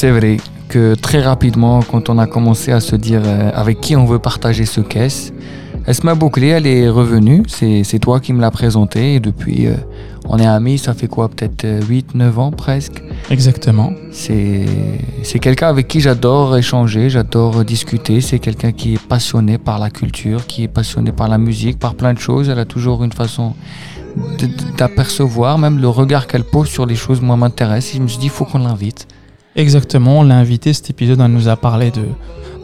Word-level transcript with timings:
C'est 0.00 0.12
vrai 0.12 0.36
que 0.68 0.94
très 0.94 1.20
rapidement, 1.20 1.80
quand 1.82 2.08
on 2.08 2.18
a 2.18 2.28
commencé 2.28 2.70
à 2.70 2.78
se 2.78 2.94
dire 2.94 3.20
euh, 3.24 3.50
avec 3.52 3.80
qui 3.80 3.96
on 3.96 4.04
veut 4.04 4.20
partager 4.20 4.64
ce 4.64 4.80
caisse, 4.80 5.32
Esma 5.88 6.14
Bouclé, 6.14 6.46
elle 6.46 6.68
est 6.68 6.88
revenue. 6.88 7.42
C'est 7.48 7.82
c'est 7.82 7.98
toi 7.98 8.20
qui 8.20 8.32
me 8.32 8.40
l'as 8.40 8.52
présenté. 8.52 9.16
Et 9.16 9.18
depuis, 9.18 9.66
euh, 9.66 9.74
on 10.28 10.38
est 10.38 10.46
amis, 10.46 10.78
ça 10.78 10.94
fait 10.94 11.08
quoi? 11.08 11.28
Peut-être 11.28 11.66
8-9 11.66 12.38
ans 12.38 12.52
presque. 12.52 13.02
Exactement. 13.28 13.90
C'est 14.12 14.66
c'est 15.24 15.40
quelqu'un 15.40 15.66
avec 15.66 15.88
qui 15.88 15.98
j'adore 16.00 16.56
échanger, 16.56 17.10
j'adore 17.10 17.64
discuter. 17.64 18.20
C'est 18.20 18.38
quelqu'un 18.38 18.70
qui 18.70 18.94
est 18.94 19.02
passionné 19.04 19.58
par 19.58 19.80
la 19.80 19.90
culture, 19.90 20.46
qui 20.46 20.62
est 20.62 20.68
passionné 20.68 21.10
par 21.10 21.26
la 21.26 21.38
musique, 21.38 21.76
par 21.76 21.96
plein 21.96 22.14
de 22.14 22.20
choses. 22.20 22.48
Elle 22.48 22.60
a 22.60 22.66
toujours 22.66 23.02
une 23.02 23.12
façon 23.12 23.54
d'apercevoir, 24.76 25.58
même 25.58 25.80
le 25.80 25.88
regard 25.88 26.28
qu'elle 26.28 26.44
pose 26.44 26.68
sur 26.68 26.86
les 26.86 26.94
choses, 26.94 27.20
moi, 27.20 27.36
m'intéresse. 27.36 27.94
Je 27.96 28.00
me 28.00 28.06
suis 28.06 28.18
dit, 28.18 28.26
il 28.26 28.30
faut 28.30 28.44
qu'on 28.44 28.60
l'invite. 28.60 29.08
Exactement, 29.58 30.20
on 30.20 30.22
l'a 30.22 30.36
invitée 30.36 30.72
cet 30.72 30.88
épisode, 30.88 31.20
elle 31.20 31.32
nous 31.32 31.48
a 31.48 31.56
parlé 31.56 31.90
de, 31.90 32.04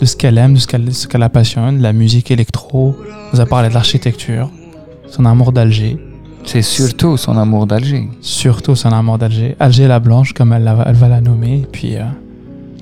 de 0.01 0.07
ce 0.07 0.17
qu'elle 0.17 0.39
aime, 0.39 0.55
de 0.55 0.61
ce 0.61 0.69
qu'elle 0.69 0.89
qu 0.89 1.19
la 1.19 1.29
passionne, 1.29 1.79
de 1.79 1.83
la 1.83 1.93
musique 1.93 2.31
électro, 2.31 2.95
elle 3.05 3.15
nous 3.33 3.41
a 3.41 3.47
parlé 3.47 3.69
de 3.69 3.75
l'architecture, 3.75 4.49
son 5.09 5.25
amour 5.25 5.51
d'Alger. 5.51 5.99
C'est 6.45 6.63
surtout 6.63 7.17
son 7.17 7.37
amour 7.37 7.67
d'Alger. 7.67 8.09
Surtout 8.21 8.77
son 8.77 8.93
amour 8.93 9.19
d'Alger. 9.19 9.57
Alger 9.59 9.89
la 9.89 9.99
Blanche, 9.99 10.35
comme 10.35 10.53
elle, 10.53 10.63
la, 10.63 10.85
elle 10.87 10.95
va 10.95 11.09
la 11.09 11.21
nommer. 11.21 11.67
Puis, 11.73 11.97
euh, 11.97 12.05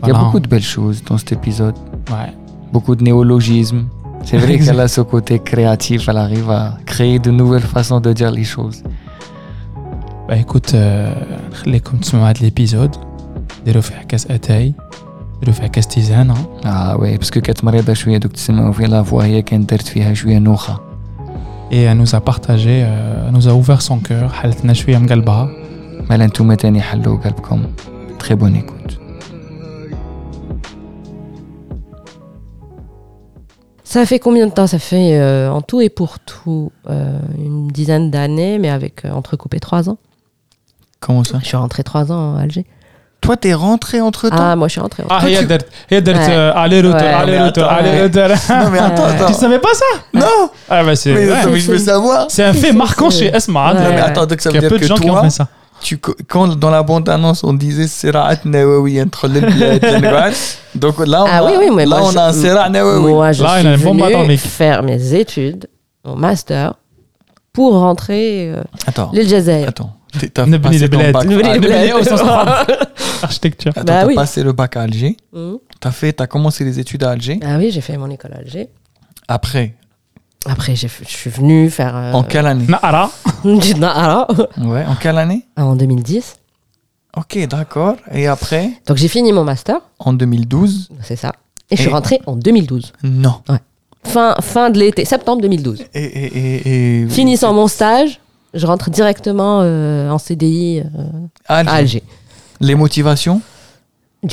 Il 0.02 0.08
y 0.08 0.10
a 0.10 0.14
beaucoup 0.14 0.40
de 0.40 0.48
belles 0.48 0.62
choses 0.62 1.02
dans 1.04 1.16
cet 1.16 1.32
épisode. 1.32 1.76
Ouais. 2.10 2.34
Beaucoup 2.70 2.94
de 2.94 3.02
néologismes. 3.02 3.86
C'est 4.24 4.36
vrai 4.36 4.58
qu'elle 4.58 4.80
a 4.80 4.88
ce 4.98 5.00
côté 5.00 5.38
créatif, 5.38 6.08
elle 6.10 6.18
arrive 6.18 6.50
à 6.50 6.76
créer 6.84 7.18
de 7.18 7.30
nouvelles 7.30 7.62
façons 7.62 7.98
de 7.98 8.12
dire 8.12 8.30
les 8.30 8.44
choses. 8.44 8.82
Bah 10.28 10.36
écoute, 10.36 10.72
euh, 10.74 11.14
les 11.64 11.80
commencements 11.80 12.30
de 12.30 12.38
l'épisode, 12.40 12.94
ديروا 13.65 13.81
فيه 13.81 13.95
كاس 13.95 14.31
اتاي, 14.31 14.73
ديروا 15.39 15.53
فيه 15.53 15.67
كاس 15.67 15.87
تيزان, 15.87 16.35
hein. 16.35 16.65
اه 16.65 16.97
وي 16.97 17.17
باسكو 17.17 17.41
كانت 17.41 17.63
مريضه 17.63 17.93
شويه 17.93 18.17
دوك 18.17 18.31
تسمعوا 18.31 18.73
فيها 18.73 18.87
لا 18.87 19.03
فوا 19.03 19.23
هي 19.23 19.41
كانت 19.41 19.73
درت 19.73 19.87
فيها 19.87 20.13
شويه 20.13 20.37
نوخه 20.37 20.79
et 21.71 21.81
elle 21.83 21.97
nous 21.97 22.15
a 22.15 22.21
partagé, 22.21 22.83
euh, 22.85 23.27
elle 23.27 23.33
nous 23.33 23.47
a 23.47 23.53
ouvert 23.53 23.81
son 23.81 23.99
cœur, 23.99 24.31
حلتنا 24.31 24.73
شوية 24.73 24.97
مقلبها, 24.97 25.49
مالا 26.09 26.25
نتوما 26.25 26.55
تاني 26.55 26.81
حلوا 26.81 27.17
قلبكم 27.17 27.63
تري 28.19 28.35
بون 28.35 28.55
ايكوت 28.55 28.97
Ça 33.97 34.05
fait 34.05 34.19
combien 34.19 34.45
de 34.45 34.51
temps 34.51 34.67
Ça 34.67 34.79
fait 34.79 35.17
euh, 35.17 35.49
en 35.49 35.61
tout 35.61 35.79
et 35.79 35.89
pour 35.89 36.19
tout 36.19 36.73
euh, 36.89 37.19
une 37.37 37.69
dizaine 37.69 38.11
d'années, 38.11 38.59
mais 38.59 38.69
avec 38.69 39.05
euh, 39.05 39.11
entrecoupé 39.11 39.61
trois 39.61 39.89
ans. 39.89 39.97
Comment 40.99 41.23
ça 41.23 41.39
Je 41.41 41.45
suis 41.45 41.55
rentrée 41.55 41.83
trois 41.83 42.11
ans 42.11 42.35
à 42.35 42.41
Alger. 42.41 42.65
Toi, 43.22 43.36
t'es 43.36 43.54
rentré 43.54 44.00
entre 44.00 44.28
temps. 44.28 44.36
Ah, 44.36 44.56
moi, 44.56 44.66
je 44.66 44.72
suis 44.72 44.80
rentré. 44.80 45.04
Ah, 45.08 45.26
Yadert, 45.28 45.58
Yadert, 45.88 46.28
euh, 46.28 46.52
aller-retour, 46.56 47.00
aller-retour, 47.00 47.64
aller-retour. 47.64 48.22
Non, 48.50 48.70
mais 48.70 48.78
attends, 48.80 49.04
attends. 49.04 49.26
Tu 49.26 49.34
savais 49.34 49.60
pas 49.60 49.72
ça? 49.72 49.84
Non 50.12 50.50
Ah, 50.68 50.82
bah, 50.82 50.96
c'est. 50.96 51.14
Mais 51.14 51.30
attends, 51.30 51.50
mais 51.50 51.60
je 51.60 51.70
veux 51.70 51.78
savoir. 51.78 52.26
C'est 52.28 52.42
un 52.42 52.52
fait 52.52 52.72
marquant 52.72 53.10
chez 53.10 53.26
Esma. 53.26 53.68
Hein, 53.68 53.74
non, 53.74 53.90
mais 53.90 54.00
attends, 54.00 54.26
donc 54.26 54.40
ça 54.40 54.50
veut 54.50 54.58
dire 54.58 54.68
que. 54.68 54.74
Il 54.74 54.82
y 54.82 54.84
a 54.84 54.88
peu 54.88 54.94
de 54.94 54.96
gens 54.96 54.96
qui 54.96 55.08
ont 55.08 55.22
fait 55.22 55.30
ça. 55.30 55.46
Tu, 55.82 55.98
quand 55.98 56.54
dans 56.56 56.70
la 56.70 56.84
bande 56.84 57.08
annonce 57.08 57.42
on 57.42 57.52
disait 57.54 57.88
Sirat 57.88 58.36
Nawawi 58.44 59.02
entre 59.02 59.26
le 59.26 59.40
donc 60.76 61.04
là 61.04 61.24
on, 61.24 61.26
ah, 61.26 61.38
a, 61.38 61.44
oui, 61.44 61.52
oui, 61.58 61.70
mais 61.74 61.86
là, 61.86 61.98
on 62.00 62.12
je, 62.12 62.18
a 62.18 62.26
un 62.26 62.32
Sirat 62.32 62.68
Nawawi. 62.68 63.12
Moi 63.12 63.32
je 63.32 63.42
là, 63.42 63.58
suis 63.58 63.68
venu 63.76 64.36
faire 64.36 64.84
mes 64.84 65.14
études, 65.14 65.68
mon 66.04 66.14
master, 66.14 66.74
pour 67.52 67.72
rentrer 67.72 68.52
euh, 68.54 68.62
Attends. 68.86 69.10
l'île 69.12 69.28
Jazair. 69.28 69.70
Attends. 69.70 69.90
T'as 70.34 70.58
passé 70.58 70.88
le 70.88 71.12
bac. 71.12 71.26
Ah, 72.24 72.66
Architecture. 73.22 73.72
Bah 73.74 73.82
t'as 73.84 74.06
oui. 74.06 74.14
passé 74.14 74.42
le 74.42 74.52
bac 74.52 74.76
à 74.76 74.82
Alger. 74.82 75.16
Mmh. 75.32 75.54
T'as 75.80 75.90
fait, 75.90 76.12
t'as 76.12 76.26
commencé 76.26 76.64
les 76.64 76.78
études 76.78 77.04
à 77.04 77.10
Alger. 77.10 77.40
Ah 77.42 77.56
oui, 77.58 77.70
j'ai 77.70 77.80
fait 77.80 77.96
mon 77.96 78.10
école 78.10 78.32
à 78.34 78.38
Alger. 78.38 78.68
Après. 79.28 79.74
Après, 80.46 80.74
je 80.74 80.88
suis 81.06 81.30
venu 81.30 81.70
faire. 81.70 81.96
Euh... 81.96 82.12
En 82.12 82.24
quelle 82.24 82.46
année? 82.46 82.66
Nahara. 82.68 83.10
Nahara. 83.44 84.26
ouais. 84.58 84.84
En 84.86 84.96
quelle 84.96 85.18
année? 85.18 85.46
Ah, 85.56 85.66
en 85.66 85.76
2010. 85.76 86.36
Ok, 87.16 87.38
d'accord. 87.46 87.96
Et 88.12 88.26
après? 88.26 88.70
Donc 88.86 88.96
j'ai 88.96 89.08
fini 89.08 89.32
mon 89.32 89.44
master. 89.44 89.76
En 89.98 90.12
2012. 90.12 90.90
C'est 91.02 91.16
ça. 91.16 91.32
Et, 91.70 91.74
et 91.74 91.76
je 91.76 91.82
suis 91.82 91.90
rentré 91.90 92.20
en 92.26 92.36
2012. 92.36 92.92
Non. 93.04 93.40
Ouais. 93.48 93.58
Fin, 94.04 94.34
fin 94.40 94.70
de 94.70 94.78
l'été, 94.78 95.04
septembre 95.04 95.42
2012. 95.42 95.84
Et, 95.94 96.02
et, 96.02 97.02
et 97.04 97.08
Finissant 97.08 97.52
mon 97.54 97.68
stage, 97.68 98.18
je 98.54 98.66
rentre 98.66 98.90
directement 98.90 99.60
euh, 99.62 100.10
en 100.10 100.18
CDI 100.18 100.80
euh, 100.80 100.82
Alger. 101.48 101.70
à 101.70 101.74
Alger. 101.74 102.02
Les 102.60 102.74
motivations 102.74 103.40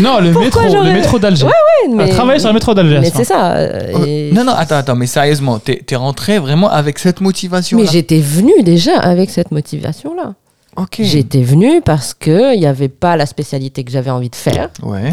non, 0.00 0.20
le 0.20 0.30
Pourquoi 0.32 0.64
métro, 0.64 0.82
le 0.82 0.92
métro 0.92 1.18
d'Alger. 1.18 1.46
Ouais, 1.46 1.52
ouais, 1.88 1.94
mais... 1.94 2.10
Travailler 2.10 2.38
sur 2.38 2.48
le 2.50 2.54
métro 2.54 2.74
d'Alger. 2.74 2.98
Mais 3.00 3.10
c'est 3.14 3.24
ça. 3.24 3.56
Oh, 3.94 3.98
non, 4.32 4.44
non, 4.44 4.52
attends, 4.52 4.76
attends, 4.76 4.94
mais 4.94 5.06
sérieusement, 5.06 5.58
t'es 5.58 5.82
es 5.90 5.96
rentré 5.96 6.38
vraiment 6.38 6.68
avec 6.68 6.98
cette 6.98 7.22
motivation. 7.22 7.78
-là. 7.78 7.82
Mais 7.82 7.88
j'étais 7.90 8.20
venu 8.20 8.62
déjà 8.62 8.98
avec 8.98 9.30
cette 9.30 9.52
motivation-là. 9.52 10.34
Okay. 10.76 11.04
J'étais 11.04 11.42
venue 11.42 11.80
parce 11.80 12.12
qu'il 12.12 12.58
n'y 12.58 12.66
avait 12.66 12.90
pas 12.90 13.16
la 13.16 13.24
spécialité 13.24 13.82
que 13.82 13.90
j'avais 13.90 14.10
envie 14.10 14.28
de 14.28 14.36
faire. 14.36 14.68
Ouais. 14.82 15.12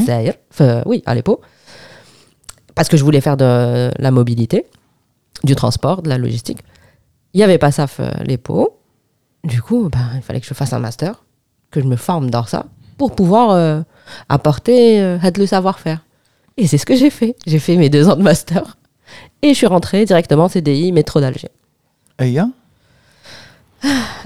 Euh, 0.59 0.81
oui, 0.85 1.01
à 1.05 1.15
l'époque. 1.15 1.39
Parce 2.75 2.89
que 2.89 2.97
je 2.97 3.03
voulais 3.03 3.21
faire 3.21 3.37
de 3.37 3.89
la 3.97 4.11
mobilité 4.11 4.65
du 5.43 5.55
transport, 5.55 6.01
de 6.01 6.09
la 6.09 6.17
logistique. 6.17 6.59
Il 7.33 7.37
n'y 7.37 7.43
avait 7.43 7.57
pas 7.57 7.71
ça, 7.71 7.85
euh, 7.99 8.11
l'EPO. 8.23 8.77
Du 9.43 9.61
coup, 9.61 9.89
ben, 9.91 10.09
il 10.15 10.21
fallait 10.21 10.39
que 10.39 10.47
je 10.47 10.53
fasse 10.53 10.71
un 10.73 10.79
master, 10.79 11.23
que 11.71 11.81
je 11.81 11.85
me 11.85 11.95
forme 11.95 12.29
dans 12.29 12.45
ça, 12.45 12.65
pour 12.97 13.13
pouvoir 13.15 13.49
euh, 13.51 13.81
apporter 14.29 15.01
euh, 15.01 15.17
le 15.37 15.45
savoir-faire. 15.45 16.05
Et 16.57 16.67
c'est 16.67 16.77
ce 16.77 16.85
que 16.85 16.95
j'ai 16.95 17.09
fait. 17.09 17.35
J'ai 17.47 17.59
fait 17.59 17.75
mes 17.75 17.89
deux 17.89 18.07
ans 18.09 18.15
de 18.15 18.21
master. 18.21 18.77
Et 19.41 19.49
je 19.49 19.53
suis 19.55 19.67
rentrée 19.67 20.05
directement 20.05 20.45
en 20.45 20.49
CDI, 20.49 20.91
métro 20.91 21.19
d'Alger. 21.19 21.49
Et 22.19 22.31
ya 22.31 22.47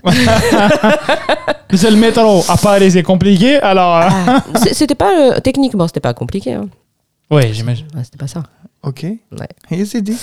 Mais 0.05 0.11
c'est 1.77 1.89
le 1.89 1.97
métro. 1.97 2.43
À 2.47 2.57
Paris, 2.57 2.91
c'est 2.91 3.03
compliqué. 3.03 3.57
Alors. 3.57 3.97
euh, 3.97 4.07
Ah, 4.09 4.43
c'est- 4.55 4.73
c'était 4.73 4.95
pas, 4.95 5.31
euh, 5.35 5.39
techniquement, 5.39 5.87
c'était 5.87 5.99
pas 5.99 6.13
compliqué. 6.13 6.53
hein. 6.53 6.67
Ouais, 7.31 7.51
j'imagine. 7.53 7.87
Ouais, 7.95 8.03
c'était 8.03 8.17
pas 8.17 8.27
ça. 8.27 8.43
Ok. 8.83 9.03
Ouais. 9.03 9.47
Et 9.71 9.85
c'est 9.85 10.01
dit. 10.01 10.17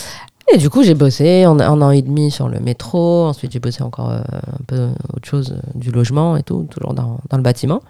Et 0.53 0.59
du 0.59 0.69
coup, 0.71 0.83
j'ai 0.83 0.95
bossé 0.95 1.47
en 1.47 1.59
un 1.59 1.81
an 1.83 1.91
et 1.91 2.03
demi 2.03 2.31
sur 2.31 2.49
le 2.49 2.61
métro. 2.61 3.27
Ensuite, 3.27 3.53
j'ai 3.53 3.61
bossé 3.61 3.83
encore 3.83 4.11
euh, 4.11 4.21
un 4.21 4.65
peu 4.67 4.89
autre 5.15 5.27
chose, 5.27 5.53
euh, 5.57 5.71
du 5.75 5.91
logement 5.91 6.37
et 6.37 6.43
tout, 6.43 6.67
toujours 6.71 6.93
dans, 6.95 7.19
dans 7.31 7.37
le 7.39 7.43
bâtiment. 7.43 7.81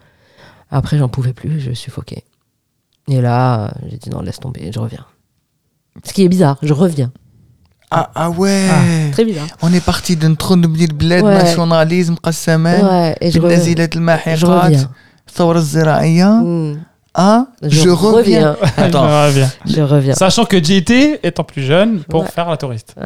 Après, 0.70 0.96
j'en 0.98 1.08
pouvais 1.08 1.32
plus, 1.32 1.60
je 1.60 1.72
suffoquais. 1.72 2.22
Et 3.08 3.20
là, 3.20 3.64
euh, 3.64 3.68
j'ai 3.88 3.96
dit 3.98 4.10
non, 4.10 4.20
laisse 4.22 4.38
tomber, 4.40 4.70
je 4.72 4.78
reviens. 4.78 5.04
Ce 6.04 6.12
qui 6.12 6.24
est 6.24 6.28
bizarre, 6.28 6.58
je 6.62 6.72
reviens. 6.72 7.12
Ah, 7.90 8.10
ah 8.14 8.30
ouais 8.30 8.66
ah, 8.70 9.12
très 9.12 9.24
bizarre. 9.24 9.46
On 9.62 9.72
est 9.72 9.84
parti 9.84 10.16
d'un 10.16 10.34
trou 10.34 10.56
de 10.56 10.66
bled, 10.66 10.92
Ouais. 11.22 11.34
nationalisme, 11.34 12.14
قسمان 12.22 12.80
Ouais, 12.84 13.14
et 13.20 13.30
je, 13.30 13.38
بالنزلات 13.38 13.94
reviens. 13.94 13.96
الماحقات 13.96 14.88
ah, 17.14 17.46
je, 17.62 17.88
reviens. 17.90 18.56
Attends. 18.76 19.06
je, 19.64 19.80
reviens. 19.80 20.14
Sachant 20.14 20.44
que 20.44 20.62
JT, 20.62 21.20
étant 21.22 21.44
plus 21.44 21.62
jeune, 21.62 22.02
pour 22.04 22.26
faire 22.28 22.50
la 22.50 22.56
touriste. 22.56 22.96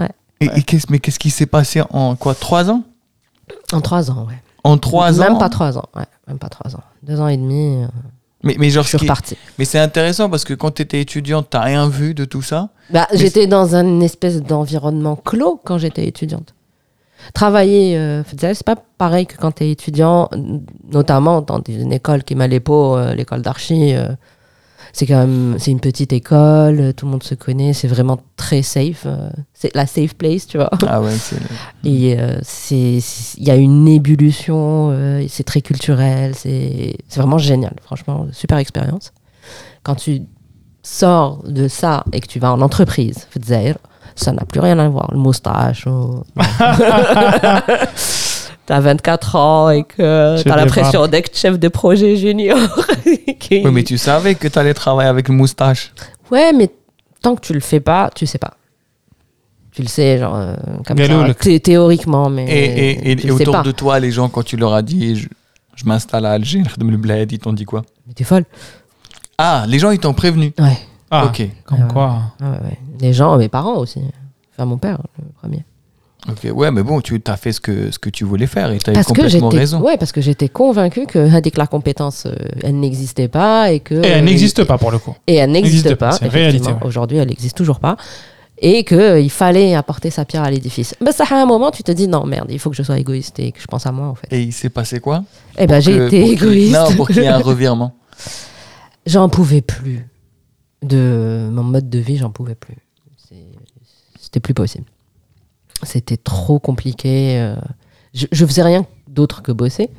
Mais 0.40 0.98
qu'est-ce 0.98 1.18
qui 1.18 1.30
s'est 1.30 1.46
passé 1.46 1.82
en 1.90 2.16
quoi 2.16 2.34
3 2.34 2.70
ans? 2.70 2.82
En 3.72 3.80
3 3.80 4.10
ans, 4.10 4.26
ouais. 4.28 4.42
En 4.64 4.78
3 4.78 5.20
ans? 5.20 5.24
Même 5.24 5.38
pas 5.38 5.48
3 5.48 5.78
ans, 5.78 5.84
ouais. 5.94 6.04
Même 6.26 6.38
pas 6.38 6.48
ans. 6.48 7.20
ans 7.22 7.28
et 7.28 7.36
demi. 7.36 7.82
Euh, 7.82 7.86
mais, 8.42 8.56
mais 8.58 8.70
genre, 8.70 8.84
je 8.84 8.88
suis 8.88 8.98
reparti. 8.98 9.36
Mais 9.58 9.64
c'est 9.64 9.78
intéressant 9.78 10.30
parce 10.30 10.44
que 10.44 10.54
quand 10.54 10.70
tu 10.70 10.82
étais 10.82 11.00
étudiante, 11.00 11.48
t'as 11.50 11.60
rien 11.60 11.88
vu 11.88 12.14
de 12.14 12.24
tout 12.24 12.42
ça? 12.42 12.68
Bah, 12.90 13.08
j'étais 13.12 13.46
dans 13.46 13.74
un 13.74 14.00
espèce 14.00 14.42
d'environnement 14.42 15.16
clos 15.16 15.60
quand 15.64 15.78
j'étais 15.78 16.06
étudiante. 16.06 16.54
Travailler, 17.34 17.96
euh, 17.96 18.22
c'est 18.54 18.64
pas 18.64 18.76
pareil 18.76 19.26
que 19.26 19.36
quand 19.36 19.52
tu 19.52 19.64
es 19.64 19.70
étudiant, 19.70 20.28
notamment 20.90 21.42
dans 21.42 21.60
une 21.68 21.92
école 21.92 22.22
qui 22.24 22.34
m'a 22.34 22.48
euh, 22.96 23.14
l'école 23.14 23.42
d'archi. 23.42 23.94
euh, 23.94 24.08
C'est 24.92 25.06
quand 25.06 25.18
même, 25.18 25.56
c'est 25.58 25.70
une 25.70 25.80
petite 25.80 26.12
école, 26.12 26.94
tout 26.94 27.04
le 27.06 27.12
monde 27.12 27.22
se 27.22 27.34
connaît, 27.34 27.72
c'est 27.74 27.88
vraiment 27.88 28.18
très 28.36 28.62
safe. 28.62 29.04
euh, 29.06 29.28
c'est 29.52 29.74
la 29.74 29.86
safe 29.86 30.14
place, 30.14 30.46
tu 30.46 30.56
vois. 30.58 30.70
Ah 30.86 31.00
ouais, 31.02 31.12
c'est. 31.12 31.36
Et 31.84 32.16
euh, 32.18 32.40
il 32.70 33.44
y 33.44 33.50
a 33.50 33.56
une 33.56 33.86
ébullition, 33.86 34.90
euh, 34.92 35.24
c'est 35.28 35.44
très 35.44 35.60
culturel, 35.60 36.34
c'est, 36.34 36.96
c'est 37.08 37.20
vraiment 37.20 37.38
génial, 37.38 37.74
franchement, 37.82 38.26
super 38.32 38.58
expérience. 38.58 39.12
Quand 39.82 39.96
tu 39.96 40.22
sors 40.82 41.42
de 41.44 41.68
ça 41.68 42.04
et 42.12 42.20
que 42.20 42.26
tu 42.26 42.38
vas 42.38 42.52
en 42.52 42.60
entreprise, 42.62 43.26
ça 44.18 44.32
n'a 44.32 44.44
plus 44.44 44.60
rien 44.60 44.78
à 44.78 44.88
voir, 44.88 45.08
le 45.12 45.18
moustache. 45.18 45.86
ou- 45.86 46.22
T'as 48.66 48.80
24 48.80 49.36
ans 49.36 49.70
et 49.70 49.84
que 49.84 50.42
t'as 50.42 50.56
l'impression 50.56 51.06
d'être 51.06 51.34
chef 51.34 51.58
de 51.58 51.68
projet 51.68 52.16
junior. 52.16 52.58
qui- 53.40 53.62
Oui, 53.64 53.70
mais 53.72 53.82
tu 53.82 53.96
savais 53.96 54.34
que 54.34 54.46
tu 54.46 54.58
allais 54.58 54.74
travailler 54.74 55.08
avec 55.08 55.28
le 55.28 55.34
moustache. 55.34 55.92
Ouais, 56.30 56.52
mais 56.52 56.70
tant 57.22 57.34
que 57.34 57.40
tu 57.40 57.54
le 57.54 57.60
fais 57.60 57.80
pas, 57.80 58.10
tu 58.14 58.26
sais 58.26 58.36
pas. 58.36 58.54
Tu 59.72 59.80
le 59.80 59.88
sais, 59.88 60.18
genre, 60.18 60.34
euh, 60.36 60.54
comme 60.86 60.98
ça, 60.98 61.06
le- 61.26 61.34
thé- 61.34 61.60
théoriquement, 61.60 62.28
mais 62.28 62.44
Et, 62.44 62.64
et, 62.90 63.10
et- 63.12 63.16
tu 63.16 63.26
et 63.26 63.30
le 63.30 63.36
sais 63.38 63.42
autour 63.42 63.54
pas. 63.54 63.62
de 63.62 63.70
toi, 63.70 64.00
les 64.00 64.10
gens, 64.10 64.28
quand 64.28 64.42
tu 64.42 64.56
leur 64.58 64.74
as 64.74 64.82
dit 64.82 65.16
je, 65.16 65.28
je 65.74 65.84
m'installe 65.86 66.26
à 66.26 66.32
Alger, 66.32 66.62
ils 67.30 67.38
t'ont 67.38 67.52
dit 67.54 67.64
quoi? 67.64 67.82
Mais 68.06 68.12
t'es 68.12 68.24
folle. 68.24 68.44
Ah, 69.38 69.64
les 69.66 69.78
gens, 69.78 69.92
ils 69.92 69.98
t'ont 70.00 70.12
prévenu. 70.14 70.52
Ouais. 70.58 70.76
Ah, 71.10 71.26
Ok. 71.26 71.48
comme 71.64 71.78
Ouais, 71.82 71.88
quoi. 71.92 72.20
Ouais, 72.40 72.46
ouais. 72.48 72.78
Les 73.00 73.12
gens, 73.12 73.36
mes 73.38 73.48
parents 73.48 73.76
aussi. 73.78 74.00
Enfin, 74.54 74.66
mon 74.66 74.76
père, 74.78 74.98
le 75.18 75.24
premier. 75.40 75.64
Ok, 76.28 76.48
ouais, 76.52 76.70
mais 76.72 76.82
bon, 76.82 77.00
tu 77.00 77.22
as 77.26 77.36
fait 77.36 77.52
ce 77.52 77.60
que, 77.60 77.90
ce 77.92 77.98
que 77.98 78.10
tu 78.10 78.24
voulais 78.24 78.48
faire 78.48 78.70
et 78.72 78.78
tu 78.78 78.90
as 78.90 78.92
eu 78.92 78.94
Parce 78.94 79.06
que 79.06 79.12
complètement 79.12 79.50
j'étais, 79.50 79.60
raison. 79.60 79.80
ouais, 79.80 79.96
parce 79.96 80.10
que 80.12 80.20
j'étais 80.20 80.48
convaincue 80.48 81.06
que 81.06 81.40
dès 81.40 81.50
que 81.50 81.58
la 81.58 81.66
compétence, 81.68 82.26
euh, 82.26 82.34
elle 82.62 82.78
n'existait 82.80 83.28
pas 83.28 83.70
et 83.70 83.80
que. 83.80 83.94
Et 83.94 84.08
elle 84.08 84.24
n'existe 84.24 84.64
pas 84.64 84.76
pour 84.78 84.90
le 84.90 84.98
coup. 84.98 85.14
Et 85.26 85.36
elle 85.36 85.52
n'existe 85.52 85.94
pas, 85.94 86.18
pas. 86.18 86.26
réalité, 86.28 86.68
ouais. 86.72 86.76
Aujourd'hui, 86.84 87.18
elle 87.18 87.28
n'existe 87.28 87.56
toujours 87.56 87.78
pas. 87.80 87.96
Et 88.60 88.82
qu'il 88.82 89.30
fallait 89.30 89.76
apporter 89.76 90.10
sa 90.10 90.24
pierre 90.24 90.42
à 90.42 90.50
l'édifice. 90.50 90.96
Ben, 91.00 91.12
ça, 91.12 91.22
à 91.30 91.36
un 91.40 91.46
moment, 91.46 91.70
tu 91.70 91.84
te 91.84 91.92
dis 91.92 92.08
non, 92.08 92.26
merde, 92.26 92.48
il 92.50 92.58
faut 92.58 92.68
que 92.70 92.76
je 92.76 92.82
sois 92.82 92.98
égoïste 92.98 93.38
et 93.38 93.52
que 93.52 93.60
je 93.60 93.66
pense 93.66 93.86
à 93.86 93.92
moi, 93.92 94.08
en 94.08 94.16
fait. 94.16 94.26
Et 94.32 94.42
il 94.42 94.52
s'est 94.52 94.68
passé 94.70 94.98
quoi? 94.98 95.22
Eh 95.56 95.68
ben, 95.68 95.78
j'ai 95.80 95.96
Que- 95.96 96.06
été 96.08 96.28
égoïste. 96.32 96.74
Non, 96.74 96.92
pour 96.96 97.06
qu'il 97.06 97.18
y 97.18 97.26
ait 97.26 97.28
un 97.28 97.38
revirement. 97.38 97.94
J'en 99.06 99.28
pouvais 99.28 99.60
plus. 99.62 100.06
De 100.82 101.48
mon 101.50 101.64
mode 101.64 101.88
de 101.90 101.98
vie, 101.98 102.16
j'en 102.18 102.30
pouvais 102.30 102.54
plus. 102.54 102.76
C'est- 103.28 103.34
C'était 104.20 104.40
plus 104.40 104.54
possible. 104.54 104.84
C'était 105.82 106.16
trop 106.16 106.58
compliqué. 106.58 107.38
euh, 107.40 107.56
Je, 108.14 108.26
je 108.32 108.46
faisais 108.46 108.62
rien 108.62 108.86
d'autre 109.08 109.42
que 109.42 109.52
bosser. 109.52 109.90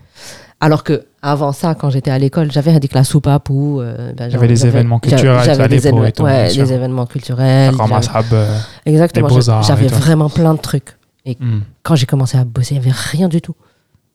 Alors 0.60 0.84
que 0.84 1.06
avant 1.22 1.52
ça, 1.52 1.76
quand 1.76 1.90
j'étais 1.90 2.12
à 2.12 2.18
l'école, 2.20 2.52
j'avais 2.52 2.78
dit 2.80 2.90
que 2.90 2.96
la 2.96 3.04
soupape 3.04 3.50
ou 3.50 3.80
euh, 3.82 4.12
ben, 4.14 4.28
Il 4.28 4.34
y 4.34 4.36
avait 4.36 4.48
des 4.48 4.56
j'avais- 4.56 4.70
événements 4.70 5.00
j'avais- 5.04 5.16
culturels, 5.16 5.44
j'avais 5.46 5.68
des 5.70 5.76
événements- 5.88 6.06
et 6.06 6.12
tout, 6.12 6.24
ouais, 6.24 6.44
bien 6.46 6.50
sûr. 6.54 6.64
des 6.66 6.74
événements 6.74 7.06
culturels. 7.06 7.74
J'avais- 7.78 8.36
euh, 8.36 8.58
Exactement. 8.86 9.28
J'avais 9.62 9.86
et 9.86 9.90
vraiment 9.90 10.30
plein 10.30 10.54
de 10.54 10.60
trucs. 10.60 10.98
hmm. 11.26 11.60
Quand 11.84 11.96
j'ai 11.96 12.06
commencé 12.08 12.38
à 12.38 12.44
bosser, 12.46 12.76
il 12.76 12.82
n'y 12.82 12.86
avait 12.88 12.96
rien 12.98 13.28
du 13.30 13.42
tout. 13.42 13.56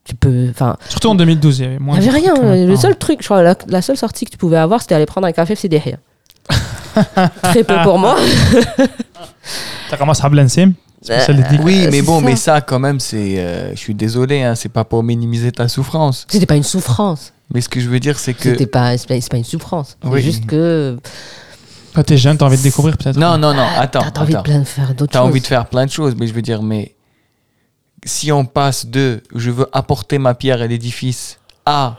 Tu 0.05 0.15
peux, 0.15 0.49
enfin, 0.51 0.77
Surtout 0.89 1.09
en 1.09 1.15
2012, 1.15 1.61
il 1.61 1.63
y 1.63 1.67
avait 1.67 1.75
il 1.77 1.81
moins 1.81 1.99
n'y 1.99 2.05
de 2.07 2.11
avait 2.11 2.19
rien. 2.19 2.67
Le 2.67 2.77
seul 2.77 2.97
truc, 2.97 3.19
je 3.21 3.27
crois, 3.27 3.43
la, 3.43 3.57
la 3.69 3.81
seule 3.81 3.97
sortie 3.97 4.27
que 4.27 4.31
tu 4.33 4.37
pouvais 4.37 4.59
avoir, 4.59 4.83
c'était 4.83 4.95
aller 4.97 5.07
prendre 5.07 5.27
un 5.27 5.33
café 5.33 5.57
chez 5.57 5.69
Dehia. 5.69 5.97
Très 7.43 7.65
peu 7.65 7.77
pour 7.83 7.99
moi. 7.99 8.17
T'as 9.91 9.97
Hab 10.23 10.35
Lansim 10.35 10.75
spécial 11.03 11.37
dédié. 11.37 11.59
Oui, 11.63 11.85
Euh, 11.85 11.89
mais 11.91 12.01
bon, 12.03 12.21
ça. 12.21 12.25
mais 12.27 12.37
ça, 12.37 12.61
quand 12.63 12.79
même, 12.79 12.99
c'est. 12.99 13.39
euh, 13.39 13.71
je 13.73 13.77
suis 13.79 13.95
désolé, 13.95 14.43
hein, 14.43 14.55
c'est 14.55 14.71
pas 14.71 14.85
pour 14.85 15.03
minimiser 15.03 15.53
ta 15.53 15.69
souffrance. 15.69 16.27
C'était 16.31 16.47
pas 16.47 16.57
une 16.57 16.63
souffrance. 16.63 17.33
Mais 17.53 17.61
ce 17.61 17.69
que 17.69 17.79
je 17.79 17.89
veux 17.91 18.01
dire, 18.01 18.19
c'est 18.19 18.33
que. 18.33 18.51
C'était 18.53 18.67
pas, 18.67 18.97
c'est 18.97 19.29
pas, 19.29 19.37
une 19.37 19.45
souffrance. 19.45 19.99
C'est 20.03 20.21
juste 20.23 20.47
que 20.47 20.97
Toi, 21.93 22.05
t'es 22.05 22.17
jeune, 22.17 22.39
t'as 22.39 22.47
envie 22.47 22.57
de 22.57 22.63
découvrir 22.63 22.97
peut-être? 22.97 23.19
Non, 23.19 23.37
non, 23.37 23.53
non, 23.53 23.67
attends. 23.77 24.01
t'as 24.01 24.11
t'as 24.13 24.21
envie 24.23 24.33
de 24.33 24.39
attends. 24.39 24.43
plein 24.45 24.59
de 24.61 24.65
faire 24.65 24.95
d'autres 24.95 25.13
T'as 25.13 25.19
choses. 25.21 25.29
envie 25.29 25.41
de 25.43 25.47
faire 25.47 25.67
plein 25.67 25.85
de 25.85 25.91
choses, 25.91 26.15
mais 26.19 26.27
je 26.27 26.33
veux 26.33 26.43
dire, 26.43 26.63
mais 26.63 26.95
si 28.07 28.33
on 28.33 28.47
passe 28.47 28.87
de 28.87 29.23
je 29.35 29.51
veux 29.51 29.67
apporter 29.73 30.19
ma 30.19 30.35
pierre 30.35 30.63
à 30.63 30.67
l'édifice 30.67 31.39
à 31.67 31.97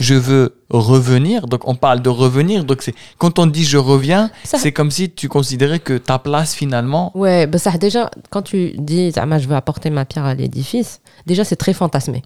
je 0.00 0.14
veux 0.14 0.56
revenir, 0.70 1.46
donc 1.46 1.66
on 1.68 1.74
parle 1.74 2.00
de 2.02 2.08
revenir, 2.08 2.64
donc 2.64 2.82
c'est 2.82 2.94
quand 3.18 3.38
on 3.38 3.46
dit 3.46 3.64
je 3.64 3.78
reviens, 3.78 4.30
Ça- 4.44 4.58
c'est 4.58 4.72
comme 4.72 4.90
si 4.90 5.10
tu 5.10 5.28
considérais 5.28 5.78
que 5.78 5.96
ta 5.98 6.18
place 6.18 6.54
finalement. 6.54 7.12
Ouais, 7.16 7.46
bah 7.46 7.58
ça 7.58 7.70
déjà, 7.78 8.10
quand 8.30 8.42
tu 8.42 8.72
dis 8.78 9.10
Zama, 9.12 9.38
je 9.38 9.46
veux 9.48 9.54
apporter 9.56 9.90
ma 9.90 10.04
pierre 10.04 10.24
à 10.24 10.34
l'édifice, 10.34 11.00
déjà 11.26 11.44
c'est 11.44 11.56
très 11.56 11.72
fantasmé. 11.74 12.22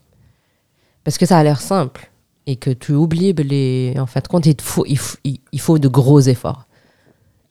Parce 1.04 1.18
que 1.18 1.26
ça 1.26 1.38
a 1.38 1.42
l'air 1.42 1.60
simple 1.60 2.10
et 2.46 2.56
que 2.56 2.70
tu 2.70 2.92
oublies 2.92 3.32
les. 3.32 3.94
En 3.98 4.06
fait, 4.06 4.28
compte, 4.28 4.46
il, 4.46 4.60
faut, 4.60 4.84
il, 4.86 4.98
faut, 4.98 5.16
il 5.24 5.60
faut 5.60 5.78
de 5.78 5.88
gros 5.88 6.20
efforts. 6.20 6.66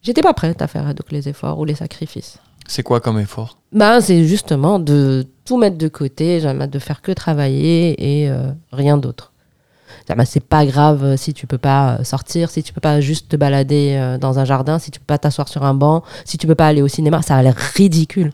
J'étais 0.02 0.22
pas 0.22 0.34
prête 0.34 0.62
à 0.62 0.66
faire 0.66 0.86
donc, 0.94 1.12
les 1.12 1.28
efforts 1.28 1.58
ou 1.58 1.64
les 1.64 1.74
sacrifices. 1.74 2.38
C'est 2.66 2.82
quoi 2.82 3.00
comme 3.00 3.18
effort? 3.18 3.58
Ben, 3.72 4.00
c'est 4.00 4.24
justement 4.24 4.78
de 4.78 5.26
tout 5.44 5.58
mettre 5.58 5.76
de 5.78 5.88
côté, 5.88 6.40
jamais 6.40 6.66
de 6.66 6.78
faire 6.78 7.02
que 7.02 7.12
travailler 7.12 8.22
et 8.22 8.30
euh, 8.30 8.52
rien 8.72 8.96
d'autre. 8.96 9.31
Ben, 10.08 10.24
c'est 10.24 10.40
pas 10.44 10.66
grave 10.66 11.04
euh, 11.04 11.16
si 11.16 11.32
tu 11.32 11.46
peux 11.46 11.58
pas 11.58 11.98
euh, 12.00 12.04
sortir, 12.04 12.50
si 12.50 12.62
tu 12.62 12.72
peux 12.72 12.80
pas 12.80 13.00
juste 13.00 13.28
te 13.30 13.36
balader 13.36 13.94
euh, 13.96 14.18
dans 14.18 14.38
un 14.38 14.44
jardin, 14.44 14.78
si 14.78 14.90
tu 14.90 14.98
peux 15.00 15.06
pas 15.06 15.18
t'asseoir 15.18 15.48
sur 15.48 15.62
un 15.64 15.74
banc, 15.74 16.02
si 16.24 16.38
tu 16.38 16.46
peux 16.46 16.54
pas 16.54 16.66
aller 16.66 16.82
au 16.82 16.88
cinéma, 16.88 17.22
ça 17.22 17.36
a 17.36 17.42
l'air 17.42 17.54
ridicule. 17.76 18.32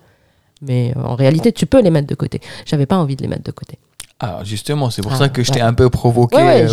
Mais 0.62 0.92
en 0.96 1.14
réalité, 1.14 1.52
tu 1.52 1.66
peux 1.66 1.80
les 1.80 1.90
mettre 1.90 2.08
de 2.08 2.14
côté. 2.14 2.40
J'avais 2.66 2.86
pas 2.86 2.96
envie 2.96 3.14
de 3.16 3.22
les 3.22 3.28
mettre 3.28 3.44
de 3.44 3.52
côté. 3.52 3.78
Alors 4.18 4.44
justement, 4.44 4.90
c'est 4.90 5.02
pour 5.02 5.12
Ah, 5.12 5.16
ça 5.18 5.28
que 5.28 5.44
je 5.44 5.52
t'ai 5.52 5.60
ouais. 5.60 5.66
un 5.66 5.74
peu 5.74 5.88
provoqué 5.90 6.36
Ouais, 6.36 6.42
ouais, 6.66 6.68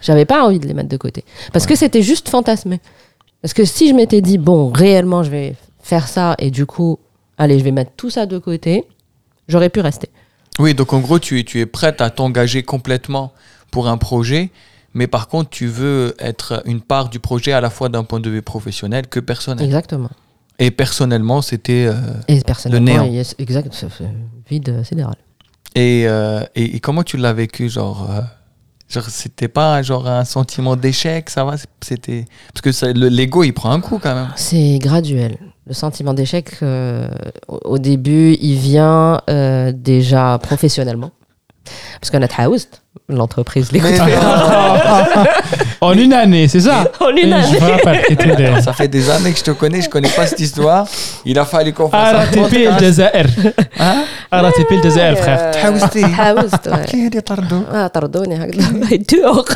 j'avais- 0.00 0.22
euh, 0.22 0.24
pas 0.24 0.44
envie 0.44 0.58
de 0.58 0.66
les 0.66 0.74
mettre 0.74 0.88
de 0.88 0.96
côté. 0.96 1.24
Parce 1.52 1.66
que 1.66 1.76
c'était 1.76 2.02
juste 2.02 2.28
fantasmé. 2.28 2.80
Parce 3.40 3.54
que 3.54 3.64
si 3.64 3.88
je 3.88 3.94
m'étais 3.94 4.20
dit, 4.20 4.38
bon, 4.38 4.70
réellement, 4.72 5.22
je 5.22 5.30
vais 5.30 5.54
faire 5.80 6.08
ça 6.08 6.34
et 6.38 6.50
du 6.50 6.66
coup, 6.66 6.98
allez, 7.38 7.58
je 7.58 7.64
vais 7.64 7.70
mettre 7.70 7.92
tout 7.96 8.10
ça 8.10 8.26
de 8.26 8.38
côté, 8.38 8.84
j'aurais 9.46 9.68
pu 9.70 9.80
rester. 9.80 10.08
Oui, 10.58 10.74
donc 10.74 10.92
en 10.92 10.98
gros, 11.00 11.18
tu 11.20 11.38
es, 11.38 11.44
tu 11.44 11.60
es 11.60 11.66
prête 11.66 12.00
à 12.00 12.10
t'engager 12.10 12.62
complètement 12.64 13.32
pour 13.72 13.88
un 13.88 13.98
projet, 13.98 14.50
mais 14.94 15.08
par 15.08 15.26
contre, 15.26 15.50
tu 15.50 15.66
veux 15.66 16.14
être 16.20 16.62
une 16.66 16.80
part 16.80 17.08
du 17.08 17.18
projet 17.18 17.50
à 17.52 17.60
la 17.60 17.70
fois 17.70 17.88
d'un 17.88 18.04
point 18.04 18.20
de 18.20 18.30
vue 18.30 18.42
professionnel 18.42 19.08
que 19.08 19.18
personnel. 19.18 19.64
Exactement. 19.66 20.10
Et 20.60 20.70
personnellement, 20.70 21.42
c'était. 21.42 21.86
euh, 21.88 22.40
personnellement, 22.46 23.04
néant. 23.08 23.22
exact, 23.38 23.72
c'est- 23.74 23.88
c'est 23.98 24.04
vide 24.48 24.84
sidéral. 24.84 25.16
et, 25.74 26.04
euh, 26.06 26.42
et, 26.54 26.76
et 26.76 26.80
comment 26.80 27.02
tu 27.02 27.16
l'as 27.16 27.32
vécu 27.32 27.68
Genre, 27.70 28.06
euh, 28.10 28.20
genre 28.88 29.04
c'était 29.08 29.48
pas 29.48 29.82
genre 29.82 30.06
un 30.06 30.24
sentiment 30.26 30.76
d'échec, 30.76 31.30
ça 31.30 31.44
va? 31.44 31.54
C'était. 31.80 32.26
Parce 32.52 32.60
que 32.60 32.92
le- 32.92 33.08
l'ego, 33.08 33.42
il 33.44 33.52
prend 33.52 33.70
un 33.72 33.80
coup 33.80 33.98
quand 33.98 34.14
même. 34.14 34.28
C'est 34.36 34.78
graduel. 34.78 35.38
Le 35.66 35.72
sentiment 35.74 36.12
d'échec, 36.12 36.46
euh, 36.62 37.08
au 37.48 37.58
au 37.74 37.78
début, 37.78 38.36
il 38.40 38.56
vient 38.58 39.20
euh, 39.30 39.72
déjà 39.72 40.38
professionnellement. 40.42 41.12
Parce 41.99 42.09
qu'on 42.11 42.21
a 42.21 42.27
Taoust, 42.27 42.71
l'entreprise, 43.09 43.71
les 43.73 43.81
Mais- 43.81 43.97
En 45.81 45.93
une 45.93 46.13
année, 46.13 46.47
c'est 46.47 46.61
ça 46.61 46.77
En 46.99 47.09
une 47.09 47.29
Et 47.29 47.33
année. 47.33 47.57
Je 47.59 47.63
me 47.65 47.71
rappelle, 47.71 47.99
c'était 48.09 48.35
des- 48.35 48.61
Ça 48.61 48.73
fait 48.73 48.87
des 48.87 49.09
années 49.09 49.31
que 49.33 49.39
je 49.39 49.43
te 49.43 49.51
connais, 49.51 49.81
je 49.81 49.89
connais 49.89 50.09
pas 50.17 50.25
cette 50.27 50.39
histoire. 50.47 50.85
Il 51.25 51.37
a 51.39 51.45
fallu 51.45 51.73
qu'on 51.73 51.89
fasse 51.89 52.13
un 52.13 52.17
RATP 52.17 52.35
podcast. 52.39 52.67
الجزائر 52.81 53.27
Hein 53.79 54.03
RATP 54.33 54.71
الجزائر 54.71 55.15
frère 55.15 55.51
تحاوزتي. 55.53 56.01
Taoust, 56.01 56.67
ouais. 56.71 56.89
كي 56.91 57.05
هادي 57.05 57.21
طردو 57.21 57.61
Ah, 57.71 57.87
طردوني 57.87 58.35
هكذا 58.43 58.93
يدوق. 58.93 59.49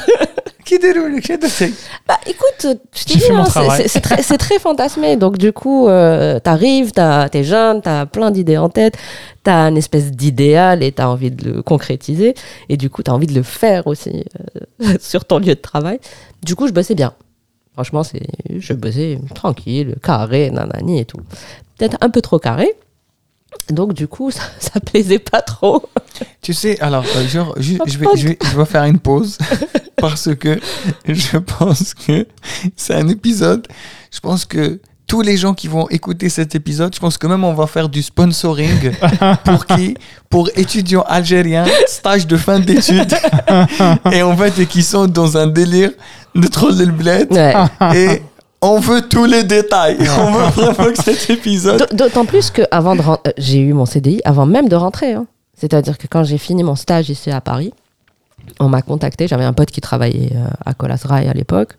qui 0.67 0.79
déroule, 0.79 1.21
qui 1.21 1.39
déroule. 1.39 1.73
Bah 2.07 2.19
écoute, 2.27 2.67
je 2.93 3.05
t'ai 3.05 3.19
dit, 3.19 3.31
hein, 3.31 3.45
c'est 3.87 4.01
très, 4.01 4.23
très, 4.23 4.59
fantasmé. 4.59 5.17
Donc 5.17 5.39
du 5.39 5.53
coup, 5.53 5.89
euh, 5.89 6.41
t'arrives, 6.41 6.93
t'es 6.93 7.45
jeune, 7.45 7.81
t'as 7.81 8.05
plein 8.05 8.31
d'idées 8.31 8.59
en 8.59 8.69
tête, 8.69 8.99
t'as 9.45 9.71
une 9.71 9.77
espèce 9.77 10.11
d'idéal 10.11 10.83
et 10.83 10.93
t'as 10.93 11.07
envie 11.07 11.31
de 11.31 11.53
le 11.53 11.63
concrétiser. 11.63 12.35
Et 12.69 12.77
du 12.77 12.91
coup, 12.91 13.03
t'as 13.03 13.13
envie 13.13 13.29
de 13.29 13.35
le 13.35 13.45
faire 13.45 13.87
aussi 13.87 14.25
euh, 14.83 14.95
sur 15.01 15.25
ton 15.25 15.39
lieu 15.39 15.55
de 15.55 15.61
travail. 15.61 16.01
Du 16.43 16.57
coup, 16.57 16.67
je 16.67 16.73
bossais 16.73 16.97
bien. 16.97 17.15
Franchement, 17.73 18.03
je 18.51 18.73
bossais 18.73 19.19
tranquille, 19.35 19.95
carré, 20.03 20.51
nanani 20.51 20.99
et 20.99 21.05
tout. 21.05 21.21
Peut-être 21.79 21.97
un 22.01 22.11
peu 22.11 22.23
trop 22.23 22.39
carré. 22.39 22.75
Donc 23.71 23.95
du 23.95 24.09
coup, 24.09 24.31
ça, 24.33 24.43
ça 24.59 24.81
plaisait 24.81 25.19
pas 25.19 25.43
trop. 25.43 25.83
Tu 26.43 26.53
sais, 26.55 26.81
alors, 26.81 27.05
euh, 27.17 27.29
genre, 27.29 27.55
je, 27.59 27.73
vais, 27.73 27.79
je, 27.87 27.99
vais, 28.29 28.39
je 28.43 28.57
vais 28.57 28.65
faire 28.65 28.85
une 28.85 28.99
pause 28.99 29.39
parce 29.97 30.35
que 30.35 30.59
je 31.07 31.39
pense 31.39 31.95
que 31.95 32.27
c'est 32.77 32.95
un 32.95 33.09
épisode. 33.09 33.67
Je 34.13 34.21
pense 34.21 34.45
que 34.45 34.81
tous 35.07 35.21
les 35.21 35.37
gens 35.37 35.55
qui 35.55 35.69
vont 35.69 35.89
écouter 35.89 36.29
cet 36.29 36.55
épisode, 36.55 36.95
je 36.95 36.99
pense 36.99 37.17
que 37.17 37.27
même 37.27 37.45
on 37.45 37.55
va 37.55 37.67
faire 37.67 37.89
du 37.89 38.03
sponsoring 38.03 38.93
pour 39.45 39.67
qui 39.67 39.97
Pour 40.29 40.51
étudiants 40.57 41.05
algériens, 41.07 41.67
stage 41.87 42.27
de 42.27 42.37
fin 42.37 42.59
d'études, 42.59 43.15
et 44.13 44.23
en 44.23 44.37
fait, 44.37 44.59
et 44.59 44.67
qui 44.67 44.83
sont 44.83 45.07
dans 45.07 45.37
un 45.37 45.47
délire 45.47 45.93
de 46.35 46.47
troll 46.49 46.77
le 46.77 46.87
bled. 46.87 47.33
Ouais. 47.33 47.55
Et 47.95 48.23
on 48.63 48.79
veut 48.81 49.03
tous 49.03 49.25
les 49.25 49.45
détails. 49.45 49.99
On 50.19 50.33
veut 50.33 50.45
vraiment 50.51 50.93
que 50.93 51.03
cet 51.03 51.31
épisode. 51.31 51.87
D'autant 51.93 52.25
plus 52.25 52.51
que 52.51 52.63
avant 52.71 52.97
de 52.97 53.03
euh, 53.03 53.17
j'ai 53.39 53.61
eu 53.61 53.73
mon 53.73 53.87
CDI 53.87 54.21
avant 54.25 54.47
même 54.47 54.69
de 54.69 54.77
rentrer. 54.77 55.13
hein. 55.15 55.27
C'est-à-dire 55.57 55.97
que 55.99 56.07
quand 56.07 56.25
j'ai 56.25 56.39
fini 56.39 56.63
mon 56.63 56.75
stage 56.75 57.09
ici 57.11 57.31
à 57.31 57.41
Paris, 57.41 57.73
on 58.61 58.69
m'a 58.69 58.83
contacté. 58.83 59.27
J'avais 59.29 59.45
un 59.45 59.53
pote 59.53 59.71
qui 59.71 59.81
travaillait 59.81 60.33
euh, 60.35 60.47
à 60.65 60.75
Colas 60.75 61.01
Rail 61.05 61.29
à 61.29 61.33
l'époque. 61.33 61.75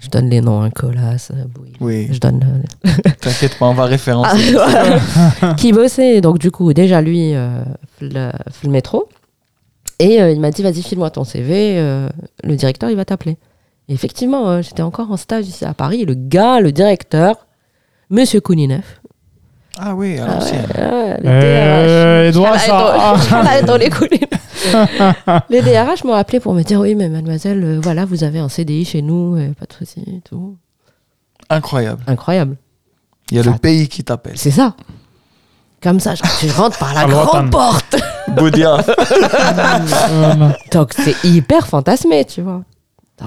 Je 0.00 0.10
donne 0.10 0.28
les 0.28 0.40
noms, 0.42 0.60
hein, 0.62 0.70
Colas, 0.70 1.28
euh, 1.32 1.44
Bouygues. 1.48 1.76
Oui, 1.80 2.08
Je 2.12 2.18
donne 2.18 2.62
euh, 2.86 2.90
t'inquiète 3.20 3.58
pas, 3.58 3.66
on 3.66 3.74
va 3.74 3.84
ah, 3.84 3.86
référencer. 3.86 4.52
voilà. 4.52 5.54
qui 5.56 5.72
bossait. 5.72 6.20
Donc, 6.20 6.38
du 6.38 6.50
coup, 6.50 6.72
déjà, 6.74 7.00
lui, 7.00 7.34
euh, 7.34 7.62
le, 8.00 8.30
le 8.64 8.70
métro. 8.70 9.08
Et 9.98 10.20
euh, 10.20 10.30
il 10.30 10.40
m'a 10.40 10.50
dit, 10.50 10.62
vas-y, 10.62 10.82
file-moi 10.82 11.08
ton 11.10 11.24
CV. 11.24 11.76
euh, 11.78 12.08
le 12.42 12.56
directeur, 12.56 12.90
il 12.90 12.96
va 12.96 13.04
t'appeler. 13.04 13.38
Et 13.88 13.94
effectivement, 13.94 14.48
euh, 14.48 14.62
j'étais 14.62 14.82
encore 14.82 15.10
en 15.10 15.16
stage 15.16 15.46
ici 15.46 15.64
à 15.64 15.74
Paris. 15.74 16.02
Et 16.02 16.04
le 16.06 16.14
gars, 16.14 16.60
le 16.60 16.72
directeur, 16.72 17.46
Monsieur 18.10 18.40
Kouninov. 18.40 18.84
Ah 19.78 19.94
oui, 19.94 20.18
à 20.18 20.24
Ah 20.28 20.34
l'ancienne. 20.34 20.66
ouais, 20.74 20.84
ouais, 20.84 21.16
le 21.20 21.28
Euh, 21.28 22.30
DRH. 22.32 22.36
Edouard, 22.36 22.60
ça. 22.60 23.62
Dans 23.66 23.76
les 23.76 23.90
les 25.50 25.62
DRH 25.62 26.04
m'ont 26.04 26.14
appelé 26.14 26.38
pour 26.40 26.54
me 26.54 26.62
dire, 26.62 26.80
oui, 26.80 26.94
mais 26.94 27.08
mademoiselle, 27.08 27.62
euh, 27.64 27.80
voilà, 27.82 28.04
vous 28.04 28.22
avez 28.24 28.38
un 28.38 28.48
CDI 28.48 28.84
chez 28.84 29.02
nous, 29.02 29.36
euh, 29.36 29.52
pas 29.58 29.66
de 29.66 29.72
souci, 29.72 30.00
et 30.06 30.20
tout. 30.20 30.56
Incroyable. 31.50 32.02
Incroyable. 32.06 32.56
Il 33.30 33.36
y 33.36 33.40
a 33.40 33.42
le 33.42 33.58
pays 33.58 33.88
qui 33.88 34.04
t'appelle. 34.04 34.36
C'est 34.38 34.50
ça. 34.52 34.74
Comme 35.82 35.98
ça, 36.00 36.14
genre, 36.14 36.28
tu 36.38 36.48
rentres 36.50 36.78
par 36.78 36.94
la 36.94 37.00
À 37.00 37.06
grande 37.06 37.50
porte. 37.50 37.96
Boudia. 38.28 38.78
Voilà. 38.88 40.56
Donc 40.72 40.92
c'est 40.94 41.16
hyper 41.24 41.66
fantasmé, 41.66 42.24
tu 42.24 42.40
vois. 42.42 42.62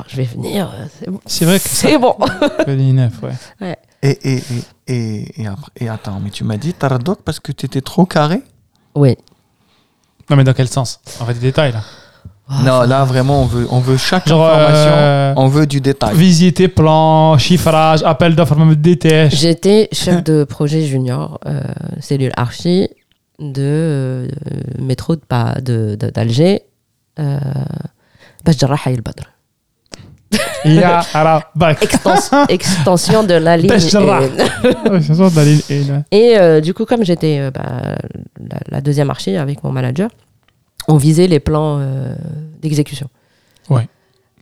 Je 0.07 0.17
vais 0.17 0.23
venir. 0.23 0.69
Euh, 0.73 0.85
c'est 0.99 1.09
bon. 1.09 1.19
C'est 1.25 1.45
vrai 1.45 1.59
que 1.59 1.67
c'est 1.67 1.97
bon. 1.97 2.15
2009, 2.67 3.23
ouais. 3.23 3.31
ouais. 3.61 3.77
Et, 4.03 4.35
et, 4.35 4.43
et, 4.87 5.25
et, 5.41 5.47
et, 5.79 5.89
attends, 5.89 6.19
mais 6.23 6.29
tu 6.29 6.43
m'as 6.43 6.57
dit 6.57 6.73
t'as 6.73 6.89
Taradoc 6.89 7.21
parce 7.23 7.39
que 7.39 7.51
tu 7.51 7.65
étais 7.65 7.81
trop 7.81 8.05
carré? 8.05 8.41
Oui. 8.95 9.17
Non, 10.29 10.35
mais 10.35 10.43
dans 10.43 10.53
quel 10.53 10.67
sens? 10.67 10.99
En 11.19 11.25
fait, 11.25 11.33
des 11.33 11.39
détails 11.39 11.71
là. 11.71 11.81
Non, 12.63 12.81
là 12.83 13.03
vraiment, 13.03 13.41
on 13.41 13.45
veut, 13.45 13.67
on 13.71 13.79
veut 13.79 13.97
chaque 13.97 14.27
information, 14.27 14.91
euh, 14.93 15.33
on 15.35 15.47
veut 15.47 15.67
du 15.67 15.81
détail. 15.81 16.15
Visiter, 16.15 16.69
plan, 16.69 17.37
chiffrage, 17.37 18.03
appel 18.03 18.35
d'offres, 18.35 18.55
même 18.55 18.77
J'étais 19.29 19.89
chef 19.91 20.23
de 20.23 20.45
projet 20.45 20.83
junior, 20.83 21.41
euh, 21.45 21.61
cellule 21.99 22.31
archi 22.37 22.87
de 23.39 23.61
euh, 23.61 24.27
métro 24.79 25.15
d'Alger, 25.17 25.61
de, 25.61 25.95
de, 25.95 26.09
d'Alger, 26.09 26.61
et 27.17 29.01
Badr. 29.01 29.36
البدر. 30.66 30.80
Ya, 30.80 31.02
ara, 31.14 31.42
bac. 31.54 31.82
Extension, 31.82 32.46
extension 32.48 33.22
de 33.24 33.34
la 33.34 33.56
ligne. 33.56 33.68
باش 33.68 33.92
جراح. 33.92 34.22
une. 34.22 34.92
Ouais, 34.92 35.00
c'est 35.06 35.14
ça, 35.14 35.30
dans 35.30 35.42
l'île 35.42 35.62
une, 35.70 35.90
ouais. 35.90 36.02
Et 36.10 36.38
euh, 36.38 36.60
du 36.60 36.72
coup, 36.74 36.84
comme 36.86 37.04
j'étais 37.04 37.38
euh, 37.40 37.50
bah, 37.50 37.96
la, 38.50 38.58
la 38.74 38.80
deuxième 38.80 39.10
archi 39.10 39.36
avec 39.36 39.62
mon 39.64 39.72
manager, 39.72 40.08
on 40.88 40.96
visait 40.96 41.26
les 41.34 41.40
plans 41.40 41.78
euh, 41.80 42.14
d'exécution. 42.62 43.08
Ouais. 43.74 43.86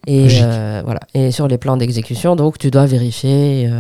Et 0.07 0.23
Logique. 0.23 0.43
euh, 0.45 0.83
voilà. 0.89 1.01
Et 1.19 1.31
sur 1.31 1.47
les 1.53 1.59
plans 1.59 1.77
d'exécution, 1.77 2.31
donc 2.37 2.53
tu 2.63 2.69
dois 2.71 2.87
vérifier 2.87 3.69
euh, 3.69 3.71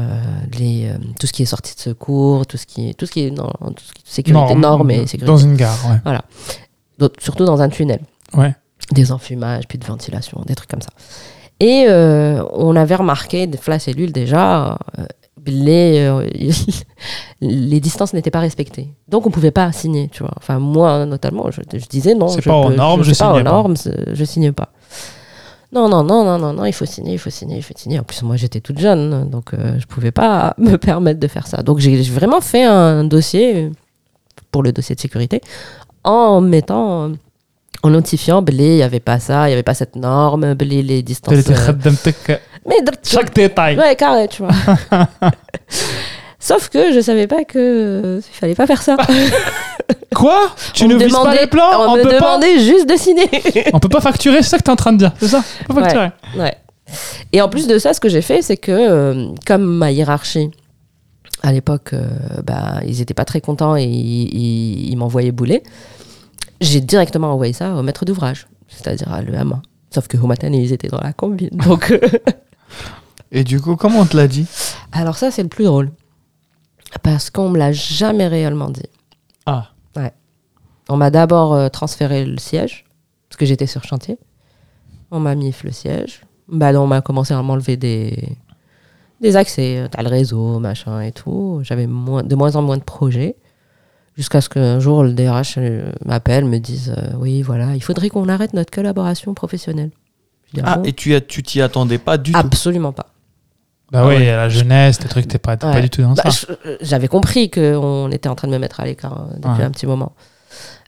les, 0.59 0.77
euh, 0.91 0.99
tout 1.19 1.27
ce 1.29 1.33
qui 1.33 1.43
est 1.45 1.51
sortie 1.55 1.75
de 1.75 1.81
secours, 1.81 2.47
tout 2.51 2.59
ce 2.63 2.67
qui 2.71 2.81
est 2.91 2.95
tout 2.99 3.07
ce 3.09 3.13
qui 3.15 3.21
est 3.27 3.31
non, 3.31 3.49
tout 3.77 3.85
ce 3.89 3.93
qui 3.95 4.03
est 4.07 4.11
sécurité, 4.19 4.55
Norme, 4.55 4.61
normes 4.61 4.91
et 4.91 4.99
Dans 5.01 5.07
sécurité. 5.07 5.43
une 5.49 5.57
gare, 5.57 5.79
ouais. 6.07 6.19
Donc, 6.99 7.13
surtout 7.27 7.45
dans 7.51 7.61
un 7.65 7.71
tunnel, 7.77 8.01
Ouais. 8.41 8.53
des 8.99 9.07
enfumages, 9.17 9.65
puis 9.69 9.79
de 9.79 9.87
ventilation, 9.93 10.37
des 10.47 10.55
trucs 10.59 10.71
comme 10.73 10.83
ça. 10.89 10.91
Et 11.60 11.86
euh, 11.88 12.44
on 12.54 12.76
avait 12.76 12.96
remarqué 12.96 13.48
de 13.48 13.58
la 13.68 13.80
cellule 13.80 14.12
déjà. 14.12 14.78
euh, 15.00 15.06
les, 15.48 16.00
euh, 16.00 16.28
les 17.42 17.80
distances 17.80 18.14
n'étaient 18.14 18.32
pas 18.32 18.40
respectées. 18.40 18.90
Donc 19.08 19.26
on 19.28 19.30
pouvait 19.30 19.52
pas 19.52 19.72
signer, 19.72 20.10
tu 20.10 20.24
vois. 20.24 20.34
Enfin 20.38 20.60
moi 20.60 21.06
notamment, 21.06 21.52
je, 21.52 21.62
je 21.78 21.86
disais 21.86 22.14
non. 22.16 22.28
C'est 22.28 22.42
je 22.42 22.50
pas 22.50 22.56
aux 22.58 22.72
normes, 22.72 23.04
je 23.04 23.14
c'est 23.14 23.20
pas 23.24 23.32
signe 23.32 23.42
aux 23.42 23.44
pas. 23.44 23.52
normes, 23.52 23.76
je 24.14 24.26
signe 24.26 24.52
pas. 24.52 24.70
Non, 25.72 25.90
non, 25.90 26.04
non, 26.04 26.24
non, 26.24 26.38
non, 26.40 26.54
non, 26.54 26.66
il 26.66 26.72
faut 26.74 26.86
signer, 26.86 27.14
il 27.14 27.20
faut 27.20 27.30
signer, 27.30 27.58
il 27.58 27.62
faut 27.64 27.74
signer. 27.76 28.00
En 28.00 28.04
plus, 28.04 28.22
moi, 28.24 28.38
j'étais 28.38 28.62
toute 28.62 28.80
jeune, 28.80 29.30
donc 29.30 29.54
euh, 29.54 29.78
je 29.78 29.86
pouvais 29.88 30.12
pas 30.12 30.54
me 30.58 30.78
permettre 30.78 31.20
de 31.20 31.28
faire 31.28 31.48
ça. 31.48 31.64
Donc, 31.64 31.80
j'ai 31.80 32.02
vraiment 32.04 32.40
fait 32.40 32.64
un 32.64 33.04
dossier 33.04 33.72
pour 34.52 34.64
le 34.64 34.72
dossier 34.72 34.96
de 34.96 35.02
sécurité 35.02 35.42
en 36.06 36.40
mettant, 36.40 37.12
en 37.84 37.90
notifiant 37.90 38.42
blé 38.42 38.74
il 38.74 38.78
y 38.78 38.84
avait 38.84 39.00
pas 39.00 39.20
ça 39.20 39.48
il 39.48 39.52
y 39.52 39.54
avait 39.54 39.64
pas 39.64 39.74
cette 39.74 39.96
norme 39.96 40.54
blé 40.54 40.82
les 40.82 41.04
distances 41.04 41.34
euh, 41.50 41.72
euh, 42.30 42.38
mais 42.68 42.76
chaque 43.04 43.34
détail. 43.34 43.78
Ouais 43.78 43.96
carré 43.96 44.28
tu 44.28 44.44
vois. 44.44 44.52
Sauf 46.40 46.70
que 46.70 46.94
je 46.94 47.00
savais 47.00 47.26
pas 47.28 47.44
que 47.44 47.58
euh, 47.58 48.22
il 48.22 48.36
fallait 48.38 48.56
pas 48.56 48.68
faire 48.68 48.82
ça. 48.82 48.98
Quoi? 50.16 50.52
Tu 50.74 50.84
on 50.84 50.88
ne 50.88 50.96
vises 50.96 51.12
pas 51.12 51.36
les 51.36 51.48
plans? 51.48 51.70
on, 51.74 51.90
on 51.90 51.98
me 51.98 52.04
peut 52.04 52.14
demandait 52.14 52.60
juste 52.60 52.88
de 52.88 52.96
signer. 52.96 53.30
On 53.74 53.80
peut 53.80 53.90
pas 53.90 54.02
facturer 54.02 54.44
c'est 54.44 54.50
ça 54.50 54.58
que 54.58 54.64
tu 54.64 54.70
es 54.70 54.74
en 54.74 54.76
train 54.76 54.94
de 54.94 54.98
dire 54.98 55.12
c'est 55.20 55.28
ça? 55.28 55.44
On 55.70 55.74
peut 55.74 55.82
facturer. 55.82 56.12
ouais, 56.38 56.56
et 57.34 57.42
en 57.42 57.50
plus 57.50 57.68
de 57.68 57.80
ça 57.80 57.94
ce 57.94 58.00
que 58.00 58.10
j'ai 58.10 58.22
fait 58.22 58.42
c'est 58.42 58.58
que 58.58 59.34
comme 59.46 59.64
ma 59.64 59.92
hiérarchie 59.92 60.52
à 61.44 61.52
l'époque, 61.52 61.94
bah, 62.44 62.80
ils 62.88 62.98
n'étaient 62.98 63.14
pas 63.14 63.26
très 63.26 63.40
contents 63.40 63.76
et 63.76 63.84
ils 63.84 64.96
m'envoyaient 64.96 65.32
bouler. 65.32 65.62
J'ai 66.62 66.82
directement 66.82 67.32
envoyé 67.34 67.54
ça 67.54 67.76
au 67.76 67.82
maître 67.84 68.06
d'ouvrage, 68.06 68.48
c'est-à-dire 68.68 69.12
à 69.12 69.22
l'EMA. 69.22 69.62
Sauf 69.94 70.08
que 70.08 70.18
au 70.18 70.28
matin, 70.28 70.50
ils 70.52 70.74
étaient 70.74 70.88
dans 70.88 71.02
la 71.02 71.14
combine. 71.14 71.50
Donc, 71.66 71.92
euh, 71.92 72.00
Et 73.32 73.44
du 73.44 73.60
coup, 73.62 73.76
comment 73.76 74.00
on 74.00 74.06
te 74.06 74.16
l'a 74.18 74.28
dit? 74.28 74.48
Alors 74.92 75.18
ça, 75.18 75.32
c'est 75.32 75.44
le 75.44 75.50
plus 75.50 75.66
drôle. 75.66 75.92
Parce 77.04 77.30
qu'on 77.30 77.50
me 77.50 77.58
l'a 77.58 77.72
jamais 77.74 78.28
réellement 78.28 78.70
dit. 78.70 78.90
Ah. 79.46 79.72
On 80.88 80.98
m'a 80.98 81.10
d'abord 81.10 81.56
euh, 81.56 81.68
transféré 81.70 82.26
le 82.26 82.38
siège, 82.38 82.86
parce 83.28 83.38
que 83.38 83.46
j'étais 83.48 83.66
sur 83.66 83.84
chantier. 83.84 84.20
On 85.10 85.20
m'a 85.20 85.34
mis 85.34 85.52
le 85.64 85.72
siège. 85.72 86.22
Bah, 86.48 86.72
on 86.80 86.86
m'a 86.86 87.02
commencé 87.02 87.34
à 87.34 87.42
m'enlever 87.42 87.76
des, 87.76 88.38
des 89.20 89.36
accès. 89.36 89.80
euh, 89.80 89.88
T'as 89.90 90.04
le 90.04 90.10
réseau, 90.10 90.60
machin 90.60 91.02
et 91.02 91.12
tout. 91.12 91.60
J'avais 91.64 91.88
moins, 91.88 92.22
de 92.22 92.36
moins 92.36 92.56
en 92.56 92.62
moins 92.62 92.78
de 92.78 92.84
projets. 92.84 93.36
Jusqu'à 94.18 94.40
ce 94.42 94.48
qu'un 94.50 94.80
jour, 94.80 95.04
le 95.04 95.14
DRH 95.14 95.56
euh, 95.58 95.92
m'appelle, 96.06 96.46
me 96.46 96.58
dise 96.60 96.94
euh, 96.98 97.18
Oui, 97.18 97.42
voilà, 97.42 97.76
il 97.76 97.82
faudrait 97.84 98.10
qu'on 98.10 98.30
arrête 98.30 98.54
notre 98.54 98.72
collaboration 98.72 99.34
professionnelle. 99.34 99.92
Dis, 100.54 100.62
Ah, 100.64 100.78
bon 100.78 100.84
et 100.86 100.94
tu 100.94 101.22
t'y 101.44 101.62
attendais 101.62 101.98
pas 101.98 102.18
du 102.18 102.32
tout 102.32 102.38
Absolument 102.38 102.94
pas. 102.94 103.08
Bah 103.92 104.00
Ah 104.04 104.08
oui, 104.08 104.16
ouais. 104.16 104.26
la 104.28 104.48
jeunesse, 104.50 105.00
des 105.00 105.08
trucs, 105.10 105.28
t'es 105.28 105.38
pas, 105.38 105.58
t'es 105.58 105.68
pas 105.68 105.74
Ouais. 105.76 105.82
du 105.82 105.90
tout 105.90 106.02
dans 106.02 106.14
Bah, 106.14 106.32
ça. 106.32 106.48
euh, 106.66 106.78
J'avais 106.82 107.08
compris 107.10 107.52
qu'on 107.52 108.10
était 108.12 108.30
en 108.30 108.36
train 108.36 108.48
de 108.48 108.54
me 108.54 108.58
mettre 108.58 108.80
à 108.80 108.86
l'écart 108.86 109.14
hein, 109.14 109.30
depuis 109.36 109.50
Ouais. 109.60 109.64
un 109.64 109.72
petit 109.72 109.86
moment. 109.86 110.14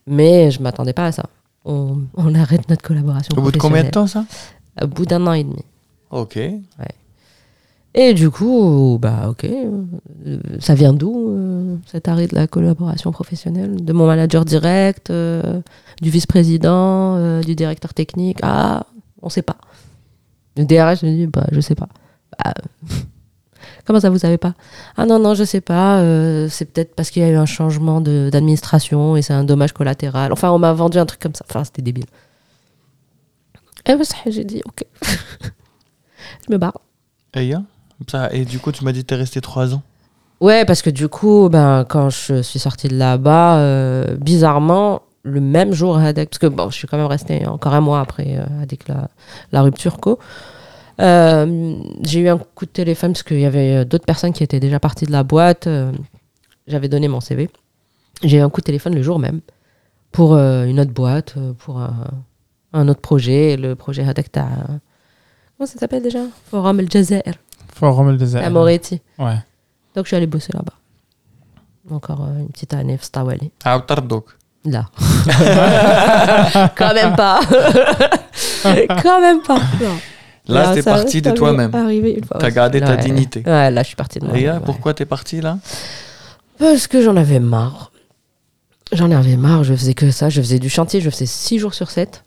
Mais 0.08 0.50
je 0.52 0.62
m'attendais 0.62 0.94
pas 0.94 1.08
à 1.08 1.12
ça. 1.12 1.26
On, 1.66 1.98
on 2.16 2.34
arrête 2.34 2.70
notre 2.70 2.82
collaboration 2.82 3.36
Au 3.38 3.42
bout 3.42 3.52
de 3.52 3.58
combien 3.58 3.84
de 3.84 3.90
temps, 3.90 4.08
ça? 4.08 4.24
Au 4.82 4.88
bout 4.88 5.06
d'un 5.06 5.28
an 5.28 5.34
et 5.34 5.44
demi. 5.44 5.64
Ok. 6.12 6.40
Et 8.00 8.14
du 8.14 8.30
coup, 8.30 9.00
bah 9.02 9.28
ok, 9.28 9.44
euh, 9.46 10.38
ça 10.60 10.76
vient 10.76 10.94
d'où 10.94 11.32
euh, 11.32 11.78
cet 11.88 12.08
arrêt 12.08 12.28
de 12.28 12.36
la 12.36 12.46
collaboration 12.46 13.12
professionnelle 13.12 13.84
De 13.84 13.92
mon 13.92 14.06
manager 14.06 14.46
direct, 14.46 15.10
euh, 15.10 15.62
du 16.00 16.12
vice-président, 16.12 17.42
du 17.42 17.56
directeur 17.56 17.96
technique? 17.96 18.38
Ah, 18.44 18.86
on 19.24 19.30
sait 19.30 19.42
pas. 19.42 19.58
Le 20.58 20.66
DRH 20.66 21.02
me 21.02 21.10
dit, 21.10 21.26
bah 21.26 21.48
je 21.52 21.60
sais 21.60 21.74
pas. 21.74 21.90
Bah, 22.38 22.54
comment 23.86 24.00
ça 24.00 24.12
vous 24.12 24.20
savez 24.20 24.38
pas? 24.38 24.54
Ah 24.96 25.08
non, 25.08 25.18
non, 25.18 25.34
je 25.34 25.44
sais 25.44 25.62
pas. 25.62 26.00
c'est 26.50 26.66
peut-être 26.66 26.94
parce 26.94 27.10
qu'il 27.10 27.24
y 27.24 27.26
a 27.26 27.30
eu 27.30 27.36
un 27.36 27.48
changement 27.48 28.00
d'administration 28.00 29.18
et 29.18 29.24
c'est 29.24 29.34
un 29.34 29.44
dommage 29.44 29.74
collatéral. 29.74 30.32
Enfin, 30.32 30.52
on 30.52 30.60
m'a 30.60 30.72
vendu 30.72 31.00
un 31.00 31.08
truc 31.08 31.20
comme 31.20 31.34
ça. 31.34 31.46
Enfin, 31.50 31.64
c'était 31.64 31.82
débile. 31.82 32.06
Et 33.88 33.96
bah, 33.96 34.04
ça, 34.04 34.18
j'ai 34.28 34.44
dit, 34.44 34.62
ok. 34.68 34.86
je 36.48 36.54
me 36.54 36.60
barre. 36.60 36.80
Et, 37.34 37.54
ça, 38.08 38.32
et 38.34 38.46
du 38.46 38.60
coup, 38.60 38.72
tu 38.72 38.84
m'as 38.84 38.92
dit 38.92 39.02
que 39.02 39.08
t'es 39.08 39.16
resté 39.16 39.42
trois 39.42 39.74
ans. 39.74 39.82
Ouais, 40.40 40.66
parce 40.66 40.82
que 40.82 40.90
du 40.92 41.08
coup, 41.08 41.50
ben, 41.50 41.84
quand 41.90 42.10
je 42.10 42.42
suis 42.42 42.60
sortie 42.60 42.88
de 42.90 42.96
là-bas, 42.96 43.58
euh, 43.58 44.16
bizarrement, 44.18 45.02
le 45.28 45.42
même 45.42 45.74
jour 45.74 45.98
Hadek, 45.98 46.30
parce 46.30 46.40
que 46.40 46.48
bon, 46.48 46.70
je 46.70 46.76
suis 46.76 46.88
quand 46.88 46.98
même 46.98 47.08
restée 47.08 47.46
encore 47.46 47.74
un 47.74 47.82
mois 47.82 48.00
après 48.00 48.38
euh, 48.38 48.64
Hadek, 48.64 48.86
la, 49.52 49.62
rupture 49.62 49.98
co. 49.98 50.20
euh, 51.02 51.76
j'ai 52.02 52.22
eu 52.22 52.30
un 52.30 52.38
coup 52.38 52.66
de 52.66 52.72
téléphone 52.72 53.12
parce 53.12 53.24
qu'il 53.24 53.40
y 53.40 53.46
avait 53.46 53.78
euh, 53.78 53.86
d'autres 53.86 54.06
personnes 54.06 54.34
qui 54.34 54.44
étaient 54.44 54.60
déjà 54.60 54.80
parties 54.80 55.06
de 55.06 55.12
la 55.12 55.24
boîte. 55.24 55.68
J'avais 56.68 56.90
donné 56.90 57.08
mon 57.08 57.20
CV. 57.20 57.50
J'ai 58.24 58.38
eu 58.38 58.42
un 58.42 58.50
coup 58.50 58.62
de 58.62 58.66
téléphone 58.66 58.96
le 58.96 59.04
jour 59.04 59.20
même 59.20 59.42
pour 60.12 60.36
une 60.36 60.80
autre 60.80 60.92
boîte, 60.92 61.36
pour 61.60 61.80
un, 61.80 62.88
autre 62.88 63.02
projet. 63.02 63.58
Le 63.58 63.76
projet 63.76 64.04
Hadek, 64.04 64.32
comment 64.32 65.68
ça 65.68 65.78
s'appelle 65.78 66.02
déjà? 66.02 66.22
Forum 66.50 66.80
El 66.80 66.90
Jazair, 66.90 67.34
Forum 67.78 68.12
le 68.12 68.18
désert. 68.18 68.44
à 68.46 68.50
Moretti. 68.50 69.02
Ouais. 69.20 69.36
Donc 69.96 70.06
je 70.06 70.08
suis 70.08 70.16
allée 70.16 70.28
bosser 70.28 70.52
là-bas. 70.54 70.74
Encore 71.96 72.24
euh, 72.24 72.40
une 72.40 72.50
petite 72.50 72.74
année, 72.74 72.98
Stawali. 73.02 73.52
À 73.64 73.80
Tardok. 73.80 74.26
Là. 74.66 74.86
Quand 76.76 76.94
même 76.94 77.16
pas. 77.16 77.40
Quand 79.04 79.22
même 79.22 79.42
pas. 79.42 79.60
Non. 79.82 79.98
Là, 80.50 80.74
t'es 80.74 80.84
parti 80.84 81.22
de 81.22 81.32
toi-même. 81.32 81.74
arrivé 81.76 82.14
une 82.14 82.24
fois. 82.26 82.38
T'as 82.40 82.52
gardé 82.52 82.80
ta 82.80 82.92
Ouais. 82.92 82.98
dignité. 82.98 83.44
Ouais, 83.46 83.70
là, 83.72 83.82
je 83.84 83.88
suis 83.88 83.96
partie 83.96 84.20
de 84.20 84.26
moi. 84.26 84.38
Et 84.38 84.50
ouais. 84.50 84.60
pourquoi 84.66 84.94
t'es 84.94 85.06
parti 85.06 85.42
là? 85.42 85.58
Parce 86.58 86.88
que 86.88 87.02
j'en 87.02 87.16
avais 87.18 87.40
marre. 87.40 87.92
J'en 88.94 89.12
avais 89.12 89.36
marre, 89.36 89.64
je 89.64 89.74
faisais 89.74 89.94
que 89.94 90.12
ça. 90.12 90.30
Je 90.30 90.42
faisais 90.42 90.60
du 90.60 90.70
chantier, 90.70 91.02
je 91.02 91.10
faisais 91.10 91.26
6 91.26 91.60
jours 91.60 91.74
sur 91.74 91.90
7. 91.92 92.24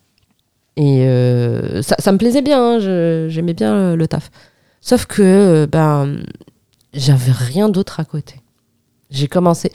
Et 0.77 1.05
euh, 1.07 1.83
ça, 1.83 1.97
ça 1.99 2.13
me 2.13 2.19
plaisait 2.19 2.43
bien, 2.43 2.63
hein, 2.63 2.79
je- 2.79 3.27
j'aimais 3.29 3.55
bien 3.55 3.75
le, 3.91 3.97
le 3.97 4.07
taf. 4.09 4.31
Sauf 4.81 5.07
que, 5.07 5.23
euh, 5.23 5.67
ben, 5.67 6.23
j'avais 6.95 7.33
rien 7.33 7.69
d'autre 7.69 8.01
à 8.01 8.05
côté. 8.05 8.37
J'ai 9.11 9.29
commencé. 9.29 9.71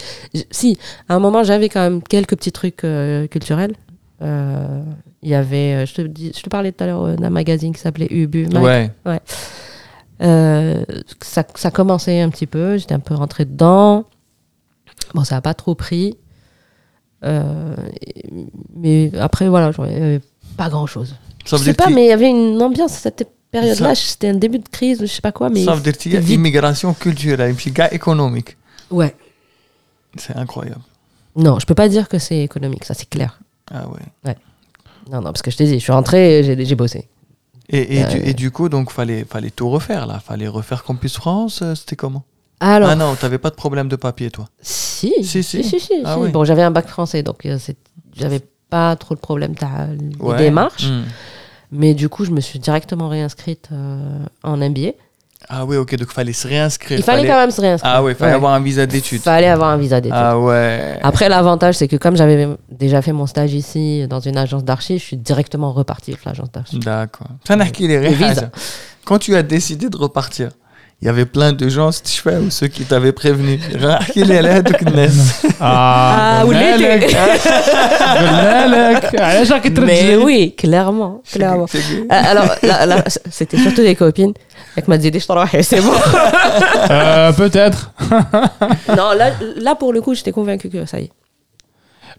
Si, 0.49 0.77
à 1.09 1.15
un 1.15 1.19
moment, 1.19 1.43
j'avais 1.43 1.69
quand 1.69 1.81
même 1.81 2.01
quelques 2.01 2.35
petits 2.37 2.51
trucs 2.51 2.83
euh, 2.83 3.27
culturels. 3.27 3.75
Euh, 4.21 4.81
Il 5.21 5.29
y 5.29 5.35
avait. 5.35 5.85
Je 5.85 5.93
te, 5.93 6.01
dis, 6.01 6.31
je 6.35 6.41
te 6.41 6.49
parlais 6.49 6.71
tout 6.71 6.83
à 6.83 6.87
l'heure 6.87 7.17
d'un 7.17 7.29
magazine 7.29 7.73
qui 7.73 7.81
s'appelait 7.81 8.07
Ubu. 8.09 8.47
Mag. 8.47 8.91
Ouais. 9.05 9.19
Euh, 10.21 10.85
ça, 11.21 11.43
ça 11.55 11.71
commençait 11.71 12.21
un 12.21 12.29
petit 12.29 12.47
peu, 12.47 12.77
j'étais 12.77 12.93
un 12.93 12.99
peu 12.99 13.13
rentrée 13.13 13.43
dedans. 13.43 14.05
Bon, 15.13 15.25
ça 15.25 15.35
n'a 15.35 15.41
pas 15.41 15.53
trop 15.53 15.75
pris. 15.75 16.17
Mais 18.75 19.11
après, 19.19 19.49
voilà, 19.49 19.71
il 19.77 19.83
n'y 19.83 19.95
avait 19.95 20.21
pas 20.55 20.69
grand-chose. 20.69 21.15
Je 21.45 21.57
sais 21.57 21.73
pas, 21.73 21.89
mais 21.89 22.05
il 22.05 22.09
y 22.09 22.13
avait 22.13 22.29
une 22.29 22.61
ambiance 22.61 22.93
cette 22.93 23.27
période-là. 23.61 23.95
C'était 23.95 24.29
un 24.29 24.33
début 24.35 24.59
de 24.59 24.67
crise, 24.69 24.99
je 25.01 25.05
sais 25.07 25.21
pas 25.21 25.31
quoi, 25.31 25.49
mais. 25.49 25.63
ça 25.63 25.73
veut 25.75 25.81
dire 25.81 25.97
qu'il 25.97 26.13
y 26.13 26.17
a 26.17 26.19
vite. 26.19 26.35
immigration 26.35 26.93
culturelle, 26.93 27.53
puis 27.55 27.71
gars 27.71 27.91
économique. 27.93 28.57
Ouais. 28.91 29.15
C'est 30.17 30.35
incroyable. 30.35 30.81
Non, 31.35 31.59
je 31.59 31.65
peux 31.65 31.75
pas 31.75 31.89
dire 31.89 32.07
que 32.07 32.17
c'est 32.19 32.39
économique, 32.39 32.85
ça 32.85 32.93
c'est 32.93 33.09
clair. 33.09 33.39
Ah 33.71 33.85
ouais. 33.89 34.35
Non, 35.11 35.17
non, 35.17 35.23
parce 35.25 35.41
que 35.41 35.51
je 35.51 35.57
t'ai 35.57 35.65
dit, 35.65 35.73
je 35.75 35.79
suis 35.83 35.91
rentrée, 35.91 36.43
j'ai 36.65 36.75
bossé. 36.75 37.07
Et, 37.69 37.97
et, 37.97 38.03
Euh, 38.05 38.07
du, 38.07 38.17
et 38.29 38.33
du 38.33 38.51
coup, 38.51 38.69
donc, 38.69 38.91
fallait, 38.91 39.25
fallait 39.29 39.49
tout 39.49 39.69
refaire, 39.69 40.05
là. 40.05 40.19
Fallait 40.19 40.47
refaire 40.47 40.83
Campus 40.83 41.15
France, 41.15 41.61
euh, 41.63 41.75
c'était 41.75 41.95
comment? 41.95 42.23
Alors, 42.59 42.89
Ah 42.89 42.95
non, 42.95 43.15
t'avais 43.15 43.37
pas 43.39 43.49
de 43.49 43.55
problème 43.55 43.87
de 43.87 43.95
papier, 43.95 44.29
toi. 44.31 44.47
si, 44.61 45.13
Si, 45.23 45.43
si. 45.43 45.63
si, 45.63 45.79
si, 45.79 45.93
Ah 46.05 46.17
oui. 46.19 46.29
Bon, 46.31 46.45
j'avais 46.45 46.61
un 46.61 46.71
bac 46.71 46.87
français, 46.87 47.21
donc 47.23 47.45
euh, 47.45 47.57
j'avais 48.15 48.41
pas 48.69 48.95
trop 48.95 49.13
de 49.15 49.19
problème 49.19 49.53
de 49.53 50.23
Ouais. 50.23 50.37
démarche. 50.37 50.85
Hmm. 50.89 51.03
Mais 51.71 51.93
du 51.93 52.09
coup, 52.09 52.25
je 52.25 52.31
me 52.31 52.41
suis 52.41 52.59
directement 52.59 53.07
réinscrite 53.09 53.69
euh, 53.71 54.19
en 54.43 54.57
MBA. 54.57 54.91
Ah 55.47 55.63
oui, 55.65 55.77
ok, 55.77 55.95
donc 55.97 56.11
fallait 56.11 56.33
se 56.33 56.47
réinscrire. 56.47 56.97
Il 56.97 57.03
fallait 57.03 57.27
quand 57.27 57.35
même 57.35 57.51
se 57.51 57.61
réinscrire. 57.61 57.91
Ah 57.93 58.01
ouais, 58.03 58.15
fallait 58.15 58.31
Ouais. 58.31 58.35
avoir 58.35 58.53
un 58.53 58.59
visa 58.61 58.83
Il 58.83 58.87
d'études. 58.87 59.21
fallait 59.21 59.47
avoir 59.47 59.69
un 59.69 59.77
visa 59.77 60.01
d'études. 60.01 60.17
Ah 60.19 60.39
ouais. 60.39 60.97
Après, 61.03 61.29
l'avantage, 61.29 61.75
c'est 61.75 61.87
que 61.87 61.97
comme 61.97 62.15
j'avais 62.17 62.47
déjà 62.71 63.01
fait 63.03 63.11
mon 63.11 63.27
stage 63.27 63.53
ici 63.53 64.07
dans 64.07 64.19
une 64.19 64.37
agence 64.37 64.63
d'archi, 64.63 64.97
je 64.97 65.03
suis 65.03 65.17
directement 65.17 65.71
reparti 65.71 66.11
avec 66.11 66.25
l'agence 66.25 66.51
d'archi. 66.51 66.79
D'accord. 66.79 67.27
Ça 67.47 67.55
n'a 67.55 67.67
qu'il 67.67 67.91
est 67.91 68.01
Le 68.01 68.07
rien. 68.15 68.29
visa. 68.29 68.49
Quand 69.03 69.19
tu 69.19 69.35
as 69.35 69.43
décidé 69.43 69.89
de 69.89 69.97
repartir, 69.97 70.49
il 71.01 71.05
y 71.05 71.09
avait 71.09 71.25
plein 71.25 71.53
de 71.53 71.69
gens, 71.69 71.91
si 71.91 72.03
tu 72.03 72.21
fais, 72.21 72.37
ou 72.37 72.49
ceux 72.49 72.67
qui 72.67 72.85
t'avaient 72.85 73.11
prévenu. 73.11 73.59
Ah, 75.61 76.41
ah 76.41 76.45
ou 76.45 76.51
Mais 79.85 80.15
oui, 80.15 80.55
clairement, 80.55 81.21
clairement. 81.31 81.65
Euh, 81.73 82.05
alors, 82.09 82.47
là, 82.63 82.85
là, 82.85 83.03
c'était 83.29 83.57
surtout 83.57 83.81
des 83.81 83.95
copines. 83.95 84.33
Avec 84.75 84.87
ma 84.87 84.97
dit, 84.97 85.11
je 85.13 85.25
travaille, 85.25 85.63
c'est 85.63 85.81
bon. 85.81 85.93
euh, 86.89 87.31
peut-être. 87.33 87.91
non, 88.89 89.11
là, 89.15 89.31
là, 89.57 89.75
pour 89.75 89.93
le 89.93 90.01
coup, 90.01 90.13
j'étais 90.13 90.31
convaincu 90.31 90.69
que 90.69 90.85
ça 90.85 90.99
y 90.99 91.05
est. 91.05 91.11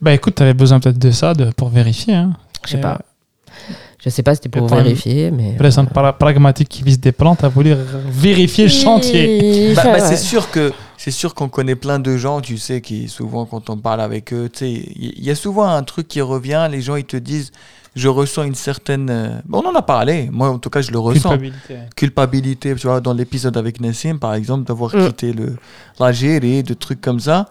Bah 0.01 0.13
écoute, 0.13 0.35
t'avais 0.35 0.55
besoin 0.55 0.81
peut-être 0.81 0.99
de 0.99 1.11
ça 1.11 1.35
de, 1.35 1.51
pour 1.57 1.71
vérifier. 1.71 2.15
Hein. 2.15 2.33
Je 2.65 2.73
sais 2.73 2.81
pas. 2.81 2.95
Euh... 2.95 3.73
Je 3.99 4.11
sais 4.11 4.23
pas 4.23 4.35
si 4.35 4.41
c'était 4.43 4.59
pour 4.59 4.69
vérifier, 4.69 5.31
mais. 5.31 5.55
euh, 5.55 5.59
Personne 5.59 5.87
para- 5.89 6.13
pragmatique 6.13 6.69
qui 6.69 6.83
vise 6.83 7.01
des 7.01 7.13
plans, 7.13 7.35
t'as 7.35 7.49
voulu 7.49 7.73
r- 7.73 7.77
vérifier 8.09 8.65
le 8.65 8.71
chantier. 8.71 9.73
Bah, 9.75 9.83
bah, 9.85 10.01
c'est 10.01 10.17
sûr 10.19 10.51
que 10.51 10.73
c'est 10.99 11.11
sûr 11.11 11.35
qu'on 11.35 11.49
connaît 11.49 11.77
plein 11.77 11.99
de 11.99 12.17
gens, 12.17 12.41
tu 12.41 12.59
sais, 12.59 12.81
qui 12.81 13.09
souvent 13.09 13.47
quand 13.47 13.71
on 13.71 13.77
parle 13.79 14.01
avec 14.03 14.33
eux, 14.33 14.49
tu 14.53 14.59
sais, 14.59 14.71
il 14.71 15.25
y, 15.25 15.31
a 15.31 15.35
souvent 15.35 15.65
un 15.67 15.83
truc 15.83 16.09
qui 16.09 16.21
revient. 16.21 16.69
Les 16.71 16.83
gens 16.83 16.97
ils 16.97 17.05
te 17.05 17.17
disent, 17.17 17.53
je 17.95 18.09
ressens 18.09 18.43
une 18.45 18.55
certaine. 18.55 19.09
euh, 19.11 19.29
bon, 19.47 19.63
on 19.65 19.71
en 19.71 19.75
a 19.75 19.83
parlé. 19.83 20.29
Moi, 20.31 20.51
en 20.51 20.59
tout 20.59 20.69
cas, 20.71 20.83
je 20.83 20.91
le 20.91 20.99
ressens. 20.99 21.31
Culpabilité. 21.31 21.75
culpabilité, 21.97 22.75
tu 22.75 22.87
vois, 22.87 23.01
dans 23.01 23.15
l'épisode 23.15 23.57
avec 23.57 23.81
Nassim, 23.81 24.19
par 24.19 24.35
exemple, 24.35 24.65
d'avoir 24.67 24.95
Mm. 24.95 25.07
quitté 25.07 25.33
le 25.33 25.57
l'Algérie, 25.99 26.63
de 26.63 26.75
trucs 26.75 27.01
comme 27.01 27.21
ça. 27.21 27.47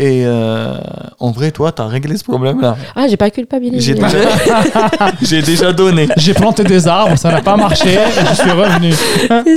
Et 0.00 0.24
euh, 0.26 0.76
en 1.20 1.30
vrai, 1.30 1.52
toi, 1.52 1.70
t'as 1.70 1.86
réglé 1.86 2.16
ce 2.16 2.24
problème-là. 2.24 2.76
Ah, 2.96 3.06
j'ai 3.06 3.16
pas 3.16 3.30
culpabilisé. 3.30 3.94
J'ai 5.22 5.40
déjà, 5.40 5.72
donné. 5.76 6.08
J'ai 6.16 6.34
planté 6.34 6.64
des 6.64 6.88
arbres, 6.88 7.16
ça 7.16 7.30
n'a 7.30 7.40
pas 7.42 7.56
marché, 7.56 7.96
je 8.30 8.34
suis 8.34 8.50
revenu. 8.50 8.92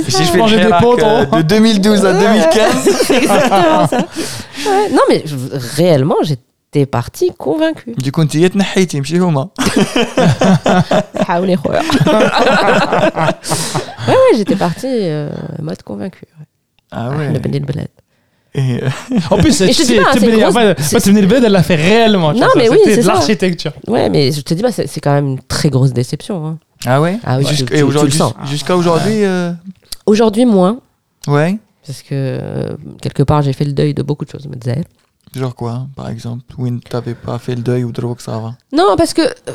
J'ai 0.06 0.24
fait 0.24 0.64
des 0.64 0.70
potes, 0.80 1.02
hein. 1.02 1.26
euh, 1.32 1.38
de 1.38 1.42
2012 1.42 2.06
à 2.06 2.12
2015. 2.12 3.98
Non, 4.92 5.02
mais 5.08 5.22
réellement, 5.76 6.16
j'étais 6.22 6.84
parti 6.84 7.30
convaincu. 7.38 7.94
Du 7.96 8.10
coup, 8.12 8.24
tu 8.24 8.38
y 8.38 8.44
es 8.44 8.50
tnahaiti, 8.50 9.00
m'chi 9.00 9.18
houma. 9.20 9.50
Haoulé 11.28 11.56
khoya. 11.56 11.80
Ouais, 14.08 14.14
ouais, 14.14 14.36
j'étais 14.36 14.56
parti, 14.56 14.86
euh, 14.88 15.30
mode 15.62 15.82
convaincue. 15.82 16.26
Ouais. 16.38 16.46
Ah 16.90 17.10
ouais. 17.10 17.32
Le 17.32 17.38
et, 18.54 18.82
euh, 18.82 18.88
En 19.30 19.36
plus, 19.38 19.52
pas, 20.52 20.74
c'est 20.78 21.00
Tibni 21.00 21.26
Beled, 21.26 21.44
elle 21.44 21.52
l'a 21.52 21.62
fait 21.62 21.74
réellement. 21.76 22.32
Non, 22.32 22.46
mais 22.56 22.68
oui, 22.68 22.78
c'était 22.84 23.02
c'est 23.02 23.08
l'architecture. 23.08 23.72
Ouais, 23.86 24.08
mais 24.08 24.32
je 24.32 24.40
te 24.40 24.54
dis, 24.54 24.62
bah, 24.62 24.72
c'est 24.72 24.86
c'est 24.86 25.00
quand 25.00 25.12
même 25.12 25.26
une 25.28 25.40
très 25.40 25.68
grosse 25.70 25.92
déception. 25.92 26.46
hein. 26.46 26.58
Ah 26.86 27.00
ouais? 27.00 27.18
Ah 27.24 27.38
oui, 27.38 27.46
Jusqu'à- 27.46 27.84
aujourd'hui, 27.84 28.18
aujourd'hui, 28.74 29.24
euh, 29.24 29.52
Aujourd'hui, 30.06 30.46
moins. 30.46 30.78
ouais. 31.26 31.58
Parce 31.86 32.02
que 32.02 32.08
euh, 32.12 32.76
quelque 33.00 33.22
part, 33.22 33.42
j'ai 33.42 33.52
fait 33.54 33.64
le 33.64 33.72
deuil 33.72 33.94
de 33.94 34.02
beaucoup 34.02 34.24
de 34.24 34.30
choses. 34.30 34.46
me 34.46 34.56
disais. 34.56 34.84
Genre 35.34 35.54
quoi, 35.54 35.86
par 35.96 36.08
exemple, 36.08 36.42
où 36.58 36.68
t'avais 36.80 37.14
pas 37.14 37.38
fait 37.38 37.54
le 37.54 37.62
deuil 37.62 37.84
ou 37.84 37.92
de 37.92 38.00
que 38.14 38.22
ça 38.22 38.38
va? 38.38 38.54
Non, 38.72 38.94
parce 38.96 39.12
que 39.14 39.22
euh, 39.22 39.52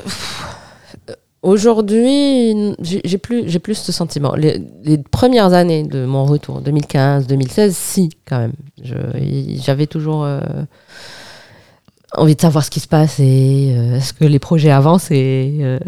aujourd'hui, 1.43 2.75
j'ai 2.81 3.17
plus, 3.17 3.43
j'ai 3.47 3.59
plus 3.59 3.75
ce 3.75 3.91
sentiment. 3.91 4.33
Les, 4.35 4.61
les 4.83 4.97
premières 4.97 5.53
années 5.53 5.83
de 5.83 6.05
mon 6.05 6.25
retour, 6.25 6.61
2015, 6.61 7.27
2016, 7.27 7.75
si, 7.75 8.09
quand 8.27 8.39
même. 8.39 8.53
J'avais 9.63 9.85
toujours 9.87 10.23
euh, 10.23 10.39
envie 12.15 12.35
de 12.35 12.41
savoir 12.41 12.63
ce 12.63 12.69
qui 12.69 12.79
se 12.79 12.87
passe 12.87 13.19
et 13.19 13.73
euh, 13.77 13.97
est-ce 13.97 14.13
que 14.13 14.25
les 14.25 14.39
projets 14.39 14.71
avancent 14.71 15.11
et. 15.11 15.57
euh, 15.61 15.79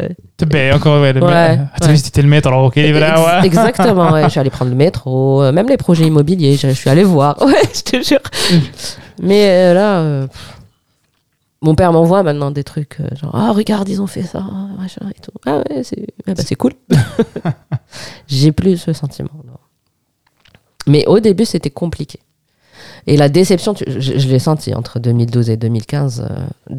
Ben, 0.46 0.74
encore, 0.74 1.00
ouais. 1.00 1.12
le 1.12 1.22
Ouais, 1.22 1.58
ouais. 1.82 1.92
visité 1.92 2.20
le 2.22 2.28
métro, 2.28 2.52
ok, 2.66 2.76
ex- 2.76 2.90
voilà, 2.90 3.40
ouais. 3.40 3.46
Exactement, 3.46 4.12
ouais. 4.12 4.24
Je 4.24 4.28
suis 4.28 4.40
allée 4.40 4.50
prendre 4.50 4.70
le 4.70 4.76
métro, 4.76 5.42
euh, 5.42 5.52
même 5.52 5.68
les 5.68 5.76
projets 5.76 6.06
immobiliers, 6.06 6.56
je, 6.56 6.68
je 6.68 6.72
suis 6.74 6.90
allée 6.90 7.04
voir. 7.04 7.36
Ouais, 7.46 7.62
je 7.74 7.80
te 7.82 8.02
jure. 8.02 8.20
Mais 9.22 9.48
euh, 9.48 9.74
là, 9.74 10.26
pff, 10.26 10.55
mon 11.66 11.74
père 11.74 11.92
m'envoie 11.92 12.22
maintenant 12.22 12.50
des 12.50 12.64
trucs 12.64 12.98
euh, 13.00 13.08
genre 13.14 13.32
ah 13.34 13.52
regarde 13.52 13.88
ils 13.88 14.00
ont 14.00 14.06
fait 14.06 14.22
ça 14.22 14.40
machin 14.78 15.06
et 15.14 15.20
tout. 15.20 15.32
Ah 15.44 15.62
ouais 15.68 15.82
c'est 15.84 16.06
ah 16.26 16.32
bah, 16.34 16.42
cool. 16.58 16.72
J'ai 18.26 18.52
plus 18.52 18.76
ce 18.78 18.92
sentiment. 18.92 19.28
non. 19.44 19.58
Mais 20.86 21.04
au 21.06 21.20
début 21.20 21.44
c'était 21.44 21.70
compliqué. 21.70 22.20
Et 23.08 23.16
la 23.16 23.28
déception, 23.28 23.72
tu- 23.74 23.84
je, 23.86 24.18
je 24.18 24.28
l'ai 24.28 24.38
senti 24.38 24.74
entre 24.74 24.98
2012 24.98 25.50
et 25.50 25.56
2015. 25.56 26.26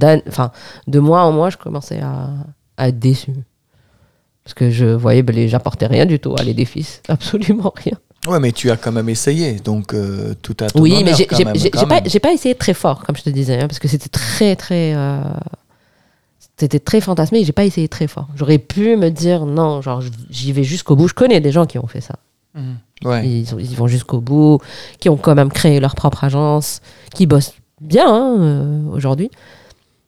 euh, 0.02 0.17
Enfin, 0.28 0.52
de 0.88 1.00
mois 1.00 1.21
en 1.23 1.32
mois, 1.32 1.50
je 1.50 1.58
commençais 1.58 2.02
à, 2.02 2.30
à 2.78 2.89
être 2.89 3.00
déçu. 3.00 3.34
Parce 4.43 4.54
que 4.54 4.69
je 4.69 4.86
voyais, 4.86 5.23
ben, 5.23 5.47
j'apportais 5.47 5.88
rien 5.88 6.06
du 6.06 6.19
tout 6.19 6.36
à 6.38 6.43
l'édifice. 6.43 7.02
Absolument 7.08 7.73
rien. 7.76 7.97
Ouais, 8.27 8.39
mais 8.39 8.51
tu 8.51 8.69
as 8.71 8.77
quand 8.77 8.91
même 8.91 9.09
essayé, 9.09 9.53
donc 9.53 9.93
euh, 9.93 10.33
tout 10.41 10.55
à 10.59 10.67
ton 10.67 10.81
Oui, 10.81 11.03
mais 11.03 11.13
j'ai 11.15 11.25
pas, 11.87 12.01
pas 12.19 12.33
essayé 12.33 12.55
très 12.55 12.73
fort, 12.73 13.03
comme 13.05 13.15
je 13.15 13.23
te 13.23 13.29
disais, 13.29 13.55
hein, 13.61 13.67
parce 13.67 13.79
que 13.79 13.87
c'était 13.87 14.09
très, 14.09 14.55
très. 14.55 14.93
euh, 14.95 15.21
C'était 16.57 16.79
très 16.79 17.01
fantasmé 17.01 17.39
et 17.39 17.45
j'ai 17.45 17.51
pas 17.51 17.65
essayé 17.65 17.87
très 17.87 18.07
fort. 18.07 18.27
J'aurais 18.35 18.57
pu 18.57 18.95
me 18.97 19.09
dire 19.09 19.45
non, 19.45 19.81
genre 19.81 20.01
j'y 20.29 20.51
vais 20.51 20.63
jusqu'au 20.63 20.95
bout. 20.95 21.07
Je 21.07 21.13
connais 21.13 21.39
des 21.39 21.51
gens 21.51 21.65
qui 21.65 21.77
ont 21.79 21.87
fait 21.87 22.01
ça. 22.01 22.15
Ouais. 23.05 23.27
Ils, 23.29 23.53
ont- 23.53 23.59
ils 23.59 23.75
vont 23.75 23.85
jusqu'au 23.87 24.19
bout, 24.19 24.59
qui 24.99 25.09
ont 25.09 25.17
quand 25.17 25.35
même 25.35 25.51
créé 25.51 25.79
leur 25.79 25.93
propre 25.93 26.23
agence, 26.23 26.81
qui 27.13 27.27
bossent 27.27 27.53
bien 27.79 28.07
hein, 28.11 28.35
euh, 28.39 28.81
aujourd'hui, 28.91 29.29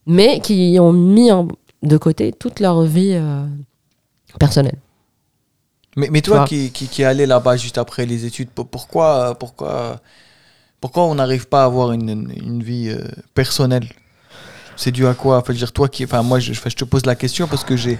mais 0.07 0.39
qui 0.39 0.77
ont 0.79 0.91
mis 0.91 1.31
en- 1.31 1.47
de 1.83 1.97
côté 1.97 2.31
toute 2.33 2.59
leur 2.59 2.81
vie 2.81 3.15
personnelle. 4.39 4.77
Mais, 5.99 6.09
mais 6.11 6.21
toi 6.21 6.45
qui, 6.45 6.71
qui, 6.71 6.87
qui 6.87 7.01
es 7.01 7.05
allé 7.05 7.25
là-bas 7.25 7.57
juste 7.57 7.77
après 7.77 8.05
les 8.05 8.25
études, 8.25 8.49
pour- 8.49 8.67
pourquoi, 8.67 9.35
pourquoi, 9.39 9.99
pourquoi 10.81 11.03
on 11.05 11.15
n'arrive 11.15 11.47
pas 11.47 11.61
à 11.63 11.65
avoir 11.65 11.91
une, 11.91 12.09
une- 12.35 12.63
vie 12.63 12.89
euh, 12.89 13.03
personnelle? 13.33 13.87
C'est 14.77 14.91
dû 14.91 15.05
à 15.07 15.13
quoi? 15.13 15.37
Enfin, 15.39 15.47
je 15.47 15.51
veux 15.53 15.57
dire, 15.65 15.73
toi 15.73 15.89
qui, 15.89 16.05
enfin, 16.05 16.23
moi, 16.23 16.39
je, 16.39 16.53
je 16.53 16.75
te 16.75 16.85
pose 16.85 17.05
la 17.05 17.15
question 17.15 17.47
parce 17.47 17.65
que 17.65 17.75
j'ai, 17.75 17.97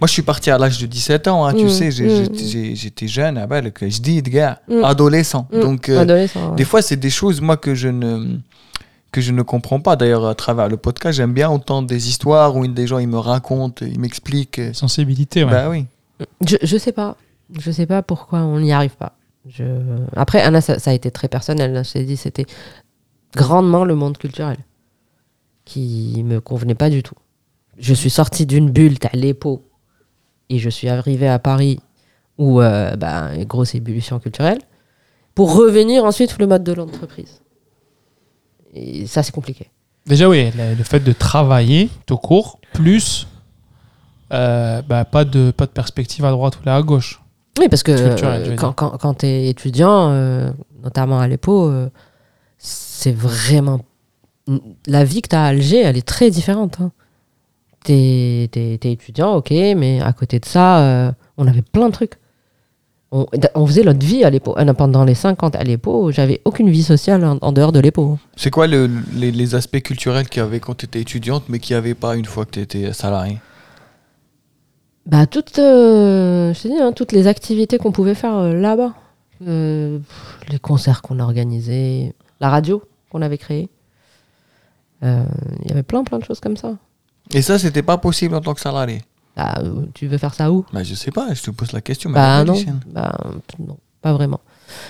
moi, 0.00 0.06
je 0.06 0.12
suis 0.12 0.22
parti 0.22 0.48
à 0.50 0.58
l'âge 0.58 0.78
de 0.78 0.86
17 0.86 1.26
ans, 1.26 1.44
hein, 1.44 1.52
tu 1.54 1.64
Mm, 1.64 1.68
sais, 1.68 1.90
j'ai- 1.90 2.04
mm, 2.06 2.22
j'étais- 2.22 2.46
j'ai- 2.46 2.76
j'étais 2.76 3.08
jeune, 3.08 3.36
ah 3.36 3.46
ben, 3.48 3.72
je 3.80 3.98
dis, 4.00 4.22
gars, 4.22 4.60
Mm. 4.68 4.84
adolescent. 4.84 5.48
Mm. 5.52 5.60
Donc, 5.60 5.88
euh, 5.88 6.00
Adolescent, 6.02 6.50
ouais. 6.50 6.56
des 6.56 6.64
fois, 6.64 6.82
c'est 6.82 6.96
des 6.96 7.10
choses, 7.10 7.40
moi, 7.40 7.56
que 7.56 7.74
je 7.74 7.88
ne 7.88 8.38
que 9.12 9.20
je 9.20 9.32
ne 9.32 9.42
comprends 9.42 9.80
pas. 9.80 9.96
D'ailleurs, 9.96 10.24
à 10.24 10.36
travers 10.36 10.68
le 10.68 10.76
podcast, 10.76 11.16
j'aime 11.16 11.32
bien 11.32 11.48
entendre 11.48 11.88
des 11.88 12.08
histoires 12.08 12.54
où 12.54 12.64
des 12.68 12.86
gens 12.86 12.98
ils 13.00 13.08
me 13.08 13.18
racontent, 13.18 13.84
ils 13.84 13.98
m'expliquent. 13.98 14.60
Sensibilité, 14.72 15.42
ouais. 15.42 15.50
Bah 15.50 15.68
oui. 15.68 15.86
Je, 16.46 16.56
je 16.62 16.76
sais 16.76 16.92
pas. 16.92 17.16
Je 17.58 17.70
sais 17.70 17.86
pas 17.86 18.02
pourquoi 18.02 18.40
on 18.40 18.60
n'y 18.60 18.72
arrive 18.72 18.96
pas. 18.96 19.16
Après, 20.14 20.40
Anna, 20.42 20.60
ça, 20.60 20.76
a 20.84 20.92
été 20.92 21.10
très 21.10 21.28
personnel. 21.28 21.76
hein. 21.76 21.82
Je 21.82 21.92
t'ai 21.92 22.04
dit, 22.04 22.16
c'était 22.16 22.46
grandement 23.34 23.84
le 23.84 23.94
monde 23.94 24.18
culturel 24.18 24.58
qui 25.64 26.22
me 26.24 26.40
convenait 26.40 26.74
pas 26.74 26.90
du 26.90 27.02
tout. 27.02 27.14
Je 27.78 27.94
suis 27.94 28.10
sortie 28.10 28.46
d'une 28.46 28.70
bulle, 28.70 28.98
t'as 28.98 29.10
l'épaule, 29.14 29.60
et 30.48 30.58
je 30.58 30.68
suis 30.68 30.88
arrivée 30.88 31.28
à 31.28 31.38
Paris 31.38 31.80
ou 32.38 32.60
euh, 32.60 32.96
bah, 32.96 33.30
grosse 33.44 33.74
ébullition 33.74 34.18
culturelle, 34.18 34.58
pour 35.34 35.54
revenir 35.54 36.04
ensuite 36.04 36.38
le 36.38 36.46
mode 36.46 36.64
de 36.64 36.72
l'entreprise. 36.72 37.40
Et 38.74 39.06
ça, 39.06 39.22
c'est 39.22 39.32
compliqué. 39.32 39.70
Déjà, 40.06 40.28
oui, 40.28 40.50
le, 40.56 40.74
le 40.74 40.84
fait 40.84 41.00
de 41.00 41.12
travailler 41.12 41.88
tout 42.06 42.16
court, 42.16 42.60
plus 42.72 43.26
euh, 44.32 44.82
bah, 44.82 45.04
pas, 45.04 45.24
de, 45.24 45.50
pas 45.50 45.66
de 45.66 45.70
perspective 45.72 46.24
à 46.24 46.30
droite 46.30 46.58
ou 46.64 46.68
à 46.68 46.82
gauche. 46.82 47.20
Oui, 47.60 47.68
parce 47.68 47.82
que 47.82 47.92
euh, 47.92 48.56
quand, 48.56 48.72
quand, 48.72 48.98
quand 48.98 49.14
tu 49.14 49.26
es 49.26 49.48
étudiant, 49.48 50.10
euh, 50.10 50.50
notamment 50.82 51.20
à 51.20 51.28
l'EPO, 51.28 51.68
euh, 51.68 51.88
c'est 52.58 53.14
vraiment. 53.14 53.80
La 54.86 55.04
vie 55.04 55.22
que 55.22 55.28
tu 55.28 55.36
as 55.36 55.44
à 55.44 55.48
Alger, 55.48 55.80
elle 55.82 55.96
est 55.96 56.06
très 56.06 56.30
différente. 56.30 56.78
Hein. 56.80 56.90
Tu 57.84 57.92
es, 57.92 58.50
étudiant, 58.82 59.34
ok, 59.36 59.50
mais 59.50 60.00
à 60.00 60.12
côté 60.12 60.38
de 60.40 60.44
ça, 60.44 60.80
euh, 60.80 61.12
on 61.38 61.46
avait 61.46 61.62
plein 61.62 61.86
de 61.88 61.92
trucs. 61.92 62.14
On, 63.12 63.26
on 63.54 63.66
faisait 63.66 63.82
notre 63.82 64.04
vie 64.06 64.22
à 64.24 64.30
l'EPO. 64.30 64.54
Pendant 64.76 65.04
les 65.04 65.14
50 65.14 65.56
à 65.56 65.62
l'EPO, 65.64 66.12
j'avais 66.12 66.40
aucune 66.44 66.70
vie 66.70 66.82
sociale 66.82 67.24
en, 67.24 67.38
en 67.40 67.52
dehors 67.52 67.72
de 67.72 67.80
l'EPO. 67.80 68.18
C'est 68.36 68.50
quoi 68.50 68.66
le- 68.66 68.88
les, 69.14 69.32
les 69.32 69.54
aspects 69.54 69.80
culturels 69.80 70.28
qu'il 70.28 70.42
y 70.42 70.46
avait 70.46 70.60
quand 70.60 70.76
tu 70.76 70.86
étais 70.86 71.00
étudiante, 71.00 71.44
mais 71.48 71.58
qu'il 71.58 71.74
n'y 71.74 71.78
avait 71.78 71.94
pas 71.94 72.16
une 72.16 72.24
fois 72.24 72.44
que 72.44 72.52
tu 72.52 72.60
étais 72.60 72.92
salarié? 72.92 73.38
Bah, 75.06 75.26
toutes, 75.26 75.58
euh, 75.58 76.52
je 76.54 76.62
te 76.62 76.68
dis, 76.68 76.78
hein, 76.78 76.92
toutes 76.92 77.12
les 77.12 77.26
activités 77.26 77.78
qu'on 77.78 77.92
pouvait 77.92 78.14
faire 78.14 78.36
euh, 78.36 78.52
là-bas. 78.54 78.94
Euh, 79.46 79.98
les 80.50 80.58
concerts 80.58 81.02
qu'on 81.02 81.18
organisait, 81.18 82.14
la 82.40 82.50
radio 82.50 82.82
qu'on 83.10 83.22
avait 83.22 83.38
créée. 83.38 83.68
Il 85.02 85.08
y 85.66 85.72
avait 85.72 85.82
plein, 85.82 86.04
plein 86.04 86.18
de 86.18 86.24
choses 86.24 86.40
comme 86.40 86.58
ça. 86.58 86.76
Et 87.32 87.40
ça, 87.40 87.58
c'était 87.58 87.82
pas 87.82 87.96
possible 87.96 88.34
en 88.34 88.40
tant 88.40 88.52
que 88.52 88.60
salarié 88.60 89.00
Bah, 89.34 89.54
tu 89.94 90.06
veux 90.08 90.18
faire 90.18 90.34
ça 90.34 90.52
où? 90.52 90.66
Bah, 90.72 90.82
Je 90.82 90.94
sais 90.94 91.10
pas, 91.10 91.32
je 91.32 91.42
te 91.42 91.50
pose 91.50 91.72
la 91.72 91.80
question. 91.80 92.10
mais 92.10 92.16
Bah 92.16 92.44
non, 92.44 92.54
bah, 92.86 93.16
non, 93.58 93.78
pas 94.02 94.12
vraiment. 94.12 94.40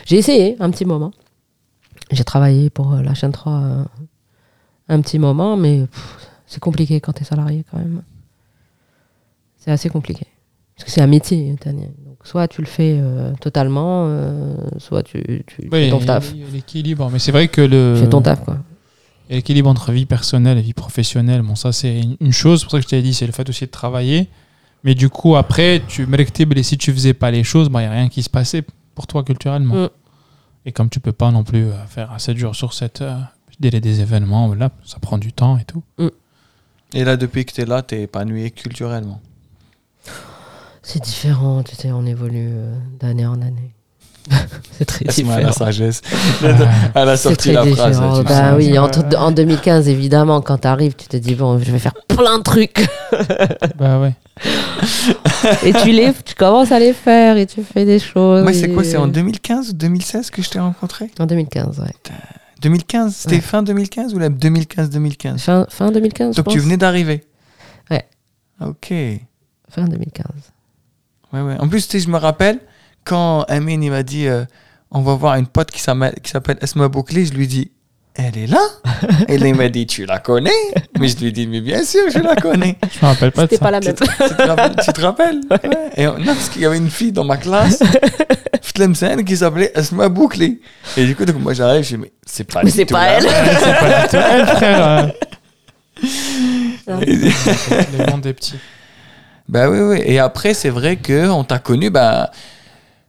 J'ai 0.06 0.16
essayé 0.16 0.56
un 0.58 0.70
petit 0.70 0.84
moment. 0.84 1.12
J'ai 2.10 2.24
travaillé 2.24 2.70
pour 2.70 2.94
la 2.94 3.14
chaîne 3.14 3.30
3 3.32 3.52
euh, 3.52 3.84
un 4.88 5.00
petit 5.00 5.18
moment, 5.18 5.56
mais 5.56 5.86
c'est 6.46 6.60
compliqué 6.60 7.00
quand 7.00 7.12
tu 7.12 7.22
es 7.22 7.24
salarié 7.24 7.64
quand 7.70 7.78
même. 7.78 8.02
C'est 9.60 9.70
assez 9.70 9.88
compliqué. 9.88 10.26
Parce 10.74 10.86
que 10.86 10.90
c'est 10.90 11.02
un 11.02 11.06
métier, 11.06 11.54
Tania. 11.60 11.86
Donc 12.06 12.16
soit 12.24 12.48
tu 12.48 12.62
le 12.62 12.66
fais 12.66 12.98
euh, 13.00 13.32
totalement, 13.40 14.06
euh, 14.08 14.54
soit 14.78 15.02
tu, 15.02 15.22
tu 15.46 15.68
Oui, 15.70 15.84
fais 15.84 15.90
ton 15.90 16.00
taf. 16.00 16.32
l'équilibre. 16.52 17.08
Mais 17.12 17.18
c'est 17.18 17.30
vrai 17.32 17.48
que 17.48 17.60
le. 17.60 17.92
Tu 17.96 18.02
fais 18.04 18.08
ton 18.08 18.22
taf, 18.22 18.42
quoi. 18.44 18.56
L'équilibre 19.28 19.68
entre 19.70 19.92
vie 19.92 20.06
personnelle 20.06 20.58
et 20.58 20.62
vie 20.62 20.72
professionnelle, 20.72 21.42
bon, 21.42 21.54
ça 21.54 21.70
c'est 21.72 22.00
une- 22.20 22.32
chose. 22.32 22.60
C'est 22.60 22.64
pour 22.64 22.72
ça 22.72 22.78
que 22.78 22.84
je 22.84 22.88
t'ai 22.88 23.00
dit, 23.02 23.14
c'est 23.14 23.26
le 23.26 23.32
fait 23.32 23.48
aussi 23.48 23.64
de 23.66 23.70
travailler. 23.70 24.28
Mais 24.82 24.94
du 24.96 25.08
coup, 25.10 25.36
après, 25.36 25.82
tu 25.86 26.06
m'électibles 26.06 26.58
et 26.58 26.62
si 26.64 26.78
tu 26.78 26.92
faisais 26.92 27.14
pas 27.14 27.30
les 27.30 27.44
choses, 27.44 27.68
il 27.72 27.78
n'y 27.78 27.84
a 27.84 27.90
rien 27.90 28.08
qui 28.08 28.22
se 28.22 28.30
passait 28.30 28.64
pour 28.94 29.06
toi 29.06 29.22
culturellement. 29.22 29.74
Mm. 29.84 29.88
Et 30.66 30.72
comme 30.72 30.88
tu 30.88 30.98
peux 31.00 31.12
pas 31.12 31.30
non 31.30 31.44
plus 31.44 31.66
euh, 31.66 31.86
faire 31.86 32.12
7 32.18 32.36
jours 32.38 32.56
sur 32.56 32.72
7 32.72 33.02
euh, 33.02 33.14
délai 33.60 33.80
des 33.80 34.00
événements, 34.00 34.52
là, 34.54 34.70
ça 34.84 34.98
prend 34.98 35.18
du 35.18 35.32
temps 35.32 35.58
et 35.58 35.64
tout. 35.64 35.82
Et 36.94 37.04
là, 37.04 37.16
depuis 37.16 37.44
que 37.44 37.52
tu 37.52 37.60
es 37.60 37.66
là, 37.66 37.82
tu 37.82 37.94
es 37.94 38.02
épanoui 38.02 38.50
culturellement. 38.50 39.20
C'est 40.82 41.02
différent, 41.02 41.62
tu 41.62 41.74
sais, 41.76 41.92
on 41.92 42.06
évolue 42.06 42.48
euh, 42.52 42.74
d'année 42.98 43.26
en 43.26 43.40
année. 43.42 43.74
c'est 44.72 44.84
très 44.84 45.04
différent. 45.04 45.38
la 45.38 45.52
sagesse. 45.52 46.02
Elle 46.94 47.08
a 47.08 47.16
C'est 47.16 47.28
sorti 47.28 47.52
très 47.52 47.52
la 47.52 47.66
phrase. 47.66 48.00
Bah 48.24 48.50
sais. 48.50 48.56
oui, 48.56 48.78
en 48.78 49.30
2015, 49.32 49.88
évidemment, 49.88 50.40
quand 50.40 50.58
tu 50.58 50.68
arrives, 50.68 50.94
tu 50.94 51.06
te 51.06 51.16
dis, 51.16 51.34
bon, 51.34 51.58
je 51.58 51.70
vais 51.70 51.78
faire 51.78 51.94
plein 52.08 52.38
de 52.38 52.42
trucs. 52.42 52.86
bah 53.78 54.00
ouais. 54.00 54.14
et 55.64 55.72
tu, 55.72 55.90
les, 55.92 56.12
tu 56.24 56.34
commences 56.34 56.72
à 56.72 56.78
les 56.78 56.92
faire 56.92 57.36
et 57.36 57.46
tu 57.46 57.62
fais 57.62 57.84
des 57.84 57.98
choses. 57.98 58.42
Moi, 58.42 58.52
c'est 58.52 58.68
quoi 58.70 58.84
C'est 58.84 58.96
en 58.96 59.08
et- 59.08 59.12
2015 59.12 59.70
ou 59.70 59.72
2016 59.74 60.30
que 60.30 60.42
je 60.42 60.50
t'ai 60.50 60.60
rencontré 60.60 61.10
En 61.18 61.26
2015, 61.26 61.78
ouais. 61.80 61.92
2015 62.62 63.14
C'était 63.16 63.36
Ouais. 63.36 63.40
fin 63.40 63.62
2015 63.62 64.14
ou 64.14 64.18
la 64.18 64.28
2015-2015 64.28 65.38
Fin, 65.38 65.66
fin 65.70 65.90
2015, 65.90 66.36
je 66.36 66.42
Donc 66.42 66.52
tu 66.52 66.58
venais 66.58 66.76
d'arriver 66.76 67.24
Ouais. 67.90 68.04
Ok. 68.60 68.92
Fin 69.70 69.84
2015. 69.84 70.26
Ouais. 71.32 71.56
En 71.58 71.68
plus, 71.68 71.86
tu 71.88 71.98
sais, 71.98 72.04
je 72.04 72.10
me 72.10 72.18
rappelle 72.18 72.58
quand 73.04 73.42
Amine 73.48 73.82
il 73.82 73.90
m'a 73.90 74.02
dit 74.02 74.26
euh, 74.26 74.44
on 74.90 75.00
va 75.02 75.14
voir 75.14 75.36
une 75.36 75.46
pote 75.46 75.70
qui 75.70 75.80
s'appelle 75.80 76.58
Esma 76.60 76.88
Bouclé, 76.88 77.24
je 77.26 77.32
lui 77.32 77.46
dis 77.46 77.70
elle 78.14 78.36
est 78.36 78.48
là? 78.48 78.58
Et 79.28 79.38
là, 79.38 79.46
il 79.46 79.54
m'a 79.54 79.68
dit 79.68 79.86
tu 79.86 80.04
la 80.04 80.18
connais? 80.18 80.50
Mais 80.98 81.08
je 81.08 81.16
lui 81.18 81.32
dis 81.32 81.46
mais 81.46 81.60
bien 81.60 81.84
sûr, 81.84 82.02
je 82.12 82.18
la 82.18 82.34
connais. 82.36 82.76
Je 82.92 82.98
me 83.06 83.10
rappelle 83.10 83.30
pas 83.30 83.46
de 83.46 83.50
C'était 83.50 83.56
ça. 83.56 83.64
pas 83.64 83.70
la 83.70 83.80
tu, 83.80 83.86
même. 83.86 83.94
te, 83.96 84.04
tu 84.28 84.34
te 84.34 84.42
rappelles, 84.42 84.76
tu 84.84 84.92
te 84.92 85.00
rappelles? 85.00 85.40
Ouais. 85.50 85.90
Et 85.96 86.06
on- 86.08 86.18
Non, 86.18 86.34
parce 86.34 86.48
qu'il 86.50 86.62
y 86.62 86.66
avait 86.66 86.76
une 86.76 86.90
fille 86.90 87.12
dans 87.12 87.24
ma 87.24 87.36
classe, 87.36 87.80
Tlemcen, 88.74 89.24
qui 89.24 89.36
s'appelait 89.36 89.70
Esma 89.74 90.08
Bouclé. 90.08 90.60
Et 90.96 91.06
du 91.06 91.14
coup, 91.16 91.24
donc, 91.24 91.36
moi 91.40 91.54
j'arrive, 91.54 91.84
je 91.84 91.88
dis 91.94 91.96
mais 91.98 92.12
c'est 92.26 92.44
pas, 92.44 92.62
Mais 92.64 92.70
c'est 92.70 92.84
pas 92.84 93.06
elle. 93.06 93.22
C'est 93.22 93.78
pas 93.78 94.02
du 94.02 94.08
tout 94.08 94.16
elle, 94.16 94.46
frère. 94.46 95.12
Le 96.88 98.10
monde 98.10 98.20
des 98.22 98.32
petits. 98.34 98.56
Bah 99.50 99.68
oui, 99.70 99.78
oui. 99.80 99.98
Et 100.04 100.18
après, 100.18 100.54
c'est 100.54 100.70
vrai 100.70 100.96
qu'on 100.96 101.42
t'a 101.44 101.58
connu, 101.58 101.90
bah, 101.90 102.30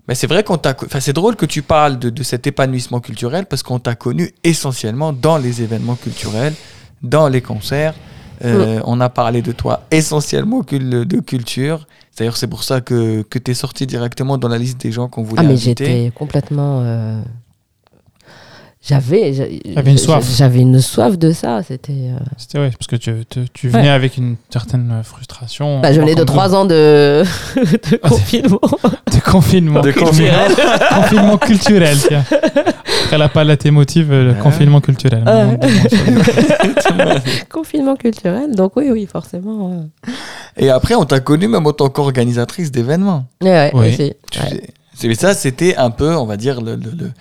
bah, 0.07 0.15
c'est 0.15 0.27
vrai 0.27 0.43
qu'on 0.43 0.57
t'a. 0.57 0.75
Enfin, 0.85 0.99
c'est 0.99 1.13
drôle 1.13 1.35
que 1.35 1.45
tu 1.45 1.61
parles 1.61 1.99
de, 1.99 2.09
de 2.09 2.23
cet 2.23 2.47
épanouissement 2.47 2.99
culturel 2.99 3.45
parce 3.45 3.63
qu'on 3.63 3.79
t'a 3.79 3.95
connu 3.95 4.31
essentiellement 4.43 5.13
dans 5.13 5.37
les 5.37 5.61
événements 5.61 5.95
culturels, 5.95 6.53
dans 7.03 7.27
les 7.27 7.41
concerts. 7.41 7.93
Euh, 8.43 8.81
On 8.85 8.99
a 9.01 9.09
parlé 9.09 9.43
de 9.43 9.51
toi 9.51 9.83
essentiellement 9.91 10.61
de 10.67 11.19
culture. 11.19 11.85
D'ailleurs, 12.17 12.37
c'est 12.37 12.47
pour 12.47 12.63
ça 12.63 12.81
que, 12.81 13.21
que 13.21 13.37
tu 13.39 13.51
es 13.51 13.53
sorti 13.53 13.85
directement 13.85 14.37
dans 14.39 14.47
la 14.49 14.57
liste 14.57 14.81
des 14.81 14.91
gens 14.91 15.07
qu'on 15.07 15.23
voulait 15.23 15.41
Ah, 15.45 15.47
mais 15.47 15.57
j'étais 15.57 16.11
complètement. 16.15 16.81
euh, 16.83 17.21
J'avais. 18.83 19.31
T'avais 19.75 19.91
une 19.91 19.97
soif. 19.99 20.25
J'avais 20.35 20.59
une 20.59 20.81
soif 20.81 21.15
de 21.19 21.31
ça. 21.33 21.61
C'était. 21.61 21.91
euh, 21.93 22.17
C'était 22.35 22.57
ouais, 22.57 22.71
parce 22.71 22.87
que 22.87 22.95
tu, 22.95 23.13
tu, 23.29 23.41
tu 23.53 23.69
venais 23.69 23.83
Ouais. 23.83 23.89
avec 23.89 24.17
une 24.17 24.37
certaine 24.49 24.89
euh, 24.91 25.03
frustration. 25.03 25.81
Bah, 25.81 25.93
je 25.93 25.99
venais 25.99 26.15
de 26.15 26.23
trois 26.23 26.55
ans 26.55 26.65
de, 26.65 27.23
de 27.55 27.99
Ah, 28.01 28.09
confinement. 28.09 28.59
De 29.13 29.19
confinement. 29.31 29.81
De 29.81 29.91
culturel. 29.91 30.51
confinement 30.95 31.37
culturel, 31.37 31.95
tiens. 32.07 32.23
Après 33.05 33.17
la 33.19 33.29
palette 33.29 33.67
émotive, 33.67 34.11
euh, 34.11 34.23
le 34.23 34.31
Ouais. 34.31 34.39
confinement 34.39 34.81
culturel. 34.81 35.23
Ouais. 35.27 35.59
confinement 37.49 37.95
culturel. 37.95 38.55
Donc, 38.55 38.75
oui, 38.77 38.89
oui, 38.91 39.05
forcément. 39.11 39.71
euh. 40.07 40.11
Et 40.57 40.69
après, 40.69 40.95
on 40.95 41.05
t'a 41.05 41.19
connu 41.19 41.47
même 41.47 41.65
en 41.67 41.73
tant 41.73 41.89
qu'organisatrice 41.89 42.71
d'événements. 42.71 43.25
Ouais, 43.41 43.49
ouais, 43.49 43.71
Oui. 43.73 43.87
aussi. 43.89 44.13
Tu 44.31 44.39
Ouais. 44.39 44.45
faisais- 44.49 44.69
c'est- 44.95 45.07
mais 45.07 45.15
ça, 45.15 45.33
c'était 45.33 45.75
un 45.75 45.91
peu, 45.91 46.15
on 46.15 46.25
va 46.25 46.37
dire, 46.37 46.61
le, 46.61 46.75
le- 46.75 46.91
le- 46.97 47.11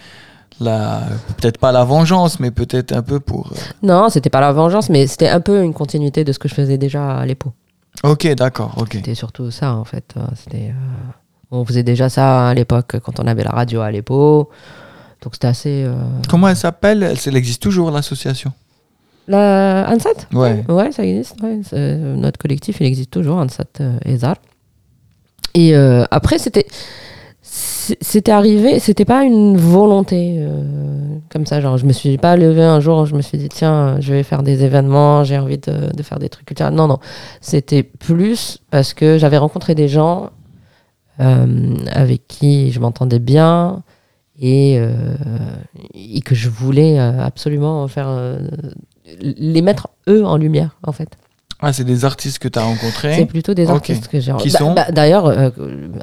la, 0.61 1.03
peut-être 1.39 1.59
pas 1.59 1.73
la 1.73 1.85
vengeance, 1.85 2.39
mais 2.41 2.51
peut-être 2.51 2.93
un 2.93 3.03
peu 3.03 3.19
pour. 3.21 3.49
euh, 3.53 3.57
Non, 3.83 4.09
c'était 4.11 4.31
pas 4.31 4.41
la 4.41 4.53
vengeance, 4.53 4.89
mais 4.91 5.07
c'était 5.07 5.29
un 5.29 5.41
peu 5.41 5.63
une 5.63 5.73
continuité 5.75 6.25
de 6.25 6.33
ce 6.33 6.39
que 6.39 6.49
je 6.49 6.55
faisais 6.55 6.79
déjà 6.79 7.17
à 7.19 7.27
l'époque. 7.27 7.55
Ok, 8.05 8.27
d'accord, 8.35 8.75
ok. 8.79 8.91
C'était 8.93 9.15
surtout 9.15 9.51
ça, 9.51 9.75
en 9.75 9.85
fait. 9.85 10.15
Euh, 10.17 10.21
C'était, 10.37 10.69
euh, 10.69 11.11
on 11.51 11.65
faisait 11.65 11.83
déjà 11.83 12.09
ça 12.09 12.49
à 12.49 12.55
l'époque, 12.55 12.99
quand 13.03 13.19
on 13.21 13.27
avait 13.27 13.43
la 13.45 13.51
radio 13.51 13.81
à 13.81 13.91
l'époque. 13.91 14.49
Donc 15.23 15.35
c'était 15.35 15.49
assez. 15.49 15.83
euh, 15.85 15.95
Comment 16.29 16.49
elle 16.49 16.57
s'appelle? 16.57 17.03
Elle 17.03 17.19
elle 17.27 17.37
existe 17.37 17.61
toujours, 17.63 17.91
l'association? 17.91 18.53
La 19.29 19.87
Ansat? 19.91 20.27
Ouais. 20.33 20.65
Ouais, 20.69 20.93
ça 20.93 21.05
existe. 21.05 21.37
ouais. 21.43 21.61
Euh, 21.75 22.17
Notre 22.17 22.39
collectif, 22.39 22.81
il 22.81 22.87
existe 22.87 23.11
toujours, 23.11 23.37
Ansat 23.39 23.65
Ezar. 24.05 24.37
Et 25.55 25.75
après, 25.75 26.39
c'était. 26.39 26.67
C'était 28.01 28.33
arrivé, 28.33 28.79
c'était 28.79 29.05
pas 29.05 29.25
une 29.25 29.57
volonté 29.57 30.37
euh, 30.39 30.63
comme 31.31 31.47
ça. 31.47 31.61
Genre, 31.61 31.79
je 31.79 31.87
me 31.87 31.93
suis 31.93 32.19
pas 32.19 32.37
levé 32.37 32.63
un 32.63 32.81
jour, 32.81 33.07
je 33.07 33.15
me 33.15 33.23
suis 33.23 33.39
dit, 33.39 33.49
tiens, 33.49 34.01
je 34.01 34.13
vais 34.13 34.23
faire 34.23 34.43
des 34.43 34.65
événements, 34.65 35.25
j'ai 35.25 35.39
envie 35.39 35.59
de, 35.59 36.03
faire 36.03 36.19
des 36.19 36.29
trucs 36.29 36.47
culturels. 36.47 36.75
Non, 36.75 36.87
non. 36.87 36.99
C'était 37.41 37.83
plus 37.83 38.59
parce 38.71 38.95
que 38.95 39.19
j'avais 39.19 39.39
rencontré 39.39 39.75
des 39.75 39.89
gens 39.89 40.31
euh, 41.21 41.77
avec 41.93 42.27
qui 42.29 42.71
je 42.73 42.81
m'entendais 42.81 43.19
bien 43.19 43.83
et, 44.41 44.79
euh, 44.79 45.15
et 45.95 46.21
que 46.23 46.35
je 46.35 46.49
voulais 46.49 46.99
euh, 46.99 47.23
absolument 47.23 47.87
faire. 47.89 48.09
euh, 48.09 48.39
les 49.21 49.63
mettre 49.63 49.89
eux 50.09 50.25
en 50.25 50.37
lumière, 50.37 50.79
en 50.83 50.93
fait. 50.93 51.17
Ah, 51.63 51.73
c'est 51.73 51.85
des 51.85 52.05
artistes 52.05 52.39
que 52.39 52.49
tu 52.49 52.59
as 52.59 52.63
C'est 52.63 52.69
rencontrés. 52.69 53.27
plutôt 53.27 53.55
des 53.55 53.69
artistes 53.69 54.09
que 54.09 54.19
j'ai 54.21 54.33
Qui 54.39 54.51
Bah- 54.51 54.59
sont 54.59 54.75
bah, 54.75 54.91
D'ailleurs, 54.91 55.27
euh, 55.27 55.51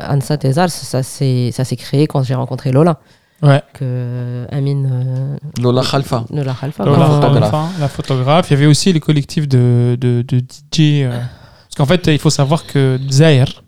Ansa 0.07 0.37
Tezal, 0.37 0.69
ça 0.69 1.01
s'est 1.03 1.49
ça 1.51 1.63
s'est 1.63 1.75
créé 1.75 2.05
quand 2.07 2.21
j'ai 2.23 2.35
rencontré 2.35 2.71
Lola, 2.71 2.99
Ouais. 3.41 3.61
que 3.73 3.79
euh, 3.83 4.45
Amine 4.51 4.89
euh, 4.91 5.37
Lola 5.61 5.81
Khalfa. 5.83 6.25
Lola 6.31 6.55
Khalfa. 6.59 6.85
Lola 6.85 6.97
quand- 6.97 7.21
photographe. 7.21 7.51
Khalfa, 7.51 7.67
la 7.79 7.87
photographe. 7.87 8.47
Il 8.49 8.53
y 8.53 8.57
avait 8.57 8.65
aussi 8.67 8.93
les 8.93 8.99
collectifs 8.99 9.47
de, 9.47 9.97
de, 9.99 10.23
de 10.27 10.39
DJ. 10.39 11.03
euh, 11.03 11.09
Parce 11.19 11.75
qu'en 11.75 11.85
fait, 11.85 12.07
il 12.07 12.19
faut 12.19 12.29
savoir 12.29 12.65
que 12.67 12.99
Zaire, 13.09 13.63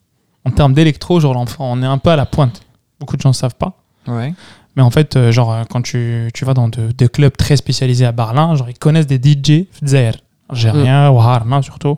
en 0.46 0.52
termes 0.52 0.74
d'électro, 0.74 1.20
genre 1.20 1.34
l'enfant, 1.34 1.70
on 1.72 1.82
est 1.82 1.86
un 1.88 1.98
peu 1.98 2.10
à 2.12 2.16
la 2.16 2.26
pointe. 2.26 2.62
Beaucoup 3.00 3.16
de 3.18 3.22
gens 3.22 3.30
ne 3.30 3.34
savent 3.36 3.56
pas. 3.56 3.74
Ouais. 4.08 4.34
Mais 4.76 4.82
en 4.84 4.90
fait, 4.92 5.32
genre, 5.32 5.56
quand 5.70 5.82
tu, 5.82 6.30
tu 6.34 6.46
vas 6.46 6.54
dans 6.54 6.68
de- 6.70 6.92
des 6.92 7.10
clubs 7.10 7.36
très 7.36 7.56
spécialisés 7.58 8.06
à 8.06 8.12
Berlin, 8.12 8.56
genre, 8.56 8.70
ils 8.70 8.78
connaissent 8.78 9.08
des 9.08 9.18
DJ 9.22 9.66
Zaire, 9.86 10.16
algériens 10.50 11.10
ou 11.12 11.20
Harna 11.20 11.62
surtout. 11.62 11.98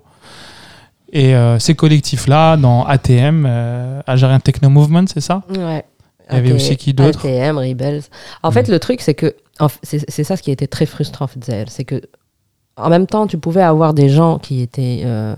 Et 1.14 1.36
euh, 1.36 1.60
ces 1.60 1.76
collectifs-là, 1.76 2.56
dans 2.58 2.86
ATM, 2.86 3.46
euh, 3.48 4.02
Algerian 4.08 4.40
Techno 4.40 4.70
Movement, 4.70 5.06
c'est 5.08 5.20
ça? 5.22 5.44
Ouais. 5.50 5.84
Il 6.30 6.36
y 6.36 6.38
avait 6.38 6.52
AT- 6.52 6.56
aussi 6.56 6.78
qui 6.78 6.94
d'autre? 6.94 7.20
ATM, 7.28 7.58
Rebels. 7.58 8.04
En 8.44 8.52
fait, 8.52 8.70
le 8.70 8.80
truc, 8.80 9.02
c'est 9.02 9.14
que 9.16 9.36
c'est 9.84 10.24
ça 10.24 10.38
ce 10.38 10.42
qui 10.42 10.52
était 10.52 10.68
très 10.68 10.86
frustrant, 10.86 11.26
en 11.26 11.28
fait, 11.28 11.66
c'est 11.68 11.84
que 11.84 12.02
en 12.78 12.90
même 12.90 13.06
temps, 13.06 13.28
tu 13.28 13.38
pouvais 13.38 13.62
avoir 13.62 13.94
des 13.94 14.08
gens 14.08 14.40
qui 14.40 14.62
étaient 14.62 15.02
euh, 15.04 15.36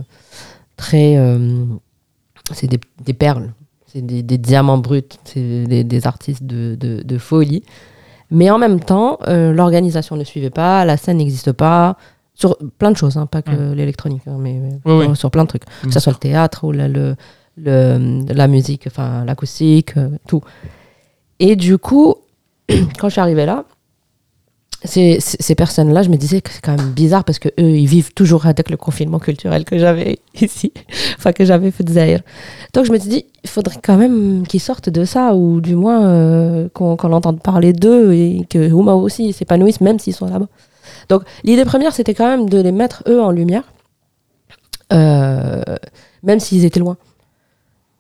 très. 0.78 1.18
euh, 1.18 1.66
c'est 2.52 2.68
des, 2.68 2.80
des 3.04 3.14
perles, 3.14 3.52
c'est 3.88 4.06
des, 4.06 4.22
des 4.22 4.38
diamants 4.38 4.78
bruts, 4.78 5.02
c'est 5.24 5.64
des, 5.64 5.84
des 5.84 6.06
artistes 6.08 6.44
de, 6.44 6.76
de- 6.80 7.02
de 7.02 7.18
folie. 7.18 7.64
Mais 8.30 8.50
en 8.52 8.58
même 8.60 8.80
temps, 8.80 9.18
l'organisation 9.28 10.16
ne 10.16 10.24
suivait 10.24 10.50
pas, 10.52 10.86
la 10.86 10.98
scène 10.98 11.18
n'existe 11.18 11.52
pas, 11.52 11.98
sur 12.44 12.58
plein 12.78 12.92
de 12.92 12.98
choses, 12.98 13.16
hein, 13.18 13.26
pas 13.26 13.42
que 13.42 13.74
l'électronique, 13.74 14.24
hein, 14.28 14.38
mais 14.40 14.54
mais 14.64 14.74
Oui, 14.86 15.02
sur, 15.04 15.10
oui. 15.12 15.16
sur 15.16 15.32
plein 15.32 15.44
de 15.44 15.50
trucs. 15.50 15.64
Mm. 15.84 15.88
Que 15.88 15.94
ce 15.94 16.00
soit 16.00 16.14
le 16.14 16.20
théâtre 16.20 16.64
ou 16.66 16.72
la, 16.72 16.88
le, 16.88 17.16
le- 17.58 18.24
la 18.34 18.48
musique, 18.48 18.84
enfin 18.88 19.24
l'acoustique, 19.26 19.96
euh, 19.98 20.10
tout. 20.28 20.42
Et 21.40 21.56
du 21.56 21.78
coup, 21.78 22.16
quand 23.00 23.08
je 23.10 23.14
suis 23.14 23.22
arrivée 23.22 23.46
là, 23.46 23.66
ces, 24.86 25.22
ces 25.22 25.38
ces 25.40 25.56
personnes-là, 25.56 26.04
je 26.04 26.10
me 26.10 26.18
disais 26.18 26.42
que 26.42 26.52
c'est 26.52 26.60
quand 26.62 26.76
même 26.78 26.92
bizarre 26.92 27.24
parce 27.24 27.40
que 27.40 27.48
eux, 27.58 27.70
ils 27.84 27.86
vivent 27.88 28.14
toujours 28.14 28.46
avec 28.48 28.70
le 28.70 28.76
confinement 28.76 29.18
culturel 29.20 29.64
que 29.64 29.78
j'avais 29.78 30.20
ici, 30.42 30.74
enfin 31.18 31.32
que 31.32 31.46
j'avais 31.46 31.72
fait 31.72 31.86
de 31.86 31.94
Zahir. 31.94 32.20
Donc 32.74 32.84
je 32.86 32.92
me 32.92 32.98
suis 33.00 33.10
dit, 33.10 33.26
il 33.46 33.50
faudrait 33.50 33.80
quand 33.82 33.96
même 33.96 34.46
qu'ils 34.46 34.60
sortent 34.60 34.90
de 34.90 35.06
ça 35.06 35.36
ou 35.36 35.62
du 35.62 35.76
moins 35.76 36.06
euh, 36.06 36.68
qu'on 36.74 36.98
qu'on 36.98 37.14
entende 37.14 37.42
parler 37.42 37.72
d'eux 37.72 38.12
et 38.14 38.46
que 38.50 38.72
Houma 38.74 38.94
aussi 38.96 39.32
s'épanouissent 39.32 39.80
même 39.82 40.00
s'ils 40.00 40.14
sont 40.16 40.26
là-bas. 40.28 40.50
Donc 41.10 41.24
l'idée 41.44 41.66
première, 41.66 41.94
c'était 41.94 42.14
quand 42.14 42.28
même 42.28 42.50
de 42.50 42.60
les 42.62 42.72
mettre 42.72 43.04
eux 43.08 43.22
en 43.22 43.32
lumière, 43.32 43.64
euh, 44.92 45.62
même 46.24 46.40
s'ils 46.40 46.66
étaient 46.66 46.80
loin. 46.80 46.98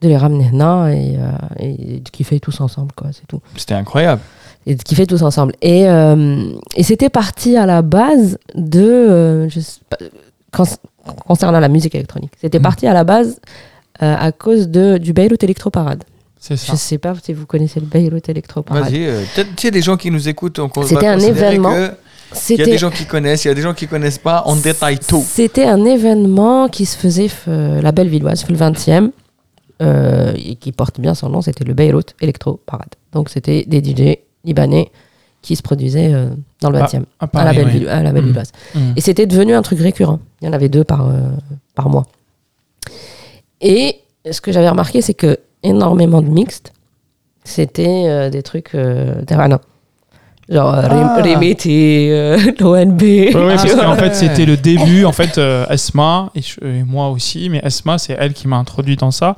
De 0.01 0.09
les 0.09 0.17
ramener 0.17 0.49
là 0.51 0.89
et, 0.89 1.15
euh, 1.17 1.31
et 1.59 1.99
de 2.01 2.09
kiffer 2.09 2.39
tous 2.41 2.59
ensemble, 2.59 2.91
quoi, 2.93 3.07
c'est 3.13 3.25
tout 3.25 3.39
C'était 3.55 3.73
incroyable. 3.73 4.21
et 4.65 4.75
de 4.75 4.83
kiffer 4.83 5.07
tous 5.07 5.21
ensemble. 5.21 5.53
Et, 5.61 5.87
euh, 5.87 6.43
et 6.75 6.83
c'était 6.83 7.09
parti 7.09 7.55
à 7.55 7.65
la 7.65 7.81
base 7.81 8.37
de. 8.53 8.81
euh, 8.83 9.49
je 9.49 9.61
sais 9.61 9.79
pas, 9.89 9.97
cons- 10.51 10.65
concernant 11.25 11.61
la 11.61 11.69
musique 11.69 11.95
électronique. 11.95 12.33
C'était 12.41 12.59
Mhm. 12.59 12.63
parti 12.63 12.85
à 12.87 12.93
la 12.93 13.03
base 13.05 13.39
à 13.99 14.31
cause 14.33 14.67
de, 14.67 14.97
du 14.97 15.13
Beyrouth 15.13 15.43
Electro 15.43 15.69
Parade. 15.69 16.03
C'est 16.39 16.57
ça. 16.57 16.73
Je 16.73 16.77
sais 16.77 16.97
pas 16.97 17.13
si 17.23 17.31
vous 17.31 17.45
connaissez 17.45 17.79
le 17.79 17.85
Beyrouth 17.85 18.27
Electro 18.27 18.61
Parade. 18.61 18.83
Vas-y, 18.83 19.05
euh, 19.05 19.23
peut-être 19.33 19.55
qu'il 19.55 19.67
y 19.67 19.69
a 19.69 19.71
des 19.71 19.81
gens 19.81 19.95
qui 19.95 20.11
nous 20.11 20.27
écoutent. 20.27 20.59
C'était 20.83 21.07
un 21.07 21.19
événement. 21.19 21.71
que 21.71 21.91
Il 22.49 22.57
y 22.57 22.61
a 22.61 22.65
des 22.65 22.77
gens 22.77 22.89
qui 22.89 23.05
connaissent, 23.05 23.45
il 23.45 23.49
y 23.49 23.51
a 23.51 23.53
des 23.53 23.61
gens 23.61 23.73
qui 23.73 23.87
connaissent 23.87 24.17
pas. 24.17 24.43
On 24.45 24.55
détaille 24.55 24.99
tout. 24.99 25.23
C'était 25.25 25.65
un 25.65 25.83
événement 25.85 26.67
qui 26.67 26.85
se 26.85 26.97
faisait 26.97 27.29
euh, 27.47 27.81
la 27.81 27.91
belle 27.91 28.07
villoise, 28.09 28.45
le 28.49 28.55
20e, 28.55 29.11
euh, 29.81 30.33
et 30.35 30.55
qui 30.55 30.71
porte 30.71 30.99
bien 30.99 31.13
son 31.15 31.29
nom, 31.29 31.41
c'était 31.41 31.63
le 31.63 31.73
Beyrouth 31.73 32.13
Electro 32.21 32.59
Parade. 32.65 32.89
Donc 33.11 33.29
c'était 33.29 33.65
des 33.67 33.83
DJ 33.83 34.17
libanais 34.45 34.91
qui 35.41 35.55
se 35.55 35.61
produisaient 35.61 36.13
euh, 36.13 36.27
dans 36.61 36.69
le 36.69 36.79
Ah, 36.79 36.85
20e, 36.87 37.03
À 37.19 37.25
à, 37.25 37.25
la 37.25 37.27
Paris, 37.27 37.57
belle 37.57 37.65
oui. 37.67 37.71
Ville- 37.79 37.89
à 37.89 38.01
la 38.03 38.11
belle 38.13 38.25
villoise. 38.25 38.51
Mhm. 38.75 38.93
Et 38.95 39.01
c'était 39.01 39.25
devenu 39.25 39.53
un 39.55 39.61
truc 39.61 39.79
récurrent. 39.79 40.19
Il 40.41 40.45
y 40.45 40.49
en 40.49 40.53
avait 40.53 40.69
deux 40.69 40.83
par, 40.85 41.07
euh, 41.09 41.13
par 41.75 41.89
mois. 41.89 42.05
Et 43.61 43.99
ce 44.29 44.41
que 44.41 44.51
j'avais 44.51 44.69
remarqué, 44.69 45.01
c'est 45.01 45.13
que 45.13 45.37
énormément 45.63 46.21
de 46.21 46.29
mixtes, 46.29 46.73
c'était 47.43 48.05
euh, 48.07 48.29
des 48.29 48.41
trucs 48.43 48.73
euh, 48.75 49.21
d'Havana. 49.23 49.59
Genre 50.49 50.73
euh, 50.73 50.81
Ah. 50.89 51.19
Euh, 51.65 52.37
l'ONB. 52.59 53.01
Ouais, 53.01 53.33
ouais, 53.35 53.55
parce 53.55 53.73
qu'en 53.75 53.95
fait, 53.95 54.13
c'était 54.15 54.45
le 54.45 54.57
début. 54.57 55.05
En 55.05 55.11
fait, 55.11 55.37
euh, 55.37 55.65
Esma, 55.69 56.29
et, 56.35 56.41
je- 56.41 56.65
et 56.65 56.83
moi 56.83 57.09
aussi, 57.09 57.49
mais 57.49 57.61
Esma, 57.63 57.97
c'est 57.97 58.15
elle 58.19 58.33
qui 58.33 58.47
m'a 58.47 58.57
introduit 58.57 58.95
dans 58.97 59.11
ça. 59.11 59.35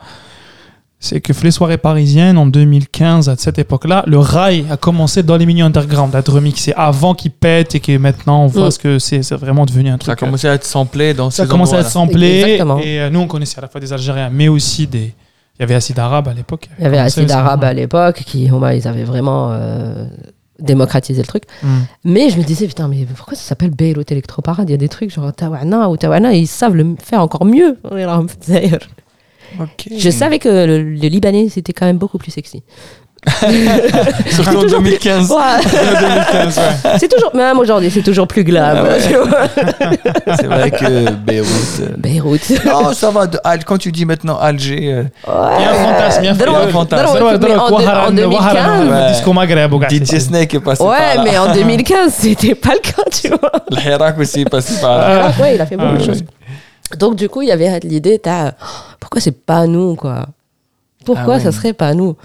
C'est 0.99 1.21
que 1.21 1.33
les 1.43 1.51
soirées 1.51 1.77
parisiennes, 1.77 2.37
en 2.37 2.47
2015, 2.47 3.29
à 3.29 3.35
cette 3.35 3.59
époque-là, 3.59 4.03
le 4.07 4.17
rail 4.17 4.65
a 4.71 4.77
commencé 4.77 5.21
dans 5.21 5.37
les 5.37 5.45
mini 5.45 5.61
underground 5.61 6.15
à 6.15 6.19
être 6.19 6.31
remixé 6.33 6.73
avant 6.75 7.13
qu'il 7.13 7.29
pète 7.31 7.75
et 7.75 7.79
que 7.79 7.95
maintenant 7.97 8.43
on 8.45 8.47
voit 8.47 8.67
Mm. 8.69 8.71
ce 8.71 8.79
que 8.79 8.97
c'est 8.99 9.21
c'est 9.21 9.35
vraiment 9.35 9.65
devenu 9.67 9.89
un 9.89 9.97
truc. 9.99 10.07
Ça 10.07 10.13
a 10.13 10.15
commencé 10.15 10.47
à 10.47 10.53
être 10.53 10.63
samplé 10.63 11.13
dans 11.13 11.29
ça 11.29 11.43
a 11.43 11.45
ces 11.45 11.49
commencé 11.51 11.75
à 11.75 11.81
être 11.81 11.89
samplé. 11.91 12.39
Exactement. 12.41 12.79
Et 12.79 12.99
euh, 13.01 13.09
nous, 13.11 13.19
on 13.19 13.27
connaissait 13.27 13.59
à 13.59 13.61
la 13.61 13.67
fois 13.67 13.79
des 13.79 13.93
Algériens, 13.93 14.29
mais 14.31 14.47
aussi 14.47 14.87
des. 14.87 15.13
Il 15.57 15.61
y 15.61 15.63
avait 15.63 15.75
Acide 15.75 15.99
Arabe 15.99 16.27
à 16.29 16.33
l'époque. 16.33 16.69
Il 16.79 16.83
y 16.83 16.87
avait 16.87 16.97
Acide 16.97 17.29
Arabe 17.29 17.63
à 17.63 17.73
l'époque, 17.73 18.23
qui, 18.25 18.49
au 18.49 18.57
moins, 18.59 18.73
ils 18.73 18.87
avaient 18.87 19.03
vraiment 19.03 19.49
euh, 19.51 20.05
démocratisé 20.59 21.21
le 21.21 21.27
truc. 21.27 21.43
Mm. 21.63 21.67
Mais 22.05 22.29
je 22.29 22.37
me 22.37 22.43
disais, 22.43 22.67
putain, 22.67 22.87
mais 22.87 23.05
pourquoi 23.15 23.35
ça 23.35 23.43
s'appelle 23.43 23.71
Beyrouth 23.71 24.11
Electro 24.11 24.41
Parade 24.41 24.69
Il 24.69 24.71
y 24.71 24.75
a 24.75 24.77
des 24.77 24.89
trucs 24.89 25.11
genre 25.11 25.33
Tawana 25.33 25.89
ou 25.89 25.97
Tawana, 25.97 26.33
ils 26.33 26.47
savent 26.47 26.75
le 26.75 26.95
faire 27.01 27.21
encore 27.21 27.45
mieux. 27.45 27.77
D'ailleurs, 28.47 28.79
Ok. 29.59 29.87
Je 29.97 30.09
savais 30.09 30.39
que 30.39 30.49
le, 30.49 30.83
le 30.83 31.07
Libanais, 31.07 31.49
c'était 31.49 31.73
quand 31.73 31.85
même 31.85 31.97
beaucoup 31.97 32.17
plus 32.17 32.31
sexy. 32.31 32.63
Surtout 34.31 34.57
en 34.59 34.65
2015. 34.65 35.31
Ouais. 35.31 35.37
2015, 35.63 36.57
ouais. 36.57 36.63
c'est 36.99 37.07
toujours, 37.07 37.35
même 37.35 37.57
aujourd'hui, 37.59 37.89
c'est 37.91 38.01
toujours 38.03 38.27
plus 38.27 38.43
glam. 38.43 38.77
Ah 38.79 38.83
ouais. 38.83 38.99
C'est 40.37 40.47
vrai 40.47 40.71
que 40.71 41.11
Beyrouth. 41.11 41.79
euh, 41.81 41.87
Beyrouth. 41.97 42.65
Non, 42.65 42.93
ça 42.93 43.09
va. 43.11 43.27
de 43.27 43.37
quand 43.65 43.77
tu 43.77 43.91
dis 43.91 44.05
maintenant 44.05 44.37
Alger, 44.37 44.91
euh, 44.93 45.03
Il 45.27 45.61
y 45.61 45.65
a 45.65 45.71
un 45.71 45.73
fantasme, 45.73 46.21
il 46.21 46.25
y 46.25 46.27
a 46.29 46.31
un 46.31 46.67
fantasme. 46.67 47.17
en, 47.23 47.37
de- 47.37 48.07
en 48.07 48.11
2015. 48.11 48.89
Ouais. 48.89 49.07
Disco 49.11 49.33
Maghreb, 49.33 49.71
DJ. 49.89 50.19
Snake 50.19 50.53
est 50.53 50.59
passé 50.59 50.83
Ouais, 50.83 50.97
par 51.15 51.23
là. 51.23 51.31
mais 51.31 51.37
en 51.37 51.53
2015, 51.53 52.13
c'était 52.17 52.55
pas 52.55 52.73
le 52.73 52.79
cas, 52.79 53.03
tu 53.11 53.29
vois. 53.29 53.51
Le 53.71 53.77
Hirak 53.91 54.17
aussi 54.19 54.41
est 54.41 54.49
passé 54.49 54.79
par 54.81 54.97
là. 54.97 55.31
Ah. 55.37 55.41
Ouais, 55.41 55.55
il 55.55 55.61
a 55.61 55.65
fait 55.65 55.75
beaucoup 55.77 55.89
Ah, 55.93 55.97
de 55.97 55.99
ouais. 56.01 56.05
choses. 56.05 56.23
Donc, 56.99 57.15
du 57.15 57.29
coup, 57.29 57.41
il 57.41 57.47
y 57.49 57.51
avait 57.51 57.79
l'idée, 57.81 58.19
t'as, 58.19 58.49
oh, 58.49 58.65
pourquoi 58.99 59.19
c'est 59.21 59.31
pas 59.45 59.65
nous, 59.67 59.95
quoi? 59.95 60.27
Pourquoi 61.05 61.35
Ah 61.35 61.37
ouais. 61.37 61.43
ça 61.43 61.51
serait 61.51 61.73
pas 61.73 61.93
nous? 61.93 62.15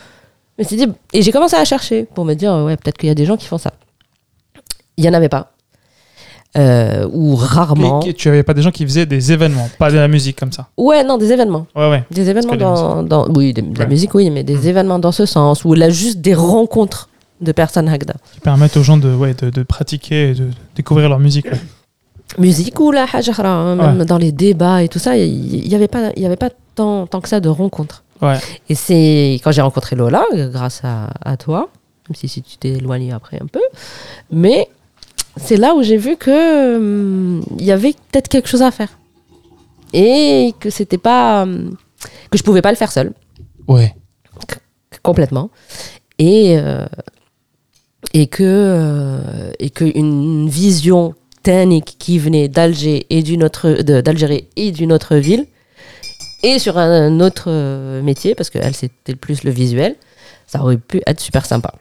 Me 0.60 0.64
suis 0.64 0.76
dit, 0.76 0.86
et 1.12 1.22
j'ai 1.22 1.32
commencé 1.32 1.56
à 1.56 1.64
chercher 1.64 2.06
pour 2.14 2.24
me 2.24 2.34
dire, 2.34 2.52
ouais, 2.52 2.76
peut-être 2.76 2.96
qu'il 2.98 3.08
y 3.08 3.12
a 3.12 3.14
des 3.14 3.26
gens 3.26 3.36
qui 3.36 3.46
font 3.46 3.58
ça. 3.58 3.72
Il 4.96 5.04
y 5.04 5.08
en 5.08 5.14
avait 5.14 5.28
pas. 5.28 5.52
Euh, 6.58 7.08
ou 7.12 7.36
rarement. 7.36 8.00
Mais 8.04 8.12
tu 8.12 8.28
avais 8.28 8.42
pas 8.42 8.54
des 8.54 8.62
gens 8.62 8.72
qui 8.72 8.84
faisaient 8.84 9.06
des 9.06 9.30
événements, 9.30 9.68
pas 9.78 9.90
de 9.90 9.96
la 9.96 10.08
musique 10.08 10.36
comme 10.38 10.50
ça. 10.50 10.66
Ouais, 10.76 11.04
non, 11.04 11.16
des 11.16 11.32
événements. 11.32 11.66
Ouais, 11.76 11.88
ouais. 11.88 12.04
Des 12.10 12.28
événements 12.28 12.56
dans, 12.56 13.02
dans- 13.04 13.28
Oui, 13.28 13.52
de 13.52 13.62
la 13.78 13.86
musique, 13.86 14.14
oui, 14.14 14.30
mais 14.30 14.42
des 14.42 14.68
événements 14.68 14.98
dans 14.98 15.12
ce 15.12 15.26
sens, 15.26 15.64
ou 15.64 15.74
là, 15.74 15.90
juste 15.90 16.20
des 16.20 16.34
rencontres 16.34 17.08
de 17.40 17.52
personnes 17.52 17.88
Hagda. 17.88 18.14
Qui 18.34 18.40
permettent 18.40 18.76
aux 18.76 18.82
gens 18.82 18.96
de, 18.96 19.14
ouais, 19.14 19.32
de, 19.34 19.50
de 19.50 19.62
pratiquer 19.62 20.30
et 20.30 20.34
de 20.34 20.48
découvrir 20.74 21.08
leur 21.08 21.20
musique. 21.20 21.46
ouais. 21.46 21.60
Musique 22.38 22.78
ou 22.80 22.90
la 22.92 23.06
hein, 23.12 23.76
même 23.76 24.04
dans 24.04 24.18
les 24.18 24.30
débats 24.30 24.82
et 24.82 24.88
tout 24.88 25.00
ça, 25.00 25.16
il 25.16 25.68
n'y 25.68 25.74
avait 25.74 25.88
pas, 25.88 26.10
y 26.16 26.24
avait 26.26 26.36
pas 26.36 26.50
tant, 26.74 27.06
tant 27.06 27.20
que 27.20 27.28
ça 27.28 27.40
de 27.40 27.48
rencontres. 27.48 28.04
Ouais. 28.22 28.38
Et 28.68 28.74
c'est 28.74 29.40
quand 29.42 29.52
j'ai 29.52 29.62
rencontré 29.62 29.96
Lola, 29.96 30.24
grâce 30.32 30.80
à, 30.84 31.10
à 31.24 31.36
toi, 31.36 31.70
même 32.08 32.14
si, 32.14 32.28
si 32.28 32.42
tu 32.42 32.56
t'es 32.58 32.70
éloigné 32.70 33.12
après 33.12 33.38
un 33.40 33.46
peu, 33.46 33.62
mais 34.30 34.68
c'est 35.36 35.56
là 35.56 35.74
où 35.74 35.82
j'ai 35.82 35.96
vu 35.96 36.16
que 36.16 36.76
hum, 36.76 37.44
il 37.58 37.64
y 37.64 37.72
avait 37.72 37.94
peut-être 38.10 38.28
quelque 38.28 38.48
chose 38.48 38.62
à 38.62 38.70
faire. 38.70 38.90
Et 39.92 40.54
que 40.60 40.70
c'était 40.70 40.98
pas. 40.98 41.42
hum, 41.42 41.76
que 42.30 42.38
je 42.38 42.42
pouvais 42.42 42.62
pas 42.62 42.70
le 42.70 42.76
faire 42.76 42.92
seule. 42.92 43.12
Ouais. 43.68 43.94
complètement 45.02 45.50
et 46.18 46.58
euh, 46.58 46.86
et 48.12 48.26
que 48.26 48.42
euh, 48.44 49.52
et 49.58 49.70
que 49.70 49.84
une 49.96 50.48
vision 50.48 51.14
technique 51.42 51.96
qui 51.98 52.18
venait 52.18 52.48
d'Alger 52.48 53.06
et 53.10 53.22
d'une 53.22 53.44
autre 53.44 53.82
d'Algérie 53.82 54.48
et 54.56 54.72
d'une 54.72 54.92
autre 54.92 55.16
ville 55.16 55.46
et 56.42 56.58
sur 56.58 56.78
un, 56.78 57.20
autre 57.20 57.44
euh, 57.48 58.02
métier 58.02 58.34
parce 58.34 58.50
qu'elle 58.50 58.74
c'était 58.74 59.14
plus 59.14 59.44
le 59.44 59.50
visuel 59.50 59.96
ça 60.46 60.60
aurait 60.62 60.78
pu 60.78 61.02
être 61.06 61.20
super 61.20 61.44
sympa 61.46 61.72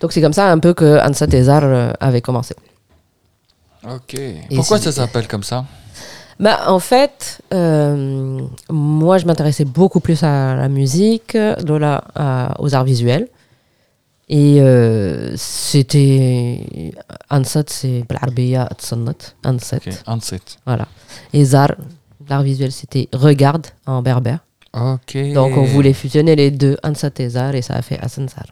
donc 0.00 0.12
c'est 0.12 0.20
comme 0.20 0.32
ça 0.32 0.50
un 0.50 0.58
peu 0.58 0.74
que 0.74 1.00
Ansa 1.06 1.26
Tezar 1.26 1.64
euh, 1.64 1.92
avait 2.00 2.20
commencé 2.20 2.54
Ok. 3.88 4.18
Pourquoi 4.54 4.78
ça 4.78 4.90
s'appelle 4.90 5.28
comme 5.28 5.42
ça? 5.42 5.64
Bah, 6.40 6.64
en 6.66 6.80
fait, 6.80 7.40
euh, 7.54 8.40
moi, 8.68 9.18
je 9.18 9.26
m'intéressais 9.26 9.64
beaucoup 9.64 10.00
plus 10.00 10.22
à 10.22 10.54
la 10.56 10.68
musique, 10.68 11.36
Lola 11.66 12.04
à- 12.14 12.54
aux 12.60 12.74
arts 12.74 12.84
visuels. 12.84 13.28
Et 14.28 14.60
euh, 14.60 15.34
c'était. 15.36 16.92
Ansat, 17.30 17.64
c'est 17.68 18.02
Blarbeya. 18.08 18.68
Ansat. 19.44 19.76
Ok. 19.76 19.88
Anset. 20.06 20.40
Voilà. 20.66 20.88
Et 21.32 21.44
Zar, 21.44 21.76
l'art 22.28 22.42
visuel, 22.42 22.72
c'était 22.72 23.08
Regarde 23.12 23.66
en 23.86 24.02
berbère. 24.02 24.40
Ok. 24.74 25.16
Donc, 25.32 25.56
on 25.56 25.64
voulait 25.64 25.92
fusionner 25.92 26.36
les 26.36 26.50
deux, 26.50 26.76
Ansat 26.82 27.10
et 27.18 27.30
ça 27.30 27.48
a 27.48 27.82
fait 27.82 27.98
Asenzar. 28.00 28.44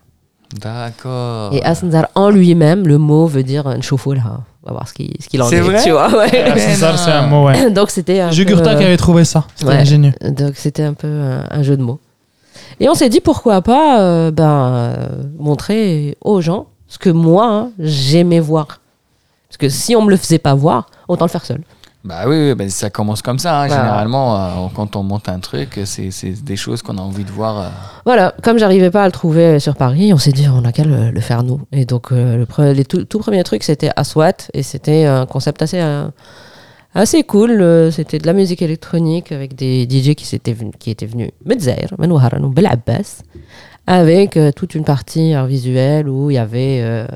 D'accord. 0.60 1.52
Et 1.52 1.62
Asenzar 1.64 2.08
en 2.14 2.30
lui-même, 2.30 2.86
le 2.86 2.98
mot 2.98 3.26
veut 3.26 3.42
dire 3.42 3.68
Nchoufulha. 3.68 4.40
On 4.62 4.68
va 4.68 4.72
voir 4.72 4.88
ce 4.88 4.94
qu'il 4.94 5.12
ce 5.20 5.28
qu'il 5.28 5.42
en 5.42 5.48
C'est 5.48 5.56
est. 5.56 5.60
vrai 5.60 5.82
tu 5.82 5.90
vois, 5.90 6.08
ouais. 6.08 6.44
Ah, 6.46 6.54
c'est 6.56 6.74
c'est 6.76 7.10
un 7.10 7.26
mot, 7.26 7.46
ouais. 7.46 7.70
Donc, 7.72 7.90
c'était 7.90 8.32
Jugurta 8.32 8.70
euh, 8.70 8.78
qui 8.78 8.84
avait 8.84 8.96
trouvé 8.96 9.24
ça. 9.24 9.44
C'était 9.54 9.70
ouais. 9.70 9.76
ingénieux. 9.78 10.12
Donc 10.22 10.56
c'était 10.56 10.84
un 10.84 10.94
peu 10.94 11.08
un, 11.08 11.46
un 11.50 11.62
jeu 11.62 11.76
de 11.76 11.82
mots. 11.82 12.00
Et 12.80 12.88
on 12.88 12.94
s'est 12.94 13.08
dit 13.08 13.20
pourquoi 13.20 13.62
pas 13.62 14.00
euh, 14.00 14.30
ben, 14.30 14.44
euh, 14.48 15.06
montrer 15.38 16.16
aux 16.22 16.40
gens 16.40 16.66
ce 16.88 16.98
que 16.98 17.10
moi 17.10 17.46
hein, 17.46 17.70
j'aimais 17.78 18.40
voir. 18.40 18.80
Parce 19.48 19.58
que 19.58 19.68
si 19.68 19.94
on 19.94 20.02
me 20.02 20.10
le 20.10 20.16
faisait 20.16 20.38
pas 20.38 20.54
voir, 20.54 20.86
autant 21.08 21.26
le 21.26 21.30
faire 21.30 21.44
seul. 21.44 21.60
Bah 22.04 22.24
oui, 22.26 22.36
oui, 22.48 22.54
bah, 22.54 22.68
ça 22.68 22.90
commence 22.90 23.22
comme 23.22 23.38
ça. 23.38 23.62
hein. 23.62 23.66
Voilà. 23.66 23.82
Généralement, 23.82 24.36
euh, 24.36 24.68
quand 24.74 24.94
on 24.94 25.02
monte 25.02 25.28
un 25.30 25.38
truc, 25.40 25.80
c'est 25.86 26.10
c'est 26.10 26.32
des 26.44 26.56
choses 26.56 26.82
qu'on 26.82 26.98
a 26.98 27.00
envie 27.00 27.24
de 27.24 27.30
voir. 27.30 27.58
euh. 27.58 27.68
Voilà, 28.04 28.34
comme 28.42 28.58
j'arrivais 28.58 28.90
pas 28.90 29.04
à 29.04 29.06
le 29.06 29.12
trouver 29.12 29.58
sur 29.58 29.74
Paris, 29.74 30.12
on 30.12 30.18
s'est 30.18 30.32
dit 30.32 30.46
on 30.48 30.64
a 30.66 30.72
qu'à 30.72 30.84
le, 30.84 31.10
le 31.10 31.20
faire 31.22 31.42
nous. 31.42 31.60
Et 31.72 31.86
donc 31.86 32.12
euh, 32.12 32.36
le 32.36 32.44
pre- 32.44 32.72
les 32.72 32.84
tout, 32.84 33.04
tout 33.04 33.18
premiers 33.18 33.42
trucs 33.42 33.62
c'était 33.62 33.90
Aswat 33.96 34.48
et 34.52 34.62
c'était 34.62 35.06
un 35.06 35.24
concept 35.24 35.62
assez 35.62 35.80
euh, 35.80 36.06
assez 36.94 37.22
cool. 37.24 37.52
Euh, 37.62 37.90
C'était 37.90 38.18
de 38.18 38.26
la 38.26 38.34
musique 38.34 38.60
électronique 38.60 39.32
avec 39.32 39.54
des 39.56 39.84
DJ 39.88 40.14
qui 40.14 40.26
s'étaient 40.26 40.56
qui 40.78 40.90
étaient 40.90 41.06
venus 41.06 41.30
Medzair, 41.46 41.88
Manouharan 41.98 42.42
ou 42.42 42.50
Bel 42.50 42.66
Abbas 42.66 43.22
avec 43.86 44.36
euh, 44.38 44.50
toute 44.50 44.74
une 44.74 44.84
partie 44.84 45.34
art 45.34 45.46
visuel 45.46 46.08
où 46.08 46.30
il 46.30 46.34
y 46.34 46.38
avait 46.38 46.80
euh, 46.82 47.06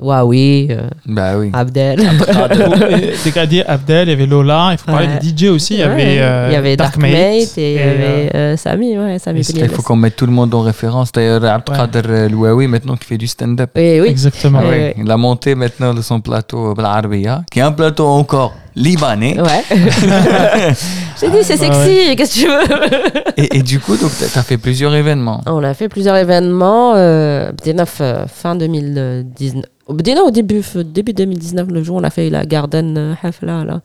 Huawei, 0.00 0.68
euh, 0.70 0.88
Bah 1.06 1.36
oui. 1.38 1.50
Abdel. 1.52 2.00
Dégradé 3.24 3.62
Abdel, 3.66 4.08
il 4.08 4.10
y 4.10 4.14
avait 4.14 4.26
Lola, 4.26 4.70
il 4.72 4.78
faut 4.78 4.86
parler 4.90 5.06
Ouais. 5.08 5.18
des 5.20 5.28
DJ 5.46 5.50
aussi, 5.50 5.74
il 5.74 5.80
y 5.80 5.82
Ouais, 5.84 5.90
avait, 5.90 6.18
euh, 6.20 6.46
il 6.50 6.54
y 6.54 6.56
avait 6.56 6.76
Dark 6.76 6.96
Mate 6.96 7.12
et 7.58 7.74
il 7.74 7.76
y 7.76 7.78
euh, 7.78 7.92
avait 7.94 8.36
euh, 8.36 8.56
Sami, 8.56 8.96
ouais, 8.98 9.18
Il 9.36 9.68
faut 9.68 9.82
qu'on 9.82 9.96
mette 9.96 10.16
tout 10.16 10.26
le 10.26 10.32
monde 10.32 10.54
en 10.54 10.62
référence. 10.62 11.12
D'ailleurs, 11.12 11.44
Abdelkader 11.44 12.02
euh, 12.08 12.28
Louaoui, 12.28 12.68
maintenant, 12.68 12.96
qui 12.96 13.04
fait 13.04 13.18
du 13.18 13.26
stand-up. 13.26 13.70
Oui, 13.76 14.00
oui. 14.00 14.08
Exactement. 14.08 14.60
Ah 14.62 14.66
Oui, 14.66 14.70
ouais. 14.70 14.94
oui. 14.96 15.02
Il 15.04 15.10
a 15.10 15.16
monté 15.16 15.54
maintenant 15.54 15.92
de 15.92 16.00
son 16.00 16.20
plateau 16.20 16.70
euh, 16.70 16.74
Blarabia, 16.74 17.42
qui 17.50 17.58
est 17.58 17.62
un 17.62 17.72
plateau 17.72 18.06
encore 18.06 18.54
libanais. 18.76 19.38
Ouais. 19.40 19.64
J'ai 21.20 21.30
dit, 21.30 21.42
c'est 21.42 21.56
sexy, 21.56 22.08
ouais. 22.08 22.16
qu'est-ce 22.16 22.34
que 22.34 22.40
tu 22.40 22.48
veux 22.48 23.22
et, 23.36 23.58
et, 23.58 23.62
du 23.62 23.78
coup, 23.80 23.96
donc, 23.96 24.10
tu 24.16 24.24
as 24.24 24.42
fait 24.42 24.58
plusieurs 24.58 24.94
événements. 24.94 25.40
On 25.46 25.62
a 25.62 25.74
fait 25.74 25.88
plusieurs 25.88 26.16
événements. 26.16 26.94
Euh, 26.96 27.52
euh 27.66 28.26
fin 28.26 28.56
2019. 28.56 29.64
Euh, 29.64 30.22
au 30.26 30.30
début, 30.30 30.62
début 30.84 31.12
2019, 31.12 31.68
le 31.70 31.82
jour, 31.82 31.96
on 31.96 32.04
a 32.04 32.10
fait 32.10 32.30
la 32.30 32.46
Garden 32.46 33.16
Hafla, 33.22 33.64
là, 33.64 33.80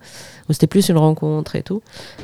où 0.48 0.52
c'était 0.52 0.66
plus 0.66 0.88
une 0.88 0.96
rencontre 0.98 1.56
et 1.56 1.62
tout. 1.62 1.82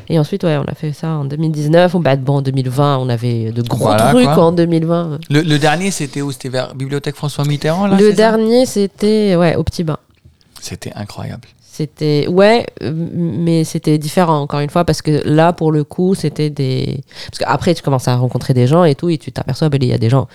Et 0.08 0.18
ensuite, 0.18 0.44
ouais, 0.44 0.56
on 0.56 0.64
a 0.64 0.74
fait 0.74 0.92
ça 0.92 1.08
en 1.08 1.24
2019. 1.24 1.94
On, 1.94 2.00
bah, 2.00 2.16
bon, 2.16 2.36
en 2.36 2.42
2020, 2.42 2.98
on 2.98 3.08
avait 3.08 3.52
de 3.52 3.62
gros 3.62 3.78
voilà, 3.78 4.10
trucs 4.10 4.24
quoi. 4.24 4.44
en 4.46 4.52
2020. 4.52 5.18
Le, 5.30 5.42
le 5.42 5.58
dernier, 5.58 5.90
c'était 5.90 6.22
où? 6.22 6.32
C'était 6.32 6.48
vers 6.48 6.74
Bibliothèque 6.74 7.16
François 7.16 7.44
Mitterrand, 7.44 7.86
là, 7.86 7.96
Le 7.96 8.12
dernier, 8.12 8.66
c'était 8.66 9.36
ouais, 9.36 9.54
au 9.56 9.62
Petit 9.62 9.84
Bain. 9.84 9.98
C'était 10.60 10.92
incroyable. 10.96 11.46
C'était 11.76 12.26
ouais, 12.26 12.64
mais 12.82 13.64
c'était 13.64 13.98
différent 13.98 14.38
encore 14.40 14.60
une 14.60 14.70
fois 14.70 14.84
parce 14.86 15.02
que 15.02 15.20
là 15.28 15.52
pour 15.52 15.72
le 15.72 15.84
coup 15.84 16.14
c'était 16.14 16.48
des 16.48 17.00
parce 17.26 17.38
qu'après 17.40 17.74
tu 17.74 17.82
commences 17.82 18.08
à 18.08 18.16
rencontrer 18.16 18.54
des 18.54 18.66
gens 18.66 18.84
et 18.84 18.94
tout 18.94 19.10
et 19.10 19.18
tu 19.18 19.30
t'aperçois 19.30 19.68
ben, 19.68 19.78
il 19.82 19.88
y 19.90 19.92
a 19.92 19.98
des 19.98 20.08
gens 20.08 20.26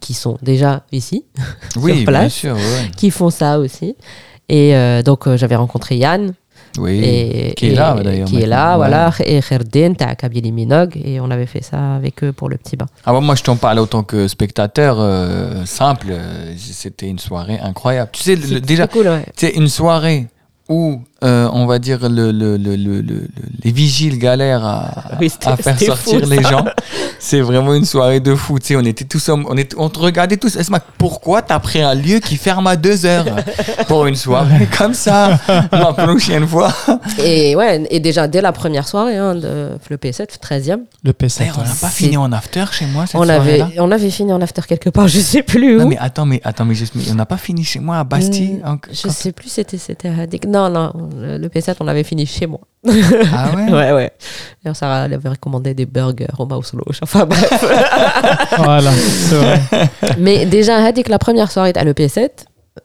qui 0.00 0.14
sont 0.14 0.38
déjà 0.40 0.84
ici 0.92 1.24
Oui, 1.76 1.94
bien 1.94 2.04
place. 2.04 2.32
sûr. 2.34 2.54
ouais. 2.54 2.90
qui 2.96 3.10
font 3.10 3.30
ça 3.30 3.58
aussi 3.58 3.96
et 4.48 4.76
euh, 4.76 5.02
donc 5.02 5.26
euh, 5.26 5.36
j'avais 5.36 5.56
rencontré 5.56 5.96
Yann 5.96 6.34
Oui. 6.78 7.00
et 7.02 7.54
qui 7.56 7.66
est 7.66 7.70
et- 7.70 7.74
là, 7.74 7.96
d'ailleurs, 8.00 8.28
qui 8.28 8.40
est 8.40 8.46
là 8.46 8.76
voilà 8.76 9.10
et 9.24 9.40
Kherdin 9.40 9.94
t'as 9.94 10.14
Kabili 10.14 10.52
et 11.04 11.18
on 11.20 11.28
avait 11.32 11.46
fait 11.46 11.64
ça 11.64 11.96
avec 11.96 12.22
eux 12.22 12.32
pour 12.32 12.48
le 12.48 12.56
petit 12.56 12.76
bain 12.76 12.86
Ah, 13.04 13.12
moi, 13.20 13.34
je 13.34 13.42
t'en 13.42 13.56
parle 13.56 13.80
autant 13.80 14.04
que 14.04 14.28
spectateur 14.28 14.98
euh, 15.00 15.64
simple. 15.64 16.14
C'était 16.56 17.08
une 17.08 17.18
soirée 17.18 17.58
incroyable. 17.58 18.10
Tu 18.12 18.22
sais, 18.22 18.36
le- 18.36 18.60
déjà, 18.60 18.84
c'est 18.84 18.92
cool 18.92 19.08
ouais 19.08 19.24
c'est 19.36 19.50
une 19.56 19.68
soirée 19.68 20.28
où, 20.68 21.00
euh, 21.24 21.48
on 21.52 21.66
va 21.66 21.78
dire, 21.78 22.08
le, 22.08 22.30
le- 22.30 22.56
le- 22.56 22.56
le- 22.56 22.76
le- 22.76 23.00
le- 23.00 23.28
les 23.64 23.72
vigiles 23.72 24.18
galèrent 24.18 24.64
à, 24.64 24.90
Oui, 25.20 25.30
c'était- 25.30 25.48
à 25.48 25.56
faire 25.56 25.78
sortir 25.80 26.20
fou, 26.20 26.30
les 26.30 26.42
ça. 26.42 26.50
gens. 26.50 26.64
C'est 27.18 27.40
vraiment 27.40 27.72
une 27.74 27.86
soirée 27.86 28.20
de 28.20 28.34
fou. 28.34 28.58
Tu 28.58 28.66
sais, 28.66 28.76
on 28.76 28.80
était 28.82 29.04
tous, 29.06 29.28
on, 29.30 29.56
était, 29.56 29.74
on 29.78 29.88
te 29.88 29.98
regardait 29.98 30.36
tous. 30.36 30.56
Esma, 30.56 30.80
pourquoi 30.98 31.40
t'as 31.42 31.58
pris 31.58 31.80
un 31.80 31.94
lieu 31.94 32.18
qui 32.18 32.36
ferme 32.36 32.66
à 32.66 32.76
deux 32.76 33.06
heures 33.06 33.24
pour 33.88 34.06
une 34.06 34.16
soirée 34.16 34.68
comme 34.78 34.92
ça 34.94 35.38
La 35.72 35.92
prochaine 35.94 36.46
fois? 36.46 36.72
et 37.22 37.56
ouais 37.56 37.86
et 37.90 38.00
déjà 38.00 38.28
dès 38.28 38.40
la 38.42 38.52
première 38.52 38.86
soirée 38.86 39.16
hein, 39.16 39.34
de 39.34 39.70
le 39.88 39.96
P7 39.96 40.26
13e 40.42 40.80
Le 41.02 41.12
P7. 41.12 41.38
D'ailleurs, 41.38 41.58
on 41.60 41.68
n'a 41.68 41.74
pas 41.80 41.88
fini 41.88 42.16
en 42.16 42.32
after 42.32 42.64
chez 42.72 42.86
moi 42.86 43.06
cette 43.06 43.16
on 43.20 43.28
avait 43.28 43.64
on 43.78 43.90
avait 43.90 44.10
fini 44.10 44.32
en 44.32 44.40
after 44.42 44.62
quelque 44.68 44.90
part 44.90 45.08
je 45.14 45.20
sais 45.20 45.42
plus 45.42 45.76
où 45.76 45.80
Non 45.80 45.88
mais 45.88 45.98
attends, 45.98 46.26
mais 46.26 46.40
attends, 46.44 46.64
mais 46.64 46.74
juste, 46.74 46.94
mais 46.96 47.04
on 47.10 47.14
n'a 47.14 47.26
pas 47.26 47.36
fini 47.38 47.64
chez 47.64 47.80
moi 47.80 47.98
à 47.98 48.04
Bastille. 48.04 48.60
Mm, 48.64 48.68
en- 48.68 48.76
Je 48.92 49.02
quand- 49.02 49.10
sais 49.10 49.32
plus, 49.32 49.48
c'était 49.48 49.78
c'était 49.78 50.08
à. 50.08 50.26
Non, 50.48 50.68
non, 50.68 50.92
le, 51.14 51.38
le 51.38 51.48
P7, 51.48 51.76
on 51.80 51.84
l'avait 51.84 52.04
fini 52.04 52.26
chez 52.26 52.46
moi. 52.46 52.60
Ah 53.32 53.50
ouais. 53.54 53.64
Ouais, 53.72 53.92
ouais. 53.92 54.12
D'ailleurs, 54.62 54.76
Sarah 54.76 55.06
elle 55.06 55.14
avait 55.14 55.28
recommandé 55.28 55.74
des 55.74 55.86
burgers 55.86 56.26
au 56.38 56.46
Mausloch. 56.46 56.98
Enfin, 57.02 57.26
bref. 57.26 57.64
Voilà, 58.58 58.90
c'est 58.92 59.36
vrai. 59.36 59.60
Mais 60.18 60.46
déjà, 60.46 60.76
à 60.76 60.86
Hadik, 60.86 61.08
la 61.08 61.18
première 61.18 61.50
soirée 61.50 61.72
à 61.74 61.84
le 61.84 61.92
P7, 61.92 62.28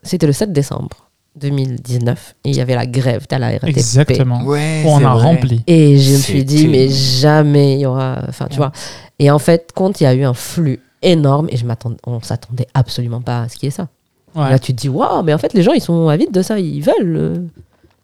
c'était 0.04 0.28
le 0.28 0.34
7 0.34 0.52
décembre 0.52 1.10
2019. 1.36 2.36
Et 2.46 2.50
il 2.50 2.56
y 2.56 2.62
avait 2.62 2.76
la 2.76 2.86
grève 2.86 3.26
à 3.32 3.40
la 3.40 3.50
RATP. 3.50 3.68
Exactement. 3.68 4.42
Ouais. 4.44 4.84
On 4.86 4.98
a 4.98 5.14
vrai. 5.14 5.24
rempli. 5.24 5.64
Et 5.68 5.98
je 5.98 6.14
me 6.14 6.18
suis 6.18 6.44
dit, 6.44 6.68
mais 6.68 6.90
jamais 6.90 7.76
il 7.76 7.82
y 7.82 7.86
aura. 7.86 8.22
Enfin, 8.28 8.48
tu 8.50 8.58
vois. 8.58 8.72
Et 9.20 9.30
en 9.32 9.40
fait, 9.40 9.72
compte, 9.74 10.02
il 10.02 10.06
y 10.06 10.08
a 10.08 10.14
eu 10.14 10.24
un 10.24 10.34
flux 10.34 10.82
énorme 11.02 11.48
et 11.50 11.58
je 11.58 11.66
m'attendais, 11.66 11.98
on 12.06 12.20
s'attendait 12.22 12.68
absolument 12.74 13.22
pas 13.22 13.44
à 13.44 13.50
ce 13.50 13.58
qui 13.58 13.68
est 13.68 13.72
ça. 13.72 13.88
Ouais. 14.36 14.50
Là, 14.50 14.60
tu 14.60 14.74
te 14.74 14.82
dis, 14.82 14.90
waouh, 14.90 15.24
mais 15.24 15.34
en 15.34 15.38
fait, 15.38 15.54
les 15.54 15.64
gens, 15.64 15.74
ils 15.74 15.82
sont 15.82 16.08
avides 16.08 16.32
de 16.32 16.42
ça. 16.42 16.60
Ils 16.60 16.82
veulent. 16.82 17.48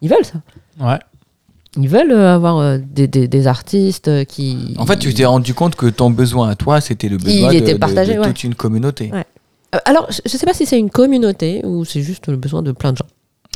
Ils 0.06 0.08
veulent 0.08 0.24
ça. 0.24 0.40
Ouais. 0.80 0.98
Ils 1.78 1.88
veulent 1.88 2.12
euh, 2.12 2.34
avoir 2.34 2.58
euh, 2.58 2.78
des, 2.78 3.06
des- 3.06 3.28
des 3.28 3.46
artistes 3.46 4.08
euh, 4.08 4.24
qui. 4.24 4.74
En 4.78 4.86
fait, 4.86 4.96
tu 4.98 5.12
t'es 5.12 5.24
rendu 5.26 5.52
compte 5.52 5.74
que 5.76 5.86
ton 5.86 6.10
besoin 6.10 6.48
à 6.50 6.54
toi, 6.54 6.80
c'était 6.80 7.08
le 7.08 7.18
besoin 7.18 7.52
Il 7.52 7.60
de, 7.60 7.64
était 7.64 7.78
partagé, 7.78 8.14
de 8.14 8.20
ouais. 8.20 8.26
toute 8.28 8.44
une 8.44 8.54
communauté. 8.54 9.10
Ouais. 9.12 9.24
Alors, 9.84 10.06
je 10.10 10.20
je 10.24 10.36
sais 10.36 10.46
pas 10.46 10.54
si 10.54 10.64
c'est 10.64 10.78
une 10.78 10.90
communauté 10.90 11.60
ou 11.64 11.84
c'est 11.84 12.00
juste 12.02 12.28
le 12.28 12.36
besoin 12.36 12.62
de 12.62 12.72
plein 12.72 12.92
de 12.92 12.98
gens. 12.98 13.06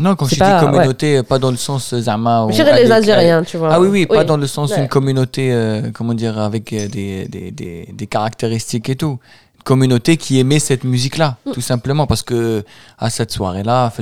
Non, 0.02 0.16
quand 0.16 0.26
je 0.26 0.36
pas- 0.36 0.60
dis 0.60 0.66
communauté, 0.66 1.22
pas 1.22 1.38
dans 1.38 1.50
le 1.50 1.56
sens 1.56 1.94
Zama. 1.94 2.44
ou 2.44 2.50
Je 2.50 2.56
dirais 2.56 2.82
les 2.82 2.90
Algériens, 2.90 3.42
tu 3.42 3.56
vois. 3.56 3.70
Ah 3.72 3.80
oui, 3.80 3.88
oui, 3.88 4.06
pas 4.06 4.24
dans 4.24 4.36
le 4.36 4.46
sens 4.46 4.70
Ouais. 4.72 4.80
une 4.82 4.88
communauté, 4.88 5.50
euh, 5.52 5.90
comment 5.92 6.14
dire, 6.14 6.38
avec 6.38 6.70
des, 6.74 7.26
des, 7.26 7.50
des, 7.50 7.88
des 7.92 8.06
caractéristiques 8.06 8.88
et 8.90 8.96
tout. 8.96 9.18
Communauté 9.64 10.16
qui 10.16 10.38
aimait 10.40 10.58
cette 10.58 10.84
musique-là, 10.84 11.36
Mm. 11.46 11.50
tout 11.52 11.60
simplement, 11.60 12.06
parce 12.06 12.22
que 12.22 12.64
à 12.98 13.10
cette 13.10 13.30
soirée-là, 13.30 13.92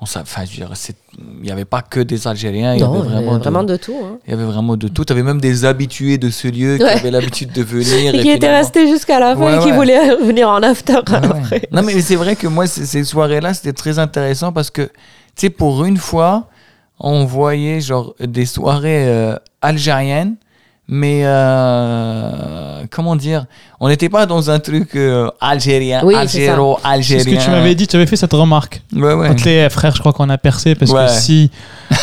on 0.00 0.06
il 1.40 1.42
n'y 1.42 1.50
avait 1.50 1.64
pas 1.64 1.82
que 1.82 2.00
des 2.00 2.26
Algériens, 2.28 2.74
il 2.74 2.80
y 2.80 2.82
avait 2.84 2.98
vraiment, 2.98 3.34
de- 3.34 3.38
vraiment 3.38 3.64
de 3.64 3.76
tout. 3.76 3.96
hein. 4.04 4.18
il 4.26 4.30
y 4.30 4.34
avait 4.34 4.44
vraiment 4.44 4.76
de 4.76 4.86
tout. 4.88 5.04
Tu 5.04 5.12
avais 5.12 5.22
même 5.22 5.40
des 5.40 5.64
habitués 5.64 6.18
de 6.18 6.30
ce 6.30 6.46
lieu 6.48 6.76
qui 6.78 6.84
avaient 6.84 7.10
l'habitude 7.10 7.52
de 7.52 7.62
venir. 7.62 8.14
Et 8.14 8.20
qui 8.20 8.28
était 8.28 8.34
finalement- 8.46 8.58
resté 8.58 8.86
jusqu'à 8.88 9.18
la 9.18 9.34
fin 9.34 9.42
Ouais, 9.42 9.56
et 9.56 9.64
qui 9.64 9.72
voulait 9.72 10.14
venir 10.16 10.48
en 10.48 10.62
after 10.62 10.94
après. 10.96 11.62
Non, 11.72 11.82
mais 11.82 12.00
c'est 12.00 12.16
vrai 12.16 12.36
que 12.36 12.46
moi, 12.46 12.66
ces 12.66 13.02
soirées-là, 13.04 13.54
c'était 13.54 13.72
très 13.72 13.98
intéressant 13.98 14.52
parce 14.52 14.70
que, 14.70 14.82
tu 14.82 14.90
sais, 15.36 15.50
pour 15.50 15.84
une 15.84 15.96
fois, 15.96 16.48
on 17.00 17.24
voyait 17.24 17.80
genre 17.80 18.14
des 18.20 18.46
soirées 18.46 19.06
euh, 19.08 19.36
algériennes, 19.62 20.36
mais 20.90 21.20
euh, 21.24 22.82
comment 22.90 23.14
dire, 23.16 23.44
on 23.80 23.88
n'était 23.88 24.08
pas 24.08 24.26
dans 24.26 24.50
un 24.50 24.58
truc 24.58 24.94
euh, 24.96 25.28
algérien, 25.40 26.00
Oui, 26.04 26.14
c'est 26.26 26.46
ça. 26.46 26.52
algéro, 26.52 26.78
C'est 26.82 26.88
algérien. 26.88 27.24
ce 27.24 27.28
que 27.38 27.44
tu 27.44 27.50
m'avais 27.50 27.74
dit, 27.74 27.86
tu 27.86 27.96
avais 27.96 28.06
fait 28.06 28.16
cette 28.16 28.32
remarque. 28.32 28.80
Ouais, 28.94 29.12
ouais. 29.12 29.28
Quand 29.28 29.44
les 29.44 29.68
frères, 29.70 29.94
je 29.94 30.00
crois 30.00 30.12
qu'on 30.12 30.28
a 30.30 30.38
percé 30.38 30.74
parce 30.74 30.90
Ouais. 30.90 31.06
que 31.06 31.12
si 31.12 31.50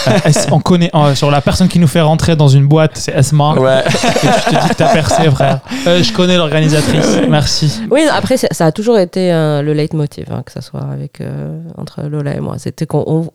euh, 0.07 0.11
on 0.51 0.59
connaît 0.59 0.91
euh, 0.93 1.15
sur 1.15 1.31
la 1.31 1.41
personne 1.41 1.67
qui 1.67 1.79
nous 1.79 1.87
fait 1.87 2.01
rentrer 2.01 2.35
dans 2.35 2.47
une 2.47 2.67
boîte, 2.67 2.91
c'est 2.95 3.13
Esma. 3.15 3.53
Ouais. 3.55 3.83
Et 3.87 3.89
je 3.91 4.49
te 4.55 4.61
dis 4.61 4.69
que 4.69 4.73
t'as 4.75 4.93
percé, 4.93 5.29
frère. 5.31 5.59
Euh, 5.87 6.03
je 6.03 6.13
connais 6.13 6.37
l'organisatrice. 6.37 7.19
Merci. 7.29 7.81
Oui, 7.91 8.01
après, 8.11 8.37
ça 8.37 8.65
a 8.65 8.71
toujours 8.71 8.97
été 8.99 9.33
euh, 9.33 9.61
le 9.61 9.73
leitmotiv, 9.73 10.27
hein, 10.31 10.43
que 10.45 10.51
ça 10.51 10.61
soit 10.61 10.81
avec, 10.93 11.21
euh, 11.21 11.59
entre 11.77 12.03
Lola 12.03 12.35
et 12.35 12.39
moi. 12.39 12.55
C'était 12.59 12.85
qu'on. 12.85 13.29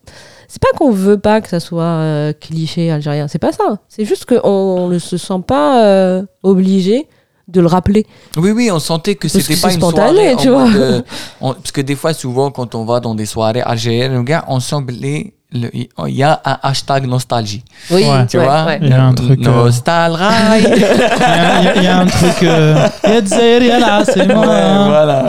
C'est 0.52 0.60
pas 0.60 0.76
qu'on 0.76 0.90
veut 0.90 1.16
pas 1.16 1.40
que 1.40 1.48
ça 1.48 1.60
soit 1.60 1.84
euh, 1.84 2.32
cliché 2.32 2.90
algérien, 2.90 3.28
c'est 3.28 3.38
pas 3.38 3.52
ça. 3.52 3.78
C'est 3.88 4.04
juste 4.04 4.24
qu'on 4.24 4.88
ne 4.88 4.98
se 4.98 5.16
sent 5.16 5.42
pas 5.46 5.84
euh, 5.86 6.22
obligé 6.42 7.06
de 7.46 7.60
le 7.60 7.68
rappeler. 7.68 8.04
Oui, 8.36 8.50
oui, 8.50 8.68
on 8.72 8.80
sentait 8.80 9.14
que 9.14 9.28
c'était 9.28 9.54
pas 9.60 9.68
une 9.74 9.80
soirée. 10.16 10.34
tu 10.42 10.48
vois. 10.48 10.68
euh, 10.74 11.02
on- 11.40 11.54
parce 11.54 11.70
que 11.70 11.80
des 11.80 11.94
fois, 11.94 12.12
souvent, 12.14 12.50
quand 12.50 12.74
on 12.74 12.84
va 12.84 12.98
dans 12.98 13.14
des 13.14 13.26
soirées 13.26 13.60
algériennes, 13.62 14.24
on 14.48 14.58
semblait. 14.58 15.34
Le- 15.52 15.70
Il 15.74 16.16
y 16.16 16.22
a 16.22 16.40
un 16.44 16.58
hashtag 16.62 17.06
nostalgie. 17.06 17.62
Oui, 17.90 18.04
Ouais. 18.04 18.26
Tu 18.28 18.38
vois? 18.38 18.64
Ouais. 18.64 18.78
Il 18.82 18.88
y 18.88 18.92
a 18.92 19.02
un 19.04 19.14
truc, 19.14 19.40
euh, 19.46 19.50
Nostalgie. 19.64 20.64
Il 21.76 21.82
y, 21.82 21.86
a- 21.86 21.98
un 21.98 22.06
truc. 22.06 22.42
euh, 22.42 22.88
c'est 24.04 24.26
moi. 24.26 24.46
Ouais, 24.46 24.88
voilà. 24.88 25.24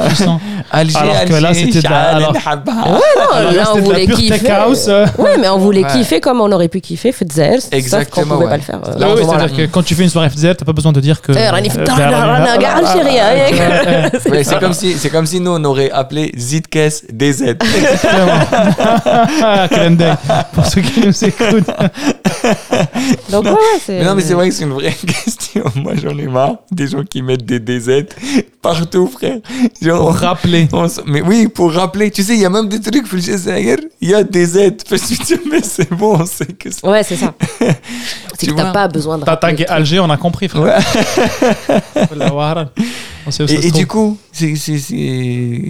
Alger, 0.73 0.97
Alors 0.97 1.25
que 1.25 1.34
là, 1.41 1.53
c'était 1.53 1.81
de 1.81 1.89
la- 1.89 2.15
alors- 2.15 2.34
Nhabba. 2.34 2.71
Non, 2.71 3.51
là, 3.51 3.63
on 3.74 3.80
voulait 3.80 4.05
pure 4.05 4.17
kiffer. 4.17 4.39
tech 4.39 4.49
house. 4.51 4.88
Ouais, 5.17 5.38
mais 5.39 5.49
on 5.49 5.57
voulait 5.57 5.84
Ouais. 5.84 5.91
kiffer 5.91 6.22
comme 6.22 6.39
on 6.39 6.51
aurait 6.51 6.67
pu 6.69 6.80
kiffer 6.82 7.11
Fetzer, 7.11 7.57
Exactement, 7.72 8.36
pouvait 8.36 8.45
ouais. 8.45 8.51
pas 8.51 8.57
le 8.57 8.63
faire. 8.63 8.80
euh, 8.88 8.97
Là, 8.99 9.07
Ouais, 9.07 9.13
ouais, 9.13 9.19
moment-là. 9.22 9.39
C'est-à-dire 9.47 9.67
que 9.67 9.72
quand 9.72 9.84
tu 9.84 9.95
fais 9.95 10.03
une 10.03 10.09
soirée 10.09 10.30
FZ, 10.30 10.55
t'as 10.57 10.65
pas 10.65 10.72
besoin 10.74 10.91
de 10.93 11.01
dire 11.01 11.22
que. 11.22 11.34
C'est 11.34 11.47
Ouais, 14.30 14.43
comme 14.59 14.74
si, 14.74 14.93
c'est 14.97 15.09
comme 15.09 15.26
si 15.26 15.39
nous 15.39 15.51
on 15.51 15.63
aurait 15.65 15.91
appelé 15.91 16.32
Zitkes 16.38 17.03
DZ. 17.11 17.55
Ah, 19.43 19.67
direct 19.69 20.11
pour 20.53 20.66
ceux 20.66 20.82
qui 20.82 21.05
nous 21.05 21.24
écoutent. 21.24 21.68
Donc, 23.30 23.45
ouais, 23.45 23.51
ouais, 23.51 23.57
c'est. 23.84 23.99
Mais 23.99 24.05
non, 24.05 24.16
mais 24.16 24.22
c'est 24.22 24.34
vrai 24.34 24.49
que 24.49 24.55
c'est 24.55 24.64
une 24.64 24.74
vraie 24.74 24.91
question. 25.24 25.64
Moi, 25.76 25.93
j'en 26.01 26.18
ai 26.18 26.28
marre 26.28 26.55
des 26.72 26.88
gens 26.88 27.03
qui 27.03 27.22
mettent 27.22 27.45
des 27.45 27.59
DZ 27.59 28.05
partout, 28.62 29.07
frère. 29.07 29.38
Genre, 29.82 29.99
Pour 29.99 30.16
rappeler. 30.16 30.68
on 30.74 30.88
mais 31.05 31.22
oui, 31.22 31.47
pour 31.47 31.74
rappeler. 31.74 32.12
Tu 32.12 32.24
sais, 32.24 32.34
il 32.34 32.39
y 32.41 32.45
a 32.45 32.49
même 32.49 32.68
des 32.68 32.80
trucs, 32.80 33.05
il 34.01 34.09
y 34.09 34.14
a 34.14 34.24
des 34.24 34.45
Z. 34.45 34.57
Parce 34.89 35.01
que 35.03 35.24
tu 35.26 35.41
mais 35.49 35.62
c'est 35.64 35.91
bon, 35.93 36.20
on 36.20 36.26
sait 36.26 36.45
que 36.45 36.72
c'est. 36.72 36.86
Ouais, 36.86 37.03
c'est 37.03 37.16
ça. 37.16 37.34
C'est 37.59 38.47
Tu 38.47 38.53
que 38.53 38.57
t'as 38.57 38.72
pas 38.72 38.88
besoin 38.88 39.18
de. 39.18 39.26
T'as 39.26 39.38
tagué. 39.38 39.66
Alger, 39.68 39.99
on 39.99 40.09
a 40.09 40.18
compris, 40.18 40.47
frère. 40.47 40.64
Ouais. 40.64 40.78
Wallah, 43.26 43.28
Wahran. 43.28 43.28
On 43.28 43.32
sait 43.32 43.43
où 43.43 43.47
ça 43.47 43.67
Et, 43.67 43.72
du 43.72 43.88
coup, 43.88 44.17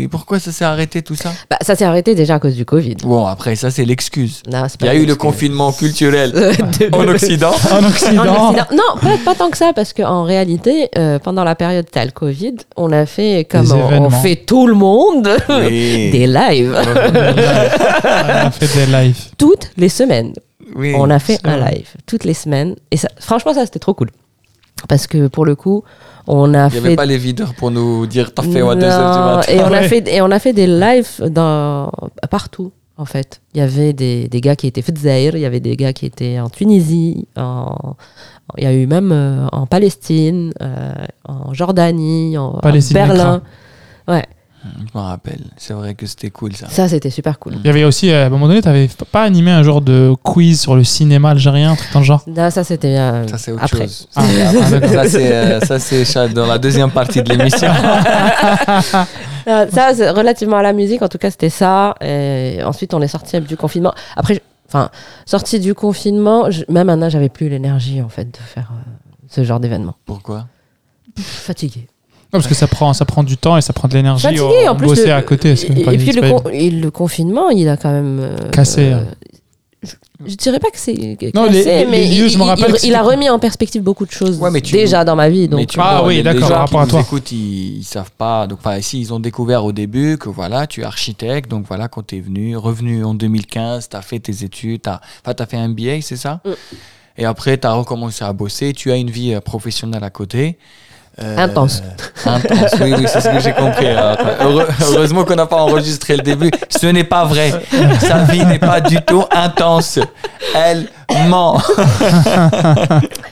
pourquoi 0.10 0.40
ça 0.40 0.52
s'est 0.52 0.66
arrêté 0.66 1.02
tout 1.02 1.16
ça? 1.16 1.32
Bah, 1.50 1.58
ça 1.62 1.76
s'est 1.76 1.86
arrêté 1.86 2.16
déjà 2.16 2.36
à 2.36 2.40
cause 2.40 2.56
du 2.56 2.66
Covid. 2.66 2.96
Bon, 3.04 3.26
après, 3.26 3.56
ça, 3.56 3.72
c'est 3.72 3.86
l'excuse. 3.86 4.42
Il 4.48 4.86
y 4.86 4.90
a 4.90 4.94
eu 4.94 5.00
le 5.00 5.04
excuse. 5.04 5.18
confinement 5.18 5.72
culturel 5.72 6.34
en 6.92 7.08
Occident. 7.08 7.54
En 7.72 7.84
En 7.84 7.88
Occident. 7.88 8.24
Non, 8.72 9.00
pas, 9.02 9.18
pas 9.24 9.36
tant 9.36 9.50
que 9.50 9.58
ça, 9.58 9.74
parce 9.74 9.94
qu'en 9.94 10.24
réalité, 10.24 10.90
euh, 10.98 11.20
pendant 11.20 11.44
la 11.44 11.56
période 11.56 11.86
le 11.94 12.12
Covid, 12.12 12.56
on 12.78 12.92
a 12.92 13.06
fait 13.06 13.48
comme 13.50 13.72
on, 13.72 14.10
fait 14.10 14.36
tout 14.36 14.68
le 14.68 14.74
monde, 14.74 15.30
Oui. 15.50 16.10
des 16.12 16.28
lives 16.28 16.76
On 16.76 18.30
a 18.30 18.52
fait 18.52 18.86
des 18.86 18.92
lives. 18.92 19.20
toutes 19.38 19.72
les 19.78 19.90
semaines. 19.90 20.34
Oui. 20.76 20.94
on 20.96 21.10
a 21.10 21.20
fait 21.20 21.38
un 21.44 21.58
live 21.58 21.90
toutes 22.06 22.24
les 22.24 22.34
semaines. 22.34 22.76
Et 22.92 22.98
ça, 22.98 23.10
franchement, 23.20 23.54
ça, 23.54 23.66
c'était 23.66 23.80
trop 23.80 23.94
cool. 23.94 24.10
Parce 24.88 25.08
que 25.08 25.28
pour 25.28 25.46
le 25.46 25.56
coup, 25.56 25.84
on 26.28 26.54
a 26.54 26.68
Il 26.68 26.72
n'y 26.74 26.78
avait 26.80 26.90
fait. 26.92 26.96
pas 26.96 27.06
les 27.06 27.18
videurs 27.18 27.54
pour 27.56 27.72
nous 27.72 28.06
dire 28.08 28.34
t'as 28.34 28.44
fait 28.44 28.62
à 28.62 28.76
2 28.76 28.84
heures 28.86 29.14
du 29.14 29.20
Non, 29.20 29.36
matin. 29.38 29.52
et 29.52 29.60
on 29.62 29.74
a 29.74 29.82
fait 29.92 30.08
et 30.08 30.22
on 30.22 30.32
a 30.32 30.40
fait 30.40 30.54
des 30.54 30.68
lives 30.68 31.22
dans 31.30 31.92
partout 32.30 32.72
en 32.98 33.06
fait. 33.06 33.42
Il 33.54 33.60
y 33.60 33.62
avait 33.62 33.94
des, 33.94 34.28
des 34.28 34.42
gars 34.42 34.56
qui 34.56 34.68
étaient 34.68 34.84
Zaïre, 34.96 35.36
il 35.36 35.42
y 35.42 35.46
avait 35.46 35.60
des 35.60 35.76
gars 35.76 35.94
qui 35.94 36.06
étaient 36.06 36.40
en 36.40 36.50
Tunisie, 36.50 37.28
en 37.36 37.96
il 38.58 38.64
y 38.66 38.68
a 38.68 38.74
eu 38.74 38.86
même 38.86 39.12
euh, 39.14 39.48
en 39.54 39.66
Palestine, 39.66 40.52
euh, 40.62 40.94
en 41.26 41.54
Jordanie, 41.54 42.38
en, 42.38 42.48
en 42.56 42.60
Palestine, 42.60 42.96
Berlin. 42.96 43.42
Ouais, 44.08 44.26
Je 44.64 44.98
me 45.00 45.04
rappelle, 45.04 45.40
c'est 45.58 45.74
vrai 45.74 45.96
que 45.96 46.06
c'était 46.06 46.30
cool 46.30 46.56
ça. 46.56 46.68
ça 46.70 46.88
c'était 46.88 47.10
super 47.10 47.40
cool. 47.40 47.54
Il 47.64 47.66
y 47.66 47.70
avait 47.70 47.84
aussi, 47.84 48.12
à 48.12 48.26
un 48.26 48.30
moment 48.30 48.48
donné, 48.48 48.62
t'avais 48.62 48.88
pas 49.12 49.24
animé 49.24 49.50
un 49.50 49.64
genre 49.64 49.82
de 49.82 50.14
quiz 50.22 50.62
sur 50.62 50.76
le 50.76 50.84
cinéma 50.84 51.32
algérien, 51.32 51.72
un 51.72 51.76
truc 51.76 51.92
dans 51.94 52.00
le 52.00 52.06
genre? 52.06 52.22
Non, 52.28 52.50
ça 52.52 52.64
c'était 52.64 52.98
euh, 52.98 53.28
Ça 53.28 53.38
c'est 53.40 53.52
autre 53.52 53.64
après. 53.64 53.86
chose. 53.86 54.08
Ah, 54.16 54.24
Ça, 54.70 54.88
ça, 54.88 55.10
c'est 55.10 55.34
euh, 55.34 55.60
ça 55.62 55.80
c'est 55.80 56.06
cha- 56.06 56.28
dans 56.28 56.46
la 56.46 56.60
deuxième 56.60 56.92
partie 56.92 57.24
de 57.24 57.30
l'émission. 57.34 57.70
Euh, 59.48 59.66
ça, 59.72 59.92
c'est 59.96 60.12
relativement 60.12 60.58
à 60.58 60.62
la 60.62 60.72
musique, 60.72 61.02
en 61.02 61.08
tout 61.08 61.18
cas, 61.18 61.32
c'était 61.32 61.50
ça. 61.50 61.96
Et 62.00 62.60
ensuite, 62.64 62.94
on 62.94 63.02
est 63.02 63.08
sorti 63.08 63.40
du 63.42 63.58
confinement. 63.58 63.92
Après, 64.16 64.40
enfin, 64.68 64.92
sorti 65.26 65.60
du 65.60 65.74
confinement, 65.74 66.52
je- 66.52 66.64
même 66.70 66.86
maintenant, 66.86 67.10
j'avais 67.10 67.30
plus 67.30 67.50
l'énergie, 67.50 68.04
en 68.04 68.10
fait, 68.10 68.26
de 68.26 68.38
faire 68.38 68.72
euh, 68.72 68.92
ce 69.32 69.44
genre 69.44 69.60
d'événement. 69.60 69.96
Pourquoi? 70.06 70.46
Fatigué. 71.18 71.88
Non, 72.34 72.40
parce 72.40 72.48
que 72.48 72.56
ça 72.56 72.68
prend, 72.68 72.94
ça 72.94 73.06
prend 73.06 73.24
du 73.24 73.36
temps 73.38 73.58
et 73.58 73.62
ça 73.62 73.74
prend 73.74 73.88
de 73.88 73.94
l'énergie. 73.94 74.24
Fatigué, 74.24 74.44
au- 74.66 74.70
en 74.72 74.76
plus. 74.76 74.88
Bosser 74.88 75.08
le- 75.08 75.14
à 75.14 75.22
côté. 75.22 75.52
Et, 75.52 75.84
pas 75.84 75.94
et 75.94 75.98
puis, 75.98 76.08
le, 76.08 76.14
c'est 76.14 76.22
pas- 76.22 76.30
con- 76.42 76.50
et 76.52 76.70
le 76.70 76.90
confinement, 76.92 77.50
il 77.50 77.68
a 77.68 77.76
quand 77.78 77.92
même. 77.92 78.20
euh, 78.22 78.50
Cassé, 78.52 78.94
euh, 78.94 79.00
hein. 79.00 79.06
je, 79.84 79.92
je 80.28 80.36
dirais 80.36 80.60
pas 80.60 80.70
que 80.70 80.78
c'est 80.80 80.94
Non, 81.34 81.48
cassé, 81.48 81.64
les- 81.66 81.80
les- 81.84 81.86
mais 81.92 81.98
les 82.04 82.16
lieux, 82.16 82.26
il, 82.28 82.30
je 82.30 82.38
me 82.38 82.44
il- 82.44 82.48
rappelle 82.48 82.66
il- 82.70 82.74
que 82.82 82.86
il 82.88 82.96
a 82.96 83.02
remis 83.02 83.30
en 83.30 83.38
perspective 83.40 83.82
beaucoup 83.82 84.06
de 84.06 84.12
choses 84.12 84.40
Ouais, 84.40 84.50
mais 84.50 84.62
tu- 84.62 84.72
déjà 84.74 85.04
dans 85.04 85.16
ma 85.18 85.28
vie. 85.28 85.42
Mais 85.42 85.48
Donc, 85.50 85.68
tu 85.68 85.80
Ah 85.82 85.98
vois, 86.00 86.08
oui, 86.08 86.24
d'accord, 86.24 86.48
par 86.48 86.60
rapport 86.60 86.82
à 86.82 86.88
toi. 86.88 87.02
écoutent, 87.02 87.32
ils, 87.34 87.80
ils 87.80 87.84
savent 87.84 88.12
pas. 88.18 88.48
Donc, 88.48 88.60
enfin, 88.60 88.78
ici, 88.78 89.02
ils 89.02 89.12
ont 89.14 89.20
découvert 89.20 89.66
au 89.66 89.74
début 89.74 90.18
que 90.18 90.30
voilà, 90.30 90.68
tu 90.68 90.82
es 90.82 90.84
architecte. 90.86 91.50
Donc 91.52 91.66
voilà, 91.68 91.90
quand 91.90 92.06
tu 92.08 92.16
es 92.18 92.22
venu, 92.22 92.56
revenu 92.56 93.04
en 93.04 93.14
2015, 93.14 93.90
tu 93.90 93.98
as 93.98 94.02
fait 94.02 94.20
tes 94.20 94.46
études, 94.46 94.84
tu 94.84 94.90
as, 94.90 95.46
fait 95.46 95.58
un 95.58 95.68
MBA, 95.68 96.02
c'est 96.02 96.16
ça? 96.16 96.40
Mm. 96.46 96.52
Et 97.18 97.26
après, 97.26 97.58
tu 97.58 97.68
as 97.68 97.74
recommencé 97.74 98.24
à 98.24 98.32
bosser. 98.32 98.72
Tu 98.74 98.90
as 98.90 98.96
une 98.96 99.10
vie 99.10 99.34
euh, 99.34 99.42
professionnelle 99.42 100.04
à 100.06 100.10
côté. 100.10 100.58
Euh, 101.20 101.38
Intense. 101.38 101.84
Intense, 102.26 102.74
oui, 102.82 102.94
oui, 102.98 103.04
c'est 103.06 103.20
ce 103.22 103.30
que 103.30 103.40
j'ai 103.40 103.52
compris. 103.54 103.86
Heureux- 103.88 104.68
heureusement 104.82 105.24
qu'on 105.26 105.36
n'a 105.36 105.46
pas 105.46 105.62
enregistré 105.62 106.16
le 106.16 106.24
début. 106.24 106.50
Ce 106.70 106.88
n'est 106.88 107.04
pas 107.04 107.26
vrai. 107.26 107.52
Sa 108.00 108.24
vie 108.24 108.46
n'est 108.46 108.60
pas 108.60 108.80
du 108.82 108.96
tout 109.02 109.24
intense. 109.30 110.00
Elle 110.56 110.88
ment. 111.28 111.62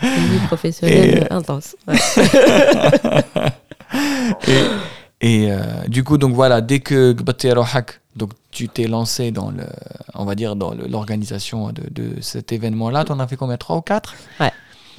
une 0.01 0.09
vie 0.09 0.39
professionnelle 0.47 1.27
Et- 1.29 1.33
intense. 1.33 1.75
Ouais. 1.87 1.95
Et 5.21 5.51
euh, 5.51 5.57
du 5.87 6.03
coup, 6.03 6.17
donc 6.17 6.33
voilà, 6.33 6.61
dès 6.61 6.79
que 6.79 7.11
Gbaté 7.11 7.51
Rohak, 7.51 7.99
donc 8.15 8.31
tu 8.51 8.69
t'es 8.69 8.87
lancé 8.87 9.31
dans 9.31 9.51
le, 9.51 9.65
on 10.15 10.23
va 10.25 10.33
dire, 10.35 10.55
dans 10.55 10.73
l'organisation 10.73 11.69
de, 11.73 11.83
de 11.91 12.21
cet 12.21 12.51
événement-là, 12.53 13.03
tu 13.03 13.11
en 13.11 13.19
as 13.19 13.27
fait 13.27 13.35
combien? 13.35 13.57
Trois 13.57 13.75
ou 13.77 13.81
quatre? 13.81 14.13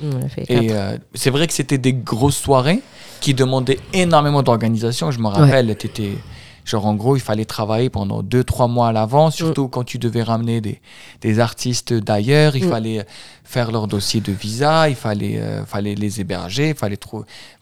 On 0.03 0.25
a 0.25 0.29
fait 0.29 0.45
Et 0.51 0.73
euh, 0.73 0.97
c'est 1.15 1.31
vrai 1.31 1.47
que 1.47 1.53
c'était 1.53 1.79
des 1.79 1.93
grosses 1.93 2.37
soirées 2.39 2.81
qui 3.21 3.35
demandaient 3.35 3.79
énormément 3.93 4.43
d'organisation. 4.43 5.11
Je 5.11 5.19
me 5.19 5.29
rappelle, 5.29 5.75
t'étais 5.77 6.13
genre 6.65 6.87
en 6.87 6.95
gros, 6.95 7.17
il 7.17 7.21
fallait 7.21 7.47
travailler 7.47 7.91
pendant 7.91 8.23
deux, 8.23 8.45
trois 8.45 8.69
mois 8.69 8.89
à 8.89 8.93
l'avance, 8.93 9.35
surtout 9.35 9.67
quand 9.69 9.83
tu 9.83 9.99
devais 9.99 10.23
ramener 10.23 10.61
des, 10.61 10.81
des 11.21 11.41
artistes 11.41 11.93
d'ailleurs. 11.93 12.55
Il 12.55 12.67
Mm. 12.67 12.71
fallait 12.71 13.07
faire 13.43 13.73
leur 13.73 13.89
dossier 13.89 14.21
de 14.21 14.31
visa, 14.31 14.89
il 14.89 14.95
fallait, 14.95 15.39
euh, 15.41 15.65
fallait 15.65 15.97
les 15.97 16.21
héberger, 16.21 16.69
il 16.69 16.75
fallait 16.77 16.99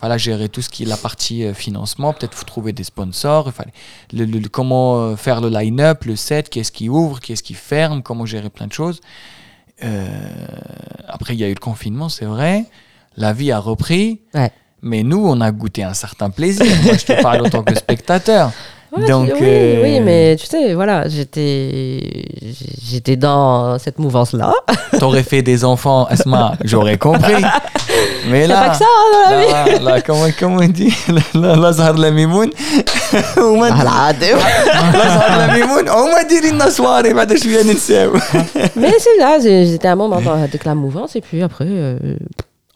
voilà, 0.01 0.18
gérer 0.18 0.49
tout 0.51 0.61
ce 0.61 0.68
qui 0.68 0.82
est 0.82 0.86
la 0.86 0.99
partie 0.99 1.45
euh, 1.45 1.55
financement, 1.55 2.12
peut-être 2.12 2.45
trouver 2.45 2.72
des 2.74 2.84
sponsors, 2.84 3.45
il 3.47 3.53
fallait 3.53 3.72
le, 4.12 4.26
le- 4.26 4.41
le- 4.41 4.49
comment 4.51 5.01
euh, 5.01 5.16
faire 5.16 5.41
le 5.41 5.49
line-up, 5.49 6.05
le 6.05 6.14
set, 6.16 6.51
qu'est-ce 6.51 6.72
qui 6.72 6.89
ouvre, 6.91 7.20
qu'est-ce 7.20 7.43
qui 7.43 7.55
ferme, 7.55 8.03
comment 8.03 8.26
gérer 8.26 8.51
plein 8.51 8.66
de 8.66 8.72
choses. 8.74 9.01
Euh, 9.83 10.07
après, 11.07 11.35
il 11.35 11.41
y 11.41 11.45
a 11.45 11.49
eu 11.49 11.55
le 11.55 11.61
confinement, 11.61 12.09
c'est 12.09 12.24
vrai. 12.24 12.64
La 13.16 13.33
vie 13.33 13.53
a 13.53 13.59
repris. 13.59 14.20
Ouais. 14.35 14.51
Mais 14.83 15.03
nous, 15.03 15.24
on 15.26 15.41
a 15.41 15.51
goûté 15.51 15.83
un 15.83 15.95
certain 15.95 16.31
plaisir. 16.31 16.66
Moi, 16.85 16.95
je 16.95 17.05
te 17.05 17.22
parle 17.22 17.47
en 17.47 17.51
tant 17.51 17.62
que 17.62 17.74
spectateur. 17.74 18.53
Ouais, 18.95 19.07
Donc, 19.07 19.28
oui, 19.34 19.39
euh, 19.41 19.82
oui, 19.84 19.99
mais 20.01 20.36
tu 20.39 20.45
sais, 20.45 20.76
voilà, 20.76 21.07
j'étais, 21.09 21.99
j'étais 22.91 23.15
dans 23.15 23.80
cette 23.80 23.97
mouvance-là. 23.97 24.53
T'aurais 24.99 25.24
fait 25.24 25.41
des 25.41 25.65
enfants, 25.65 26.05
Asma, 26.05 26.53
j'aurais 26.63 26.99
compris. 26.99 27.43
Mais 28.30 28.41
Il 28.43 28.47
n'y 28.47 28.53
a 28.53 28.55
là, 28.55 28.61
pas 28.65 28.69
que 28.69 28.78
ça 28.78 28.86
hein, 28.86 29.07
dans 29.13 29.30
la 29.30 29.63
vie. 29.65 29.84
là, 29.84 29.91
là, 29.95 30.01
comment, 30.01 30.28
comment 30.39 30.57
on 30.57 30.67
dit 30.67 30.93
Là, 31.34 31.55
là, 31.55 31.71
Zahar 31.74 31.97
la 31.97 32.11
Mimoun. 32.11 32.51
وما 33.38 33.69
Voilà, 33.69 34.13
لا 34.19 35.07
زهر 35.09 35.38
la 35.39 35.47
Mimoun. 35.55 35.89
وما 35.89 36.21
ديري 36.30 36.51
لنا 36.51 36.69
soirée 36.69 37.13
بعد 37.13 37.34
شويه 37.38 37.63
ننساو. 37.63 38.13
mais 38.76 38.93
c'est 38.99 39.17
là, 39.19 39.39
j'ai- 39.43 39.65
j'étais 39.65 39.88
un 39.88 39.95
moment 39.95 40.21
dans, 40.21 40.34
avec 40.43 40.65
la 40.65 40.76
mouvance, 40.76 41.15
et 41.15 41.21
puis 41.21 41.41
après, 41.41 41.65
euh, 41.67 41.97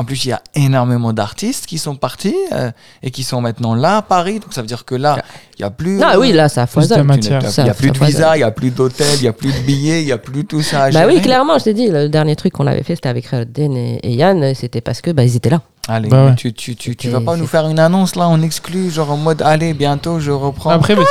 en 0.03 0.05
plus, 0.05 0.25
il 0.25 0.31
y 0.31 0.33
a 0.33 0.43
énormément 0.57 1.13
d'artistes 1.13 1.67
qui 1.67 1.79
sont 1.79 1.95
partis 1.95 2.35
euh, 2.53 2.73
et 3.05 3.13
qui 3.13 3.23
sont 3.23 3.41
maintenant 3.41 3.77
là 3.77 3.99
à 3.99 4.03
Paris. 4.03 4.41
Donc, 4.41 4.53
ça 4.53 4.61
veut 4.61 4.67
dire 4.67 4.85
que 4.85 4.97
là, 4.97 5.23
il 5.57 5.63
n'y 5.63 5.65
a 5.65 5.71
plus. 5.71 5.97
non, 5.99 6.09
oui, 6.19 6.33
là, 6.33 6.49
ça 6.49 6.67
foisonne. 6.67 7.09
Il 7.17 7.23
Ça- 7.49 7.63
n'y 7.63 7.71
a 7.71 7.75
plus 7.75 7.93
de 7.93 7.99
visa, 8.05 8.35
il 8.35 8.39
n'y 8.41 8.43
a 8.43 8.51
plus 8.51 8.71
d'hôtel, 8.73 9.07
il 9.19 9.23
n'y 9.23 9.29
a 9.29 9.33
plus 9.33 9.53
de 9.53 9.59
billets, 9.61 10.03
il 10.03 10.07
n'y 10.07 10.13
a 10.13 10.19
plus 10.19 10.45
tout 10.45 10.61
ça 10.61 10.85
à 10.85 10.91
Bah 10.91 11.05
oui, 11.07 11.21
clairement, 11.21 11.57
je 11.57 11.65
t'ai 11.65 11.75
dit, 11.75 11.87
le 11.89 12.09
dernier 12.09 12.35
truc 12.35 12.53
qu'on 12.53 12.67
avait 12.67 12.83
fait, 12.83 12.97
c'était 12.97 13.11
avec 13.11 13.27
Redden 13.27 13.77
et, 13.77 14.01
et 14.03 14.13
Yann, 14.13 14.55
c'était 14.57 14.81
parce 14.81 15.01
que 15.01 15.13
bah, 15.13 15.23
ils 15.23 15.37
étaient 15.37 15.51
là. 15.51 15.63
Allez, 15.89 16.09
Bah 16.09 16.27
ouais. 16.27 16.35
tu, 16.37 16.53
tu, 16.53 16.77
tu, 16.77 16.95
tu 16.95 17.09
vas 17.11 17.21
pas 17.21 17.37
nous 17.37 17.47
faire 17.49 17.67
une 17.69 17.81
annonce 17.81 18.15
là, 18.15 18.29
on 18.29 18.41
exclut, 18.41 18.89
genre 18.91 19.11
en 19.11 19.17
mode 19.17 19.43
allez, 19.43 19.75
bientôt 19.75 20.21
je 20.21 20.31
reprends. 20.31 20.71
Après, 20.71 20.95
mais 20.95 21.03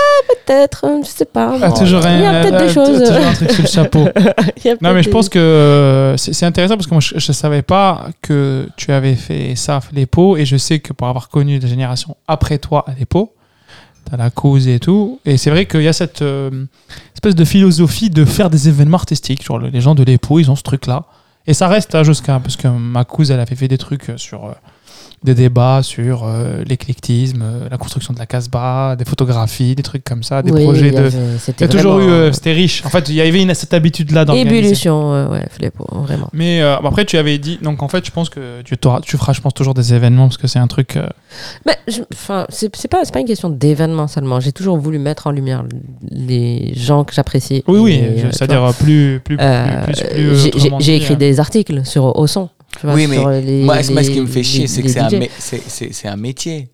Peut-être, 0.46 0.86
euh, 0.86 1.02
je 1.04 1.08
sais 1.10 1.26
pas. 1.26 1.56
ah, 1.62 1.72
toujours 1.72 2.02
Il 2.06 2.20
y 2.22 2.26
a 2.26 2.40
un- 2.40 2.42
peut-être 2.42 2.58
des 2.58 2.64
euh, 2.70 2.74
choses. 2.74 3.00
toujours 3.10 3.26
un 3.28 3.34
truc 3.34 3.52
sur 3.52 3.64
le 3.64 3.68
chapeau. 3.68 4.08
Il 4.64 4.68
y 4.68 4.72
a 4.72 4.76
Non, 4.82 4.94
mais 4.94 5.04
je 5.04 5.10
pense 5.10 5.28
que 5.30 5.38
euh, 5.40 6.16
c'est 6.18 6.32
c'est 6.34 6.46
intéressant 6.46 6.76
parce 6.76 6.88
que 6.88 6.94
moi, 6.94 7.02
je 7.02 7.16
ne 7.16 7.34
savais 7.34 7.62
pas 7.62 8.08
que 8.22 8.68
tu 8.78 8.92
avais 8.94 9.16
fait 9.16 9.56
ça, 9.56 9.82
les 9.94 10.06
pots, 10.06 10.38
et 10.38 10.46
je 10.46 10.56
sais 10.58 10.80
que 10.80 10.94
pour 10.94 11.08
avoir 11.08 11.28
connu 11.30 11.60
la 11.60 11.68
génération 11.68 12.16
après 12.28 12.58
toi 12.58 12.86
à 12.88 12.94
l'épo, 12.98 13.34
tu 14.08 14.14
as 14.14 14.18
la 14.18 14.30
cause 14.30 14.68
et 14.70 14.80
tout, 14.80 15.20
et 15.26 15.36
c'est 15.38 15.50
vrai 15.52 15.66
qu'il 15.66 15.84
y 15.84 15.88
a 15.90 15.94
cette 15.94 16.22
euh, 16.22 16.50
espèce 17.14 17.36
de 17.36 17.46
philosophie 17.46 18.10
de 18.10 18.24
faire 18.26 18.50
des 18.50 18.70
événements 18.70 18.98
artistiques. 18.98 19.44
Genre, 19.44 19.60
le- 19.60 19.68
les 19.68 19.82
gens 19.82 19.96
de 19.96 20.04
l'épo, 20.04 20.40
ils 20.40 20.50
ont 20.50 20.56
ce 20.56 20.64
truc-là. 20.64 21.04
Et 21.48 21.54
ça 21.54 21.68
reste 21.68 21.96
hein, 21.96 22.04
jusqu'à. 22.04 22.40
Parce 22.40 22.56
que 22.56 22.68
ma 22.68 23.04
cousine, 23.06 23.36
elle 23.36 23.42
avait 23.42 23.56
fait 23.56 23.68
des 23.68 23.78
trucs 23.78 24.10
euh, 24.10 24.18
sur. 24.18 24.56
Des 25.24 25.36
débats 25.36 25.82
sur 25.84 26.24
euh, 26.26 26.64
l'éclectisme, 26.66 27.44
euh, 27.44 27.70
la 27.70 27.78
construction 27.78 28.12
de 28.12 28.18
la 28.18 28.26
Casbah, 28.26 28.96
des 28.98 29.06
photographies, 29.06 29.76
des 29.76 29.84
trucs 29.84 30.04
comme 30.04 30.24
ça, 30.24 30.42
des 30.42 30.52
Oui, 30.52 30.64
projets 30.64 30.88
y 30.88 30.92
de. 30.92 31.10
C'était 31.38 31.66
y 31.66 31.68
a 31.68 31.72
toujours 31.72 32.00
eu. 32.00 32.10
euh, 32.10 32.32
C'était 32.32 32.54
riche. 32.54 32.84
En 32.86 32.90
fait, 32.90 33.08
il 33.10 33.14
y 33.16 33.22
avait 33.22 33.42
une, 33.42 33.54
cette 33.54 33.74
habitude-là 33.76 34.26
d'organiser. 34.26 34.58
Ébullition, 34.58 35.14
euh, 35.14 35.28
ouais, 35.30 35.46
vraiment. 35.92 36.28
Mais 36.34 36.62
euh, 36.62 36.76
après, 36.78 37.06
tu 37.06 37.18
avais 37.18 37.38
dit. 37.38 37.60
Donc, 37.62 37.84
en 37.84 37.88
fait, 37.88 38.04
je 38.04 38.10
pense 38.10 38.30
que 38.30 38.64
tu, 38.64 38.76
feras, 39.18 39.34
je 39.34 39.42
pense, 39.42 39.54
toujours 39.54 39.76
des 39.76 39.94
événements 39.94 40.28
parce 40.28 40.38
que 40.38 40.48
c'est 40.48 40.58
un 40.60 40.68
truc. 40.68 40.98
Mais 41.68 41.78
enfin, 42.14 42.48
c'est 42.50 42.70
pas, 42.90 43.04
pas 43.06 43.20
une 43.20 43.28
question 43.28 43.50
d'événement 43.52 44.08
seulement. 44.08 44.40
J'ai 44.40 44.52
toujours 44.54 44.78
voulu 44.78 44.98
mettre 44.98 45.28
en 45.28 45.32
lumière 45.32 45.64
les 46.10 46.74
gens 46.76 47.04
que 47.04 47.14
j'apprécie. 47.14 47.64
Oui, 47.68 47.78
oui. 47.80 48.02
C'est-à-dire 48.32 48.74
plus. 48.80 49.22
plus, 49.24 49.38
plus, 49.38 49.46
plus, 49.86 49.94
plus, 49.94 50.80
j'ai- 50.80 50.96
écrit 50.96 51.14
euh, 51.14 51.18
des 51.18 51.40
articles 51.40 51.86
sur 51.86 52.18
au 52.18 52.26
son. 52.28 52.50
Tu 52.80 52.86
vois, 52.86 52.96
oui, 52.96 53.08
mais 53.08 53.18
les- 53.42 53.64
moi, 53.64 53.76
moi, 53.94 54.04
ce 54.04 54.10
qui 54.12 54.22
me 54.22 54.28
fait 54.28 54.44
chier, 54.44 54.68
c'est 54.68 54.82
que 54.84 54.88
un, 55.00 55.10
c'est 55.40 56.08
un 56.08 56.16
métier. 56.18 56.70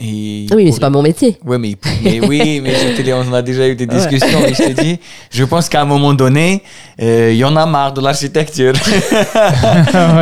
Et 0.00 0.46
Oui, 0.50 0.56
mais 0.56 0.64
pour- 0.66 0.74
c'est 0.74 0.80
pas 0.80 0.90
mon 0.90 1.02
métier. 1.02 1.38
Ouais, 1.44 1.58
mais, 1.58 1.76
mais 2.04 2.20
oui, 2.20 2.60
mais 2.62 2.72
je 2.74 3.12
on 3.12 3.32
a 3.32 3.42
déjà 3.42 3.66
eu 3.66 3.74
des 3.74 3.86
discussions, 3.86 4.40
mais 4.40 4.54
je 4.54 4.62
t'ai 4.62 4.74
dit, 4.74 4.98
je 5.30 5.44
pense 5.44 5.68
qu'à 5.68 5.82
un 5.82 5.84
moment 5.84 6.12
donné, 6.14 6.62
euh, 7.02 7.30
il 7.32 7.38
y 7.38 7.44
en 7.44 7.56
a 7.56 7.66
marre 7.66 7.92
de 7.92 8.00
l'architecture. 8.00 8.72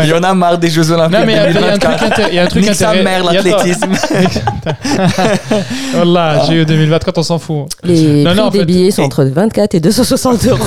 Il 0.03 0.09
y 0.09 0.13
en 0.13 0.23
a 0.23 0.35
marre 0.35 0.59
des 0.59 0.69
Jeux 0.71 0.91
Olympiques. 0.91 1.19
Non, 1.19 1.27
mais 1.27 1.33
il 1.33 1.37
y 1.37 1.39
a- 1.39 1.43
un 1.43 1.47
truc 1.49 1.63
2024. 1.63 2.05
intér- 2.05 2.29
il 2.31 2.35
y 2.35 2.39
a 2.39 2.43
un 2.43 2.47
truc 2.47 2.63
Nique 2.65 2.75
sa 2.75 2.91
intéressant. 2.91 3.05
mère, 3.05 3.25
l'athlétisme. 3.25 3.93
Voilà, 5.95 6.45
j'ai 6.47 6.55
eu 6.55 6.65
2024, 6.67 7.19
on 7.19 7.23
s'en 7.23 7.39
fout. 7.39 7.67
Les 7.83 8.23
Non, 8.25 8.31
prix 8.31 8.39
non, 8.39 8.45
en 8.45 8.51
des 8.51 8.59
fait- 8.61 8.65
billets 8.65 8.91
sont 8.91 9.03
entre 9.03 9.25
24 9.25 9.75
et 9.75 9.81
260 9.81 10.47
euros. 10.47 10.59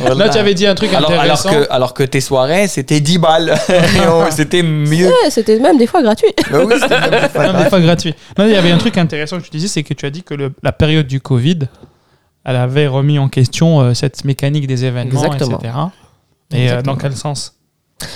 Voilà. 0.00 0.14
Là, 0.14 0.28
tu 0.28 0.38
avais 0.38 0.54
dit 0.54 0.66
un 0.66 0.74
truc 0.74 0.92
alors, 0.94 1.10
alors, 1.10 1.22
intéressant. 1.22 1.50
que, 1.50 1.66
alors 1.70 1.94
que 1.94 2.02
tes 2.02 2.20
soirées, 2.20 2.68
c'était 2.68 3.00
10 3.00 3.18
balles. 3.18 3.54
C'était 4.30 4.62
mieux. 4.62 5.06
Ouais, 5.06 5.30
C'était 5.30 5.58
même 5.58 5.78
des 5.78 5.86
fois 5.86 6.02
gratuit. 6.02 6.28
Oui, 6.52 6.74
c'était 6.80 7.27
même 7.28 7.32
pas 7.42 7.46
Non, 7.46 7.52
grave. 7.52 7.64
des 7.64 7.68
fois 7.70 7.80
gratuit. 7.80 8.14
Non, 8.38 8.44
il 8.46 8.52
y 8.52 8.56
avait 8.56 8.70
un 8.72 8.78
truc 8.78 8.96
intéressant 8.98 9.38
que 9.38 9.44
tu 9.44 9.50
disais, 9.50 9.68
c'est 9.68 9.82
que 9.82 9.94
tu 9.94 10.06
as 10.06 10.10
dit 10.10 10.22
que 10.22 10.34
le- 10.34 10.52
la 10.62 10.72
période 10.72 11.06
du 11.06 11.20
Covid, 11.20 11.60
elle 12.44 12.56
avait 12.56 12.86
remis 12.86 13.18
en 13.18 13.28
question 13.28 13.80
euh, 13.80 13.94
cette 13.94 14.24
mécanique 14.24 14.66
des 14.66 14.84
événements, 14.84 15.22
Exactement. 15.24 15.58
etc. 15.58 15.74
Et 16.52 16.70
euh, 16.70 16.82
dans 16.82 16.96
quel 16.96 17.14
sens? 17.16 17.54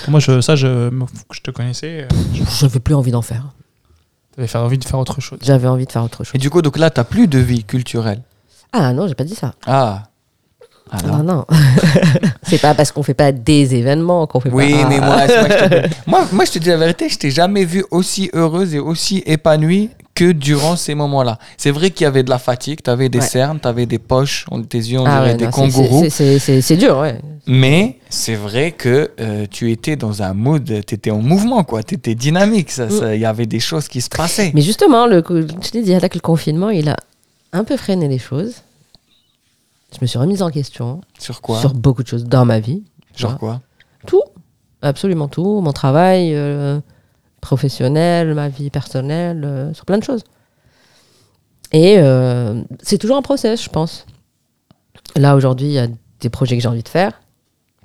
Moi, 0.07 0.19
je, 0.19 0.39
ça, 0.41 0.55
je, 0.55 0.89
je 1.31 1.41
te 1.41 1.51
connaissais, 1.51 2.03
euh, 2.03 2.07
Je 2.33 2.65
n'avais 2.65 2.79
plus 2.79 2.95
envie 2.95 3.11
d'en 3.11 3.21
faire. 3.21 3.43
j'avais 4.35 4.47
fait 4.47 4.57
envie 4.57 4.77
de 4.77 4.85
faire 4.85 4.97
autre 4.99 5.19
chose. 5.21 5.39
J'avais 5.41 5.67
envie 5.67 5.85
de 5.85 5.91
faire 5.91 6.03
autre 6.03 6.23
chose. 6.23 6.31
Et 6.35 6.37
du 6.37 6.49
coup, 6.49 6.61
donc 6.61 6.77
là, 6.77 6.89
t'as 6.89 7.03
plus 7.03 7.27
de 7.27 7.37
vie 7.39 7.63
culturelle. 7.63 8.21
Ah 8.71 8.93
non, 8.93 9.07
j'ai 9.07 9.13
pas 9.15 9.25
dit 9.25 9.35
ça. 9.35 9.53
Ah. 9.67 10.03
Alors. 10.93 11.17
Non, 11.17 11.23
non. 11.23 11.45
c'est 12.43 12.61
pas 12.61 12.73
parce 12.75 12.91
qu'on 12.91 13.01
fait 13.03 13.13
pas 13.15 13.31
des 13.31 13.73
événements 13.75 14.27
qu'on 14.27 14.39
fait 14.39 14.51
Oui, 14.51 14.71
pas. 14.73 14.87
mais 14.89 14.99
moi, 14.99 15.15
moi, 15.15 15.25
je 15.27 15.67
te... 15.67 15.87
moi, 16.07 16.27
moi, 16.31 16.45
je 16.45 16.51
te 16.51 16.59
dis 16.59 16.69
la 16.69 16.77
vérité, 16.77 17.09
je 17.09 17.17
t'ai 17.17 17.31
jamais 17.31 17.65
vu 17.65 17.83
aussi 17.91 18.29
heureuse 18.33 18.75
et 18.75 18.79
aussi 18.79 19.23
épanouie 19.25 19.89
que 20.13 20.31
durant 20.31 20.75
ces 20.75 20.93
moments-là. 20.93 21.39
C'est 21.57 21.71
vrai 21.71 21.89
qu'il 21.89 22.03
y 22.03 22.07
avait 22.07 22.21
de 22.21 22.29
la 22.29 22.37
fatigue, 22.37 22.79
tu 22.83 22.89
avais 22.91 23.09
des 23.09 23.17
Ouais. 23.19 23.25
cernes, 23.25 23.59
tu 23.59 23.67
avais 23.67 23.87
des 23.87 23.97
poches, 23.97 24.45
on, 24.51 24.61
tes 24.61 24.77
yeux, 24.77 24.99
on 24.99 25.05
Ah 25.05 25.17
dirait 25.21 25.31
ouais, 25.31 25.37
des 25.37 25.45
non, 25.45 25.51
kangourous. 25.51 26.05
c'est- 26.09 26.77
dur, 26.77 26.99
ouais. 26.99 27.15
Mais 27.47 27.97
c'est 28.09 28.35
vrai 28.35 28.71
que 28.71 29.09
euh, 29.19 29.45
tu 29.49 29.71
étais 29.71 29.95
dans 29.95 30.21
un 30.21 30.33
mood, 30.35 30.63
tu 30.85 30.93
étais 30.95 31.09
en 31.09 31.17
mouvement, 31.17 31.63
quoi. 31.63 31.81
Tu 31.81 31.95
étais 31.95 32.13
dynamique. 32.13 32.69
ça- 32.69 32.89
ça- 32.91 33.15
Il 33.15 33.21
y 33.21 33.25
avait 33.25 33.47
des 33.47 33.59
choses 33.59 33.87
qui 33.87 34.01
se 34.01 34.09
passaient. 34.09 34.51
Mais 34.53 34.61
justement, 34.61 35.07
le, 35.07 35.23
je 35.27 35.69
t'ai 35.71 35.81
dit, 35.81 35.95
avec 35.95 36.13
le 36.13 36.21
confinement, 36.21 36.69
il 36.69 36.87
a 36.89 36.95
un 37.51 37.63
peu 37.63 37.75
freiné 37.75 38.07
les 38.07 38.19
choses. 38.19 38.53
Je 39.93 39.99
me 40.01 40.07
suis 40.07 40.17
remise 40.17 40.41
en 40.41 40.49
question 40.49 41.01
Sur 41.19 41.41
quoi 41.41 41.59
sur 41.59 41.73
beaucoup 41.73 42.03
de 42.03 42.07
choses 42.07 42.25
dans 42.25 42.45
ma 42.45 42.59
vie. 42.59 42.83
Genre 43.15 43.37
quoi 43.37 43.61
Tout, 44.07 44.23
absolument 44.81 45.27
tout. 45.27 45.61
Mon 45.61 45.71
travail 45.71 46.33
euh, 46.33 46.79
professionnel, 47.41 48.33
ma 48.33 48.49
vie 48.49 48.69
personnelle, 48.69 49.43
euh, 49.45 49.73
sur 49.73 49.85
plein 49.85 49.97
de 49.97 50.03
choses. 50.03 50.23
Et 51.71 51.97
euh, 51.97 52.63
c'est 52.81 52.97
toujours 52.97 53.17
un 53.17 53.21
process, 53.21 53.63
je 53.63 53.69
pense. 53.69 54.05
Là, 55.15 55.35
aujourd'hui, 55.35 55.67
il 55.67 55.73
y 55.73 55.79
a 55.79 55.87
des 56.19 56.29
projets 56.29 56.55
que 56.55 56.61
j'ai 56.61 56.69
envie 56.69 56.83
de 56.83 56.89
faire, 56.89 57.21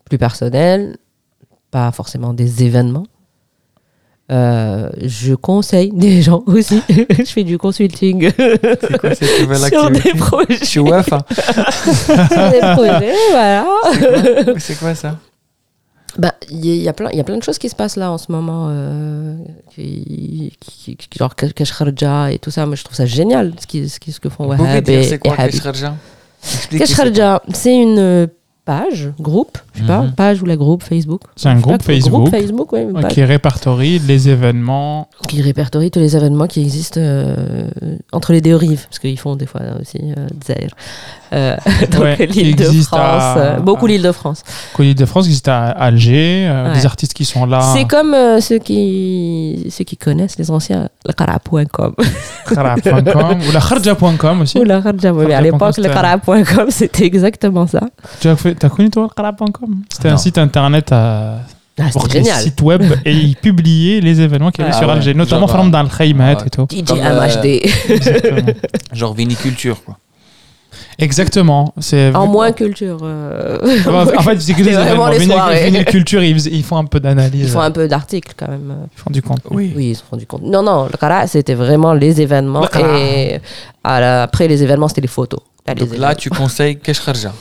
plus 0.04 0.18
personnels, 0.18 0.96
pas 1.70 1.90
forcément 1.92 2.32
des 2.32 2.64
événements. 2.64 3.06
Euh, 4.30 4.90
je 5.02 5.34
conseille 5.34 5.90
des 5.94 6.20
gens 6.28 6.42
aussi. 6.46 6.82
je 6.88 7.24
fais 7.24 7.44
du 7.44 7.56
consulting 7.56 8.30
C'est 8.36 8.98
quoi 8.98 9.14
cette 9.14 9.40
nouvelle 9.40 9.58
sur 9.72 9.90
des 9.90 10.10
projets. 10.18 10.64
Chez 10.64 10.80
UEFA 10.80 11.18
sur 11.30 12.50
des 12.50 12.60
projets, 12.60 13.14
voilà. 13.30 13.66
C'est 14.58 14.78
quoi? 14.78 14.94
Ça? 14.94 15.16
Bah, 16.18 16.34
il 16.50 16.64
y, 16.66 16.70
a- 16.70 16.74
il 16.74 16.82
y 16.82 16.88
a 16.88 16.92
plein, 16.92 17.10
il 17.12 17.16
y 17.16 17.20
a 17.20 17.24
plein 17.24 17.36
de 17.36 17.42
choses 17.42 17.58
qui 17.58 17.68
se 17.68 17.74
passent 17.76 17.96
là 17.96 18.10
en 18.10 18.18
ce 18.18 18.32
moment, 18.32 18.66
euh, 18.70 19.36
qui, 19.74 20.52
qui, 20.60 20.96
qui- 20.96 21.18
genre 21.18 21.34
Cash 21.34 21.72
Kharja 21.76 22.32
et 22.32 22.38
tout 22.38 22.50
ça. 22.50 22.66
Moi, 22.66 22.74
je 22.76 22.82
trouve 22.84 22.96
ça 22.96 23.06
génial 23.06 23.52
ce, 23.60 23.66
qui, 23.66 23.88
ce, 23.88 24.00
qui- 24.00 24.10
ce 24.12 24.18
que 24.20 24.28
font 24.28 24.46
dire 24.82 24.98
et, 24.98 25.04
c'est 25.04 25.14
et 25.14 25.18
quoi 25.20 25.36
Habib. 25.38 25.52
Kesh 25.52 25.62
Kharja? 25.62 25.94
Expliquez, 26.42 26.78
Cash 26.84 26.88
c'est 26.88 26.94
quoi 26.96 27.04
une 27.72 28.28
page, 28.68 29.10
groupe, 29.18 29.56
je 29.72 29.80
sais 29.80 29.86
pas, 29.86 30.02
Mhm. 30.02 30.12
page 30.12 30.42
ou 30.42 30.44
la 30.44 30.56
groupe 30.56 30.82
Facebook. 30.82 31.22
C'est 31.36 31.48
un 31.48 31.58
groupe 31.58 31.78
pas, 31.78 31.84
Facebook. 31.84 32.12
Groupe 32.20 32.30
Facebook, 32.30 32.70
ouais, 32.74 32.86
qui 33.08 33.24
répertorie 33.24 33.98
les 34.00 34.28
événements. 34.28 35.08
qui 35.26 35.40
répertorie 35.40 35.90
tous 35.90 36.00
les 36.00 36.14
événements 36.16 36.46
qui 36.46 36.60
existent 36.60 37.00
euh, 37.02 37.66
entre 38.12 38.32
les 38.34 38.42
deux 38.42 38.54
rives, 38.54 38.84
parce 38.84 38.98
qu'ils 38.98 39.18
font 39.18 39.36
des 39.36 39.46
fois 39.46 39.62
aussi 39.80 39.98
euh. 40.02 40.26
Euh, 41.32 41.56
donc 41.90 42.00
Ouais, 42.02 42.26
l'île 42.26 42.56
de 42.56 42.64
existent 42.64 42.96
France, 42.96 43.22
à- 43.22 43.38
euh, 43.38 43.58
beaucoup 43.60 43.86
l'île 43.86 44.02
de 44.02 44.12
France. 44.12 44.42
Colis 44.74 44.94
de 44.94 45.04
France 45.04 45.24
qui 45.24 45.30
existe 45.30 45.48
à 45.48 45.66
Alger, 45.66 46.46
euh, 46.48 46.68
Ouais. 46.68 46.74
des 46.78 46.86
artistes 46.86 47.12
qui 47.14 47.24
sont 47.24 47.44
là. 47.46 47.60
C'est 47.74 47.84
comme 47.84 48.14
euh, 48.14 48.40
ceux, 48.40 48.58
qui, 48.58 49.66
ceux 49.70 49.84
qui 49.84 49.96
connaissent 49.96 50.38
les 50.38 50.50
anciens, 50.50 50.88
le 51.06 51.12
Qara.com. 51.12 51.94
Kharab.com 52.54 53.38
ou 53.48 53.52
la 53.52 53.60
kharja.com 53.60 54.40
aussi. 54.42 54.58
Ou 54.58 54.64
la 54.64 54.80
Kharja, 54.80 55.12
oui, 55.12 55.24
mais 55.28 55.34
à 55.34 55.40
l'époque, 55.40 55.76
le 55.76 55.82
c'était- 55.84 55.94
Qara.com, 55.94 56.66
c'était 56.70 57.04
exactement 57.06 57.66
ça. 57.66 57.80
Tu 58.20 58.28
as, 58.28 58.36
fait- 58.36 58.54
connu 58.68 58.90
toi 58.90 59.02
le 59.02 59.08
C'était 59.92 60.08
un 60.08 60.16
site 60.16 60.38
internet 60.38 60.90
à, 60.92 61.38
Ah, 61.80 61.84
pour 61.92 62.08
génial. 62.10 62.40
sites 62.40 62.60
web 62.62 62.82
et 63.04 63.12
ils 63.12 63.36
publiaient 63.42 64.00
les 64.00 64.20
événements 64.20 64.50
qu'il 64.50 64.64
y 64.64 64.66
avait 64.66 64.74
Ah 64.74 64.78
sur 64.78 64.88
ouais, 64.88 64.94
Alger, 64.94 65.14
notamment 65.14 65.46
dans 65.70 65.82
le 65.82 65.88
Khaymat 65.88 66.32
et 66.44 66.50
tout. 66.50 66.66
DJ 66.70 66.90
euh, 66.92 67.20
MHD. 67.20 67.60
Exactement. 67.90 68.52
Genre 68.92 69.14
viniculture, 69.14 69.82
quoi. 69.84 69.96
Exactement. 70.98 71.72
C'est 71.78 72.12
En 72.14 72.26
moins 72.26 72.50
culture. 72.52 72.98
euh, 73.02 73.58
En 73.86 74.22
fait, 74.22 74.40
c'est 74.40 74.52
que 74.54 74.62
événements. 74.62 75.08
les 75.08 75.18
Vinyl- 75.18 75.32
soirées. 75.32 75.64
Vinyl 75.66 75.84
culture, 75.84 76.22
ils, 76.22 76.62
font 76.64 76.76
un 76.76 76.84
peu 76.86 76.98
d'analyse. 76.98 77.42
Ils 77.44 77.48
font 77.50 77.60
un 77.60 77.70
peu 77.70 77.86
d'articles 77.86 78.32
quand 78.36 78.48
même. 78.48 78.74
Ils 78.92 78.98
font 79.00 79.10
du 79.10 79.22
compte. 79.22 79.40
Oui. 79.50 79.72
Oui, 79.76 79.90
ils 79.90 79.94
se 79.96 80.02
rendus 80.10 80.26
compte. 80.26 80.42
Non, 80.42 80.62
non, 80.62 80.86
le 80.86 80.96
Qara, 80.98 81.26
c'était 81.28 81.54
vraiment 81.54 81.92
les 81.94 82.20
événements. 82.20 82.62
Le 82.62 82.68
Qara. 82.68 82.98
Et 82.98 83.40
à 83.84 84.00
la- 84.00 84.22
après 84.24 84.48
les 84.48 84.62
événements, 84.62 84.88
c'était 84.88 85.02
les 85.02 85.06
photos. 85.06 85.40
Pas 85.64 85.74
les 85.74 85.80
Donc 85.80 85.90
là, 85.90 85.94
événements. 85.96 86.14
tu 86.16 86.30
conseilles 86.30 86.78
Kesh 86.78 87.04
Kharja. 87.04 87.32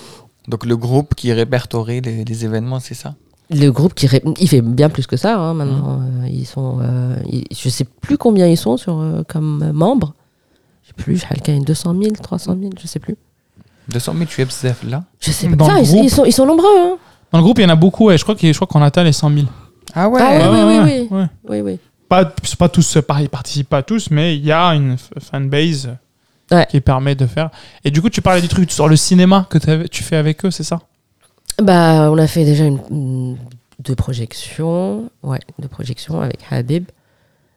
Donc 0.47 0.66
le 0.66 0.78
groupe 0.78 1.16
qui 1.16 1.34
répertorie 1.34 1.99
les, 2.01 2.24
les 2.24 2.45
événements, 2.45 2.80
c'est 2.80 2.93
ça? 2.93 3.16
Le 3.49 3.70
groupe, 3.70 3.93
qui 3.95 4.08
ré- 4.08 4.22
il 4.39 4.47
fait 4.49 4.62
bien 4.62 4.89
plus 4.89 5.08
que 5.08 5.18
ça 5.18 5.36
hein, 5.38 5.53
Mmh. 5.53 5.58
maintenant. 5.58 5.99
Euh, 6.01 6.28
ils 6.30 6.45
sont, 6.45 6.80
euh, 6.82 7.16
ils- 7.32 7.45
je 7.58 7.70
sais 7.70 7.86
plus 8.01 8.18
combien 8.18 8.45
ils 8.47 8.58
sont 8.58 8.78
sur, 8.78 8.99
euh, 8.99 9.24
comme 9.28 9.72
membres. 9.74 10.14
Je 10.84 10.89
sais 10.89 10.93
plus, 10.95 11.22
quelqu'un 11.28 11.60
200 11.60 11.95
000, 11.99 12.14
300 12.22 12.55
000, 12.60 12.72
je 12.82 12.88
sais 12.88 12.99
plus. 12.99 13.16
200 13.89 14.13
000, 14.13 14.25
tu 14.25 14.41
es 14.41 14.45
BZF 14.45 14.83
là 14.89 15.03
Je 15.19 15.31
sais 15.31 15.47
pas. 15.49 15.55
Dans 15.55 15.71
le 15.73 15.79
ils, 15.81 15.88
groupe. 15.88 16.03
ils 16.03 16.09
sont, 16.09 16.25
ils 16.25 16.31
sont 16.33 16.45
nombreux. 16.45 16.67
Hein. 16.77 16.97
Dans 17.31 17.39
le 17.39 17.43
groupe, 17.43 17.59
il 17.59 17.63
y 17.63 17.65
en 17.65 17.69
a 17.69 17.75
beaucoup. 17.75 18.11
Et 18.11 18.17
je 18.17 18.23
crois 18.23 18.35
qu'il- 18.35 18.51
je 18.53 18.57
crois 18.57 18.67
qu'on 18.67 18.81
atteint 18.81 19.03
les 19.03 19.13
100 19.13 19.29
000. 19.33 19.45
Ah 19.93 20.07
ouais, 20.09 20.21
Ah 20.21 20.49
oui, 20.51 20.57
Ouais, 20.57 20.63
oui, 20.63 20.77
ouais, 20.79 21.07
oui, 21.11 21.17
ouais. 21.17 21.27
Oui, 21.49 21.61
oui. 21.61 21.79
Pas, 22.09 22.33
c'est 22.43 22.57
pas 22.57 22.69
tous, 22.69 22.97
pareil, 23.05 23.25
ils 23.25 23.29
participent 23.29 23.69
pas 23.69 23.83
tous, 23.83 24.09
mais 24.11 24.35
il 24.38 24.45
y 24.45 24.51
a 24.51 24.69
une 24.69 24.95
f- 24.95 25.09
fanbase 25.19 25.89
Ouais. 26.51 26.65
qui 26.69 26.79
permet 26.79 27.15
de 27.15 27.25
faire. 27.25 27.49
Et 27.83 27.91
du 27.91 28.01
coup, 28.01 28.09
tu 28.09 28.21
parlais 28.21 28.41
du 28.41 28.47
truc 28.47 28.71
sur 28.71 28.88
le 28.88 28.95
cinéma 28.95 29.45
que 29.49 29.57
t'avais- 29.57 29.89
tu 29.89 30.03
fais 30.03 30.15
avec 30.15 30.45
eux, 30.45 30.51
c'est 30.51 30.63
ça? 30.63 30.79
Bah, 31.61 32.09
on 32.11 32.17
a 32.17 32.27
fait 32.27 32.45
déjà 32.45 32.63
une, 32.65 32.79
une- 32.91 33.38
deux 33.79 33.95
projections. 33.95 35.09
Ouais, 35.23 35.39
deux 35.59 35.67
projections 35.67 36.21
avec 36.21 36.39
Habib. 36.49 36.85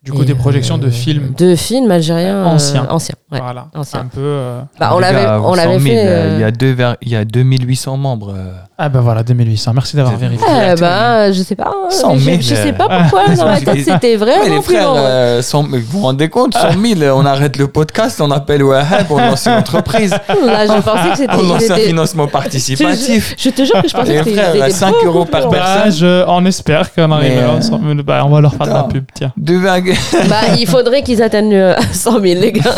Du 0.02 0.12
coup, 0.12 0.22
Et, 0.22 0.24
des 0.24 0.34
projections 0.34 0.78
de 0.78 0.86
euh, 0.86 0.90
films. 0.90 1.34
De 1.36 1.54
films 1.54 1.90
algériens. 1.90 2.42
Anciens. 2.46 2.84
euh, 2.88 2.94
anciens, 2.94 3.16
ouais. 3.30 3.38
Voilà. 3.38 3.66
ancien. 3.76 4.00
Un 4.00 4.04
peu. 4.06 4.20
euh, 4.22 4.60
Bah, 4.78 4.92
on 4.94 4.96
Les 4.98 5.02
l'avait 5.02 5.24
gars, 5.24 5.40
on 5.42 5.50
100 5.50 5.54
l'avait 5.56 5.78
000, 5.78 5.82
fait. 5.84 5.90
Il 6.36 6.40
y, 6.40 6.42
euh, 6.42 6.46
a 6.46 6.50
deux 6.50 6.72
vers- 6.72 6.96
il 7.02 7.08
y 7.10 7.16
a 7.16 7.24
2800 7.26 7.98
membres. 7.98 8.34
Ah 8.78 8.88
ben 8.88 9.02
voilà, 9.02 9.22
2800. 9.22 9.72
Merci 9.74 9.96
d'avoir 9.96 10.16
vérifié. 10.16 10.46
Eh 10.72 10.74
ben, 10.80 11.30
je 11.30 11.42
sais 11.42 11.54
pas. 11.54 11.66
hein, 11.68 11.90
100 11.90 12.16
000, 12.16 12.36
je, 12.36 12.40
je 12.48 12.54
sais 12.54 12.72
pas 12.72 12.88
pourquoi 12.88 13.28
dans 13.34 13.44
ma 13.44 13.60
tête 13.60 13.76
c'était 13.84 13.98
Mais 14.02 14.16
vraiment 14.16 14.56
les 14.56 14.62
frères, 14.62 14.90
euh, 14.96 15.42
100 15.42 15.64
vous 15.64 15.78
vous 15.90 16.00
rendez 16.00 16.30
compte? 16.30 16.54
100 16.54 16.80
000, 16.98 17.14
on 17.20 17.26
arrête 17.26 17.58
le 17.58 17.66
podcast, 17.68 18.22
on 18.22 18.30
appelle 18.30 18.62
Wahab 18.62 19.06
pour 19.06 19.18
lancer 19.18 19.50
une 19.50 19.58
entreprise. 19.58 20.12
Là, 20.46 20.66
je 20.66 20.80
pensais 20.80 21.10
que 21.10 21.16
c'était. 21.18 21.34
On 21.34 21.42
lance 21.46 21.70
un 21.70 21.76
financement 21.76 22.26
participatif. 22.26 23.34
Je 23.38 23.50
te 23.50 23.64
jure 23.66 23.82
que 23.82 23.88
je 23.88 23.92
pensais 23.94 24.12
Les 24.14 24.18
que 24.20 24.24
c'était. 24.24 24.36
frères, 24.40 24.52
c'était 24.54 24.70
5 24.70 24.92
beaucoup 24.94 25.06
euros 25.08 25.24
par 25.26 25.50
personne. 25.50 25.82
Bah, 25.84 25.90
je, 25.90 26.24
on 26.26 26.46
espère 26.46 26.90
qu'on 26.94 27.12
arrive 27.12 27.34
Mais, 27.36 27.42
à 27.58 27.60
100 27.60 27.78
000. 27.82 27.94
Bah, 28.02 28.22
on 28.24 28.30
va 28.30 28.40
leur 28.40 28.54
faire 28.54 28.66
de 28.66 28.72
la 28.72 28.84
pub, 28.84 29.04
tiens. 29.12 29.30
Deux 29.36 29.58
vagues. 29.58 29.89
Bah, 30.28 30.54
il 30.58 30.66
faudrait 30.66 31.02
qu'ils 31.02 31.22
atteignent 31.22 31.54
euh, 31.54 31.74
100 31.92 32.20
000, 32.20 32.22
les 32.40 32.52
gars. 32.52 32.62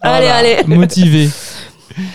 allez, 0.00 0.26
Voilà, 0.26 0.36
allez. 0.36 0.56
Motivé. 0.66 1.28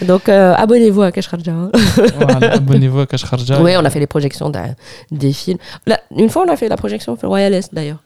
Donc, 0.01 0.29
euh, 0.29 0.53
abonnez-vous 0.55 1.01
à 1.03 1.11
Cash 1.11 1.29
hein. 1.33 1.69
Voilà, 2.17 2.53
Abonnez-vous 2.53 3.01
à 3.01 3.05
Cash. 3.05 3.23
Oui, 3.61 3.73
on 3.77 3.85
a 3.85 3.89
fait 3.89 3.99
les 3.99 4.07
projections 4.07 4.49
d'un- 4.49 4.75
des 5.11 5.33
films. 5.33 5.57
Là, 5.85 5.99
une 6.15 6.29
fois, 6.29 6.45
on 6.47 6.51
a 6.51 6.55
fait 6.55 6.69
la 6.69 6.77
projection 6.77 7.17
au 7.21 7.27
Royal 7.27 7.53
Est, 7.53 7.73
d'ailleurs. 7.73 7.99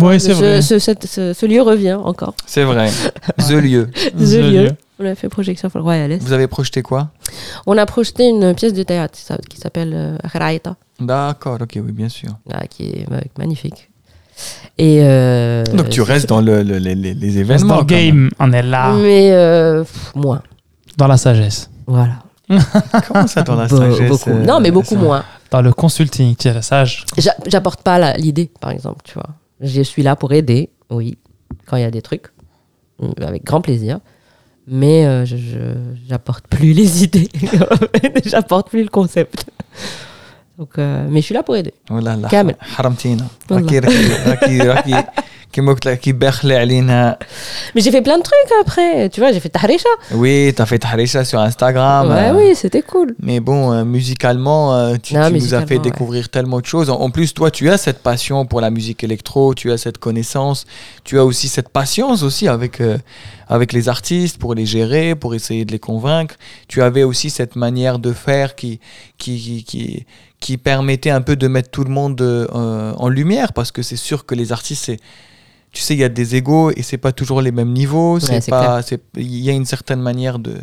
Ouais, 0.00 0.18
c'est 0.18 0.30
Ce- 0.32 0.38
vrai. 0.38 0.62
Ce, 0.62 0.78
cette- 0.78 1.06
ce- 1.06 1.32
ce 1.34 1.46
lieu 1.46 1.60
revient 1.60 1.92
encore. 1.92 2.34
C'est 2.46 2.64
vrai. 2.64 2.90
The 3.38 3.50
lieu. 3.52 3.90
The 3.92 4.16
The 4.16 4.20
lieu. 4.38 4.62
lieu. 4.64 4.70
On 4.98 5.04
a 5.04 5.14
fait 5.14 5.28
projection 5.28 5.68
au 5.74 5.82
Royal 5.82 6.10
Est. 6.12 6.18
Vous 6.22 6.32
avez 6.32 6.46
projeté 6.46 6.80
quoi? 6.82 7.10
On 7.66 7.76
a 7.76 7.84
projeté 7.86 8.24
une 8.28 8.54
pièce 8.54 8.72
de 8.72 8.82
théâtre 8.82 9.18
qui 9.50 9.58
s'appelle 9.58 9.92
euh, 9.94 10.16
Kharaïta, 10.32 10.76
D'accord, 10.98 11.58
ok, 11.60 11.72
oui, 11.76 11.92
bien 11.92 12.08
sûr. 12.08 12.30
là, 12.46 12.62
qui 12.70 12.84
est 12.84 13.06
euh, 13.12 13.20
magnifique. 13.36 13.90
Et 14.78 15.00
euh, 15.02 15.64
Donc 15.64 15.90
tu 15.90 16.00
restes 16.02 16.28
dans 16.28 16.40
le, 16.40 16.62
le- 16.62 16.78
les, 16.78 16.94
les- 16.94 17.38
événements. 17.38 17.74
dans 17.74 17.78
le 17.80 17.84
game, 17.86 18.30
on 18.38 18.52
est 18.52 18.62
là. 18.62 18.92
Mais 18.94 19.30
euh, 19.32 19.82
pff, 19.84 20.14
moins. 20.14 20.42
Dans 20.96 21.06
la 21.06 21.16
sagesse. 21.16 21.70
Voilà. 21.86 22.18
Comment 23.08 23.26
ça 23.26 23.42
dans 23.42 23.54
la 23.56 23.66
Be- 23.66 23.76
sagesse 23.76 24.08
beaucoup. 24.08 24.30
euh, 24.30 24.44
Non, 24.44 24.60
mais 24.60 24.70
beaucoup 24.70 24.94
ça- 24.94 25.00
moins. 25.00 25.24
Dans 25.50 25.60
le 25.62 25.72
consulting, 25.72 26.34
tu 26.36 26.48
es 26.48 26.54
la 26.54 26.62
sage. 26.62 27.04
J'a- 27.18 27.36
J'apporte 27.46 27.82
pas 27.82 28.14
l'idée, 28.16 28.50
par 28.60 28.70
exemple, 28.70 29.00
tu 29.04 29.14
vois. 29.14 29.28
Je 29.60 29.82
suis 29.82 30.02
là 30.02 30.16
pour 30.16 30.32
aider, 30.32 30.70
oui. 30.90 31.18
quand 31.66 31.76
il 31.76 31.82
y 31.82 31.86
a 31.86 31.90
des 31.90 32.02
trucs, 32.02 32.28
avec 33.20 33.44
grand 33.44 33.60
plaisir. 33.60 33.98
Mais 34.66 35.04
euh, 35.06 35.24
j'apporte 36.08 36.46
plus 36.48 36.72
les 36.72 37.04
idées, 37.04 37.28
j'apporte 38.24 38.70
plus 38.70 38.82
le 38.84 38.88
concept. 38.88 39.44
Donc, 40.59 40.69
euh, 40.79 41.05
mais 41.09 41.21
je 41.21 41.25
suis 41.25 41.35
là 41.35 41.43
pour 41.43 41.55
aider. 41.55 41.73
ولا 41.91 42.15
لا 42.15 42.27
كامل. 42.27 42.55
حرمتينا 42.61 43.27
والله. 43.51 43.79
راكي 43.79 43.79
راكي 43.79 44.29
راكي 44.29 44.57
راكي 44.59 45.03
كيما 45.53 45.73
قلت 45.73 45.85
لك 45.85 45.99
كي 45.99 46.11
باخلي 46.11 46.57
علينا 46.57 47.17
Mais 47.75 47.81
j'ai 47.81 47.91
fait 47.91 48.01
plein 48.01 48.17
de 48.17 48.23
trucs 48.23 48.51
après. 48.65 49.09
Tu 49.13 49.19
vois, 49.21 49.31
j'ai 49.33 49.39
fait 49.39 49.49
Tahrisha. 49.57 49.89
Oui, 50.11 50.51
t'as 50.55 50.65
fait 50.65 50.79
Taharisha 50.79 51.21
sur 51.31 51.39
Instagram. 51.49 52.03
ouais, 52.09 52.29
euh, 52.29 52.37
oui, 52.39 52.47
c'était 52.61 52.81
cool. 52.91 53.09
Mais 53.27 53.39
bon, 53.49 53.61
euh, 53.71 53.83
musicalement, 53.97 54.63
euh, 54.75 54.95
tu, 55.05 55.13
Non, 55.15 55.27
tu 55.27 55.33
nous 55.33 55.53
as 55.59 55.61
fait 55.61 55.61
musicalement, 55.61 55.83
ouais. 55.83 55.89
découvrir 55.91 56.23
tellement 56.35 56.59
de 56.59 56.65
choses. 56.73 56.89
En, 56.93 56.97
en 57.07 57.09
plus, 57.15 57.29
toi, 57.39 57.49
tu 57.57 57.63
as 57.73 57.77
cette 57.85 58.01
passion 58.11 58.37
pour 58.49 58.59
la 58.65 58.71
musique 58.77 59.01
électro, 59.07 59.41
tu 59.61 59.67
as 59.73 59.77
cette 59.85 59.99
connaissance, 60.07 60.59
tu 61.07 61.13
as 61.21 61.25
aussi 61.29 61.47
cette 61.57 61.69
patience 61.81 62.19
aussi 62.29 62.45
avec, 62.57 62.75
euh, 62.81 62.97
avec 63.55 63.69
les 63.77 63.85
artistes 63.95 64.37
pour 64.43 64.51
les 64.59 64.65
gérer, 64.75 65.07
pour 65.21 65.31
essayer 65.39 65.63
de 65.67 65.71
les 65.75 65.83
convaincre. 65.89 66.35
Tu 66.71 66.77
avais 66.89 67.03
aussi 67.11 67.27
cette 67.39 67.55
manière 67.65 67.97
de 68.07 68.11
faire 68.27 68.49
qui, 68.59 68.73
qui, 69.21 69.33
qui, 69.43 69.55
qui, 69.69 70.05
qui 70.42 70.58
permettait 70.58 71.10
un 71.18 71.22
peu 71.22 71.36
de 71.36 71.46
mettre 71.48 71.70
tout 71.70 71.84
le 71.84 71.90
monde 71.90 72.20
euh, 72.20 72.92
en 73.04 73.08
lumière 73.08 73.52
parce 73.52 73.70
que 73.72 73.80
c'est 73.82 73.96
sûr 74.08 74.26
que 74.26 74.34
les 74.34 74.50
artistes, 74.52 74.84
c'est 74.86 74.98
tu 75.70 75.80
sais, 75.80 75.94
il 75.94 76.00
y 76.00 76.04
a 76.04 76.10
des 76.10 76.34
égos 76.36 76.70
et 76.76 76.82
c'est 76.82 76.98
pas 76.98 77.12
toujours 77.12 77.40
les 77.40 77.50
mêmes 77.52 77.72
niveaux. 77.72 78.20
C'est 78.20 78.46
pas, 78.50 78.82
il 79.16 79.38
y 79.38 79.48
a 79.48 79.54
une 79.54 79.64
certaine 79.64 80.02
manière 80.02 80.38
de, 80.38 80.56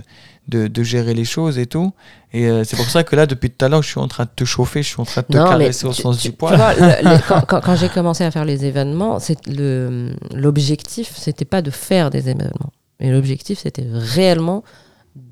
de, 0.47 0.67
de 0.67 0.83
gérer 0.83 1.15
les 1.15 1.25
choses 1.25 1.57
et 1.57 1.65
tout. 1.65 1.91
Et 2.31 2.45
euh, 2.47 2.63
c'est 2.63 2.77
pour 2.77 2.87
ça 2.91 3.03
que 3.03 3.15
là, 3.15 3.25
depuis 3.25 3.49
tout 3.49 3.65
à 3.65 3.69
l'heure, 3.69 3.81
je 3.81 3.89
suis 3.89 3.99
en 3.99 4.07
train 4.07 4.25
de 4.25 4.29
te 4.35 4.43
chauffer, 4.45 4.83
je 4.83 4.89
suis 4.89 5.01
en 5.01 5.05
train 5.05 5.21
de 5.21 5.27
te 5.33 5.35
Non, 5.37 5.45
caresser 5.45 5.87
au 5.87 5.93
tu- 5.93 6.01
sens 6.03 6.17
tu- 6.17 6.27
du 6.27 6.31
tu 6.31 6.37
poil. 6.37 6.55
vois, 6.57 6.75
le- 6.75 7.09
les- 7.09 7.21
quand, 7.27 7.41
quand- 7.47 7.61
quand 7.61 7.75
j'ai 7.75 7.89
commencé 7.89 8.23
à 8.23 8.29
faire 8.29 8.45
les 8.45 8.65
événements, 8.65 9.17
c'est 9.19 9.47
le 9.47 10.13
l'objectif, 10.35 11.11
c'était 11.17 11.43
pas 11.55 11.63
de 11.63 11.71
faire 11.71 12.11
des 12.11 12.29
événements, 12.29 12.71
mais 12.99 13.09
l'objectif, 13.11 13.57
c'était 13.63 13.87
réellement 13.89 14.63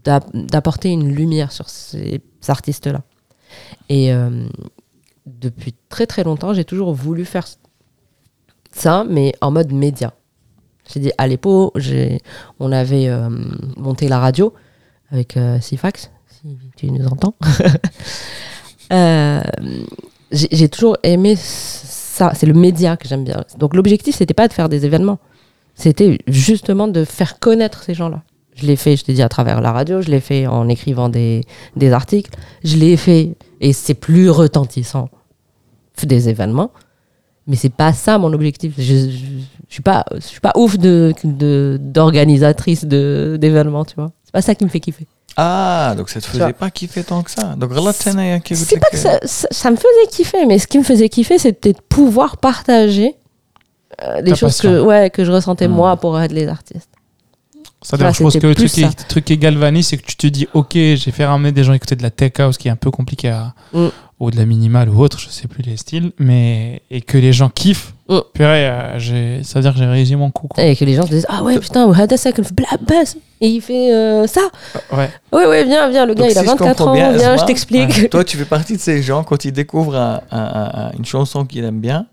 d'ap- 0.03 0.25
d'apporter 0.33 0.89
une 0.89 1.07
lumière 1.13 1.51
sur 1.51 1.69
ces 1.69 2.19
artistes-là. 2.47 3.01
Et 3.89 4.13
euh, 4.13 4.47
depuis 5.25 5.73
très 5.89 6.05
très 6.05 6.23
longtemps, 6.23 6.53
j'ai 6.53 6.65
toujours 6.65 6.93
voulu 6.93 7.25
faire 7.25 7.47
ça, 8.71 9.05
mais 9.09 9.33
en 9.41 9.51
mode 9.51 9.71
média. 9.71 10.13
J'ai 10.91 10.99
dit 10.99 11.11
à 11.17 11.27
l'époque, 11.27 11.73
on 12.59 12.71
avait 12.71 13.09
euh, 13.09 13.29
monté 13.75 14.07
la 14.07 14.19
radio 14.19 14.53
avec 15.11 15.37
euh, 15.37 15.59
Sifax, 15.59 16.11
si 16.27 16.57
tu 16.75 16.91
nous 16.91 17.05
entends. 17.07 17.35
Euh, 18.93 19.41
j'ai 20.31 20.47
j'ai 20.49 20.69
toujours 20.69 20.95
aimé 21.03 21.35
ça. 21.35 22.31
C'est 22.33 22.45
le 22.45 22.53
média 22.53 22.95
que 22.95 23.05
j'aime 23.05 23.25
bien. 23.25 23.43
Donc 23.57 23.75
l'objectif, 23.75 24.15
c'était 24.15 24.33
pas 24.33 24.47
de 24.47 24.53
faire 24.53 24.69
des 24.69 24.85
événements. 24.85 25.19
C'était 25.75 26.19
justement 26.25 26.87
de 26.87 27.03
faire 27.03 27.37
connaître 27.39 27.83
ces 27.83 27.93
gens-là. 27.93 28.23
Je 28.57 28.65
l'ai 28.65 28.75
fait, 28.75 28.97
je 28.97 29.05
t'ai 29.05 29.13
dit, 29.13 29.21
à 29.21 29.29
travers 29.29 29.61
la 29.61 29.71
radio, 29.71 30.01
je 30.01 30.09
l'ai 30.09 30.19
fait 30.19 30.47
en 30.47 30.67
écrivant 30.67 31.09
des, 31.09 31.43
des 31.75 31.91
articles, 31.91 32.31
je 32.63 32.75
l'ai 32.75 32.97
fait, 32.97 33.35
et 33.61 33.71
c'est 33.71 33.93
plus 33.93 34.29
retentissant 34.29 35.09
des 36.03 36.29
événements. 36.29 36.71
Mais 37.47 37.55
c'est 37.55 37.73
pas 37.73 37.93
ça 37.93 38.17
mon 38.17 38.33
objectif. 38.33 38.73
Je, 38.77 38.83
je, 38.83 39.25
suis 39.69 39.81
pas, 39.81 40.03
je 40.13 40.19
suis 40.19 40.41
pas 40.41 40.51
ouf 40.55 40.77
de, 40.77 41.13
d'organisatrice 41.79 42.83
de 42.85 43.37
d'événements, 43.39 43.85
tu 43.85 43.95
vois. 43.95 44.11
C'est 44.25 44.33
pas 44.33 44.41
ça 44.41 44.53
qui 44.53 44.65
me 44.65 44.69
fait 44.69 44.81
kiffer. 44.81 45.07
Ah, 45.37 45.93
donc 45.95 46.09
ça 46.09 46.19
te 46.19 46.25
faisait 46.25 46.51
pas 46.51 46.69
kiffer 46.71 47.03
tant 47.03 47.21
que 47.21 47.31
ça. 47.31 47.55
Donc 47.55 47.71
c'est, 47.93 48.11
c'est 48.55 48.97
ça, 48.97 49.19
ça, 49.23 49.71
me 49.71 49.75
faisait 49.75 50.07
kiffer, 50.09 50.45
mais 50.45 50.59
ce 50.59 50.67
qui 50.67 50.79
me 50.79 50.83
faisait 50.83 51.09
kiffer, 51.09 51.37
c'était 51.37 51.73
de 51.73 51.79
pouvoir 51.87 52.37
partager 52.37 53.15
euh, 54.03 54.19
les 54.21 54.35
choses 54.35 54.59
que 54.59 54.81
ouais 54.81 55.09
que 55.09 55.23
je 55.23 55.31
ressentais 55.31 55.67
moi 55.67 55.95
pour 55.95 56.19
être 56.19 56.33
les 56.33 56.47
artistes. 56.47 56.89
C'est-à-dire, 57.89 58.07
Voilà, 58.07 58.13
je 58.17 58.23
pense 58.23 58.37
que 58.41 58.47
le 58.47 58.53
truc, 58.55 58.69
qui, 58.69 58.81
ça. 58.81 58.87
le 58.87 59.07
truc 59.07 59.23
qui 59.23 59.37
galvanise, 59.37 59.87
c'est 59.87 59.95
que 59.97 60.05
tu 60.05 60.17
te 60.17 60.27
dis, 60.27 60.45
ok, 60.53 60.73
j'ai 60.73 61.11
fait 61.11 61.25
ramener 61.25 61.53
des 61.53 61.63
gens 61.63 61.71
écouter 61.71 61.95
de 61.95 62.03
la 62.03 62.09
tech 62.11 62.33
house 62.39 62.57
qui 62.57 62.67
est 62.67 62.71
un 62.71 62.75
peu 62.75 62.91
compliqué 62.91 63.29
à, 63.29 63.53
Mm. 63.71 63.87
ou 64.19 64.29
de 64.29 64.35
la 64.35 64.45
minimale 64.45 64.89
ou 64.89 64.99
autre, 64.99 65.19
je 65.19 65.29
sais 65.29 65.47
plus 65.47 65.63
les 65.63 65.77
styles, 65.77 66.11
mais 66.19 66.81
et 66.91 66.99
que 66.99 67.17
les 67.17 67.31
gens 67.31 67.47
kiffent. 67.47 67.93
Mm. 68.09 68.17
Purée, 68.33 68.67
euh, 68.67 68.99
j'ai- 68.99 69.41
c'est-à-dire 69.43 69.71
que 69.71 69.79
j'ai 69.79 69.85
réussi 69.85 70.17
mon 70.17 70.31
coup. 70.31 70.47
quoi. 70.49 70.61
Et 70.65 70.75
que 70.75 70.83
les 70.83 70.95
gens 70.95 71.03
se 71.05 71.11
disent 71.11 71.25
Ah 71.29 71.43
ouais, 71.43 71.59
putain, 71.59 71.85
Wahada 71.85 72.17
Sakin 72.17 72.43
fait 72.43 72.53
Blabas 72.53 73.15
et 73.39 73.47
il 73.47 73.61
fait 73.61 73.93
euh, 73.93 74.27
ça. 74.27 74.41
Ouais. 74.91 75.09
Ouais, 75.31 75.45
ouais, 75.45 75.63
viens, 75.63 75.89
viens, 75.89 76.05
le 76.05 76.13
gars, 76.13 76.23
Donc, 76.23 76.31
il 76.33 76.37
a 76.37 76.41
si 76.41 76.45
je 76.45 76.51
24 76.51 76.75
comprends 76.77 76.91
ans, 76.91 76.93
bien, 76.93 77.13
viens, 77.13 77.37
je 77.37 77.45
t'explique. 77.45 78.09
Toi, 78.09 78.25
tu 78.25 78.35
fais 78.35 78.43
partie 78.45 78.75
de 78.75 78.81
ces 78.81 79.01
gens 79.01 79.23
quand 79.23 79.45
ils 79.45 79.53
découvrent 79.53 79.95
un- 79.95 80.19
un- 80.29 80.37
un- 80.39 80.71
un- 80.87 80.91
une 80.97 81.05
chanson 81.05 81.45
qu'il 81.45 81.63
aime 81.63 81.79
bien. 81.79 82.05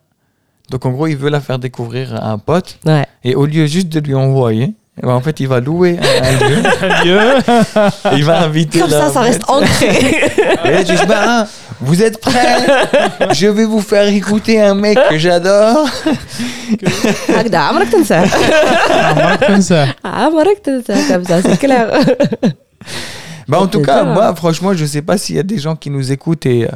Donc, 0.71 0.87
en 0.87 0.93
gros, 0.93 1.09
il 1.09 1.17
veut 1.17 1.31
la 1.31 1.41
faire 1.41 1.59
découvrir 1.59 2.15
à 2.15 2.31
un 2.31 2.39
pote. 2.39 2.79
Ouais. 2.87 3.07
Et 3.25 3.35
au 3.35 3.45
lieu 3.47 3.67
juste 3.67 3.89
de 3.89 3.99
lui 3.99 4.15
envoyer, 4.15 4.73
en 5.04 5.22
fait, 5.22 5.40
il 5.40 5.48
va 5.48 5.60
louer 5.62 5.98
un, 6.02 6.24
un 6.28 6.50
lieu. 6.50 6.62
Dieu. 7.04 7.20
et 8.12 8.16
il 8.18 8.26
va 8.26 8.42
inviter 8.44 8.80
Comme 8.80 8.90
ça, 8.90 9.06
la- 9.06 9.10
ça 9.12 9.22
reste 9.22 9.44
ancré. 9.48 10.32
Et 10.66 10.84
tu 10.84 10.94
dis, 10.96 11.06
bah, 11.08 11.48
vous 11.80 12.02
êtes 12.04 12.20
prêts 12.20 12.58
Je 13.34 13.48
vais 13.48 13.64
vous 13.66 13.80
faire 13.82 14.08
écouter 14.08 14.62
un 14.62 14.76
mec 14.76 14.98
que 15.10 15.18
j'adore. 15.18 15.88
هكذا 17.30 17.58
عمرك 17.58 17.88
تنسى 17.92 18.24
Ah, 18.90 19.14
moi, 19.16 19.38
comme 19.48 19.62
ça. 19.62 19.86
عمرك 20.06 20.60
تنسى 20.64 20.94
comme 21.08 21.24
ça, 21.26 21.42
c'est 21.42 21.58
clair. 21.58 21.88
Bah, 23.48 23.60
en 23.62 23.68
tout 23.68 23.80
C'est 23.80 23.86
cas, 23.86 24.00
ça. 24.00 24.04
moi, 24.04 24.36
franchement, 24.36 24.74
je 24.74 24.86
sais 24.86 25.02
pas 25.02 25.18
s'il 25.18 25.36
y 25.36 25.40
a 25.40 25.44
des 25.44 25.58
gens 25.58 25.76
qui 25.76 25.90
nous 25.90 26.12
écoutent 26.12 26.46
et, 26.46 26.66
euh, 26.66 26.70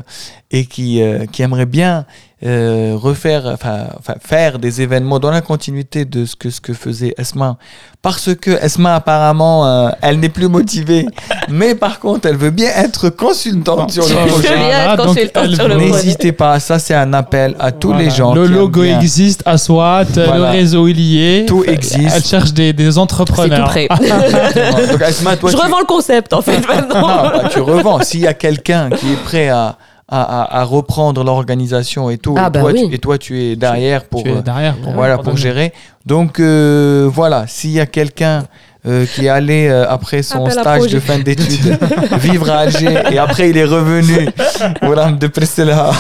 et 0.50 0.66
qui, 0.66 1.04
euh, 1.04 1.26
qui 1.32 1.44
aimeraient 1.44 1.68
bien 1.68 2.06
euh, 2.47 2.95
refaire, 2.97 3.47
enfin, 3.47 3.89
enfin, 3.99 4.15
faire 4.25 4.61
des 4.61 4.81
événements 4.81 5.19
dans 5.19 5.31
la 5.33 5.41
continuité 5.41 6.05
de 6.05 6.25
ce 6.25 6.37
que, 6.37 6.51
ce 6.51 6.61
que 6.61 6.73
faisait 6.73 7.13
Esma. 7.19 7.57
Parce 8.01 8.33
que 8.37 8.53
Esma, 8.65 8.95
apparemment, 8.95 9.67
euh, 9.67 9.89
elle 10.03 10.21
n'est 10.21 10.29
plus 10.29 10.47
motivée. 10.49 11.05
mais 11.49 11.75
par 11.75 11.99
contre, 11.99 12.29
elle 12.29 12.37
veut 12.37 12.51
bien 12.51 12.71
être 12.77 13.09
consultante 13.11 13.91
sur 13.91 14.05
Je 14.07 14.15
le 14.15 14.21
veux 14.21 14.27
projet. 14.29 15.77
N'hésitez 15.79 16.31
pas, 16.33 16.61
ça 16.61 16.79
c'est 16.79 16.95
un 16.95 17.13
appel 17.13 17.57
à 17.59 17.73
tous 17.73 17.89
Voilà. 17.89 18.05
les 18.05 18.11
gens. 18.11 18.33
Le 18.35 18.47
logo 18.47 18.85
existe, 18.85 19.43
à 19.45 19.59
SWAT, 19.59 20.05
Voilà. 20.15 20.37
le 20.37 20.45
réseau 20.45 20.87
est. 20.87 21.47
Tout 21.49 21.65
existe. 21.65 22.15
Elle 22.15 22.25
cherche 22.25 22.53
des, 22.53 22.73
des 22.73 22.85
C'est 22.87 22.93
tout 22.93 22.99
entrepreneurs. 23.01 23.69
prêt. 23.69 23.89
Donc, 24.91 25.03
Esma, 25.03 25.37
toi, 25.37 25.51
Je 25.51 25.57
tu- 25.57 25.63
revends 25.63 25.81
le 25.81 25.87
concept, 25.87 26.33
en 26.33 26.41
fait, 26.43 26.59
Non, 26.69 26.75
maintenant. 26.75 27.09
bah, 27.09 27.43
tu 27.53 27.61
revends. 27.61 28.01
S'il 28.03 28.21
y 28.21 28.27
a 28.27 28.35
quelqu'un 28.35 28.91
qui 28.91 29.13
est 29.13 29.23
prêt 29.25 29.49
à, 29.49 29.77
à, 30.09 30.23
à- 30.23 30.61
à 30.61 30.65
reprendre 30.65 31.23
l'organisation 31.25 32.09
et 32.11 32.19
tout, 32.19 32.35
Ah, 32.39 32.47
et, 32.49 32.51
bah 32.51 32.61
toi, 32.61 32.73
oui. 32.73 32.89
tu, 32.89 32.95
et 32.95 32.99
toi 32.99 33.19
tu 33.19 33.43
es 33.43 33.57
derrière 33.57 34.05
pour, 34.05 34.23
Tu 34.23 34.31
es 34.31 34.37
euh, 34.37 34.41
derrière 34.43 34.77
pour, 34.77 34.93
voilà, 34.93 35.19
pour 35.19 35.37
gérer. 35.37 35.73
Donc 36.07 36.41
euh, 36.41 37.09
voilà, 37.13 37.47
s'il 37.47 37.71
y 37.73 37.81
a 37.81 37.87
quelqu'un 37.87 38.45
euh, 38.87 39.05
qui 39.07 39.27
est 39.27 39.29
allé 39.29 39.69
euh, 39.69 39.85
après 39.89 40.23
son 40.23 40.47
Appel 40.47 40.53
stage 40.61 40.87
de 40.93 41.01
fin 41.01 41.19
d'études 41.19 41.77
vivre 42.21 42.49
à 42.51 42.59
Alger 42.61 43.03
et 43.11 43.19
après 43.19 43.51
il 43.51 43.57
est 43.59 43.65
revenu, 43.65 44.29
voilà, 44.83 45.11
de 45.13 45.27
Prestela. 45.27 45.91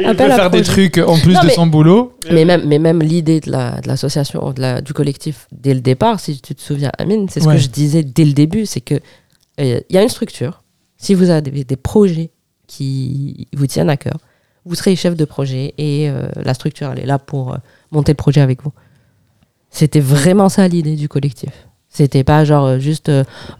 Il 0.00 0.06
Appel 0.06 0.28
peut 0.28 0.32
à 0.32 0.36
faire 0.36 0.50
des 0.50 0.62
trucs 0.62 0.98
en 0.98 1.18
plus 1.18 1.34
Non, 1.34 1.42
de 1.42 1.48
son 1.48 1.66
boulot. 1.66 2.12
Mais 2.30 2.44
même, 2.44 2.62
mais 2.66 2.78
même 2.78 3.00
l'idée 3.02 3.40
de 3.40 3.50
la- 3.50 3.80
de 3.80 3.88
l'association, 3.88 4.52
de 4.52 4.60
la- 4.60 4.80
du 4.80 4.92
collectif, 4.92 5.46
dès 5.50 5.74
le 5.74 5.80
départ, 5.80 6.20
si 6.20 6.40
tu 6.40 6.54
te 6.54 6.60
souviens, 6.62 6.92
Amine, 6.98 7.26
c'est 7.28 7.40
ce 7.40 7.48
Ouais. 7.48 7.54
que 7.56 7.60
je 7.60 7.68
disais 7.68 8.02
dès 8.02 8.24
le 8.24 8.32
début, 8.32 8.64
c'est 8.66 8.80
que 8.80 8.94
euh, 9.60 9.80
il 9.88 9.94
y 9.94 9.98
a 9.98 10.02
une 10.02 10.08
structure. 10.08 10.62
Si 10.98 11.14
vous 11.14 11.30
avez 11.30 11.50
des, 11.50 11.64
des 11.64 11.76
projets 11.76 12.30
qui 12.68 13.48
vous 13.56 13.66
tiennent 13.66 13.90
à 13.90 13.96
cœur, 13.96 14.18
vous 14.64 14.76
serez 14.76 14.94
chef 14.94 15.16
de 15.16 15.24
projet 15.24 15.74
et 15.78 16.08
euh, 16.08 16.28
la 16.36 16.54
structure, 16.54 16.92
elle 16.92 17.00
est 17.00 17.06
là 17.06 17.18
pour 17.18 17.54
euh, 17.54 17.56
monter 17.90 18.12
le 18.12 18.16
projet 18.16 18.40
avec 18.40 18.62
vous. 18.62 18.72
C'était 19.70 20.00
vraiment 20.00 20.48
ça 20.48 20.68
l'idée 20.68 20.94
du 20.94 21.08
collectif. 21.08 21.66
C'était 21.88 22.22
pas 22.22 22.44
genre 22.44 22.66
euh, 22.66 22.78
juste, 22.78 23.10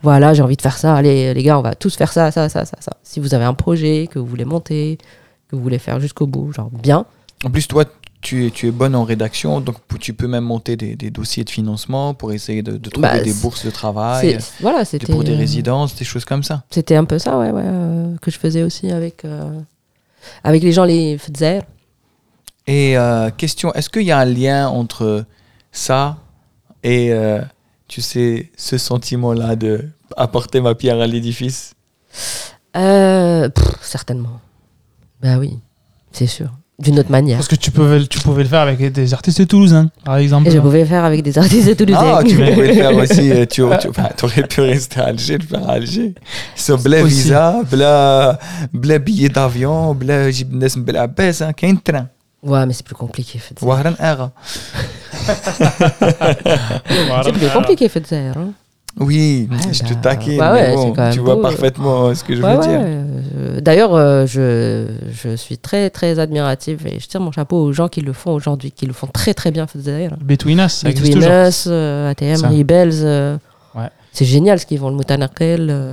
voilà, 0.03 0.35
j'ai 0.35 0.43
envie 0.43 0.57
de 0.57 0.63
faire 0.63 0.77
ça, 0.79 0.95
allez 0.95 1.35
les 1.35 1.43
gars, 1.43 1.59
on 1.59 1.63
va 1.63 1.75
tous 1.75 1.97
faire 1.97 2.13
ça, 2.13 2.31
ça, 2.31 2.49
ça, 2.49 2.65
ça, 2.65 2.77
ça. 2.79 2.93
Si 3.03 3.19
vous 3.19 3.35
avez 3.35 3.45
un 3.45 3.55
projet 3.55 4.07
que 4.11 4.19
vous 4.19 4.27
voulez 4.27 4.45
monter, 4.45 4.99
que 5.49 5.57
vous 5.57 5.63
voulez 5.63 5.79
faire 5.79 5.99
jusqu'au 5.99 6.27
bout, 6.27 6.53
genre 6.53 6.71
bien, 6.71 7.07
En 7.45 7.51
plus, 7.51 7.67
toi, 7.67 7.85
tu 8.21 8.47
es, 8.47 8.51
tu 8.51 8.67
es 8.67 8.71
bonne 8.71 8.95
en 8.95 9.05
rédaction, 9.05 9.61
donc 9.61 9.77
tu 10.01 10.13
peux 10.13 10.27
même 10.27 10.45
monter 10.45 10.77
des, 10.77 10.97
des 10.97 11.11
dossiers 11.11 11.45
de 11.45 11.51
financement 11.51 12.15
pour 12.15 12.33
essayer 12.33 12.63
de, 12.63 12.77
de 12.77 12.91
trouver 12.91 13.09
Bah, 13.09 13.21
des 13.21 13.33
bourses 13.33 13.65
de 13.65 13.71
travail, 13.71 14.39
voilà, 14.61 14.85
c'était 14.85 15.07
pour 15.07 15.23
des 15.25 15.35
résidences, 15.35 15.95
des 15.95 16.05
choses 16.05 16.25
comme 16.25 16.43
ça. 16.43 16.65
C'était 16.71 16.97
un 16.97 17.05
peu 17.05 17.19
ça, 17.19 17.39
ouais, 17.39 17.51
ouais, 17.51 17.63
euh, 17.65 18.17
que 18.21 18.31
je 18.31 18.39
faisais 18.39 18.63
aussi 18.65 18.91
avec, 18.91 19.25
euh, 19.25 19.61
avec 20.43 20.63
les 20.63 20.73
gens, 20.73 20.85
les 20.85 21.17
Fdzer. 21.17 21.61
Et 22.67 22.99
euh, 22.99 23.31
question, 23.31 23.73
est-ce 23.75 23.89
qu'il 23.89 24.03
y 24.03 24.11
a 24.11 24.19
un 24.19 24.25
lien 24.25 24.69
entre 24.69 25.25
ça 25.71 26.19
et, 26.83 27.13
tu 27.87 28.03
sais, 28.03 28.51
ce 28.57 28.79
sentiment-là 28.79 29.57
de 29.57 29.89
apporter 30.17 30.61
ma 30.61 30.75
pierre 30.75 31.01
à 31.01 31.07
l'édifice? 31.07 31.75
Certainement. 33.81 34.41
Bah 35.23 35.39
oui, 35.39 35.59
c'est 36.13 36.27
sûr 36.27 36.51
d'une 36.79 36.99
autre 37.01 37.11
manière. 37.11 37.39
Parce 37.39 37.49
que 37.49 37.57
tu 37.57 37.71
pouvais, 37.71 38.07
tu 38.07 38.21
pouvais 38.21 38.45
le 38.45 38.49
faire 38.49 38.61
avec 38.61 38.93
des 38.93 39.13
artistes 39.13 39.41
de 39.41 39.45
toulousains, 39.45 39.91
par 40.05 40.17
exemple. 40.19 40.49
Je 40.51 40.59
pouvais 40.59 40.81
le 40.81 40.87
faire 40.87 41.05
avec 41.05 41.23
des 41.23 41.37
artistes 41.37 41.69
de 41.69 41.75
toulousains. 41.75 42.19
Ah, 42.19 42.23
tu 42.25 42.37
pouvais 42.37 42.69
le 42.69 42.75
faire 42.75 42.97
aussi. 42.97 43.33
Euh, 43.33 43.47
tu, 43.47 43.63
tu 43.81 43.89
bah, 43.97 44.11
aurais 44.23 44.43
pu 44.45 44.61
rester 44.61 45.01
à 45.01 45.07
Alger, 45.07 45.39
le 45.39 45.45
faire 45.45 45.69
à 45.69 45.73
Alger. 45.73 46.15
Ce 46.55 46.73
blé 46.73 47.03
visa, 47.03 47.57
blé, 48.73 48.99
billet 49.01 49.29
d'avion, 49.29 49.95
blé 49.95 50.31
gymnase, 50.31 50.77
blé 50.77 50.99
abaisse, 50.99 51.43
hein, 51.43 51.53
qu'un 51.53 51.75
train. 51.75 52.07
Ouais, 52.43 52.65
mais 52.67 52.73
c'est 52.73 52.87
plus 52.87 52.95
compliqué, 52.95 53.39
fait. 53.39 53.55
C'est 57.25 57.33
plus 57.33 57.51
compliqué, 57.51 57.89
fait. 57.89 58.13
Hein. 58.13 58.53
Oui, 59.01 59.49
Ouais, 59.51 59.57
je 59.73 59.83
bah, 59.83 59.89
te 59.89 59.95
taquine. 59.95 60.39
bah 60.39 60.53
mais 60.55 60.61
ouais, 60.69 60.75
bon, 60.75 60.93
tu 61.13 61.21
vois 61.21 61.35
beau, 61.35 61.41
euh. 61.41 61.43
parfaitement 61.43 62.15
ce 62.15 62.25
que 62.25 62.35
je 62.35 62.43
Ouais, 62.43 62.53
veux 62.55 62.59
ouais, 62.61 62.67
dire. 62.69 62.81
euh, 62.83 63.61
D'ailleurs, 63.61 63.95
euh, 63.95 64.27
je, 64.27 64.87
je 65.13 65.37
suis 65.37 65.59
très, 65.59 65.91
très 65.91 66.19
admirative 66.19 66.87
et 66.87 66.99
je 67.01 67.07
tire 67.07 67.21
mon 67.21 67.33
chapeau 67.33 67.57
aux 67.63 67.73
gens 67.73 67.89
qui 67.89 68.01
le 68.01 68.13
font 68.13 68.33
aujourd'hui, 68.33 68.73
qui 68.73 68.87
le 68.87 68.93
font 68.93 69.07
très, 69.07 69.35
très 69.35 69.51
bien. 69.51 69.67
Between 70.23 70.59
Us, 70.59 70.73
ça 70.73 70.89
Between. 70.89 71.19
Us, 71.23 71.67
euh, 71.69 72.11
ATM, 72.11 72.37
Ça. 72.37 72.49
Rebels. 72.49 72.91
euh. 73.03 73.37
C'est 74.11 74.25
génial 74.25 74.59
ce 74.59 74.67
qu'ils 74.67 74.79
font, 74.79 74.89
le 74.89 74.97
Moutanaqel. 74.97 75.69
euh. 75.71 75.93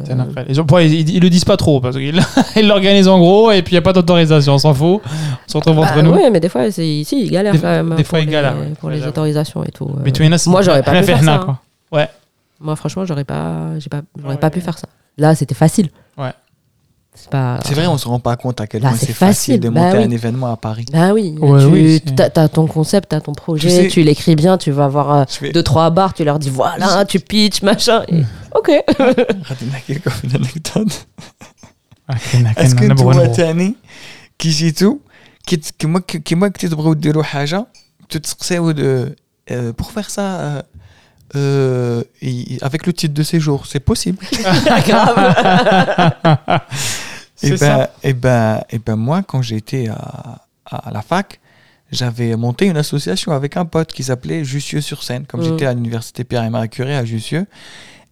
Ils, 0.49 0.93
ils, 0.93 1.09
ils 1.17 1.21
le 1.21 1.29
disent 1.29 1.45
pas 1.45 1.57
trop 1.57 1.79
parce 1.79 1.95
qu'ils 1.97 2.19
ils 2.55 2.67
l'organisent 2.67 3.09
en 3.09 3.19
gros 3.19 3.51
et 3.51 3.61
puis 3.61 3.73
il 3.73 3.75
n'y 3.75 3.79
a 3.79 3.81
pas 3.83 3.93
d'autorisation, 3.93 4.53
on 4.53 4.57
s'en 4.57 4.73
fout. 4.73 5.01
On 5.03 5.51
se 5.51 5.57
retrouve 5.57 5.77
entre 5.79 5.93
bah, 5.95 6.01
nous. 6.01 6.11
ouais, 6.13 6.31
mais 6.31 6.39
des 6.39 6.49
fois, 6.49 6.71
c'est 6.71 6.87
ici, 6.87 7.21
ils 7.25 7.29
galèrent 7.29 7.53
Des- 7.53 7.59
quand 7.59 7.67
même. 7.67 7.93
des 7.95 8.03
fois, 8.03 8.19
ils 8.21 8.25
galèrent. 8.29 8.55
Pour 8.79 8.89
les 8.89 9.05
autorisations 9.05 9.63
et 9.63 9.71
tout. 9.71 9.85
euh. 9.99 10.01
Between 10.01 10.33
Us, 10.33 10.47
Moi, 10.47 10.63
j'aurais 10.63 10.81
pas 10.81 10.91
pu 10.93 10.97
fait 10.99 11.03
faire 11.03 11.23
ça, 11.23 11.41
quoi. 11.43 11.59
Ouais. 11.91 12.07
Moi, 12.60 12.76
franchement, 12.76 13.04
j'aurais 13.06 13.24
pas, 13.24 13.78
j'ai 13.78 13.88
pas, 13.88 14.02
j'aurais 14.18 14.34
Ouais. 14.34 14.40
pas 14.40 14.50
pu 14.50 14.60
faire 14.60 14.78
ça. 14.78 14.88
Là, 15.18 15.34
c'était 15.34 15.54
facile. 15.54 15.88
Ouais. 16.18 16.32
C'est 17.14 17.28
pas. 17.30 17.58
C'est 17.66 17.74
vrai, 17.74 17.86
on 17.88 17.98
se 17.98 18.06
rend 18.06 18.20
pas 18.20 18.36
compte 18.36 18.60
à 18.60 18.66
quel 18.68 18.82
Là, 18.82 18.90
point 18.90 18.98
c'est 18.98 19.06
c'est 19.06 19.12
facile 19.12 19.54
facile, 19.54 19.60
de 19.60 19.68
bah 19.68 19.80
monter 19.80 19.98
oui. 19.98 20.04
un 20.04 20.10
événement 20.10 20.46
à 20.52 20.56
Paris. 20.56 20.86
Bah 20.92 21.12
oui, 21.12 21.34
Ouais, 21.40 21.60
tu 21.60 21.66
oui, 21.66 22.02
c'est- 22.06 22.20
as, 22.20 22.30
t'as 22.30 22.48
ton 22.48 22.66
concept, 22.66 23.08
tu 23.10 23.16
as 23.16 23.20
ton 23.20 23.32
projet, 23.32 23.68
sais- 23.68 23.88
tu 23.88 24.02
l'écris 24.02 24.36
bien, 24.36 24.56
tu 24.58 24.70
vas 24.70 24.84
avoir 24.84 25.12
euh, 25.12 25.24
Je 25.28 25.34
fais- 25.38 25.52
deux, 25.52 25.62
trois 25.64 25.90
barres, 25.90 26.14
tu 26.14 26.22
leur 26.24 26.38
dis 26.38 26.50
voilà, 26.50 27.04
tu 27.06 27.18
pitches, 27.18 27.62
machin. 27.62 28.04
et- 28.08 28.24
Ok. 28.58 28.68
غادي 29.50 29.66
نحكي 29.72 29.92
لكم 29.94 30.10
une 30.24 30.34
anecdote. 30.36 30.92
Ah, 32.12 32.14
كاين- 32.32 32.52
كاين 32.52 32.66
اسكو 32.66 32.84
نبغوا 32.84 32.94
نتوما 32.94 33.12
نبغوا. 33.22 33.34
تاني 33.36 33.74
كي 34.38 34.48
جيتو 34.50 34.98
كي- 35.46 35.60
كيما 35.78 36.00
كيما 36.00 36.48
كنتي 36.48 36.68
تبغيو 36.68 36.92
ديروا 36.92 37.22
حاجه 37.22 37.66
تتسقساو 38.08 38.72
de 38.72 38.76
euh, 39.50 39.72
pour 39.80 39.90
faire 39.90 40.10
ça 40.10 40.62
euh, 41.35 42.03
avec 42.61 42.85
le 42.85 42.93
titre 42.93 43.13
de 43.13 43.23
séjour, 43.23 43.65
c'est 43.65 43.79
possible. 43.79 44.19
Et 47.43 47.49
C'est 47.49 47.57
ça. 47.57 47.77
ben, 47.77 47.87
et 48.03 48.13
ben, 48.13 48.61
et 48.69 48.79
ben 48.79 48.95
moi, 48.95 49.21
quand 49.23 49.41
j'étais 49.41 49.87
à, 49.89 50.41
à 50.65 50.91
la 50.91 51.01
fac, 51.01 51.39
j'avais 51.91 52.35
monté 52.35 52.65
une 52.65 52.77
association 52.77 53.31
avec 53.33 53.57
un 53.57 53.65
pote 53.65 53.91
qui 53.91 54.03
s'appelait 54.03 54.43
Jussieu-sur-Seine, 54.45 55.25
comme 55.25 55.41
Mhm. 55.41 55.47
j'étais 55.47 55.65
à 55.65 55.73
l'université 55.73 56.23
Pierre 56.23 56.43
et 56.43 56.49
Marie 56.49 56.69
Curie 56.69 56.93
à 56.95 57.03
Jussieu. 57.05 57.45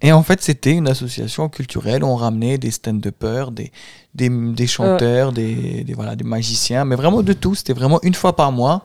Et 0.01 0.11
en 0.11 0.21
fait, 0.23 0.41
c'était 0.41 0.73
une 0.73 0.89
association 0.89 1.47
culturelle. 1.47 2.03
On 2.03 2.15
ramenait 2.17 2.57
des 2.57 2.71
stand-uppers, 2.71 3.51
des, 3.51 3.71
des, 4.13 4.27
des 4.29 4.67
chanteurs, 4.67 5.31
des, 5.31 5.85
des, 5.85 5.93
voilà, 5.93 6.17
des 6.17 6.25
magiciens, 6.25 6.83
mais 6.83 6.97
vraiment 6.97 7.23
de 7.23 7.31
tout. 7.31 7.55
C'était 7.55 7.71
vraiment 7.73 7.99
une 8.03 8.13
fois 8.13 8.35
par 8.35 8.51
mois. 8.51 8.83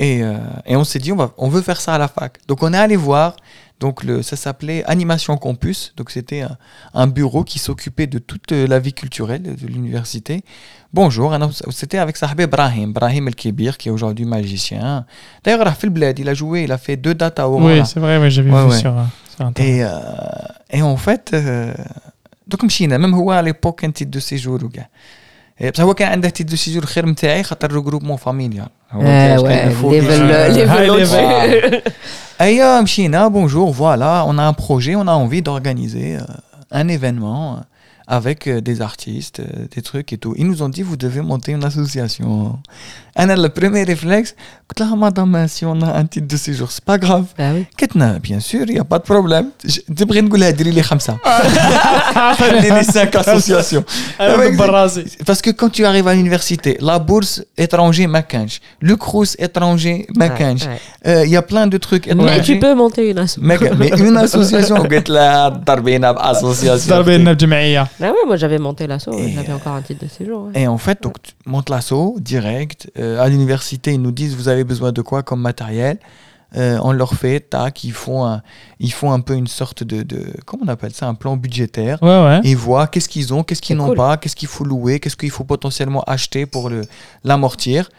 Euh, 0.00 0.38
et, 0.66 0.76
on 0.76 0.84
s'est 0.84 0.98
dit, 0.98 1.12
on, 1.12 1.16
va, 1.16 1.32
on 1.38 1.48
veut 1.48 1.62
faire 1.62 1.80
ça 1.80 1.94
à 1.94 1.98
la 1.98 2.08
fac. 2.08 2.38
Donc 2.46 2.62
on 2.62 2.72
est 2.72 2.78
allé 2.78 2.96
voir, 2.96 3.34
donc 3.80 4.04
le, 4.04 4.22
ça 4.22 4.36
s'appelait 4.36 4.84
Animation 4.84 5.36
Campus, 5.36 5.92
donc 5.96 6.10
c'était 6.10 6.44
un, 6.94 7.06
bureau 7.08 7.42
qui 7.44 7.58
s'occupait 7.58 8.06
de 8.06 8.18
toute 8.18 8.52
euh, 8.52 8.66
la 8.66 8.78
vie 8.78 8.92
culturelle 8.92 9.42
de 9.42 9.66
l'université. 9.66 10.42
Bonjour, 10.92 11.36
c'était 11.70 11.98
avec 11.98 12.16
Sahab 12.16 12.40
Brahim, 12.46 12.92
Brahim 12.92 13.28
El 13.28 13.34
Kebir 13.34 13.76
qui 13.76 13.88
est 13.88 13.92
aujourd'hui 13.92 14.24
magicien. 14.24 15.04
D'ailleurs, 15.44 15.64
Rafil 15.64 15.90
Bled, 15.90 16.18
il 16.18 16.28
a 16.28 16.34
joué, 16.34 16.62
il 16.62 16.72
a 16.72 16.78
fait 16.78 16.96
deux 16.96 17.14
dates 17.14 17.38
à 17.38 17.48
Aurora. 17.48 17.66
Oui, 17.66 17.82
c'est 17.84 18.00
vrai, 18.00 18.18
mais 18.18 18.30
j'ai 18.30 18.42
vu 18.42 18.52
ouais, 18.52 18.70
sur, 18.78 18.94
sur, 19.36 19.46
Internet. 19.46 19.58
Et, 19.58 19.84
euh, 19.84 19.90
et 20.70 20.82
en 20.82 20.96
fait... 20.96 21.32
Euh, 21.34 21.74
donc, 22.48 22.62
même 22.80 23.28
à 23.30 23.42
l'époque, 23.42 23.84
un 23.84 23.90
titre 23.90 24.10
de 24.10 24.20
séjour. 24.20 24.58
وكاع 25.57 25.61
إيه، 25.61 25.71
بصح 25.71 25.83
هو 25.83 25.93
كان 25.93 26.11
عنده 26.11 26.29
تيت 26.29 26.49
دو 26.49 26.55
سيجور 26.55 26.85
خير 26.85 27.05
نتاعي 27.05 27.43
خاطر 27.43 27.71
ريغروبمون 27.73 28.17
فاميليال 28.17 28.67
هو 28.91 29.01
Eh 29.01 29.03
كان 29.03 29.39
ouais, 29.39 29.45
عنده 29.51 29.69
فوق 29.75 29.91
level, 29.91 30.03
كيش- 30.03 30.57
level 30.57 30.69
High 30.69 30.89
au-dessus. 30.89 31.91
Aïe, 32.39 32.81
mchina, 32.83 33.29
bonjour, 33.29 33.71
voilà, 33.71 34.25
on 34.27 34.37
a 34.37 34.41
un 34.41 34.53
avec 38.08 38.46
euh, 38.46 38.60
des 38.62 38.80
artistes, 38.80 39.40
euh, 39.40 39.66
des 39.74 39.82
trucs 39.82 40.12
et 40.14 40.18
tout. 40.18 40.34
Ils 40.36 40.46
nous 40.46 40.62
ont 40.62 40.70
dit, 40.70 40.82
vous 40.82 40.96
devez 40.96 41.20
monter 41.20 41.52
une 41.52 41.62
association. 41.62 42.58
Un 43.14 43.34
le 43.36 43.48
premier 43.48 43.82
réflexe, 43.82 44.34
madame, 44.96 45.46
si 45.48 45.64
on 45.66 45.80
a 45.82 45.92
un 45.98 46.06
titre 46.06 46.28
de 46.28 46.36
séjour, 46.36 46.70
c'est 46.70 46.84
pas 46.84 46.98
grave. 46.98 47.26
Ah 47.36 47.50
oui. 47.52 47.66
bien 48.22 48.40
sûr, 48.40 48.62
il 48.66 48.74
n'y 48.74 48.78
a 48.78 48.84
pas 48.84 48.98
de 48.98 49.04
problème. 49.04 49.48
Je 49.64 49.80
devrais 49.88 50.22
nous 50.22 50.32
les 50.36 50.82
comme 50.88 51.00
ça. 51.00 51.18
Les 52.62 52.84
cinq 52.84 53.14
associations. 53.16 53.84
Parce 55.26 55.42
que 55.42 55.50
quand 55.50 55.68
tu 55.68 55.84
arrives 55.84 56.06
à 56.08 56.14
l'université, 56.14 56.78
la 56.80 56.98
bourse 56.98 57.42
étranger, 57.56 58.06
Macanche. 58.06 58.60
Le 58.80 58.96
crous 58.96 59.36
étranger, 59.38 60.06
Macanche. 60.14 60.62
Euh, 61.06 61.24
il 61.24 61.30
y 61.30 61.36
a 61.36 61.42
plein 61.42 61.66
de 61.66 61.76
trucs 61.76 62.06
étrangers. 62.06 62.36
Mais 62.36 62.42
tu 62.42 62.58
peux 62.58 62.74
monter 62.74 63.10
une 63.10 63.18
association. 63.18 63.76
Mais 63.78 63.88
une 63.88 64.16
association, 64.26 64.76
association. 66.68 67.96
Ah 68.00 68.10
oui, 68.12 68.18
moi 68.26 68.36
j'avais 68.36 68.58
monté 68.58 68.86
l'assaut, 68.86 69.12
j'avais 69.12 69.52
encore 69.52 69.74
un 69.74 69.82
titre 69.82 70.04
de 70.04 70.10
séjour. 70.10 70.50
Et 70.54 70.66
en 70.68 70.78
fait, 70.78 71.02
donc 71.02 71.20
tu 71.22 71.32
montes 71.46 71.68
l'assaut 71.68 72.16
direct. 72.20 72.90
Euh, 72.98 73.20
à 73.20 73.28
l'université, 73.28 73.92
ils 73.92 74.00
nous 74.00 74.12
disent 74.12 74.34
vous 74.36 74.48
avez 74.48 74.64
besoin 74.64 74.92
de 74.92 75.02
quoi 75.02 75.22
comme 75.22 75.40
matériel? 75.40 75.98
Euh, 76.56 76.78
on 76.82 76.92
leur 76.92 77.12
fait, 77.12 77.40
tac, 77.40 77.84
ils 77.84 77.92
font 77.92 78.24
un, 78.24 78.40
ils 78.80 78.92
font 78.92 79.12
un 79.12 79.20
peu 79.20 79.34
une 79.34 79.46
sorte 79.48 79.84
de, 79.84 80.02
de 80.02 80.32
comment 80.46 80.64
on 80.64 80.68
appelle 80.68 80.94
ça, 80.94 81.06
un 81.06 81.14
plan 81.14 81.36
budgétaire. 81.36 82.02
Ouais, 82.02 82.08
ouais. 82.24 82.40
Ils 82.44 82.56
voient 82.56 82.86
qu'est-ce 82.86 83.08
qu'ils 83.08 83.34
ont, 83.34 83.42
qu'est-ce 83.42 83.60
qu'ils 83.60 83.76
n'ont 83.76 83.94
pas, 83.94 84.16
qu'est-ce 84.16 84.36
qu'il 84.36 84.48
faut 84.48 84.64
louer, 84.64 84.98
qu'est-ce 84.98 85.16
qu'il 85.16 85.30
faut 85.30 85.44
potentiellement 85.44 86.02
acheter 86.04 86.46
pour 86.46 86.70
l'amortir. 87.22 87.90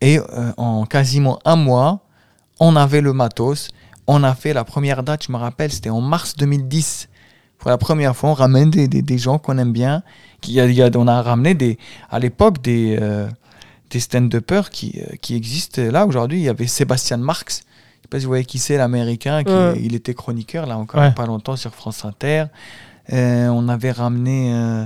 Et 0.00 0.18
euh, 0.18 0.52
en 0.56 0.86
quasiment 0.86 1.38
un 1.44 1.56
mois, 1.56 2.00
on 2.58 2.74
avait 2.76 3.00
le 3.00 3.12
matos. 3.12 3.68
On 4.06 4.24
a 4.24 4.34
fait 4.34 4.52
la 4.52 4.64
première 4.64 5.02
date, 5.02 5.24
je 5.26 5.32
me 5.32 5.36
rappelle, 5.38 5.70
c'était 5.70 5.90
en 5.90 6.00
mars 6.00 6.34
2010 6.36 7.08
pour 7.64 7.70
la 7.70 7.78
première 7.78 8.14
fois 8.14 8.28
on 8.28 8.34
ramène 8.34 8.68
des, 8.70 8.88
des, 8.88 9.00
des 9.00 9.16
gens 9.16 9.38
qu'on 9.38 9.56
aime 9.56 9.72
bien 9.72 10.02
qui 10.42 10.52
y 10.52 10.60
a- 10.82 10.90
on 10.96 11.08
a 11.08 11.22
ramené 11.22 11.54
des 11.54 11.78
à 12.10 12.18
l'époque 12.18 12.60
des 12.60 12.98
euh, 13.00 13.26
des 13.88 14.00
stand-uppers 14.00 14.68
qui, 14.68 15.00
euh, 15.00 15.14
qui 15.22 15.34
existent 15.34 15.80
là 15.80 16.04
aujourd'hui 16.04 16.40
il 16.40 16.44
y 16.44 16.50
avait 16.50 16.66
Sébastien 16.66 17.16
Marx 17.16 17.62
je 17.64 18.02
sais 18.02 18.08
pas 18.10 18.18
si 18.18 18.26
vous 18.26 18.30
voyez 18.32 18.44
qui 18.44 18.58
c'est 18.58 18.76
l'américain 18.76 19.42
qui 19.44 19.50
Ouais. 19.50 19.80
il 19.82 19.94
était 19.94 20.12
chroniqueur 20.12 20.66
là 20.66 20.76
encore 20.76 21.00
Ouais. 21.00 21.12
pas 21.12 21.24
longtemps 21.24 21.56
sur 21.56 21.74
France 21.74 22.04
Inter 22.04 22.44
euh, 23.14 23.48
on 23.48 23.66
avait 23.70 23.92
ramené. 23.92 24.52
euh, 24.52 24.84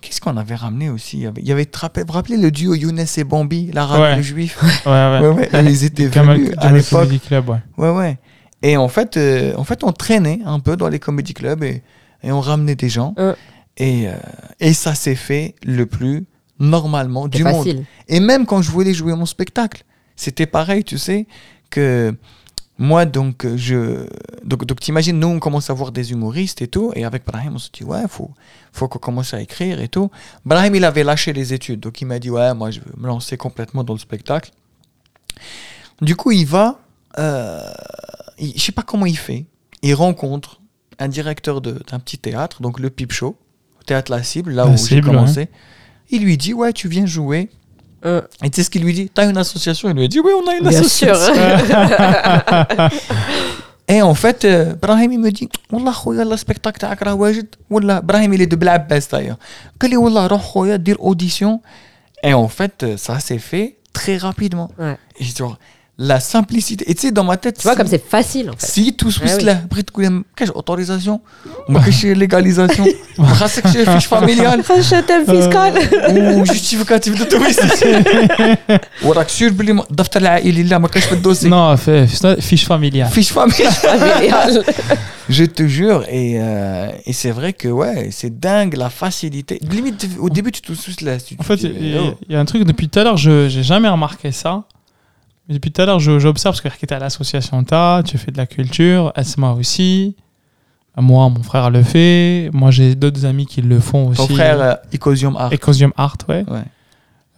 Qu'est-ce 0.00 0.20
qu'on 0.20 0.36
avait 0.36 0.54
ramené 0.56 0.90
aussi? 0.90 1.16
Il 1.18 1.22
y 1.22 1.26
avait, 1.26 1.40
il 1.42 1.48
y 1.48 1.52
avait 1.52 1.64
te 1.64 1.78
rappelez- 1.78 2.02
vous 2.02 2.08
vous 2.08 2.12
rappelez 2.12 2.36
le 2.36 2.50
duo 2.52 2.74
Younes 2.74 3.04
et 3.16 3.24
Bambi, 3.24 3.70
l'arabe 3.72 4.00
Ouais. 4.02 4.12
et 4.12 4.16
le 4.16 4.22
juif 4.22 4.58
Ouais, 4.84 4.90
ouais. 4.92 5.48
Ils 5.64 5.84
étaient 5.84 6.06
venus 6.06 6.50
à 6.58 6.70
l'époque. 6.70 7.08
Ouais. 7.48 7.58
Ouais, 7.78 7.90
ouais. 7.90 8.18
Et 8.62 8.76
en 8.76 8.88
fait, 8.88 9.16
euh, 9.16 9.54
en 9.56 9.64
fait, 9.64 9.82
on 9.84 9.92
traînait 9.92 10.40
un 10.44 10.60
peu 10.60 10.76
dans 10.76 10.88
les 10.88 10.98
comedy 11.00 11.34
clubs 11.34 11.64
et, 11.64 11.82
et 12.22 12.32
on 12.32 12.40
ramenait 12.40 12.74
des 12.76 12.88
gens. 12.88 13.14
Ouais. 13.16 13.34
Et, 13.78 14.08
euh, 14.08 14.14
et 14.60 14.72
ça 14.72 14.94
s'est 14.94 15.14
fait 15.16 15.54
le 15.64 15.86
plus 15.86 16.26
normalement 16.58 17.28
du 17.28 17.42
monde. 17.52 17.64
Et 18.08 18.20
même 18.20 18.46
quand 18.46 18.62
je 18.62 18.70
voulais 18.70 18.94
jouer 18.94 19.14
mon 19.14 19.26
spectacle, 19.26 19.84
c'était 20.16 20.46
pareil, 20.46 20.82
tu 20.84 20.96
sais, 20.96 21.26
que 21.68 22.14
moi, 22.78 23.04
donc, 23.04 23.44
euh, 23.44 23.56
je. 23.56 24.06
Donc, 24.44 24.64
donc 24.64 24.80
t'imagines, 24.80 25.18
nous, 25.18 25.28
on 25.28 25.38
commence 25.38 25.68
à 25.70 25.74
voir 25.74 25.92
des 25.92 26.12
humoristes 26.12 26.62
et 26.62 26.68
tout, 26.68 26.92
et 26.94 27.04
avec 27.04 27.24
Brahim, 27.26 27.52
on 27.54 27.58
se 27.58 27.70
dit, 27.70 27.84
ouais, 27.84 28.02
faut, 28.08 28.30
faut 28.72 28.88
qu'on 28.88 28.98
commence 28.98 29.34
à 29.34 29.40
écrire 29.42 29.80
et 29.80 29.88
tout. 29.88 30.10
Brahim, 30.44 30.74
il 30.74 30.84
avait 30.84 31.04
lâché 31.04 31.32
les 31.34 31.52
études, 31.54 31.80
donc 31.80 32.00
il 32.00 32.06
m'a 32.06 32.18
dit, 32.18 32.30
ouais, 32.30 32.54
moi, 32.54 32.70
je 32.70 32.80
veux 32.80 32.92
me 32.96 33.06
lancer 33.06 33.36
complètement 33.36 33.82
dans 33.84 33.94
le 33.94 33.98
spectacle. 33.98 34.50
Du 36.00 36.16
coup, 36.16 36.30
il 36.32 36.46
va. 36.46 36.80
Euh, 37.18 37.60
il- 38.38 38.52
je 38.56 38.60
sais 38.62 38.72
pas 38.72 38.82
comment 38.82 39.06
il 39.06 39.16
fait. 39.18 39.46
Il 39.82 39.94
rencontre 39.94 40.60
un 40.99 41.07
directeur 41.07 41.61
de- 41.61 41.79
d'un 41.89 41.99
petit 41.99 42.17
théâtre, 42.17 42.61
donc 42.61 42.79
le 42.79 42.89
Pipe 42.89 43.11
Show, 43.11 43.35
au 43.79 43.83
théâtre 43.83 44.11
La 44.11 44.21
Cible, 44.23 44.51
là 44.51 44.65
La 44.65 44.69
où 44.71 44.77
j'ai 44.77 44.95
Cible, 44.95 45.07
commencé. 45.07 45.49
Il 46.09 46.23
lui 46.23 46.37
dit, 46.37 46.53
ouais, 46.53 46.73
tu 46.73 46.87
viens 46.87 47.05
jouer. 47.05 47.49
Euh, 48.05 48.21
Et 48.43 48.49
tu 48.49 48.55
sais 48.57 48.63
ce 48.65 48.69
qu'il 48.71 48.83
lui 48.83 48.93
dit 48.93 49.11
T'as 49.13 49.29
une 49.29 49.37
association 49.37 49.87
Il 49.89 49.95
lui 49.95 50.05
a 50.05 50.07
dit 50.07 50.19
Oui, 50.19 50.31
on 50.35 50.47
a 50.49 50.55
une 50.55 50.67
bien 50.67 50.79
association. 50.79 51.33
sûr. 51.35 52.89
Et 53.87 54.01
en 54.01 54.13
fait, 54.15 54.45
euh, 54.45 54.73
Brahim, 54.81 55.11
il 55.11 55.19
me 55.19 55.29
dit 55.31 55.49
Wallah, 55.71 55.91
خويا 55.91 56.23
le 56.23 56.37
spectacle 56.37 56.79
تاعك 56.79 57.03
راه 57.03 57.13
واجد 57.13 57.47
ولا 57.69 57.99
Brahim, 58.01 58.33
il 58.33 58.41
est 58.41 58.47
de 58.47 58.55
Blabès 58.55 59.07
d'ailleurs. 59.11 59.37
قال 59.81 59.89
لي 59.91 59.97
والله 59.97 60.27
روح 60.27 60.41
خويا 60.41 60.75
دير 60.75 60.97
audition. 60.97 61.59
Et 62.23 62.33
en 62.33 62.47
fait, 62.47 62.83
euh, 62.83 62.97
ça 62.97 63.19
s'est 63.19 63.37
fait 63.39 63.77
très 63.93 64.17
rapidement. 64.17 64.71
Ouais. 64.79 64.97
Et 65.19 65.23
genre, 65.25 65.57
la 65.97 66.19
simplicité. 66.19 66.89
Et 66.89 66.95
tu 66.95 67.01
sais, 67.01 67.11
dans 67.11 67.23
ma 67.23 67.37
tête, 67.37 67.57
Tu 67.57 67.63
vois 67.63 67.73
si- 67.73 67.77
comme 67.77 67.87
c'est 67.87 68.03
facile 68.09 68.49
en 68.49 68.53
fait. 68.57 68.65
si 68.65 68.93
tous 68.95 69.19
Ah 69.23 69.27
oui. 69.37 69.43
là, 69.43 69.53
بغيت 69.71 69.87
تقول 69.89 70.03
لهم 70.03 70.25
كاش 70.35 70.49
autorisation 70.49 71.17
ما 71.69 71.79
كاش 71.85 72.05
légalisation 72.05 72.87
ما 73.19 73.27
خاصكش 73.27 73.77
فيش 73.77 74.05
فاميليال 74.05 74.63
Rachat 74.65 75.29
fiscal. 75.29 75.73
وجوستيفيكاتيف 76.11 77.17
دو 77.19 77.23
تويست 77.25 77.85
وراك 79.03 79.29
سير 79.29 79.53
بلي 79.53 79.73
ما- 79.73 79.85
الدفتر 79.91 80.21
العائلي 80.21 80.63
لا 80.63 80.77
ما 80.77 80.87
كاش 80.87 81.03
في 81.05 81.11
الدوسي 81.13 81.49
Non, 81.49 81.77
fais- 81.77 82.07
fais- 82.21 82.41
fiche 82.41 82.65
familiale. 82.67 83.09
فيش 83.09 83.31
فاميليال 83.31 83.71
Familial. 83.71 84.63
Je 85.29 85.45
te 85.57 85.65
jure, 85.77 86.01
et, 86.19 86.31
euh, 86.39 87.09
et 87.09 87.13
c'est 87.21 87.33
vrai 87.39 87.51
que 87.61 87.69
ouais, 87.79 88.09
c'est 88.17 88.33
dingue 88.49 88.73
la 88.83 88.89
facilité. 89.01 89.53
Limite, 89.75 90.01
au 90.19 90.29
début, 90.37 90.51
tu 90.57 90.61
te 90.61 90.73
soucies 90.73 91.05
là. 91.07 91.13
tu- 91.25 91.35
En 91.41 91.43
fait, 91.49 91.57
tu- 91.57 91.73
il 91.85 91.89
y, 91.95 91.97
oh. 91.97 92.07
a- 92.07 92.15
il 92.27 92.31
y 92.33 92.35
a 92.37 92.39
un 92.43 92.47
truc 92.51 92.61
depuis 92.71 92.87
tout 92.91 92.99
à 92.99 93.03
l'heure, 93.05 93.17
je 93.25 93.33
j'ai 93.53 93.63
jamais 93.71 93.89
remarqué 93.97 94.29
ça. 94.43 94.53
mais 95.48 95.54
depuis 95.54 95.70
tout 95.70 95.80
à 95.80 95.86
l'heure, 95.86 96.00
j'observe 96.00 96.60
parce 96.60 96.60
que 96.78 96.86
tu 96.86 96.92
à 96.94 96.98
l'association 96.98 97.62
TA, 97.62 98.02
tu 98.04 98.18
fais 98.18 98.32
de 98.32 98.36
la 98.36 98.46
culture, 98.46 99.12
Esma 99.16 99.52
aussi. 99.52 100.16
Moi, 100.98 101.28
mon 101.28 101.42
frère 101.42 101.70
le 101.70 101.82
fait. 101.82 102.48
Moi, 102.52 102.70
j'ai 102.70 102.94
d'autres 102.94 103.26
amis 103.26 103.44
qui 103.46 103.60
le 103.62 103.80
font 103.80 104.08
aussi. 104.08 104.26
Ton 104.26 104.34
frère, 104.34 104.60
euh, 104.60 104.74
Icosium 104.92 105.36
Art. 105.36 105.52
Ecosium 105.52 105.92
Art, 105.96 106.16
ouais. 106.28 106.44
Ouais. 106.48 106.62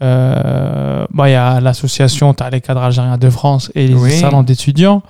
Euh, 0.01 1.07
bah, 1.11 1.29
Il 1.29 1.33
y 1.33 1.35
a 1.35 1.61
l'association, 1.61 2.35
tu 2.35 2.43
as 2.43 2.51
les 2.51 2.61
cadres 2.61 2.83
algériens 2.83 3.19
de 3.19 3.31
France 3.31 3.71
et 3.75 3.89
les 3.89 3.95
Oui. 3.95 4.13
salons 4.13 4.43
d'étudiants. 4.45 5.03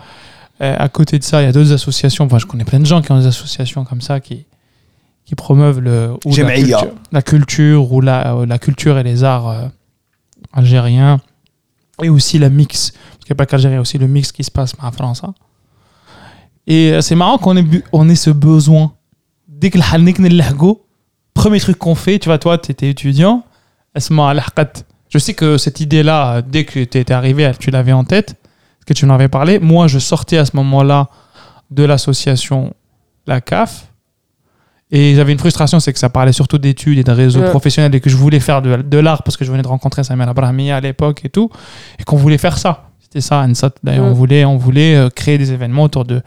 Euh, 0.61 0.75
à 0.79 0.89
côté 0.89 1.19
de 1.19 1.25
ça, 1.25 1.43
il 1.43 1.45
y 1.45 1.49
a 1.49 1.53
d'autres 1.53 1.73
associations. 1.73 2.25
Enfin, 2.25 2.39
je 2.39 2.47
connais 2.47 2.65
plein 2.65 2.81
de 2.81 2.87
gens 2.87 3.03
qui 3.03 3.13
ont 3.13 3.19
des 3.19 3.27
associations 3.27 3.85
comme 3.85 4.01
ça 4.01 4.19
qui, 4.19 4.47
qui 5.25 5.35
promeuvent 5.35 5.79
le, 5.81 6.15
ou 6.25 6.35
la, 6.35 6.55
culture, 6.55 6.87
la 7.13 7.23
culture 7.23 7.93
ou 7.93 8.01
la, 8.01 8.35
euh, 8.35 8.47
la 8.47 8.59
culture 8.59 8.99
et 8.99 9.03
les 9.03 9.25
arts 9.25 9.49
euh, 9.49 9.67
algériens. 10.55 11.21
Et 12.03 12.09
aussi 12.09 12.39
la 12.39 12.49
mix. 12.49 12.91
Parce 12.91 13.25
qu'il 13.25 13.35
n'y 13.35 13.43
a 13.43 13.47
pas 13.47 13.59
y 13.59 13.77
a 13.77 13.81
aussi 13.81 13.99
le 13.99 14.07
mix 14.07 14.33
qui 14.33 14.45
se 14.45 14.51
passe 14.51 14.75
en 14.81 14.93
France. 14.93 15.23
hein. 15.25 15.35
Et 16.67 16.93
euh, 16.93 17.01
c'est 17.01 17.15
marrant 17.15 17.39
qu'on 17.39 17.57
ait, 17.57 17.65
on 17.93 18.09
ait 18.09 18.15
ce 18.15 18.31
besoin. 18.31 18.93
Dès 19.47 19.71
que 19.71 19.79
le 19.79 20.43
premier 21.35 21.61
truc 21.61 21.79
qu'on 21.79 21.95
fait, 21.95 22.19
tu 22.19 22.29
vois, 22.29 22.39
toi, 22.39 22.59
tu 22.59 22.71
étais 22.71 22.91
étudiant. 22.91 23.45
Je 25.09 25.19
sais 25.19 25.35
que 25.35 25.57
cette 25.57 25.81
idée-là, 25.81 26.43
dès 26.43 26.65
que 26.65 26.85
tu 26.85 26.99
étais 26.99 27.13
arrivé, 27.13 27.51
tu 27.59 27.71
l'avais 27.71 27.93
en 27.93 28.05
tête, 28.05 28.37
que 28.87 28.93
tu 28.93 29.05
en 29.07 29.11
avais 29.11 29.29
parlé. 29.29 29.59
Moi, 29.59 29.89
je 29.89 29.99
sortais 29.99 30.37
à 30.37 30.45
ce 30.45 30.55
moment-là 30.57 31.09
de 31.71 31.85
l'association 31.85 32.75
La 33.27 33.41
CAF. 33.41 33.93
Et 34.91 35.15
j'avais 35.15 35.33
une 35.33 35.39
frustration, 35.39 35.81
c'est 35.81 35.93
que 35.93 35.99
ça 35.99 36.09
parlait 36.09 36.33
surtout 36.33 36.57
d'études 36.59 36.99
et 36.99 37.05
de 37.05 37.11
réseaux 37.13 37.41
Ouais. 37.41 37.51
professionnels 37.51 37.95
et 37.95 38.01
que 38.01 38.09
je 38.09 38.17
voulais 38.17 38.41
faire 38.41 38.63
de, 38.63 38.77
de 38.77 38.99
l'art 38.99 39.23
parce 39.23 39.37
que 39.37 39.45
je 39.45 39.51
venais 39.51 39.63
de 39.63 39.69
rencontrer 39.69 40.03
Samuel 40.03 40.29
Abrahamiya 40.31 40.77
à 40.77 40.81
l'époque 40.81 41.25
et 41.25 41.29
tout. 41.29 41.51
Et 41.99 42.05
qu'on 42.05 42.17
voulait 42.17 42.39
faire 42.39 42.57
ça. 42.57 42.85
C'était 43.01 43.21
ça, 43.21 43.41
Ansat. 43.41 43.71
D'ailleurs, 43.85 44.05
Ouais. 44.07 44.11
on 44.11 44.15
voulait, 44.15 44.45
on 44.47 44.57
voulait 44.57 44.95
euh, 44.97 45.11
créer 45.11 45.37
des 45.39 45.53
événements 45.53 45.83
autour 45.85 46.05
de, 46.07 46.23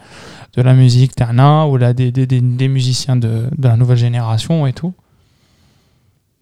de 0.54 0.62
la 0.62 0.74
musique 0.74 1.14
Tana 1.16 1.66
ou 1.66 1.76
là, 1.76 1.92
des, 1.92 2.12
des, 2.12 2.26
des, 2.26 2.40
des 2.40 2.68
musiciens 2.68 3.16
de, 3.16 3.48
de 3.56 3.68
la 3.68 3.76
nouvelle 3.76 3.96
génération 3.98 4.66
et 4.66 4.72
tout. 4.72 4.92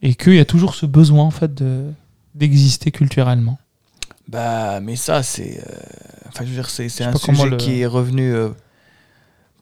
Et 0.03 0.15
qu'il 0.15 0.35
y 0.35 0.39
a 0.41 0.45
toujours 0.47 0.75
ce 0.75 0.87
besoin, 0.87 1.25
en 1.25 1.31
fait, 1.31 1.55
de, 1.55 1.85
d'exister 2.35 2.91
culturellement. 2.91 3.59
Bah, 4.29 4.81
mais 4.81 4.97
ça, 4.97 5.23
c'est. 5.23 5.59
euh, 5.67 5.73
Enfin, 6.29 6.45
je 6.45 6.51
veux 6.51 6.55
dire, 6.55 6.71
c'est 6.71 6.85
un 7.03 7.17
sujet 7.17 7.51
le- 7.51 7.57
qui 7.57 7.81
est 7.81 7.87
revenu 7.87 8.33
euh, 8.33 8.51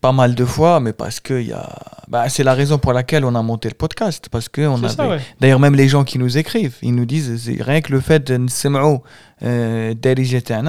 pas 0.00 0.12
mal 0.12 0.34
de 0.34 0.44
fois, 0.44 0.80
mais 0.80 0.92
parce 0.92 1.20
que 1.20 1.40
y 1.40 1.52
a... 1.52 1.68
Bah, 2.08 2.28
c'est 2.28 2.44
la 2.44 2.54
raison 2.54 2.78
pour 2.78 2.92
laquelle 2.92 3.24
on 3.24 3.34
a 3.34 3.42
monté 3.42 3.68
le 3.68 3.74
podcast. 3.74 4.28
Parce 4.30 4.48
que 4.48 4.62
on 4.62 4.82
avait... 4.82 5.02
Ouais. 5.02 5.20
D'ailleurs, 5.40 5.60
même 5.60 5.74
les 5.74 5.88
gens 5.88 6.04
qui 6.04 6.18
nous 6.18 6.38
écrivent, 6.38 6.76
ils 6.82 6.94
nous 6.94 7.04
disent 7.04 7.50
rien 7.60 7.80
que 7.80 7.92
le 7.92 8.00
fait 8.00 8.26
de 8.26 8.36
Nsem'o 8.36 9.02
euh, 9.42 9.94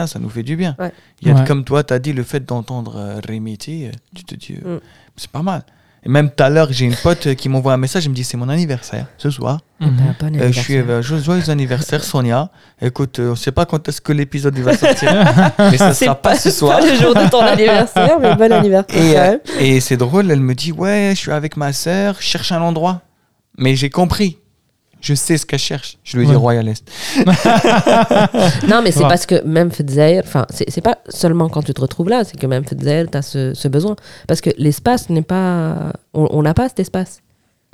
ça 0.07 0.19
nous 0.19 0.29
fait 0.29 0.43
du 0.43 0.55
bien. 0.55 0.75
Comme 1.47 1.63
toi, 1.63 1.83
tu 1.83 1.93
as 1.93 1.99
dit, 1.99 2.13
le 2.13 2.23
fait 2.23 2.45
d'entendre 2.45 2.97
euh, 2.97 3.21
euh, 3.29 3.91
euh 4.31 4.77
mm. 4.77 4.79
c'est 5.15 5.31
pas 5.31 5.43
mal. 5.43 5.63
Et 6.05 6.09
même 6.09 6.29
tout 6.29 6.43
à 6.43 6.49
l'heure, 6.49 6.67
j'ai 6.71 6.85
une 6.85 6.95
pote 6.95 7.27
euh, 7.27 7.33
qui 7.33 7.49
m'envoie 7.49 7.73
un 7.73 7.77
message, 7.77 8.05
elle 8.05 8.11
me 8.11 8.15
dit 8.15 8.23
c'est 8.23 8.37
mon 8.37 8.47
anniversaire 8.49 9.05
ce 9.17 9.29
soir. 9.29 9.59
Mhm. 9.81 9.89
Bon 9.89 10.03
Euh, 10.05 10.47
je 10.51 10.59
suis 10.59 10.75
anniversaire. 10.77 10.85
euh, 10.89 11.01
jo- 11.01 11.19
joyeux 11.19 11.49
anniversaire 11.49 12.03
Sonia. 12.03 12.49
Écoute, 12.81 13.19
euh, 13.19 13.31
on 13.31 13.35
sait 13.35 13.51
pas 13.51 13.65
quand 13.65 13.87
est-ce 13.89 13.99
que 14.01 14.13
l'épisode 14.13 14.57
va 14.59 14.75
sortir, 14.77 15.11
mais 15.59 15.77
ça 15.77 15.93
C'est 15.93 16.05
sera 16.05 16.15
pas, 16.15 16.35
ce 16.35 16.51
soir. 16.51 16.79
pas 16.79 16.85
le 16.89 16.95
jour 16.95 17.13
de 17.13 17.29
ton 17.29 17.41
anniversaire, 17.41 18.17
mais 18.19 18.35
bon 18.35 18.51
anniversaire. 18.51 19.39
Et, 19.59 19.77
euh, 19.77 19.79
c'est 19.81 19.97
drôle, 19.97 20.31
elle 20.31 20.39
me 20.39 20.55
dit 20.55 20.71
ouais, 20.71 21.11
je 21.15 21.19
suis 21.19 21.31
avec 21.31 21.57
ma 21.57 21.73
sœur, 21.73 22.15
je 22.19 22.25
cherche 22.25 22.51
un 22.51 22.61
endroit. 22.61 23.01
Mais 23.57 23.75
j'ai 23.75 23.89
compris. 23.89 24.37
Je 25.01 25.13
sais 25.13 25.37
ce 25.37 25.45
qu'elle 25.45 25.59
cherche. 25.59 25.97
Je 26.03 26.17
lui 26.17 26.23
ai 26.23 26.27
dit 26.27 26.31
Ouais. 26.33 26.37
Royal 26.37 26.67
Est. 26.67 26.83
Non, 28.67 28.81
mais 28.83 28.91
c'est 28.91 29.01
Ouais. 29.03 29.07
parce 29.09 29.25
que 29.25 29.43
même 29.45 29.71
Fedzaïr, 29.71 30.23
enfin, 30.25 30.45
c'est 30.49 30.81
pas 30.81 30.97
seulement 31.07 31.49
quand 31.49 31.61
tu 31.63 31.73
te 31.73 31.81
retrouves 31.81 32.09
là, 32.09 32.23
c'est 32.23 32.37
que 32.37 32.47
même 32.47 32.65
Fedzaïr, 32.65 33.09
tu 33.09 33.17
as 33.17 33.21
ce, 33.21 33.53
ce 33.53 33.67
besoin. 33.67 33.95
Parce 34.27 34.41
que 34.41 34.49
l'espace 34.57 35.09
n'est 35.09 35.21
pas. 35.21 35.93
On 36.13 36.41
n'a 36.41 36.53
pas 36.53 36.67
cet 36.69 36.79
espace. 36.81 37.21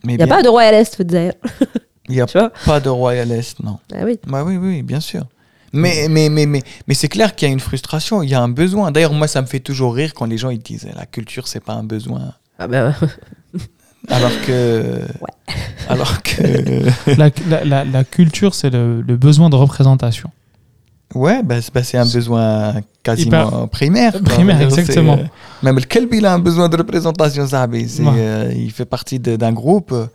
Il 0.03 0.09
n'y 0.09 0.13
a 0.15 0.25
bien, 0.25 0.27
pas 0.27 0.43
de 0.43 0.49
Royal 0.49 0.73
Est 0.75 0.95
Fedzaïr. 0.95 1.33
il 2.09 2.15
y 2.17 2.21
a 2.21 2.27
pas 2.65 2.79
de 2.79 2.89
Royal 2.89 3.31
Est, 3.31 3.59
non. 3.63 3.79
Ah 3.93 3.99
oui. 4.05 4.19
Bah 4.27 4.43
oui, 4.45 4.57
oui, 4.57 4.83
bien 4.83 4.99
sûr. 4.99 5.23
Mais, 5.73 6.07
mais, 6.09 6.29
mais, 6.29 6.45
mais, 6.45 6.61
mais 6.87 6.93
c'est 6.93 7.09
clair 7.09 7.35
qu'il 7.35 7.47
y 7.47 7.51
a 7.51 7.53
une 7.53 7.59
frustration, 7.59 8.23
il 8.23 8.29
y 8.29 8.33
a 8.33 8.41
un 8.41 8.47
besoin. 8.47 8.91
D'ailleurs, 8.91 9.11
moi, 9.13 9.27
ça 9.27 9.41
me 9.41 9.47
fait 9.47 9.59
toujours 9.59 9.93
rire 9.93 10.13
quand 10.13 10.25
les 10.25 10.37
gens 10.37 10.49
ils 10.49 10.59
disent 10.59 10.87
la 10.95 11.05
culture, 11.05 11.47
c'est 11.49 11.59
pas 11.59 11.73
un 11.73 11.83
besoin. 11.83 12.33
Ah 12.59 12.67
ben, 12.67 12.95
Alors 14.09 14.31
que. 14.45 15.01
Alors 15.89 16.21
que. 16.23 16.41
la, 17.17 17.29
la, 17.49 17.65
la, 17.65 17.85
la 17.85 18.03
culture, 18.03 18.55
c'est 18.55 18.69
le, 18.69 19.01
le 19.01 19.17
besoin 19.17 19.49
de 19.49 19.55
représentation. 19.55 20.29
Ouais, 21.13 21.43
bah, 21.43 21.61
c'est 21.61 21.73
bah, 21.73 21.83
c'est 21.83 21.97
un 21.97 22.05
besoin 22.05 22.75
quasiment 23.03 23.67
primaire. 23.67 24.13
Primaire, 24.23 24.61
exactement. 24.61 25.13
euh, 25.19 25.23
même 25.63 25.75
le 25.75 25.81
kelbi, 25.81 26.17
il 26.17 26.25
a 26.25 26.33
un 26.33 26.39
besoin 26.39 26.67
de 26.67 26.77
représentation, 26.77 27.45
c'est, 27.47 27.55
Ouais. 27.55 27.85
euh, 28.17 28.51
il 28.55 28.71
fait 28.71 28.85
partie 28.85 29.19
d'un 29.19 29.53
groupe. 29.53 29.91
euh, 29.93 30.07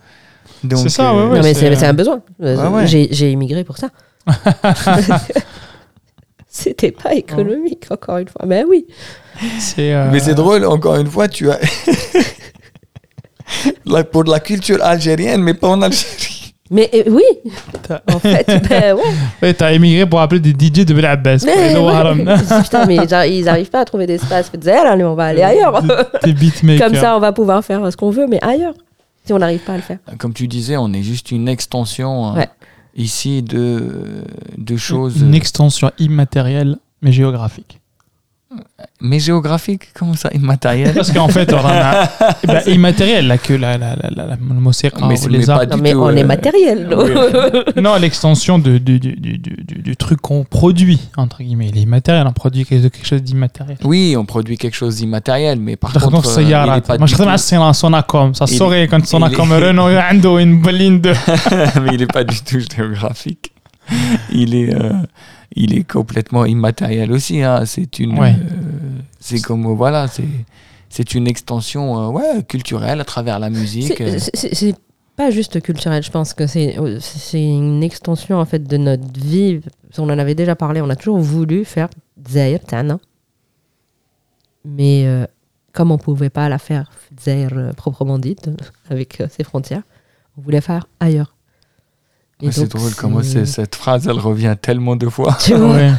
C'est 0.75 0.89
ça, 0.89 1.11
euh, 1.11 1.13
ouais, 1.13 1.31
ouais. 1.31 1.37
non, 1.37 1.43
mais 1.43 1.53
c'est- 1.53 1.85
un 1.85 1.93
besoin. 1.93 2.21
Ouais, 2.39 2.55
ouais. 2.55 2.87
J'ai 2.87 3.31
immigré 3.31 3.63
pour 3.63 3.77
ça. 3.77 3.89
C'était 6.47 6.91
pas 6.91 7.13
économique, 7.13 7.85
encore 7.89 8.17
une 8.17 8.27
fois. 8.27 8.45
Mais 8.45 8.63
oui. 8.67 8.85
C'est, 9.59 9.93
euh, 9.93 10.09
Mais 10.11 10.19
c'est 10.19 10.35
drôle, 10.35 10.65
encore 10.65 10.97
une 10.97 11.07
fois, 11.07 11.27
tu 11.29 11.49
as. 11.49 11.57
Pour 14.11 14.23
la 14.25 14.39
culture 14.39 14.83
algérienne, 14.83 15.41
mais 15.41 15.53
pas 15.53 15.67
en 15.67 15.81
Algérie. 15.81 16.53
Mais 16.73 16.89
euh, 16.93 17.03
oui, 17.07 17.23
en 18.13 18.19
fait, 18.19 18.45
ben 18.69 18.95
ouais. 18.95 19.01
Ouais, 19.41 19.53
t'as 19.53 19.73
émigré 19.73 20.05
pour 20.05 20.21
appeler 20.21 20.39
des 20.39 20.51
DJ 20.51 20.85
de 20.85 20.93
Belabbas. 20.93 21.43
Ouais. 21.45 21.73
Putain, 22.63 22.85
mais 22.85 22.95
ils 22.95 23.01
arri- 23.13 23.39
ils 23.39 23.49
arrivent 23.49 23.69
pas 23.69 23.81
à 23.81 23.85
trouver 23.85 24.07
d'espace. 24.07 24.49
Allez, 24.65 25.03
on 25.03 25.13
va 25.15 25.25
aller 25.25 25.41
ailleurs. 25.41 25.83
Comme 26.79 26.95
ça, 26.95 27.17
on 27.17 27.19
va 27.19 27.33
pouvoir 27.33 27.63
faire 27.65 27.91
ce 27.91 27.97
qu'on 27.97 28.09
veut, 28.09 28.25
mais 28.25 28.39
ailleurs. 28.41 28.73
Si 29.25 29.33
on 29.33 29.39
n'arrive 29.39 29.59
pas 29.59 29.73
à 29.73 29.75
le 29.75 29.81
faire. 29.81 29.97
Comme 30.17 30.33
tu 30.33 30.47
disais, 30.47 30.77
on 30.77 30.93
est 30.93 31.03
juste 31.03 31.31
une 31.31 31.49
extension 31.49 32.25
hein, 32.27 32.35
Ouais. 32.37 32.49
ici 32.95 33.43
de, 33.43 34.23
de 34.57 34.77
choses. 34.77 35.21
Une 35.21 35.35
extension 35.35 35.91
immatérielle, 35.99 36.77
mais 37.01 37.11
géographique 37.11 37.80
mais 38.99 39.19
géographique, 39.19 39.89
comment 39.93 40.13
ça 40.13 40.29
Immatériel? 40.33 40.93
Parce 40.93 41.11
qu'en 41.11 41.27
fait, 41.27 41.51
on 41.53 41.57
en 41.59 41.65
a. 41.65 42.09
Bah, 42.47 42.61
immatériel, 42.67 43.27
la 43.27 43.37
queue, 43.37 43.55
la, 43.55 43.77
la, 43.77 43.95
la, 43.95 44.09
la 44.09 44.37
mais, 44.37 45.93
on 45.95 46.09
est 46.15 46.23
euh, 46.23 46.25
matériel. 46.25 46.89
Non, 47.81 47.95
l'extension 47.95 48.59
du, 48.59 48.79
du, 48.79 48.99
du, 48.99 49.15
du, 49.15 49.95
truc 49.95 50.21
qu'on 50.21 50.43
produit, 50.43 50.99
entre 51.17 51.41
guillemets. 51.43 51.69
Il 51.69 51.77
est 51.77 51.81
immatériel, 51.81 52.27
on 52.27 52.33
produit 52.33 52.65
quelque 52.65 53.05
chose 53.05 53.23
d'immatériel. 53.23 53.77
Oui, 53.83 54.15
on 54.17 54.25
produit 54.25 54.57
quelque 54.57 54.75
chose 54.75 54.97
d'immatériel, 54.97 55.59
mais 55.59 55.75
par 55.75 55.93
contre. 55.93 56.11
contre 56.11 56.37
euh, 56.37 56.41
il 56.41 56.49
est 56.49 56.81
pas 56.81 56.97
Moi, 56.97 57.07
je 57.07 57.15
sais 57.37 57.57
son 57.73 58.01
comme 58.07 58.35
Ça 58.35 58.47
saurait 58.47 58.87
quand 58.87 59.05
son 59.05 59.21
comme 59.29 59.51
Renault 59.51 59.89
Ando, 59.89 60.37
une 60.39 60.61
baline 60.61 60.99
de. 60.99 61.09
mais 61.81 61.93
il 61.93 61.99
n'est 61.99 62.07
pas 62.07 62.23
du 62.23 62.39
tout 62.41 62.59
géographique. 62.59 63.51
Il 64.31 64.55
est. 64.55 64.73
Euh, 64.73 64.93
il 65.55 65.77
est 65.77 65.83
complètement 65.83 66.45
immatériel 66.45 67.11
aussi. 67.11 67.41
hein. 67.43 67.65
C'est 67.65 67.99
une, 67.99 68.17
Ouais. 68.19 68.33
euh, 68.39 68.99
c'est 69.19 69.41
comme 69.41 69.65
euh, 69.65 69.73
voilà, 69.73 70.07
c'est, 70.07 70.23
c'est 70.89 71.13
une 71.13 71.27
extension 71.27 71.99
euh, 71.99 72.07
ouais, 72.11 72.43
culturelle 72.47 73.01
à 73.01 73.05
travers 73.05 73.39
la 73.39 73.49
musique. 73.49 73.99
euh. 74.01 74.17
C'est- 74.19 74.53
c'est 74.55 74.75
pas 75.15 75.29
juste 75.29 75.61
culturel, 75.61 76.01
je 76.03 76.09
pense 76.09 76.33
que 76.33 76.47
c'est 76.47 76.77
c'est 77.01 77.43
une 77.43 77.83
extension 77.83 78.37
en 78.39 78.45
fait 78.45 78.63
de 78.63 78.77
notre 78.77 79.19
vie. 79.19 79.59
On 79.97 80.03
en 80.09 80.17
avait 80.17 80.35
déjà 80.35 80.55
parlé, 80.55 80.81
on 80.81 80.89
a 80.89 80.95
toujours 80.95 81.19
voulu 81.19 81.65
faire 81.65 81.89
Zaire, 82.29 82.61
Tana. 82.61 82.97
Mais 84.65 85.05
euh, 85.05 85.25
comme 85.73 85.91
on 85.91 85.97
pouvait 85.97 86.29
pas 86.29 86.47
la 86.49 86.57
faire 86.57 86.89
Zaire 87.19 87.51
euh, 87.55 87.73
proprement 87.73 88.19
dite, 88.19 88.49
avec 88.89 89.19
euh, 89.21 89.27
ses 89.29 89.43
frontières, 89.43 89.83
on 90.37 90.41
voulait 90.41 90.61
faire 90.61 90.87
ailleurs. 90.99 91.35
Ouais, 92.47 92.51
c'est 92.51 92.67
drôle 92.71 92.93
comment 92.95 93.21
cette 93.23 93.75
phrase, 93.75 94.07
elle 94.07 94.19
revient 94.19 94.55
tellement 94.61 94.95
de 94.95 95.07
fois. 95.09 95.37
Tu 95.43 95.53
vois, 95.55 95.75
Ouais. 95.75 95.91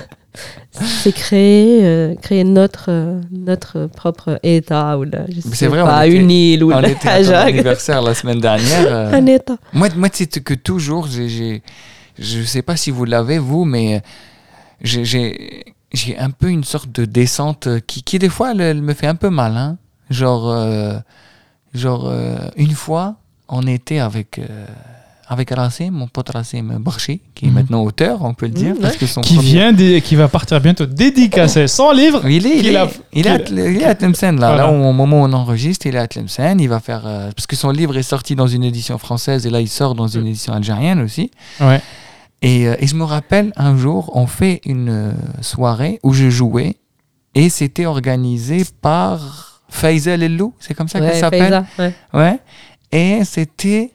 c'est 0.72 1.12
créer, 1.12 1.80
euh, 1.84 2.14
créer 2.16 2.44
notre, 2.44 2.86
euh, 2.90 3.20
notre 3.30 3.86
propre 3.86 4.38
État, 4.42 4.98
ou 4.98 5.04
là, 5.04 5.24
je 5.28 5.36
Mais 5.36 5.40
sais 5.42 5.48
c'est 5.54 5.66
vrai, 5.66 5.82
on 5.82 5.86
pas, 5.86 6.06
était- 6.06 6.16
une 6.16 6.30
île, 6.30 6.64
ou 6.64 6.72
On 6.72 6.82
était 6.82 7.08
à 7.08 7.22
ton 7.24 7.34
anniversaire 7.34 8.00
la 8.02 8.14
semaine 8.14 8.40
dernière. 8.40 8.86
euh, 8.86 9.12
un 9.12 9.26
État. 9.26 9.56
Moi, 9.72 9.88
moi 9.96 10.08
c'est 10.12 10.42
que 10.42 10.54
toujours, 10.54 11.06
j'ai, 11.08 11.62
je 12.18 12.42
sais 12.42 12.62
pas 12.62 12.76
si 12.76 12.90
vous 12.90 13.04
l'avez, 13.04 13.38
vous, 13.38 13.64
mais 13.64 14.02
j'ai, 14.80 15.64
un 16.18 16.30
peu 16.30 16.48
une 16.48 16.64
sorte 16.64 16.90
de 16.90 17.04
descente 17.04 17.68
qui, 17.86 18.02
qui 18.02 18.18
des 18.18 18.28
fois, 18.30 18.52
elle, 18.52 18.60
elle 18.62 18.82
me 18.82 18.94
fait 18.94 19.06
un 19.06 19.14
peu 19.14 19.28
mal. 19.30 19.56
hein. 19.56 19.76
Genre, 20.10 20.48
euh, 20.50 20.94
genre 21.74 22.06
euh, 22.08 22.36
une 22.56 22.72
fois, 22.72 23.16
on 23.48 23.66
était 23.66 23.98
avec, 23.98 24.38
euh, 24.38 24.66
avec 25.32 25.50
Rassim, 25.50 25.90
mon 25.90 26.06
pote 26.06 26.30
Rassim 26.30 26.78
Barchi, 26.80 27.20
qui 27.34 27.44
est 27.46 27.48
Mhm. 27.48 27.54
maintenant 27.54 27.82
auteur, 27.82 28.22
on 28.22 28.34
peut 28.34 28.46
le 28.46 28.52
dire, 28.52 28.74
Mhm, 28.74 28.80
parce 28.80 28.96
que 28.96 29.06
son 29.06 29.20
qui 29.20 29.34
premier- 29.34 29.48
vient 29.50 29.72
de- 29.72 29.98
qui 29.98 30.16
va 30.16 30.28
partir 30.28 30.60
bientôt 30.60 30.86
dédicacer 30.86 31.66
son 31.68 31.92
livre 31.92 32.28
il 32.28 32.46
est, 32.46 32.58
il 32.58 32.66
est, 32.68 32.76
a- 32.76 32.88
il 33.12 33.26
est 33.26 33.30
à, 33.30 33.38
qu'il- 33.38 33.58
il 33.58 33.82
est 33.82 33.84
à 33.84 33.94
Tlemcen, 33.94 34.38
là. 34.38 34.48
Voilà. 34.54 34.62
Là, 34.64 34.70
au 34.72 34.92
moment 34.92 35.22
où 35.22 35.24
on 35.24 35.32
enregistre, 35.32 35.86
il 35.86 35.94
est 35.94 35.98
à 35.98 36.06
Tlemcen. 36.08 36.60
Il 36.60 36.68
va 36.68 36.80
faire. 36.80 37.02
euh, 37.06 37.30
parce 37.34 37.46
que 37.46 37.56
son 37.56 37.70
livre 37.70 37.96
est 37.96 38.02
sorti 38.02 38.34
dans 38.34 38.46
une 38.46 38.64
édition 38.64 38.98
française 38.98 39.46
et 39.46 39.50
là, 39.50 39.60
il 39.60 39.68
sort 39.68 39.94
dans 39.94 40.08
une 40.08 40.26
édition 40.26 40.52
algérienne 40.52 41.00
aussi. 41.00 41.30
ouais 41.60 41.80
Et, 42.42 42.66
euh, 42.68 42.74
et 42.80 42.86
je 42.88 42.94
me 42.96 43.04
rappelle, 43.04 43.52
un 43.56 43.76
jour, 43.76 44.10
on 44.14 44.26
fait 44.26 44.60
une 44.64 44.88
euh, 44.88 45.12
soirée 45.40 46.00
où 46.02 46.12
je 46.12 46.28
jouais 46.30 46.76
et 47.34 47.48
c'était 47.48 47.86
organisé 47.86 48.64
par 48.80 49.62
Faisal 49.68 50.22
Ellou, 50.22 50.52
c'est 50.58 50.74
comme 50.74 50.88
ça 50.88 51.00
Ouais, 51.00 51.10
qu'elle 51.10 51.20
s'appelle 51.20 51.64
ouais. 51.78 51.92
Ouais. 52.12 52.38
Et 52.90 53.24
c'était. 53.24 53.92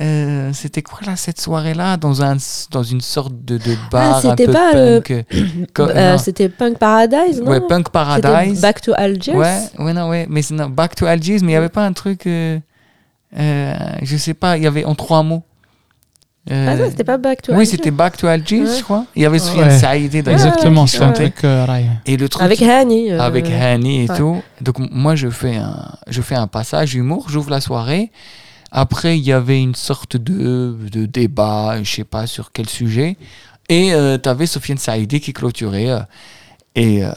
Euh, 0.00 0.52
c'était 0.52 0.82
quoi 0.82 1.00
là 1.06 1.16
cette 1.16 1.40
soirée-là? 1.40 1.96
Dans 1.96 2.22
un 2.22 2.36
dans 2.70 2.82
une 2.84 3.00
sorte 3.00 3.32
de, 3.44 3.58
de 3.58 3.74
bar 3.90 4.02
un 4.02 4.12
Ah, 4.16 4.20
c'était 4.22 4.46
peu 4.46 4.52
pas 4.52 4.72
le- 4.72 5.00
punk 5.00 5.10
euh, 5.80 5.88
Euh. 5.94 6.18
C'était 6.18 6.48
Punk 6.48 6.78
Paradise, 6.78 7.40
non? 7.42 7.50
Ouais 7.50 7.60
punk 7.60 7.88
paradise 7.90 8.60
Back 8.60 8.80
to 8.80 8.92
Algiers 8.96 9.34
ouais 9.34 9.58
ouais 9.78 9.92
non 9.92 10.08
ouais 10.08 10.26
mais 10.30 10.42
non, 10.52 10.68
back 10.68 10.94
to 10.94 11.06
Algiers 11.06 11.38
mais 11.42 11.52
il 11.52 11.54
y 11.54 11.56
avait 11.56 11.68
pas 11.68 11.84
un 11.84 11.92
truc 11.92 12.26
euh, 12.26 12.58
euh, 13.38 13.74
je 14.02 14.16
sais 14.16 14.34
pas 14.34 14.56
il 14.56 14.62
y 14.62 14.66
avait 14.66 14.84
en 14.84 14.94
trois 14.94 15.22
mots 15.22 15.42
Euh, 16.50 16.66
Ah 16.70 16.76
non, 16.76 16.86
c'était 16.88 17.04
pas 17.04 17.18
Back 17.18 17.42
to 17.42 17.52
oui 17.52 17.58
Algiers. 17.58 17.70
c'était 17.76 17.90
back 17.90 18.16
to 18.16 18.26
Algiers 18.26 18.62
Ouais. 18.62 18.76
je 18.78 18.82
crois 18.82 19.04
il 19.16 19.22
y 19.22 19.26
avait 19.26 19.38
Sofiane 19.38 19.68
Ouais. 19.68 19.78
Saïdé 19.78 20.22
dans 20.22 20.30
Exactement, 20.32 20.84
qui 20.86 20.92
c'est 20.92 21.02
un 21.02 21.08
chantait. 21.08 21.30
truc 21.30 21.44
euh, 21.44 21.66
et 22.06 22.16
le 22.16 22.28
truc 22.28 22.42
Avec 22.42 22.62
Hani. 22.62 23.10
euh, 23.12 23.20
avec 23.20 23.50
Hani 23.50 24.04
et 24.04 24.08
ouais. 24.10 24.16
tout. 24.16 24.40
Donc 24.62 24.76
moi 24.92 25.14
je 25.16 25.28
fais 25.28 25.56
un 25.56 25.92
je 26.06 26.22
fais 26.22 26.36
un 26.36 26.46
passage 26.46 26.94
humour, 26.94 27.26
j'ouvre 27.28 27.50
la 27.50 27.60
soirée. 27.60 28.10
Après 28.70 29.18
il 29.18 29.24
y 29.24 29.32
avait 29.32 29.60
une 29.62 29.74
sorte 29.74 30.16
de, 30.16 30.76
de 30.92 31.06
débat, 31.06 31.82
je 31.82 31.90
sais 31.90 32.04
pas 32.04 32.26
sur 32.26 32.52
quel 32.52 32.68
sujet. 32.68 33.16
Et 33.68 33.92
tu 34.22 34.28
avais 34.28 34.46
Sofiane 34.46 34.78
Saïdi 34.78 35.20
qui 35.20 35.32
clôturait. 35.32 35.90
euh, 35.90 36.00
et, 36.74 37.04
euh, 37.04 37.12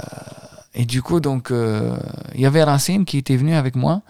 et 0.74 0.86
du 0.86 1.02
coup 1.02 1.20
donc 1.20 1.52
euh, 1.52 1.97
il 2.36 2.41
y 2.41 2.45
avait 2.45 2.64
Racine 2.64 3.06
qui 3.06 3.18
était 3.18 3.36
venu 3.38 3.54
avec 3.56 3.76
moi. 3.76 4.02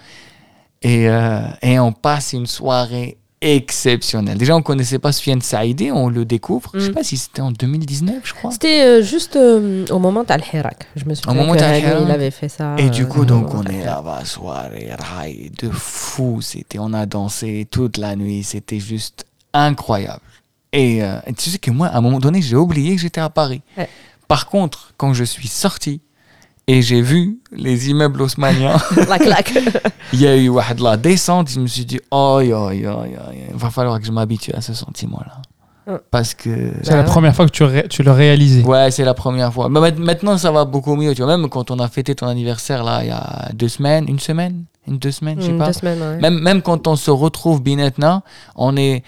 Et, 0.82 1.08
euh, 1.10 1.42
et 1.62 1.80
on 1.80 1.92
passe 1.94 2.34
une 2.34 2.48
soirée 2.48 3.18
exceptionnelle. 3.42 4.38
Déjà 4.38 4.56
on 4.56 4.62
connaissait 4.62 5.00
pas 5.00 5.12
Sofiane 5.12 5.42
Saïdi, 5.42 5.92
on 5.92 6.10
le 6.10 6.26
découvre. 6.26 6.72
Je 6.76 6.80
sais 6.80 6.90
Mm. 6.90 6.94
pas 6.94 7.04
si 7.04 7.18
c'était 7.18 7.42
en 7.42 7.52
2019 7.52 8.16
je 8.24 8.34
crois. 8.34 8.52
C'était 8.52 8.82
euh, 8.84 9.02
juste 9.04 9.36
euh, 9.36 9.86
au 9.90 10.00
moment 10.00 10.24
de 10.24 10.28
Hirak. 10.54 10.88
Je 10.96 11.06
me 11.06 11.16
souviens 11.16 11.34
moment 11.34 11.54
que 11.54 11.60
Hirak. 11.60 11.84
il 12.06 12.12
avait 12.12 12.32
fait 12.32 12.50
ça. 12.50 12.76
Et 12.78 12.90
du 12.90 13.04
euh, 13.04 13.06
coup, 13.06 13.22
au 13.22 13.26
donc, 13.26 13.54
on 13.54 13.64
est 13.64 13.84
là-bas, 13.84 14.24
soirée, 14.26 14.90
rail, 14.98 15.52
de 15.62 15.70
fou. 15.70 16.40
C'était, 16.42 16.80
on 16.80 16.94
a 16.94 17.06
dansé 17.06 17.68
toute 17.70 17.98
la 17.98 18.16
nuit. 18.16 18.44
C'était 18.44 18.80
juste 18.80 19.26
incroyable. 19.54 20.22
Et, 20.74 21.00
et 21.00 21.34
tu 21.38 21.50
sais 21.50 21.58
que 21.58 21.72
moi, 21.72 21.88
à 21.88 21.98
un 21.98 22.02
moment 22.02 22.20
donné, 22.20 22.42
j'ai 22.42 22.56
oublié 22.56 22.96
que 22.96 23.02
j'étais 23.02 23.20
à 23.20 23.30
Paris. 23.30 23.62
Ouais. 23.78 23.90
Par 24.30 24.46
contre, 24.48 24.94
quand 24.96 25.14
je 25.14 25.26
suis 25.26 25.50
sorti 25.50 26.00
et 26.72 26.82
j'ai 26.82 27.02
vu 27.02 27.40
les 27.52 27.90
immeubles 27.90 28.22
haussmanniens, 28.22 28.78
La 29.10 29.20
claque. 29.20 29.54
il 30.14 30.22
y 30.22 30.28
a 30.28 30.38
eu 30.38 30.52
la 30.80 30.96
descente. 30.98 31.50
Je 31.50 31.60
me 31.60 31.68
suis 31.68 31.86
dit, 31.86 32.00
oh, 32.12 32.40
yo, 32.42 32.72
yo, 32.72 33.04
yo, 33.06 33.20
il 33.50 33.56
va 33.56 33.70
falloir 33.70 34.00
que 34.00 34.06
je 34.06 34.12
m'habitue 34.12 34.54
à 34.54 34.62
ce 34.62 34.74
sentiment-là. 34.74 35.42
Ouais. 35.88 36.00
Parce 36.12 36.34
que. 36.34 36.72
C'est 36.84 36.92
Bah 36.92 36.98
la 36.98 37.04
première 37.04 37.36
fois 37.36 37.46
que 37.46 37.52
tu, 37.52 37.64
ré- 37.64 37.88
tu 37.90 38.04
le 38.04 38.12
réalisais. 38.12 38.64
Ouais, 38.64 38.92
c'est 38.92 39.04
la 39.04 39.14
première 39.16 39.52
fois. 39.52 39.68
Mais 39.68 39.80
ma- 39.82 39.92
maintenant, 39.92 40.38
ça 40.38 40.52
va 40.52 40.64
beaucoup 40.64 40.96
mieux. 40.96 41.14
Tu 41.16 41.24
vois, 41.24 41.36
même 41.36 41.50
quand 41.50 41.72
on 41.72 41.80
a 41.80 41.88
fêté 41.90 42.14
ton 42.16 42.28
anniversaire, 42.28 42.84
là, 42.84 43.00
il 43.04 43.08
y 43.08 43.12
a 43.12 43.50
deux 43.54 43.68
semaines, 43.68 44.06
une 44.08 44.20
semaine, 44.20 44.66
une 44.88 44.98
deux 45.00 45.12
semaines, 45.12 45.40
je 45.42 45.48
sais 45.48 45.58
pas. 45.58 45.68
Deux 45.68 45.74
semaines, 45.74 46.00
ouais. 46.00 46.18
Même, 46.20 46.40
même 46.40 46.62
quand 46.62 46.88
on 46.88 46.96
se 46.96 47.10
retrouve 47.12 47.62
binetna, 47.64 48.22
on 48.56 48.78
est 48.78 49.04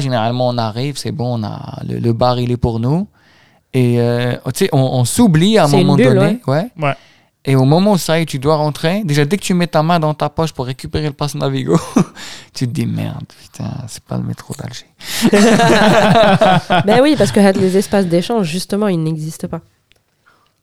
généralement 0.00 0.48
on 0.48 0.58
arrive, 0.58 0.96
c'est 0.96 1.12
bon, 1.12 1.38
on 1.38 1.44
a 1.44 1.80
le, 1.86 1.98
le 1.98 2.12
bar 2.12 2.40
il 2.40 2.50
est 2.50 2.56
pour 2.56 2.80
nous. 2.80 3.06
Et 3.74 4.00
euh, 4.00 4.34
tu 4.54 4.64
sais, 4.64 4.68
on, 4.72 4.78
on 4.80 5.04
s'oublie 5.04 5.58
à 5.58 5.64
un 5.64 5.68
moment 5.68 5.96
bulle, 5.96 6.14
donné. 6.14 6.40
Ouais. 6.46 6.68
Ouais. 6.80 6.94
Et 7.44 7.56
au 7.56 7.64
moment 7.64 7.92
où 7.92 7.98
ça 7.98 8.18
y 8.18 8.22
est, 8.22 8.26
tu 8.26 8.38
dois 8.38 8.54
rentrer, 8.56 9.02
déjà 9.04 9.24
dès 9.24 9.36
que 9.36 9.42
tu 9.42 9.52
mets 9.54 9.66
ta 9.66 9.82
main 9.82 9.98
dans 9.98 10.14
ta 10.14 10.28
poche 10.28 10.52
pour 10.52 10.64
récupérer 10.66 11.06
le 11.06 11.12
passe 11.12 11.34
Navigo, 11.34 11.76
tu 12.54 12.68
te 12.68 12.72
dis 12.72 12.86
merde, 12.86 13.24
putain, 13.42 13.70
c'est 13.88 14.04
pas 14.04 14.16
le 14.16 14.22
métro 14.22 14.54
d'Alger. 14.54 14.86
Ben 16.86 17.00
oui, 17.02 17.16
parce 17.18 17.32
que 17.32 17.40
les 17.58 17.76
espaces 17.76 18.06
d'échange, 18.06 18.46
justement, 18.46 18.86
ils 18.86 19.02
n'existent 19.02 19.48
pas. 19.48 19.60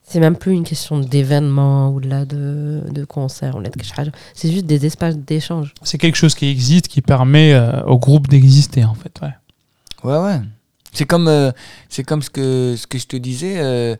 C'est 0.03 0.19
même 0.19 0.37
plus 0.37 0.53
une 0.53 0.63
question 0.63 0.99
d'événement 0.99 1.91
ou 1.91 1.99
de, 1.99 2.09
là, 2.09 2.25
de, 2.25 2.81
de 2.89 3.05
concert. 3.05 3.55
ou 3.57 3.61
de 3.61 3.67
quelque 3.69 3.83
chose. 3.85 4.11
C'est 4.33 4.49
juste 4.51 4.65
des 4.65 4.85
espaces 4.85 5.17
d'échange. 5.17 5.73
C'est 5.83 5.99
quelque 5.99 6.15
chose 6.15 6.33
qui 6.33 6.49
existe, 6.49 6.87
qui 6.87 7.01
permet 7.01 7.53
euh, 7.53 7.83
au 7.83 7.99
groupe 7.99 8.27
d'exister, 8.27 8.85
en 8.85 8.95
fait. 8.95 9.19
Ouais. 9.21 9.33
Ouais, 10.03 10.17
ouais. 10.17 10.39
C'est 10.93 11.05
comme, 11.05 11.27
euh, 11.27 11.51
c'est 11.89 12.03
comme 12.03 12.21
ce 12.21 12.29
que, 12.29 12.75
ce 12.77 12.87
que 12.87 12.97
je 12.97 13.07
te 13.07 13.17
disais. 13.17 13.55
euh, 13.59 13.95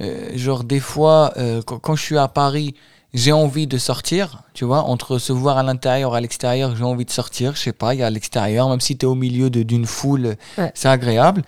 euh, 0.00 0.36
genre, 0.36 0.64
des 0.64 0.80
fois, 0.80 1.32
euh, 1.36 1.62
quand, 1.64 1.78
quand 1.78 1.94
je 1.96 2.02
suis 2.02 2.18
à 2.18 2.28
Paris, 2.28 2.74
j'ai 3.12 3.30
envie 3.32 3.66
de 3.68 3.78
sortir, 3.78 4.42
tu 4.54 4.64
vois, 4.64 4.82
entre 4.82 5.18
se 5.18 5.32
voir 5.32 5.56
à 5.58 5.62
l'intérieur 5.62 6.14
et 6.14 6.18
à 6.18 6.20
l'extérieur, 6.20 6.74
j'ai 6.74 6.82
envie 6.84 7.04
de 7.04 7.10
sortir, 7.12 7.54
je 7.54 7.60
sais 7.60 7.72
pas, 7.72 7.94
il 7.94 8.00
y 8.00 8.02
a 8.02 8.06
à 8.06 8.10
l'extérieur, 8.10 8.68
même 8.68 8.80
si 8.80 8.96
tu 8.98 9.06
es 9.06 9.08
au 9.08 9.14
milieu 9.14 9.50
d'une 9.50 9.86
foule, 9.86 10.34
Ouais. 10.58 10.72
c'est 10.74 10.88
agréable. 10.88 11.42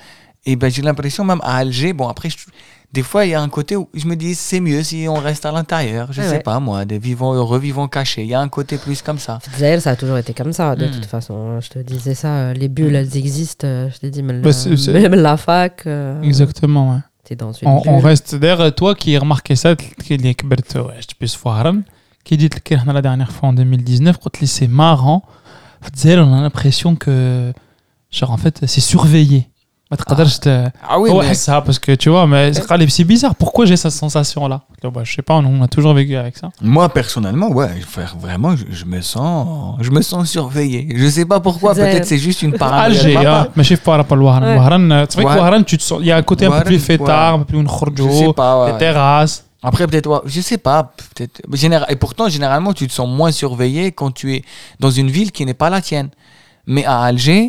Et 0.44 0.54
ben 0.54 0.70
j'ai 0.70 0.82
l'impression, 0.82 1.24
même 1.24 1.40
à 1.42 1.56
Alger, 1.56 1.92
bon, 1.92 2.06
après, 2.06 2.30
je- 2.30 2.36
des 2.96 3.02
fois, 3.02 3.26
il 3.26 3.32
y 3.32 3.34
a 3.34 3.42
un 3.42 3.50
côté 3.50 3.76
où 3.76 3.90
je 3.92 4.06
me 4.06 4.16
dis, 4.16 4.34
c'est 4.34 4.58
mieux 4.58 4.82
si 4.82 5.06
on 5.06 5.16
reste 5.16 5.44
à 5.44 5.52
l'intérieur. 5.52 6.14
Je 6.14 6.22
sais 6.22 6.38
pas, 6.38 6.60
moi, 6.60 6.86
des 6.86 6.98
vivants 6.98 7.34
et 7.34 7.38
revivants 7.38 7.88
cachés. 7.88 8.22
Il 8.22 8.28
y 8.28 8.34
a 8.34 8.40
un 8.40 8.48
côté 8.48 8.78
plus 8.78 9.02
comme 9.02 9.18
ça. 9.18 9.38
D'ailleurs, 9.60 9.82
ça 9.82 9.90
a 9.90 9.96
toujours 9.96 10.16
été 10.16 10.32
comme 10.32 10.54
ça, 10.54 10.74
de 10.74 10.86
hmm. 10.86 10.92
toute 10.92 11.04
façon. 11.04 11.34
Hein. 11.34 11.60
Je 11.60 11.68
te 11.68 11.78
disais 11.78 12.14
ça, 12.14 12.28
euh, 12.28 12.52
les 12.54 12.68
bulles, 12.68 12.92
hmm. 12.92 12.96
elles 12.96 13.16
existent. 13.18 13.66
Euh, 13.66 13.90
je 13.92 13.98
t'ai 13.98 14.08
dit, 14.08 14.22
même, 14.22 14.40
bah, 14.40 14.50
la, 15.10 15.36
fac. 15.36 15.82
Euh, 15.86 16.22
Exactement, 16.22 16.94
ouais. 16.94 17.00
T'es 17.24 17.36
dans 17.36 17.52
une 17.52 17.68
on, 17.68 17.82
bulle. 17.82 17.90
on 17.92 17.98
reste 17.98 18.34
derrière 18.34 18.74
toi 18.74 18.94
qui 18.94 19.18
remarqué 19.18 19.56
ça, 19.56 19.76
qui 19.76 20.16
qui 22.24 22.36
dit 22.38 22.48
que 22.48 22.74
la 22.74 23.02
dernière 23.02 23.30
fois 23.30 23.50
en 23.50 23.52
2019, 23.52 24.16
quand 24.22 24.30
c'est 24.46 24.68
marrant, 24.68 25.22
on 25.82 26.32
a 26.32 26.40
l'impression 26.40 26.96
que, 26.96 27.52
genre, 28.10 28.30
en 28.30 28.38
fait, 28.38 28.64
c'est 28.66 28.80
surveillé. 28.80 29.50
ما 29.91 29.97
تقدرش 29.97 30.37
ت- 30.39 30.47
Ah 30.83 30.97
oui, 30.99 31.09
هو 31.11 31.21
mais- 31.21 31.25
حسها 31.25 31.59
parce 31.63 31.77
que 31.79 31.95
tu 31.95 32.09
vois 32.09 32.25
mais 32.25 32.59
قال 32.69 32.79
لي, 32.79 32.87
c'est 32.89 33.03
bizarre 33.03 33.35
pourquoi 33.35 33.65
j'ai 33.65 33.75
cette 33.75 33.91
sensation 33.91 34.47
là 34.47 34.61
bah, 34.83 35.01
je 35.03 35.11
sais 35.15 35.21
pas 35.21 35.35
on 35.35 35.61
a 35.61 35.67
toujours 35.67 35.93
vécu 35.93 36.15
avec 36.15 36.37
ça 36.41 36.47
Moi, 36.75 36.85
personnellement, 36.99 37.49
ouais, 37.59 37.71
frère, 37.95 38.13
vraiment, 38.25 38.51
je, 38.59 38.63
je 38.79 38.85
me 38.93 38.99
sens, 39.13 39.75
je 39.85 39.91
me 39.95 40.01
sens 40.11 40.23
surveillé. 40.37 40.81
Je 41.01 41.07
sais 41.15 41.25
pas 41.33 41.39
pourquoi, 41.47 41.69
C'est- 41.75 41.81
peut-être 41.85 42.07
c'est 42.11 42.21
juste 42.27 42.41
une 42.47 42.53
paranoïa. 42.63 42.89
de 42.89 42.95
Alger 42.99 43.13
ma 43.15 43.23
part. 43.23 43.45
hein, 43.47 43.57
ماشي 43.57 43.75
في 43.75 43.91
rapport 43.91 44.13
لوهران 44.17 44.43
Ouais. 44.43 44.57
وهران 44.59 45.05
c'est 45.09 45.15
vrai 45.15 45.23
que 45.25 45.29
Ouais. 45.29 45.39
وهران 45.41 45.65
tu 45.65 45.77
te 45.77 45.83
sens 45.83 45.99
il 46.01 46.05
y 46.07 46.11
a 46.11 46.17
un 46.17 46.23
côté 46.31 46.45
un 46.45 46.49
peu 46.49 46.53
Wahran, 46.55 46.65
plus 46.69 46.79
fêtard 46.79 47.33
ouais. 47.35 47.41
un 47.41 47.43
peu 47.43 47.45
plus 47.45 47.57
Je 47.57 47.61
sais 47.61 47.65
نخرجوا 47.65 48.31
pas, 48.33 48.59
ouais, 48.59 48.65
les 48.67 48.71
ouais. 48.73 48.77
terrasses 48.85 49.37
Après, 49.69 49.85
peut-être, 49.89 50.09
ouais, 50.13 50.21
je 50.35 50.41
sais 50.49 50.57
pas, 50.69 50.79
peut-être. 51.09 51.37
mais 51.49 51.57
général- 51.65 51.89
Et 51.93 51.97
pourtant, 52.03 52.25
généralement, 52.35 52.71
tu 52.79 52.85
te 52.89 52.93
sens 52.99 53.07
moins 53.19 53.31
surveillé 53.43 53.83
quand 53.99 54.11
tu 54.19 54.25
es 54.35 54.41
dans 54.83 54.93
une 55.01 55.09
ville 55.17 55.31
qui 55.35 55.43
n'est 55.47 55.59
pas 55.63 55.69
la 55.75 55.81
tienne. 55.89 56.09
Mais 56.73 56.83
à 56.93 56.95
Alger, 57.09 57.43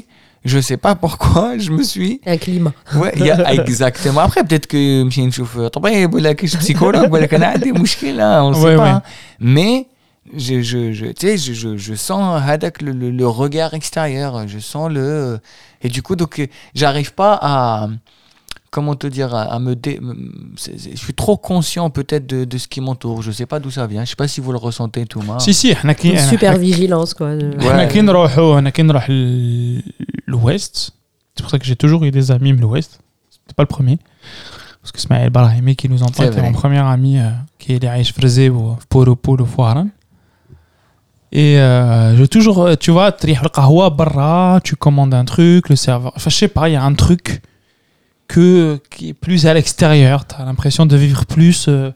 je 0.47 0.59
sais 0.59 0.77
pas 0.77 0.95
pourquoi, 0.95 1.57
je 1.57 1.71
me 1.71 1.83
suis. 1.83 2.21
Un 2.25 2.37
climat. 2.37 2.71
Ouais, 2.95 3.11
y 3.17 3.29
a, 3.29 3.53
exactement. 3.53 4.21
Après, 4.21 4.43
peut-être 4.45 4.65
que 4.67 5.03
je 5.05 5.09
suis 5.09 5.21
euh, 5.21 5.25
un 5.25 5.31
chauffeur, 5.31 5.69
je 5.73 6.47
suis 6.47 6.57
psychologue, 6.57 7.09
je 7.11 7.85
suis 7.85 8.13
là, 8.13 8.43
on 8.45 8.51
ne 8.51 8.55
sait 8.55 8.75
pas. 8.77 9.03
Mais 9.41 9.87
je, 10.33 10.61
je, 10.61 10.93
je, 10.93 11.93
sens 11.95 12.41
Hadak 12.41 12.81
le, 12.81 12.91
le, 12.91 13.27
regard 13.27 13.73
extérieur, 13.73 14.47
je 14.47 14.59
sens 14.59 14.89
le. 14.89 15.39
Et 15.81 15.89
du 15.89 16.01
coup, 16.01 16.15
donc, 16.15 16.39
euh, 16.39 16.47
j'arrive 16.73 17.13
pas 17.13 17.37
à. 17.41 17.89
Comment 18.69 18.95
te 18.95 19.07
dire 19.07 19.33
à, 19.33 19.57
me 19.59 19.75
dé... 19.75 19.99
Je 20.57 20.97
suis 20.97 21.13
trop 21.13 21.37
conscient 21.37 21.89
peut-être 21.89 22.27
de, 22.27 22.43
de, 22.43 22.57
ce 22.57 22.67
qui 22.67 22.81
m'entoure. 22.81 23.21
Je 23.21 23.29
ne 23.29 23.33
sais 23.33 23.45
pas 23.45 23.59
d'où 23.59 23.71
ça 23.71 23.87
vient. 23.87 24.01
Je 24.01 24.03
ne 24.03 24.07
sais 24.07 24.15
pas 24.17 24.27
si 24.27 24.41
vous 24.41 24.51
le 24.51 24.57
ressentez, 24.57 25.05
tout 25.05 25.21
le 25.21 25.25
monde. 25.25 25.39
Si, 25.39 25.53
si. 25.53 25.73
Une 26.03 26.19
super 26.19 26.57
vigilance, 26.57 27.13
quoi. 27.13 27.29
Ouais 27.29 27.87
l'Ouest. 30.27 30.91
C'est 31.35 31.43
pour 31.43 31.49
ça 31.49 31.57
que 31.57 31.65
j'ai 31.65 31.75
toujours 31.75 32.03
eu 32.03 32.11
des 32.11 32.31
amis, 32.31 32.53
mais 32.53 32.61
l'Ouest, 32.61 32.99
c'était 33.29 33.53
pas 33.55 33.63
le 33.63 33.67
premier. 33.67 33.97
Parce 34.81 34.91
que 34.91 34.99
Smaël 34.99 35.29
Balahimi 35.29 35.75
qui 35.75 35.89
nous 35.89 36.03
entend, 36.03 36.23
était 36.23 36.41
mon 36.41 36.53
premier 36.53 36.79
ami, 36.79 37.17
euh, 37.19 37.29
qui 37.57 37.73
est 37.73 37.83
Aïch 37.83 38.13
Frézé 38.13 38.49
au 38.49 38.77
Poropol 38.89 39.41
au 39.41 39.47
Et 41.31 41.59
euh, 41.59 42.15
j'ai 42.15 42.27
toujours, 42.27 42.63
euh, 42.63 42.75
tu 42.75 42.91
vois, 42.91 43.11
tu 43.11 44.75
commandes 44.75 45.13
un 45.13 45.25
truc, 45.25 45.69
le 45.69 45.75
serveur. 45.75 46.13
Enfin, 46.15 46.29
je 46.29 46.35
sais 46.35 46.47
pas, 46.47 46.69
il 46.69 46.73
y 46.73 46.75
a 46.75 46.83
un 46.83 46.93
truc 46.93 47.41
que, 48.27 48.79
qui 48.89 49.09
est 49.09 49.13
plus 49.13 49.45
à 49.45 49.53
l'extérieur. 49.53 50.25
Tu 50.25 50.35
as 50.35 50.45
l'impression 50.45 50.85
de 50.85 50.95
vivre 50.95 51.25
plus. 51.25 51.67
Euh, 51.67 51.91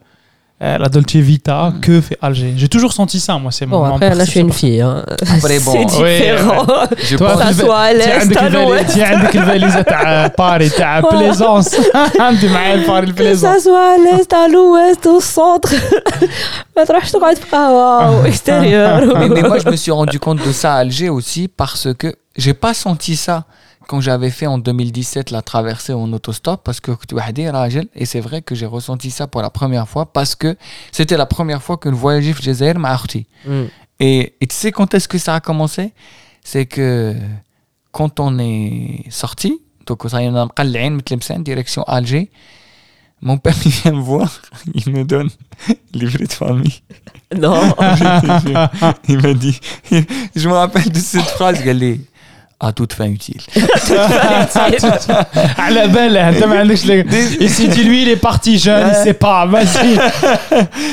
euh, 0.63 0.79
la 0.79 0.89
Dolce 0.89 1.17
Vita 1.17 1.73
que 1.83 2.01
fait 2.01 2.17
Alger 2.23 2.55
j'ai 2.57 2.69
toujours 2.75 2.93
senti 2.99 3.19
ça 3.21 3.35
moi 3.43 3.53
c'est 3.57 3.67
mon 3.67 3.79
Bon, 3.79 3.87
mon 3.89 3.95
après, 3.97 4.15
là, 4.15 4.25
je 4.25 4.31
suis 4.31 4.41
une 4.41 4.47
perception. 4.47 4.69
fille. 4.69 4.81
Hein. 4.81 5.05
Après, 5.37 5.59
bon, 5.67 5.73
c'est 5.89 6.03
ouais, 6.03 6.19
différent. 6.19 6.67
Je 7.11 7.17
Toi, 7.17 7.29
pense 7.33 7.43
Ça 7.43 7.49
tu- 7.49 7.61
soit 7.65 7.81
à 7.89 7.93
تي 7.93 7.99
l'est, 7.99 8.11
عندك 8.21 8.39
à 8.39 8.43
الفالي- 8.47 8.65
l'ouest. 8.67 8.93
تي 8.95 9.03
عندك 9.03 9.37
الفاليزه 9.37 9.83
تاع 9.83 10.27
باري 10.39 10.69
تاع 10.69 11.01
بليزونس 11.01 11.77
عندي 12.21 12.49
معايا 12.49 12.75
الباري 12.75 13.07
Que 13.07 13.09
البليزونس 13.11 13.57
ça 13.57 13.63
soit 13.65 13.97
à 13.97 13.99
l'est, 14.05 14.33
à 14.33 14.49
l'ouest, 14.49 15.07
au 15.07 15.21
centre. 15.37 15.75
ما 16.77 16.85
تروحش 16.85 17.13
تقعد 17.13 17.37
في 17.37 17.45
قهوة 17.53 18.07
أو 18.07 18.25
extérieur. 18.33 19.15
mais, 19.15 19.29
mais 19.29 19.43
moi, 19.49 19.59
je 19.59 19.69
me 19.71 19.77
suis 19.77 19.93
rendu 19.93 20.19
compte 20.21 20.39
de 20.49 20.53
ça 20.53 20.75
à 20.75 20.79
Alger 20.79 21.09
aussi 21.11 21.49
parce 21.49 21.89
que 21.99 22.09
j'ai 22.43 22.55
pas 22.55 22.75
senti 22.75 23.15
ça 23.27 23.37
quand 23.92 24.00
j'avais 24.00 24.30
fait 24.30 24.48
en 24.48 24.58
2017 24.58 25.32
la 25.32 25.42
traversée 25.42 25.92
en 25.92 26.14
autostop 26.14 26.64
parce 26.64 26.80
que 26.80 26.94
et 27.94 28.06
c'est 28.06 28.22
vrai 28.22 28.42
que 28.42 28.56
j'ai 28.56 28.66
ressenti 28.66 29.12
ça 29.12 29.28
pour 29.28 29.42
la 29.42 29.50
première 29.50 29.86
fois 29.86 30.14
parce 30.14 30.34
que 30.34 30.56
c'était 30.94 31.18
la 31.18 31.26
première 31.26 31.62
fois 31.62 31.76
que 31.76 31.90
le 31.90 31.98
voyage 31.98 32.30
au 32.30 32.42
Jazair 32.42 32.80
m'a 32.80 32.96
hmm. 32.96 33.66
et, 34.00 34.34
et 34.40 34.48
tu 34.48 34.56
sais 34.56 34.72
quand 34.72 34.94
est-ce 34.94 35.10
que 35.10 35.18
ça 35.18 35.36
a 35.36 35.42
commencé? 35.42 35.92
C'est 36.42 36.68
que 36.68 37.18
quand 37.92 38.22
on 38.22 38.40
est 38.40 39.04
sorti, 39.10 39.60
donc 39.86 40.06
direction 41.44 41.84
Alger, 41.84 42.32
mon 43.22 43.38
père 43.38 43.56
vient 43.56 43.92
me 43.92 44.00
voir, 44.00 44.42
il 44.74 44.90
me 44.94 45.04
donne 45.04 45.30
livret 45.94 46.28
de 46.28 46.32
famille. 46.32 46.80
Non. 47.36 47.62
il 49.10 49.20
m'a 49.22 49.34
dit, 49.34 49.60
je 50.36 50.48
me 50.48 50.54
rappelle 50.54 50.90
de 50.90 50.98
cette 50.98 51.26
phrase, 51.26 51.60
il 51.66 51.84
est 51.84 52.00
à 52.68 52.72
toute 52.72 52.94
fin 52.94 53.06
utile. 53.06 53.42
À 55.58 55.72
la 55.72 55.88
belle, 55.88 56.18
hein, 56.18 56.32
Et 57.40 57.48
si 57.48 57.70
tu 57.70 57.84
lui, 57.84 58.04
il 58.04 58.10
est 58.10 58.16
parti 58.16 58.58
jeune, 58.58 58.88
il 58.90 59.04
sait 59.04 59.14
pas, 59.14 59.46
vas-y. 59.46 59.98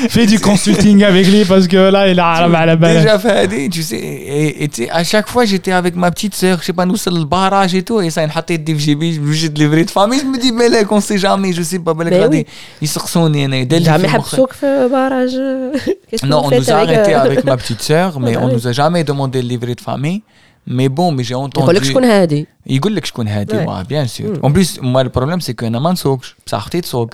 Fais 0.09 0.25
du 0.25 0.39
consulting 0.39 1.03
avec 1.03 1.27
lui 1.27 1.45
parce 1.45 1.67
que 1.67 1.77
là, 1.77 2.07
il 2.07 2.19
a 2.19 2.47
la 2.65 2.75
belle. 2.75 2.97
Déjà 2.97 3.19
fait, 3.19 3.69
tu 3.69 3.83
sais. 3.83 3.97
Et 3.97 4.67
tu 4.67 4.83
sais, 4.83 4.89
à 4.89 5.03
chaque 5.03 5.27
fois, 5.29 5.45
j'étais 5.45 5.71
avec 5.71 5.95
ma 5.95 6.11
petite 6.11 6.35
sœur, 6.35 6.57
je 6.59 6.65
sais 6.65 6.73
pas, 6.73 6.85
nous, 6.85 6.97
c'est 6.97 7.11
le 7.11 7.23
barrage 7.25 7.75
et 7.75 7.83
tout. 7.83 8.01
Et 8.01 8.09
ça, 8.09 8.23
une 8.23 8.31
hâte 8.31 8.51
de 8.51 8.73
FGB, 8.75 9.19
j'ai 9.31 9.49
de 9.49 9.59
livrer 9.59 9.83
de 9.85 9.91
famille. 9.91 10.19
Je 10.19 10.25
me 10.25 10.37
dis, 10.37 10.51
mais 10.51 10.69
là, 10.69 10.83
qu'on 10.83 11.01
sait 11.01 11.17
jamais, 11.17 11.53
je 11.53 11.61
sais 11.61 11.79
pas, 11.79 11.93
mais 11.93 12.45
ils 12.81 12.87
se 12.87 12.99
ressonnent. 12.99 13.29
Jamais 13.29 14.09
habsouk 14.09 14.61
le 14.61 14.67
euh, 14.67 14.89
barrage. 14.89 15.31
Euh, 15.35 15.71
non, 16.23 16.43
on 16.45 16.51
nous 16.51 16.69
a 16.69 16.73
arrêté 16.73 17.15
euh, 17.15 17.21
avec 17.21 17.43
ma 17.43 17.57
petite 17.57 17.81
sœur, 17.81 18.19
mais 18.19 18.35
ah, 18.35 18.39
on 18.41 18.47
bah 18.47 18.53
nous 18.53 18.67
a 18.67 18.71
jamais 18.71 19.03
demandé 19.03 19.41
le 19.41 19.47
livret 19.47 19.75
de 19.75 19.81
famille. 19.81 20.21
Mais 20.66 20.88
bon, 20.88 21.12
mais 21.12 21.24
j'ai 21.24 21.32
يقول 21.32 21.74
لك 21.74 21.82
entendu. 21.82 21.86
شكون 21.86 22.04
هادي 22.04 22.46
يقول 22.66 22.94
لك 22.96 23.04
شكون 23.04 23.28
هادي 23.28 23.52
Ouais. 23.52 23.66
ouais, 23.68 23.84
bien 23.84 24.06
sûr. 24.06 24.32
Mm. 24.40 24.46
En 24.46 24.50
plus, 24.52 24.80
moi 24.82 25.02
le 25.04 25.10
problème 25.10 25.40
c'est 25.40 25.54
que 25.54 25.64
انا 25.64 25.78
ما 25.78 25.92
نسوقش 25.92 26.34
بصح 26.46 26.58
اختي 26.58 26.80
تسوق. 26.80 27.10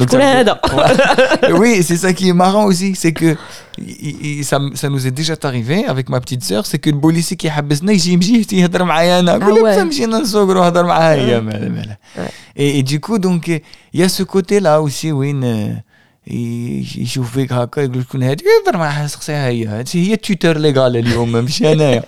Donc 0.00 0.02
شكون 0.08 0.20
ça- 0.20 0.22
هذا 0.22 0.60
Ouais. 0.64 1.52
Oui, 1.52 1.82
c'est 1.82 1.96
ça 2.06 2.12
qui 2.14 2.28
est 2.28 2.32
marrant 2.44 2.64
aussi, 2.64 2.94
c'est 2.94 3.12
que 3.12 3.36
il- 3.78 4.18
il- 4.26 4.44
ça, 4.44 4.58
ça 4.80 4.88
nous 4.88 5.06
est 5.06 5.14
déjà 5.20 5.34
arrivé 5.50 5.78
avec 5.94 6.08
ma 6.08 6.20
petite 6.20 6.42
sœur, 6.44 6.62
c'est 6.66 6.78
que 6.78 6.90
le 6.90 7.00
policier 7.00 7.36
qui 7.36 7.48
حبسنا 7.48 7.92
يجي 7.92 8.12
يمشي 8.12 8.46
يهضر 8.52 8.84
معايا 8.84 9.20
انا 9.20 9.32
يقول 9.34 9.54
لك 9.54 9.74
ouais. 9.76 9.78
مشينا 9.82 10.18
نسوق 10.18 10.50
روح 10.50 10.66
هضر 10.66 10.84
معايا 10.86 11.40
مالا 11.40 11.68
مالا. 11.68 11.96
Ouais. 12.16 12.20
Et, 12.60 12.78
et 12.78 12.82
du 12.82 13.00
coup 13.00 13.18
donc 13.18 13.48
il 13.94 14.00
y 14.00 14.02
a 14.02 14.08
ce 14.08 14.22
côté 14.22 14.60
là 14.60 14.80
aussi 14.82 15.12
وين 15.12 15.44
آه، 15.44 15.66
ي- 15.68 15.82
يشوف 16.26 17.32
فيك 17.32 17.52
هكا 17.52 17.80
يقول 17.80 18.02
شكون 18.02 18.22
هادي 18.22 18.44
يهضر 18.44 18.78
معاها 18.78 19.06
سقسيها 19.06 19.46
هي 19.48 19.66
هادي 19.66 20.08
هي 20.08 20.14
التوتر 20.14 20.58
ليغال 20.58 20.96
اليوم 20.96 21.32
ماشي 21.32 21.72
انايا 21.72 22.02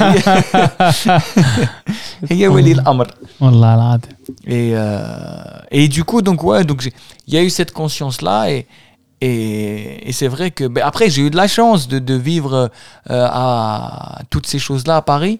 هي- 0.00 1.20
هي 2.30 2.48
ولي 2.48 2.72
الامر 2.72 3.14
والله 3.40 3.74
العظيم 3.74 4.12
et, 4.44 4.72
euh, 4.74 5.78
et 5.78 5.88
du 5.88 6.02
coup, 6.04 6.20
donc, 6.28 6.42
ouais, 6.48 6.64
donc 6.70 6.80
j'ai- 6.84 6.92
il 7.28 7.34
y 7.34 7.36
a 7.36 7.42
eu 7.42 7.50
cette 7.58 7.72
conscience-là. 7.80 8.38
Et, 8.50 8.66
et, 9.20 10.08
et 10.08 10.12
c'est 10.18 10.28
vrai 10.36 10.48
que. 10.50 10.64
ben, 10.74 10.82
après, 10.90 11.08
j'ai 11.12 11.22
eu 11.26 11.30
de 11.30 11.36
la 11.44 11.48
chance 11.56 11.80
de, 11.92 11.98
de 12.10 12.14
vivre 12.30 12.54
euh, 13.10 13.28
à 13.46 14.20
toutes 14.30 14.46
ces 14.52 14.58
choses-là 14.66 14.96
à 14.96 15.02
Paris. 15.14 15.36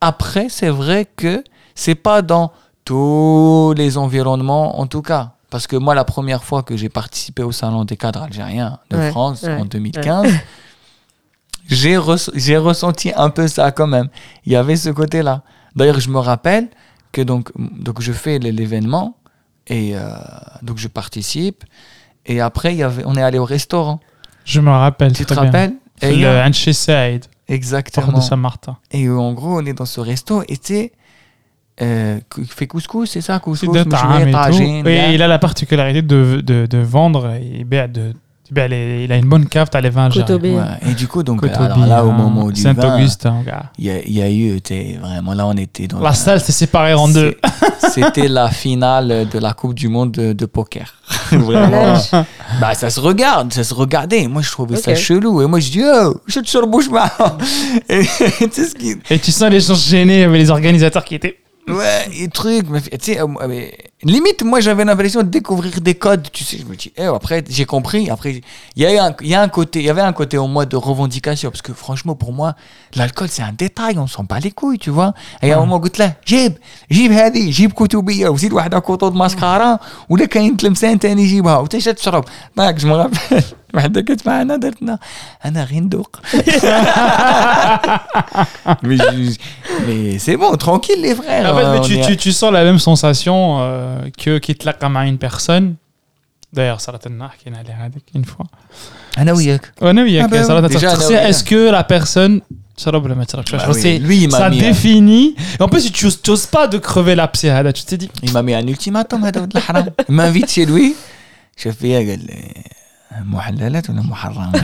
Après, 0.00 0.46
c'est 0.58 0.68
vrai 0.82 1.00
que 1.20 1.34
c'est 1.82 1.96
pas 2.08 2.20
dans 2.32 2.46
tous 2.88 3.74
les 3.80 3.90
environnements, 4.04 4.68
en 4.82 4.86
tout 4.86 5.02
cas. 5.10 5.24
Parce 5.49 5.67
que 5.67 5.75
moi, 5.75 5.95
la 5.95 6.03
première 6.03 6.43
fois 6.43 6.63
que 6.63 6.77
j'ai 6.77 6.89
participé 6.89 7.43
au 7.43 7.51
Salon 7.51 7.85
des 7.85 7.97
cadres 7.97 8.21
algériens 8.21 8.79
de 8.89 9.09
France 9.09 9.43
en 9.43 9.65
2015, 9.65 10.31
j'ai 11.67 11.97
ressenti 12.57 13.11
un 13.15 13.29
peu 13.29 13.47
ça 13.47 13.71
quand 13.71 13.87
même. 13.87 14.09
Il 14.45 14.51
y 14.51 14.55
avait 14.55 14.75
ce 14.75 14.89
côté-là. 14.89 15.43
D'ailleurs, 15.75 15.99
je 15.99 16.09
me 16.09 16.19
rappelle 16.19 16.67
que 17.11 17.21
donc, 17.21 17.51
je 17.99 18.11
fais 18.11 18.39
l'événement 18.39 19.17
et 19.67 19.95
euh, 19.95 20.11
donc 20.61 20.77
je 20.77 20.87
participe. 20.87 21.63
Et 22.25 22.41
après, 22.41 22.77
on 23.05 23.15
est 23.15 23.23
allé 23.23 23.39
au 23.39 23.45
restaurant. 23.45 23.99
Je 24.45 24.61
me 24.61 24.71
rappelle. 24.71 25.13
Tu 25.13 25.25
te 25.25 25.33
rappelles? 25.33 25.73
Et 26.01 26.15
le 26.15 26.27
Anche 26.27 26.71
Saïd. 26.71 27.25
Exactement. 27.47 28.19
De 28.19 28.21
Saint-Martin. 28.21 28.77
Et 28.91 29.09
en 29.09 29.33
gros, 29.33 29.59
on 29.59 29.65
est 29.65 29.73
dans 29.73 29.85
ce 29.85 29.99
resto 29.99 30.43
et 30.47 30.57
tu 30.57 30.91
euh, 31.81 32.19
fait 32.47 32.67
couscous, 32.67 33.09
c'est 33.09 33.21
ça, 33.21 33.39
couscous, 33.39 33.71
de 33.71 34.87
et, 34.87 34.91
et 34.91 35.13
il 35.13 35.21
a 35.21 35.27
la 35.27 35.39
particularité 35.39 36.01
de, 36.01 36.41
de, 36.41 36.77
vendre 36.77 37.31
et 37.33 37.63
de 37.63 38.13
ben, 38.51 38.71
il 38.71 39.11
a 39.11 39.17
une 39.17 39.27
bonne 39.27 39.45
cave, 39.45 39.69
t'as 39.69 39.79
les 39.79 39.91
vins 39.91 40.09
ouais. 40.09 40.53
Et 40.89 40.93
du 40.95 41.07
coup, 41.07 41.21
donc, 41.21 41.43
alors, 41.43 41.85
là, 41.85 42.03
au 42.03 42.09
hein. 42.09 42.13
moment 42.13 42.49
du 42.49 42.59
Saint 42.59 42.73
vin, 42.73 42.97
hein, 42.97 43.43
il 43.77 43.85
y, 43.85 44.21
a 44.21 44.31
eu, 44.31 44.59
vraiment, 44.99 45.33
là, 45.33 45.45
on 45.45 45.53
était 45.53 45.87
dans 45.87 45.99
la, 45.99 46.13
salle 46.13 46.41
s'est 46.41 46.51
séparée 46.51 46.95
en 46.95 47.07
deux. 47.07 47.35
C'était 47.93 48.27
la 48.27 48.49
finale 48.49 49.27
de 49.31 49.39
la 49.39 49.53
Coupe 49.53 49.75
du 49.75 49.87
Monde 49.87 50.11
de, 50.11 50.45
poker. 50.47 50.95
vraiment. 51.31 51.95
bah, 52.59 52.73
ça 52.73 52.89
se 52.89 52.99
regarde, 52.99 53.53
ça 53.53 53.63
se 53.63 53.73
regardait. 53.73 54.27
Moi, 54.27 54.41
je 54.41 54.49
trouvais 54.49 54.77
okay. 54.77 54.95
ça 54.95 54.95
chelou. 54.95 55.43
Et 55.43 55.45
moi, 55.45 55.59
je 55.59 55.69
dis, 55.69 55.83
oh, 55.83 56.19
je 56.25 56.39
te 56.39 56.47
surbouche 56.47 56.87
et, 57.89 58.01
et, 59.09 59.19
tu 59.19 59.31
sens 59.31 59.49
les 59.51 59.59
gens 59.59 59.75
gênés 59.75 60.23
avec 60.23 60.41
les 60.41 60.49
organisateurs 60.49 61.05
qui 61.05 61.15
étaient. 61.15 61.37
Ouais, 61.67 62.07
et 62.13 62.27
truc. 62.29 62.67
mais, 62.69 62.81
Tu 62.81 62.89
sais, 63.01 63.19
euh, 63.21 63.27
mais, 63.47 63.77
limite, 64.02 64.42
moi, 64.42 64.60
j'avais 64.60 64.84
l'impression 64.84 65.22
de 65.22 65.28
découvrir 65.28 65.80
des 65.80 65.94
codes. 65.94 66.26
Tu 66.32 66.44
sais, 66.44 66.58
je 66.58 66.64
me 66.64 66.74
dis, 66.76 66.92
eh, 66.96 67.04
après, 67.04 67.42
j'ai 67.48 67.64
compris. 67.64 68.10
Après, 68.10 68.32
il 68.76 68.82
y, 68.82 68.86
a 68.86 68.92
eu 68.94 68.98
un- 68.98 69.14
il 69.20 69.28
y 69.28 69.34
a 69.34 69.40
un 69.40 69.48
côté, 69.48 69.78
il 69.80 69.86
y 69.86 69.90
avait 69.90 70.02
un 70.02 70.12
côté 70.12 70.36
en 70.38 70.48
moi 70.48 70.64
de 70.66 70.76
revendication. 70.76 71.50
Parce 71.50 71.62
que 71.62 71.72
franchement, 71.72 72.14
pour 72.14 72.32
moi, 72.32 72.54
l'alcool, 72.96 73.28
c'est 73.30 73.42
un 73.42 73.52
détail. 73.52 73.98
On 73.98 74.06
s'en 74.06 74.24
bat 74.24 74.40
les 74.40 74.50
couilles, 74.50 74.78
tu 74.78 74.90
vois. 74.90 75.14
Et 75.42 75.46
il 75.46 75.48
y 75.48 75.52
a 75.52 75.56
un 75.58 75.60
moment, 75.66 75.80
قلت 75.84 75.98
له 75.98 76.12
جيب 76.26 76.52
جيب 76.92 77.12
هذه 77.12 77.50
جيب 77.50 77.72
كتبيه 77.72 78.28
وزيد 78.28 78.52
واحده 78.52 78.78
كوطود 78.78 79.14
ماسكارا 79.14 79.78
ولا 80.08 80.24
كاين 80.26 80.56
تلمسان 80.56 80.98
تاني 80.98 81.26
جيبها 81.26 81.56
وتاش 81.58 81.84
تشرب 81.84 82.24
داك 82.56 82.74
جو 82.74 82.88
مغابل 82.88 83.16
وحده 83.74 84.00
كانت 84.00 84.26
معنا 84.26 84.56
درتنا 84.56 84.98
انا 85.44 85.64
غير 85.64 85.80
ندوق 85.80 86.16
mais 88.82 88.96
je- 88.96 89.38
mais 89.86 90.18
c'est 90.18 90.36
bon 90.36 90.56
tranquille 90.56 91.00
les 91.00 91.14
frères 91.14 91.52
En 91.52 91.56
fait, 91.58 91.66
mais 91.72 91.78
on 91.78 91.82
tu, 91.82 91.94
est- 91.98 92.06
tu, 92.06 92.16
tu 92.16 92.32
sens 92.32 92.52
la 92.52 92.64
même 92.64 92.78
sensation 92.78 93.58
euh, 93.60 93.87
que 94.22 94.32
qui 94.44 94.54
te 94.54 94.70
comme 94.80 94.96
à 94.96 95.06
une 95.12 95.18
personne. 95.18 95.66
D'ailleurs, 96.56 96.80
ça 96.80 96.92
l'a 96.92 96.98
une 98.14 98.24
fois. 98.24 98.46
انا 99.18 99.32
وياك 99.32 99.72
Ouais, 99.82 99.92
oui, 100.06 100.18
Ah 100.22 100.28
ben 100.28 100.42
ça 100.44 100.54
l'a 100.54 100.60
oui. 100.60 100.68
Déjà, 100.74 100.90
C'est- 100.96 101.12
là, 101.14 101.20
oui. 101.22 101.28
Est-ce 101.28 101.44
que 101.50 101.60
la 101.78 101.84
personne. 101.96 102.34
Ça 102.82 102.90
l'a 102.92 102.98
vraiment- 102.98 103.24
tu 103.30 103.36
vois, 103.36 103.44
Bah 103.52 103.72
oui, 103.74 103.80
c'est- 103.82 103.98
lui, 104.08 104.16
il 104.24 104.28
m'a 104.32 104.38
ça 104.38 104.48
mis 104.50 104.58
un- 104.60 104.68
définit. 104.70 105.26
Et 105.58 105.62
en 105.66 105.68
plus, 105.72 105.82
tu 105.98 106.04
n'oses 106.28 106.46
pas 106.56 106.66
de 106.74 106.78
crever 106.88 107.14
la 107.22 107.26
psy. 107.34 107.48
Tu 107.78 107.82
t'es 107.88 107.98
dit. 108.02 108.10
il 108.26 108.30
m'a 108.36 108.42
mis 108.48 108.54
un 108.60 108.66
ultimatum 108.74 109.18
هذا 109.24 109.40
ولد 109.40 109.56
الحرام 109.56 109.86
il 110.08 110.14
m'invite 110.18 110.50
chez 110.56 110.66
lui 110.70 110.86
شاف 111.56 111.76
فيا 111.76 111.98
قال 111.98 112.26
لي 112.26 112.54
محللات 113.24 113.90
ولا 113.90 114.02
محرمات 114.02 114.56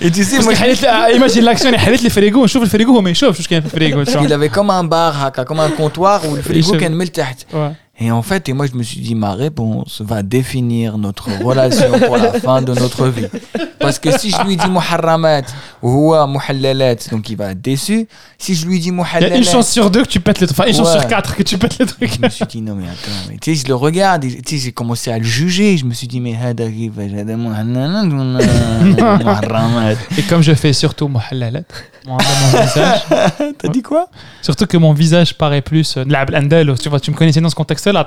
et 0.00 0.10
tu 0.10 0.24
sais 0.24 0.36
Parce 0.36 0.44
moi 0.46 0.52
que 0.52 0.56
حليت 0.56 0.82
لي- 0.82 1.18
imagine 1.18 1.44
l'action 1.56 1.66
اللي 1.66 1.78
حليت 1.78 2.02
لي 2.02 2.10
فريقو 2.10 2.44
نشوف 2.44 2.62
الفريقو 2.62 2.94
هو 2.94 3.00
ما 3.00 3.10
يشوفش 3.10 3.38
واش 3.38 3.48
كاين 3.48 3.60
في 3.60 3.66
الفريقو 3.66 4.04
tu 4.04 4.08
vois. 4.08 4.10
il 4.10 4.32
avait 4.32 4.54
comme 4.56 4.70
un 4.70 4.84
bar 4.84 5.16
هكا 5.16 5.44
comme 5.44 5.58
un 5.60 5.80
comptoir 5.80 6.20
où 6.24 6.36
le 6.36 6.42
frigo 6.42 6.68
Il 6.68 6.74
se- 6.74 6.76
كان 6.76 6.92
من 6.92 7.12
تحت 7.12 7.40
Ouais. 7.52 7.72
et 7.99 8.11
en 8.11 8.23
fait, 8.23 8.49
et 8.49 8.53
moi 8.53 8.65
je 8.65 8.75
me 8.75 8.81
suis 8.81 9.01
dit, 9.01 9.13
ma 9.13 9.33
réponse 9.33 10.01
va 10.01 10.23
définir 10.23 10.97
notre 10.97 11.29
relation 11.43 11.91
pour 11.99 12.17
la 12.17 12.33
fin 12.39 12.63
de 12.63 12.73
notre 12.73 13.07
vie. 13.07 13.27
Parce 13.79 13.99
que 13.99 14.17
si 14.17 14.31
je 14.31 14.41
lui 14.47 14.57
dis 14.57 14.67
muharramat, 14.67 15.43
ouah 15.83 16.25
muhallalat, 16.25 16.95
donc 17.11 17.29
il 17.29 17.37
va 17.37 17.51
être 17.51 17.61
déçu. 17.61 18.07
Si 18.39 18.55
je 18.55 18.65
lui 18.65 18.79
dis 18.79 18.91
muhallalat. 18.91 19.27
Il 19.27 19.29
y 19.29 19.33
a 19.33 19.37
une 19.37 19.43
chance 19.43 19.69
sur 19.69 19.91
deux 19.91 20.01
que 20.01 20.07
tu 20.07 20.19
pètes 20.19 20.41
le 20.41 20.47
truc. 20.47 20.59
Enfin, 20.59 20.69
une 20.69 20.75
chance 20.75 20.91
sur 20.91 21.05
quatre 21.05 21.35
que 21.35 21.43
tu 21.43 21.59
pètes 21.59 21.77
le 21.77 21.85
truc. 21.85 22.01
Et 22.01 22.07
je 22.07 22.19
me 22.19 22.29
suis 22.29 22.45
dit, 22.45 22.61
non 22.61 22.73
mais 22.73 22.85
attends, 22.85 23.29
mais 23.29 23.37
tu 23.37 23.55
sais, 23.55 23.61
je 23.61 23.67
le 23.67 23.75
regarde, 23.75 24.23
tu 24.23 24.41
sais, 24.43 24.57
j'ai 24.57 24.71
commencé 24.71 25.11
à 25.11 25.19
le 25.19 25.23
juger. 25.23 25.77
Je 25.77 25.85
me 25.85 25.93
suis 25.93 26.07
dit, 26.07 26.19
mais 26.19 26.33
Et 30.17 30.21
comme 30.23 30.41
je 30.41 30.53
fais 30.55 30.73
surtout 30.73 31.07
muhallalat, 31.07 31.61
T'as 33.57 33.67
dit 33.69 33.81
quoi? 33.81 34.07
Surtout 34.41 34.65
que 34.65 34.77
mon 34.77 34.93
visage 34.93 35.37
paraît 35.37 35.61
plus. 35.61 35.95
Euh, 35.97 36.75
tu 36.75 36.89
vois, 36.89 36.99
tu 36.99 37.11
me 37.11 37.15
connaissais 37.15 37.39
dans 37.39 37.49
ce 37.49 37.55
contexte 37.55 37.82
c'est 37.83 37.91
la. 37.91 38.05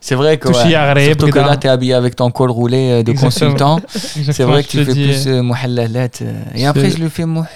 C'est 0.00 0.14
vrai 0.14 0.36
que, 0.36 0.48
ouais. 0.48 1.06
Surtout 1.06 1.30
que 1.30 1.38
là, 1.38 1.56
tu 1.56 1.66
es 1.66 1.70
habillé 1.70 1.94
avec 1.94 2.16
ton 2.16 2.30
col 2.30 2.50
roulé 2.50 2.90
euh, 2.90 3.02
de 3.02 3.12
Exactement. 3.12 3.76
consultant. 3.76 3.80
C'est 4.32 4.44
vrai 4.44 4.62
que 4.62 4.68
tu 4.68 4.84
fais 4.84 4.92
plus 4.92 5.26
euh. 5.26 5.42
euh, 5.42 6.08
euh 6.20 6.44
et 6.54 6.66
après, 6.66 6.90
je 6.90 6.98
le 6.98 7.08
fais 7.08 7.24
mouh. 7.24 7.46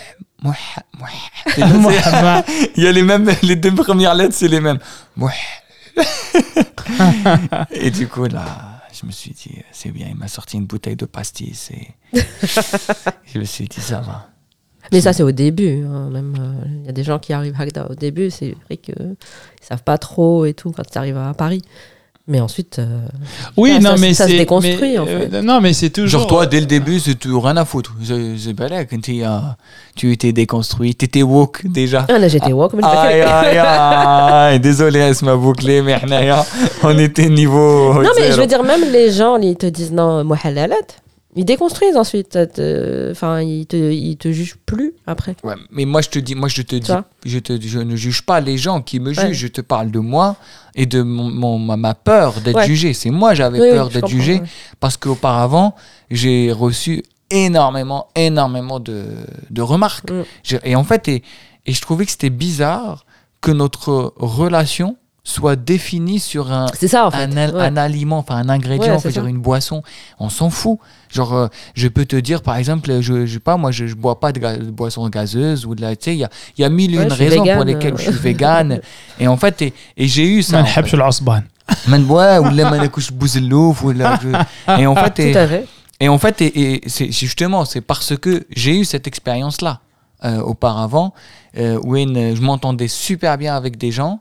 Mouh. 0.43 0.55
Il 2.77 2.83
y 2.83 2.87
a 2.87 2.93
les 2.93 3.03
mêmes, 3.03 3.31
les 3.43 3.57
deux 3.57 3.75
premières 3.75 4.15
lettres, 4.15 4.35
c'est 4.35 4.49
les 4.49 4.61
mêmes. 4.61 4.79
Et 7.73 7.91
du 7.91 8.09
coup, 8.09 8.25
là, 8.25 8.81
je 8.99 9.05
me 9.05 9.13
suis 9.13 9.33
dit, 9.33 9.59
c'est 9.71 9.91
bien. 9.91 10.07
Il 10.09 10.17
m'a 10.17 10.29
sorti 10.29 10.57
une 10.57 10.65
bouteille 10.65 10.97
de 10.97 11.05
pastis. 11.05 11.71
Et 11.73 11.95
je 13.35 13.39
me 13.39 13.45
suis 13.45 13.67
dit, 13.69 13.83
ça 13.83 14.01
va. 14.01 14.29
Mais 14.93 15.01
ça, 15.01 15.13
c'est 15.13 15.23
au 15.23 15.33
début. 15.33 15.85
Hein, 15.85 16.11
euh, 16.15 16.53
il 16.81 16.87
y 16.87 16.89
a 16.89 16.93
des 16.93 17.05
gens 17.05 17.19
qui 17.19 17.33
arrivent 17.33 17.55
à 17.59 17.63
Agda 17.63 17.87
au 17.91 17.95
début, 17.95 18.31
c'est 18.31 18.55
vrai 18.67 18.77
qu'ils 18.77 18.95
ne 18.99 19.15
savent 19.61 19.83
pas 19.83 19.99
trop 19.99 20.47
et 20.47 20.55
tout 20.55 20.73
quand 20.73 20.83
ils 20.93 20.99
arrivent 20.99 21.19
à 21.19 21.35
Paris. 21.35 21.63
Mais 22.31 22.41
ensuite, 22.41 22.79
euh, 22.79 23.07
oui, 23.57 23.79
non, 23.81 23.93
ça, 23.93 23.97
mais 23.97 24.13
ça 24.13 24.29
se 24.29 24.33
déconstruit. 24.33 24.93
Mais, 24.93 24.99
en 24.99 25.07
fait. 25.07 25.33
Euh, 25.33 25.41
non, 25.41 25.63
mais 25.63 25.73
c'est 25.73 25.89
toujours. 25.89 26.21
Genre, 26.21 26.29
toi, 26.29 26.47
dès 26.47 26.61
le 26.61 26.67
début, 26.67 27.01
c'est 27.01 27.15
tout 27.15 27.41
rien 27.41 27.57
à 27.57 27.65
foutre. 27.65 27.95
C'est 28.03 28.53
pas 28.53 28.69
là 28.69 28.85
quand 28.85 29.01
tu 29.01 30.13
étais 30.13 30.33
déconstruit, 30.33 30.95
tu 30.95 31.07
étais 31.07 31.23
woke 31.23 31.67
déjà. 31.67 32.05
Ah, 32.07 32.19
là, 32.19 32.29
j'étais 32.29 32.53
woke, 32.53 32.75
mais 32.75 32.85
aïe, 32.85 33.23
aïe, 33.23 33.57
aïe, 33.59 34.61
Désolé, 34.61 34.99
elle 34.99 35.15
m'a 35.23 35.37
bouclé, 35.37 35.81
mais 35.81 35.99
on 36.83 36.99
était 36.99 37.31
niveau. 37.31 37.95
Non, 37.95 38.11
mais 38.15 38.31
je 38.31 38.39
veux 38.39 38.47
dire, 38.47 38.63
même 38.63 38.93
les 38.93 39.11
gens, 39.11 39.39
ils 39.39 39.57
te 39.57 39.65
disent 39.65 39.93
non, 39.93 40.23
mohalalat. 40.23 40.77
Ils 41.39 41.45
déconstruisent 41.45 41.97
ensuite. 41.97 42.31
te- 42.31 43.11
Enfin, 43.13 43.41
ils 43.41 43.65
te, 43.67 43.77
ils 43.77 44.17
te 44.17 44.31
jugent 44.33 44.57
plus 44.67 44.93
après. 45.07 45.35
Ouais, 45.45 45.55
mais 45.71 45.85
moi 45.87 46.01
je 46.03 46.09
te 46.11 46.19
dis, 46.19 46.35
moi 46.35 46.49
je 46.49 46.61
te 46.63 46.77
dis, 46.77 46.91
je, 47.25 47.39
te, 47.39 47.59
je 47.61 47.79
ne 47.79 47.97
juge 47.97 48.23
pas 48.23 48.41
les 48.41 48.59
gens 48.59 48.83
qui 48.83 48.99
me 49.01 49.13
jugent, 49.13 49.25
Ouais. 49.25 49.33
je 49.35 49.47
te 49.47 49.61
parle 49.63 49.91
de 49.91 50.01
moi 50.01 50.37
et 50.75 50.85
de 50.85 51.01
mon, 51.03 51.31
mon- 51.31 51.77
ma, 51.77 51.95
peur 51.95 52.41
d'être 52.41 52.57
Ouais. 52.57 52.67
jugé. 52.67 52.93
C'est 52.93 53.11
moi 53.11 53.35
j'avais 53.35 53.61
Oui, 53.61 53.71
peur 53.71 53.89
d'être 53.89 54.09
jugé 54.09 54.43
parce 54.81 54.97
qu'auparavant 54.97 55.75
j'ai 56.11 56.51
reçu 56.53 57.03
énormément, 57.31 58.09
énormément 58.17 58.81
de, 58.81 59.05
de 59.51 59.63
remarques. 59.63 60.11
Mm. 60.11 60.57
Et 60.65 60.75
en 60.77 60.85
fait, 60.85 61.09
et, 61.09 61.23
et 61.67 61.73
je 61.73 61.81
trouvais 61.81 62.05
que 62.05 62.11
c'était 62.11 62.31
bizarre 62.31 63.05
que 63.41 63.53
notre 63.53 64.13
relation 64.17 64.97
soit 65.29 65.57
défini 65.57 66.21
sur 66.21 66.51
un, 66.53 66.67
un, 66.95 67.77
aliment, 67.77 68.19
enfin 68.19 68.37
un 68.37 68.49
ingrédient, 68.49 68.99
sur 68.99 69.27
une 69.27 69.39
boisson. 69.39 69.83
On 70.19 70.31
s'en 70.31 70.49
fout. 70.49 70.79
Genre, 71.11 71.35
euh, 71.35 71.49
je 71.75 71.87
peux 71.89 72.07
te 72.07 72.17
dire, 72.17 72.41
par 72.43 72.57
exemple, 72.57 73.01
je, 73.01 73.27
je 73.27 73.35
sais 73.35 73.39
pas, 73.39 73.59
moi, 73.59 73.71
je, 73.71 73.95
bois 73.95 74.21
pas 74.21 74.33
de, 74.33 74.41
de, 74.41 74.71
boisson 74.71 75.07
gazeuse 75.11 75.67
ou 75.67 75.75
de 75.75 75.83
la. 75.83 75.97
Tu 75.97 76.05
sais, 76.05 76.15
il 76.15 76.21
y 76.21 76.25
a, 76.25 76.31
y 76.57 76.65
a, 76.65 76.71
mille 76.71 76.95
et 76.95 77.03
une 77.03 77.09
pour 77.55 77.65
lesquelles 77.65 77.99
je 77.99 78.05
suis 78.05 78.13
vegan. 78.13 78.81
et 79.21 79.29
en 79.29 79.37
fait, 79.37 79.61
et, 79.61 79.75
j'ai 79.99 80.27
eu 80.27 80.43
ça. 80.43 80.65
c'est 86.87 87.13
justement, 87.13 87.65
parce 87.87 88.17
que 88.17 88.47
j'ai 88.57 88.79
eu 88.79 88.85
cette 88.87 89.07
expérience-là 89.07 89.81
euh, 90.25 90.41
auparavant, 90.41 91.13
euh, 91.59 91.79
où 91.85 91.97
je 91.97 92.41
m'entendais 92.41 92.89
super 92.89 93.37
bien 93.37 93.55
avec 93.55 93.77
des 93.77 93.91
gens, 93.91 94.21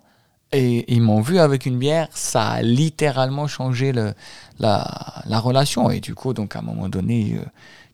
et 0.52 0.94
ils 0.94 1.02
m'ont 1.02 1.22
vu 1.22 1.40
avec 1.40 1.66
une 1.66 1.78
bière, 1.78 2.08
ça 2.14 2.48
a 2.50 2.62
littéralement 2.62 3.48
changé 3.48 3.92
le, 3.92 4.14
la, 4.60 4.86
la 5.26 5.40
relation. 5.40 5.90
Et 5.92 6.00
du 6.00 6.16
coup, 6.16 6.34
donc 6.34 6.56
à 6.56 6.60
un 6.60 6.62
moment 6.64 6.88
donné, 6.90 7.36
euh, 7.38 7.46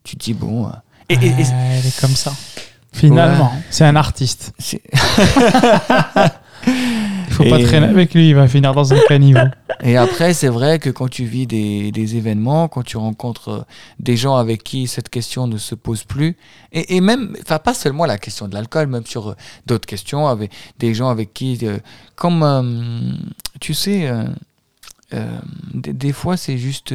tu 0.04 0.16
te 0.18 0.24
dis, 0.26 0.34
bon... 0.34 0.68
euh, 0.68 0.70
et, 1.10 1.16
et- 1.16 1.18
et- 1.28 1.30
Ouais, 1.30 1.80
elle 1.80 1.86
est 1.86 2.00
comme 2.00 2.16
ça. 2.16 2.34
Finalement, 2.94 3.52
c'est 3.72 3.86
un 3.86 3.96
artiste. 3.96 4.54
Il 7.40 7.50
faut 7.50 7.50
pas 7.50 7.64
traîner 7.64 7.88
avec 7.88 8.14
lui, 8.14 8.30
il 8.30 8.36
va 8.36 8.48
finir 8.48 8.74
dans 8.74 8.94
un 8.94 9.00
caniveau. 9.08 9.40
Et 9.84 9.98
après, 9.98 10.34
c'est 10.34 10.48
vrai 10.50 10.80
que 10.80 10.90
quand 10.90 11.10
tu 11.10 11.26
vis 11.26 11.48
des, 11.48 11.92
des 11.92 12.16
événements, 12.16 12.68
quand 12.68 12.84
tu 12.84 12.96
rencontres 12.98 13.50
euh, 13.50 13.62
des 14.00 14.16
gens 14.16 14.36
avec 14.36 14.64
qui 14.64 14.88
cette 14.88 15.10
question 15.10 15.48
ne 15.48 15.58
se 15.58 15.76
pose 15.76 16.04
plus, 16.04 16.38
et, 16.72 16.96
et 16.96 17.02
même, 17.02 17.36
enfin 17.42 17.60
pas 17.60 17.74
seulement 17.74 18.06
la 18.06 18.18
question 18.18 18.48
de 18.48 18.54
l'alcool, 18.54 18.88
même 18.88 19.06
sur 19.06 19.30
euh, 19.32 19.36
d'autres 19.66 19.88
questions, 19.88 20.28
avec 20.28 20.52
des 20.80 20.94
gens 20.94 21.10
avec 21.10 21.34
qui, 21.34 21.58
euh, 21.64 21.80
comme, 22.16 22.44
euh, 22.44 23.12
tu 23.60 23.74
sais, 23.74 24.10
des, 25.74 25.94
des 25.94 26.14
fois 26.14 26.38
c'est 26.38 26.58
juste 26.58 26.94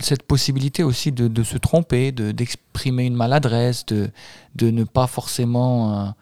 cette 0.00 0.22
possibilité 0.22 0.82
aussi 0.82 1.10
de, 1.12 1.26
de 1.28 1.42
se 1.42 1.56
tromper, 1.58 2.12
de- 2.12 2.30
d'exprimer 2.32 3.04
une 3.06 3.16
maladresse, 3.16 3.86
de, 3.86 4.10
de 4.56 4.70
ne 4.70 4.84
pas 4.84 5.06
forcément... 5.06 6.14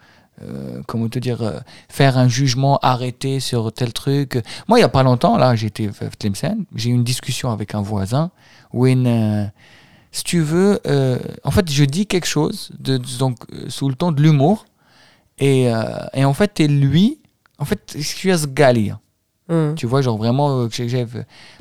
euh, 0.43 0.83
comment 0.87 1.09
te 1.09 1.19
dire, 1.19 1.43
euh, 1.43 1.59
faire 1.89 2.17
un 2.17 2.29
jugement 2.29 2.79
arrêté 2.79 3.41
sur 3.41 3.73
tel 3.73 3.93
truc. 3.93 4.35
Moi, 4.69 4.79
il 4.79 4.83
n'y 4.83 4.85
a 4.85 4.89
pas 4.89 5.03
longtemps, 5.03 5.37
là, 5.37 5.57
j'étais 5.57 5.89
à 5.89 6.09
Tlemcen, 6.19 6.65
j'ai 6.75 6.91
eu 6.91 6.93
une 6.93 7.05
discussion 7.05 7.51
avec 7.51 7.75
un 7.75 7.83
voisin 7.83 8.31
où, 8.73 8.87
une, 8.87 9.07
euh, 9.07 9.45
si 10.13 10.25
tu 10.25 10.41
veux, 10.41 10.81
en 11.45 11.51
fait, 11.51 11.71
je 11.71 11.85
dis 11.85 12.07
quelque 12.07 12.27
chose 12.27 12.71
de, 12.79 12.99
donc, 13.19 13.39
sous 13.69 13.89
le 13.89 13.95
ton 13.95 14.13
de 14.13 14.23
l'humour, 14.23 14.67
et, 15.39 15.71
et 16.15 16.25
en 16.25 16.35
fait, 16.35 16.61
et 16.61 16.69
lui, 16.69 17.21
en 17.59 17.65
fait, 17.65 17.95
je 17.97 18.03
suis 18.03 18.31
à 18.31 18.39
ce 18.39 18.47
gali, 18.47 18.91
hein. 18.91 19.01
Mm. 19.49 19.75
Tu 19.77 19.87
vois, 19.87 20.03
genre 20.03 20.19
vraiment, 20.19 20.69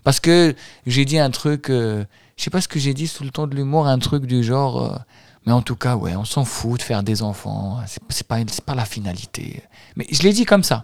parce 0.03 0.19
que 0.19 0.55
j'ai 0.85 1.05
dit 1.05 1.17
un 1.19 1.29
truc, 1.29 1.67
je 1.69 2.05
sais 2.35 2.49
pas 2.49 2.61
ce 2.61 2.67
que 2.67 2.79
j'ai 2.79 2.93
dit 2.93 3.07
sous 3.07 3.23
le 3.23 3.31
ton 3.31 3.47
de 3.47 3.55
l'humour, 3.55 3.87
un 3.87 3.99
truc 3.99 4.25
du 4.25 4.43
genre, 4.43 4.99
mais 5.47 5.53
en 5.53 5.61
tout 5.61 5.77
cas, 5.77 5.95
ouais, 5.95 6.13
on 6.17 6.25
s'en 6.25 6.43
fout 6.43 6.77
de 6.77 6.83
faire 6.83 7.03
des 7.03 7.23
enfants, 7.23 7.79
c'est 7.87 8.01
c'est 8.09 8.27
pas, 8.27 8.39
c'est 8.51 8.65
pas 8.65 8.75
la 8.75 8.83
finalité. 8.83 9.63
Mais 9.95 10.05
je 10.11 10.21
l'ai 10.23 10.33
dit 10.33 10.43
comme 10.43 10.61
ça. 10.61 10.83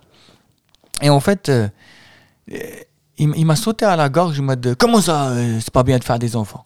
Et 1.02 1.10
en 1.10 1.19
fait, 1.19 1.49
euh, 1.49 1.68
il, 3.18 3.34
il 3.35 3.45
m'a 3.45 3.57
sauté 3.57 3.84
à 3.84 3.98
la 3.98 4.07
gorge, 4.07 4.40
m'a 4.40 4.56
dit, 4.56 4.73
comment 4.80 5.02
ça, 5.02 5.31
euh, 5.31 5.60
c'est 5.60 5.73
pas 5.73 5.84
bien 5.84 5.98
de 5.98 6.03
faire 6.06 6.18
des 6.18 6.38
enfants? 6.38 6.65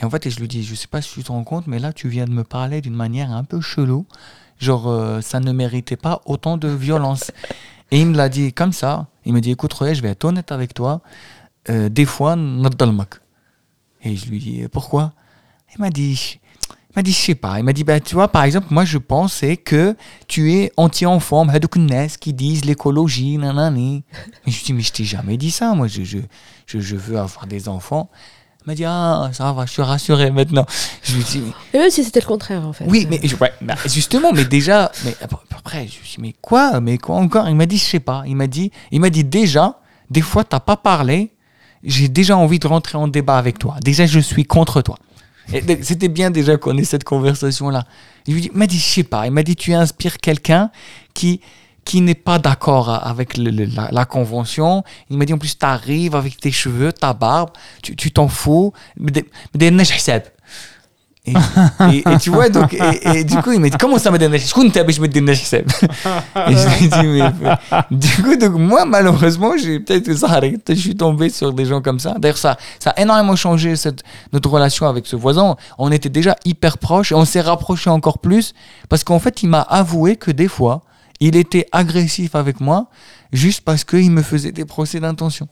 Et 0.00 0.06
en 0.06 0.10
fait, 0.10 0.24
et 0.24 0.30
je 0.30 0.40
lui 0.40 0.48
dis, 0.48 0.64
je 0.64 0.74
sais 0.74 0.86
pas 0.86 1.02
si 1.02 1.12
tu 1.12 1.22
te 1.22 1.30
rends 1.30 1.44
compte, 1.44 1.66
mais 1.66 1.78
là, 1.78 1.92
tu 1.92 2.08
viens 2.08 2.24
de 2.24 2.30
me 2.30 2.44
parler 2.44 2.80
d'une 2.80 2.94
manière 2.94 3.30
un 3.30 3.44
peu 3.44 3.60
chelou, 3.60 4.06
genre, 4.58 4.88
euh, 4.88 5.20
ça 5.20 5.38
ne 5.38 5.52
méritait 5.52 5.98
pas 5.98 6.22
autant 6.24 6.56
de 6.56 6.68
violence. 6.68 7.30
Et 7.90 8.00
il 8.00 8.06
me 8.06 8.16
l'a 8.16 8.30
dit 8.30 8.54
comme 8.54 8.72
ça. 8.72 9.06
Il 9.26 9.34
me 9.34 9.42
dit 9.42 9.50
écoute, 9.50 9.74
Roya, 9.74 9.92
je 9.92 10.00
vais 10.00 10.08
être 10.08 10.24
honnête 10.24 10.50
avec 10.50 10.72
toi. 10.72 11.02
Euh, 11.68 11.90
des 11.90 12.06
fois, 12.06 12.36
nadalmak. 12.36 13.20
Et 14.02 14.16
je 14.16 14.30
lui 14.30 14.38
dis 14.38 14.66
pourquoi? 14.72 15.12
Il 15.74 15.80
m'a 15.82 15.90
dit 15.90 16.40
il 16.98 17.00
m'a 17.00 17.02
dit, 17.02 17.12
je 17.12 17.18
sais 17.18 17.34
pas. 17.36 17.58
Il 17.58 17.64
m'a 17.64 17.72
dit, 17.72 17.84
ben, 17.84 18.00
tu 18.00 18.16
vois, 18.16 18.26
par 18.26 18.42
exemple, 18.42 18.66
moi, 18.70 18.84
je 18.84 18.98
pensais 18.98 19.56
que 19.56 19.94
tu 20.26 20.52
es 20.54 20.72
anti-enfant, 20.76 21.46
qui 22.20 22.32
disent 22.32 22.64
l'écologie, 22.64 23.38
nanani. 23.38 24.02
Je 24.46 24.52
lui 24.52 24.62
dis, 24.64 24.72
mais 24.72 24.82
je 24.82 24.92
t'ai 24.92 25.04
jamais 25.04 25.36
dit 25.36 25.52
ça. 25.52 25.74
Moi, 25.74 25.86
je, 25.86 26.02
je, 26.02 26.18
je, 26.66 26.96
veux 26.96 27.18
avoir 27.18 27.46
des 27.46 27.68
enfants. 27.68 28.10
Il 28.64 28.70
m'a 28.70 28.74
dit, 28.74 28.84
ah, 28.84 29.30
ça 29.32 29.52
va, 29.52 29.64
je 29.66 29.72
suis 29.72 29.82
rassuré 29.82 30.32
maintenant. 30.32 30.66
Je 31.04 31.14
lui 31.14 31.22
dis, 31.22 31.42
mais 31.72 31.78
même 31.78 31.90
si 31.90 32.02
c'était 32.02 32.20
le 32.20 32.26
contraire, 32.26 32.66
en 32.66 32.72
fait. 32.72 32.84
Oui, 32.88 33.06
mais 33.08 33.20
bah, 33.62 33.76
justement, 33.86 34.32
mais 34.32 34.44
déjà, 34.44 34.90
mais 35.04 35.14
après, 35.56 35.86
je 35.86 36.00
lui 36.00 36.08
dis, 36.08 36.16
mais 36.18 36.34
quoi, 36.40 36.80
mais 36.80 36.98
quoi 36.98 37.16
encore? 37.16 37.48
Il 37.48 37.54
m'a 37.54 37.66
dit, 37.66 37.78
je 37.78 37.84
sais 37.84 38.00
pas. 38.00 38.24
Il 38.26 38.34
m'a 38.34 38.48
dit, 38.48 38.72
il 38.90 39.00
m'a 39.00 39.10
dit, 39.10 39.22
déjà, 39.22 39.78
des 40.10 40.22
fois, 40.22 40.42
t'as 40.42 40.60
pas 40.60 40.76
parlé, 40.76 41.32
j'ai 41.84 42.08
déjà 42.08 42.36
envie 42.36 42.58
de 42.58 42.66
rentrer 42.66 42.98
en 42.98 43.06
débat 43.06 43.38
avec 43.38 43.58
toi. 43.58 43.76
Déjà, 43.84 44.04
je 44.06 44.18
suis 44.18 44.44
contre 44.44 44.82
toi. 44.82 44.96
C'était 45.82 46.08
bien 46.08 46.30
déjà 46.30 46.56
qu'on 46.56 46.76
ait 46.76 46.84
cette 46.84 47.04
conversation-là. 47.04 47.84
Il 48.26 48.50
m'a 48.52 48.66
dit, 48.66 48.78
je 48.78 48.84
sais 48.84 49.02
pas. 49.04 49.26
Il 49.26 49.32
m'a 49.32 49.42
dit, 49.42 49.56
tu 49.56 49.72
inspires 49.74 50.18
quelqu'un 50.18 50.70
qui 51.14 51.40
qui 51.84 52.02
n'est 52.02 52.14
pas 52.14 52.38
d'accord 52.38 52.90
avec 52.90 53.38
la, 53.38 53.88
la 53.90 54.04
convention. 54.04 54.84
Il 55.08 55.16
m'a 55.16 55.24
dit, 55.24 55.32
en 55.32 55.38
plus, 55.38 55.56
t'arrives 55.56 56.14
avec 56.14 56.36
tes 56.36 56.52
cheveux, 56.52 56.92
ta 56.92 57.14
barbe, 57.14 57.50
tu 57.82 57.96
tu 57.96 58.10
t'en 58.10 58.28
fous. 58.28 58.74
Mais 58.98 59.10
des- 59.10 59.24
Et, 61.92 62.02
tu 62.18 62.30
vois, 62.30 62.48
donc, 62.48 62.74
et, 62.74 63.24
du 63.24 63.36
coup, 63.38 63.52
il 63.52 63.60
m'a 63.60 63.68
dit, 63.68 63.76
comment 63.78 63.98
ça 63.98 64.10
m'a 64.10 64.18
donné 64.18 64.38
Je 64.38 64.52
compte 64.52 64.72
je 64.74 65.00
me 65.00 65.08
donne 65.08 65.28
Et 65.28 65.36
je 65.36 66.68
lui 66.68 66.84
ai 66.84 66.88
dit, 66.88 67.06
mais, 67.06 67.32
mais- 67.40 67.96
du 67.96 68.22
coup, 68.22 68.36
donc, 68.36 68.52
moi, 68.54 68.84
malheureusement, 68.84 69.52
j'ai 69.56 69.80
peut-être 69.80 70.12
ça. 70.14 70.40
Je 70.68 70.74
suis 70.74 70.96
tombé 70.96 71.28
sur 71.30 71.52
des 71.52 71.64
gens 71.64 71.80
comme 71.80 71.98
ça. 71.98 72.14
D'ailleurs, 72.18 72.38
ça, 72.38 72.56
ça 72.78 72.90
a 72.90 73.00
énormément 73.00 73.36
changé 73.36 73.76
cette, 73.76 74.02
notre 74.32 74.50
relation 74.50 74.86
avec 74.86 75.06
ce 75.06 75.16
voisin. 75.16 75.56
On 75.78 75.90
était 75.92 76.08
déjà 76.08 76.36
hyper 76.44 76.78
proches 76.78 77.12
et 77.12 77.14
on 77.14 77.24
s'est 77.24 77.40
rapprochés 77.40 77.90
encore 77.90 78.18
plus 78.18 78.54
parce 78.88 79.04
qu'en 79.04 79.18
fait, 79.18 79.42
il 79.42 79.48
m'a 79.48 79.62
avoué 79.62 80.16
que 80.16 80.30
des 80.30 80.48
fois, 80.48 80.82
il 81.20 81.36
était 81.36 81.66
agressif 81.72 82.34
avec 82.34 82.60
moi 82.60 82.88
juste 83.32 83.62
parce 83.62 83.84
qu'il 83.84 84.10
me 84.10 84.22
faisait 84.22 84.52
des 84.52 84.64
procès 84.64 85.00
d'intention. 85.00 85.48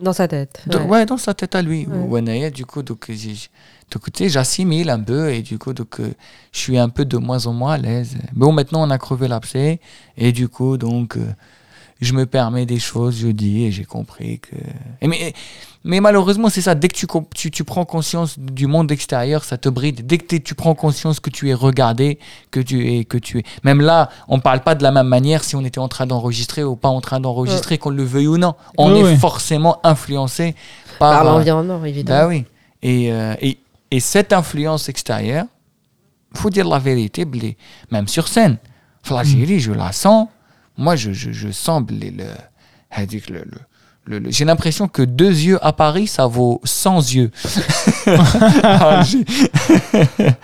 Dans 0.00 0.12
sa 0.12 0.28
tête. 0.28 0.62
Donc, 0.66 0.82
ouais. 0.82 0.88
ouais. 0.88 1.06
dans 1.06 1.16
sa 1.16 1.34
tête 1.34 1.54
à 1.54 1.62
lui. 1.62 1.86
Ouais. 1.86 2.50
Du 2.50 2.64
coup, 2.66 2.82
donc, 2.82 3.06
j'ai- 3.08 3.48
donc, 3.90 4.12
tu 4.12 4.24
sais, 4.24 4.28
j'assimile 4.30 4.88
un 4.90 5.00
peu 5.00 5.30
et 5.32 5.42
du 5.42 5.58
coup, 5.58 5.72
donc, 5.72 6.00
euh, 6.00 6.12
je 6.52 6.58
suis 6.58 6.78
un 6.78 6.88
peu 6.88 7.04
de 7.04 7.16
moins 7.18 7.46
en 7.46 7.52
moins 7.52 7.72
à 7.74 7.78
l'aise. 7.78 8.16
Bon, 8.32 8.52
maintenant, 8.52 8.86
on 8.86 8.90
a 8.90 8.98
crevé 8.98 9.28
l'abcès 9.28 9.80
et 10.16 10.32
du 10.32 10.48
coup, 10.48 10.76
donc, 10.76 11.16
euh, 11.16 11.26
je 12.00 12.12
me 12.14 12.24
permets 12.26 12.66
des 12.66 12.78
choses, 12.78 13.18
je 13.18 13.28
dis 13.28 13.64
et 13.64 13.72
j'ai 13.72 13.84
compris 13.84 14.38
que. 14.40 14.56
Et 15.02 15.06
mais, 15.08 15.34
mais 15.84 16.00
malheureusement, 16.00 16.48
c'est 16.48 16.60
ça. 16.62 16.74
Dès 16.74 16.88
que 16.88 16.94
tu, 16.96 17.06
com- 17.06 17.24
tu, 17.34 17.50
tu 17.50 17.64
prends 17.64 17.84
conscience 17.84 18.38
du 18.38 18.66
monde 18.66 18.90
extérieur, 18.90 19.44
ça 19.44 19.58
te 19.58 19.68
bride. 19.68 20.06
Dès 20.06 20.18
que 20.18 20.36
tu 20.36 20.54
prends 20.54 20.74
conscience 20.74 21.20
que 21.20 21.30
tu 21.30 21.50
es 21.50 21.54
regardé, 21.54 22.18
que 22.50 22.60
tu 22.60 22.90
es, 22.90 23.04
que 23.04 23.18
tu 23.18 23.38
es. 23.38 23.42
Même 23.64 23.80
là, 23.80 24.08
on 24.28 24.40
parle 24.40 24.60
pas 24.62 24.74
de 24.74 24.82
la 24.82 24.92
même 24.92 25.08
manière 25.08 25.44
si 25.44 25.56
on 25.56 25.64
était 25.64 25.78
en 25.78 25.88
train 25.88 26.06
d'enregistrer 26.06 26.64
ou 26.64 26.76
pas 26.76 26.88
en 26.88 27.00
train 27.00 27.20
d'enregistrer, 27.20 27.78
qu'on 27.78 27.90
le 27.90 28.02
veuille 28.04 28.26
ou 28.28 28.38
non. 28.38 28.54
On 28.78 28.92
Oui, 28.92 29.00
est 29.00 29.04
oui. 29.04 29.16
forcément 29.16 29.78
influencé 29.84 30.54
par. 30.98 31.22
Par 31.22 31.26
euh, 31.26 31.38
l'environnement, 31.38 31.84
évidemment. 31.84 32.20
bah 32.22 32.28
oui. 32.28 32.44
Et, 32.82 33.12
euh, 33.12 33.34
et, 33.40 33.58
et 33.90 34.00
cette 34.00 34.32
influence 34.32 34.88
extérieure, 34.88 35.44
faut 36.34 36.48
dire 36.50 36.66
la 36.68 36.78
vérité, 36.78 37.26
même 37.90 38.08
sur 38.08 38.28
scène. 38.28 38.56
L'Algérie, 39.10 39.60
je 39.60 39.72
la 39.72 39.92
sens. 39.92 40.28
Moi, 40.80 40.96
je, 40.96 41.12
je, 41.12 41.30
je 41.32 41.50
sens 41.50 41.82
blé, 41.82 42.10
le, 42.10 42.24
le, 43.28 43.44
le- 44.06 44.18
le- 44.18 44.30
j'ai 44.30 44.44
l'impression 44.44 44.88
que 44.88 45.02
deux 45.02 45.30
yeux 45.30 45.58
à 45.64 45.72
Paris, 45.72 46.06
ça 46.08 46.26
vaut 46.26 46.60
100 46.64 47.12
yeux. 47.14 47.30
Alger. 48.62 49.24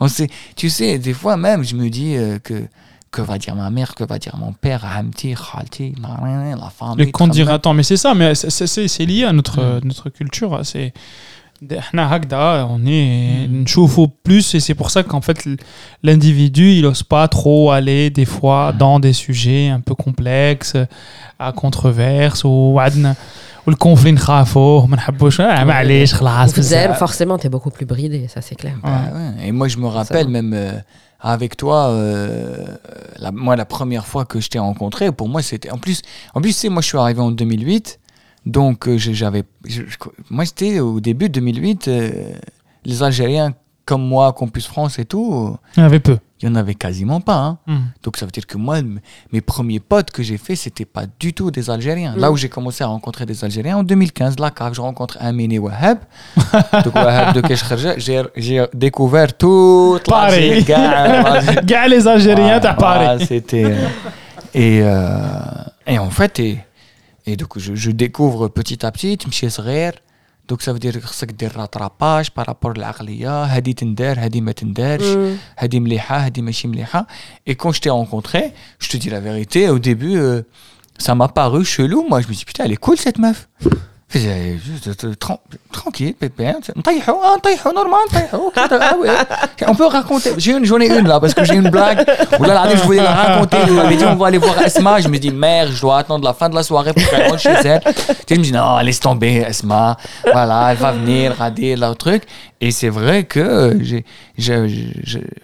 On 0.00 0.08
sait, 0.08 0.28
tu 0.56 0.68
sais, 0.70 0.98
des 0.98 1.14
fois 1.14 1.36
même, 1.36 1.64
je 1.64 1.74
me 1.76 1.88
dis 1.88 2.16
euh, 2.16 2.38
que 2.38 2.64
que 3.10 3.22
va 3.22 3.38
dire 3.38 3.54
ma 3.54 3.70
mère, 3.70 3.94
que 3.94 4.02
va 4.02 4.18
dire 4.18 4.36
mon 4.36 4.52
père, 4.52 4.84
Hamti, 4.84 5.34
Khalti, 5.36 5.94
la 6.02 6.68
famille. 6.76 7.06
Les 7.06 7.12
qu'on 7.12 7.28
dira, 7.28 7.54
attends, 7.54 7.72
mais 7.72 7.84
c'est 7.84 7.96
ça, 7.96 8.12
mais 8.12 8.34
c'est 8.34 9.06
lié 9.06 9.22
à 9.24 9.32
notre, 9.32 9.60
Mm. 9.62 9.80
notre 9.86 10.10
culture. 10.10 10.60
C'est 10.64 10.92
احنا 11.77 12.15
هكذا, 12.15 12.67
on 12.67 12.79
est 12.87 13.47
Mm. 13.47 13.51
نشوفوا 13.51 14.07
plus 14.29 14.55
et 14.55 14.59
c'est 14.59 14.75
pour 14.75 14.89
ça 14.91 15.03
qu'en 15.03 15.21
fait 15.21 15.39
l'individu 16.03 16.71
il 16.77 16.85
ose 16.85 17.03
pas 17.03 17.27
trop 17.27 17.71
aller 17.71 18.09
des 18.09 18.25
fois 18.25 18.71
Mm. 18.71 18.77
dans 18.77 18.99
des 18.99 19.13
sujets 19.13 19.67
un 19.77 19.81
peu 19.81 19.95
complexes 19.95 20.77
à 21.39 21.51
controverse 21.51 22.41
ou 22.45 22.79
عندنا 22.79 23.15
والكونفلي 23.67 24.11
نخافوه 24.11 24.85
ما 24.87 24.95
نحبوش 24.95 25.41
آه 25.41 25.63
معليش 25.63 26.13
خلاص 26.13 26.49
Au 26.51 26.53
Zère, 26.53 26.57
بزاف. 26.59 26.99
forcément, 27.03 27.37
t'es 27.37 27.49
beaucoup 27.49 27.71
plus 27.77 27.85
bridé, 27.85 28.27
ça 28.33 28.41
c'est 28.41 28.55
clair. 28.55 28.75
Bah 28.83 29.01
ouais. 29.15 29.47
Et 29.47 29.51
moi, 29.51 29.67
je 29.67 29.77
me 29.77 29.87
rappelle 29.87 30.25
va. 30.25 30.31
même 30.31 30.53
euh, 30.53 30.71
avec 31.33 31.51
toi, 31.57 31.79
euh, 31.89 32.65
la- 33.23 33.31
moi, 33.45 33.55
la 33.63 33.65
première 33.75 34.05
fois 34.11 34.23
que 34.31 34.37
je 34.43 34.47
t'ai 34.51 34.59
rencontré, 34.69 35.03
pour 35.19 35.27
moi, 35.33 35.41
c'était. 35.49 35.71
En 35.77 35.79
plus, 35.85 35.97
en 36.35 36.39
plus, 36.41 36.53
tu 36.53 36.59
sais, 36.61 36.69
moi, 36.75 36.81
je 36.81 36.87
suis 36.91 36.97
arrivé 36.97 37.21
en 37.29 37.31
2008, 37.31 37.99
donc 38.46 38.88
euh, 38.88 38.96
j'avais. 38.98 39.44
moi, 40.30 40.44
j'étais 40.44 40.80
au 40.80 41.00
début 41.00 41.28
de 41.28 41.34
2008, 41.40 41.88
euh, 41.88 42.10
les 42.84 43.02
Algériens 43.02 43.54
comme 43.86 44.02
moi, 44.06 44.32
Campus 44.32 44.66
France 44.66 44.98
et 44.98 45.04
tout, 45.04 45.56
Il 45.76 45.80
y 45.80 45.82
en 45.82 45.86
avait 45.86 46.00
peu. 46.00 46.16
il 46.40 46.48
y 46.48 46.50
en 46.50 46.54
avait 46.54 46.74
quasiment 46.74 47.20
pas. 47.20 47.36
hein. 47.36 47.58
Hmm. 47.66 47.78
Donc 48.02 48.16
ça 48.16 48.24
veut 48.24 48.32
dire 48.32 48.46
que 48.46 48.56
moi, 48.56 48.78
mes 49.30 49.40
premiers 49.42 49.78
potes 49.78 50.10
que 50.10 50.22
j'ai 50.22 50.38
fait, 50.38 50.56
c'était 50.56 50.86
pas 50.86 51.02
du 51.20 51.34
tout 51.34 51.50
des 51.50 51.68
Algériens. 51.68 52.14
Là 52.16 52.30
Mm. 52.30 52.32
où 52.32 52.36
j'ai 52.38 52.48
commencé 52.48 52.82
à 52.82 52.86
rencontrer 52.86 53.26
des 53.26 53.44
Algériens 53.44 53.76
en 53.76 53.82
2015, 53.82 54.38
là, 54.38 54.50
quand 54.50 54.72
je 54.72 54.80
rencontre 54.80 55.18
Amine 55.20 55.58
Wahab, 55.58 55.98
donc 56.84 56.94
Wahab 56.94 57.34
de 57.34 57.42
Keshkharja, 57.42 57.98
j'ai 57.98 58.22
j'ai 58.36 58.64
découvert 58.72 59.36
toute 59.36 60.04
Paris. 60.08 60.64
gars, 60.64 61.86
les 61.86 62.08
Algériens 62.08 62.60
t'as 62.60 62.72
parlé. 62.74 63.22
C'était 63.26 63.64
euh, 63.66 63.88
et 64.54 64.80
euh, 64.82 65.08
et 65.86 65.98
en 65.98 66.08
fait 66.08 66.40
et, 66.40 66.58
et 67.26 67.36
donc, 67.36 67.58
je, 67.58 67.74
je 67.74 67.90
découvre 67.90 68.48
petit 68.48 68.84
à 68.84 68.92
petit, 68.92 69.16
tu 69.16 69.28
donc 70.46 70.60
ça 70.60 70.74
veut 70.74 70.78
dire 70.78 70.92
que 70.92 71.08
c'est 71.10 71.34
des 71.34 71.46
rattrapages 71.46 72.30
par 72.30 72.46
rapport 72.46 72.72
à 72.72 72.74
l'aglia, 72.74 73.44
hadi 73.44 73.74
tender, 73.74 74.14
hadi 74.18 74.42
ma 74.42 74.52
mm. 74.52 75.38
hadi 75.56 75.80
mliha, 75.80 76.24
hadi. 76.24 76.44
Et 77.46 77.54
quand 77.54 77.72
je 77.72 77.80
t'ai 77.80 77.90
rencontré, 77.90 78.52
je 78.78 78.88
te 78.90 78.98
dis 78.98 79.08
la 79.08 79.20
vérité, 79.20 79.70
au 79.70 79.78
début, 79.78 80.16
euh, 80.18 80.42
ça 80.98 81.14
m'a 81.14 81.28
paru 81.28 81.64
chelou. 81.64 82.06
Moi, 82.08 82.20
je 82.20 82.28
me 82.28 82.34
dis, 82.34 82.44
putain, 82.44 82.64
elle 82.64 82.72
est 82.72 82.76
cool 82.76 82.98
cette 82.98 83.18
meuf. 83.18 83.48
Euh, 84.16 84.56
tranquille, 85.72 86.14
pépère. 86.14 86.56
On 89.66 89.74
peut 89.74 89.86
raconter. 89.86 90.30
J'en 90.38 90.80
ai 90.80 90.86
une 90.86 91.08
là, 91.08 91.18
parce 91.18 91.34
que 91.34 91.44
j'ai 91.44 91.54
une 91.54 91.70
blague. 91.70 92.06
Ou 92.38 92.44
là, 92.44 92.68
je 92.74 92.82
voulais 92.82 93.02
la 93.02 93.12
raconter. 93.12 93.56
Elle 93.66 93.72
m'avait 93.72 93.96
dit 93.96 94.04
on 94.04 94.14
va 94.14 94.28
aller 94.28 94.38
voir 94.38 94.60
Esma. 94.62 95.00
Je 95.00 95.08
me 95.08 95.18
dis 95.18 95.30
merde, 95.30 95.70
je 95.72 95.80
dois 95.80 95.98
attendre 95.98 96.24
la 96.24 96.32
fin 96.32 96.48
de 96.48 96.54
la 96.54 96.62
soirée 96.62 96.92
pour 96.92 97.08
qu'elle 97.08 97.28
rentre 97.28 97.40
chez 97.40 97.50
elle. 97.64 97.80
Je 98.28 98.34
me 98.36 98.42
dis 98.42 98.52
non, 98.52 98.78
laisse 98.78 99.00
tomber 99.00 99.44
Esma. 99.48 99.96
Voilà, 100.22 100.68
elle 100.70 100.78
va 100.78 100.92
venir, 100.92 101.34
radier 101.36 101.74
là, 101.74 101.94
truc. 101.94 102.22
Et 102.60 102.70
c'est 102.70 102.88
vrai 102.90 103.24
que 103.24 103.78
j'ai. 103.80 104.04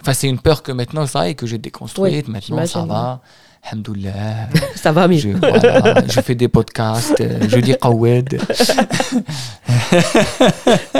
Enfin, 0.01 0.13
c'est 0.13 0.27
une 0.27 0.39
peur 0.39 0.63
que 0.63 0.71
maintenant 0.71 1.05
ça 1.05 1.27
et 1.27 1.35
que 1.35 1.45
j'ai 1.45 1.57
déconstruite. 1.57 2.27
maintenant, 2.27 2.65
ça 2.65 2.85
va. 2.85 3.19
Alhamdoulilah 3.63 4.49
Ça 4.75 4.91
va 4.91 5.07
mieux. 5.07 5.17
je, 5.17 5.29
voilà, 5.29 6.03
je 6.07 6.19
fais 6.21 6.35
des 6.35 6.47
podcasts, 6.47 7.19
euh, 7.21 7.39
je 7.47 7.59
dis 7.59 7.75
Qawed. 7.79 8.39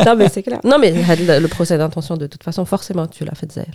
non, 0.05 0.15
mais 0.15 0.29
c'est 0.29 0.43
clair. 0.43 0.59
Non, 0.63 0.77
mais 0.79 0.91
le, 0.91 1.47
procès 1.47 1.77
d'intention, 1.77 2.17
de 2.17 2.27
toute 2.27 2.43
façon, 2.43 2.65
forcément, 2.65 3.07
tu 3.07 3.25
l'as 3.25 3.35
fait 3.35 3.51
zère. 3.51 3.73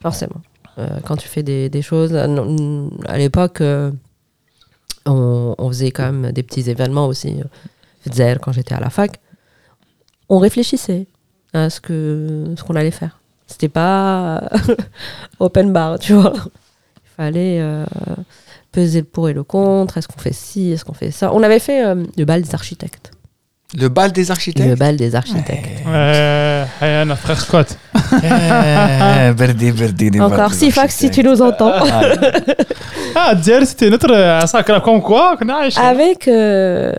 Forcément. 0.00 0.40
Euh, 0.78 0.86
quand 1.04 1.16
tu 1.16 1.28
fais 1.28 1.42
des, 1.42 1.68
des 1.68 1.82
choses. 1.82 2.12
euh, 2.14 2.88
À 3.06 3.18
l'époque, 3.18 3.60
euh, 3.60 3.90
on, 5.06 5.54
on 5.58 5.68
faisait 5.68 5.90
quand 5.90 6.10
même 6.12 6.32
des 6.32 6.42
petits 6.42 6.70
événements 6.70 7.06
aussi. 7.06 7.40
zère, 8.10 8.38
quand 8.40 8.52
j'étais 8.52 8.74
à 8.74 8.80
la 8.80 8.90
fac. 8.90 9.20
On 10.28 10.38
réfléchissait 10.38 11.06
à 11.52 11.68
ce 11.70 11.80
que 11.80 12.54
ce 12.56 12.62
qu'on 12.62 12.76
allait 12.76 12.92
faire. 12.92 13.18
C'était 13.48 13.68
pas 13.68 14.48
open 15.40 15.72
bar, 15.72 15.98
tu 15.98 16.12
vois. 16.14 16.32
Fallait 17.20 17.58
euh, 17.60 17.84
peser 18.72 19.00
le 19.00 19.04
pour 19.04 19.28
et 19.28 19.34
le 19.34 19.42
contre. 19.42 19.98
Est-ce 19.98 20.08
qu'on 20.08 20.18
fait 20.18 20.32
ci, 20.32 20.72
est-ce 20.72 20.86
qu'on 20.86 20.94
fait 20.94 21.10
ça 21.10 21.34
On 21.34 21.42
avait 21.42 21.58
fait 21.58 21.84
euh, 21.84 22.02
le 22.16 22.24
bal 22.24 22.40
des 22.40 22.54
architectes. 22.54 23.10
Le 23.78 23.90
bal 23.90 24.10
des 24.10 24.24
Le 24.24 24.30
architectes 24.30 24.78
bal 24.78 24.96
des 24.96 25.14
architectes. 25.14 25.82
Euh, 25.86 26.64
hey, 26.80 27.04
notre 27.06 27.20
frère 27.20 27.38
Scott. 27.38 27.76
Eh, 28.22 29.32
Berdi, 29.32 29.72
Berdi, 29.72 30.10
les 30.10 30.18
balles 30.18 30.32
Encore 30.32 30.50
des 30.50 30.56
Sifax, 30.56 30.94
si 30.94 31.10
tu 31.10 31.22
nous 31.22 31.40
entends. 31.42 31.72
Ah, 33.14 33.34
Djer, 33.34 33.64
c'était 33.66 33.90
notre 33.90 34.12
euh, 34.12 34.40
sacre 34.46 34.80
comme 34.82 35.02
quoi. 35.02 35.36
Avec 35.76 36.28
euh, 36.28 36.92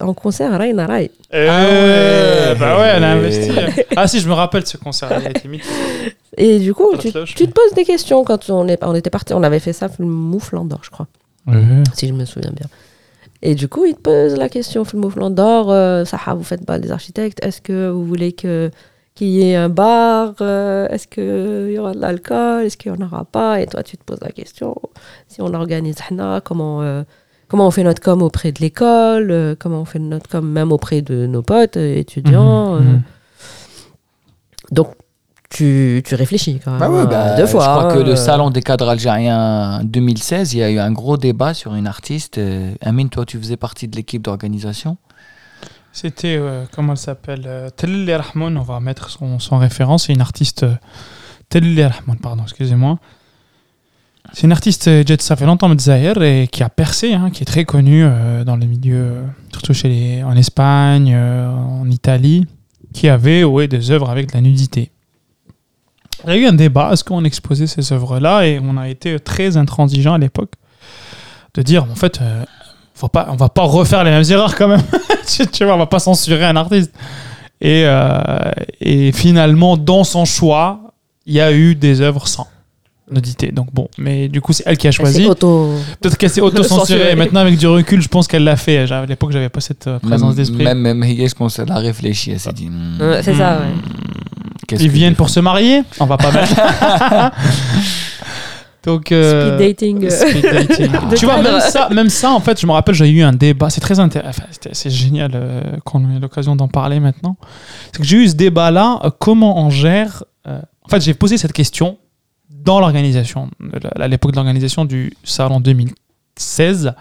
en 0.00 0.14
concert 0.14 0.56
Raina 0.58 0.86
Rai. 0.86 1.10
Euh, 1.34 2.52
ouais. 2.52 2.58
Bah 2.58 2.78
ouais, 2.78 2.92
on 2.98 3.02
a 3.02 3.06
investi. 3.08 3.50
Ah 3.96 4.06
si, 4.06 4.20
je 4.20 4.28
me 4.28 4.32
rappelle 4.32 4.62
de 4.62 4.68
ce 4.68 4.78
concert. 4.78 5.10
Mythique. 5.44 5.68
Et 6.36 6.58
du 6.58 6.72
coup, 6.74 6.96
tu, 6.96 7.12
te 7.12 7.44
poses 7.44 7.74
des 7.74 7.84
questions 7.84 8.24
quand 8.24 8.48
on, 8.50 8.66
est, 8.68 8.82
on 8.82 8.94
était 8.94 9.10
parti. 9.10 9.34
On 9.34 9.42
avait 9.42 9.60
fait 9.60 9.72
ça 9.72 9.88
le 9.98 10.06
Mouflan 10.06 10.64
d'Or, 10.64 10.80
je 10.82 10.90
crois, 10.90 11.06
si 11.94 12.08
je 12.08 12.12
me 12.12 12.24
souviens 12.24 12.52
bien. 12.52 12.66
Et 13.42 13.54
du 13.54 13.68
coup, 13.68 13.84
il 13.84 13.94
te 13.94 14.00
pose 14.00 14.36
la 14.36 14.48
question 14.48 14.84
le 14.92 14.98
Mouflan 14.98 15.28
d'Or 15.28 15.70
euh, 15.70 16.06
Saha, 16.06 16.32
vous 16.32 16.42
faites 16.42 16.64
pas 16.64 16.78
les 16.78 16.90
architectes 16.90 17.44
Est-ce 17.44 17.60
que 17.60 17.90
vous 17.90 18.04
voulez 18.04 18.32
que 18.32 18.70
qu'il 19.14 19.28
y 19.28 19.42
ait 19.42 19.56
un 19.56 19.68
bar 19.68 20.34
euh, 20.40 20.88
Est-ce 20.88 21.06
qu'il 21.06 21.72
y 21.72 21.78
aura 21.78 21.92
de 21.92 22.00
l'alcool 22.00 22.64
Est-ce 22.64 22.76
qu'il 22.76 22.92
n'y 22.92 23.02
en 23.02 23.06
aura 23.06 23.24
pas 23.24 23.60
Et 23.60 23.66
toi, 23.66 23.82
tu 23.82 23.96
te 23.96 24.04
poses 24.04 24.20
la 24.20 24.30
question 24.30 24.74
si 25.28 25.40
on 25.40 25.52
organise 25.54 25.96
Hna, 26.10 26.40
comment, 26.44 26.82
euh, 26.82 27.02
comment 27.48 27.66
on 27.66 27.70
fait 27.70 27.84
notre 27.84 28.02
com 28.02 28.22
auprès 28.22 28.52
de 28.52 28.60
l'école 28.60 29.30
euh, 29.30 29.54
Comment 29.58 29.80
on 29.82 29.84
fait 29.84 29.98
notre 29.98 30.28
com 30.28 30.48
même 30.48 30.72
auprès 30.72 31.02
de 31.02 31.26
nos 31.26 31.42
potes 31.42 31.76
euh, 31.76 31.96
étudiants 31.96 32.76
euh, 32.76 32.80
Mhm. 32.80 33.02
Donc, 34.72 34.88
tu, 35.50 36.02
tu 36.04 36.14
réfléchis 36.14 36.60
quand 36.64 36.72
même. 36.72 36.80
Bah 36.80 36.90
ouais, 36.90 37.06
bah, 37.06 37.36
deux 37.36 37.46
fois. 37.46 37.64
Je 37.64 37.68
crois 37.68 37.92
hein, 37.92 37.94
que 37.94 38.00
le 38.00 38.12
euh, 38.12 38.16
salon 38.16 38.50
des 38.50 38.62
cadres 38.62 38.88
algériens 38.88 39.82
2016, 39.84 40.54
il 40.54 40.58
y 40.58 40.62
a 40.62 40.70
eu 40.70 40.78
un 40.78 40.90
gros 40.90 41.16
débat 41.16 41.54
sur 41.54 41.74
une 41.74 41.86
artiste. 41.86 42.38
Euh, 42.38 42.72
Amine, 42.80 43.08
toi, 43.08 43.24
tu 43.24 43.38
faisais 43.38 43.56
partie 43.56 43.86
de 43.86 43.94
l'équipe 43.94 44.22
d'organisation? 44.22 44.96
C'était, 45.94 46.36
euh, 46.36 46.64
comment 46.72 46.94
elle 46.94 46.98
s'appelle 46.98 47.44
euh, 47.46 47.70
Telli 47.70 48.10
on 48.36 48.62
va 48.62 48.80
mettre 48.80 49.10
son, 49.10 49.58
référence. 49.58 50.06
C'est 50.06 50.12
une 50.12 50.20
artiste. 50.20 50.64
euh, 50.64 50.74
Telli 51.48 51.80
pardon, 52.20 52.42
excusez-moi. 52.42 52.98
C'est 54.32 54.42
une 54.42 54.52
artiste, 54.52 54.88
euh, 54.88 55.04
ça 55.20 55.36
fait 55.36 55.46
longtemps, 55.46 55.72
de 55.72 56.22
et 56.24 56.48
qui 56.48 56.64
a 56.64 56.68
percé, 56.68 57.14
hein, 57.14 57.30
qui 57.30 57.42
est 57.42 57.46
très 57.46 57.64
connue 57.64 58.02
euh, 58.02 58.42
dans 58.42 58.56
le 58.56 58.66
milieu, 58.66 59.22
surtout 59.52 59.72
chez 59.72 59.88
les, 59.88 60.24
en 60.24 60.34
Espagne, 60.34 61.16
en 61.16 61.88
Italie, 61.88 62.44
qui 62.92 63.08
avait 63.08 63.44
ouais, 63.44 63.68
des 63.68 63.92
œuvres 63.92 64.10
avec 64.10 64.30
de 64.30 64.34
la 64.34 64.40
nudité. 64.40 64.90
Il 66.24 66.30
y 66.30 66.32
a 66.32 66.36
eu 66.36 66.46
un 66.46 66.54
débat, 66.54 66.92
est-ce 66.92 67.04
qu'on 67.04 67.22
exposait 67.22 67.68
ces 67.68 67.92
œuvres-là 67.92 68.48
Et 68.48 68.58
on 68.60 68.76
a 68.76 68.88
été 68.88 69.20
très 69.20 69.56
intransigeant 69.56 70.14
à 70.14 70.18
l'époque 70.18 70.54
de 71.54 71.62
dire, 71.62 71.84
en 71.84 71.94
fait, 71.94 72.20
faut 72.94 73.08
pas, 73.08 73.26
on 73.30 73.36
va 73.36 73.48
pas 73.48 73.62
refaire 73.62 74.04
les 74.04 74.10
mêmes 74.10 74.24
erreurs 74.30 74.54
quand 74.56 74.68
même. 74.68 74.82
tu, 75.28 75.46
tu 75.48 75.64
vois, 75.64 75.74
on 75.74 75.78
va 75.78 75.86
pas 75.86 75.98
censurer 75.98 76.44
un 76.44 76.56
artiste. 76.56 76.92
Et, 77.60 77.82
euh, 77.86 78.18
et 78.80 79.10
finalement, 79.12 79.76
dans 79.76 80.04
son 80.04 80.24
choix, 80.24 80.80
il 81.26 81.34
y 81.34 81.40
a 81.40 81.52
eu 81.52 81.74
des 81.74 82.00
œuvres 82.00 82.26
sans 82.28 82.46
nudité. 83.10 83.52
Donc 83.52 83.68
bon, 83.72 83.88
mais 83.98 84.28
du 84.28 84.40
coup, 84.40 84.52
c'est 84.52 84.62
elle 84.66 84.76
qui 84.78 84.86
a 84.88 84.90
choisi. 84.92 85.26
auto- 85.26 85.72
Peut-être 86.00 86.16
qu'elle 86.16 86.30
s'est 86.30 86.40
auto-censurée. 86.40 87.14
Maintenant, 87.16 87.40
avec 87.40 87.56
du 87.58 87.66
recul, 87.66 88.00
je 88.02 88.08
pense 88.08 88.26
qu'elle 88.26 88.44
l'a 88.44 88.56
fait. 88.56 88.90
À 88.90 89.06
l'époque, 89.06 89.30
j'avais 89.32 89.48
pas 89.48 89.60
cette 89.60 89.86
euh, 89.86 89.98
présence 89.98 90.34
d'esprit. 90.36 90.64
même, 90.64 90.78
même 90.78 91.02
Hiya, 91.04 91.26
je 91.28 91.34
pense 91.34 91.56
qu'elle 91.56 91.70
a 91.70 91.78
réfléchi. 91.78 92.30
Elle 92.32 92.40
s'est 92.40 92.52
dit. 92.52 92.68
hmm, 92.68 92.98
c'est 93.22 93.34
ça, 93.34 93.58
ouais. 93.60 94.78
Ils 94.80 94.88
viennent 94.90 95.14
pour 95.14 95.28
se 95.28 95.40
marier 95.40 95.82
On 96.00 96.06
va 96.06 96.16
pas 96.16 96.32
mettre. 96.32 96.54
Donc, 98.84 99.12
euh, 99.12 99.56
Speed 99.56 99.58
dating. 99.66 100.04
euh, 100.04 100.10
Speed 100.10 100.42
dating. 100.42 100.90
Tu 101.16 101.24
vois, 101.24 101.40
même 101.42 101.60
ça, 101.60 101.88
même 101.90 102.10
ça, 102.10 102.32
en 102.32 102.40
fait, 102.40 102.60
je 102.60 102.66
me 102.66 102.72
rappelle, 102.72 102.94
j'ai 102.94 103.08
eu 103.08 103.22
un 103.22 103.32
débat. 103.32 103.70
C'est 103.70 103.80
très 103.80 103.98
intéressant. 103.98 104.42
Enfin, 104.46 104.68
c'est 104.72 104.90
génial 104.90 105.30
euh, 105.34 105.62
qu'on 105.84 106.00
ait 106.14 106.18
l'occasion 106.20 106.54
d'en 106.56 106.68
parler 106.68 107.00
maintenant. 107.00 107.36
C'est 107.92 107.98
que 108.02 108.04
j'ai 108.06 108.18
eu 108.18 108.28
ce 108.28 108.34
débat-là. 108.34 109.00
euh, 109.04 109.10
comment 109.18 109.58
on 109.64 109.70
gère. 109.70 110.24
en 110.46 110.88
fait, 110.88 111.00
j'ai 111.02 111.14
posé 111.14 111.38
cette 111.38 111.52
question 111.54 111.96
dans 112.50 112.80
l'organisation, 112.80 113.48
à 113.98 114.08
l'époque 114.08 114.32
de 114.32 114.36
l'organisation 114.36 114.84
du 114.84 115.12
salon 115.22 115.60
2016. 115.60 116.92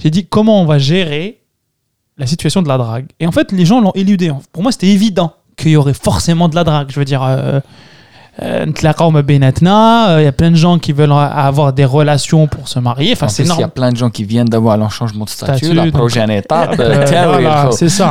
J'ai 0.00 0.10
dit 0.10 0.26
comment 0.26 0.60
on 0.62 0.64
va 0.66 0.78
gérer 0.78 1.40
la 2.18 2.26
situation 2.26 2.62
de 2.62 2.68
la 2.68 2.78
drague? 2.78 3.06
Et 3.20 3.26
en 3.26 3.32
fait, 3.32 3.52
les 3.52 3.64
gens 3.64 3.80
l'ont 3.80 3.92
éludé. 3.94 4.32
Pour 4.52 4.62
moi, 4.62 4.72
c'était 4.72 4.88
évident 4.88 5.34
qu'il 5.56 5.70
y 5.72 5.76
aurait 5.76 5.94
forcément 5.94 6.48
de 6.48 6.54
la 6.56 6.64
drague. 6.64 6.90
Je 6.90 6.98
veux 6.98 7.04
dire. 7.04 7.22
euh, 8.39 8.43
euh, 8.43 8.65
نتلاقاو 8.67 9.11
ما 9.11 9.21
بيناتنا, 9.21 10.17
il 10.19 10.23
y 10.23 10.27
a 10.27 10.31
plein 10.31 10.51
de 10.51 10.55
gens 10.55 10.77
qui 10.79 10.91
veulent 10.93 11.11
avoir 11.11 11.73
des 11.73 11.85
relations 11.85 12.47
pour 12.47 12.67
se 12.67 12.79
marier. 12.79 13.13
Enfin, 13.13 13.25
En 13.25 13.29
c'est 13.29 13.43
plus, 13.43 13.49
il 13.49 13.49
y 13.49 13.51
a 13.51 13.55
normal. 13.55 13.71
plein 13.71 13.91
de 13.91 13.97
gens 13.97 14.09
qui 14.09 14.23
viennent 14.23 14.47
d'avoir 14.55 14.77
leur 14.77 14.91
changement 14.91 15.25
de 15.25 15.29
statut, 15.29 15.57
Statut, 15.65 15.73
la 15.73 15.83
donc- 15.85 15.93
prochaine 16.01 16.29
étape. 16.41 16.75
Euh, 16.79 16.83
euh, 16.83 17.03
tiens, 17.07 17.25
oui, 17.29 17.33
voilà, 17.43 17.63
il 17.63 17.65
faut- 17.65 17.77
c'est 17.81 17.89
ça. 17.89 18.09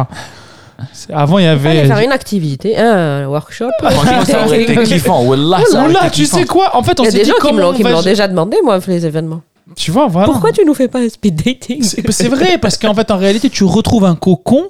C'est- 0.93 1.13
Avant, 1.25 1.39
il 1.39 1.45
y 1.45 1.53
Il 1.53 1.59
fallait 1.59 1.79
avait. 1.81 1.89
faire 1.93 2.01
une 2.09 2.13
activité, 2.21 2.69
un 2.79 3.27
workshop. 3.35 3.71
Franchement, 3.97 4.25
ça 4.33 4.45
aurait 4.45 4.63
été 4.65 4.75
kiffant. 4.91 5.21
Wallah, 5.29 5.61
ça 5.71 5.79
aurait 5.79 5.89
Oula, 5.91 6.01
été 6.07 6.11
tu 6.11 6.23
kiffant. 6.23 6.37
sais 6.39 6.45
quoi 6.55 6.67
En 6.79 6.83
fait, 6.87 6.97
on 7.01 7.05
Il 7.05 7.07
y 7.07 7.09
a 7.09 7.13
s'est 7.13 7.19
des 7.19 7.25
dit 7.25 7.31
gens 7.31 7.37
qui 7.37 7.47
me 7.47 7.49
comment 7.51 7.61
l'ont 7.63 7.69
on 7.71 7.79
qui 7.79 7.85
me 7.85 7.89
va 7.89 7.95
l'ont 7.95 8.01
gé- 8.07 8.13
déjà 8.13 8.27
demandé, 8.33 8.57
moi, 8.67 8.75
pour 8.83 8.91
les 8.97 9.05
événements. 9.11 9.43
Tu 9.83 9.91
vois, 9.95 10.07
voilà. 10.15 10.27
Pourquoi 10.31 10.51
tu 10.57 10.63
nous 10.69 10.75
fais 10.81 10.89
pas 10.95 11.01
un 11.07 11.09
speed 11.17 11.37
dating 11.45 11.81
C'est 11.83 12.03
c'est 12.21 12.29
vrai, 12.37 12.53
parce 12.65 12.77
qu'en 12.81 12.95
fait, 12.99 13.09
en 13.17 13.19
réalité, 13.25 13.47
tu 13.59 13.65
retrouves 13.65 14.05
un 14.05 14.17
cocon, 14.27 14.65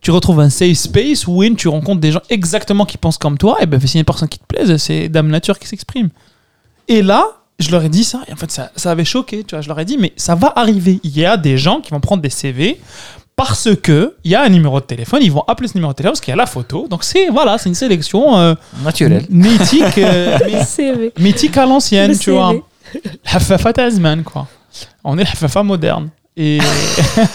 tu 0.00 0.10
retrouves 0.10 0.40
un 0.40 0.50
safe 0.50 0.76
space 0.76 1.26
où 1.26 1.42
in, 1.42 1.54
tu 1.54 1.68
rencontres 1.68 2.00
des 2.00 2.12
gens 2.12 2.22
exactement 2.30 2.84
qui 2.84 2.98
pensent 2.98 3.18
comme 3.18 3.38
toi, 3.38 3.56
et 3.60 3.66
ben 3.66 3.80
a 3.82 3.98
une 3.98 4.04
personne 4.04 4.28
qui 4.28 4.38
te 4.38 4.46
plaise, 4.46 4.76
c'est 4.76 5.08
Dame 5.08 5.28
Nature 5.28 5.58
qui 5.58 5.66
s'exprime. 5.66 6.10
Et 6.86 7.02
là, 7.02 7.26
je 7.58 7.70
leur 7.70 7.82
ai 7.82 7.88
dit 7.88 8.04
ça, 8.04 8.22
et 8.28 8.32
en 8.32 8.36
fait, 8.36 8.50
ça, 8.50 8.70
ça 8.76 8.90
avait 8.90 9.04
choqué, 9.04 9.42
tu 9.42 9.54
vois, 9.54 9.62
je 9.62 9.68
leur 9.68 9.78
ai 9.80 9.84
dit, 9.84 9.98
mais 9.98 10.12
ça 10.16 10.34
va 10.34 10.52
arriver. 10.54 11.00
Il 11.02 11.16
y 11.16 11.24
a 11.24 11.36
des 11.36 11.58
gens 11.58 11.80
qui 11.80 11.90
vont 11.90 12.00
prendre 12.00 12.22
des 12.22 12.30
CV 12.30 12.78
parce 13.38 13.68
que 13.76 14.16
il 14.24 14.32
y 14.32 14.34
a 14.34 14.42
un 14.42 14.48
numéro 14.48 14.80
de 14.80 14.84
téléphone, 14.84 15.20
ils 15.22 15.30
vont 15.30 15.44
appeler 15.46 15.68
ce 15.68 15.74
numéro 15.74 15.92
de 15.92 15.96
téléphone 15.96 16.12
parce 16.12 16.20
qu'il 16.20 16.32
y 16.32 16.34
a 16.34 16.36
la 16.36 16.46
photo. 16.46 16.88
Donc 16.88 17.04
c'est 17.04 17.28
voilà, 17.28 17.56
c'est 17.56 17.68
une 17.68 17.76
sélection 17.76 18.36
euh, 18.36 18.54
Naturel. 18.82 19.26
mythique, 19.30 19.98
euh, 19.98 20.38
mythique 21.18 21.56
à 21.56 21.64
l'ancienne, 21.64 22.18
tu 22.18 22.32
vois. 22.32 22.54
Hafafa 23.24 23.72
Tasman, 23.72 24.24
quoi. 24.24 24.48
On 25.04 25.16
est 25.18 25.22
le 25.22 25.28
Hafafa 25.28 25.62
moderne. 25.62 26.10
Et, 26.36 26.58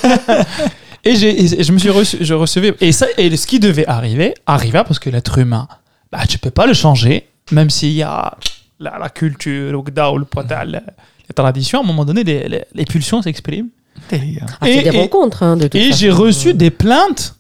et, 1.04 1.16
j'ai- 1.16 1.60
et 1.60 1.64
je 1.64 1.72
me 1.72 1.78
suis 1.78 1.90
reçu, 1.90 2.18
je 2.22 2.34
recevais. 2.34 2.74
Et, 2.82 2.92
ça, 2.92 3.08
et 3.18 3.36
ce 3.36 3.48
qui 3.48 3.60
devait 3.60 3.86
arriver, 3.88 4.34
arriva 4.46 4.84
parce 4.84 5.00
que 5.00 5.10
l'être 5.10 5.38
humain, 5.38 5.68
bah, 6.12 6.20
tu 6.28 6.38
peux 6.38 6.52
pas 6.52 6.66
le 6.68 6.74
changer, 6.74 7.28
même 7.52 7.70
s'il 7.70 7.92
y 7.94 8.04
a 8.04 8.38
la, 8.80 8.98
la 9.00 9.10
culture, 9.10 9.72
le 9.72 9.82
gda 9.82 10.12
ou 10.12 10.18
le 10.18 10.26
poids, 10.26 10.46
les 10.66 10.80
traditions, 11.36 11.80
à 11.80 11.84
un 11.84 11.88
moment 11.88 12.06
donné, 12.06 12.24
les, 12.24 12.48
les- 12.48 12.64
les 12.74 12.86
pulsions 12.86 13.22
s'expriment. 13.22 13.70
Ah, 14.60 14.70
Et- 14.70 14.82
des 14.84 14.90
rencontres, 14.90 15.44
hein, 15.44 15.56
de 15.58 15.64
toute 15.64 15.76
Et 15.76 15.86
façon. 15.88 15.98
j'ai 16.00 16.10
reçu 16.10 16.54
des 16.54 16.70
plaintes. 16.72 17.36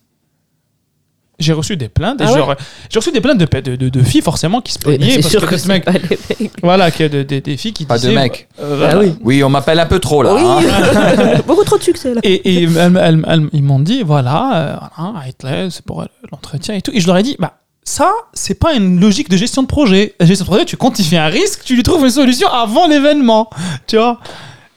J'ai 1.44 1.54
reçu 1.54 1.78
des 1.78 1.90
plaintes. 1.90 2.20
Ah 2.24 2.32
ouais 2.32 2.56
j'ai 2.90 3.00
reçu 3.00 3.12
des 3.12 3.22
plaintes 3.22 3.38
de, 3.38 3.46
de, 3.60 3.76
de- 3.76 3.90
de 3.90 4.04
filles, 4.04 4.22
forcément, 4.22 4.62
qui 4.62 4.72
se 4.74 4.80
plaignaient. 4.80 5.20
parce 5.20 5.34
que 5.36 5.46
que 5.46 5.58
ce 5.58 5.64
c'est 5.64 5.68
mec, 5.68 5.86
pas 5.86 5.92
les 5.92 6.00
mecs. 6.40 6.52
voilà, 6.62 6.90
qu'il 6.92 7.02
y 7.02 7.06
a 7.06 7.10
de- 7.10 7.24
de- 7.24 7.40
des 7.40 7.58
filles 7.58 7.74
qui 7.74 7.86
Pas 7.86 7.96
de 7.98 8.02
disaient. 8.08 8.16
mecs. 8.16 8.48
euh, 8.62 8.76
voilà. 8.78 8.94
Ah 8.96 9.00
oui. 9.00 9.14
Oui, 9.22 9.44
on 9.44 9.50
m'appelle 9.50 9.80
un 9.80 9.86
peu 9.86 10.00
trop 10.00 10.24
là. 10.24 10.36
hein. 10.38 11.42
Beaucoup 11.48 11.64
trop 11.64 11.78
de 11.78 11.84
succès 11.84 12.14
là. 12.14 12.22
Et, 12.24 12.34
et 12.34 12.64
elles- 12.64 12.98
elles- 13.02 13.24
elles- 13.28 13.50
ils 13.54 13.64
m'ont 13.64 13.80
dit, 13.80 14.04
voilà, 14.04 14.82
euh, 15.00 15.30
Hitler, 15.30 15.68
c'est 15.70 15.86
pour 15.86 16.04
l'entretien 16.32 16.76
et 16.76 16.82
tout. 16.82 16.92
Et 16.94 17.00
je 17.00 17.08
leur 17.08 17.18
ai 17.18 17.24
dit, 17.24 17.36
bah, 17.40 17.54
ça, 17.84 18.12
c'est 18.34 18.58
pas 18.60 18.74
une 18.74 19.00
logique 19.00 19.30
de 19.30 19.36
gestion 19.38 19.62
de 19.62 19.68
projet. 19.68 20.16
La 20.20 20.26
gestion 20.26 20.46
de 20.46 20.50
projet, 20.50 20.66
tu 20.66 20.78
quantifies 20.78 21.18
un 21.18 21.28
risque, 21.28 21.62
tu 21.66 21.76
lui 21.76 21.84
trouves 21.84 22.04
une 22.06 22.10
solution 22.12 22.48
avant 22.48 22.88
l'événement. 22.88 23.50
Tu 23.88 23.98
vois? 23.98 24.20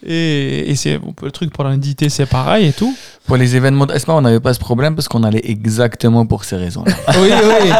Et, 0.08 0.70
et 0.70 0.76
c'est 0.76 0.98
bon, 0.98 1.12
le 1.20 1.32
truc 1.32 1.52
pour 1.52 1.64
l'indité, 1.64 2.08
c'est 2.08 2.26
pareil 2.26 2.68
et 2.68 2.72
tout. 2.72 2.94
Pour 3.26 3.36
les 3.36 3.56
événements 3.56 3.86
d'ESMA, 3.86 4.14
on 4.14 4.20
n'avait 4.20 4.38
pas 4.38 4.54
ce 4.54 4.60
problème 4.60 4.94
parce 4.94 5.08
qu'on 5.08 5.24
allait 5.24 5.40
exactement 5.44 6.26
pour 6.26 6.44
ces 6.44 6.54
raisons-là. 6.56 6.92
Oui, 7.20 7.30
oui. 7.32 7.70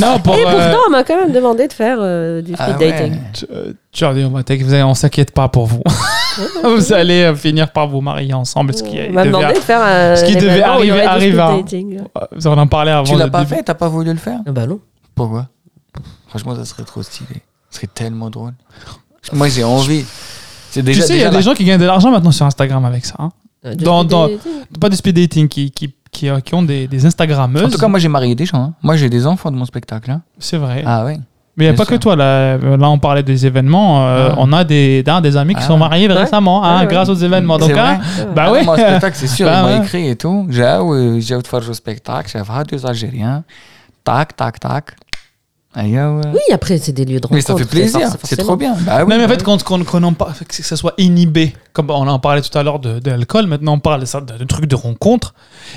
non, 0.00 0.18
pour. 0.18 0.34
Et 0.34 0.44
euh, 0.44 0.50
pourtant, 0.50 0.82
on 0.88 0.90
m'a 0.90 1.04
quand 1.04 1.16
même 1.16 1.32
demandé 1.32 1.68
de 1.68 1.72
faire 1.72 1.98
euh, 2.00 2.42
du 2.42 2.54
Ah 2.58 2.64
speed 2.72 2.80
ouais. 2.80 2.90
dating. 2.90 3.18
tu- 3.32 3.46
euh, 3.52 3.72
tu 3.92 4.02
leur 4.02 4.14
dis, 4.14 4.24
on 4.24 4.88
on 4.88 4.94
s'inquiète 4.94 5.30
pas 5.30 5.48
pour 5.48 5.66
vous. 5.66 5.82
vous 6.64 6.92
allez 6.92 7.22
euh, 7.22 7.34
finir 7.36 7.70
par 7.70 7.86
vous 7.86 8.00
marier 8.00 8.34
ensemble. 8.34 8.74
Ce 8.74 8.82
qui 8.82 8.98
On 9.08 9.12
m'a 9.12 9.24
demandé 9.24 9.52
de 9.54 9.58
faire 9.58 9.82
un 9.82 10.16
ce 10.16 10.24
qui 10.24 10.34
devait 10.34 10.62
arriver. 10.62 11.04
Vous 12.32 12.46
en 12.48 12.66
parlé 12.66 12.90
avant. 12.90 13.04
tu 13.04 13.16
l'as 13.16 13.28
pas 13.28 13.44
début. 13.44 13.54
fait 13.54 13.62
T'as 13.62 13.74
pas 13.74 13.88
voulu 13.88 14.10
le 14.10 14.18
faire? 14.18 14.40
Ah 14.46 14.50
bah 14.50 14.66
non. 14.66 14.80
Pourquoi? 15.14 15.46
Franchement, 16.28 16.56
ça 16.56 16.64
serait 16.64 16.84
trop 16.84 17.02
stylé. 17.02 17.42
Ce 17.70 17.76
serait 17.76 17.88
tellement 17.92 18.30
drôle. 18.30 18.54
Moi, 19.32 19.48
j'ai 19.48 19.62
envie. 19.64 20.04
C'est 20.72 20.82
Tu 20.82 20.94
sais, 20.94 21.14
il 21.16 21.20
y 21.20 21.24
a 21.24 21.30
des 21.30 21.42
gens 21.42 21.54
qui 21.54 21.64
gagnent 21.64 21.80
de 21.80 21.84
l'argent 21.86 22.10
maintenant 22.10 22.30
sur 22.32 22.46
Instagram 22.46 22.84
avec 22.84 23.04
ça. 23.04 23.14
hein. 23.18 23.28
Euh, 23.64 23.74
du 23.74 23.84
Dans- 23.84 24.00
speed 24.00 24.10
dans- 24.10 24.26
dating. 24.28 24.52
Pas 24.80 24.88
de 24.88 24.96
speed 24.96 25.16
dating, 25.16 25.48
qui, 25.48 25.70
qui, 25.70 25.94
qui, 26.10 26.28
euh, 26.28 26.40
qui 26.40 26.54
ont 26.54 26.62
des, 26.62 26.88
des 26.88 27.06
Instagrammeuses. 27.06 27.64
En 27.64 27.68
tout 27.68 27.78
cas, 27.78 27.86
moi, 27.88 27.98
j'ai 28.00 28.08
marié 28.08 28.34
des 28.34 28.46
gens. 28.46 28.56
hein. 28.58 28.72
Moi, 28.82 28.96
j'ai 28.96 29.08
des 29.08 29.26
enfants 29.26 29.50
de 29.52 29.56
mon 29.56 29.64
spectacle. 29.66 30.10
hein. 30.10 30.22
c'est 30.38 30.56
vrai. 30.56 30.82
Ah 30.86 31.04
ouais. 31.04 31.18
Mais 31.58 31.64
il 31.64 31.68
n'y 31.68 31.68
a 31.68 31.72
bien 31.72 31.84
pas 31.84 31.90
que 31.90 31.96
toi. 31.96 32.16
Là, 32.16 32.56
là, 32.56 32.88
on 32.90 32.98
parlait 32.98 33.22
des 33.22 33.44
événements. 33.46 34.06
euh, 34.08 34.30
Ah. 34.32 34.34
on 34.38 34.50
a 34.54 34.64
des, 34.64 35.02
des 35.02 35.36
amis 35.36 35.54
qui 35.54 35.60
Ah. 35.62 35.66
sont 35.66 35.76
mariés 35.76 36.08
Ouais. 36.08 36.14
récemment 36.14 36.64
hein, 36.64 36.76
Ouais, 36.80 36.86
ouais. 36.86 36.92
grâce 36.92 37.10
aux 37.10 37.14
événements. 37.14 37.58
Donc, 37.58 37.70
C'est 37.70 37.78
hein, 37.78 38.00
vrai 38.16 38.26
bah 38.34 38.44
Ah 38.46 38.52
ouais. 38.52 38.58
non, 38.60 38.64
moi, 38.64 38.74
au 38.74 38.78
spectacle, 38.78 39.16
c'est 39.18 39.26
sûr, 39.26 39.46
Bah 39.50 39.58
ils 39.58 39.62
m'ont 39.74 39.78
ouais. 39.80 39.84
écrit 39.84 40.08
et 40.08 40.16
tout. 40.16 40.46
J'ai 40.48 40.62
euh, 40.62 41.20
j'ai 41.20 41.38
fait 41.46 41.68
au 41.68 41.74
spectacle, 41.74 42.30
j'ai 42.32 42.42
fait 42.42 42.64
deux 42.70 42.86
Algériens. 42.86 43.44
Tac, 44.02 44.34
tac, 44.34 44.58
tac. 44.58 44.96
Aïe, 45.74 45.92
ouais. 45.94 46.20
Oui, 46.34 46.40
après, 46.52 46.76
c'est 46.78 46.92
des 46.92 47.04
lieux 47.06 47.18
de 47.18 47.26
rencontre. 47.26 47.34
Mais 47.34 47.40
ça 47.40 47.56
fait 47.56 47.64
plaisir, 47.64 48.00
c'est 48.24 48.36
trop 48.36 48.56
bien. 48.56 48.74
Bah 48.80 49.04
oui, 49.04 49.10
Non, 49.10 49.16
mais 49.16 49.24
en 49.24 49.28
bah 49.28 49.34
fait, 49.34 49.42
quand, 49.42 49.62
quand, 49.62 49.82
quand 49.84 50.04
on 50.04 50.12
parle, 50.12 50.34
que 50.46 50.62
ça 50.62 50.76
soit 50.76 50.92
inhibé, 50.98 51.54
comme 51.72 51.88
on 51.90 52.06
en 52.06 52.18
parlait 52.18 52.42
tout 52.42 52.56
à 52.58 52.62
l'heure 52.62 52.78
de, 52.78 52.98
de 52.98 53.10
l'alcool, 53.10 53.46
maintenant 53.46 53.74
on 53.74 53.78
parle 53.78 54.00
de 54.00 54.04
ça, 54.04 54.20
de, 54.20 54.36
de 54.36 54.44
trucs 54.44 54.66
de 54.66 54.74
rencontre, 54.76 55.34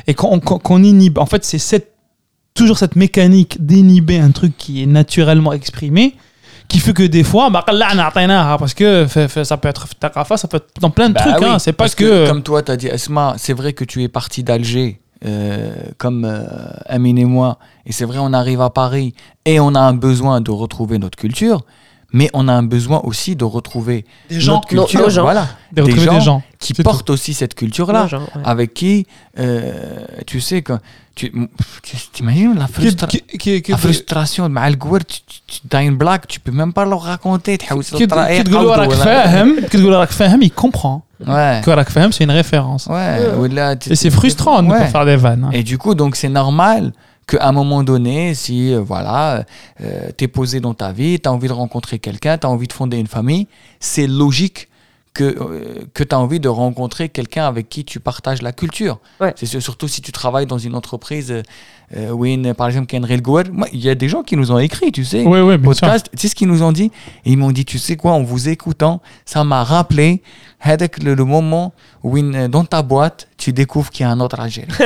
et 0.08 0.14
qu'on 0.14 0.42
on- 0.70 0.84
inhibe, 0.84 1.18
en 1.18 1.26
fait, 1.26 1.46
c'est 1.46 1.60
cette, 1.60 1.94
toujours 2.54 2.78
cette 2.78 2.98
mécanique 2.98 3.66
d'inhiber 3.66 4.20
un 4.20 4.32
truc 4.32 4.58
qui 4.58 4.84
est 4.84 4.86
naturellement 4.86 5.54
exprimé, 5.54 6.16
qui 6.68 6.80
fait 6.80 6.94
que 6.94 7.04
des 7.04 7.24
fois, 7.24 7.50
bah, 7.50 7.64
atteint, 7.66 8.58
parce 8.58 8.74
que 8.74 9.06
ça 9.08 9.58
peut 9.58 9.70
être 9.70 9.88
ça 10.38 10.48
peut 10.48 10.58
être 10.58 10.68
dans 10.82 10.90
plein 10.90 11.08
de 11.10 11.14
Bah 11.14 11.22
trucs, 11.22 11.40
oui, 11.40 11.46
hein, 11.48 11.60
c'est 11.60 11.72
pas 11.74 11.84
parce 11.86 11.96
que. 11.96 12.28
Comme 12.28 12.44
toi, 12.44 12.62
tu 12.64 12.72
as 12.72 12.76
dit, 12.76 12.88
Esma, 12.88 13.36
c'est 13.38 13.54
vrai 13.54 13.72
que 13.74 13.86
tu 13.86 14.04
es 14.04 14.08
parti 14.10 14.44
d'Alger, 14.44 15.00
euh, 15.24 15.74
comme 15.98 16.26
euh, 16.26 16.44
Amine 16.88 17.18
et 17.18 17.26
moi, 17.26 17.58
et 17.86 17.92
c'est 17.92 18.06
vrai, 18.06 18.18
on 18.20 18.34
arrive 18.34 18.62
à 18.62 18.70
Paris 18.70 19.14
et 19.46 19.60
on 19.60 19.74
a 19.76 19.80
un 19.80 19.94
besoin 19.94 20.42
de 20.42 20.52
retrouver 20.52 20.98
notre 20.98 21.18
culture, 21.18 21.62
mais 22.12 22.30
on 22.34 22.48
a 22.48 22.54
un 22.54 22.64
besoin 22.64 23.02
aussi 23.04 23.36
de 23.36 23.44
retrouver 23.46 24.06
Des 24.30 24.40
gens, 24.40 24.56
notre 24.56 24.68
culture. 24.68 25.02
nos 25.02 25.10
gens. 25.10 25.24
Voilà, 25.24 25.48
de 25.72 25.84
des 25.84 26.22
gens. 26.22 26.44
qui 26.60 26.74
portent 26.74 27.10
aussi 27.10 27.34
cette 27.34 27.56
culture-là, 27.56 28.08
ouais. 28.12 28.20
avec 28.44 28.74
qui, 28.74 29.08
euh, 29.40 30.06
tu 30.28 30.42
sais, 30.42 30.62
quand 30.62 30.80
tu 31.15 31.31
tu- 31.83 31.97
t'imagines 32.13 32.55
la, 32.59 32.67
Qui- 32.67 32.73
frustra- 32.73 33.07
qui- 33.09 33.23
qui- 33.43 33.63
qui- 33.63 33.73
la 33.73 33.79
frustration 33.79 34.49
de 34.49 34.55
Malgour, 34.55 34.99
tu, 35.11 35.19
tu, 35.27 35.61
tu 35.69 35.77
as 35.77 35.83
une 35.83 35.97
blague, 35.97 36.23
tu 36.27 36.39
peux 36.41 36.53
même 36.53 36.73
pas 36.73 36.85
leur 36.85 37.03
raconter. 37.03 37.59
تحاول 37.59 37.85
qui- 37.85 38.07
تطلع- 38.07 38.29
qui 38.39 38.45
تقول 38.45 38.65
له 38.65 38.75
راك 38.75 38.89
ولا- 38.89 39.05
فاهم 39.05 39.61
qui 39.61 39.69
تقول 39.71 39.91
له 39.93 39.99
راك 39.99 40.11
فاهم 40.11 40.41
il 40.43 40.51
comprend 40.53 41.01
Ouais, 41.27 41.61
que 41.65 41.69
راك 41.69 41.89
فاهم 41.89 42.11
c'est 42.13 42.25
une 42.25 42.31
référence 42.31 42.87
ouais. 42.87 43.35
ولا 43.39 43.75
tu- 43.75 43.91
et 43.93 43.97
c'est 43.97 44.11
frustrant 44.11 44.63
de 44.63 44.69
ne 44.69 44.73
Ouais. 44.73 44.79
pas 44.79 44.87
faire 44.87 45.05
des 45.05 45.17
vannes 45.17 45.45
hein. 45.45 45.51
Et 45.53 45.63
du 45.63 45.77
coup, 45.79 45.95
donc 45.95 46.17
c'est 46.17 46.29
normal 46.43 46.93
qu'à 47.27 47.47
un 47.49 47.53
moment 47.53 47.83
donné, 47.83 48.35
si 48.35 48.57
euh, 48.73 48.81
voilà, 48.93 49.45
euh, 49.83 50.11
t'es 50.17 50.29
posé 50.29 50.57
dans 50.61 50.75
ta 50.83 50.91
vie, 50.99 51.15
t'as 51.23 51.31
envie 51.37 51.49
de 51.49 51.59
rencontrer 51.65 51.99
quelqu'un, 52.07 52.35
t'as 52.39 52.49
envie 52.49 52.67
de 52.73 52.73
fonder 52.81 52.97
une 53.05 53.13
famille, 53.19 53.47
c'est 53.91 54.07
logique 54.23 54.61
que, 55.16 55.24
euh, 55.24 55.86
que 55.94 56.04
tu 56.04 56.14
as 56.14 56.20
envie 56.20 56.40
de 56.40 56.50
rencontrer 56.50 57.10
quelqu'un 57.10 57.48
avec 57.48 57.70
qui 57.70 57.86
tu 57.86 58.00
partages 58.00 58.44
la 58.44 58.52
culture. 58.52 59.00
C'est 59.36 59.60
surtout 59.60 59.88
si 59.88 60.02
tu 60.02 60.12
travailles 60.12 60.46
dans 60.46 60.60
une 60.60 60.76
entreprise 60.76 61.32
euh, 61.32 61.42
euh 61.96 62.54
par 62.54 62.68
exemple, 62.68 62.88
Kenrel 62.88 63.22
Goel. 63.22 63.48
Il 63.72 63.80
y 63.80 63.90
a 63.90 63.96
des 63.96 64.10
gens 64.10 64.24
qui 64.24 64.36
nous 64.36 64.52
ont 64.52 64.60
écrit, 64.60 64.92
tu 64.92 65.06
sais, 65.06 65.26
ouais, 65.26 65.58
podcast. 65.58 66.10
Tu 66.12 66.18
sais 66.20 66.28
ce 66.28 66.36
qu'ils 66.36 66.50
nous 66.50 66.64
ont 66.64 66.74
dit? 66.74 66.92
Ils 67.24 67.38
m'ont 67.38 67.52
dit 67.52 67.64
Tu 67.64 67.80
sais 67.80 67.96
quoi, 67.96 68.12
en 68.12 68.24
vous 68.24 68.50
écoutant, 68.50 69.02
ça 69.24 69.46
m'a 69.46 69.64
rappelé 69.64 70.22
avec 70.60 71.02
le, 71.02 71.16
moment 71.16 71.74
où 72.04 72.18
euh, 72.18 72.50
dans 72.50 72.66
ta 72.66 72.82
boîte, 72.82 73.28
tu 73.38 73.54
découvres 73.54 73.92
qu'il 73.92 74.06
y 74.06 74.10
a 74.10 74.12
un 74.12 74.20
autre 74.20 74.40
Algérie. 74.40 74.68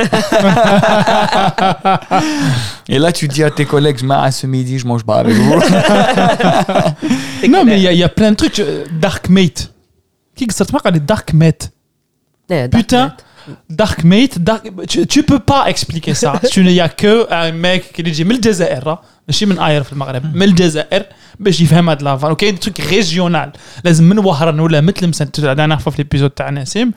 Et 2.88 2.98
là, 2.98 3.12
tu 3.12 3.26
dis 3.26 3.42
à 3.42 3.50
tes 3.50 3.64
collègues, 3.64 3.96
je 3.98 4.06
à 4.10 4.30
ce 4.30 4.46
midi, 4.46 4.78
je 4.78 4.86
mange 4.86 5.02
pas 5.04 5.16
avec 5.16 5.34
vous. 5.34 5.54
non, 7.48 7.64
mais 7.64 7.80
il 7.80 7.92
y, 7.92 7.96
y, 7.96 8.04
a 8.04 8.08
plein 8.08 8.30
de 8.30 8.36
trucs. 8.36 8.62
Dark 9.00 9.28
Mate. 9.28 9.72
Qui 10.39 10.47
que 10.47 10.53
ça 10.53 10.65
te 10.65 10.71
marque 10.73 10.89
les 10.91 10.99
Dark 10.99 11.27
Mate 11.33 11.71
Eh, 12.49 12.67
dark 12.67 12.71
Putain, 12.83 13.05
net. 13.05 13.25
Dark 13.69 14.03
Mate, 14.03 14.35
dark... 14.49 14.63
Tu, 14.91 15.05
tu 15.07 15.23
peux 15.23 15.39
pas 15.39 15.63
expliquer 15.73 16.13
ça. 16.13 16.31
tu 16.51 16.63
n'y 16.63 16.79
a 16.79 16.89
que 17.01 17.13
un 17.31 17.51
mec 17.51 17.81
qui 17.93 18.03
dit 18.03 18.23
من 18.23 18.31
الجزائر 18.35 18.97
ماشي 19.27 19.45
من 19.45 19.59
اير 19.59 19.83
في 19.83 19.93
المغرب 19.93 20.35
من 20.35 20.43
الجزائر 20.43 21.03
باش 21.39 21.61
يفهم 21.61 21.89
هاد 21.89 22.01
لافان 22.01 22.31
وكاين 22.31 22.59
تروك 22.59 22.79
ريجيونال 22.79 23.51
لازم 23.83 24.03
من 24.09 24.19
وهران 24.19 24.59
ولا 24.59 24.81
مثل 24.81 25.07
مسن 25.07 25.25
la 25.25 25.55
dernière 25.55 25.81
fois 25.81 25.89
في 25.89 26.03
l'épisode 26.03 26.33
تاع 26.35 26.49
نسيم 26.49 26.91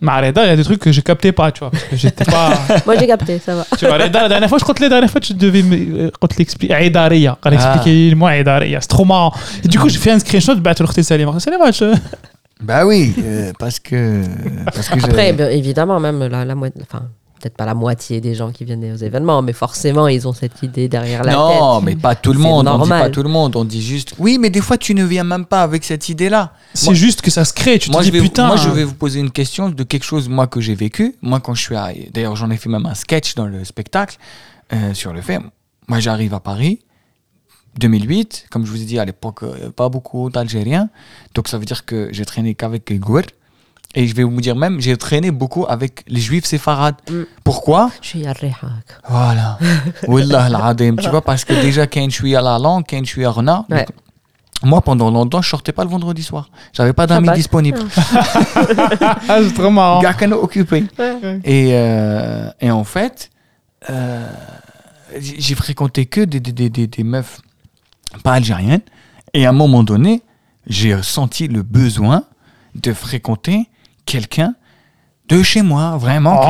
مع 0.00 0.20
رضا 0.20 0.42
il 0.44 0.46
y 0.48 0.50
a 0.50 0.62
des 0.62 0.64
trucs 0.68 0.80
que 0.84 0.92
je 0.92 1.00
captais 1.00 1.32
pas 1.32 1.50
tu 1.52 1.60
vois 1.60 1.70
parce 1.70 1.84
que 1.84 1.96
j'étais 1.96 2.24
pas 2.24 2.48
Moi, 2.86 2.96
j'ai 3.00 3.06
capté, 3.06 3.38
ça 3.46 3.54
va. 3.54 3.64
tu 3.78 3.86
vois 3.86 3.96
رضا 3.98 4.20
la 4.22 4.28
dernière 4.28 4.48
fois 4.50 4.58
je 4.58 4.64
قلت 4.64 4.80
لي 4.80 4.86
la 4.86 4.90
dernière 4.90 5.10
fois 5.10 5.20
tu 5.20 5.32
devais 5.34 5.62
me 5.62 6.10
قلت 6.20 6.38
لي 6.38 6.44
expliquer 6.44 6.72
عداريه 6.72 7.30
قال 7.30 7.58
Ah. 7.58 7.60
expliquer 7.60 7.86
لي 7.88 8.14
moi 8.14 8.24
عداريه 8.28 8.78
c'est 8.78 8.88
trop 8.96 9.04
marrant 9.04 9.32
et 9.64 9.68
du 9.68 9.78
coup 9.78 9.88
j'ai 9.88 9.98
fait 9.98 10.10
un 10.12 10.18
screenshot 10.18 10.52
بعته 10.54 10.82
لاختي 10.82 11.02
سليمه 11.02 11.32
قلت 11.32 11.42
سليمه 11.42 11.70
je- 11.70 11.98
bah 12.61 12.85
oui, 12.85 13.13
euh, 13.19 13.51
parce 13.59 13.79
que. 13.79 14.23
Parce 14.65 14.89
que 14.89 15.03
Après, 15.03 15.33
bien 15.33 15.49
évidemment, 15.49 15.99
même 15.99 16.23
la, 16.27 16.45
la 16.45 16.55
moitié, 16.55 16.81
enfin, 16.81 17.07
peut-être 17.41 17.57
pas 17.57 17.65
la 17.65 17.73
moitié 17.73 18.21
des 18.21 18.35
gens 18.35 18.51
qui 18.51 18.65
viennent 18.65 18.93
aux 18.93 18.97
événements, 18.97 19.41
mais 19.41 19.53
forcément, 19.53 20.07
ils 20.07 20.27
ont 20.27 20.33
cette 20.33 20.61
idée 20.61 20.87
derrière 20.87 21.23
la 21.23 21.31
tête. 21.31 21.39
non, 21.39 21.81
mais 21.81 21.95
pas 21.95 22.15
tout 22.15 22.33
le 22.33 22.39
monde. 22.39 22.67
On 22.67 22.83
dit 22.83 22.89
pas 22.89 23.09
tout 23.09 23.23
le 23.23 23.29
monde. 23.29 23.55
On 23.55 23.65
dit 23.65 23.81
juste. 23.81 24.13
Oui, 24.19 24.37
mais 24.39 24.49
des 24.49 24.61
fois, 24.61 24.77
tu 24.77 24.93
ne 24.93 25.03
viens 25.03 25.23
même 25.23 25.45
pas 25.45 25.63
avec 25.63 25.83
cette 25.83 26.09
idée-là. 26.09 26.53
c'est 26.73 26.95
juste 26.95 27.21
que 27.21 27.31
ça 27.31 27.45
se 27.45 27.53
crée 27.53 27.79
tu 27.79 27.89
moi, 27.89 28.01
te 28.01 28.05
je 28.05 28.11
dis 28.11 28.17
vais, 28.17 28.23
putain 28.23 28.47
moi, 28.47 28.55
je 28.57 28.69
vais 28.69 28.83
vous 28.83 28.93
poser 28.93 29.19
une 29.19 29.31
question 29.31 29.69
de 29.69 29.83
quelque 29.83 30.03
chose, 30.03 30.29
moi, 30.29 30.47
que 30.47 30.61
j'ai 30.61 30.75
vécu. 30.75 31.15
Moi, 31.21 31.39
quand 31.39 31.53
je 31.53 31.61
suis 31.61 31.75
à. 31.75 31.89
D'ailleurs, 32.13 32.35
j'en 32.35 32.49
ai 32.51 32.57
fait 32.57 32.69
même 32.69 32.85
un 32.85 32.95
sketch 32.95 33.35
dans 33.35 33.47
le 33.47 33.63
spectacle 33.65 34.17
euh, 34.73 34.93
sur 34.93 35.13
le 35.13 35.21
fait. 35.21 35.39
Moi, 35.87 35.99
j'arrive 35.99 36.33
à 36.33 36.39
Paris, 36.39 36.79
2008. 37.77 38.47
Comme 38.49 38.65
je 38.65 38.71
vous 38.71 38.81
ai 38.81 38.85
dit, 38.85 38.99
à 38.99 39.05
l'époque, 39.05 39.43
euh, 39.43 39.71
pas 39.71 39.89
beaucoup 39.89 40.29
d'Algériens. 40.29 40.89
Donc, 41.35 41.47
ça 41.47 41.57
veut 41.57 41.65
dire 41.65 41.85
que 41.85 42.09
j'ai 42.11 42.25
traîné 42.25 42.55
qu'avec 42.55 42.89
les 42.89 42.97
Gouer. 42.97 43.23
Et 43.93 44.07
je 44.07 44.15
vais 44.15 44.23
vous 44.23 44.39
dire 44.39 44.55
même, 44.55 44.79
j'ai 44.79 44.95
traîné 44.95 45.31
beaucoup 45.31 45.65
avec 45.67 46.03
les 46.07 46.21
juifs 46.21 46.45
séfarades. 46.45 46.95
Mm. 47.09 47.23
Pourquoi? 47.43 47.91
Je 48.01 48.07
suis 48.07 48.27
à. 48.27 48.33
Voilà. 49.09 49.57
Wallah. 50.07 50.73
Tu 50.77 51.09
vois, 51.09 51.21
parce 51.21 51.43
que 51.43 51.53
déjà, 51.53 51.87
quand 51.87 52.05
je 52.05 52.15
suis 52.15 52.35
à 52.35 52.41
la 52.41 52.57
langue, 52.57 52.85
quand 52.89 53.03
je 53.03 53.09
suis 53.09 53.25
à 53.25 53.31
Rena, 53.31 53.65
Ouais. 53.69 53.79
donc, 53.79 53.95
moi, 54.63 54.81
pendant 54.81 55.09
longtemps, 55.09 55.41
je 55.41 55.49
sortais 55.49 55.71
pas 55.71 55.83
le 55.83 55.89
vendredi 55.89 56.21
soir. 56.23 56.49
J'avais 56.73 56.93
pas 56.93 57.07
d'amis 57.07 57.27
bah, 57.27 57.33
disponibles. 57.33 57.79
ah 59.27 59.39
c'est 59.43 59.53
trop 59.55 59.71
marrant 59.71 60.01
a 60.01 60.37
occupé. 60.37 60.85
Ouais. 60.99 61.39
Et, 61.43 61.71
euh, 61.73 62.49
et 62.61 62.69
en 62.69 62.83
fait, 62.83 63.31
euh, 63.89 64.27
j'ai 65.19 65.55
fréquenté 65.55 66.05
que 66.05 66.21
des, 66.21 66.39
des, 66.39 66.51
des, 66.51 66.69
des, 66.69 66.87
des 66.87 67.03
meufs 67.03 67.41
pas 68.23 68.33
algérienne. 68.33 68.81
Et 69.33 69.45
à 69.45 69.49
un 69.49 69.53
moment 69.53 69.83
donné, 69.83 70.21
j'ai 70.67 71.01
senti 71.01 71.47
le 71.47 71.63
besoin 71.63 72.23
de 72.75 72.93
fréquenter 72.93 73.67
quelqu'un 74.05 74.55
de 75.29 75.41
chez 75.43 75.61
moi, 75.61 75.97
vraiment. 75.97 76.41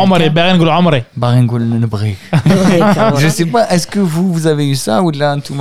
Je 3.19 3.27
sais 3.27 3.45
pas, 3.45 3.69
est-ce 3.69 3.85
que 3.85 3.99
vous, 3.99 4.33
vous 4.33 4.47
avez 4.47 4.67
eu 4.67 4.75
ça 4.75 5.03
ou 5.03 5.11
là, 5.11 5.38
tout 5.38 5.53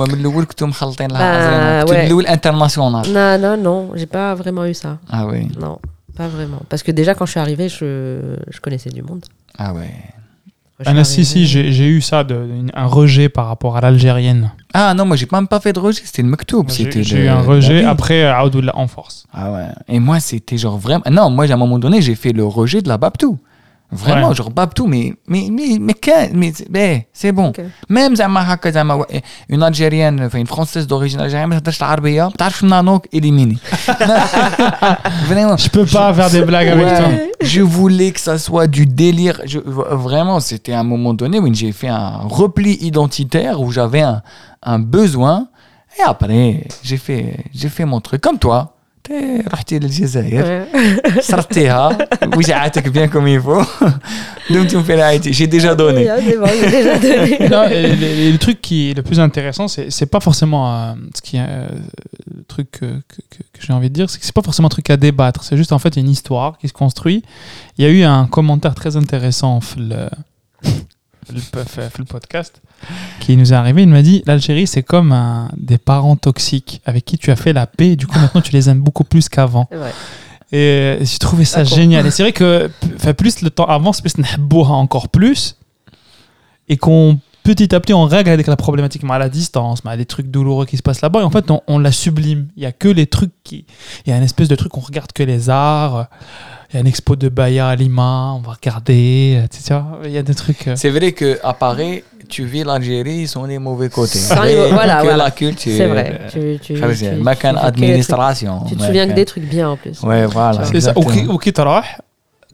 international? 2.27 3.05
Non, 3.07 3.37
non, 3.37 3.57
non, 3.57 3.91
j'ai 3.95 4.07
pas 4.07 4.33
vraiment 4.33 4.65
eu 4.65 4.73
ça. 4.73 4.97
Ah 5.09 5.27
oui 5.27 5.47
Non, 5.59 5.77
pas 6.17 6.27
vraiment. 6.27 6.61
Parce 6.67 6.81
que 6.81 6.91
déjà, 6.91 7.13
quand 7.13 7.25
je 7.27 7.31
suis 7.31 7.39
arrivée, 7.39 7.69
je, 7.69 8.37
je 8.49 8.59
connaissais 8.59 8.89
du 8.89 9.03
monde. 9.03 9.23
Ah 9.57 9.73
ouais. 9.73 9.91
Ah, 10.85 10.93
non, 10.93 11.03
si, 11.03 11.25
si, 11.25 11.45
j'ai 11.45 11.71
j'ai 11.71 11.87
eu 11.87 12.01
ça, 12.01 12.23
de, 12.23 12.35
une- 12.35 12.71
un 12.73 12.85
rejet 12.85 13.29
par 13.29 13.47
rapport 13.47 13.77
à 13.77 13.81
l'algérienne. 13.81 14.51
Ah 14.73 14.93
non, 14.93 15.05
moi 15.05 15.15
j'ai 15.17 15.27
même 15.31 15.47
pas 15.47 15.59
fait 15.59 15.73
de 15.73 15.79
rejet, 15.79 16.01
c'était 16.05 16.21
le 16.21 16.29
Mektoub. 16.29 16.65
J'ai 16.69 17.25
eu 17.25 17.27
un 17.27 17.35
la 17.35 17.41
rejet, 17.41 17.83
après, 17.83 18.23
euh, 18.23 18.33
Aoudoula 18.35 18.75
en 18.77 18.87
force. 18.87 19.25
Ah 19.33 19.51
ouais. 19.51 19.65
Et 19.87 19.99
moi 19.99 20.19
c'était 20.19 20.57
genre 20.57 20.77
vraiment. 20.77 21.03
Non, 21.11 21.29
moi 21.29 21.45
à 21.49 21.53
un 21.53 21.57
moment 21.57 21.77
donné 21.79 22.01
j'ai 22.01 22.15
fait 22.15 22.31
le 22.33 22.45
rejet 22.45 22.81
de 22.81 22.87
la 22.87 22.97
Babtou. 22.97 23.37
Vraiment, 23.91 24.29
ouais. 24.29 24.35
genre, 24.35 24.49
babtou, 24.49 24.87
mais, 24.87 25.13
mais, 25.27 25.49
mais, 25.51 25.77
mais, 25.79 25.95
mais, 26.33 26.53
mais 26.69 27.07
c'est 27.11 27.33
bon. 27.33 27.49
Okay. 27.49 27.65
Même 27.89 28.15
Zama 28.15 28.57
une 29.49 29.63
Algérienne, 29.63 30.23
enfin 30.25 30.39
une 30.39 30.47
Française 30.47 30.87
d'origine 30.87 31.19
algérienne, 31.19 31.49
mais 31.49 31.57
hein. 31.57 31.61
t'as 31.61 31.75
l'arabia, 31.79 32.29
t'as 32.37 32.49
le 32.61 32.99
éliminé. 33.11 33.57
Vraiment. 35.27 35.57
Je 35.57 35.69
peux 35.69 35.85
pas 35.85 36.13
faire 36.13 36.29
des 36.29 36.43
blagues 36.43 36.69
avec 36.69 36.87
toi. 36.87 37.07
Je 37.41 37.61
voulais 37.61 38.11
que 38.11 38.19
ça 38.19 38.37
soit 38.37 38.67
du 38.67 38.85
délire. 38.85 39.41
Vraiment, 39.65 40.39
c'était 40.39 40.73
un 40.73 40.83
moment 40.83 41.13
donné 41.13 41.39
où 41.39 41.53
j'ai 41.53 41.73
fait 41.73 41.89
un 41.89 42.19
repli 42.23 42.77
identitaire, 42.81 43.59
où 43.59 43.71
j'avais 43.71 44.01
un, 44.01 44.21
un 44.63 44.79
besoin. 44.79 45.47
Et 45.99 46.03
après, 46.03 46.65
j'ai 46.81 46.97
fait, 46.97 47.43
j'ai 47.53 47.67
fait 47.67 47.83
mon 47.83 47.99
truc 47.99 48.21
comme 48.21 48.39
toi. 48.39 48.75
T'es 49.08 49.48
رحتي 49.52 49.78
للجزائر 49.78 50.44
Ouais. 50.44 51.20
صرتيها 51.20 51.98
وجعتك 52.36 52.88
bien 52.88 53.08
comme 53.12 53.26
il 53.28 53.40
faut 53.46 53.66
دمتم 54.50 54.82
في 54.82 54.94
رعايتي 54.94 55.32
j'ai 55.32 55.46
déjà 55.48 55.74
donné 55.76 56.10
Oui, 56.10 56.22
c'est 56.26 56.38
bon, 56.38 56.46
j'ai 56.60 56.70
déjà 56.70 56.98
donné. 56.98 57.48
Non, 57.48 57.64
et 57.68 57.82
le, 57.82 58.32
le 58.32 58.38
truc 58.38 58.60
qui 58.60 58.90
est 58.90 58.94
le 58.94 59.02
plus 59.08 59.20
intéressant, 59.20 59.66
c'est 59.74 59.90
c'est 59.96 60.10
pas 60.14 60.20
forcément 60.28 60.62
euh, 60.72 60.94
ce 61.16 61.20
qui 61.26 61.34
est 61.36 61.46
euh, 61.48 61.68
le 62.36 62.42
truc 62.52 62.68
que, 62.78 62.86
que- 63.10 63.24
que- 63.32 63.46
que 63.52 63.60
j'ai 63.64 63.72
envie 63.78 63.90
de 63.92 63.96
dire, 64.00 64.08
c'est 64.10 64.18
que 64.20 64.26
c'est 64.28 64.38
pas 64.40 64.46
forcément 64.50 64.68
un 64.72 64.76
truc 64.78 64.88
à 64.90 64.96
débattre. 65.06 65.40
C'est 65.46 65.56
juste 65.62 65.72
en 65.78 65.80
fait 65.84 65.94
une 66.02 66.10
histoire 66.16 66.50
qui 66.58 66.66
se 66.72 66.76
construit. 66.84 67.18
Il 67.76 67.80
y 67.84 67.88
a 67.88 67.92
eu 67.98 68.02
un 68.16 68.22
commentaire 68.36 68.74
très 68.80 68.92
intéressant 69.02 69.54
في 69.68 69.76
le, 69.90 70.00
fait, 71.39 71.55
le, 71.55 71.63
fait 71.63 71.97
le, 71.97 72.05
podcast, 72.05 72.61
qui 73.19 73.37
nous 73.37 73.53
est 73.53 73.55
arrivé. 73.55 73.83
Il 73.83 73.89
m'a 73.89 74.01
dit 74.01 74.23
l'Algérie, 74.25 74.67
c'est 74.67 74.83
comme 74.83 75.49
des 75.55 75.77
parents 75.77 76.15
toxiques 76.15 76.81
avec 76.85 77.05
qui 77.05 77.17
tu 77.17 77.31
as 77.31 77.35
fait 77.35 77.53
la 77.53 77.67
paix. 77.67 77.95
Du 77.95 78.07
coup, 78.07 78.19
maintenant, 78.19 78.41
tu 78.41 78.51
les 78.51 78.69
aimes 78.69 78.81
beaucoup 78.81 79.03
plus 79.03 79.29
qu'avant. 79.29 79.69
Et 80.51 80.97
j'ai 80.99 81.17
trouvé 81.17 81.45
ça 81.45 81.63
génial. 81.63 82.05
Et 82.05 82.11
c'est 82.11 82.23
vrai 82.23 82.33
que 82.33 82.69
plus 83.13 83.41
le 83.41 83.49
temps 83.49 83.65
avance, 83.65 84.01
plus 84.01 84.13
on 84.17 84.23
encore 84.73 85.09
plus. 85.09 85.55
Et 86.67 86.77
qu'on 86.77 87.19
petit 87.43 87.73
à 87.75 87.79
petit, 87.79 87.93
on 87.93 88.05
règle 88.05 88.29
avec 88.29 88.47
la 88.47 88.55
problématique 88.55 89.03
à 89.09 89.19
la 89.19 89.29
distance, 89.29 89.83
mais 89.83 89.91
à 89.91 89.97
des 89.97 90.05
trucs 90.05 90.29
douloureux 90.29 90.65
qui 90.65 90.77
se 90.77 90.81
passent 90.81 91.01
là-bas. 91.01 91.21
Et 91.21 91.23
en 91.23 91.29
fait, 91.29 91.45
on, 91.67 91.79
la 91.79 91.91
sublime. 91.91 92.47
Il 92.55 92.63
y 92.63 92.65
a 92.65 92.71
que 92.71 92.87
les 92.87 93.07
trucs 93.07 93.31
qui. 93.43 93.65
Il 94.05 94.09
y 94.09 94.13
a 94.13 94.17
une 94.17 94.23
espèce 94.23 94.47
de 94.47 94.55
truc, 94.55 94.77
on 94.77 94.81
regarde 94.81 95.11
que 95.11 95.23
les 95.23 95.49
arts. 95.49 96.07
Il 96.69 96.75
y 96.75 96.77
a 96.77 96.79
une 96.81 96.87
expo 96.87 97.17
de 97.17 97.27
Baïa 97.27 97.67
à 97.67 97.75
Lima, 97.75 98.33
on 98.33 98.39
va 98.39 98.53
regarder. 98.53 99.43
Tu 99.51 99.59
sais, 99.59 99.73
il 100.05 100.11
y 100.11 100.17
a 100.17 100.23
des 100.23 100.35
trucs. 100.35 100.69
Euh, 100.69 100.75
C'est 100.77 100.89
vrai 100.89 101.11
qu'à 101.11 101.53
Paris, 101.53 102.03
tu 102.29 102.45
vis 102.45 102.63
l'Algérie, 102.63 103.19
ils 103.21 103.27
sont 103.27 103.43
les 103.43 103.59
mauvais 103.59 103.89
côtés. 103.89 104.19
Voilà, 104.29 105.03
voilà, 105.03 105.17
la 105.17 105.31
culture. 105.31 105.73
C'est 105.75 105.87
vrai. 105.87 106.21
Tu, 106.31 106.59
tu, 106.61 106.75
tu, 106.75 106.81
tu, 106.81 107.57
administration. 107.57 108.63
Tu 108.69 108.77
te 108.77 108.83
souviens 108.83 109.07
que 109.07 109.13
des 109.13 109.25
trucs 109.25 109.49
bien 109.49 109.71
en 109.71 109.77
plus. 109.77 110.01
Ouais, 110.03 110.25
voilà. 110.27 110.63
C'est 110.63 110.79
ça. 110.79 110.93
Ou 110.95 111.37
qui 111.37 111.51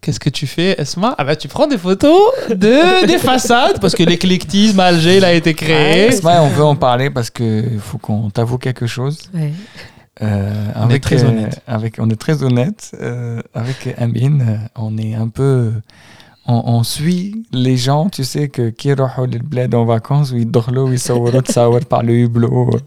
qu'est-ce 0.08 0.22
que 0.22 0.30
tu 0.30 0.48
fais, 0.48 0.80
Esma? 0.80 1.14
Ah 1.18 1.26
bah 1.26 1.36
tu 1.36 1.50
prends 1.50 1.68
des 1.68 1.78
photos 1.78 2.32
de, 2.50 3.06
des 3.08 3.18
façades, 3.18 3.82
parce 3.82 3.94
que 3.94 4.04
l'éclectisme 4.04 4.80
à 4.80 4.88
a 4.88 5.34
été 5.34 5.54
créé. 5.54 6.06
Esma, 6.08 6.42
on 6.44 6.48
veut 6.48 6.64
en 6.64 6.78
parler 6.78 7.10
parce 7.10 7.30
qu'il 7.30 7.82
faut 7.82 7.98
qu'on 7.98 8.30
t'avoue 8.30 8.58
quelque 8.58 8.88
chose. 8.88 9.20
Euh, 10.22 10.66
on 10.76 10.90
est 10.92 11.02
très 11.02 11.26
euh, 11.26 11.28
honnête. 11.28 11.62
Avec, 11.68 11.96
on 12.00 12.10
est 12.10 12.16
très 12.16 12.42
honnête. 12.42 12.96
Euh, 13.02 13.42
avec 13.54 13.94
Amine, 13.98 14.70
on 14.78 14.98
est 14.98 15.14
un 15.14 15.28
peu... 15.28 15.74
On, 16.48 16.84
suit 16.84 17.46
les 17.52 17.76
gens, 17.76 18.08
tu 18.08 18.24
sais, 18.24 18.48
que 18.48 18.70
qui 18.70 18.88
est 18.88 18.96
en 19.76 19.84
vacances, 19.84 20.32
ou 20.32 20.38
ils 20.38 20.50
dorment, 20.50 20.96
par 21.90 22.04
le 22.04 22.14
hublot. 22.14 22.80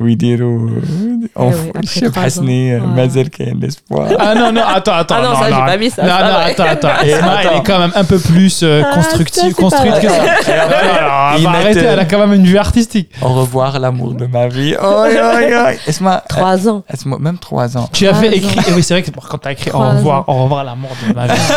ويديروا 0.00 0.68
Eh 0.70 1.28
on 1.36 1.48
oui, 1.48 1.52
fout 1.52 1.70
après 1.76 1.82
الشاب 1.82 2.12
trois 2.12 2.18
حسني 2.24 2.78
ans. 2.80 2.82
مازال 2.96 3.30
كاين 3.30 3.60
l'espoir. 3.60 4.06
Ah 4.18 4.34
non, 4.34 4.52
non, 4.52 4.62
attends, 4.76 4.92
attends. 5.02 5.16
Ah 5.18 5.22
non, 5.26 5.34
ça, 5.40 5.46
j'ai 5.54 5.64
pas 5.72 5.76
mis 5.76 5.90
ça, 5.90 6.02
Non, 6.02 6.08
c'est 6.08 6.22
pas 6.22 6.28
non, 6.28 6.34
vrai. 6.38 6.50
attends, 6.50 6.70
attends. 6.74 7.04
Et 7.04 7.08
Esma, 7.10 7.32
elle 7.40 7.46
attends. 7.46 7.58
est 7.58 7.66
quand 7.68 7.78
même 7.84 7.92
un 8.02 8.04
peu 8.12 8.18
plus 8.30 8.54
euh, 8.62 8.68
Ah, 8.84 8.88
ça, 8.88 8.94
constructive, 8.98 9.42
c'est 9.48 9.56
pas 9.56 9.62
construite 9.62 9.94
que 10.04 10.06
vrai. 10.06 10.42
ça. 10.48 10.52
Alors, 10.52 11.38
Ils 11.38 11.44
va 11.44 11.50
mettent, 11.52 11.60
arrêter, 11.62 11.86
euh, 11.86 11.92
elle 11.92 11.98
a 12.04 12.08
quand 12.10 12.20
même 12.24 12.34
une 12.40 12.48
vue 12.52 12.58
artistique. 12.68 13.08
Au 13.22 13.32
revoir 13.40 13.70
l'amour 13.84 14.10
de 14.22 14.26
ma 14.36 14.44
vie. 14.56 14.74
Oh, 14.80 14.86
oh, 14.86 15.38
oh. 15.64 15.90
Esma, 15.90 16.14
Trois 16.34 16.58
ans. 16.70 16.80
Esma, 16.94 17.16
même 17.26 17.38
trois 17.48 17.68
ans. 17.78 17.86
Tu 17.96 18.02
as 18.06 18.10
Trois 18.12 18.22
fait 18.22 18.28
ans. 18.28 18.40
écrit. 18.40 18.60
eh 18.68 18.72
oui, 18.74 18.82
c'est 18.86 18.94
vrai 18.94 19.02
que 19.06 19.10
quand 19.30 19.38
tu 19.44 19.48
as 19.50 19.52
écrit 19.56 19.70
au 19.70 19.78
Trois 19.78 19.90
revoir, 19.96 20.18
ans. 20.20 20.32
au 20.32 20.36
revoir 20.44 20.62
l'amour 20.68 20.92
de 21.02 21.08
ma 21.18 21.24
vie. 21.32 21.46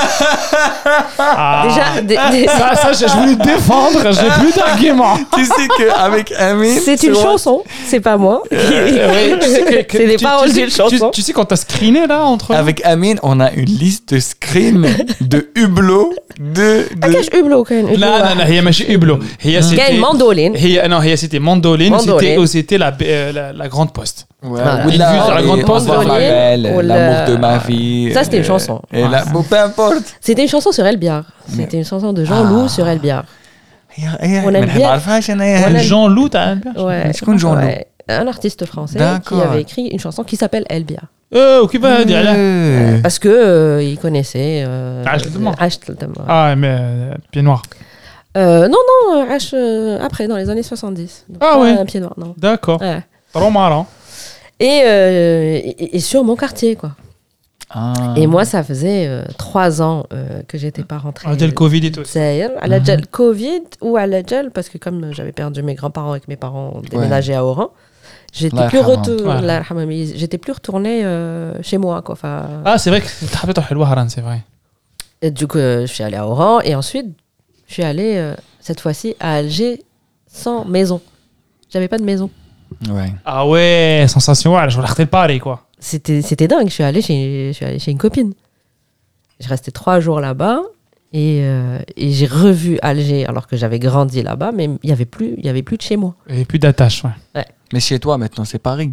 Ah. 1.19 1.63
Déjà, 1.67 1.85
des- 2.09 2.19
des- 2.33 2.47
Ça, 2.59 2.67
ça, 2.81 2.89
je 2.99 3.05
je 3.11 3.15
voulais 3.19 3.35
te 3.41 3.45
défendre, 3.53 3.99
j'ai 4.19 4.29
plus 4.41 4.53
d'arguments. 4.59 5.17
tu 5.37 5.43
sais 5.55 5.67
qu'avec 5.77 6.27
Amine. 6.49 6.79
c'est 6.85 6.99
une 7.03 7.13
tu 7.13 7.19
vois, 7.19 7.23
chanson, 7.23 7.55
c'est 7.89 8.03
pas 8.09 8.17
moi. 8.24 8.24
Euh, 8.25 9.11
oui, 9.13 9.25
tu 9.41 9.47
sais 9.53 9.63
que- 9.71 9.81
que- 9.91 9.97
C'est 9.97 10.07
des 10.13 10.15
tu- 10.17 10.25
paroles 10.29 10.49
tu 10.49 10.53
sais- 10.55 10.61
d'une 10.61 10.69
tu- 10.69 10.75
chanson. 10.81 11.09
Tu 11.17 11.21
sais 11.21 11.33
quand 11.37 11.45
t'as 11.45 11.55
screené 11.65 12.01
là 12.07 12.19
entre. 12.33 12.49
Avec 12.63 12.77
Amine, 12.85 13.19
on 13.23 13.39
a 13.39 13.49
une 13.61 13.65
liste 13.83 14.13
de 14.13 14.19
screens 14.19 14.85
de 15.33 15.39
hublots 15.55 16.13
de. 16.39 16.69
de... 17.01 17.09
كاش 17.13 17.27
هبلو 17.35 17.63
كاين 17.63 17.85
هبلو 17.85 17.97
لا 17.99 18.05
لا 18.05 18.21
واحد. 18.21 18.37
لا 18.37 18.45
هي 18.47 18.61
ماشي 18.61 18.95
إبلو 18.95 19.19
هي 19.41 19.59
كاين 19.61 19.77
c'était 19.99 19.99
ماندولين 20.07 20.55
هي 20.55 20.89
non 20.89 20.93
هي 20.93 21.17
c'était 21.17 21.39
Mandoline 21.39 21.93
Mandoline. 21.93 22.19
c'était 22.19 22.37
ou 22.37 22.45
c'était 22.45 22.77
la, 22.77 22.91
euh, 23.01 23.31
la 23.37 23.53
la 23.61 23.67
grande 23.73 23.91
poste 23.99 24.19
Ouais, 24.43 24.49
Voilà. 24.49 24.85
ou 24.85 24.89
Une 24.89 24.97
là, 24.97 25.07
vue 25.13 25.21
sur 25.27 25.33
la 25.37 25.41
et 25.41 25.45
grande 25.47 25.63
on 25.63 25.71
poste. 25.71 25.85
voit 25.85 25.97
ma 25.97 26.03
Mandolin, 26.03 26.29
belle, 26.35 26.63
ou 26.73 26.77
le- 26.81 26.87
l'amour 26.89 27.19
de 27.29 27.35
ma 27.45 27.55
vie. 27.67 28.11
Ça, 28.15 28.21
c'était 28.25 28.39
une 28.43 28.47
euh, 28.49 28.53
chanson. 28.53 28.77
Et 28.99 29.03
là, 29.13 29.19
bon, 29.33 29.43
peu 29.51 29.59
importe. 29.69 30.05
C'était 30.25 30.43
une 30.47 30.53
chanson 30.55 30.71
sur 30.77 30.85
Elbiar. 30.91 31.21
C'était 31.57 31.77
une 31.81 31.89
chanson 31.91 32.09
de 32.17 32.21
Jean 32.29 32.41
Ah. 32.45 32.49
Loup 32.51 32.67
sur 32.75 32.85
Elbiar. 32.93 33.23
هي- 33.95 34.17
هي- 34.21 34.41
On 34.45 34.53
aime 34.55 34.65
ما 34.65 34.73
bien. 34.73 34.81
نعرفهاش 34.81 35.31
أنا. 35.31 35.43
On 35.65 35.75
aime- 35.75 35.83
Jean 35.89 36.07
Loup 36.15 36.29
t'as 36.29 36.45
un 36.51 36.57
Ouais. 36.77 37.17
شكون 37.17 37.37
Jean 37.39 37.53
Loup 37.55 37.67
Ouais. 37.67 37.85
un 38.08 38.26
artiste 38.26 38.64
français 38.66 38.98
qui 39.26 39.34
avait 39.34 39.62
écrit 39.62 39.88
une 39.88 39.98
chanson 39.98 40.24
qui 40.24 40.36
s'appelle 40.36 40.64
Elbia. 40.68 41.00
Euh, 41.34 41.66
bah, 41.80 41.98
euh, 42.08 43.00
parce 43.02 43.18
que 43.18 43.28
euh, 43.28 43.82
il 43.82 43.98
connaissait 43.98 44.62
euh, 44.64 45.02
euh, 45.04 45.56
Ah, 46.28 46.54
mais 46.54 46.76
euh, 46.78 47.14
pied 47.32 47.42
noir. 47.42 47.62
non, 48.36 48.68
non, 48.68 49.26
H, 49.28 49.98
après, 50.00 50.28
dans 50.28 50.36
les 50.36 50.50
années 50.50 50.62
70. 50.62 51.26
Ah 51.40 51.58
ouais. 51.58 51.70
Un 51.70 51.84
pied 51.84 51.98
noir, 51.98 52.14
non. 52.16 52.34
D'accord. 52.36 52.80
Ouais. 52.80 53.02
Trop 53.32 53.50
marrant. 53.50 53.88
Et, 54.60 54.66
et, 54.66 55.96
et, 55.96 56.00
sur 56.00 56.22
mon 56.22 56.36
quartier, 56.36 56.76
quoi. 56.76 56.92
Ah. 57.68 58.14
Et 58.16 58.28
moi, 58.28 58.44
ça 58.44 58.62
faisait 58.62 59.10
trois 59.36 59.82
ans 59.82 60.04
que 60.46 60.56
j'étais 60.56 60.84
pas 60.84 60.98
rentrée. 60.98 61.28
À 61.28 61.34
le 61.34 61.50
Covid 61.50 61.86
et 61.86 61.90
tout. 61.90 62.02
À 62.14 62.68
la 62.68 62.78
mhm. 62.78 63.04
Covid 63.10 63.62
ou 63.80 63.96
à 63.96 64.06
la 64.06 64.24
gel, 64.24 64.52
parce 64.52 64.68
que 64.68 64.78
comme 64.78 65.12
j'avais 65.12 65.32
perdu 65.32 65.64
mes 65.64 65.74
grands-parents 65.74 66.14
et 66.14 66.20
que 66.20 66.26
mes 66.28 66.36
parents 66.36 66.74
ont 66.76 66.82
déménagé 66.88 67.32
ouais. 67.32 67.38
à 67.38 67.44
Oran, 67.44 67.72
j'étais 68.36 68.68
plus, 68.68 68.78
retour- 68.80 69.26
Ouais. 69.26 69.40
Plus 70.38 70.52
retournée 70.52 71.04
euh, 71.04 71.60
chez 71.62 71.78
moi. 71.78 72.02
Quoi. 72.02 72.12
Enfin, 72.14 72.46
ah 72.64 72.78
c'est 72.78 72.90
vrai 72.90 73.00
que 73.00 73.08
c'est 74.08 74.20
vrai 74.20 74.42
et 75.22 75.30
du 75.30 75.46
coup, 75.46 75.58
euh, 75.58 75.86
je 75.86 75.92
suis 75.92 76.04
allée 76.04 76.16
à 76.16 76.26
Oran 76.26 76.60
et 76.60 76.74
ensuite, 76.74 77.06
je 77.66 77.72
suis 77.72 77.82
allée 77.82 78.16
euh, 78.16 78.34
cette 78.60 78.80
fois-ci 78.80 79.14
à 79.18 79.34
Alger 79.36 79.82
sans 80.26 80.64
maison. 80.64 81.00
J'avais 81.70 81.88
pas 81.88 81.98
de 81.98 82.04
maison. 82.04 82.30
Ouais. 82.90 83.12
ah 83.24 83.46
ouais 83.46 84.06
sensation 84.08 84.54
ouais 84.56 84.68
je 84.68 84.74
voulais 84.76 85.06
Paris 85.06 85.38
quoi 85.38 85.62
C'était 85.78 86.20
c'était 86.20 86.48
dingue. 86.48 86.68
Je 86.68 86.72
suis 86.74 86.84
allée 86.84 87.00
chez, 87.00 87.48
je 87.52 87.56
suis 87.56 87.64
allée 87.64 87.78
chez 87.78 87.92
une 87.92 87.98
copine. 87.98 88.34
Je 89.40 89.48
restais 89.48 89.70
trois 89.70 90.00
jours 90.00 90.20
là-bas 90.20 90.62
et, 91.12 91.40
euh, 91.42 91.78
et 91.96 92.10
j'ai 92.10 92.26
revu 92.26 92.78
Alger 92.82 93.26
alors 93.26 93.46
que 93.46 93.56
j'avais 93.56 93.78
grandi 93.78 94.22
là-bas, 94.22 94.52
mais 94.52 94.68
il 94.82 94.90
y 94.90 94.92
avait 94.92 95.04
plus, 95.04 95.34
il 95.38 95.44
y 95.46 95.48
avait 95.48 95.62
plus 95.62 95.76
de 95.76 95.82
chez 95.82 95.96
moi. 95.96 96.14
et 96.28 96.44
plus 96.44 96.58
d'attache 96.58 97.04
ouais 97.04 97.44
Mais 97.72 97.80
chez 97.80 97.98
toi, 97.98 98.18
maintenant, 98.18 98.44
c'est 98.44 98.58
Paris. 98.58 98.92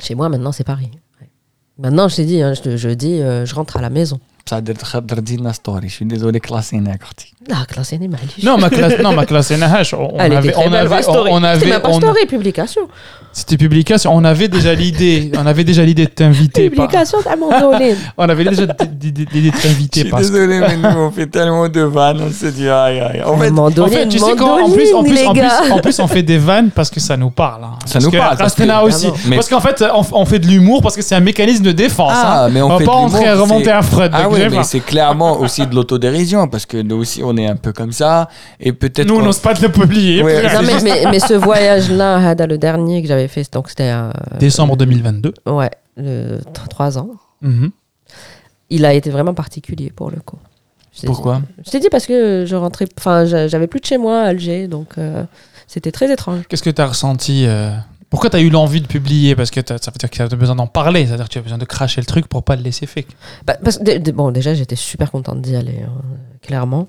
Chez 0.00 0.14
moi, 0.14 0.28
maintenant, 0.28 0.52
c'est 0.52 0.64
Paris. 0.64 0.90
Ouais. 1.20 1.28
Maintenant, 1.78 2.08
je 2.08 2.16
t'ai 2.16 2.24
dit, 2.24 2.42
hein, 2.42 2.52
je 2.54 2.88
dis, 2.90 3.20
euh, 3.20 3.44
je 3.46 3.54
rentre 3.54 3.76
à 3.76 3.80
la 3.80 3.90
maison. 3.90 4.20
Ça 4.49 4.59
درت 4.59 4.83
خضر 4.83 5.19
دينا 5.19 5.51
ستوري 5.51 5.89
شي 5.89 6.05
ديزولي 6.05 6.39
كلاسيناك 6.39 7.01
اختي 7.01 7.33
Ah, 7.51 7.65
classé, 7.73 7.93
معليش. 7.93 8.45
non 8.45 8.57
ma 8.63 8.69
classe 8.69 8.97
non 9.05 9.13
ma 9.19 9.25
classe 9.25 9.51
NH 9.51 9.93
on 9.93 10.17
Elle 10.19 10.33
avait 10.37 10.47
était 10.49 10.51
très 10.57 10.65
on 10.67 10.69
belle, 10.69 10.79
avait 10.85 10.95
ma 10.95 11.01
story. 11.01 11.29
on 11.31 11.35
C'était 11.35 11.47
avait 11.47 11.69
même 11.73 11.81
pas 11.81 11.89
on- 11.89 12.01
story, 12.03 12.25
publication. 12.35 12.83
C'était 13.39 13.57
publication. 13.65 14.09
On 14.19 14.23
avait 14.33 14.49
déjà 14.57 14.73
l'idée. 14.83 15.17
On 15.41 15.45
avait 15.51 15.65
déjà 15.71 15.83
l'idée 15.89 16.05
de 16.11 16.15
t'inviter. 16.21 16.63
par- 16.69 16.87
Publication 16.87 17.17
تاع 17.25 17.35
Mandoline. 17.41 17.97
On 18.21 18.25
avait 18.33 18.45
déjà 18.51 18.63
l'idée 19.01 19.25
l'idée 19.33 19.51
de 19.55 19.59
t'inviter 19.65 19.99
Je 20.01 20.05
suis 20.05 20.11
parce 20.13 20.27
que. 20.29 20.33
désolé, 20.33 20.55
mais 20.67 20.77
nous, 20.83 20.97
on 21.07 21.11
fait 21.17 21.29
tellement 21.37 21.67
de 21.77 21.83
vannes, 21.97 22.21
on 22.27 22.31
se 22.41 22.47
dit 22.57 22.69
aïe 22.83 22.99
aïe. 23.07 23.21
En 23.33 23.37
fait, 23.41 23.51
Mandoline, 23.61 23.87
En 23.87 23.95
fait, 23.97 24.07
tu 24.15 24.19
sais 24.25 24.35
quand, 24.41 24.53
en 24.67 24.69
plus, 24.77 24.89
en 24.93 24.97
Mandoline, 24.97 25.13
plus, 25.15 25.25
en 25.29 25.33
les 25.33 25.39
plus, 25.41 25.53
gars. 25.69 25.75
en 25.77 25.79
plus, 25.85 25.97
on 26.05 26.09
fait 26.15 26.25
des 26.33 26.39
vannes 26.49 26.69
parce 26.77 26.89
que 26.93 26.99
ça 27.07 27.15
nous 27.23 27.33
parle. 27.43 27.63
hein. 27.69 27.75
Ça 27.85 27.93
Parce 27.93 28.05
nous 28.05 28.11
que 28.13 28.17
parle, 28.23 28.37
parce 28.43 28.55
que- 28.57 28.63
Rastena 28.63 28.77
aussi. 28.87 29.09
Mais- 29.27 29.37
Parce 29.39 29.49
qu'en 29.51 29.63
fait, 29.67 29.77
on, 29.99 30.03
on 30.23 30.25
fait 30.31 30.41
de 30.43 30.47
l'humour 30.51 30.79
parce 30.85 30.95
que 30.97 31.03
c'est 31.07 31.15
un 31.21 31.25
mécanisme 31.31 31.63
de 31.71 31.73
défense. 31.85 32.19
Ah, 32.23 32.25
hein. 32.45 32.49
mais 32.53 32.61
on 32.67 32.69
va 32.73 32.77
fait 32.81 32.89
pas 32.91 32.97
de 32.97 33.03
rentrer 33.03 33.23
l'humour, 33.25 33.39
à 33.39 33.43
remonter 33.45 33.71
c'est- 33.73 33.81
à 33.81 33.83
Freud. 33.93 34.11
Ah 34.13 34.21
donc 34.23 34.31
oui, 34.46 34.56
mais 34.56 34.62
c'est 34.64 34.80
clairement 34.80 35.38
aussi 35.40 35.66
de 35.66 35.74
l'autodérision 35.74 36.48
parce 36.48 36.66
que 36.66 36.76
nous 36.78 36.96
aussi 36.96 37.22
on 37.24 37.36
est 37.36 37.46
un 37.46 37.56
peu 37.56 37.72
comme 37.72 37.92
ça 37.92 38.28
et 38.60 38.72
peut-être. 38.72 39.06
Nous, 39.08 39.16
on 39.16 39.22
n'ose 39.22 39.38
pas 39.38 39.54
te 39.54 39.62
le 39.62 39.70
publier. 39.72 40.22
Ouais, 40.22 40.42
Non, 40.54 40.60
mais, 40.64 40.80
mais, 40.82 41.10
mais 41.10 41.18
ce 41.20 41.34
voyage-là, 41.34 42.16
Hada, 42.28 42.46
le 42.46 42.58
dernier 42.58 43.02
que 43.02 43.08
j'avais 43.08 43.28
fait, 43.28 43.50
donc 43.52 43.68
c'était 43.68 43.90
euh, 43.92 44.10
Décembre 44.38 44.76
2022. 44.76 45.34
ouais, 45.46 45.70
le, 45.96 46.38
t- 46.38 46.60
trois 46.70 46.98
ans. 46.98 47.10
Mhm. 47.42 47.70
Il 48.70 48.84
a 48.84 48.92
été 48.94 49.10
vraiment 49.10 49.34
particulier 49.34 49.90
pour 49.94 50.10
le 50.10 50.18
coup. 50.20 50.38
Pourquoi 51.06 51.36
dit- 51.36 51.62
Je 51.66 51.70
t'ai 51.70 51.80
dit 51.80 51.88
parce 51.90 52.06
que 52.06 52.44
je 52.46 52.56
rentrais, 52.56 52.86
enfin, 52.98 53.24
j'a- 53.24 53.46
j'avais 53.48 53.66
plus 53.68 53.80
de 53.80 53.84
chez 53.86 53.98
moi 53.98 54.20
à 54.20 54.24
Alger, 54.26 54.66
donc 54.66 54.88
euh, 54.98 55.22
c'était 55.66 55.92
très 55.92 56.12
étrange. 56.12 56.40
Qu'est-ce 56.48 56.62
que 56.62 56.70
tu 56.70 56.82
as 56.82 56.86
ressenti 56.86 57.44
euh, 57.46 57.70
Pourquoi 58.10 58.30
tu 58.30 58.36
as 58.36 58.40
eu 58.40 58.48
l'envie 58.50 58.80
de 58.80 58.86
publier? 58.86 59.36
Parce 59.36 59.50
que 59.50 59.60
t'as- 59.60 59.78
ça 59.78 59.90
veut 59.90 59.98
dire 59.98 60.08
que 60.10 60.16
tu 60.16 60.22
as 60.22 60.28
besoin 60.28 60.56
d'en 60.56 60.66
parler. 60.66 61.06
C'est-à-dire 61.06 61.26
que 61.28 61.32
tu 61.32 61.38
as 61.38 61.42
besoin 61.42 61.58
de 61.58 61.64
cracher 61.66 62.00
le 62.00 62.06
truc 62.06 62.26
pour 62.26 62.42
pas 62.42 62.56
le 62.56 62.62
laisser 62.62 62.86
fake. 62.86 63.08
Bah, 63.46 63.56
parce 63.62 63.78
que, 63.78 64.10
bon, 64.12 64.30
déjà, 64.30 64.54
j'étais 64.54 64.76
super 64.76 65.10
contente 65.10 65.42
d'y 65.42 65.56
aller, 65.56 65.80
hein, 65.84 65.92
clairement. 66.42 66.88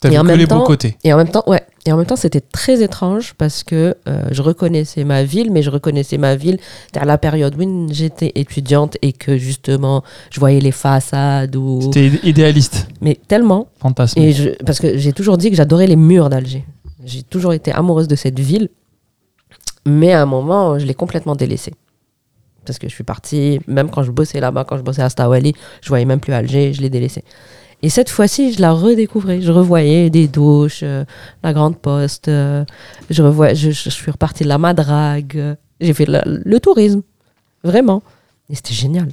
Tu 0.00 0.06
as 0.06 0.10
Et 0.10 0.14
vu 0.14 0.18
en 0.18 0.22
que 0.22 0.26
même 0.28 0.38
les 0.38 0.46
beaux 0.46 0.56
temps- 0.60 0.64
côtés. 0.64 0.96
Et 1.04 1.12
en 1.12 1.18
même 1.18 1.28
temps, 1.28 1.44
ouais. 1.46 1.62
Et 1.86 1.92
en 1.92 1.96
même 1.98 2.06
temps, 2.06 2.16
c'était 2.16 2.40
très 2.40 2.82
étrange 2.82 3.34
parce 3.36 3.62
que 3.62 3.94
euh, 4.08 4.22
je 4.30 4.40
reconnaissais 4.42 5.04
ma 5.04 5.24
ville, 5.24 5.52
mais 5.52 5.62
je 5.62 5.68
reconnaissais 5.70 6.16
ma 6.16 6.36
ville 6.36 6.58
à 6.98 7.04
la 7.04 7.18
période 7.18 7.54
où 7.60 7.86
j'étais 7.92 8.32
étudiante 8.34 8.96
et 9.02 9.12
que 9.12 9.36
justement, 9.36 10.02
je 10.30 10.40
voyais 10.40 10.60
les 10.60 10.72
façades 10.72 11.54
ou. 11.54 11.80
C'était 11.82 12.06
idé- 12.08 12.20
idéaliste. 12.22 12.88
Mais 13.02 13.18
tellement. 13.28 13.68
Fantasme. 13.78 14.18
Et 14.20 14.32
je, 14.32 14.50
parce 14.64 14.78
que 14.80 14.96
j'ai 14.96 15.12
toujours 15.12 15.36
dit 15.36 15.50
que 15.50 15.56
j'adorais 15.56 15.86
les 15.86 15.96
murs 15.96 16.30
d'Alger. 16.30 16.64
J'ai 17.04 17.22
toujours 17.22 17.52
été 17.52 17.70
amoureuse 17.70 18.08
de 18.08 18.16
cette 18.16 18.40
ville. 18.40 18.68
Mais 19.86 20.12
à 20.12 20.22
un 20.22 20.26
moment, 20.26 20.78
je 20.78 20.86
l'ai 20.86 20.94
complètement 20.94 21.34
délaissée. 21.34 21.74
Parce 22.66 22.78
que 22.78 22.88
je 22.88 22.94
suis 22.94 23.04
partie, 23.04 23.60
même 23.66 23.90
quand 23.90 24.02
je 24.02 24.10
bossais 24.10 24.38
là-bas, 24.40 24.64
quand 24.64 24.76
je 24.76 24.82
bossais 24.82 25.02
à 25.02 25.08
Stawali, 25.08 25.54
je 25.80 25.88
voyais 25.88 26.04
même 26.04 26.20
plus 26.20 26.32
Alger, 26.32 26.72
je 26.74 26.82
l'ai 26.82 26.90
délaissée. 26.90 27.24
Et 27.82 27.88
cette 27.88 28.10
fois-ci, 28.10 28.52
je 28.52 28.60
la 28.60 28.72
redécouvrais. 28.72 29.40
Je 29.40 29.50
revoyais 29.50 30.10
des 30.10 30.28
douches, 30.28 30.80
euh, 30.82 31.04
la 31.42 31.54
grande 31.54 31.78
poste. 31.78 32.28
euh, 32.28 32.64
je, 33.08 33.22
revois, 33.22 33.54
je, 33.54 33.70
suis 33.70 34.10
repartie 34.10 34.44
de 34.44 34.48
la 34.48 34.58
Madrague. 34.58 35.32
euh, 35.36 35.54
J'ai 35.80 35.94
fait 35.94 36.04
le 36.06 36.58
tourisme. 36.60 37.00
Vraiment. 37.64 38.02
Et 38.50 38.54
c'était 38.54 38.74
génial. 38.74 39.08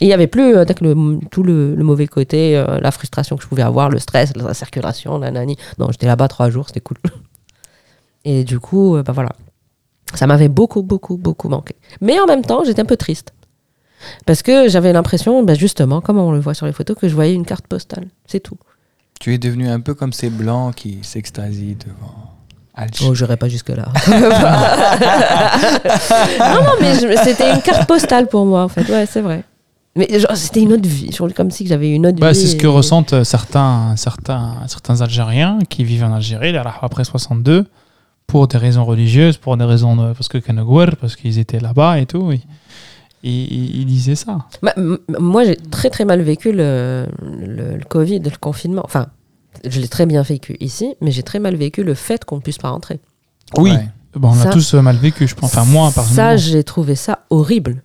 Il 0.00 0.08
n'y 0.08 0.12
avait 0.12 0.26
plus 0.26 0.56
euh, 0.56 0.64
le, 0.80 1.20
tout 1.30 1.44
le, 1.44 1.76
le 1.76 1.84
mauvais 1.84 2.08
côté, 2.08 2.60
la 2.82 2.90
frustration 2.90 3.36
que 3.36 3.42
je 3.44 3.48
pouvais 3.48 3.62
avoir, 3.62 3.88
le 3.88 4.00
stress, 4.00 4.34
la 4.36 4.52
circulation, 4.52 5.18
la 5.18 5.30
nani. 5.30 5.56
Non, 5.78 5.88
j'étais 5.92 6.06
là-bas 6.06 6.26
trois 6.26 6.50
jours, 6.50 6.66
c'était 6.66 6.80
cool. 6.80 6.96
Et 8.24 8.42
du 8.42 8.58
coup, 8.58 9.00
bah 9.04 9.12
voilà. 9.12 9.30
Ça 10.14 10.26
m'avait 10.26 10.48
beaucoup, 10.48 10.82
beaucoup, 10.82 11.16
beaucoup 11.16 11.48
manqué. 11.48 11.74
Mais 12.00 12.18
en 12.20 12.26
même 12.26 12.42
temps, 12.42 12.62
j'étais 12.64 12.82
un 12.82 12.86
peu 12.86 12.96
triste. 12.96 13.32
Parce 14.24 14.42
que 14.42 14.68
j'avais 14.68 14.92
l'impression, 14.92 15.42
bah 15.42 15.54
justement, 15.54 16.00
comme 16.00 16.18
on 16.18 16.30
le 16.30 16.38
voit 16.38 16.54
sur 16.54 16.66
les 16.66 16.72
photos, 16.72 16.96
que 16.96 17.08
je 17.08 17.14
voyais 17.14 17.34
une 17.34 17.44
carte 17.46 17.66
postale. 17.66 18.06
C'est 18.26 18.40
tout. 18.40 18.56
Tu 19.20 19.34
es 19.34 19.38
devenu 19.38 19.68
un 19.68 19.80
peu 19.80 19.94
comme 19.94 20.12
ces 20.12 20.30
blancs 20.30 20.74
qui 20.74 20.98
s'extasient 21.02 21.76
devant 21.84 22.32
Alger. 22.74 23.06
Oh, 23.08 23.14
j'irai 23.14 23.36
pas 23.36 23.48
jusque-là. 23.48 23.86
non, 26.38 26.62
non, 26.62 26.72
mais 26.80 26.94
c'était 27.24 27.52
une 27.52 27.62
carte 27.62 27.88
postale 27.88 28.28
pour 28.28 28.44
moi, 28.44 28.64
en 28.64 28.68
fait. 28.68 28.86
Ouais, 28.90 29.06
c'est 29.06 29.22
vrai. 29.22 29.42
Mais 29.96 30.06
c'était 30.34 30.60
une 30.60 30.74
autre 30.74 30.86
vie. 30.86 31.10
Comme 31.34 31.50
si 31.50 31.66
j'avais 31.66 31.90
une 31.90 32.06
autre 32.06 32.18
Bah, 32.18 32.32
vie. 32.32 32.38
c'est 32.38 32.48
ce 32.48 32.56
que 32.56 32.66
et- 32.66 32.70
ressentent 32.70 33.24
certains, 33.24 33.94
certains, 33.96 34.56
certains 34.68 35.00
Algériens 35.00 35.58
qui 35.70 35.84
vivent 35.84 36.04
en 36.04 36.12
Algérie, 36.12 36.54
après 36.82 37.04
62, 37.04 37.66
pour 38.26 38.48
des 38.48 38.58
raisons 38.58 38.84
religieuses, 38.84 39.36
pour 39.36 39.56
des 39.56 39.64
raisons 39.64 39.96
de, 39.96 40.12
parce 40.12 40.28
que 40.28 40.38
Kanagouer, 40.38 40.86
parce 41.00 41.16
qu'ils 41.16 41.38
étaient 41.38 41.60
là-bas 41.60 41.98
et 42.00 42.06
tout. 42.06 42.32
Et, 42.32 42.40
et- 43.22 43.28
et 43.44 43.54
ils 43.78 43.86
disaient 43.86 44.14
ça. 44.14 44.46
Bah, 44.62 44.74
moi, 45.18 45.44
j'ai 45.44 45.56
très 45.56 45.90
très 45.90 46.04
mal 46.04 46.22
vécu 46.22 46.52
le, 46.52 47.06
le, 47.22 47.76
le 47.76 47.84
Covid, 47.88 48.20
le 48.20 48.30
confinement. 48.40 48.82
Enfin, 48.84 49.06
je 49.64 49.80
l'ai 49.80 49.88
très 49.88 50.06
bien 50.06 50.22
vécu 50.22 50.56
ici, 50.60 50.94
mais 51.00 51.10
j'ai 51.10 51.22
très 51.22 51.38
mal 51.38 51.56
vécu 51.56 51.82
le 51.82 51.94
fait 51.94 52.24
qu'on 52.24 52.36
ne 52.36 52.40
puisse 52.40 52.58
pas 52.58 52.70
rentrer. 52.70 53.00
Oui, 53.56 53.70
Ouais. 53.72 53.88
Bon, 54.14 54.28
on 54.30 54.34
Ça- 54.34 54.44
l'a 54.46 54.50
tous 54.52 54.74
euh, 54.74 54.80
mal 54.80 54.96
vécu, 54.96 55.26
je 55.28 55.34
pense. 55.34 55.54
Enfin, 55.54 55.64
moi, 55.70 55.90
Ça, 55.90 56.00
personnellement. 56.00 56.36
j'ai 56.38 56.64
trouvé 56.64 56.94
ça 56.94 57.20
horrible. 57.30 57.82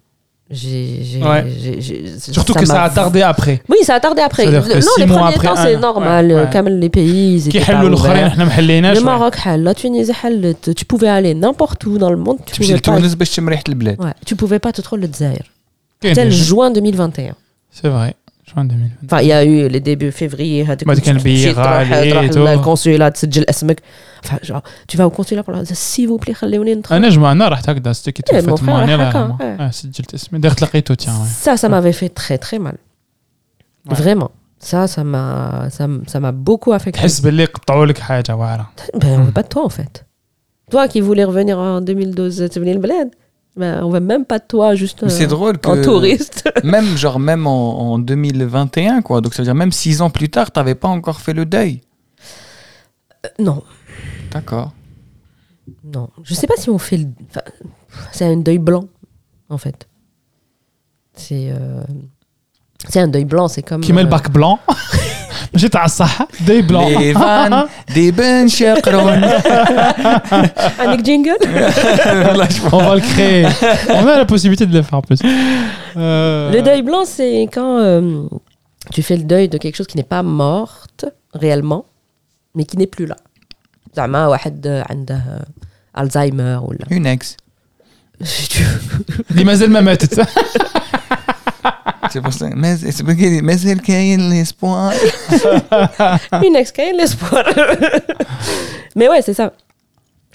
Surtout 0.54 2.54
que 2.54 2.66
ça 2.66 2.84
a 2.84 2.90
tardé 2.90 3.22
après. 3.22 3.62
Oui, 3.70 3.78
ça 3.84 3.96
a 3.96 4.00
tardé 4.00 4.22
après. 4.22 4.46
Non, 4.46 4.62
les 4.98 5.06
premiers 5.06 5.36
temps, 5.36 5.56
c'est 5.56 5.78
normal. 5.78 6.32
Ouais, 6.32 6.72
les 6.72 6.90
pays, 6.90 7.48
étaient. 7.48 7.62
Le 7.72 9.02
Maroc, 9.02 9.38
la 9.46 9.74
Tunisie, 9.74 10.12
tu 10.76 10.86
pouvais 10.86 11.08
aller 11.08 11.34
n'importe 11.34 11.86
où 11.86 11.98
dans 11.98 12.12
le 12.12 12.18
monde. 12.18 12.38
Tu 12.46 12.62
pouvais, 12.62 12.80
pas... 12.80 12.98
tu 14.26 14.36
pouvais 14.36 14.60
pas 14.60 14.72
te 14.72 14.82
trouver 14.82 15.08
le 15.08 15.14
Zaire. 15.14 15.44
Tel 16.00 16.32
juin 16.32 16.72
2021. 16.72 17.36
C'est 17.72 17.88
vrai 17.88 18.16
Juin 18.55 18.65
2020. 18.65 19.07
Enfin, 19.07 19.21
il 19.23 19.29
y 19.29 19.33
a 19.33 19.45
eu 19.45 19.69
les 19.69 19.81
débuts 19.81 20.13
février. 20.13 20.65
هذيك 20.71 20.85
بعد 20.87 20.99
كان 20.99 21.19
تمشي 21.19 21.51
البي 21.51 21.55
تروح- 21.55 21.93
غالي 21.93 22.11
تروح 22.11 22.27
et 22.31 22.33
tout. 22.33 22.37
للقنصلة 22.37 23.09
تسجل 23.09 23.45
اسمك. 23.49 23.83
Enfin, 24.25 24.37
genre, 24.49 24.63
tu 24.89 24.97
vas 24.97 25.07
au 25.07 25.11
consulat 25.11 25.43
pour 25.43 25.53
leur 25.53 25.63
dire 25.63 25.77
s'il 25.77 26.09
vous 26.09 26.19
plaît 26.27 26.33
خلوني 26.33 26.75
ندخل. 26.75 26.97
انا 26.97 27.09
جمع 27.09 27.33
انا 27.33 27.49
رحت 27.49 27.69
هكذا 27.71 27.93
ستي 27.93 28.13
كي 28.13 28.23
إيه، 28.33 28.41
mon 28.43 28.45
توفت 28.45 28.63
frère 28.65 28.69
ماني 28.69 28.95
راح 28.95 29.17
راه 29.17 29.23
هكا، 29.25 29.45
إيه. 29.45 29.67
آه، 29.67 29.71
سجلت 29.71 30.15
اسمي 30.15 30.39
دايرت 30.39 30.63
لقيته 30.63 30.95
تيان 30.95 31.15
Ça, 31.45 31.57
ça 31.61 31.69
m'avait 31.69 31.97
fait 32.03 32.09
très 32.23 32.39
très 32.39 32.59
mal. 32.59 32.77
Ouais. 33.89 33.95
Vraiment. 33.95 34.31
Ça, 34.71 34.81
ça 34.95 35.03
m'a, 35.13 35.27
ça, 35.77 35.85
m- 35.91 36.03
ça 36.13 36.19
m'a 36.21 36.33
beaucoup 36.33 36.73
affecté. 36.73 36.93
تحس 36.99 37.21
باللي 37.21 37.45
قطعوا 37.45 37.87
لك 37.87 37.99
حاجه 37.99 38.37
واعره 38.37 38.71
Ben, 38.97 38.99
on 39.05 39.25
veut 39.29 39.39
pas 39.39 39.43
de 39.43 39.49
toi 39.49 39.65
en 39.65 39.69
fait. 39.79 40.05
Toi 40.71 40.89
qui 40.89 41.01
voulais 41.01 41.25
revenir 41.25 41.59
en 41.59 41.81
2012, 41.81 42.49
tu 42.53 42.59
venais 42.61 42.75
le 42.75 42.81
bled. 42.81 43.09
Ben, 43.58 43.84
on 43.84 43.90
veut 43.90 44.00
même 44.00 44.24
pas 44.26 44.40
de 44.40 44.46
toi, 44.48 44.76
juste 44.76 45.08
c'est 45.10 45.26
euh, 45.26 45.28
drôle 45.28 45.58
que 45.58 45.70
en 45.70 45.82
touriste. 45.82 46.50
même 46.64 46.96
genre 46.98 47.20
même 47.20 47.48
en, 47.48 47.94
en 47.94 48.00
2021 48.00 49.02
quoi. 49.02 49.20
Donc 49.20 49.34
ça 49.34 49.42
veut 49.42 49.46
dire 49.48 49.56
même 49.56 49.74
six 49.74 50.02
ans 50.02 50.10
plus 50.10 50.30
tard, 50.30 50.52
t'avais 50.52 50.76
pas 50.76 50.88
encore 50.88 51.20
fait 51.20 51.34
le 51.34 51.46
deuil. 51.46 51.82
non, 53.40 53.62
D'accord. 54.32 54.72
non. 55.84 56.10
Je 56.24 56.34
sais 56.34 56.48
pas 56.48 56.56
si 56.58 56.70
on 56.70 56.78
fait 56.78 56.98
le. 56.98 57.08
enfin, 57.30 57.42
c'est 58.14 58.26
un 58.26 58.38
deuil 58.38 58.58
blanc, 58.60 58.86
en 59.50 59.58
fait. 59.58 59.88
C'est. 61.14 61.52
euh, 61.52 61.84
C'est 62.89 63.01
un 63.01 63.09
deuil 63.09 63.25
blanc, 63.25 63.49
c'est 63.49 63.63
comme. 63.63 63.81
كيما 63.81 64.01
euh, 64.01 64.05
الباك 64.05 64.31
بلون 64.31 64.57
ماشي 65.55 65.69
تاع 65.69 65.85
الصح 65.85 66.23
دي 66.47 66.63
بلون 66.63 66.85
Les 66.95 67.13
vannes, 67.13 67.67
des 67.95 68.13
bennes 68.13 68.49
شقرون. 68.49 69.23
Avec 70.85 71.05
jingle 71.05 71.37
Là, 72.39 72.47
je 72.51 72.61
vois. 72.61 72.73
on 72.79 72.89
va 72.89 72.95
le 72.95 73.01
créer 73.01 73.47
on 73.91 74.07
a 74.07 74.17
la 74.19 74.25
possibilité 74.25 74.67
de 74.67 74.75
le 74.79 74.83
faire 74.83 74.99
en 74.99 75.03
plus 75.03 75.21
Euh, 75.97 76.51
Le 76.53 76.61
deuil 76.63 76.83
blanc, 76.83 77.05
c'est 77.17 77.43
quand 77.55 77.73
euh, 77.79 78.29
tu 78.95 79.01
fais 79.03 79.17
le 79.17 79.25
deuil 79.35 79.49
de 79.49 79.59
quelque 79.63 79.77
chose 79.81 79.87
qui 79.91 79.97
n'est 79.97 80.11
pas 80.17 80.23
morte 80.47 81.03
réellement, 81.43 81.83
mais 82.55 82.65
qui 82.69 82.77
n'est 82.81 82.93
plus 82.97 83.07
là. 83.07 83.17
زعما 83.97 84.27
واحد 84.27 84.85
عنده 84.91 85.45
Alzheimer 85.99 86.57
ولا 86.63 86.87
Une 86.91 87.07
ex. 87.19 87.37
اللي 89.31 89.45
مازال 89.45 89.71
ما 89.71 89.81
ماتت 89.81 90.29
c'est 92.12 92.22
pour 92.22 92.34
ça. 92.34 92.50
Mais 92.56 92.76
c'est 92.76 93.04
mais 93.42 93.58
c'est 93.58 93.76
l'espoir. 94.18 94.94
Une 96.44 96.56
ex 96.56 96.72
qui 96.72 96.82
l'espoir. 96.94 97.46
mais 98.96 99.08
ouais, 99.08 99.22
c'est 99.22 99.34
ça. 99.34 99.54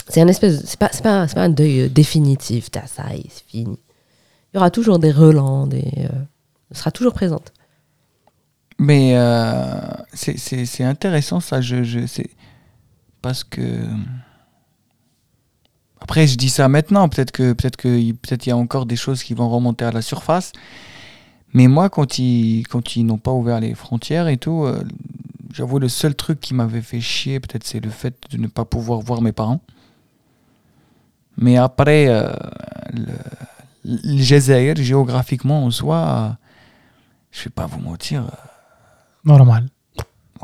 C'est 0.08 0.20
un 0.20 0.28
espèce, 0.28 0.64
c'est 0.64 0.78
pas, 0.78 0.88
c'est 0.92 1.02
pas, 1.02 1.26
pas, 1.26 1.42
un 1.42 1.48
deuil 1.48 1.80
euh, 1.80 1.88
définitif. 1.88 2.70
T'as 2.70 2.86
ça, 2.86 3.04
c'est 3.28 3.44
fini. 3.46 3.78
Il 4.52 4.56
y 4.56 4.58
aura 4.58 4.70
toujours 4.70 4.98
des 4.98 5.10
relents, 5.10 5.66
des, 5.66 5.92
euh, 5.98 6.08
sera 6.72 6.92
toujours 6.92 7.12
présente. 7.12 7.52
Mais 8.78 9.16
euh, 9.16 9.80
c'est 10.12 10.84
intéressant 10.84 11.40
ça. 11.40 11.60
Je, 11.60 11.82
je 11.82 12.00
parce 13.20 13.42
que. 13.42 13.86
Après, 16.00 16.26
je 16.26 16.36
dis 16.36 16.50
ça 16.50 16.68
maintenant. 16.68 17.08
Peut-être 17.08 17.32
que 17.32 17.52
peut-être 17.52 17.76
que 17.76 18.12
peut-être 18.12 18.46
il 18.46 18.50
y 18.50 18.52
a 18.52 18.56
encore 18.56 18.86
des 18.86 18.96
choses 18.96 19.24
qui 19.24 19.34
vont 19.34 19.48
remonter 19.48 19.84
à 19.84 19.90
la 19.90 20.02
surface. 20.02 20.52
Mais 21.56 21.68
moi, 21.68 21.88
quand 21.88 22.18
ils 22.18 22.64
quand 22.68 22.96
ils 22.96 23.04
n'ont 23.06 23.16
pas 23.16 23.32
ouvert 23.32 23.60
les 23.60 23.74
frontières 23.74 24.28
et 24.28 24.36
tout, 24.36 24.64
euh, 24.64 24.84
j'avoue 25.54 25.78
le 25.78 25.88
seul 25.88 26.14
truc 26.14 26.38
qui 26.38 26.52
m'avait 26.52 26.82
fait 26.82 27.00
chier, 27.00 27.40
peut-être 27.40 27.64
c'est 27.64 27.80
le 27.80 27.88
fait 27.88 28.14
de 28.30 28.36
ne 28.36 28.46
pas 28.46 28.66
pouvoir 28.66 29.00
voir 29.00 29.22
mes 29.22 29.32
parents. 29.32 29.62
Mais 31.38 31.56
après, 31.56 32.08
euh, 32.08 32.30
le, 33.84 34.82
géographiquement 34.82 35.64
en 35.64 35.70
soi, 35.70 35.96
euh, 35.96 36.28
je 37.30 37.44
vais 37.44 37.50
pas 37.50 37.64
vous 37.64 37.80
mentir. 37.80 38.24
euh, 38.26 38.30
normal 39.24 39.70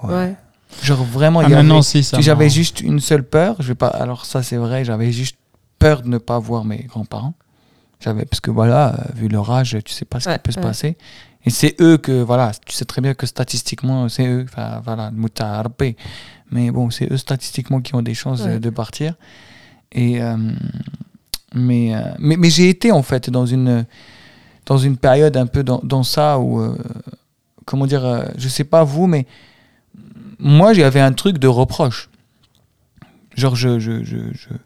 Ouais. 0.03 0.15
Ouais. 0.15 0.37
Genre 0.83 1.05
vraiment, 1.05 1.41
ah 1.41 1.45
il 1.47 1.51
y 1.51 1.55
avait- 1.55 1.83
si 1.83 2.03
ça 2.03 2.17
si 2.17 2.23
j'avais 2.23 2.49
juste 2.49 2.81
une 2.81 3.01
seule 3.01 3.23
peur, 3.29 3.57
je 3.59 3.69
vais 3.69 3.75
pas. 3.75 3.89
Alors 3.89 4.25
ça 4.25 4.43
c'est 4.43 4.57
vrai, 4.57 4.87
j'avais 4.87 5.13
juste 5.13 5.37
peur 5.79 6.01
de 6.01 6.09
ne 6.09 6.17
pas 6.17 6.39
voir 6.39 6.65
mes 6.65 6.85
grands-parents. 6.85 7.35
J'avais 8.03 8.24
parce 8.24 8.41
que 8.41 8.51
voilà, 8.51 8.95
euh, 8.95 9.05
vu 9.15 9.29
leur 9.29 9.51
âge, 9.51 9.77
tu 9.85 9.93
sais 9.93 10.05
pas 10.05 10.19
ce 10.20 10.29
Ouais, 10.29 10.37
qui 10.37 10.43
peut 10.43 10.53
se 10.53 10.59
passer. 10.61 10.97
Et 11.45 11.51
c'est 11.51 11.74
eux 11.81 11.99
que 11.99 12.23
voilà, 12.23 12.53
tu 12.66 12.74
sais 12.74 12.85
très 12.85 13.01
bien 13.01 13.15
que 13.15 13.27
statistiquement, 13.27 14.09
c'est 14.09 14.27
eux. 14.27 14.45
Enfin 14.49 14.81
voilà, 14.85 15.11
Mouta 15.11 15.62
Rabbi. 15.62 15.97
mais 16.51 16.70
bon, 16.70 16.91
c'est 16.91 17.11
eux 17.12 17.16
statistiquement 17.16 17.81
qui 17.81 17.95
ont 17.95 18.03
des 18.03 18.15
chances 18.15 18.43
Ouais. 18.43 18.55
de, 18.55 18.59
de 18.59 18.70
partir. 18.70 19.15
Et 19.93 20.23
euh, 20.23 20.37
mais, 21.55 21.95
euh, 21.95 22.01
mais 22.19 22.37
mais 22.37 22.49
j'ai 22.51 22.69
été 22.69 22.93
en 22.93 23.03
fait 23.03 23.29
dans 23.31 23.47
une 23.47 23.85
dans 24.66 24.79
une 24.79 24.97
période 24.97 25.37
un 25.37 25.47
peu 25.47 25.62
dans, 25.65 25.81
dans 25.83 26.03
ça 26.05 26.39
où 26.39 26.61
euh, 26.61 26.77
comment 27.66 27.87
dire, 27.87 28.05
euh, 28.05 28.24
je 28.39 28.49
sais 28.49 28.65
pas 28.65 28.85
vous, 28.85 29.07
mais 29.07 29.27
moi 30.39 30.73
j'avais 30.73 31.01
un 31.01 31.12
truc 31.12 31.39
de 31.39 31.49
reproche. 31.49 32.09
Genre 33.37 33.55
je 33.57 33.79
je, 33.79 34.05
je, 34.05 34.16
je- 34.33 34.49
li- 34.49 34.59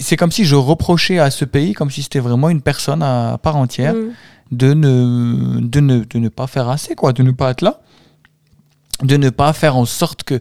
c'est 0.00 0.16
comme 0.16 0.32
si 0.32 0.44
je 0.44 0.54
reprochais 0.56 1.18
à 1.18 1.30
ce 1.30 1.44
pays 1.44 1.72
comme 1.74 1.90
si 1.90 2.02
c'était 2.02 2.20
vraiment 2.20 2.48
une 2.48 2.62
personne 2.62 3.02
à 3.02 3.38
part 3.42 3.56
entière 3.56 3.94
Mm. 3.94 4.10
de 4.52 4.74
ne, 4.74 5.60
de, 5.60 5.80
ne, 5.80 6.04
de 6.04 6.18
ne 6.18 6.28
pas 6.28 6.46
faire 6.46 6.68
assez, 6.68 6.94
quoi, 6.94 7.12
de 7.12 7.22
ne 7.22 7.30
pas 7.32 7.50
être 7.50 7.62
là, 7.62 7.80
de 9.02 9.16
ne 9.16 9.30
pas 9.30 9.52
faire 9.52 9.76
en 9.76 9.84
sorte 9.84 10.22
que, 10.22 10.38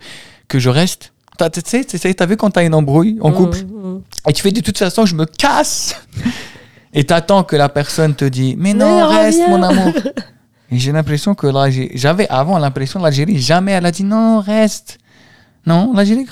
que 0.47 0.59
je 0.59 0.69
reste. 0.69 1.13
Tu 1.39 1.61
sais, 1.65 1.83
tu 1.83 1.97
t'as 2.15 2.25
vu 2.25 2.37
quand 2.37 2.51
t'as 2.51 2.63
une 2.63 2.75
embrouille 2.75 3.17
en 3.21 3.31
couple 3.31 3.63
Mm, 3.63 3.87
mm. 3.95 4.01
et 4.29 4.33
tu 4.33 4.41
fais 4.41 4.51
de 4.51 4.61
toute 4.61 4.77
façon, 4.77 5.05
je 5.05 5.15
me 5.15 5.25
casse 5.25 5.95
et 6.93 7.03
t'attends 7.05 7.43
que 7.43 7.55
la 7.55 7.69
personne 7.69 8.13
te 8.13 8.25
dit 8.25 8.55
Mais 8.57 8.73
non, 8.73 9.09
Mais 9.09 9.15
reste, 9.17 9.41
mon 9.49 9.61
amour. 9.63 9.93
Et 10.71 10.79
j'ai 10.79 10.91
l'impression 10.91 11.35
que 11.35 11.45
l'Algérie, 11.45 11.91
j'avais 11.93 12.27
avant 12.29 12.57
l'impression 12.57 12.99
de 12.99 13.03
l'Algérie, 13.03 13.37
jamais 13.37 13.73
elle 13.73 13.85
a 13.85 13.91
dit 13.91 14.03
non, 14.03 14.39
reste. 14.39 14.97
Non, 15.67 15.93
l'Algérie, 15.93 16.25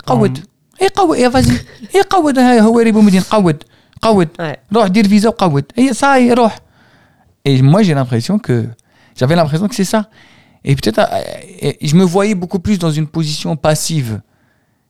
قود. 0.80 0.82
ايه 0.82 0.88
قود 0.96 1.18
يا 1.18 1.30
vas-y. 1.30 1.94
ايه 1.94 2.02
قود 2.10 2.38
هاي 2.38 2.60
هو 2.60 2.78
ريبو 2.78 3.00
مدين 3.00 3.20
قود 3.22 3.64
قود 4.02 4.28
Ouais. 4.38 4.56
روح 4.76 4.86
دير 4.86 5.08
فيزا 5.08 5.28
وقود 5.28 5.64
ايه 5.78 5.92
ça 5.92 6.18
y 6.20 6.30
est, 6.30 6.34
روح 6.38 6.56
et 7.48 7.62
moi 7.62 7.82
j'ai 7.82 7.94
l'impression 7.94 8.38
que 8.38 8.66
j'avais 9.18 9.36
l'impression 9.36 9.68
que 9.68 9.74
c'est 9.74 9.84
ça 9.94 10.02
et 10.64 10.74
peut-être 10.76 10.98
euh, 10.98 11.78
et 11.80 11.86
je 11.90 11.94
me 11.96 12.04
voyais 12.04 12.34
beaucoup 12.34 12.58
plus 12.58 12.78
dans 12.78 12.90
une 12.90 13.06
position 13.06 13.56
passive 13.56 14.20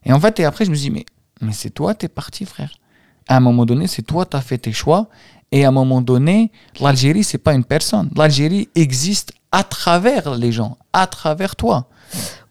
et 0.07 0.13
en 0.13 0.21
fait 0.21 0.41
et 0.41 0.45
après 0.51 0.65
je 0.65 0.71
me 0.71 0.77
dis 0.77 0.91
mais 0.91 1.05
mais 1.45 1.53
c'est 1.61 1.71
toi 1.79 1.95
t'es 1.95 2.09
parti 2.09 2.45
frère 2.47 2.73
à 3.29 3.37
un 3.37 3.41
moment 3.49 3.65
donné 3.71 3.87
c'est 3.95 4.03
toi 4.13 4.23
t'as 4.33 4.41
fait 4.49 4.59
tes 4.67 4.73
choix 4.83 5.03
et 5.53 5.61
à 5.65 5.69
un 5.69 5.77
moment 5.83 6.01
donné 6.11 6.37
l'Algérie 6.81 7.25
c'est 7.31 7.43
pas 7.47 7.55
une 7.59 7.65
personne 7.75 8.09
l'Algérie 8.21 8.65
existe 8.75 9.29
à 9.61 9.63
travers 9.77 10.25
les 10.43 10.53
gens 10.59 10.73
à 11.03 11.05
travers 11.07 11.53
toi 11.63 11.77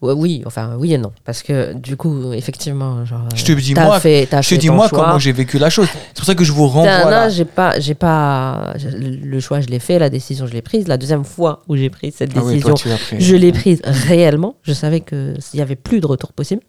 Ouais, 0.02 0.14
oui, 0.14 0.42
enfin 0.46 0.76
oui 0.78 0.94
et 0.94 0.98
non, 0.98 1.12
parce 1.26 1.42
que 1.42 1.74
du 1.74 1.94
coup, 1.94 2.32
effectivement, 2.32 3.04
genre. 3.04 3.28
je 3.34 3.44
te 3.44 3.52
dis 3.52 3.74
moi 3.74 4.00
fait, 4.00 4.26
je 4.40 4.48
te 4.48 4.54
dis 4.54 4.70
moi 4.70 4.88
choix. 4.88 4.98
comment 4.98 5.18
j'ai 5.18 5.32
vécu 5.32 5.58
la 5.58 5.68
chose 5.68 5.88
c'est 5.92 6.16
pour 6.16 6.24
ça 6.24 6.34
que 6.34 6.42
je 6.42 6.52
vous 6.52 6.66
renvoie 6.66 6.90
âge, 6.90 7.34
j'ai 7.34 7.44
pas, 7.44 7.78
j'ai 7.78 7.94
pas, 7.94 8.74
le 8.82 9.40
choix, 9.40 9.60
je 9.60 9.68
l'ai 9.68 9.78
fait, 9.78 9.98
la 9.98 10.08
décision, 10.08 10.46
je 10.46 10.52
l'ai 10.52 10.62
prise. 10.62 10.88
La 10.88 10.96
deuxième 10.96 11.24
fois 11.24 11.62
où 11.68 11.76
j'ai 11.76 11.90
pris 11.90 12.12
cette 12.12 12.30
Ah 12.34 12.40
oui, 12.42 12.54
décision, 12.54 12.74
toi, 12.74 12.92
je 13.18 13.36
l'ai 13.36 13.52
prise 13.52 13.80
réellement. 13.84 14.56
Je 14.62 14.72
savais 14.72 15.00
que 15.00 15.34
s'il 15.38 15.58
y 15.58 15.62
avait 15.62 15.76
plus 15.76 16.00
de 16.00 16.06
retour 16.06 16.32
possible. 16.32 16.62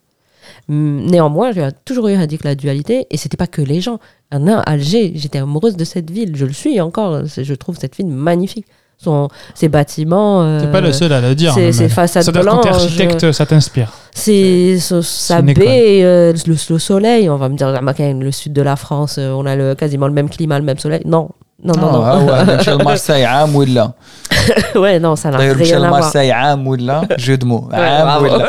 Hum, 0.69 1.05
Néanmoins, 1.05 1.51
j'ai 1.51 1.67
toujours 1.85 2.07
eu 2.07 2.27
dit 2.27 2.37
que 2.37 2.47
la 2.47 2.55
dualité, 2.55 3.07
et 3.09 3.17
c'était 3.17 3.37
pas 3.37 3.47
que 3.47 3.61
les 3.61 3.81
gens. 3.81 3.99
Un 4.31 4.47
Alger, 4.47 5.13
j'étais 5.15 5.39
amoureuse 5.39 5.75
de 5.75 5.83
cette 5.85 6.09
ville, 6.09 6.35
je 6.35 6.45
le 6.45 6.53
suis 6.53 6.79
encore. 6.81 7.25
Je 7.25 7.53
trouve 7.53 7.77
cette 7.77 7.95
ville 7.95 8.07
magnifique 8.07 8.65
Son, 9.00 9.28
ses 9.54 9.68
bâtiments. 9.68 10.42
euh, 10.42 10.60
T'es 10.60 10.68
pas 10.68 10.80
le 10.80 10.90
seul 10.90 11.12
à 11.12 11.20
le 11.20 11.34
dire. 11.34 11.52
c'est- 11.52 11.60
même. 11.60 11.72
c'est 11.72 11.88
façade 11.90 12.22
Ça 12.22 12.32
doit 12.32 12.42
être 12.42 12.48
quand 12.50 12.60
t'es 12.62 12.68
blanche. 12.70 12.82
architecte, 12.82 13.32
ça 13.32 13.44
t'inspire. 13.44 13.90
C'est 14.14 14.78
ce- 14.78 15.02
sa 15.02 15.40
une 15.40 15.50
école. 15.50 15.64
baie, 15.64 16.00
euh, 16.02 16.32
le, 16.46 16.56
le 16.70 16.78
soleil. 16.78 17.28
On 17.28 17.36
va 17.36 17.48
me 17.50 17.56
dire, 17.56 17.68
ah, 17.76 17.80
mais 17.82 17.92
quand 17.92 18.04
même, 18.04 18.22
le 18.22 18.32
sud 18.32 18.52
de 18.54 18.62
la 18.62 18.76
France, 18.76 19.16
euh, 19.18 19.32
on 19.38 19.44
a 19.44 19.54
le, 19.54 19.74
quasiment 19.74 20.06
le 20.06 20.14
même 20.14 20.30
climat, 20.30 20.58
le 20.58 20.64
même 20.64 20.78
soleil. 20.78 21.02
Non, 21.04 21.28
non, 21.62 21.74
non, 21.76 21.92
non. 21.92 22.02
آه، 22.04 22.16
هو 22.18 22.56
مشى 22.58 22.70
لمارساي 22.70 23.24
عام 23.24 23.56
ولا 23.56 23.90
ouais, 24.74 24.98
non, 25.00 25.14
ça 25.16 25.30
n'a 25.30 25.38
طيب 25.38 25.60
مشى 25.60 25.72
rien 25.74 25.76
à 25.76 25.78
voir. 25.78 25.86
لمارساي 25.88 26.32
عام 26.32 26.66
ولا 26.66 27.08
جو 27.18 27.34
de 27.36 27.44
mots 27.44 27.68
Ouais, 27.70 27.74
عام 27.74 28.06
bravo. 28.06 28.24
ولا 28.24 28.48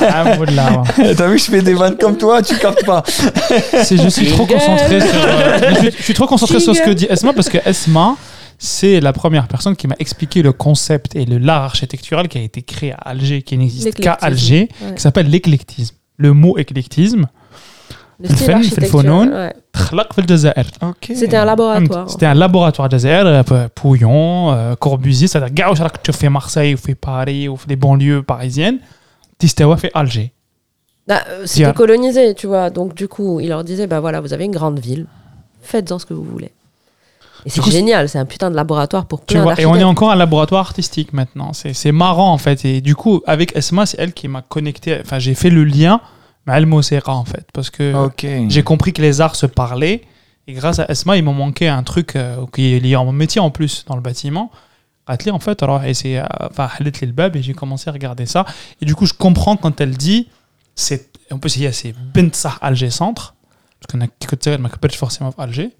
Ah, 0.00 0.24
voilà, 0.36 0.82
ouais. 0.98 1.14
T'as 1.14 1.26
vu, 1.28 1.38
je 1.38 1.44
fais 1.50 1.62
des 1.62 1.74
vannes 1.74 1.96
comme 2.00 2.16
toi, 2.16 2.40
tu 2.42 2.54
captes 2.56 2.84
pas. 2.86 3.02
C'est- 3.86 3.96
je 4.04 4.08
suis 4.08 4.26
trop 4.34 4.46
concentré 4.46 5.00
sur. 5.00 5.22
euh, 5.24 5.58
je, 5.82 5.90
je 5.98 6.02
suis 6.08 6.14
trop 6.14 6.26
concentré 6.32 6.58
sur 6.60 6.74
ce 6.76 6.82
que 6.86 6.90
dit 7.00 7.06
Esma 7.14 7.32
parce 7.32 7.48
que 7.48 7.58
Esma, 7.70 8.08
c'est 8.57 8.99
la 8.99 9.13
première 9.13 9.47
personne 9.47 9.75
qui 9.75 9.87
m'a 9.87 9.95
expliqué 9.99 10.41
le 10.41 10.51
concept 10.51 11.15
et 11.15 11.25
le 11.25 11.37
l'art 11.37 11.63
architectural 11.63 12.27
qui 12.27 12.37
a 12.37 12.41
été 12.41 12.61
créé 12.61 12.93
à 12.93 13.09
Alger, 13.09 13.41
qui 13.43 13.57
n'existe 13.57 13.93
qu'à 13.95 14.13
Alger, 14.13 14.69
qui 14.95 15.01
s'appelle 15.01 15.29
l'éclectisme. 15.29 15.95
Le 16.17 16.33
mot 16.33 16.57
éclectisme, 16.57 17.27
Okay. 20.81 21.15
C'était 21.15 21.37
un 21.37 21.45
laboratoire. 21.45 22.09
C'était 22.09 22.25
un 22.25 22.33
laboratoire 22.33 22.89
Jazair, 22.89 23.27
euh, 23.27 23.67
Pouillon, 23.75 24.51
euh, 24.51 24.75
Corbusier, 24.75 25.27
c'est-à-dire 25.27 25.91
que 25.91 25.99
tu 26.03 26.11
fais 26.13 26.29
Marseille, 26.29 26.73
ou 26.73 26.77
fais 26.77 26.95
Paris, 26.95 27.47
ou 27.47 27.57
fais 27.57 27.69
les 27.69 27.75
banlieues 27.75 28.23
parisiennes, 28.23 28.79
Tistewa 29.37 29.77
fait 29.77 29.91
Alger. 29.93 30.33
Ah, 31.09 31.21
C'était 31.45 31.71
colonisé, 31.73 32.33
tu 32.33 32.47
vois. 32.47 32.69
Donc, 32.69 32.95
du 32.95 33.07
coup, 33.07 33.39
il 33.39 33.49
leur 33.49 33.63
disait 33.63 33.87
bah 33.87 33.99
voilà, 33.99 34.19
vous 34.19 34.33
avez 34.33 34.45
une 34.45 34.51
grande 34.51 34.79
ville, 34.79 35.05
faites-en 35.61 35.99
ce 35.99 36.05
que 36.05 36.13
vous 36.13 36.23
voulez. 36.23 36.51
C'est 37.47 37.71
génial, 37.71 38.09
c'est 38.09 38.19
un 38.19 38.25
putain 38.25 38.49
de 38.49 38.55
laboratoire 38.55 39.05
pour 39.05 39.21
plein 39.21 39.41
vois, 39.41 39.59
Et 39.59 39.65
on 39.65 39.75
est 39.75 39.83
encore 39.83 40.11
un 40.11 40.15
laboratoire 40.15 40.61
artistique 40.61 41.13
maintenant. 41.13 41.51
C'est 41.53 41.91
marrant 41.91 42.31
en 42.31 42.37
fait. 42.37 42.65
Et 42.65 42.81
du 42.81 42.95
coup, 42.95 43.21
avec 43.25 43.55
Esma, 43.55 43.85
c'est 43.85 43.97
elle 43.99 44.13
qui 44.13 44.27
m'a 44.27 44.41
connecté. 44.41 44.99
Enfin, 45.01 45.19
j'ai 45.19 45.35
fait 45.35 45.49
le 45.49 45.63
lien, 45.63 46.01
mais 46.45 46.53
elle 46.53 46.65
m'océra 46.65 47.15
en 47.15 47.25
fait. 47.25 47.47
Parce 47.53 47.69
que 47.69 48.09
j'ai 48.49 48.63
compris 48.63 48.93
que 48.93 49.01
les 49.01 49.21
arts 49.21 49.35
se 49.35 49.45
parlaient. 49.45 50.01
Et 50.49 50.53
grâce 50.53 50.79
à 50.79 50.85
Esma, 50.89 51.17
il 51.17 51.23
m'a 51.23 51.33
manqué 51.33 51.67
un 51.67 51.83
truc 51.83 52.15
euh, 52.15 52.45
qui 52.53 52.73
est 52.73 52.79
lié 52.79 52.95
à 52.95 53.03
mon 53.03 53.11
métier 53.11 53.41
en 53.41 53.49
plus 53.49 53.83
dans 53.85 53.95
le 53.95 54.01
bâtiment. 54.01 54.49
Atli, 55.05 55.31
en 55.31 55.39
fait, 55.39 55.61
alors, 55.63 55.83
et 55.83 55.93
c'est. 55.93 56.17
Euh, 56.17 56.25
enfin, 56.49 56.69
et 56.79 57.41
j'ai 57.41 57.53
commencé 57.53 57.89
à 57.89 57.93
regarder 57.93 58.25
ça. 58.25 58.45
Et 58.81 58.85
du 58.85 58.95
coup, 58.95 59.05
je 59.05 59.13
comprends 59.13 59.57
quand 59.57 59.79
elle 59.81 59.95
dit. 59.97 60.29
c'est 60.75 61.09
En 61.31 61.39
plus, 61.39 61.57
il 61.57 61.63
y 61.63 61.67
a 61.67 61.73
ces 61.73 61.93
Alger 62.61 62.89
Centre. 62.89 63.35
Parce 63.79 63.91
qu'on 63.91 64.01
a 64.01 64.07
forcément 64.97 65.33
Alger. 65.37 65.71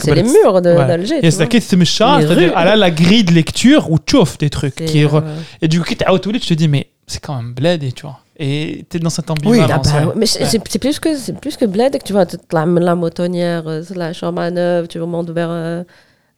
C'est 0.00 0.14
les 0.14 0.22
murs 0.22 0.62
d'Alger. 0.62 1.20
Il 1.22 1.30
y 1.30 1.42
a 1.42 1.46
qui 1.46 1.76
me 1.76 1.84
chasse, 1.84 2.24
elle 2.24 2.54
a 2.54 2.76
la 2.76 2.90
grille 2.90 3.24
de 3.24 3.32
lecture 3.32 3.90
où 3.90 3.98
tu 3.98 4.16
offres 4.16 4.38
des 4.38 4.50
trucs. 4.50 4.80
Euh, 4.80 5.20
et 5.60 5.68
du 5.68 5.80
coup, 5.80 5.86
tu 5.88 6.04
es 6.04 6.10
out 6.10 6.22
tu 6.22 6.40
te 6.40 6.54
dis, 6.54 6.68
mais 6.68 6.88
c'est 7.06 7.20
quand 7.20 7.36
même 7.36 7.52
bled, 7.52 7.82
et 7.82 7.92
tu 7.92 8.02
vois. 8.02 8.20
Et 8.36 8.84
t'es 8.88 8.98
dans 8.98 9.10
cette 9.10 9.30
ambiance 9.30 9.52
Oui, 9.52 9.60
ah 9.62 9.78
bah 9.78 10.12
mais 10.16 10.26
c'est 10.26 10.78
plus 10.80 10.98
que 10.98 11.30
plus 11.32 11.56
que 11.56 11.66
bled 11.66 11.96
que 11.96 12.04
tu 12.04 12.12
vois 12.12 12.24
la, 12.52 12.66
la 12.66 12.94
motonnière, 12.96 13.62
euh, 13.68 13.82
la 13.94 14.12
chambre 14.12 14.40
à 14.40 14.50
neuf, 14.50 14.88
tu 14.88 15.00
remontes 15.00 15.30
vers 15.30 15.50
euh, 15.50 15.84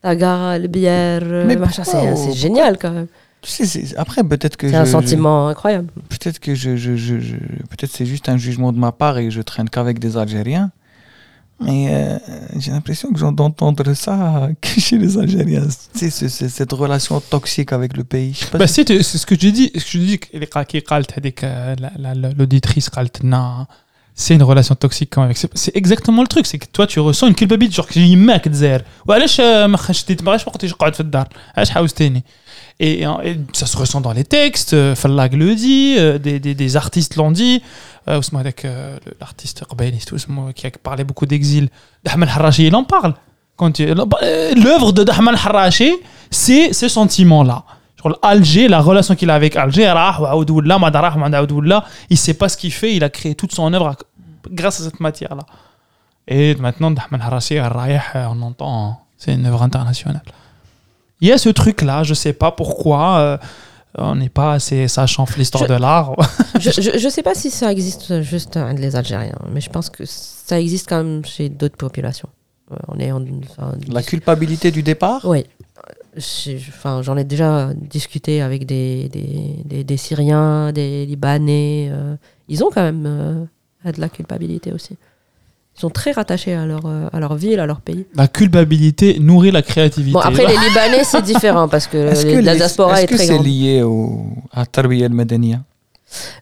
la 0.03 0.15
gare, 0.15 0.59
le 0.59 0.67
bière, 0.67 1.23
c'est 1.83 2.33
génial 2.33 2.77
quand 2.77 2.91
même. 2.91 3.07
Tu 3.41 3.65
sais, 3.65 3.97
après 3.97 4.23
peut-être 4.23 4.57
que 4.57 4.67
c'est 4.69 4.75
un 4.75 4.85
sentiment 4.85 5.47
incroyable. 5.47 5.87
Peut-être 6.09 6.39
que 6.39 6.53
je, 6.53 6.75
je, 6.75 6.95
je 6.95 7.17
peut 7.17 7.87
c'est 7.89 8.05
juste 8.05 8.29
un 8.29 8.37
jugement 8.37 8.71
de 8.71 8.77
ma 8.79 8.91
part 8.91 9.17
et 9.17 9.31
je 9.31 9.41
traîne 9.41 9.69
qu'avec 9.69 9.99
des 9.99 10.17
Algériens. 10.17 10.71
Mais 11.59 11.87
euh, 11.89 12.19
j'ai 12.57 12.71
l'impression 12.71 13.11
que 13.11 13.19
d'entendre 13.31 13.93
ça 13.93 14.49
chez 14.63 14.97
les 14.97 15.17
Algériens. 15.17 15.67
C'est 15.93 16.09
cette 16.09 16.71
relation 16.71 17.19
toxique 17.19 17.73
avec 17.73 17.97
le 17.97 18.03
pays. 18.03 18.39
Bah 18.53 18.67
si 18.67 18.85
c'est 18.85 19.03
ce 19.03 19.25
que 19.25 19.35
je 19.35 19.49
dis. 19.49 19.71
Ce 19.75 19.79
que 19.79 19.97
je 19.97 19.97
dis, 19.97 20.19
l'auditrice, 22.37 22.89
c'est 24.13 24.33
une 24.33 24.43
relation 24.43 24.75
toxique 24.75 25.09
quand 25.11 25.23
même. 25.25 25.33
C'est 25.53 25.75
exactement 25.75 26.21
le 26.23 26.27
truc. 26.27 26.47
C'est 26.47 26.57
que 26.57 26.65
toi, 26.65 26.87
tu 26.87 26.99
ressens 26.99 27.27
une 27.27 27.35
culpabilité. 27.35 27.75
Genre, 27.75 27.87
j'ai 27.89 28.15
mec, 28.15 28.47
euh, 28.47 28.79
ah, 29.07 29.19
je 29.19 29.27
suis 29.27 29.45
dit, 29.45 29.63
je 29.63 29.93
suis 29.93 29.93
je 29.93 29.93
suis 29.93 30.07
dit, 30.07 30.67
je 30.67 30.73
suis 30.73 30.75
je 31.55 31.83
je 31.85 32.11
et, 32.79 33.05
ça 33.53 33.65
se 33.65 33.75
ressent 33.75 34.01
dans 34.01 34.13
les 34.13 34.23
textes, 34.23 34.73
euh, 34.73 34.93
Fallag 34.93 35.33
le 35.33 35.55
dit, 35.55 35.95
euh, 35.97 36.19
des, 36.19 36.39
des, 36.39 36.77
artistes 36.77 37.15
l'ont 37.15 37.31
dit. 37.31 37.63
Euh, 38.07 38.21
l'artiste 39.19 39.63
qui 40.55 40.67
a 40.67 40.71
parlé 40.83 41.03
beaucoup 41.03 41.25
d'exil, 41.25 41.69
Dahman 42.03 42.29
Harachi, 42.29 42.67
il 42.67 42.75
en 42.75 42.83
parle. 42.83 43.15
Bah, 43.59 44.17
l'œuvre 44.55 44.91
de 44.91 45.03
Dahman 45.03 45.33
Harachi, 45.33 45.91
c'est 46.29 46.71
ce 46.71 46.87
sentiment-là. 46.87 47.63
Alger, 48.21 48.67
la 48.67 48.79
relation 48.79 49.15
qu'il 49.15 49.31
a 49.31 49.35
avec 49.35 49.55
Alger, 49.55 49.91
ah, 49.97 50.19
il 50.19 50.45
ne 52.11 52.15
sait 52.15 52.33
pas 52.35 52.47
ce 52.47 52.55
qu'il 52.55 52.71
fait, 52.71 52.95
il 52.95 53.03
a 53.03 53.09
créé 53.09 53.33
toute 53.33 53.53
son 53.53 53.73
œuvre 53.73 53.95
grâce 54.51 54.79
à 54.79 54.83
cette 54.83 54.99
matière-là. 54.99 55.43
Et 56.27 56.53
maintenant, 56.55 56.91
Dahman 56.91 57.21
Harachi, 57.21 57.57
on 57.59 58.41
entend, 58.43 58.91
hein. 58.91 58.97
c'est 59.17 59.33
une 59.33 59.47
œuvre 59.47 59.63
internationale. 59.63 60.21
Il 61.21 61.27
y 61.27 61.31
a 61.31 61.37
ce 61.37 61.49
truc-là, 61.49 62.03
je 62.03 62.13
sais 62.13 62.33
pas 62.33 62.51
pourquoi. 62.51 63.17
euh, 63.19 63.37
on 63.99 64.15
n'est 64.15 64.29
pas 64.29 64.53
assez 64.53 64.87
sachant 64.87 65.25
l'histoire 65.37 65.65
de 65.67 65.73
l'art. 65.73 66.13
je, 66.59 66.69
je, 66.69 66.99
je 66.99 67.09
sais 67.09 67.23
pas 67.23 67.33
si 67.33 67.49
ça 67.49 67.71
existe 67.71 68.21
juste 68.21 68.55
euh, 68.57 68.71
les 68.73 68.95
Algériens 68.95 69.39
mais 69.51 69.59
je 69.61 69.69
pense 69.71 69.89
que 69.89 70.03
ça 70.05 70.59
existe 70.59 70.87
quand 70.87 71.03
même 71.03 71.25
chez 71.25 71.49
d'autres 71.49 71.77
populations 71.77 72.29
Euh, 72.71 72.75
on 72.89 72.99
est 72.99 73.11
en, 73.11 73.23
enfin, 73.49 73.71
La 73.89 74.03
culpabilité 74.03 74.69
du 74.71 74.83
départ? 74.83 75.21
Oui. 75.23 75.45
Enfin, 76.17 77.01
j'en 77.01 77.15
ai 77.17 77.23
déjà 77.23 77.71
discuté 77.75 78.41
avec 78.41 78.65
des, 78.65 79.09
des, 79.09 79.61
des- 79.65 79.83
des 79.83 79.97
Syriens, 79.97 80.71
des 80.71 81.05
Libanais. 81.05 81.89
euh, 81.91 82.15
ils 82.49 82.63
ont 82.63 82.69
quand 82.73 82.81
même 82.83 83.05
euh, 83.05 83.91
de 83.91 84.01
la 84.01 84.09
culpabilité 84.09 84.71
aussi. 84.73 84.97
Ils 85.77 85.81
sont 85.81 85.89
très 85.91 86.11
rattachés 86.11 86.55
à 86.55 86.65
leur, 86.65 86.87
euh, 86.87 87.07
à 87.13 87.19
leur 87.19 87.35
ville, 87.35 87.59
à 87.59 87.67
leur 87.67 87.81
pays. 87.81 88.07
La 88.15 88.27
culpabilité 88.27 89.19
nourrit 89.19 89.51
la 89.51 89.61
créativité. 89.61 90.13
Bon, 90.13 90.19
après, 90.19 90.47
les 90.47 90.57
Libanais, 90.69 91.03
c'est 91.03 91.21
différent 91.21 91.67
parce 91.67 91.85
que, 91.85 91.97
la 92.41 92.55
diaspora 92.55 93.03
est, 93.03 93.05
très 93.05 93.15
grande. 93.15 93.21
Est-ce 93.21 93.31
que 93.31 93.37
c'est 93.37 93.43
lié 93.43 93.85
à 94.51 94.65
Tarbiya 94.65 95.05
al-Madaniya 95.05 95.59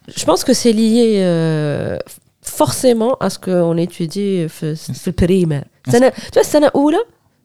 Je 0.07 0.23
pense 0.23 0.45
que 0.45 0.53
c'est 0.53 0.71
lié 0.71 1.17
euh, 1.17 1.97
forcément 2.41 3.15
à 3.15 3.29
ce 3.29 3.37
qu'on 3.37 3.75
étudie 3.75 4.47
euh, 4.63 4.75
le 5.05 5.11
primaire. 5.11 5.65
Tu 5.83 5.97
vois, 5.97 6.43
Sana 6.43 6.71
Oula, 6.73 6.99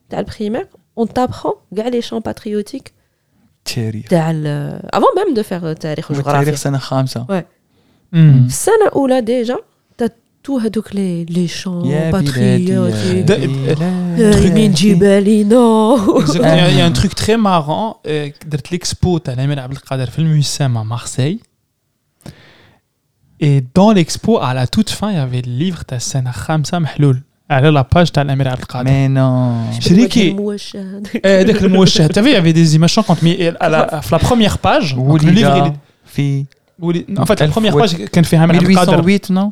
tu 0.09 0.15
as 0.15 0.21
le 0.21 0.27
primaire, 0.27 0.67
on 0.95 1.09
t'apprend 1.09 1.55
les 1.73 2.03
chants 2.03 2.21
patriotiques. 2.21 2.95
Avant 4.93 5.09
même 5.17 5.35
de 5.35 5.43
faire 5.43 5.75
Tarikh 5.75 6.09
ou 6.09 6.15
Sana 6.55 6.79
Khamsa. 6.79 7.27
Ouais. 7.29 7.45
Hmm. 8.13 8.49
Sana 8.49 8.97
Oula, 8.97 9.23
déjà 9.23 9.57
t'as 10.44 10.48
tout 10.48 10.62
هذوك 10.66 10.88
les 10.90 11.26
les 11.34 11.48
champs 11.64 11.86
يا 11.88 12.12
بلادي 12.12 12.32
patriotiques. 12.32 12.70
يا 12.70 13.36
آه، 13.36 14.16
بلادي. 14.16 14.50
من 14.68 14.74
جبالنا 14.74 15.96
Exactement. 16.20 16.34
Il 16.34 16.42
y 16.42 16.46
a- 16.46 16.70
il 16.72 16.78
y 16.78 16.82
a 16.82 16.86
un 16.86 16.92
truc 17.02 17.16
très 17.16 17.38
marrant. 17.38 17.98
euh, 18.08 18.32
درت 18.48 18.68
l'expo 18.76 19.18
تاع 19.24 19.34
الأمير 19.34 19.60
عبد 19.60 19.72
القادر 19.72 20.06
في 20.10 20.20
الميوسام 20.20 20.78
à 20.78 20.98
Marseille. 20.98 21.38
Et 23.44 23.62
dans 23.76 23.92
l'expo, 23.92 24.40
à 24.40 24.54
la 24.54 24.66
toute 24.68 24.90
fin, 24.90 25.12
il 25.12 25.16
y 25.18 25.20
avait 25.20 25.42
le 25.42 25.52
livre 25.66 25.84
تاع 25.88 25.98
السنة 25.98 26.32
خامسة 26.32 26.80
محلول 26.80 27.22
على 27.50 27.72
la 27.72 27.84
page 27.98 28.12
تاع 28.12 28.22
الأمير 28.24 28.48
عبد 28.48 28.60
القادر. 28.62 28.90
Mais 28.90 29.10
non. 29.18 29.82
شريكي 29.84 30.30
الموشة. 30.32 31.02
Eh, 31.16 31.46
dès 31.46 31.54
que 31.54 31.64
le 31.66 31.70
mot 31.70 31.86
Tu 31.86 32.02
as 32.02 32.22
vu, 32.22 32.30
il 32.30 32.34
y 32.34 32.36
avait 32.36 32.54
des 32.54 32.76
images 32.76 32.94
choquantes, 32.94 33.22
mais 33.24 33.54
à 33.60 33.70
la, 33.70 33.80
à 33.82 34.02
la 34.12 34.20
première 34.20 34.58
page, 34.58 34.96
donc 34.96 35.24
le 35.24 35.32
livre, 35.32 35.56
il 35.58 35.68
est- 35.68 35.74
في 36.06 36.46
Wouli- 36.82 37.06
En 37.20 37.26
fait, 37.26 37.40
la 37.40 37.46
Elf 37.46 37.54
première 37.54 37.76
Oued. 37.76 37.82
page, 37.90 37.96
كان 37.96 38.24
فيها 38.24 38.40
عامر 38.40 38.56
عبد 38.56 38.70
القادر 38.70 38.94
1808 39.02 39.32
non 39.32 39.52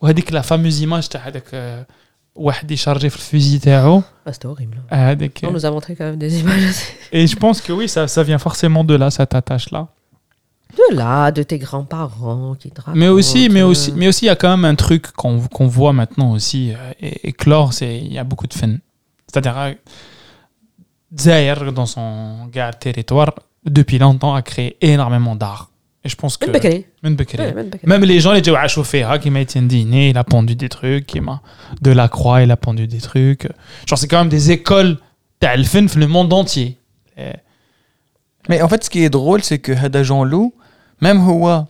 وهذيك 0.00 0.32
لا 0.32 0.40
فاموز 0.40 0.80
ايماج 0.80 1.08
تاع 1.08 1.20
هذاك 1.28 1.44
آه، 1.54 1.86
واحد 2.34 2.70
يشارجي 2.70 3.10
في 3.10 3.16
الفيزي 3.16 3.58
تاعو 3.58 4.02
Ah, 4.28 4.30
C'était 4.32 4.46
horrible. 4.48 4.92
آه، 4.92 5.10
هذاك 5.10 5.38
On 5.46 5.50
nous 5.52 5.64
a 5.66 5.70
montré 5.70 5.94
quand 5.96 6.04
même 6.04 6.18
des 6.18 6.40
images 6.40 6.64
aussi. 6.70 6.92
et 7.12 7.26
je 7.26 7.36
pense 7.36 7.60
que 7.60 7.72
oui 7.72 7.88
ça 7.88 8.08
ça 8.08 8.22
vient 8.22 8.38
forcément 8.38 8.84
de 8.84 8.94
là 8.94 9.10
cette 9.10 9.34
attache 9.34 9.70
là 9.70 9.82
De 10.82 10.96
là, 11.02 11.30
de 11.38 11.42
tes 11.50 11.58
grands-parents 11.66 12.54
qui 12.60 12.68
te 12.76 12.80
Mais 13.02 13.10
aussi, 13.18 13.42
mais 13.54 13.62
racontent, 13.62 13.70
aussi, 13.72 13.90
euh, 13.90 13.98
mais 14.00 14.08
aussi, 14.10 14.22
il 14.24 14.30
y 14.32 14.34
a 14.36 14.38
quand 14.42 14.52
même 14.56 14.66
un 14.74 14.78
truc 14.86 15.02
qu'on 15.20 15.34
qu'on 15.56 15.68
voit 15.78 15.94
maintenant 16.00 16.30
aussi 16.36 16.62
euh, 16.72 17.06
é- 17.08 17.20
éclore, 17.32 17.68
c'est 17.78 17.92
il 18.08 18.12
y 18.18 18.20
a 18.24 18.26
beaucoup 18.30 18.48
de 18.52 18.56
fun. 18.60 18.72
C'est-à-dire, 19.28 19.56
euh, 19.64 19.72
Zaire, 21.18 21.72
dans 21.72 21.86
son 21.86 22.46
gars 22.46 22.72
territoire, 22.72 23.32
depuis 23.64 23.98
longtemps, 23.98 24.34
a 24.34 24.42
créé 24.42 24.76
énormément 24.92 25.36
d'art. 25.36 25.70
Je 26.09 26.15
pense 26.15 26.37
que. 26.37 26.49
Même 27.85 28.03
les 28.03 28.19
gens, 28.19 28.33
les 28.33 28.43
Jawa 28.43 28.67
qui 29.19 29.29
m'a 29.29 29.41
été 29.41 29.61
dîner, 29.61 30.09
il 30.09 30.17
a 30.17 30.23
pendu 30.23 30.55
des 30.55 30.69
trucs, 30.69 31.13
de 31.81 31.91
la 31.91 32.07
croix, 32.07 32.41
il 32.41 32.51
a 32.51 32.57
pendu 32.57 32.87
des 32.87 32.99
trucs. 32.99 33.47
Genre, 33.87 33.97
c'est 33.97 34.07
quand 34.07 34.19
même 34.19 34.29
des 34.29 34.51
écoles 34.51 34.97
d'Alfen, 35.41 35.87
le 35.95 36.07
monde 36.07 36.33
entier. 36.33 36.77
Mais 38.49 38.61
en 38.61 38.67
fait, 38.67 38.83
ce 38.83 38.89
qui 38.89 39.03
est 39.03 39.09
drôle, 39.09 39.43
c'est 39.43 39.59
que 39.59 39.71
Hada 39.71 40.03
Jean-Loup, 40.03 40.53
même 41.01 41.25
Houa, 41.25 41.67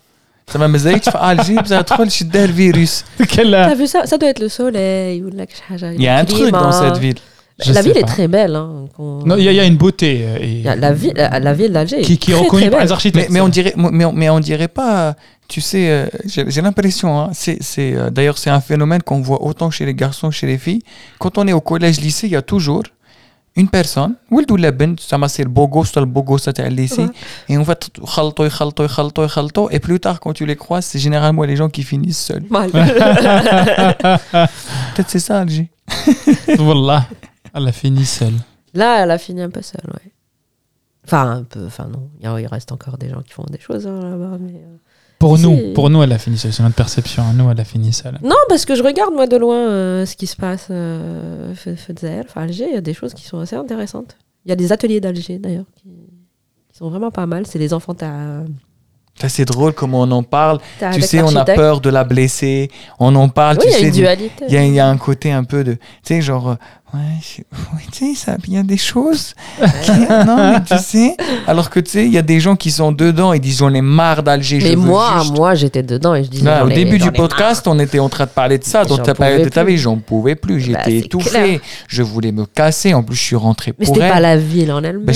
ça 0.47 0.57
m'a 0.57 0.67
mis 0.67 0.79
tu 0.79 1.11
fais 1.11 1.17
Algérie, 1.19 1.59
ah, 1.59 1.65
ça 1.65 1.83
troll, 1.83 2.09
je 2.09 2.23
le 2.23 2.51
virus. 2.51 3.05
T'as 3.35 3.75
vu 3.75 3.85
ça? 3.85 4.05
Ça 4.07 4.17
doit 4.17 4.29
être 4.29 4.39
le 4.39 4.49
soleil 4.49 5.21
ou 5.21 5.29
la 5.29 5.45
Il 5.93 6.01
y 6.01 6.07
a 6.07 6.17
un 6.17 6.25
truc 6.25 6.51
dans 6.51 6.71
cette 6.71 6.97
ville. 6.97 7.17
Je 7.64 7.72
La 7.72 7.82
sais 7.82 7.88
ville 7.88 7.98
est 7.98 8.00
pas. 8.00 8.06
très 8.08 8.26
belle. 8.26 8.56
Hein, 8.56 8.86
qu'on- 8.96 9.20
Non, 9.24 9.36
il 9.36 9.44
y, 9.44 9.48
a- 9.48 9.52
il 9.52 9.56
y 9.56 9.60
a 9.60 9.64
une 9.64 9.76
beauté. 9.76 10.10
euh, 10.24 10.38
et- 10.40 10.58
Il 10.60 10.62
y 10.62 10.68
a 10.68 10.74
la 10.74 10.92
ville, 10.92 11.12
la, 11.14 11.38
la 11.38 11.52
ville 11.52 11.72
d'Alger. 11.72 12.00
qui, 12.02 12.14
est 12.14 12.16
qui 12.16 12.30
est 12.32 12.34
très, 12.34 12.42
reconnue 12.44 12.62
très 12.62 12.70
par 12.70 12.80
les 12.80 12.86
belle. 12.86 12.92
architectes. 12.92 13.28
Mais, 13.30 13.34
mais 13.34 13.40
on 13.40 13.48
dirait, 13.48 13.74
mais 13.76 14.04
on, 14.04 14.12
mais 14.12 14.28
on 14.36 14.40
dirait 14.40 14.72
pas, 14.80 15.14
tu 15.46 15.60
sais, 15.60 15.84
euh, 15.88 16.06
j'ai 16.32 16.44
j'ai 16.52 16.62
l'impression, 16.66 17.10
hein, 17.20 17.30
c'est, 17.32 17.58
c'est, 17.62 17.90
euh, 17.94 18.10
d'ailleurs 18.10 18.38
c'est 18.42 18.50
un 18.50 18.60
phénomène 18.70 19.02
qu'on 19.08 19.20
voit 19.20 19.40
autant 19.48 19.70
chez 19.76 19.84
les 19.86 19.94
garçons 19.94 20.30
que 20.30 20.34
chez 20.34 20.48
les 20.48 20.58
filles. 20.58 20.82
Quand 21.20 21.38
on 21.38 21.46
est 21.46 21.52
au 21.52 21.60
collège, 21.60 22.00
lycée, 22.00 22.26
il 22.26 22.32
y 22.32 22.36
a 22.36 22.42
toujours 22.42 22.82
une 23.56 23.68
personne, 23.68 24.14
ولد 24.32 24.50
ولا 24.50 24.70
بنت, 24.70 25.00
ça 25.00 25.16
c'est 25.28 25.44
le 25.44 25.48
beau 25.48 25.68
gosse, 25.68 25.94
le 25.96 26.06
beau 26.06 26.24
gosse 26.24 26.48
تاع 26.48 26.66
le 26.68 26.74
lycée, 26.74 27.02
Ouais. 27.04 27.10
et 27.50 27.56
on 27.56 27.62
va 27.62 27.76
يخلطوا 28.02 28.46
يخلطوا 28.46 28.84
يخلطوا 28.84 29.24
يخلطوا, 29.24 29.70
et 29.70 29.78
plus 29.78 30.00
tard 30.00 30.18
quand 30.18 30.32
tu 30.32 30.44
les 30.44 30.56
croises, 30.56 30.86
c'est 30.86 30.98
généralement 30.98 31.44
les 31.44 31.54
gens 31.54 31.68
qui 31.68 31.84
finissent 31.84 32.18
seuls. 32.30 32.42
Mal. 32.50 32.70
Peut-être 34.94 35.10
c'est 35.10 35.18
ça 35.20 35.40
Alger. 35.40 35.68
Wallah, 36.58 37.06
elle 37.53 37.67
a 37.67 37.71
fini 37.71 38.05
seule. 38.05 38.33
Là, 38.73 39.03
elle 39.03 39.11
a 39.11 39.17
fini 39.17 39.41
un 39.41 39.49
peu 39.49 39.61
seule, 39.61 39.89
ouais. 39.93 40.11
Enfin, 41.05 41.31
un 41.31 41.43
peu. 41.43 41.65
Enfin, 41.65 41.87
non. 41.87 42.09
Il, 42.21 42.47
reste 42.47 42.71
encore 42.71 42.97
des 42.97 43.09
gens 43.09 43.21
qui 43.21 43.33
font 43.33 43.45
des 43.49 43.59
choses 43.59 43.87
hein, 43.87 43.99
là-bas. 43.99 44.37
Mais... 44.39 44.53
euh, 44.53 44.77
Pour 45.17 45.37
Si. 45.37 45.43
nous, 45.43 45.73
pour 45.73 45.89
nous, 45.89 46.03
elle 46.03 46.11
a 46.11 46.19
fini 46.19 46.37
seule. 46.37 46.53
C'est 46.53 46.61
notre 46.63 46.75
perception. 46.75 47.33
Nous, 47.33 47.49
elle 47.49 47.59
a 47.59 47.63
fini 47.63 47.91
seule. 47.93 48.19
Non, 48.21 48.35
parce 48.47 48.65
que 48.65 48.75
je 48.75 48.83
regarde 48.83 49.13
moi 49.13 49.25
de 49.25 49.37
loin 49.37 49.57
euh, 49.57 50.05
ce 50.05 50.15
qui 50.15 50.27
se 50.27 50.35
passe 50.35 50.67
euh, 50.69 51.53
Zaire, 51.99 52.25
enfin, 52.27 52.43
Alger. 52.43 52.67
Il 52.67 52.73
y 52.73 52.77
a 52.77 52.81
des 52.81 52.93
choses 52.93 53.13
qui 53.13 53.25
sont 53.25 53.39
assez 53.39 53.55
intéressantes. 53.55 54.17
Il 54.45 54.49
y 54.49 54.51
a 54.51 54.55
des 54.55 54.71
ateliers 54.71 55.01
d'Alger 55.01 55.39
d'ailleurs 55.39 55.65
qui, 55.75 55.89
qui 56.69 56.77
sont 56.77 56.89
vraiment 56.89 57.11
pas 57.11 57.25
mal. 57.25 57.47
C'est 57.47 57.59
les 57.59 57.73
enfants 57.73 57.95
Ça, 57.99 58.43
c'est 59.19 59.25
assez 59.25 59.45
drôle 59.45 59.73
comment 59.73 60.01
on 60.03 60.11
en 60.11 60.23
parle. 60.23 60.59
Tu 60.93 61.01
sais, 61.01 61.21
on 61.21 61.35
a 61.35 61.43
peur 61.43 61.81
de 61.81 61.89
la 61.89 62.05
blesser. 62.05 62.71
On 62.99 63.13
en 63.15 63.27
parle. 63.27 63.57
Oui, 63.59 63.65
tu 63.69 63.69
il 63.69 63.81
y 63.81 63.83
a 63.83 63.87
une 63.87 63.93
dualité. 63.93 64.45
Il 64.47 64.73
y, 64.73 64.79
a 64.79 64.87
un 64.87 64.97
côté 64.97 65.31
un 65.33 65.43
peu 65.43 65.65
de. 65.65 65.73
Tu 65.73 65.79
sais, 66.03 66.21
genre. 66.21 66.51
Euh, 66.51 66.55
ouais, 66.93 67.01
tu 67.91 68.15
sais. 68.15 68.37
Il 68.47 68.53
y 68.53 68.57
a 68.57 68.63
des 68.63 68.77
choses. 68.77 69.33
Non, 70.25 70.37
mais 70.37 70.63
tu 70.63 70.77
sais. 70.77 71.17
Alors 71.47 71.69
que 71.69 71.79
tu 71.79 71.91
sais, 71.91 72.05
il 72.05 72.13
y 72.13 72.17
a 72.17 72.21
des 72.21 72.39
gens 72.39 72.55
qui 72.55 72.71
sont 72.71 72.91
dedans 72.91 73.33
et 73.33 73.39
disent 73.39 73.61
on 73.61 73.73
est 73.73 73.81
marre 73.81 74.23
d'Alger. 74.23 74.59
Mais 74.61 74.75
moi, 74.75 75.23
moi, 75.33 75.53
j'étais 75.53 75.83
dedans 75.83 76.15
et 76.15 76.23
je 76.23 76.29
disais. 76.29 76.61
Au 76.61 76.69
début 76.69 76.97
du 76.97 77.11
podcast, 77.11 77.67
on 77.67 77.77
était 77.77 77.99
en 77.99 78.09
train 78.09 78.25
de 78.25 78.29
parler 78.29 78.57
de 78.57 78.63
ça. 78.63 78.85
Dans 78.85 78.97
ta 78.97 79.13
période 79.13 79.43
de 79.43 79.49
ta 79.49 79.65
vie, 79.65 79.77
j'en 79.77 79.97
pouvais 79.97 80.35
plus. 80.35 80.55
Bah, 80.71 80.79
j'étais 80.85 80.99
bah, 80.99 81.05
étouffé. 81.05 81.61
Je 81.89 82.03
voulais 82.03 82.31
me 82.31 82.45
casser. 82.45 82.93
En 82.93 83.03
plus, 83.03 83.17
je 83.17 83.23
suis 83.23 83.35
rentré 83.35 83.73
mais 83.77 83.85
pour. 83.85 83.95
Mais 83.95 84.01
c'était 84.01 84.13
pas 84.13 84.21
la 84.21 84.37
ville 84.37 84.71
en 84.71 84.81
elle-même. 84.81 85.05
Bah, 85.05 85.13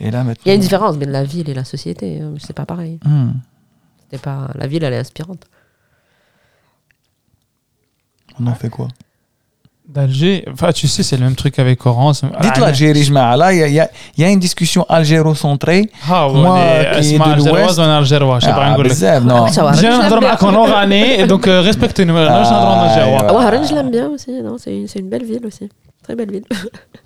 il 0.00 0.12
y 0.12 0.50
a 0.50 0.54
une 0.54 0.60
différence 0.60 0.96
entre 0.96 1.06
la 1.06 1.24
ville 1.24 1.48
et 1.48 1.54
la 1.54 1.64
société. 1.64 2.20
Hein, 2.20 2.34
c'est 2.38 2.54
pas 2.56 2.66
pareil. 2.66 2.98
Hmm. 3.04 3.32
Pas... 4.22 4.50
La 4.54 4.66
ville, 4.66 4.84
elle 4.84 4.92
est 4.92 4.98
inspirante. 4.98 5.44
On 8.40 8.46
en 8.46 8.54
fait 8.54 8.68
quoi? 8.68 8.88
D'Alger, 9.88 10.44
enfin, 10.50 10.72
tu 10.72 10.86
sais, 10.86 11.02
c'est 11.02 11.16
le 11.16 11.24
même 11.24 11.34
truc 11.34 11.58
avec 11.58 11.84
Orange. 11.84 12.20
Ah, 12.22 12.40
Dites 12.40 12.56
l'Algérie, 12.58 13.02
je 13.02 13.12
Là, 13.12 13.52
il 13.52 13.72
y, 14.16 14.24
a 14.24 14.30
une 14.30 14.38
discussion 14.38 14.86
algéro-centrée. 14.88 15.90
Ah, 16.08 16.28
ouais, 16.28 16.40
Moi, 16.40 16.58
qui 17.00 17.14
est 17.14 17.18
de 17.18 17.48
l'Ouest. 17.48 17.78
Algérois, 17.78 18.38
je 18.38 18.46
sais 18.46 18.52
pas. 18.52 18.74
Ah, 18.74 18.82
Bizarre, 18.82 19.20
non. 19.22 19.46
Ah, 19.46 19.72
j'ai 19.74 19.88
un 19.88 21.26
donc 21.26 21.46
euh, 21.46 21.60
respectez-nous. 21.60 22.14
Là, 22.14 22.44
j'ai 22.44 22.50
un 22.54 23.40
drame 23.40 23.64
je 23.68 23.74
l'aime 23.74 23.90
bien 23.90 24.08
aussi. 24.08 24.32
C'est 24.88 24.98
une 25.00 25.08
belle 25.08 25.24
ville 25.24 25.44
aussi. 25.46 25.68
Très 26.02 26.14
belle 26.14 26.30
ville. 26.30 26.44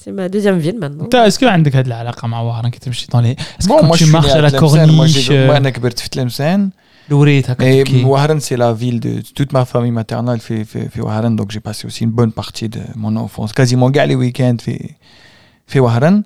c'est 0.00 0.12
ma 0.12 0.28
deuxième 0.28 0.58
ville 0.58 0.78
maintenant. 0.78 1.04
انت 1.04 1.14
اسكو 1.14 1.46
عندك 1.46 1.76
هذه 1.76 1.86
العلاقه 1.86 2.28
مع 2.28 2.40
وهران 2.40 2.70
كي 2.70 2.78
تمشي 2.78 3.06
dans 3.06 3.20
les 3.20 3.34
est-ce 3.34 3.66
que 3.66 3.72
Bon, 3.72 3.78
quand 3.80 3.86
moi, 3.86 3.96
je 3.96 3.98
tu 3.98 4.04
suis 4.04 4.12
marches 4.12 4.32
né 4.34 4.38
à 4.38 4.42
la 4.42 4.50
Tlemcen. 4.50 4.60
Moi, 4.60 5.06
corniche 5.06 5.28
j'ai- 5.28 5.46
moi, 5.46 5.54
euh, 5.54 5.56
أنا 5.56 5.70
كبرت 5.70 5.98
في 5.98 6.08
تلمسان. 6.08 6.70
الوريت 7.10 7.50
هكا 7.50 7.64
Et 7.82 7.84
تبكي 7.84 8.04
Ouaran, 8.04 8.38
c'est 8.40 8.56
la 8.56 8.72
ville 8.72 9.00
de 9.00 9.12
toute 9.36 9.52
ma 9.52 9.64
famille 9.64 9.92
maternelle 10.00 10.40
fait, 10.40 10.64
fait, 10.64 10.88
fait 10.94 11.00
Ouaran, 11.00 11.30
donc 11.40 11.48
j'ai 11.52 11.60
passé 11.60 11.86
aussi 11.86 12.02
une 12.04 12.10
bonne 12.20 12.32
partie 12.32 12.68
de 12.68 12.80
mon 13.02 13.14
enfance, 13.24 13.52
quasiment 13.52 13.88
gars 13.96 14.06
les 14.06 14.16
week-ends 14.24 14.58
fait, 14.66 14.84
fait 15.72 15.80
Ouaran. 15.84 16.16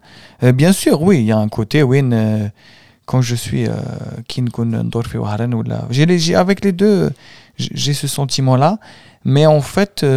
Euh, 0.42 0.52
bien 0.62 0.72
sûr, 0.82 0.96
oui, 1.06 1.16
il 1.22 1.26
y 1.30 1.32
a 1.32 1.38
un 1.46 1.50
côté, 1.58 1.78
oui, 1.90 2.00
euh, 2.02 2.48
quand 3.10 3.20
je 3.30 3.34
suis 3.44 3.64
euh, 3.66 3.72
qui 4.30 4.40
ne 4.46 4.50
connaît 4.56 4.84
pas 4.94 5.02
fait 5.10 5.18
Ouaran 5.24 5.50
ou 5.58 5.62
là, 5.70 5.78
j'ai 5.94 6.04
les- 6.10 6.20
j'ai- 6.24 6.38
avec 6.44 6.58
les 6.66 6.74
deux, 6.82 6.98
j'ai 7.60 7.70
j'ai 7.82 7.94
ce 8.02 8.08
sentiment-là, 8.18 8.70
mais 9.32 9.44
en 9.58 9.62
fait, 9.74 9.94
euh, 10.02 10.08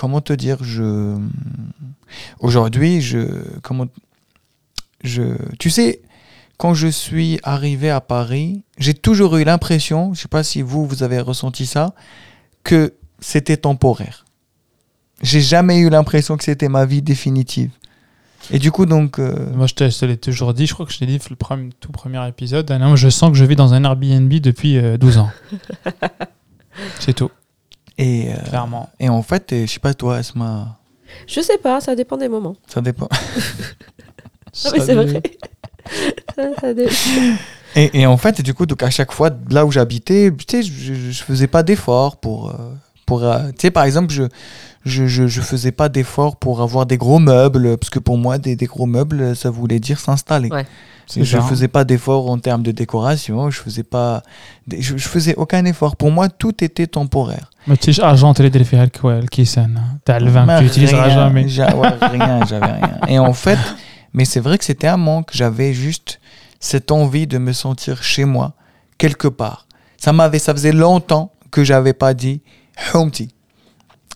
comment 0.00 0.22
te 0.28 0.34
dire, 0.44 0.58
je 0.74 0.88
aujourd'hui, 2.39 3.01
je 3.01 3.25
comment 3.61 3.85
je, 5.03 5.23
tu 5.59 5.69
sais, 5.69 6.01
quand 6.57 6.73
je 6.73 6.87
suis 6.87 7.39
arrivé 7.43 7.89
à 7.89 8.01
Paris, 8.01 8.63
j'ai 8.77 8.93
toujours 8.93 9.37
eu 9.37 9.43
l'impression, 9.45 10.13
je 10.13 10.21
sais 10.21 10.27
pas 10.27 10.43
si 10.43 10.61
vous, 10.61 10.85
vous 10.85 11.03
avez 11.03 11.19
ressenti 11.21 11.65
ça, 11.65 11.93
que 12.63 12.93
c'était 13.19 13.55
temporaire. 13.57 14.25
J'ai 15.21 15.41
jamais 15.41 15.79
eu 15.79 15.89
l'impression 15.89 16.35
que 16.37 16.43
c'était 16.43 16.67
ma 16.69 16.85
vie 16.85 17.01
définitive. 17.01 17.71
Et 18.51 18.59
du 18.59 18.71
coup, 18.71 18.85
donc, 18.85 19.19
euh, 19.19 19.53
Moi, 19.53 19.67
je 19.67 19.73
te, 19.73 20.05
l'ai 20.05 20.17
toujours 20.17 20.53
dit, 20.53 20.65
je 20.65 20.73
crois 20.73 20.85
que 20.85 20.91
je 20.93 20.99
t'ai 20.99 21.05
dit 21.05 21.19
le 21.29 21.35
premier- 21.35 21.71
tout 21.79 21.91
premier 21.91 22.25
épisode. 22.27 22.71
Moi, 22.71 22.95
je 22.95 23.09
sens 23.09 23.31
que 23.31 23.37
je 23.37 23.43
vis 23.45 23.55
dans 23.57 23.73
un 23.73 23.83
Airbnb 23.83 24.31
depuis 24.33 24.77
euh, 24.77 24.97
12 24.97 25.17
ans. 25.17 25.29
C'est 26.99 27.13
tout. 27.13 27.31
Et, 27.97 28.33
euh, 28.33 28.37
Clairement. 28.47 28.89
et 28.99 29.09
en 29.09 29.21
fait, 29.23 29.47
je 29.51 29.65
sais 29.65 29.79
pas 29.79 29.93
toi, 29.93 30.19
Esma, 30.19 30.78
Je 31.27 31.41
sais 31.41 31.57
pas, 31.57 31.81
ça 31.81 31.95
dépend 31.95 32.17
des 32.17 32.29
moments. 32.29 32.55
ça 32.67 32.81
dépend. 32.81 33.07
Ah, 34.65 34.69
mais 34.73 34.79
c'est 34.81 34.95
vrai. 34.95 35.21
Ça, 36.35 36.43
ça 36.59 36.73
dé- 36.73 36.87
Et, 37.75 38.01
et 38.01 38.05
en 38.05 38.17
fait, 38.17 38.41
du 38.41 38.53
coup, 38.53 38.65
donc 38.65 38.81
à 38.83 38.89
chaque 38.89 39.11
fois, 39.11 39.29
là 39.49 39.65
où 39.65 39.71
j'habitais, 39.71 40.31
je, 40.51 40.93
je 41.11 41.23
faisais 41.23 41.47
pas 41.47 41.63
d'efforts 41.63 42.17
pour. 42.17 42.49
euh, 42.49 42.73
pour 43.05 43.23
euh, 43.23 43.49
tu 43.49 43.53
sais, 43.61 43.71
par 43.71 43.83
exemple, 43.85 44.11
je, 44.13 44.23
je, 44.85 45.07
je, 45.07 45.27
je 45.27 45.41
faisais 45.41 45.71
pas 45.71 45.89
d'efforts 45.89 46.37
pour 46.37 46.61
avoir 46.61 46.85
des 46.85 46.97
gros 46.97 47.19
meubles, 47.19 47.77
parce 47.77 47.89
que 47.89 47.99
pour 47.99 48.17
moi, 48.17 48.37
des, 48.37 48.55
des 48.55 48.65
gros 48.65 48.85
meubles, 48.85 49.35
ça 49.35 49.49
voulait 49.49 49.79
dire 49.79 49.99
s'installer. 49.99 50.49
Ouais. 50.49 50.65
Je 51.15 51.37
ne 51.37 51.41
faisais 51.41 51.67
pas 51.67 51.85
d'effort 51.85 52.29
en 52.29 52.37
termes 52.37 52.61
de 52.61 52.71
décoration, 52.71 53.49
je 53.49 53.59
faisais 53.59 53.83
pas, 53.83 54.21
je, 54.71 54.95
faisais 54.97 55.33
aucun 55.35 55.65
effort. 55.65 55.95
Pour 55.95 56.11
moi, 56.11 56.29
tout 56.29 56.63
était 56.63 56.85
temporaire. 56.85 57.49
Mais 57.67 57.77
tu 57.77 57.93
sais, 57.93 58.03
argent, 58.03 58.33
tu 60.05 60.11
as 60.11 60.19
le 60.19 60.29
vin 60.29 60.59
tu 60.59 60.65
utiliseras 60.65 61.09
jamais. 61.09 61.45
Ouais, 61.45 61.89
rien, 62.01 62.45
j'avais 62.47 62.65
rien. 62.65 62.99
Et 63.07 63.17
en 63.17 63.33
fait, 63.33 63.57
mais 64.13 64.23
c'est 64.23 64.39
vrai 64.39 64.59
que 64.59 64.65
c'était 64.65 64.87
un 64.87 64.97
manque. 64.97 65.29
J'avais 65.33 65.73
juste 65.73 66.19
cette 66.59 66.91
envie 66.91 67.25
de 67.25 67.39
me 67.39 67.53
sentir 67.53 68.03
chez 68.03 68.25
moi, 68.25 68.53
quelque 68.99 69.27
part. 69.27 69.65
Ça 69.97 70.13
m'avait, 70.13 70.39
ça 70.39 70.53
faisait 70.53 70.71
longtemps 70.71 71.33
que 71.49 71.63
j'avais 71.63 71.93
pas 71.93 72.13
dit 72.13 72.41
Homti. 72.93 73.33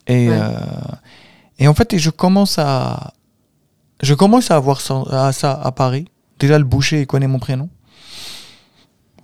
Et, 0.08 0.28
euh, 0.30 0.52
et 1.60 1.68
en 1.68 1.74
fait, 1.74 1.98
je 1.98 2.10
commence 2.10 2.58
à, 2.60 3.14
je 4.02 4.14
commence 4.14 4.52
à 4.52 4.56
avoir 4.56 4.82
ça 4.82 5.02
à, 5.64 5.72
Paris. 5.72 6.08
Déjà, 6.40 6.58
le 6.58 6.66
boucher, 6.66 7.02
il 7.02 7.08
connaît 7.08 7.28
mon 7.28 7.40
prénom. 7.40 7.70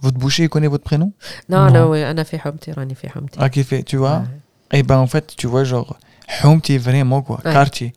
Votre 0.01 0.17
boucher, 0.17 0.43
il 0.43 0.49
connaît 0.49 0.67
votre 0.67 0.83
prénom? 0.83 1.11
Non, 1.49 1.69
non, 1.69 1.89
oui, 1.89 2.03
on 2.05 2.17
a 2.17 2.23
fait 2.23 2.39
Hamti, 2.43 2.71
on 2.77 2.89
a 2.89 2.95
fait 2.95 3.11
Hamti. 3.15 3.37
Ah, 3.37 3.49
qui 3.49 3.63
fait, 3.63 3.83
tu 3.83 3.97
vois? 3.97 4.23
Ouais. 4.71 4.79
Et 4.79 4.83
ben 4.83 4.97
en 4.97 5.07
fait, 5.07 5.35
tu 5.35 5.47
vois, 5.47 5.65
genre, 5.65 5.97
Hamti, 6.43 6.77
vraiment, 6.77 7.21
quoi, 7.21 7.41
ouais. 7.43 7.51
quartier. 7.51 7.93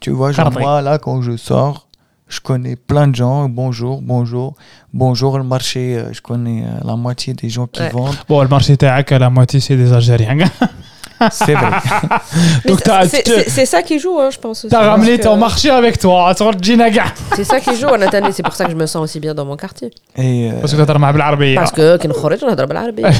Tu 0.00 0.10
vois, 0.10 0.32
genre, 0.32 0.50
moi, 0.50 0.82
là, 0.82 0.98
quand 0.98 1.22
je 1.22 1.36
sors, 1.36 1.88
je 2.26 2.40
connais 2.40 2.74
plein 2.74 3.06
de 3.06 3.14
gens. 3.14 3.48
Bonjour, 3.48 4.02
bonjour, 4.02 4.54
bonjour. 4.92 5.38
Le 5.38 5.44
marché, 5.44 5.96
euh, 5.96 6.12
je 6.12 6.20
connais 6.20 6.64
euh, 6.64 6.80
la 6.84 6.96
moitié 6.96 7.34
des 7.34 7.48
gens 7.48 7.66
qui 7.66 7.86
vendent. 7.88 8.16
Bon, 8.28 8.42
le 8.42 8.48
marché, 8.48 8.76
t'es 8.76 8.86
à 8.86 9.02
la 9.18 9.30
moitié, 9.30 9.60
c'est 9.60 9.76
des 9.76 9.92
Algériens. 9.92 10.38
C'est 11.31 11.53
vrai. 11.61 11.71
Mais 12.65 12.69
Donc, 12.69 12.77
c'est- 12.79 12.83
t'as- 12.89 13.07
c'est- 13.13 13.23
tu- 13.23 13.31
c'est 13.31 13.49
c'est 13.49 13.65
ça 13.73 13.81
qui 13.87 13.99
joue, 14.03 14.17
hein, 14.21 14.29
je 14.35 14.39
pense. 14.43 14.57
aussi, 14.63 14.69
t'as 14.69 14.77
parce 14.79 14.89
ramené 14.89 15.17
que 15.17 15.23
ton 15.23 15.35
marché 15.37 15.69
avec 15.69 15.95
toi 15.99 16.33
ترجينا 16.33 16.89
كاع 16.89 17.05
C'est 17.35 17.43
ça 17.43 17.59
qui 17.59 17.75
joue, 17.81 17.89
en 17.95 17.97
Nathalie. 17.97 18.33
C'est 18.37 18.43
pour 18.49 18.55
ça 18.55 18.63
que 18.65 18.71
je 18.71 18.75
me 18.83 18.85
sens 18.85 19.01
aussi 19.05 19.19
bien 19.19 19.33
dans 19.39 19.45
mon 19.45 19.57
quartier. 19.57 19.89
Et, 20.17 20.21
euh, 20.21 20.61
باسكو 20.61 20.77
تهضر 20.77 20.97
معاه 20.97 21.11
بالعربيه 21.11 21.59
Parce 21.65 21.71
que 21.71 21.97
كي 22.01 22.07
نخرج 22.07 22.45
نهضر 22.45 22.65
بالعربية. 22.65 23.11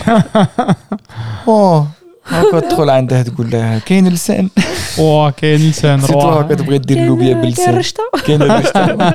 oh, 1.48 1.84
هكا 2.28 2.60
تدخل 2.60 2.90
عندها 2.90 3.24
تقول 3.24 3.50
لها 3.52 3.80
كاين 3.80 4.08
لسان 4.08 4.50
واه 4.98 5.30
كاين 5.30 5.70
لسان 5.70 6.02
سيتو 6.02 6.20
روح 6.20 6.34
هكا 6.38 6.56
تبغي 6.56 6.78
دير 6.78 6.98
اللوبيا 6.98 7.34
كاين 7.34 7.41
باللسان 7.41 7.78
رشطة. 7.78 8.04
كاين 8.28 8.41
الرشطة. 8.41 9.10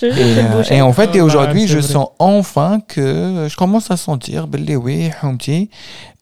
je 0.00 0.06
Et, 0.06 0.14
fais 0.14 0.44
euh, 0.44 0.52
bouger. 0.54 0.74
et 0.76 0.82
en 0.82 0.92
fait, 0.92 1.10
et 1.16 1.20
Ouais, 1.20 1.20
aujourd'hui, 1.28 1.62
c'est 1.62 1.72
je 1.74 1.78
vrai. 1.78 1.92
sens 1.94 2.06
enfin 2.18 2.72
que 2.88 3.46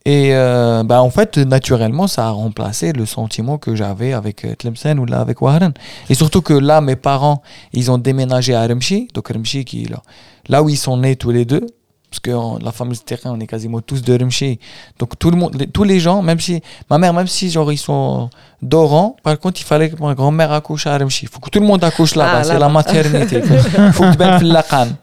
et 0.07 0.35
euh, 0.35 0.83
bah, 0.83 1.01
en 1.01 1.09
fait, 1.09 1.37
naturellement, 1.37 2.05
ça 2.05 2.27
a 2.27 2.29
remplacé 2.29 2.93
le 2.93 3.05
sentiment 3.07 3.57
que 3.57 3.75
j'avais 3.75 4.13
avec 4.13 4.45
euh, 4.45 4.53
Tlemcen 4.55 4.99
ou 4.99 5.05
là 5.05 5.19
avec 5.19 5.41
Wahran. 5.41 5.71
Et 6.09 6.13
surtout 6.13 6.41
que 6.43 6.53
là, 6.53 6.79
mes 6.79 6.95
parents, 6.95 7.41
ils 7.73 7.89
ont 7.89 7.97
déménagé 7.97 8.53
à 8.53 8.67
Remchi, 8.67 9.07
donc 9.15 9.29
Remchi 9.29 9.65
qui 9.65 9.85
est 9.85 9.89
là, 9.89 10.01
là 10.47 10.61
où 10.61 10.69
ils 10.69 10.77
sont 10.77 10.97
nés 10.97 11.15
tous 11.15 11.31
les 11.31 11.43
deux. 11.45 11.65
Parce 12.11 12.19
que 12.19 12.63
la 12.63 12.71
famille 12.71 12.97
terrain, 12.99 13.31
on 13.33 13.39
est 13.41 13.47
quasiment 13.47 13.81
tous 13.81 14.01
de 14.03 14.17
Remchi. 14.17 14.59
Donc 14.99 15.17
tout 15.19 15.31
le 15.31 15.37
monde, 15.37 15.55
les- 15.59 15.67
tous 15.67 15.83
les 15.83 15.99
gens, 15.99 16.21
même 16.21 16.39
si 16.39 16.61
ma 16.89 16.97
mère, 16.99 17.11
même 17.13 17.27
si 17.27 17.49
genre 17.49 17.71
ils 17.73 17.77
sont 17.77 18.29
d'Oran, 18.61 19.17
par 19.23 19.37
contre, 19.39 19.59
il 19.59 19.65
fallait 19.65 19.89
que 19.89 20.01
ma 20.01 20.13
grand-mère 20.13 20.51
accouche 20.53 20.85
à 20.87 20.97
Remchi. 20.97 21.25
Il 21.25 21.29
faut 21.29 21.39
que 21.39 21.49
tout 21.49 21.59
le 21.59 21.65
monde 21.65 21.83
accouche 21.83 22.13
là-bas. 22.15 22.31
Ah, 22.37 22.43
c'est 22.43 22.59
la 22.59 22.69
maternité. 22.69 23.41
Il 23.43 23.91
faut 23.91 24.03
que 24.03 24.11
tu 24.11 24.17
viennes 24.17 24.43
la 24.43 24.63
canne. 24.63 24.95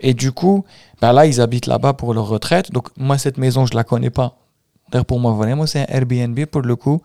Et 0.00 0.14
du 0.14 0.32
coup, 0.32 0.64
ben 1.00 1.12
là, 1.12 1.26
ils 1.26 1.40
habitent 1.40 1.66
là-bas 1.66 1.92
pour 1.92 2.14
leur 2.14 2.26
retraite. 2.28 2.70
Donc, 2.72 2.88
moi, 2.96 3.18
cette 3.18 3.38
maison, 3.38 3.66
je 3.66 3.74
la 3.74 3.84
connais 3.84 4.10
pas. 4.10 4.36
D'ailleurs, 4.90 5.04
pour 5.04 5.20
moi, 5.20 5.32
vraiment, 5.32 5.66
c'est 5.66 5.80
un 5.80 5.86
Airbnb 5.94 6.44
pour 6.46 6.62
le 6.62 6.74
coup. 6.76 7.02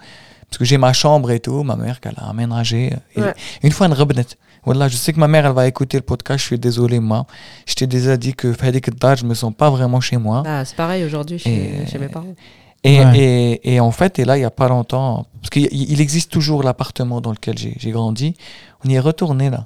Parce 0.47 0.57
que 0.59 0.65
j'ai 0.65 0.77
ma 0.77 0.93
chambre 0.93 1.31
et 1.31 1.39
tout. 1.39 1.63
Ma 1.63 1.75
mère, 1.75 1.99
qu'elle 1.99 2.15
a 2.17 2.29
aménagé. 2.29 2.93
Ouais. 3.17 3.33
Une 3.63 3.71
fois, 3.71 3.87
une 3.87 3.93
rebnet. 3.93 4.25
Voilà, 4.63 4.87
je 4.87 4.95
sais 4.95 5.11
que 5.13 5.19
ma 5.19 5.27
mère, 5.27 5.45
elle 5.45 5.53
va 5.53 5.67
écouter 5.67 5.97
le 5.97 6.03
podcast. 6.03 6.39
Je 6.39 6.45
suis 6.45 6.59
désolé, 6.59 6.99
moi. 6.99 7.25
Je 7.67 7.73
t'ai 7.75 7.85
déjà 7.87 8.15
dit 8.17 8.33
que 8.33 8.53
Fadik 8.53 8.89
Dar, 8.97 9.15
je 9.17 9.25
me 9.25 9.33
sens 9.33 9.53
pas 9.55 9.69
vraiment 9.69 9.99
chez 9.99 10.17
moi. 10.17 10.43
Ah, 10.45 10.63
c'est 10.65 10.75
pareil 10.75 11.03
aujourd'hui 11.03 11.37
chez, 11.37 11.81
Et- 11.83 11.87
chez 11.87 11.99
mes 11.99 12.07
parents. 12.07 12.33
Et, 12.83 12.99
Ouais. 13.03 13.17
et, 13.19 13.73
et 13.75 13.79
en 13.79 13.91
fait, 13.91 14.19
et 14.19 14.25
là, 14.25 14.37
il 14.37 14.41
n'y 14.41 14.45
a 14.45 14.51
pas 14.51 14.67
longtemps, 14.69 15.25
parce 15.41 15.49
qu'il 15.49 15.99
existe 16.01 16.31
toujours 16.31 16.61
l'appartement 16.63 17.19
dans 17.19 17.31
lequel 17.31 17.57
j'ai 17.57 17.73
j'ai 17.79 17.89
grandi, 17.89 18.35
on 18.83 18.89
y 18.89 18.93
est 18.93 18.99
retourné 18.99 19.49
là. 19.49 19.65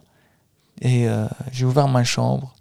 Et 0.81 1.07
euh, 1.10 1.26
j'ai 1.51 1.65
ouvert 1.65 1.89
ma 1.89 2.06
chambre 2.06 2.53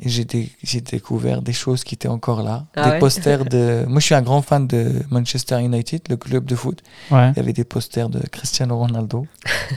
et 0.00 0.08
j'ai 0.08 0.24
dé- 0.24 0.50
j'ai 0.62 0.80
découvert 0.80 1.40
des 1.42 1.52
choses 1.52 1.82
qui 1.84 1.94
étaient 1.94 2.08
encore 2.08 2.42
là. 2.42 2.66
Ah 2.76 2.84
des 2.84 2.90
ouais? 2.92 2.98
posters 2.98 3.44
de. 3.44 3.84
Moi, 3.88 4.00
je 4.00 4.04
suis 4.06 4.14
un 4.14 4.22
grand 4.22 4.42
fan 4.42 4.66
de 4.66 4.92
Manchester 5.10 5.58
United, 5.60 6.02
le 6.10 6.16
club 6.16 6.44
de 6.44 6.54
foot. 6.54 6.82
ouais 7.10 7.30
Il 7.32 7.36
y 7.36 7.40
avait 7.40 7.52
des 7.54 7.64
posters 7.64 8.08
de 8.08 8.20
Cristiano 8.28 8.76
Ronaldo, 8.78 9.26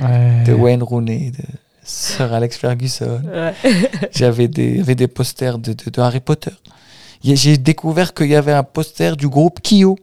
ouais 0.01 0.43
de 0.45 0.53
Wayne 0.53 0.83
Rooney, 0.83 1.31
de 1.31 1.43
Sir 1.83 2.33
Alex 2.33 2.57
Ferguson. 2.57 3.21
J'avais 4.11 4.47
des, 4.47 4.69
il 4.71 4.77
y 4.77 4.81
avait 4.81 4.95
des 4.95 5.07
posters 5.07 5.57
de, 5.57 5.73
de, 5.73 5.89
de 5.89 6.01
Harry 6.01 6.19
Potter 6.19 6.51
j'ai 7.23 7.57
découvert 7.57 8.13
qu'il 8.13 8.27
y 8.27 8.35
avait 8.35 8.53
un 8.53 8.63
poster 8.63 9.15
du 9.17 9.27
groupe 9.27 9.59
Kyo. 9.61 9.97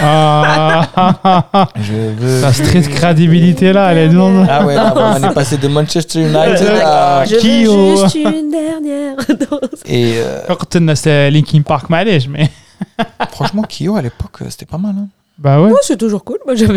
Ah, 0.00 1.68
je. 1.76 2.42
La 2.42 2.52
street 2.52 2.82
crédibilité 2.82 3.72
là, 3.72 3.92
elle 3.92 3.98
est 3.98 4.08
lourde. 4.08 4.46
Ah 4.48 4.64
ouais, 4.64 4.74
là, 4.74 4.92
on 5.20 5.30
est 5.30 5.34
passé 5.34 5.56
de 5.58 5.68
Manchester 5.68 6.20
United 6.20 6.68
à 6.82 7.24
je 7.24 7.36
Kyo. 7.36 7.72
Veux 7.72 8.02
juste 8.02 8.14
une 8.16 8.50
dernière 8.50 9.16
dose. 9.28 9.80
Et 9.86 10.14
euh, 10.16 10.94
c'est 10.94 11.30
Linkin 11.30 11.62
Park 11.62 11.88
Malège, 11.88 12.28
mais. 12.28 12.50
Franchement, 13.30 13.62
Kyo 13.62 13.96
à 13.96 14.02
l'époque, 14.02 14.42
euh, 14.42 14.46
c'était 14.48 14.66
pas 14.66 14.78
mal. 14.78 14.94
Hein. 14.98 15.08
Bah 15.38 15.58
ouais. 15.60 15.70
Moi 15.70 15.78
c'est 15.82 15.96
toujours 15.96 16.22
cool, 16.22 16.38
moi 16.44 16.54
j'aime 16.54 16.76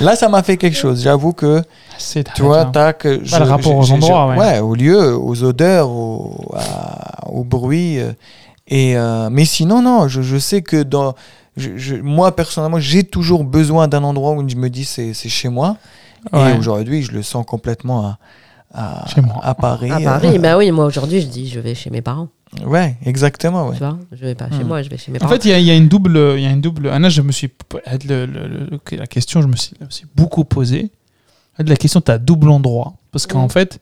Là, 0.00 0.16
ça 0.16 0.28
m'a 0.28 0.42
fait 0.42 0.58
quelque 0.58 0.76
chose. 0.76 1.02
J'avoue 1.02 1.32
que 1.32 1.62
c'est 1.98 2.32
tu 2.34 2.42
vois, 2.42 2.64
tac, 2.66 3.02
je- 3.04 3.30
Bah, 3.30 3.38
le 3.40 3.44
rapport 3.44 3.72
je- 3.72 3.78
aux 3.78 3.82
je- 3.82 3.92
endroits, 3.94 4.34
je- 4.34 4.40
ouais. 4.40 4.58
aux 4.60 4.74
lieux, 4.74 5.16
aux 5.16 5.42
odeurs, 5.44 5.90
au, 5.90 6.50
à- 6.56 7.28
au 7.30 7.44
bruit. 7.44 7.98
euh, 7.98 8.12
Et, 8.70 8.96
euh, 8.98 9.30
mais 9.30 9.46
sinon, 9.46 9.80
non, 9.80 10.08
je, 10.08 10.20
je 10.20 10.36
sais 10.36 10.60
que 10.60 10.82
dans, 10.82 11.14
je, 11.56 11.70
je- 11.78 11.94
moi, 11.96 12.36
personnellement, 12.36 12.78
j'ai 12.78 13.02
toujours 13.02 13.42
besoin 13.44 13.88
d'un 13.88 14.04
endroit 14.04 14.32
où 14.32 14.46
je 14.48 14.56
me 14.56 14.68
dis 14.68 14.84
c'est 14.84 15.14
c'est 15.14 15.30
chez 15.30 15.48
moi. 15.48 15.76
Ouais. 16.34 16.52
Et 16.54 16.58
aujourd'hui, 16.58 17.02
je 17.02 17.12
le 17.12 17.22
sens 17.22 17.46
complètement 17.46 18.04
à, 18.04 18.18
à, 18.74 19.08
Chez 19.08 19.22
moi. 19.22 19.40
à 19.42 19.54
Paris. 19.54 19.90
À 19.90 20.00
Paris, 20.00 20.38
bah 20.38 20.58
oui, 20.58 20.70
moi 20.70 20.84
aujourd'hui, 20.90 21.22
je 21.22 21.26
dis, 21.28 21.48
je 21.48 21.60
vais 21.60 21.74
chez 21.74 21.88
mes 21.88 22.02
parents. 22.02 22.28
Ouais, 22.66 22.96
exactement. 23.06 23.68
Ouais. 23.68 23.72
Tu 23.74 23.78
vois, 23.78 23.98
je 24.12 24.22
vais 24.24 24.34
pas 24.34 24.50
chez 24.50 24.64
Hmm. 24.64 24.68
moi, 24.68 24.82
je 24.82 24.90
vais 24.90 24.98
chez 24.98 25.12
mes 25.12 25.18
En 25.18 25.20
parents. 25.20 25.32
fait, 25.32 25.44
il 25.46 25.50
y, 25.50 25.54
a- 25.54 25.58
il 25.58 25.64
y 25.66 25.70
a 25.70 25.74
une 25.76 25.88
double, 25.88 26.34
il 26.36 26.42
y 26.42 26.46
a 26.46 26.50
une 26.50 26.60
double. 26.60 26.88
Anna, 26.90 27.08
je 27.08 27.22
me 27.22 27.32
suis 27.32 27.50
le- 28.06 28.26
le- 28.26 28.48
le- 28.48 28.96
la 28.98 29.06
question, 29.06 29.40
je 29.40 29.46
me 29.46 29.56
suis, 29.56 29.74
je 29.80 29.84
me 29.86 29.90
suis 29.90 30.06
beaucoup 30.14 30.44
posé. 30.44 30.90
La 31.58 31.76
question, 31.76 32.00
tu 32.00 32.10
as 32.10 32.18
double 32.18 32.50
endroit 32.50 32.94
parce 33.12 33.26
qu'en 33.26 33.46
Mm. 33.46 33.50
fait, 33.50 33.80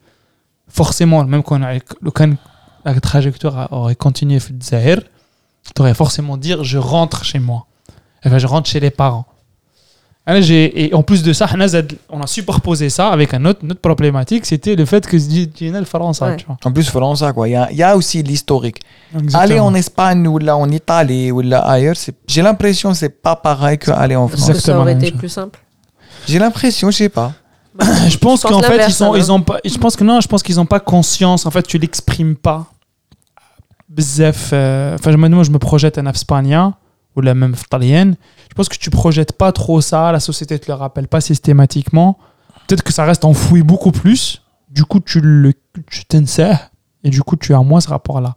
forcément, 0.68 1.24
même 1.24 1.42
quand 1.42 1.58
le 2.00 2.10
la 2.84 2.98
trajectoire 3.00 3.68
aurait 3.72 3.96
continué 3.96 4.40
fait 4.40 4.54
Zahir, 4.62 5.00
tu 5.74 5.82
aurais 5.82 5.94
forcément 5.94 6.36
dire 6.36 6.64
je 6.64 6.78
rentre 6.78 7.24
chez 7.24 7.38
moi. 7.38 7.66
Enfin, 8.24 8.38
je 8.38 8.46
rentre 8.46 8.68
chez 8.68 8.80
les 8.80 8.90
parents. 8.90 9.26
J'ai- 10.40 10.86
et 10.86 10.92
en 10.94 11.04
plus 11.04 11.22
de 11.22 11.32
ça, 11.32 11.46
on 12.08 12.20
a 12.20 12.26
superposé 12.26 12.90
ça 12.90 13.10
avec 13.10 13.32
un 13.32 13.44
autre, 13.44 13.60
une 13.62 13.70
autre 13.70 13.80
problématique, 13.80 14.44
c'était 14.44 14.74
le 14.74 14.84
fait 14.84 15.06
que 15.06 15.16
tu 15.16 15.70
le 15.78 15.84
France, 15.84 16.20
Ouais. 16.20 16.36
tu 16.36 16.46
vois. 16.46 16.56
En 16.64 16.72
plus, 16.72 16.88
France, 16.88 17.22
quoi. 17.32 17.46
Il 17.48 17.52
y 17.52 17.56
a, 17.56 17.70
il 17.70 17.76
y 17.76 17.82
a 17.84 17.96
aussi 17.96 18.24
l'historique. 18.24 18.80
Exactement. 19.14 19.38
Aller 19.40 19.60
en 19.60 19.72
Espagne 19.74 20.26
ou 20.26 20.38
là 20.38 20.56
en 20.56 20.68
Italie 20.68 21.30
ou 21.30 21.42
là 21.42 21.60
ailleurs, 21.60 21.94
j'ai 22.26 22.42
l'impression 22.42 22.90
que 22.90 22.96
c'est 22.96 23.22
pas 23.22 23.36
pareil 23.36 23.78
qu'aller 23.78 24.16
en 24.16 24.26
Parce 24.26 24.40
France. 24.40 24.46
que 24.48 24.54
ça 24.54 24.58
Exactement 24.72 24.80
aurait 24.80 24.94
été 24.94 25.12
plus 25.12 25.28
simple. 25.28 25.60
J'ai 26.26 26.40
l'impression, 26.40 26.90
je 26.90 26.96
sais 26.96 27.08
pas. 27.08 27.32
je 27.80 27.84
pense 27.84 28.10
Je 28.10 28.18
pense 28.18 28.42
qu'en 28.42 28.62
fait 28.62 28.86
ils 28.86 28.92
sont 28.92 29.14
ils 29.14 29.30
ont 29.32 29.42
pas 29.42 29.58
je 29.64 29.76
pense 29.78 29.96
que 29.96 30.04
non 30.04 30.20
je 30.20 30.28
pense 30.28 30.42
qu'ils 30.42 30.60
ont 30.60 30.66
pas 30.66 30.80
conscience. 30.80 31.46
En 31.46 31.50
fait 31.50 31.62
tu 31.62 31.78
l'exprimes 31.78 32.36
pas. 32.36 32.66
Bzef 33.88 34.50
euh, 34.52 34.96
enfin 34.98 35.16
moi 35.16 35.42
je 35.42 35.50
me 35.50 35.58
projette 35.58 35.98
en 35.98 36.06
espagnol 36.06 36.72
ou 37.14 37.20
la 37.20 37.34
même 37.34 37.54
italienne 37.54 38.16
je 38.48 38.54
pense 38.54 38.68
que 38.68 38.76
tu 38.76 38.90
projettes 38.90 39.32
pas 39.32 39.52
trop 39.52 39.80
ça 39.80 40.12
la 40.12 40.20
société 40.20 40.58
te 40.58 40.70
le 40.70 40.74
rappelle 40.74 41.08
pas 41.08 41.20
systématiquement. 41.20 42.18
Peut-être 42.66 42.82
que 42.82 42.92
ça 42.92 43.04
reste 43.04 43.24
enfoui 43.24 43.62
beaucoup 43.62 43.92
plus. 43.92 44.42
Du 44.70 44.84
coup 44.84 45.00
tu 45.00 45.20
le 45.20 45.52
tu 45.90 46.04
t'insères 46.04 46.70
et 47.04 47.10
du 47.10 47.22
coup 47.22 47.36
tu 47.36 47.54
as 47.54 47.62
moins 47.62 47.80
ce 47.80 47.88
rapport 47.88 48.20
là 48.20 48.34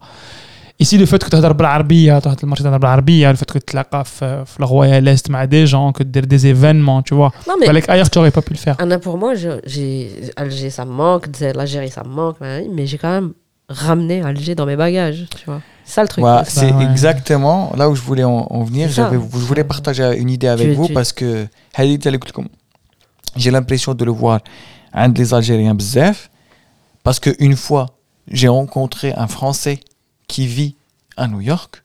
Ici, 0.80 0.96
le 0.96 1.04
fait 1.04 1.22
que 1.22 1.28
tu 1.28 1.36
as 1.36 1.40
l'arabie, 1.40 2.08
tu 2.38 2.46
marché 2.46 2.64
dans 2.64 2.70
l'arabie, 2.70 3.20
le 3.22 3.34
fait 3.34 3.44
que 3.44 3.58
tu 3.58 3.76
l'as 3.76 3.84
fait 4.04 4.34
la 4.58 4.66
Royal 4.66 5.06
Est, 5.06 5.28
mais 5.28 5.46
des 5.46 5.66
gens, 5.66 5.92
que 5.92 6.02
des, 6.02 6.22
des 6.22 6.46
événements, 6.46 7.02
tu 7.02 7.14
vois. 7.14 7.30
Non, 7.46 7.54
ailleurs, 7.86 8.08
tu 8.08 8.18
n'aurais 8.18 8.30
pas 8.30 8.40
pu 8.40 8.54
le 8.54 8.58
faire. 8.58 8.76
Ah, 8.78 8.98
pour 8.98 9.18
moi, 9.18 9.34
j'ai, 9.34 10.10
Alger, 10.36 10.70
ça 10.70 10.86
me 10.86 10.92
manque, 10.92 11.26
l'Algérie, 11.54 11.90
ça 11.90 12.02
me 12.02 12.08
manque, 12.08 12.36
mais 12.40 12.86
j'ai 12.86 12.96
quand 12.96 13.10
même 13.10 13.32
ramené 13.68 14.22
Alger 14.22 14.54
dans 14.54 14.64
mes 14.64 14.76
bagages, 14.76 15.26
tu 15.36 15.44
vois. 15.44 15.60
C'est 15.84 15.96
ça 15.96 16.02
le 16.02 16.08
truc. 16.08 16.24
Bah 16.24 16.44
c'est 16.46 16.72
exactement 16.80 17.72
là 17.76 17.90
où 17.90 17.94
je 17.94 18.00
voulais 18.00 18.24
en, 18.24 18.64
venir. 18.64 18.88
Je 18.88 19.02
voulais 19.02 19.64
partager 19.64 20.16
une 20.16 20.30
idée 20.30 20.48
avec 20.48 20.70
vous 20.70 20.88
parce 20.88 21.12
que 21.12 21.46
j'ai 23.36 23.50
l'impression 23.50 23.92
de 23.92 24.04
le 24.04 24.12
voir 24.12 24.40
un 24.94 25.10
des 25.10 25.34
Algériens 25.34 25.74
bzef 25.74 26.30
parce 27.02 27.20
qu'une 27.20 27.56
fois, 27.56 27.86
j'ai 28.30 28.48
rencontré 28.48 29.12
un 29.14 29.26
Français 29.26 29.80
qui 30.30 30.46
vit 30.46 30.76
à 31.16 31.26
New 31.26 31.40
York. 31.40 31.82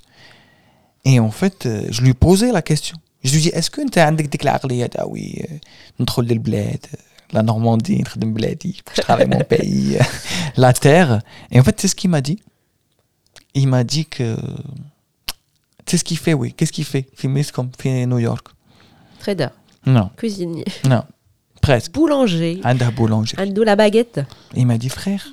Et 1.04 1.20
en 1.20 1.32
fait, 1.32 1.66
euh, 1.66 1.88
je 1.90 2.02
lui 2.04 2.14
posais 2.14 2.52
la 2.52 2.62
question. 2.62 2.98
Je 3.24 3.34
lui 3.34 3.42
dis, 3.42 3.50
est-ce 3.50 3.72
que 3.72 3.82
tu 3.90 4.00
as 4.00 4.08
une 4.08 4.90
Ah 4.98 5.08
oui, 5.08 5.42
euh, 5.42 5.56
notre 6.00 6.22
le 6.22 6.36
bled, 6.36 6.86
euh, 6.94 6.98
la 7.34 7.42
Normandie, 7.42 8.04
je 8.06 9.02
travaille 9.02 9.28
mon 9.28 9.40
pays, 9.56 9.98
la 10.58 10.74
terre. 10.74 11.22
Et 11.52 11.60
en 11.60 11.64
fait, 11.64 11.82
c'est 11.82 11.88
ce 11.88 11.96
qu'il 11.96 12.12
m'a 12.12 12.22
dit. 12.22 12.40
Il 13.56 13.68
m'a 13.68 13.84
dit 13.84 14.06
que. 14.06 14.38
C'est 15.88 15.98
ce 15.98 16.04
qu'il 16.04 16.18
fait, 16.18 16.34
oui. 16.34 16.54
Qu'est-ce 16.54 16.72
qu'il 16.72 16.86
fait? 16.86 17.08
Fumiste 17.16 17.52
comme 17.52 17.70
fait 17.78 18.06
New 18.06 18.20
York. 18.20 18.48
Trader. 19.20 19.50
Non. 19.86 20.10
Cuisinier. 20.18 20.66
Non. 20.88 21.04
Presque. 21.62 21.92
Boulanger. 21.94 22.62
Anda 22.64 22.92
boulanger. 22.92 23.38
Ando 23.40 23.64
la 23.64 23.76
baguette. 23.76 24.22
Il 24.56 24.68
m'a 24.68 24.78
dit, 24.78 24.90
frère, 24.90 25.28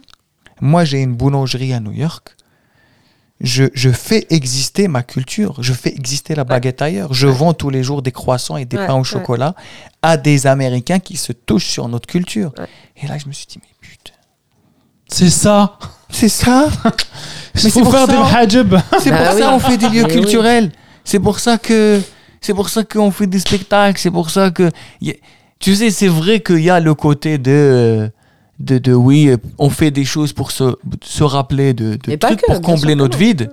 moi 0.61 0.85
j'ai 0.85 1.03
une 1.03 1.15
boulangerie 1.15 1.73
à 1.73 1.81
New 1.81 1.93
York 1.93 2.37
je, 3.43 3.65
je 3.75 3.91
fais 3.91 4.27
exister 4.31 4.89
ma 4.89 5.03
culture, 5.03 5.57
je 5.61 5.73
fais 5.73 5.91
exister 5.91 6.35
la 6.35 6.45
baguette 6.45 6.81
ailleurs. 6.81 7.13
Je 7.13 7.27
vends 7.27 7.53
tous 7.55 7.71
les 7.71 7.83
jours 7.83 8.01
des 8.03 8.13
croissants 8.13 8.57
et 8.57 8.65
des 8.65 8.77
Ouais, 8.79 8.87
pains 8.87 8.95
au 8.95 8.99
ouais. 8.99 9.05
chocolat 9.05 9.55
à 10.01 10.17
des 10.17 10.47
Américains 10.47 11.01
qui 11.01 11.17
se 11.17 11.33
touchent 11.33 11.67
sur 11.69 11.89
notre 11.89 12.07
culture. 12.07 12.53
Ouais. 12.59 12.67
Et 13.03 13.07
là, 13.09 13.19
je 13.19 13.27
me 13.27 13.33
suis 13.33 13.47
dit, 13.47 13.59
mais 13.61 13.69
putain, 13.81 14.13
C'est 15.09 15.31
ça. 15.31 15.79
c'est 16.09 16.29
ça 16.29 16.69
Il 17.55 17.61
c'est 17.61 17.71
faut 17.71 17.81
pour 17.83 17.93
faire 17.93 18.07
ça. 18.07 18.13
des 18.13 18.37
hajab. 18.37 18.81
C'est 19.01 19.11
Bah 19.11 19.19
pour 19.31 19.39
ça 19.39 19.51
qu'on 19.51 19.59
fait 19.61 19.77
des 19.77 19.89
lieux 19.89 20.05
culturels. 20.05 20.73
C'est 21.05 21.19
pour 21.21 21.39
ça 21.41 21.59
que 21.59 22.01
c'est 22.41 22.55
pour 22.55 22.69
ça 22.69 22.83
qu'on 22.85 23.11
fait 23.11 23.27
des 23.27 23.39
spectacles. 23.41 24.01
C'est 24.01 24.11
pour 24.11 24.31
ça 24.31 24.51
que 24.51 24.71
tu 25.59 25.75
sais, 25.77 25.91
c'est 25.91 26.09
vrai 26.09 26.41
qu'il 26.41 26.61
y 26.63 26.71
a 26.71 26.81
le 26.81 26.95
côté 26.95 27.39
de 27.39 28.11
de, 28.59 28.79
de 28.79 28.93
oui, 28.93 29.35
on 29.59 29.71
fait 29.71 29.91
des 29.91 30.05
choses 30.05 30.33
pour 30.33 30.51
se, 30.51 30.77
se 31.03 31.25
rappeler 31.25 31.75
de, 31.75 31.97
de 31.97 32.17
trucs 32.17 32.41
que, 32.41 32.47
pour 32.47 32.61
combler 32.61 32.95
notre 32.95 33.19
vide. 33.19 33.51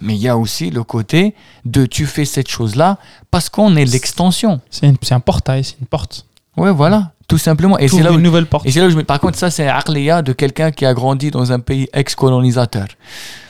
Mais 0.00 0.14
il 0.14 0.20
y 0.20 0.28
a 0.28 0.36
aussi 0.36 0.70
le 0.70 0.82
côté 0.82 1.34
de 1.64 1.86
tu 1.86 2.06
fais 2.06 2.24
cette 2.24 2.48
chose-là 2.48 2.98
parce 3.30 3.48
qu'on 3.48 3.76
est 3.76 3.84
l'extension. 3.84 4.60
C'est 4.70 5.12
un 5.12 5.20
portail, 5.20 5.62
c'est 5.64 5.76
une 5.80 5.86
porte. 5.86 6.26
Ouais, 6.56 6.72
voilà, 6.72 7.12
tout 7.28 7.38
simplement. 7.38 7.78
Et 7.78 7.88
c'est 7.88 8.02
là 8.02 8.12
où, 8.12 8.16
une 8.16 8.22
nouvelle 8.22 8.46
porte. 8.46 8.66
et 8.66 8.72
c'est 8.72 8.80
là 8.80 8.86
où 8.86 8.90
je 8.90 8.96
me... 8.96 9.04
Par 9.04 9.20
contre, 9.20 9.38
ça, 9.38 9.50
c'est 9.50 9.66
Aqliya 9.68 10.20
de 10.22 10.32
quelqu'un 10.32 10.70
qui 10.70 10.84
a 10.84 10.92
grandi 10.92 11.30
dans 11.30 11.50
un 11.52 11.60
pays 11.60 11.88
ex-colonisateur. 11.94 12.88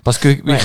Parce 0.04 0.18
que 0.18 0.28
ouais. 0.28 0.58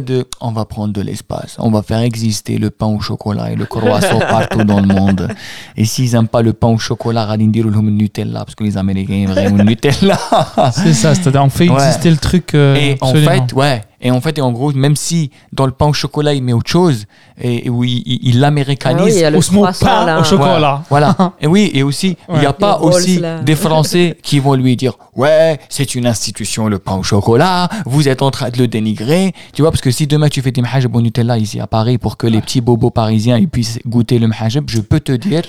de, 0.00 0.26
on 0.40 0.52
va 0.52 0.64
prendre 0.64 0.92
de 0.94 1.02
l'espace, 1.02 1.56
on 1.58 1.70
va 1.70 1.82
faire 1.82 1.98
exister 1.98 2.56
le 2.56 2.70
pain 2.70 2.86
au 2.86 3.00
chocolat 3.00 3.50
et 3.50 3.56
le 3.56 3.66
croissant 3.66 4.18
partout 4.30 4.64
dans 4.64 4.80
le 4.80 4.86
monde. 4.86 5.28
Et 5.76 5.84
s'ils 5.84 6.12
n'aiment 6.12 6.28
pas 6.28 6.40
le 6.40 6.54
pain 6.54 6.68
au 6.68 6.78
chocolat, 6.78 7.26
radindir 7.26 7.66
ou 7.66 7.70
le 7.70 7.80
Nutella, 7.82 8.44
parce 8.46 8.54
que 8.54 8.64
les 8.64 8.78
Américains 8.78 9.14
aiment 9.14 9.32
vraiment 9.32 9.64
Nutella. 9.64 10.18
c'est 10.72 10.94
ça, 10.94 11.14
c'est-à-dire 11.14 11.44
on 11.44 11.50
fait 11.50 11.66
exister 11.66 12.10
le 12.10 12.16
truc. 12.16 12.54
Euh, 12.54 12.74
et 12.76 12.96
en 13.02 13.12
fait, 13.12 13.52
ouais. 13.52 13.82
Et 14.02 14.10
en 14.10 14.20
fait, 14.22 14.38
et 14.38 14.40
en 14.40 14.50
gros, 14.50 14.72
même 14.72 14.96
si 14.96 15.30
dans 15.52 15.66
le 15.66 15.72
pain 15.72 15.86
au 15.86 15.92
chocolat, 15.92 16.32
il 16.32 16.42
met 16.42 16.54
autre 16.54 16.70
chose, 16.70 17.04
et, 17.38 17.68
oui, 17.68 18.02
il 18.22 18.40
l'américanise. 18.40 19.22
Ah 19.22 19.30
oui, 19.30 19.36
au 19.36 19.52
mot 19.52 19.66
pain 19.78 20.06
là. 20.06 20.20
au 20.20 20.24
chocolat. 20.24 20.82
Voilà. 20.88 21.14
et 21.40 21.46
oui, 21.46 21.70
et 21.74 21.82
aussi, 21.82 22.16
il 22.32 22.38
n'y 22.38 22.46
a 22.46 22.54
pas 22.54 22.78
aussi 22.78 23.20
des 23.42 23.56
Français 23.56 24.16
qui 24.22 24.38
vont 24.38 24.54
lui 24.54 24.74
dire 24.74 24.94
Ouais, 25.14 25.60
c'est 25.68 25.94
une 25.94 26.06
institution, 26.06 26.66
le 26.68 26.78
pain 26.78 26.94
au 26.94 27.02
chocolat 27.02 27.09
chocolat, 27.10 27.68
vous 27.86 28.08
êtes 28.08 28.22
en 28.22 28.30
train 28.30 28.50
de 28.50 28.58
le 28.58 28.68
dénigrer. 28.68 29.32
Tu 29.52 29.62
vois, 29.62 29.70
parce 29.70 29.80
que 29.80 29.90
si 29.90 30.06
demain 30.06 30.28
tu 30.28 30.42
fais 30.42 30.52
des 30.52 30.62
mahajab 30.62 30.94
au 30.94 31.00
Nutella 31.00 31.38
ici 31.38 31.58
à 31.60 31.66
Paris 31.66 31.98
pour 31.98 32.16
que 32.16 32.26
les 32.26 32.40
petits 32.40 32.60
bobos 32.60 32.90
parisiens 32.90 33.38
ils 33.38 33.48
puissent 33.48 33.80
goûter 33.86 34.18
le 34.18 34.28
mahajab, 34.28 34.64
je 34.68 34.80
peux 34.80 35.00
te 35.00 35.12
dire 35.12 35.42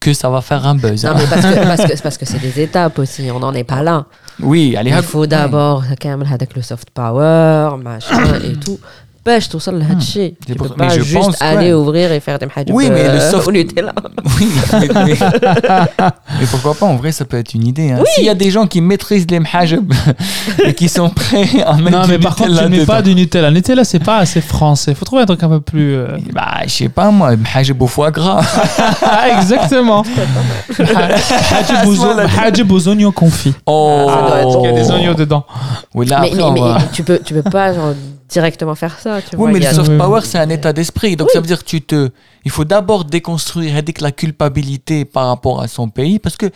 que 0.00 0.14
ça 0.14 0.30
va 0.30 0.40
faire 0.40 0.66
un 0.66 0.74
buzz. 0.74 1.04
Non, 1.04 1.12
mais 1.14 1.24
hein. 1.24 1.26
parce 1.66 1.82
que 1.82 1.96
c'est 1.96 2.02
parce 2.02 2.18
que, 2.18 2.38
des 2.38 2.62
étapes 2.62 2.98
aussi, 2.98 3.30
on 3.30 3.38
n'en 3.38 3.52
est 3.52 3.64
pas 3.64 3.82
là. 3.82 4.06
Oui, 4.40 4.74
allez, 4.76 4.90
Il 4.90 5.02
faut 5.02 5.26
d'abord, 5.26 5.84
oui. 5.88 6.46
le 6.56 6.62
soft 6.62 6.88
power, 6.90 7.76
machin 7.76 8.40
et 8.42 8.54
tout. 8.64 8.80
باش 9.25 9.47
توصل 9.47 9.79
لهذا 9.79 9.97
الشيء. 9.97 10.33
C'est 10.47 10.53
Tu 10.53 10.55
pour- 10.55 10.67
peux 10.67 10.73
mais 10.77 10.87
pas 10.87 10.93
je 10.93 11.01
juste 11.01 11.15
pense, 11.15 11.41
aller 11.41 11.67
ouais. 11.73 11.73
ouvrir 11.73 12.11
et 12.11 12.19
faire 12.19 12.37
des 12.37 12.45
mahajab 12.45 12.75
Oui, 12.75 12.91
mais 12.91 13.03
le 13.03 13.09
euh, 13.21 13.31
soft- 13.31 13.47
au 13.47 13.51
Nutella. 13.51 13.91
Oui, 14.39 14.47
mais, 14.73 14.87
mais- 15.05 15.17
mais 16.39 16.45
pourquoi 16.51 16.75
pas, 16.75 16.85
en 16.85 16.95
vrai, 16.95 17.11
ça 17.11 17.25
peut 17.25 17.37
être 17.43 17.53
une 17.55 17.65
idée. 17.65 17.89
hein. 17.91 18.03
S'il 18.13 18.25
y 18.25 18.29
a 18.29 18.35
des 18.35 18.51
gens 18.51 18.67
qui 18.67 18.81
maîtrisent 18.81 19.25
les 19.31 19.39
mahajab 19.39 19.91
et 20.63 20.73
qui 20.75 20.87
sont 20.89 21.09
prêts 21.09 21.49
à 21.65 21.73
mettre 21.73 21.97
Non, 21.97 22.03
du 22.03 22.09
mais 22.11 22.19
par 22.19 22.35
contre, 22.35 22.49
Nutella 22.51 22.67
tu 22.69 22.71
mets 22.79 22.85
pas 22.85 23.01
dedans. 23.01 23.15
du 23.15 23.21
Nutella. 23.21 23.49
Nutella, 23.49 23.83
c'est 23.83 24.03
pas 24.11 24.17
assez 24.25 24.41
français. 24.41 24.93
Faut 24.93 25.05
trouver 25.05 25.23
un 25.23 25.25
truc 25.25 25.41
un 25.41 25.49
peu 25.49 25.61
plus. 25.71 25.95
euh, 25.95 26.17
Bah, 26.31 26.57
je 26.67 26.69
sais 26.69 26.89
pas 26.89 27.09
moi, 27.09 27.35
mahajab 27.35 27.81
au 27.81 27.87
foie 27.87 28.11
gras. 28.11 28.41
Ah, 29.01 29.23
exactement. 29.39 30.03
Hajib 30.79 31.87
aux 31.87 31.99
o- 32.05 32.19
hajib 32.43 32.71
aux 32.71 32.87
oignons 32.89 33.11
confits. 33.11 33.55
Oh, 33.65 34.05
Ça 34.07 34.21
doit 34.27 34.39
être 34.41 34.59
Il 34.61 34.65
y 34.65 34.67
a 34.67 34.71
des 34.83 34.91
oignons 34.91 35.13
dedans. 35.13 35.43
Oui, 35.95 36.05
là, 36.05 36.19
mais 36.21 36.27
après, 36.27 36.37
mais- 36.37 36.43
on 36.43 36.51
mais 36.51 36.61
va- 36.61 36.77
tu 36.93 37.01
peux 37.03 37.19
tu 37.25 37.33
peux 37.33 37.41
pas 37.57 37.73
genre, 37.73 37.93
directement 38.30 38.74
faire 38.74 38.98
ça. 38.98 39.20
Tu 39.22 39.28
Oui, 39.36 39.36
vois, 39.36 39.50
mais 39.52 39.58
le 39.60 39.66
soft 39.74 39.96
power, 39.98 40.20
c'est 40.24 40.38
un 40.38 40.48
état 40.50 40.72
d'esprit. 40.72 41.16
Donc, 41.16 41.30
ça 41.30 41.40
veut 41.40 41.46
dire 41.46 41.58
que 41.58 41.68
tu 41.68 41.82
te. 41.82 42.10
Il 42.44 42.50
faut 42.50 42.64
d'abord 42.64 43.04
déconstruire 43.04 43.76
avec 43.76 44.00
la 44.00 44.12
culpabilité 44.12 45.04
par 45.04 45.26
rapport 45.28 45.60
à 45.60 45.68
son 45.68 45.88
pays. 45.88 46.18
Parce 46.18 46.36
que 46.36 46.46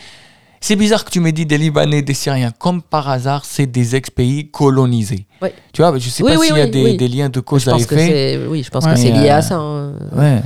c'est 0.61 0.77
bizarre 0.77 1.05
que 1.05 1.11
tu 1.11 1.21
me 1.21 1.31
dis 1.31 1.45
des 1.45 1.59
Libanais, 1.59 2.01
des 2.03 2.15
Syriens. 2.15 2.53
Comme 2.59 2.81
par 2.81 3.09
hasard, 3.11 3.45
c'est 3.45 3.67
des 3.67 3.95
ex-pays 3.97 4.51
colonisés. 4.51 5.27
Oui. 5.43 5.51
Tu 5.73 5.83
vois, 5.83 5.97
je 5.99 6.09
sais 6.09 6.23
Oui, 6.23 6.33
pas 6.33 6.39
oui, 6.39 6.47
s'il 6.47 6.57
y 6.57 6.61
a 6.61 6.65
oui, 6.65 6.71
des, 6.71 6.85
oui. 6.85 6.97
des 6.97 7.09
liens 7.09 7.29
de 7.29 7.41
cause 7.41 7.69
à 7.69 7.73
pense 7.73 7.83
effet. 7.83 8.39
c'est 8.39 8.47
oui, 8.49 8.63
je 8.63 8.71
pense 8.71 8.85
Ouais. 8.85 8.93
que 8.95 8.99
c'est 8.99 9.11
lié 9.11 9.29
euh, 9.29 9.37
à 9.37 9.43
ça. 9.43 9.57
hein. 9.57 9.93
Ouais. 10.17 10.41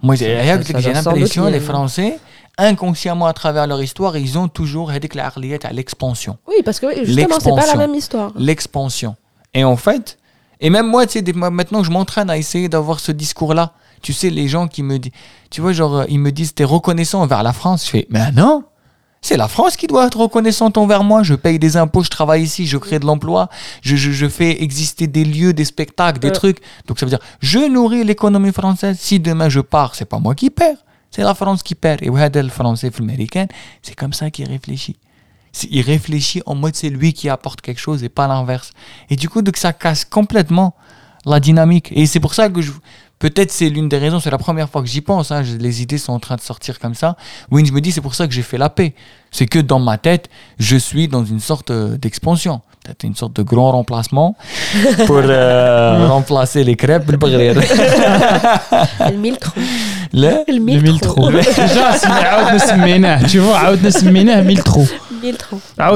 Moi, 0.00 0.14
j'ai 0.14 0.36
l'impression, 0.36 1.46
les 1.46 1.52
lier. 1.52 1.60
Français, 1.60 2.18
inconsciemment 2.56 3.26
à 3.26 3.32
travers 3.32 3.66
leur 3.66 3.82
histoire, 3.82 4.16
ils 4.16 4.38
ont 4.38 4.46
toujours 4.48 4.90
avec 4.90 5.14
la 5.16 5.26
arliette 5.26 5.64
à 5.64 5.70
l'expansion. 5.72 6.36
Oui, 6.46 6.56
parce 6.64 6.78
que 6.78 6.86
justement, 7.04 7.38
c'est 7.40 7.50
pas 7.50 7.66
la 7.66 7.74
même 7.76 7.94
histoire. 7.94 8.32
L'expansion. 8.36 9.16
Et 9.54 9.64
en 9.64 9.76
fait, 9.76 10.18
et 10.60 10.70
même 10.70 10.86
moi, 10.88 11.06
tu 11.06 11.20
sais, 11.20 11.32
maintenant, 11.32 11.82
je 11.82 11.90
m'entraîne 11.90 12.30
à 12.30 12.36
essayer 12.36 12.68
d'avoir 12.68 13.00
ce 13.00 13.12
discours-là. 13.12 13.72
Tu 14.02 14.12
sais, 14.12 14.30
les 14.30 14.48
gens 14.48 14.68
qui 14.68 14.82
me 14.82 14.98
disent, 14.98 15.12
tu 15.50 15.60
vois, 15.60 15.72
genre, 15.72 15.98
euh, 15.98 16.04
ils 16.08 16.20
me 16.20 16.30
disent, 16.30 16.54
t'es 16.54 16.64
reconnaissant 16.64 17.20
envers 17.22 17.42
la 17.42 17.52
France. 17.52 17.84
Je 17.86 17.90
fais, 17.90 18.06
mais 18.10 18.30
non! 18.32 18.64
C'est 19.20 19.36
la 19.36 19.48
France 19.48 19.76
qui 19.76 19.88
doit 19.88 20.06
être 20.06 20.18
reconnaissante 20.18 20.78
envers 20.78 21.02
moi. 21.02 21.24
Je 21.24 21.34
paye 21.34 21.58
des 21.58 21.76
impôts, 21.76 22.04
je 22.04 22.08
travaille 22.08 22.44
ici, 22.44 22.66
je 22.68 22.78
crée 22.78 23.00
de 23.00 23.06
l'emploi, 23.06 23.48
je, 23.82 23.96
je, 23.96 24.12
je 24.12 24.28
fais 24.28 24.62
exister 24.62 25.08
des 25.08 25.24
lieux, 25.24 25.52
des 25.52 25.64
spectacles, 25.64 26.20
des 26.20 26.28
Ouais. 26.28 26.32
trucs. 26.32 26.58
Donc 26.86 27.00
ça 27.00 27.06
veut 27.06 27.10
dire, 27.10 27.18
je 27.40 27.58
nourris 27.58 28.04
l'économie 28.04 28.52
française. 28.52 28.96
Si 29.00 29.18
demain 29.18 29.48
je 29.48 29.58
pars, 29.58 29.96
c'est 29.96 30.04
pas 30.04 30.20
moi 30.20 30.36
qui 30.36 30.50
perds, 30.50 30.76
c'est 31.10 31.22
la 31.22 31.34
France 31.34 31.64
qui 31.64 31.74
perd. 31.74 32.00
Et 32.04 32.10
ouais, 32.10 32.30
le 32.32 32.48
français, 32.48 32.92
l'américain, 32.96 33.46
c'est 33.82 33.96
comme 33.96 34.12
ça 34.12 34.30
qu'il 34.30 34.46
réfléchit 34.48 34.96
il 35.70 35.82
réfléchit 35.82 36.42
en 36.46 36.54
mode 36.54 36.74
c'est 36.74 36.90
lui 36.90 37.12
qui 37.12 37.28
apporte 37.28 37.60
quelque 37.60 37.80
chose 37.80 38.04
et 38.04 38.08
pas 38.08 38.26
l'inverse. 38.28 38.72
Et 39.10 39.16
du 39.16 39.28
coup, 39.28 39.42
donc 39.42 39.56
ça 39.56 39.72
casse 39.72 40.04
complètement 40.04 40.74
la 41.26 41.40
dynamique. 41.40 41.90
Et 41.92 42.06
c'est 42.06 42.20
pour 42.20 42.34
ça 42.34 42.48
que 42.48 42.62
je, 42.62 42.72
peut-être 43.18 43.50
c'est 43.50 43.68
l'une 43.68 43.88
des 43.88 43.98
raisons, 43.98 44.20
c'est 44.20 44.30
la 44.30 44.38
première 44.38 44.68
fois 44.68 44.82
que 44.82 44.88
j'y 44.88 45.00
pense, 45.00 45.30
hein. 45.30 45.42
les 45.42 45.82
idées 45.82 45.98
sont 45.98 46.12
en 46.12 46.18
train 46.18 46.36
de 46.36 46.40
sortir 46.40 46.78
comme 46.78 46.94
ça. 46.94 47.16
Oui, 47.50 47.64
je 47.66 47.72
me 47.72 47.80
dis, 47.80 47.92
c'est 47.92 48.00
pour 48.00 48.14
ça 48.14 48.26
que 48.26 48.32
j'ai 48.32 48.42
fait 48.42 48.58
la 48.58 48.70
paix. 48.70 48.94
C'est 49.30 49.46
que 49.46 49.58
dans 49.58 49.78
ma 49.78 49.98
tête, 49.98 50.28
je 50.58 50.76
suis 50.76 51.08
dans 51.08 51.24
une 51.24 51.40
sorte 51.40 51.70
euh, 51.70 51.98
d'expansion, 51.98 52.62
peut-être 52.84 53.04
une 53.04 53.14
sorte 53.14 53.34
de 53.34 53.42
grand 53.42 53.72
remplacement 53.72 54.36
pour 55.06 55.20
euh, 55.22 55.98
mm. 55.98 56.10
remplacer 56.10 56.64
les 56.64 56.76
crêpes, 56.76 57.10
le 57.10 57.18
Le 59.10 59.16
mille 59.16 59.36
Le, 60.12 60.50
le 60.50 60.58
mille 60.58 61.00
trous. 61.00 61.30
tu 63.28 63.38
vois, 63.38 63.74
ah, 65.78 65.92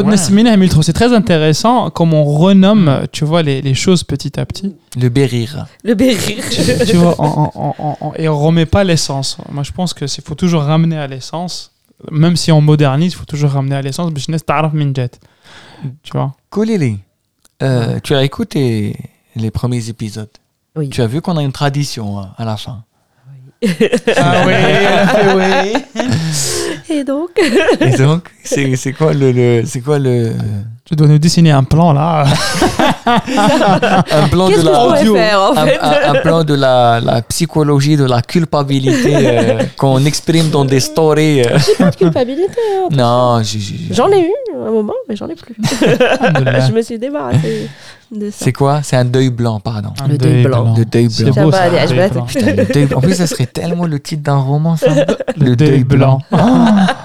c'est 0.82 0.92
très 0.92 1.12
intéressant 1.12 1.90
comme 1.90 2.14
on 2.14 2.24
renomme, 2.24 2.84
mm. 2.84 3.06
tu 3.12 3.24
vois, 3.24 3.42
les, 3.42 3.74
choses 3.74 4.04
petit 4.04 4.38
à 4.38 4.46
petit. 4.46 4.74
Le 5.00 5.08
bérir. 5.08 5.66
Le 5.84 5.94
bérir. 5.94 6.44
Tu, 6.86 6.96
vois, 6.96 7.14
on, 7.18 7.74
on, 7.78 8.12
et 8.16 8.28
on 8.28 8.38
remet 8.38 8.66
pas 8.66 8.84
l'essence. 8.84 9.38
Moi, 9.50 9.62
je 9.62 9.72
pense 9.72 9.94
que 9.94 10.04
qu'il 10.04 10.24
faut 10.24 10.34
toujours 10.34 10.62
ramener 10.62 10.98
à 10.98 11.06
l'essence. 11.06 11.72
Même 12.10 12.36
si 12.36 12.50
on 12.50 12.60
modernise, 12.60 13.12
il 13.12 13.16
faut 13.16 13.24
toujours 13.24 13.52
ramener 13.52 13.76
à 13.76 13.82
l'essence. 13.82 14.12
Tu 16.02 16.12
vois. 16.12 16.32
Koulili, 16.50 16.98
euh, 17.62 17.98
tu 18.02 18.14
as 18.14 18.22
écouté 18.22 18.96
les 19.36 19.50
premiers 19.50 19.88
épisodes. 19.88 20.30
Oui. 20.76 20.88
Tu 20.88 21.02
as 21.02 21.06
vu 21.06 21.20
qu'on 21.20 21.36
a 21.36 21.42
une 21.42 21.52
tradition 21.52 22.18
hein, 22.18 22.30
à 22.36 22.44
la 22.44 22.56
fin. 22.56 22.84
Ah 24.16 24.44
oui, 24.46 25.74
oui. 25.94 26.02
Et 26.92 27.04
donc 27.04 27.30
Et 27.80 27.90
donc, 27.96 28.30
c'est 28.44 28.92
quoi 28.92 29.12
le, 29.12 29.32
le- 29.32 29.62
c'est 29.66 29.80
quoi 29.80 29.98
le 29.98 30.32
tu 30.84 30.96
dois 30.96 31.06
nous 31.06 31.18
dessiner 31.18 31.52
un 31.52 31.62
plan 31.64 31.92
là 31.92 32.24
un 33.06 34.28
plan 34.28 34.48
de 34.50 34.56
la 34.56 34.70
pourrais 34.72 35.00
audio. 35.00 35.14
faire 35.14 35.40
en 35.40 35.56
un, 35.56 35.66
fait 35.66 35.78
un- 35.80 36.10
un 36.12 36.20
plan 36.20 36.44
de 36.44 36.54
la, 36.54 37.00
la 37.00 37.22
psychologie 37.22 37.96
de 37.96 38.04
la 38.04 38.20
culpabilité 38.20 39.14
euh, 39.16 39.62
qu'on 39.78 40.04
exprime 40.04 40.50
dans 40.50 40.64
des 40.64 40.80
stories. 40.80 41.42
euh. 41.42 41.58
Pas 41.78 41.90
de 41.90 41.96
culpabilité. 41.96 42.58
hein. 42.76 42.88
Non, 42.90 43.40
j'ai- 43.42 43.58
j'ai- 43.60 43.94
J'en 43.94 44.10
ai 44.10 44.20
eu 44.20 44.32
un 44.54 44.70
moment, 44.70 44.94
mais 45.08 45.16
j'en 45.16 45.28
ai 45.28 45.34
plus. 45.34 45.54
Je 45.80 46.72
me 46.72 46.82
suis 46.82 46.98
débarrassée 46.98 47.68
de 48.12 48.30
ça. 48.30 48.36
C'est 48.44 48.52
quoi? 48.52 48.80
C'est 48.82 48.96
un 48.96 49.04
deuil 49.04 49.30
blanc, 49.30 49.58
pardon. 49.60 49.90
Un 50.04 50.08
Le 50.08 50.18
deuil 50.18 50.44
blanc. 50.44 50.74
Le 50.76 50.84
deuil 50.84 51.10
C'est 51.10 51.24
blanc. 51.30 51.44
beau, 51.44 51.50
Ça 51.52 51.64
un 51.64 51.86
deuil 51.86 52.10
blanc. 52.10 52.24
Putain, 52.26 52.54
le 52.54 52.64
deuil- 52.72 52.94
En 52.94 53.00
plus, 53.00 53.14
ça 53.14 53.26
serait 53.26 53.46
tellement 53.46 53.86
le 53.86 53.98
titre 54.00 54.22
d'un 54.22 54.36
roman, 54.36 54.76
ça. 54.76 54.88
Le 55.38 55.56
deuil 55.56 55.84
blanc. 55.84 56.20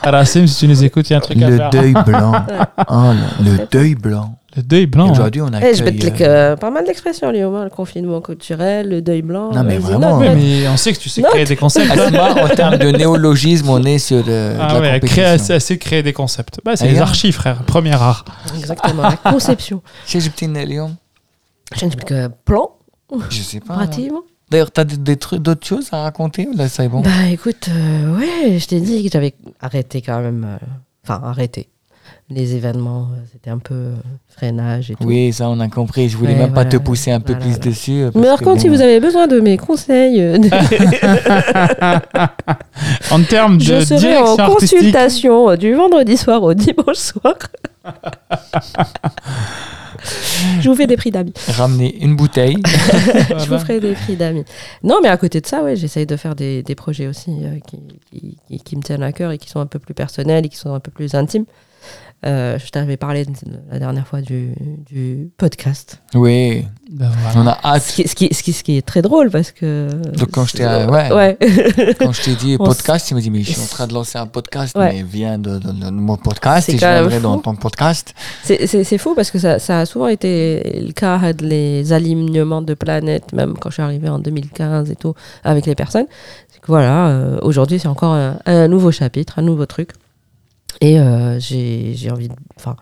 Racine, 0.03 0.47
si 0.47 0.59
tu 0.59 0.67
nous 0.67 0.83
écoutes, 0.83 1.09
il 1.09 1.13
y 1.13 1.15
a 1.15 1.17
un 1.17 1.21
truc 1.21 1.41
à 1.41 1.49
Le 1.49 1.57
faire. 1.57 1.69
deuil 1.69 1.93
blanc. 2.05 2.33
Oh 2.89 2.93
là, 2.93 3.15
le 3.43 3.67
deuil 3.71 3.95
blanc. 3.95 4.36
Le 4.57 4.63
deuil 4.63 4.85
blanc. 4.87 5.07
hein. 5.07 5.11
Aujourd'hui, 5.11 5.41
on 5.41 5.53
a. 5.53 5.61
Eh, 5.61 5.73
je 5.75 5.83
vais 5.83 5.91
te 5.91 5.99
cliquer 6.01 6.25
euh, 6.27 6.55
pas 6.55 6.69
mal 6.71 6.83
d'expressions, 6.83 7.29
Léo, 7.31 7.55
hein, 7.55 7.63
le 7.63 7.69
confinement 7.69 8.19
culturel, 8.21 8.89
le 8.89 9.01
deuil 9.01 9.21
blanc. 9.21 9.53
Non, 9.53 9.63
mais 9.63 9.77
vraiment, 9.77 10.19
note. 10.19 10.35
mais 10.35 10.67
on 10.67 10.75
sait 10.77 10.91
que 10.93 10.97
tu 10.99 11.09
sais 11.09 11.21
Note. 11.21 11.31
créer 11.31 11.45
des 11.45 11.55
concepts. 11.55 11.91
En 11.91 12.49
termes 12.55 12.77
de 12.77 12.87
néologisme, 12.97 13.69
on 13.69 13.83
est 13.83 13.99
sur 13.99 14.23
euh, 14.27 14.55
de 14.55 14.59
Ah 14.59 14.73
la 14.73 14.79
ouais, 14.81 14.93
compétition. 14.95 15.23
créer, 15.23 15.37
c'est 15.37 15.59
c'est 15.59 15.77
créer 15.77 16.01
des 16.03 16.11
concepts. 16.13 16.59
Bah, 16.65 16.75
c'est 16.75 16.87
les 16.87 16.99
archives, 16.99 17.35
frère. 17.35 17.61
Premier 17.63 17.93
art. 17.93 18.25
Exactement, 18.57 19.03
la 19.03 19.15
conception. 19.31 19.81
Chez 20.05 20.19
Juptine 20.19 20.53
Léon 20.57 20.95
Je 21.75 21.85
ne 21.85 21.91
sais 21.91 21.97
que 21.97 22.27
plan, 22.43 22.71
Je 23.29 23.41
sais 23.41 23.59
pas. 23.59 23.75
pratiquement. 23.75 24.21
D'ailleurs, 24.49 24.71
t'as 24.71 24.85
des, 24.85 24.97
des 24.97 25.17
trucs, 25.17 25.41
d'autres 25.41 25.67
choses 25.67 25.89
à 25.91 26.03
raconter 26.03 26.47
ou 26.47 26.57
là, 26.57 26.67
c'est 26.69 26.87
bon? 26.87 27.01
Bah 27.01 27.09
écoute, 27.29 27.67
euh, 27.69 28.17
ouais, 28.17 28.57
je 28.59 28.65
t'ai 28.65 28.79
dit 28.79 29.03
que 29.03 29.09
j'avais 29.11 29.35
arrêté 29.61 30.01
quand 30.01 30.19
même. 30.21 30.45
euh, 30.49 30.65
Enfin, 31.03 31.21
arrêté. 31.23 31.69
Les 32.29 32.55
événements, 32.55 33.07
euh, 33.13 33.21
c'était 33.31 33.49
un 33.49 33.57
peu 33.57 33.73
euh, 33.73 33.93
freinage 34.27 34.91
et 34.91 34.95
tout. 34.95 35.05
Oui, 35.05 35.31
ça, 35.31 35.49
on 35.49 35.59
a 35.61 35.69
compris. 35.69 36.09
Je 36.09 36.17
voulais 36.17 36.33
Ouais, 36.33 36.39
même 36.39 36.53
pas 36.53 36.65
te 36.65 36.75
pousser 36.77 37.11
un 37.11 37.21
peu 37.21 37.31
Voilà, 37.33 37.45
plus 37.45 37.55
voilà. 37.55 37.65
dessus. 37.71 38.01
euh, 38.01 38.11
Mais 38.15 38.27
par 38.27 38.41
contre, 38.41 38.61
si 38.61 38.67
vous 38.67 38.81
avez 38.81 38.99
besoin 38.99 39.27
de 39.27 39.39
mes 39.39 39.55
conseils, 39.57 40.21
En 43.11 43.23
termes 43.23 43.57
de 43.57 43.63
je 43.63 43.79
serai 43.85 43.99
direction 43.99 44.25
en 44.25 44.37
artistique, 44.39 44.77
consultation 44.79 45.55
du 45.55 45.73
vendredi 45.73 46.17
soir 46.17 46.43
au 46.43 46.53
dimanche 46.53 46.97
soir. 46.97 47.35
je 50.61 50.69
vous 50.69 50.75
fais 50.75 50.87
des 50.87 50.97
prix 50.97 51.11
d'amis. 51.11 51.33
Ramener 51.47 51.95
une 52.03 52.15
bouteille. 52.15 52.57
Je 53.39 53.47
vous 53.49 53.59
ferai 53.59 53.79
des 53.79 53.93
prix 53.93 54.15
d'amis. 54.15 54.43
Non, 54.83 54.99
mais 55.01 55.09
à 55.09 55.17
côté 55.17 55.41
de 55.41 55.47
ça, 55.47 55.63
ouais, 55.63 55.75
j'essaye 55.75 56.05
de 56.05 56.15
faire 56.17 56.35
des, 56.35 56.63
des 56.63 56.75
projets 56.75 57.07
aussi 57.07 57.31
euh, 57.43 57.57
qui, 57.67 57.79
qui, 58.11 58.37
qui- 58.47 58.59
qui 58.59 58.75
me 58.75 58.81
tiennent 58.81 59.03
à 59.03 59.11
cœur 59.11 59.31
et 59.31 59.37
qui 59.37 59.49
sont 59.49 59.59
un 59.59 59.65
peu 59.65 59.79
plus 59.79 59.93
personnels 59.93 60.45
et 60.45 60.49
qui 60.49 60.57
sont 60.57 60.73
un 60.73 60.79
peu 60.79 60.91
plus 60.91 61.15
intimes. 61.15 61.45
Euh, 62.25 62.57
je 62.57 62.71
t'avais 62.71 62.97
parlé 62.97 63.25
de- 63.25 63.31
la 63.71 63.77
dernière 63.77 64.07
fois 64.07 64.21
du, 64.21 64.55
du 64.89 65.29
podcast. 65.37 66.01
oui, 66.15 66.65
Ben 66.91 67.11
voilà. 67.33 67.39
on 67.39 67.47
a 67.47 67.79
Ce 67.79 67.91
hâte. 67.91 67.93
qui, 67.95 68.07
ce, 68.07 68.15
qui, 68.15 68.33
ce, 68.33 68.41
qui, 68.41 68.53
ce 68.53 68.63
qui 68.63 68.75
est 68.77 68.81
très 68.81 69.03
drôle 69.03 69.29
parce 69.29 69.51
que. 69.51 69.87
Donc, 70.17 70.31
quand 70.31 70.45
je 70.45 70.53
t'ai- 70.57 70.65
euh, 70.65 70.87
ouais. 70.87 71.13
ouais. 71.13 71.37
Quand 71.99 72.11
je 72.11 72.23
t'ai 72.23 72.35
dit 72.35 72.57
podcast, 72.57 73.11
il 73.11 73.13
m'a 73.13 73.21
dit 73.21 73.29
Mais 73.29 73.43
je 73.43 73.51
suis 73.51 73.61
en 73.61 73.65
train 73.67 73.85
de 73.85 73.93
lancer 73.93 74.17
un 74.17 74.25
podcast, 74.25 74.75
Ouais. 74.75 74.93
mais 74.93 75.03
viens 75.03 75.37
de, 75.37 75.59
de- 75.59 75.71
de 75.71 75.89
mon 75.91 76.17
podcast 76.17 76.67
et 76.69 76.73
je 76.73 76.77
viendrai 76.79 77.19
dans 77.19 77.37
ton 77.37 77.55
podcast. 77.55 78.15
C'est- 78.43 78.97
fou 78.97 79.13
parce 79.13 79.29
que 79.29 79.37
ça, 79.37 79.59
ça 79.59 79.81
a 79.81 79.85
souvent 79.85 80.07
été 80.07 80.81
le 80.83 80.93
cas 80.93 81.15
avec 81.17 81.41
les 81.41 81.93
alignements 81.93 82.63
de 82.63 82.73
planètes, 82.73 83.31
même 83.31 83.53
quand 83.59 83.69
je 83.69 83.75
suis 83.75 83.83
arrivée 83.83 84.09
en 84.09 84.17
2015 84.17 84.89
et 84.89 84.95
tout, 84.95 85.13
avec 85.43 85.67
les 85.67 85.75
personnes. 85.75 86.07
Que 86.61 86.67
voilà, 86.67 87.09
euh, 87.09 87.37
aujourd'hui 87.43 87.77
c'est 87.77 87.87
encore 87.87 88.13
un, 88.15 88.39
un 88.47 88.67
nouveau 88.67 88.91
chapitre, 88.91 89.37
un 89.37 89.43
nouveau 89.43 89.67
truc. 89.67 89.91
Et 90.81 90.99
euh, 90.99 91.39
j'ai 91.39 91.93
j'ai 91.95 92.11
envie 92.11 92.27
de, 92.29 92.35
enfin, 92.57 92.75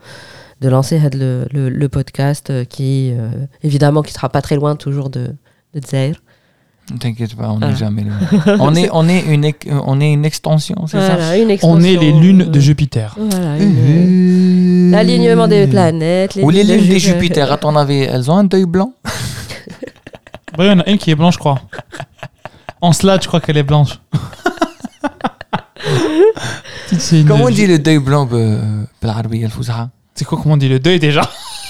de 0.62 0.70
lancer 0.70 1.00
le, 1.14 1.48
le, 1.52 1.70
le 1.70 1.90
podcast 1.90 2.50
euh, 2.50 2.66
qui, 2.66 3.12
euh, 3.18 3.30
évidemment, 3.64 4.02
qui 4.02 4.12
sera 4.14 4.30
pas 4.30 4.42
très 4.42 4.56
loin 4.56 4.76
toujours 4.76 5.10
de, 5.10 5.34
de 5.74 5.82
Zaire. 5.86 6.16
Ne 6.92 6.98
T'inquiète 6.98 7.36
pas, 7.36 7.50
on 7.50 7.60
n'est 7.60 7.66
Ah. 7.68 7.74
jamais 7.76 8.04
là. 8.04 8.58
on, 8.60 8.76
est, 8.76 8.90
on, 8.94 9.08
est 9.10 9.22
une, 9.22 9.44
ex- 9.46 9.66
une 9.68 10.24
extension, 10.26 10.86
c'est 10.88 11.00
ça 11.00 11.16
Voilà, 11.16 11.38
une 11.38 11.58
On 11.64 11.82
est 11.82 11.96
les 11.96 12.12
lunes 12.12 12.44
euh, 12.44 12.46
de 12.46 12.60
Jupiter. 12.60 13.16
Voilà, 13.18 13.58
une- 13.58 14.92
l'alignement 14.92 15.48
des 15.48 15.66
planètes. 15.66 16.38
Ou 16.42 16.50
les 16.52 16.64
lunes 16.64 16.78
de 16.82 16.84
Jupiter. 17.00 17.14
Jupiter, 17.14 17.52
à 17.52 17.58
ton 17.58 17.76
avis, 17.76 18.02
elles 18.02 18.30
ont 18.30 18.38
un 18.38 18.44
deuil 18.44 18.66
blanc? 18.66 18.94
Bah, 20.58 20.64
Il 20.66 20.68
y 20.68 20.70
en 20.70 20.80
a 20.80 20.90
une 20.90 20.98
qui 21.00 21.10
est 21.12 21.16
blanche, 21.16 21.34
je 21.36 21.40
crois. 21.40 21.60
En 22.82 22.94
slide, 22.94 23.20
je 23.24 23.28
crois 23.28 23.42
qu'elle 23.42 23.58
est 23.58 23.64
blanche. 23.64 24.00
Comment 27.28 27.46
on 27.46 27.50
dit 27.50 27.68
le 27.68 27.80
deuil 27.80 28.00
blanc 28.00 28.28
euh, 28.32 28.84
C'est 30.16 30.26
quoi 30.26 30.40
comment 30.42 30.56
on 30.56 30.58
dit 30.58 30.70
le 30.70 30.80
deuil 30.80 31.00
déjà? 31.00 31.22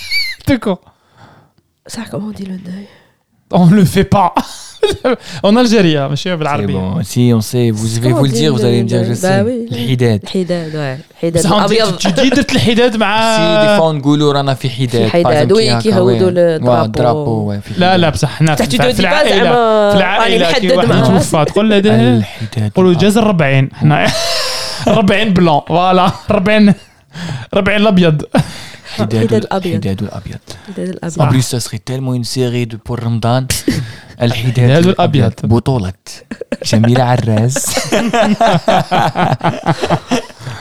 De 0.48 0.58
quoi? 0.58 0.82
Ça, 1.88 2.02
comment 2.10 2.28
on 2.28 2.32
dit 2.32 2.46
le 2.46 2.58
deuil? 2.58 2.88
On 3.52 3.68
le 3.68 3.86
fait 3.86 4.04
pas. 4.04 4.34
en 5.48 5.56
Algérie, 5.56 5.98
monsieur 6.10 6.36
بالعربي. 6.36 6.74
Bon. 6.74 7.04
Si 7.04 7.32
on 7.34 7.42
sait, 7.42 7.72
vous 7.72 7.88
vais 8.02 8.12
vous 8.12 8.26
le 8.26 8.32
dire, 8.32 8.54
vous 8.54 8.66
allez 8.66 8.84
me 8.84 8.88
dire 8.88 9.04
je 9.04 9.14
sais. 9.14 9.42
الحداد. 9.72 10.24
الحداد 10.24 10.72
ouais. 10.74 11.24
الحداد 11.24 11.46
الابيض. 11.46 11.98
تجي 11.98 12.30
درت 12.30 12.52
الحداد 12.52 12.96
مع 12.98 13.38
سي 13.38 13.68
دي 13.68 13.78
فوا 13.78 13.94
نقولوا 13.94 14.34
رانا 14.34 14.54
في 14.54 14.70
حداد. 14.70 14.90
في 14.90 15.10
حداد 15.10 15.52
وي 15.52 15.82
كيهودوا 15.82 16.30
الدرابو. 16.86 17.54
لا 17.78 17.98
لا 17.98 18.10
بصح 18.10 18.30
حنا 18.30 18.56
في 18.56 19.00
العائلة 19.00 19.52
في 19.92 19.98
العائلة 19.98 20.52
كي 20.52 20.76
واحد 20.76 20.90
يتوفى 20.90 21.46
تقول 21.46 21.70
له 21.70 21.78
الحداد. 21.78 22.72
قولوا 22.76 22.94
جاز 22.94 23.18
40 23.18 23.70
حنا 23.74 24.08
40 24.88 25.34
بلون 25.34 25.62
فوالا 25.68 26.12
40 26.32 26.74
40 27.54 27.78
الأبيض. 27.82 28.22
حداد 28.96 29.34
الابيض. 29.34 29.76
حداد 29.76 30.02
الابيض. 30.02 30.40
حداد 30.68 30.90
الابيض. 30.90 31.22
En 31.22 31.28
plus 31.28 31.46
ça 31.54 31.60
serait 31.60 31.84
tellement 31.90 32.14
une 32.14 32.24
série 32.24 32.66
de 32.72 32.78
pour 32.78 32.98
Ramadan. 33.06 33.46
الحداد 34.23 34.59
الحداد 34.59 34.87
الأبيض. 34.87 35.33
بطولة 35.45 35.93
جميلة 36.65 37.03
عراس 37.05 37.67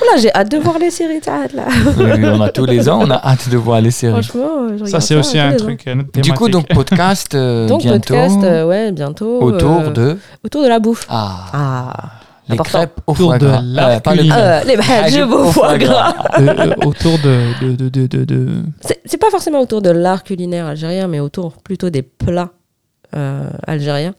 Là, 0.08 0.18
j'ai 0.22 0.32
hâte 0.34 0.50
de 0.52 0.58
voir 0.58 0.78
les 0.80 0.92
séries 0.92 1.22
تاع 1.22 1.46
là. 1.54 1.66
Oui, 1.98 2.26
on 2.26 2.42
a 2.42 2.50
tous 2.50 2.66
les 2.66 2.88
ans, 2.90 3.00
on 3.06 3.12
a 3.12 3.20
hâte 3.32 3.50
de 3.50 3.58
voir 3.58 3.82
les 3.82 3.92
séries. 3.92 4.14
Franchement, 4.24 4.70
je 4.72 4.78
Ça, 4.78 4.86
regarde 4.86 5.04
c'est 5.04 5.16
aussi 5.16 5.34
tous 5.34 5.40
un 5.40 5.50
les 5.52 5.58
truc. 5.58 5.88
euh, 5.88 5.96
notre 5.96 6.12
Du 6.22 6.34
coup, 6.34 6.48
thématique. 6.48 6.54
donc 6.54 6.66
podcast 6.80 7.36
euh, 7.36 7.66
ans. 7.66 7.68
Donc 7.68 7.82
bientôt 7.82 8.14
podcast, 8.14 8.40
euh, 8.44 8.66
ouais, 8.70 8.92
bientôt. 8.92 9.42
autour 9.42 9.80
euh, 9.82 9.90
de 10.00 10.18
autour 10.46 10.62
de 10.64 10.70
la 10.74 10.80
bouffe. 10.80 11.06
ah, 11.10 11.46
Ah. 11.54 11.94
les 12.50 12.54
important. 12.54 12.78
crêpes 12.80 12.98
au 13.08 13.12
Autour 13.12 13.28
foie 13.32 13.38
de 13.40 13.48
gras. 13.48 13.62
l'art 13.78 14.02
pas 14.02 14.12
le- 14.16 14.18
culinaire. 14.24 14.38
Euh, 14.40 14.64
les 14.70 14.78
Hajib 14.78 15.28
bhajib 15.28 15.32
au 15.34 15.52
foie 15.52 15.78
gras. 15.78 16.14
Euh, 16.40 16.48
euh, 16.48 16.90
autour 16.90 17.16
de. 17.26 17.34
de, 17.62 17.70
de, 17.82 17.88
de, 17.96 18.04
de, 18.14 18.22
de- 18.32 18.48
C'est 18.88 19.00
c'est 19.10 19.18
pas 19.26 19.30
forcément 19.36 19.60
autour 19.66 19.82
de 19.88 19.92
l'art 20.04 20.24
culinaire 20.30 20.66
algérien, 20.74 21.06
mais 21.14 21.20
autour 21.28 21.50
plutôt 21.68 21.90
des 21.98 22.02
plats 22.24 22.52
euh, 23.15 23.49
algériens 23.67 24.15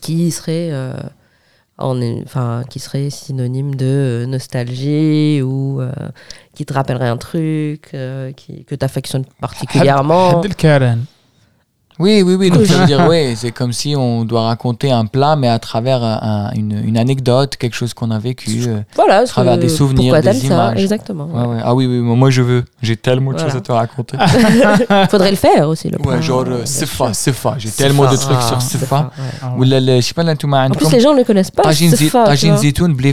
qui 0.00 0.30
seraient, 0.30 0.70
euh, 0.72 0.92
en, 1.78 2.00
enfin, 2.22 2.62
qui 2.68 2.78
seraient 2.78 3.10
synonymes 3.10 3.74
de 3.74 3.86
euh, 3.86 4.26
nostalgie 4.26 5.42
ou 5.42 5.80
euh, 5.80 5.90
qui 6.54 6.64
te 6.64 6.72
rappelleraient 6.72 7.08
un 7.08 7.16
truc 7.16 7.90
euh, 7.94 8.32
qui, 8.32 8.64
que 8.64 8.74
tu 8.74 8.84
affectionnes 8.84 9.24
particulièrement. 9.40 10.40
Oui, 12.00 12.22
oui, 12.22 12.34
oui. 12.34 12.50
Donc, 12.50 12.62
dire, 12.86 13.06
oui, 13.10 13.36
c'est 13.36 13.52
comme 13.52 13.72
si 13.72 13.94
on 13.94 14.24
doit 14.24 14.44
raconter 14.44 14.90
un 14.90 15.04
plat, 15.04 15.36
mais 15.36 15.48
à 15.48 15.58
travers 15.58 16.02
une, 16.56 16.96
anecdote, 16.96 17.56
quelque 17.56 17.76
chose 17.76 17.94
qu'on 17.94 18.10
a 18.10 18.18
vécu, 18.18 18.64
euh, 18.66 18.80
voilà, 18.96 19.18
à 19.18 19.24
travers 19.24 19.58
des 19.58 19.68
souvenirs, 19.68 20.20
des 20.20 20.32
ça, 20.32 20.46
images. 20.46 20.82
exactement. 20.82 21.28
Ah 21.62 21.74
oui, 21.74 21.86
oui, 21.86 21.98
moi 22.00 22.30
je 22.30 22.42
veux. 22.42 22.64
J'ai 22.82 22.96
tellement 22.96 23.32
de 23.32 23.38
choses 23.38 23.54
à 23.54 23.60
te 23.60 23.72
raconter. 23.72 24.16
Faudrait 25.10 25.30
le 25.30 25.36
faire 25.36 25.68
aussi, 25.68 25.90
le 25.90 25.98
genre 26.20 26.44
euh, 26.48 26.64
Sefa, 26.64 27.12
Sefa. 27.12 27.54
J'ai 27.58 27.70
tellement 27.70 28.10
de 28.10 28.16
trucs 28.16 28.36
ah, 28.38 28.48
sur 28.48 28.62
Sefa. 28.62 29.10
Ou 29.58 29.64
je 29.64 30.00
sais 30.00 30.14
pas, 30.14 30.22
là, 30.22 30.34
tu 30.34 30.46
m'as 30.46 30.66
En 30.66 30.70
plus, 30.70 30.90
les 30.90 31.00
gens 31.00 31.12
ne 31.12 31.18
le 31.18 31.24
connaissent 31.24 31.50
pas. 31.50 31.62
Tajine 31.62 32.56
zitoun 32.56 32.94
blé. 32.94 33.10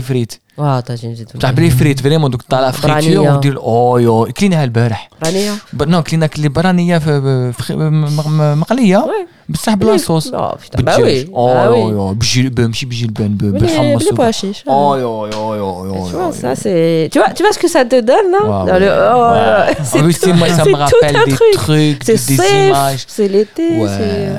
tu 0.57 0.61
طاجين 0.87 1.15
vois. 1.15 1.17
زيتون 1.17 1.17
بلي 1.17 1.17
فريت 1.17 1.17
Ah, 1.17 1.17
tagine 1.17 1.17
زيتون. 1.17 1.39
تاع 1.41 1.51
بلي 1.51 1.69
فريت 1.69 1.99
فريمون 1.99 2.31
دوك 2.31 2.41
تاع 2.41 2.59
لا 2.59 2.71
فريتور 2.71 3.01
برانية. 3.13 3.19
وندير 3.33 3.57
اوه 3.57 4.31
كليناها 4.31 4.63
البارح 4.63 5.09
رانية. 5.25 5.51
ب- 5.73 5.83
نو 5.83 6.03
كلينا 6.03 6.27
كلي 6.27 6.49
برانيه 6.49 6.97
في 6.97 7.53
في- 7.53 7.75
م- 7.75 8.05
م- 8.27 8.59
مقليه 8.59 8.97
Ouais. 8.97 9.27
بصح 9.49 9.73
بلا 9.73 9.97
صوص 9.97 10.27
Oh, 10.27 10.31
putain, 10.31 10.35
bah 10.35 10.75
بالدجاج 10.77 11.25
oui. 11.25 11.29
اوه 11.29 11.53
Bah 11.53 11.69
oui. 11.71 11.93
أوه، 11.93 12.13
بالجلبان 12.13 12.67
ماشي 12.67 12.85
بالجلبان 12.85 13.37
ب- 13.37 13.41
Oui, 13.41 13.57
les, 13.57 13.61
بالحمص 13.61 14.03
les 14.03 14.15
pois 14.15 14.31
chiches. 14.41 14.63
ouais. 14.65 14.67
اوه 14.67 15.01
أوه، 15.03 15.33
أوه، 15.33 15.57
أوه، 15.59 15.89
Tu 15.93 15.97
أوه، 15.97 16.11
vois, 16.11 16.15
أوه. 16.15 16.31
ça 16.31 16.59
c'est. 16.59 17.09
Tu 17.13 17.19
vois, 17.19 17.33
tu 17.37 17.43
vois 17.43 17.53
ce 17.53 17.59
que 17.59 17.69
ça 17.75 17.83
te 17.85 17.99
donne, 18.09 18.27
non 18.35 18.45
Ouais, 18.49 18.65
Dans 18.71 18.79
le- 18.83 18.95
ouais. 18.99 19.13
oh, 19.15 19.31
Ouais. 19.33 19.49
ouais. 19.59 19.85
C'est 19.91 19.99
En 19.99 20.03
plus, 20.07 20.17
tu 20.19 20.29
sais, 20.29 20.33
moi, 20.41 20.47
ça 20.49 20.63
c'est 20.65 20.69
me 20.69 20.75
tout 20.91 20.99
rappelle 21.01 21.15
un 21.23 21.25
des 21.29 21.35
truc. 21.39 21.53
trucs, 21.65 22.01
C'est 22.09 22.19
des 22.31 22.37
safe, 22.41 22.69
images. 22.69 23.03
C'est 23.15 23.29
l'été. 23.35 23.67
c'est, 23.95 24.29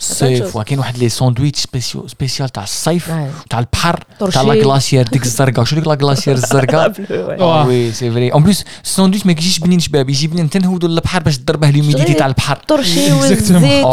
الصيف 0.00 0.56
وكاين 0.56 0.78
واحد 0.78 0.98
لي 0.98 1.08
ساندويتش 1.08 1.60
سبيسيال 1.60 2.10
سبيسيال 2.10 2.48
تاع 2.48 2.62
الصيف 2.62 3.12
تاع 3.50 3.58
البحر 3.58 4.04
تاع 4.32 4.42
لا 4.42 4.54
غلاسيير 4.64 5.06
ديك 5.08 5.22
الزرقاء. 5.22 5.64
شو 5.64 5.76
ديك 5.76 5.86
لا 5.86 5.94
غلاسيير 5.94 6.36
الزرقاء؟ 6.36 6.92
وي. 7.66 7.92
سي 7.92 8.10
فري 8.10 8.32
اون 8.32 8.42
بليس 8.42 8.64
الساندويتش 8.84 9.26
ما 9.26 9.32
يجيش 9.32 9.58
بنين 9.58 9.78
شباب 9.80 10.08
يجي 10.10 10.26
بنين 10.26 10.50
تنهودو 10.50 10.86
للبحر 10.86 11.22
باش 11.22 11.38
تضربه 11.38 11.70
ليميديتي 11.70 12.14
تاع 12.14 12.26
البحر. 12.26 12.56
الطرشي 12.56 13.12
والزيت 13.12 13.52
ah 13.52 13.86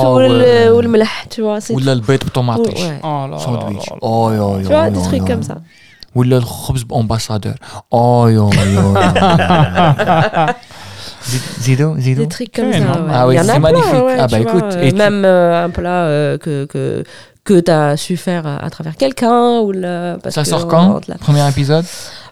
والملح 0.74 1.28
ولا 1.72 1.94
البيض 1.94 2.24
بطوماطيش. 2.24 2.80
ساندويتش 3.44 3.90
أو 4.04 4.32
يو 4.32 4.60
يو 4.60 4.70
ولا 6.16 6.38
الخبز 6.38 6.84
بامباسادور 6.84 7.54
أو 7.94 8.28
يو 8.28 8.50
Zido, 11.60 11.96
Zido. 11.98 12.22
Des 12.22 12.28
trucs 12.28 12.52
comme 12.54 12.72
ça. 12.72 12.80
Ouais. 12.80 13.12
Ah 13.12 13.28
oui, 13.28 13.38
c'est 13.42 13.60
magnifique. 13.60 13.94
Ah 14.18 14.28
bah 14.28 14.40
écoute. 14.40 14.64
Euh, 14.64 14.82
et 14.82 14.92
même 14.92 15.24
euh, 15.26 15.66
un 15.66 15.70
plat 15.70 16.04
euh, 16.04 16.38
que, 16.38 16.66
que 16.66 17.04
que 17.44 17.60
tu 17.60 17.72
as 17.72 17.98
su 17.98 18.16
faire 18.16 18.48
à, 18.48 18.70
travers 18.70 18.96
quelqu'un 18.96 19.60
ou 19.60 19.72
là, 19.74 20.18
parce 20.24 20.36
Ça 20.36 20.44
que 20.44 20.48
sort 20.48 20.68
quand. 20.68 21.02
Premier 21.20 21.48
épisode 21.50 21.86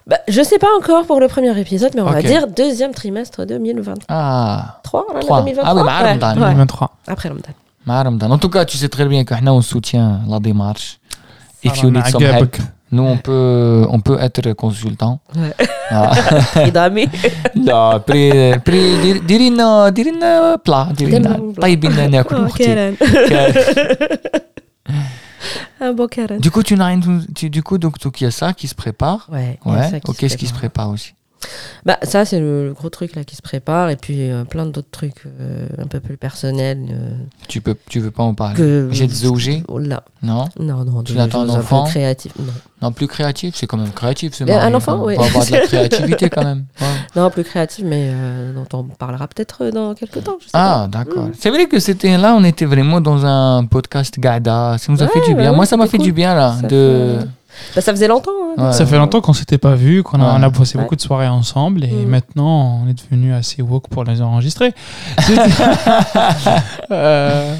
bah, 0.06 0.18
Je 0.26 0.42
sais 0.42 0.58
pas 0.58 0.68
encore 0.78 1.04
pour 1.06 1.20
le 1.20 1.28
premier 1.28 1.58
épisode, 1.60 1.92
mais 1.94 2.00
on 2.00 2.06
okay. 2.06 2.14
va 2.14 2.22
dire 2.22 2.46
deuxième 2.46 2.92
trimestre 2.92 3.44
2023. 3.46 4.06
Ah, 4.08 4.80
3, 4.82 5.06
3. 5.20 5.40
2023 5.42 5.64
Ah 5.64 5.74
oui, 5.74 5.82
bah, 5.84 6.02
ouais. 6.02 6.08
Ramadan, 6.08 6.28
ouais. 6.28 6.48
2023. 6.54 6.96
Après 7.08 7.28
Ramadan. 7.28 7.52
Ramadan. 7.86 8.30
En 8.30 8.38
tout 8.38 8.48
cas, 8.48 8.64
tu 8.64 8.78
sais 8.78 8.88
très 8.88 9.04
bien 9.04 9.24
que 9.24 9.34
nous, 9.42 9.52
on 9.52 9.60
soutient 9.60 10.20
la 10.28 10.38
démarche. 10.38 10.98
If 11.62 11.82
you 11.82 11.90
need 11.90 12.06
some 12.06 12.22
help. 12.22 12.56
nous, 12.91 13.03
on 13.13 13.17
peut, 13.17 13.85
on 13.95 13.99
peut 13.99 14.17
être 14.27 14.53
consultant. 14.53 15.19
Ouais. 15.35 15.53
Ah. 15.91 16.11
إدامي. 16.57 17.09
لا 17.55 17.97
بري 17.97 18.57
بري 18.57 19.01
دير- 19.01 19.17
ديري 19.25 19.49
لنا 19.49 19.89
ديري 19.89 20.11
لنا 20.11 20.55
بلا 20.65 20.91
ديري 20.97 21.11
دير 21.11 21.19
لنا 21.19 21.27
لنا 21.27 21.37
بلا. 21.37 21.61
طيبي 21.61 21.87
لنا 21.87 22.07
ناكل 22.07 22.35
Oh, 22.35 22.39
اختي 22.49 22.63
Karen. 22.65 22.95
Un 25.79 25.93
beau 25.93 26.07
Karen. 26.07 26.39
Du 26.39 26.49
coup, 26.51 26.63
tu 26.63 26.75
n'as 26.75 26.87
rien- 26.87 26.99
tu- 27.35 27.49
du 27.57 27.61
coup, 27.67 27.77
donc, 27.77 27.95
donc 28.03 28.13
il 28.21 28.23
y 28.23 28.27
a 28.27 28.31
ça 28.31 28.53
qui 28.53 28.67
se 28.67 28.75
prépare. 28.75 29.21
Ouais. 29.31 29.59
il 29.65 29.71
y 29.71 29.75
a 29.75 29.79
Ouais. 29.79 29.89
ça 29.91 29.99
qui 29.99 30.09
Ok, 30.11 30.17
se 30.21 30.27
ce 30.29 30.37
qui 30.37 30.47
se 30.47 30.53
prépare 30.61 30.89
aussi. 30.95 31.13
Bah, 31.84 31.98
ça, 32.02 32.24
c'est 32.24 32.38
le, 32.40 32.66
le 32.68 32.72
gros 32.72 32.88
truc 32.90 33.14
là 33.16 33.24
qui 33.24 33.34
se 33.36 33.42
prépare. 33.42 33.90
Et 33.90 33.96
puis 33.96 34.30
euh, 34.30 34.44
plein 34.44 34.66
d'autres 34.66 34.90
trucs 34.90 35.24
euh, 35.40 35.66
un 35.78 35.86
peu 35.86 36.00
plus 36.00 36.16
personnels. 36.16 36.78
euh, 36.90 37.10
Tu 37.48 37.60
peux, 37.60 37.76
tu 37.88 38.00
veux 38.00 38.10
pas 38.10 38.22
en 38.22 38.34
parler. 38.34 38.86
J'ai 38.90 39.06
des 39.06 39.26
OG 39.26 39.64
Oh 39.68 39.78
là. 39.78 40.02
Non, 40.22 40.44
Non, 40.60 40.84
non, 40.84 41.02
Tu 41.02 41.14
l'attends 41.14 41.42
un 41.42 41.48
enfant. 41.48 41.86
Non. 41.94 42.44
non, 42.82 42.92
plus 42.92 43.08
créatif. 43.08 43.54
C'est 43.56 43.66
quand 43.66 43.76
même 43.76 43.90
créatif, 43.90 44.34
ce 44.34 44.44
Mais 44.44 44.52
un 44.52 44.72
enfant, 44.74 45.00
On 45.02 45.06
oui. 45.06 45.16
peut 45.16 45.22
avoir 45.24 45.44
de 45.46 45.50
la 45.52 45.60
créativité 45.66 46.30
quand 46.30 46.44
même. 46.44 46.64
Ouais. 46.80 46.86
non, 47.16 47.30
plus 47.30 47.42
créative, 47.44 47.84
mais 47.86 48.12
dont 48.54 48.78
on 48.78 48.84
parlera 48.84 49.26
peut-être 49.26 49.70
dans 49.70 49.94
quelques 49.94 50.22
temps. 50.22 50.36
Je 50.40 50.44
sais 50.44 50.50
Ah, 50.54 50.86
d'accord. 50.90 51.28
C'est 51.38 51.50
vrai 51.50 51.66
que 51.66 51.80
c'était 51.80 52.16
là, 52.16 52.34
on 52.38 52.44
était 52.44 52.66
vraiment 52.66 53.00
dans 53.00 53.26
un 53.26 53.64
podcast 53.64 54.18
Gada. 54.20 54.76
Ça 54.78 54.92
nous 54.92 55.02
a 55.02 55.06
Ouais, 55.06 55.12
fait 55.12 55.20
du 55.26 55.34
bah 55.34 55.40
bien. 55.42 55.52
Moi, 55.52 55.66
ça 55.66 55.76
m'a 55.76 55.86
fait 55.88 55.98
du 55.98 56.12
bien 56.12 56.34
là. 56.34 56.56
Ça 56.60 56.66
de... 56.68 57.16
fait- 57.20 57.26
Bah, 57.74 57.80
ça 57.80 57.92
faisait 57.92 58.08
longtemps. 58.08 58.30
hein. 58.56 58.66
Ouais. 58.68 58.72
Ça 58.72 58.84
fait 58.86 58.96
longtemps 58.98 59.20
qu'on 59.20 59.32
s'était 59.32 59.58
pas 59.58 59.74
vu, 59.74 60.02
qu'on 60.02 60.20
a, 60.20 60.24
Ouais. 60.24 60.38
on 60.38 60.42
a 60.42 60.50
passé 60.50 60.76
Ouais. 60.76 60.84
beaucoup 60.84 60.96
de 60.96 61.00
soirées 61.00 61.28
ensemble 61.28 61.84
et 61.84 61.92
Mm. 61.92 62.08
maintenant 62.08 62.82
on 62.84 62.88
est 62.88 62.94
devenu 62.94 63.32
assez 63.34 63.62
woke 63.62 63.88
pour 63.88 64.04
les 64.04 64.20
enregistrer. 64.22 64.74
Euh, 66.90 67.54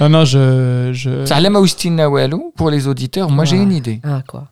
non, 0.00 0.08
non, 0.08 0.24
je. 0.24 0.90
je... 0.92 2.50
Pour 2.56 2.70
les 2.70 2.86
auditeurs, 2.86 3.30
moi 3.30 3.44
j'ai 3.44 3.56
une 3.56 3.72
idée. 3.72 4.00
Ah, 4.04 4.22
quoi? 4.26 4.46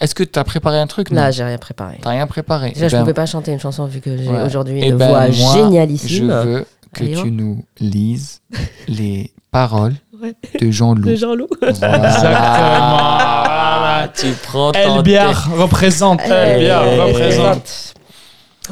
Est-ce 0.00 0.14
que 0.14 0.24
tu 0.24 0.38
as 0.38 0.44
préparé 0.44 0.78
un 0.80 0.86
truc? 0.86 1.10
Non 1.10 1.20
Là, 1.22 1.30
j'ai 1.30 1.44
rien 1.44 1.58
préparé. 1.58 1.98
T'as 2.02 2.10
rien 2.10 2.26
préparé? 2.26 2.70
Déjà, 2.70 2.86
Eh 2.86 2.88
je 2.88 2.96
ben, 2.96 3.00
pouvais 3.02 3.14
pas 3.14 3.26
chanter 3.26 3.52
une 3.52 3.60
chanson 3.60 3.84
vu 3.86 4.00
que 4.00 4.16
j'ai 4.16 4.28
Ouais. 4.28 4.42
aujourd'hui 4.42 4.80
eh 4.82 4.88
une 4.88 4.96
ben, 4.96 5.08
voix 5.08 5.18
moi, 5.20 5.30
Je 5.30 5.52
génialissime. 5.58 6.28
veux 6.30 6.66
que 6.92 7.04
Allez, 7.04 7.14
tu 7.14 7.30
nous 7.30 7.64
lises 7.80 8.40
les 8.88 9.30
paroles 9.53 9.95
Ouais. 10.21 10.33
de 10.61 10.71
Jean-Loup. 10.71 11.09
De 11.09 11.15
Jean-Loup. 11.15 11.47
Exactement. 11.61 11.99
Voilà. 11.99 14.11
tu 14.15 14.27
prends 14.43 14.71
ton 14.71 14.97
Elbiar 14.97 15.49
représente. 15.57 16.21
Elbiar 16.21 16.83
Eh. 16.85 16.99
représente. 16.99 17.93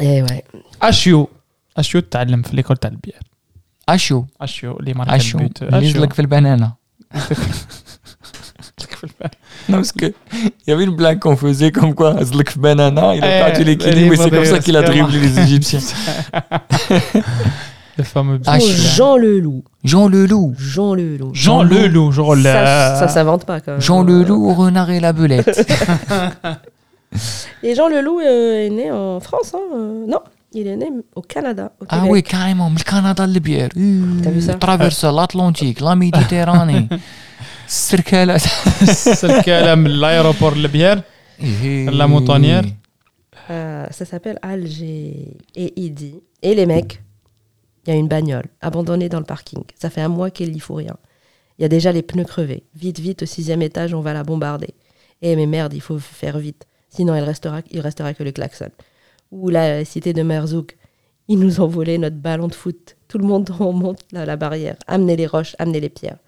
Et 0.02 0.22
ouais. 0.24 0.44
HU. 1.06 1.26
HU 1.78 2.00
تعلم 2.12 2.42
في 2.42 2.56
l'école 2.62 2.78
تاع 2.80 2.90
البيار. 2.90 3.20
Acho, 3.92 4.26
HU 4.42 4.64
اللي 4.80 4.94
ماركة 4.94 5.18
Acho. 5.18 5.36
البيت. 5.36 5.64
Lise 5.64 5.98
لك 5.98 6.14
في 6.14 6.20
البنانة. 6.22 6.74
Non, 9.70 9.78
parce 9.82 9.92
que 9.92 10.06
il 10.36 10.68
y 10.68 10.72
avait 10.72 10.86
une 10.86 10.96
blague 10.96 11.20
qu'on 11.20 11.36
faisait 11.38 11.72
comme 11.72 11.94
quoi 11.94 12.24
Zlek 12.24 12.50
في 12.50 12.60
banana, 12.60 13.16
il 13.16 13.24
a 13.24 13.28
Eh, 13.28 13.44
perdu 13.46 13.64
l'équilibre 13.64 14.14
et 14.14 14.18
c'est 14.18 14.30
comme 14.30 14.46
ça 14.46 14.60
qu'il 14.60 14.76
a 14.78 14.82
dribblé 14.82 15.20
les 15.20 15.40
Égyptiens. 15.40 15.80
Le 17.99 18.05
fameux 18.05 18.41
ah, 18.47 18.59
Jean 18.59 19.17
Leloup. 19.17 19.65
Jean 19.85 20.09
Leloup. 20.09 20.55
Jean 20.59 20.95
Leloup. 20.95 21.31
Jean 21.35 21.63
Leloup, 21.63 22.13
genre 22.13 22.29
oh 22.31 22.35
là. 22.35 22.97
Ça, 22.97 23.01
ça 23.01 23.09
s'invente 23.09 23.45
pas 23.45 23.61
quand 23.61 23.73
même. 23.73 23.81
Jean 23.81 24.03
euh, 24.09 24.23
Leloup, 24.23 24.55
renard 24.55 24.91
et 24.91 25.01
la 25.01 25.13
belette. 25.13 25.71
et 27.63 27.75
Jean 27.75 27.89
Leloup 27.89 28.21
euh, 28.21 28.67
est 28.67 28.71
né 28.71 28.91
en 28.91 29.21
France, 29.21 29.53
hein 29.55 29.61
euh, 29.75 30.07
Non, 30.07 30.21
il 30.55 30.67
est 30.67 30.77
né 30.77 30.91
au 31.15 31.23
Canada. 31.23 31.73
Ah 31.89 32.05
oui, 32.07 32.23
carrément, 32.23 32.71
le 32.71 32.83
Canada 32.83 33.27
le 33.27 33.41
bière. 33.41 33.69
T'as 33.71 34.31
vu 34.31 34.39
euh, 34.39 34.41
ça 34.41 34.55
Traverse 34.55 35.05
l'Atlantique, 35.05 35.81
la 35.81 35.97
Méditerranée. 35.97 36.89
Circule. 37.67 38.37
L'aéroport 40.01 40.55
le 40.55 40.69
bière, 40.69 41.03
eh 41.41 41.87
la 41.87 42.07
montagnère. 42.07 42.65
Ah, 43.49 43.87
ça 43.91 44.05
s'appelle 44.05 44.39
Alger 44.43 45.37
et 45.55 45.73
Idi. 45.81 46.21
Et 46.43 46.55
les 46.55 46.67
mecs 46.67 47.03
il 47.87 47.91
y 47.91 47.97
a 47.97 47.99
une 47.99 48.09
bagnole 48.09 48.47
abandonnée 48.61 49.09
dans 49.09 49.19
le 49.19 49.25
parking. 49.25 49.65
Ça 49.79 49.91
fait 49.91 50.01
un 50.01 50.09
mois 50.09 50.31
qu'il 50.31 50.53
n'y 50.53 50.61
faut 50.61 50.75
rien. 50.75 50.97
Il 51.59 51.63
y 51.63 51.65
a 51.65 51.69
déjà 51.69 51.93
les 51.93 52.03
pneus 52.03 52.25
crevés. 52.25 52.65
Vite, 52.75 53.01
vite, 53.01 53.23
au 53.23 53.27
sixième 53.27 53.63
étage, 53.63 53.95
on 53.95 54.01
va 54.01 54.13
la 54.13 54.23
bombarder. 54.23 54.75
Eh, 55.21 55.37
mais 55.37 55.47
merde, 55.47 55.75
il 55.75 55.81
faut 55.81 55.99
faire 55.99 56.39
vite. 56.39 56.67
Sinon, 56.89 57.15
il 57.15 57.23
restera, 57.23 57.61
restera 57.75 58.15
que 58.15 58.23
le 58.23 58.33
klaxon. 58.33 58.71
Ou 59.31 59.49
la 59.49 59.85
cité 59.85 60.13
de 60.13 60.23
Merzouk. 60.23 60.77
Ils 61.29 61.39
nous 61.39 61.61
ont 61.61 61.67
volé 61.67 61.99
notre 61.99 62.17
ballon 62.17 62.49
de 62.49 62.55
foot. 62.55 62.97
Tout 63.09 63.19
le 63.19 63.27
monde 63.27 63.49
remonte 63.59 64.01
là, 64.13 64.27
la 64.27 64.37
barrière. 64.37 64.77
Amenez 64.87 65.17
les 65.17 65.27
roches, 65.27 65.57
amenez 65.59 65.81
les 65.81 65.89
pierres. 65.89 66.19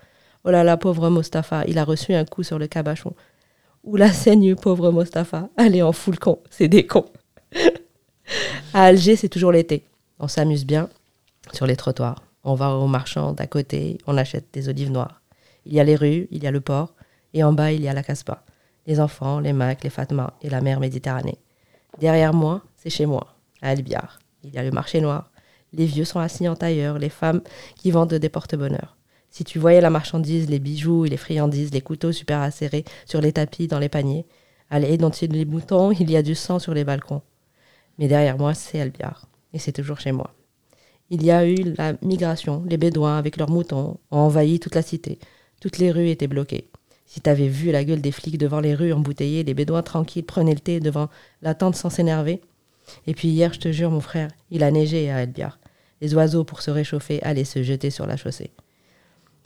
Oh 0.45 0.51
là 0.51 0.63
là, 0.63 0.77
pauvre 0.77 1.09
Mustapha, 1.11 1.65
il 1.67 1.79
a 1.79 1.85
reçu 1.85 2.15
un 2.15 2.25
coup 2.25 2.43
sur 2.43 2.59
le 2.59 2.67
cabachon. 2.67 3.15
Ou 3.83 3.97
la 3.97 4.13
saigne, 4.13 4.55
pauvre 4.55 4.93
Mustapha. 4.93 5.49
Allez, 5.57 5.83
en 5.83 5.93
full 5.93 6.19
con, 6.19 6.39
c'est 6.51 6.69
des 6.69 6.87
cons. 6.87 7.07
à 8.75 8.85
Alger, 8.85 9.17
c'est 9.17 9.29
toujours 9.29 9.53
l'été. 9.53 9.85
On 10.19 10.29
s'amuse 10.29 10.65
bien 10.65 10.89
sur 11.53 11.67
les 11.67 11.77
trottoirs. 11.77 12.23
On 12.43 12.55
va 12.55 12.71
au 12.71 12.87
marchand 12.87 13.33
d'à 13.33 13.47
côté, 13.47 13.99
on 14.07 14.17
achète 14.17 14.47
des 14.53 14.69
olives 14.69 14.91
noires. 14.91 15.23
Il 15.67 15.73
y 15.73 15.81
a 15.81 15.85
les 15.85 15.97
rues, 15.97 16.29
il 16.31 16.43
y 16.43 16.47
a 16.47 16.51
le 16.51 16.61
port, 16.61 16.95
et 17.33 17.43
en 17.43 17.53
bas, 17.53 17.73
il 17.73 17.83
y 17.83 17.89
a 17.89 17.93
la 17.93 18.03
Casbah. 18.03 18.45
Les 18.87 19.01
enfants, 19.01 19.41
les 19.41 19.53
Macs, 19.53 19.83
les 19.83 19.91
Fatma 19.91 20.35
et 20.43 20.51
la 20.51 20.61
mer 20.61 20.79
Méditerranée. 20.79 21.39
Derrière 21.99 22.35
moi, 22.35 22.63
c'est 22.77 22.91
chez 22.91 23.07
moi, 23.07 23.35
à 23.63 23.71
Albiar. 23.71 24.19
Il 24.43 24.55
y 24.55 24.59
a 24.59 24.63
le 24.63 24.71
marché 24.71 25.01
noir. 25.01 25.31
Les 25.73 25.87
vieux 25.87 26.05
sont 26.05 26.21
assis 26.21 26.47
en 26.49 26.55
tailleur, 26.55 26.99
les 26.99 27.09
femmes 27.09 27.41
qui 27.77 27.91
vendent 27.91 28.15
des 28.15 28.29
porte-bonheur. 28.29 28.97
Si 29.31 29.43
tu 29.43 29.59
voyais 29.59 29.81
la 29.81 29.91
marchandise, 29.91 30.49
les 30.49 30.61
bijoux 30.61 31.07
et 31.07 31.09
les 31.09 31.17
friandises, 31.17 31.73
les 31.73 31.81
couteaux 31.81 32.13
super 32.13 32.41
acérés 32.41 32.85
sur 33.07 33.21
les 33.21 33.33
tapis, 33.33 33.67
dans 33.67 33.81
les 33.81 33.89
paniers, 33.89 34.27
allez, 34.71 34.97
dans 34.97 35.11
les 35.23 35.45
boutons, 35.45 35.91
il 35.93 36.11
y 36.11 36.17
a 36.17 36.23
du 36.23 36.35
sang 36.35 36.59
sur 36.59 36.75
les 36.75 36.85
balcons. 36.85 37.23
Mais 37.99 38.07
derrière 38.07 38.39
moi, 38.39 38.55
c'est 38.55 38.81
Albiar. 38.81 39.27
Et 39.53 39.59
c'est 39.59 39.73
toujours 39.73 39.99
chez 39.99 40.13
moi. 40.13 40.33
Il 41.15 41.25
y 41.25 41.31
a 41.31 41.47
eu 41.47 41.55
la 41.79 41.93
migration. 42.03 42.65
Les 42.69 42.77
Bédouins, 42.77 43.19
avec 43.19 43.37
leurs 43.37 43.49
moutons, 43.49 43.99
ont 44.11 44.19
envahi 44.19 44.59
toute 44.59 44.75
la 44.75 44.83
cité. 44.83 45.21
Toutes 45.61 45.79
les 45.79 45.93
rues 45.93 46.09
étaient 46.09 46.27
bloquées. 46.27 46.67
Si 47.07 47.21
t'avais 47.21 47.47
vu 47.47 47.71
la 47.71 47.85
gueule 47.85 48.01
des 48.01 48.11
flics 48.11 48.37
devant 48.37 48.59
les 48.59 48.75
rues 48.75 48.93
embouteillées, 48.93 49.45
les 49.45 49.55
Bédouins 49.55 49.85
tranquilles 49.85 50.25
prenaient 50.25 50.55
le 50.55 50.59
thé 50.59 50.81
devant 50.81 51.09
la 51.41 51.55
tente 51.55 51.77
sans 51.77 51.89
s'énerver. 51.89 52.41
Et 53.07 53.15
puis 53.15 53.29
hier, 53.29 53.53
je 53.53 53.61
te 53.61 53.71
jure, 53.71 53.93
mon 53.93 54.01
frère, 54.01 54.29
il 54.51 54.65
a 54.65 54.73
neigé 54.73 55.09
à 55.09 55.19
Albiar. 55.19 55.61
Les 56.01 56.17
oiseaux, 56.17 56.43
pour 56.43 56.63
se 56.63 56.73
réchauffer, 56.73 57.23
allaient 57.23 57.45
se 57.45 57.63
jeter 57.63 57.91
sur 57.91 58.09
la 58.09 58.17
chaussée. 58.17 58.51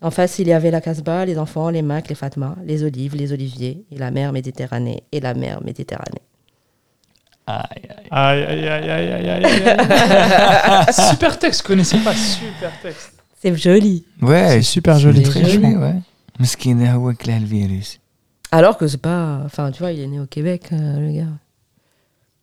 En 0.01 0.11
face, 0.11 0.39
il 0.39 0.49
y 0.49 0.55
avait 0.55 0.71
la 0.71 0.81
Casbah, 0.81 1.27
les 1.27 1.37
enfants, 1.37 1.69
les 1.69 1.83
Macs, 1.83 2.09
les 2.09 2.15
Fatma, 2.15 2.57
les 2.65 2.83
olives, 2.83 3.15
les 3.15 3.35
oliviers, 3.35 3.85
et 3.91 3.99
la 3.99 4.11
mer 4.11 4.33
Méditerranée, 4.33 5.03
et 5.13 5.21
la 5.21 5.35
mer 5.35 5.63
Méditerranée. 5.63 6.23
Aïe, 7.51 7.89
aïe, 8.11 8.69
aïe, 8.69 8.91
aïe, 8.91 8.91
aïe, 8.91 9.31
aïe, 9.31 9.45
aïe. 9.47 10.93
Super 11.11 11.39
texte, 11.39 11.63
je 11.63 11.67
connaissais 11.67 11.97
pas. 11.99 12.13
Super 12.15 12.71
texte. 12.83 13.15
C'est 13.41 13.57
joli. 13.57 14.05
Ouais, 14.21 14.51
c'est 14.51 14.63
super 14.63 14.99
joli. 14.99 15.23
Très 15.23 15.49
joli, 15.49 15.75
ouais. 15.77 15.95
Mesquine, 16.39 16.81
le 16.81 17.47
virus. 17.47 18.01
Alors 18.53 18.77
que 18.77 18.87
c'est 18.87 19.01
pas. 19.01 19.41
Enfin, 19.47 19.71
tu 19.71 19.79
vois, 19.79 19.93
il 19.93 20.01
est 20.01 20.07
né 20.07 20.21
au 20.21 20.27
Québec, 20.27 20.69
euh, 20.73 21.01
le 21.01 21.11
gars. 21.11 21.33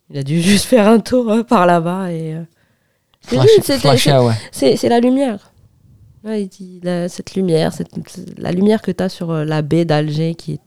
Il 0.09 0.17
a 0.17 0.23
dû 0.23 0.41
juste 0.41 0.65
faire 0.65 0.87
un 0.87 0.99
tour 0.99 1.45
par 1.47 1.67
là-bas 1.67 2.11
et. 2.11 2.33
Euh... 2.33 2.43
C'est 3.21 3.37
ouais. 4.57 4.89
la 4.89 4.99
lumière. 4.99 5.51
Ouais, 6.23 6.43
il 6.43 6.47
dit 6.47 6.79
la, 6.83 7.09
cette 7.09 7.35
lumière, 7.35 7.73
cette, 7.73 7.89
la 8.37 8.51
lumière 8.51 8.81
que 8.81 8.91
tu 8.91 9.03
as 9.03 9.09
sur 9.09 9.31
la 9.31 9.61
baie 9.61 9.85
d'Alger 9.85 10.33
qui 10.33 10.53
est 10.53 10.59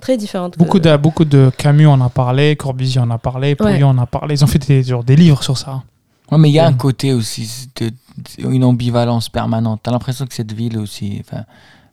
très 0.00 0.16
différentes. 0.16 0.58
Beaucoup 0.58 0.78
de, 0.78 0.96
beaucoup 0.96 1.24
de 1.24 1.50
Camus 1.56 1.86
en 1.86 2.00
a 2.00 2.08
parlé, 2.08 2.56
Corbusier 2.56 3.00
en 3.00 3.10
a 3.10 3.18
parlé, 3.18 3.54
Pouillon 3.54 3.72
ouais. 3.72 3.82
en 3.84 3.98
a 3.98 4.06
parlé. 4.06 4.34
Ils 4.34 4.44
ont 4.44 4.48
fait 4.48 4.58
des, 4.66 4.82
genre, 4.82 5.04
des 5.04 5.16
livres 5.16 5.42
sur 5.42 5.58
ça. 5.58 5.82
Ouais, 6.30 6.38
mais 6.38 6.50
il 6.50 6.52
y 6.54 6.58
a 6.58 6.64
ouais. 6.64 6.68
un 6.68 6.74
côté 6.74 7.12
aussi, 7.12 7.68
de, 7.76 7.90
une 8.38 8.64
ambivalence 8.64 9.28
permanente. 9.28 9.80
Tu 9.82 9.90
as 9.90 9.92
l'impression 9.92 10.26
que 10.26 10.34
cette 10.34 10.52
ville 10.52 10.78
aussi, 10.78 11.22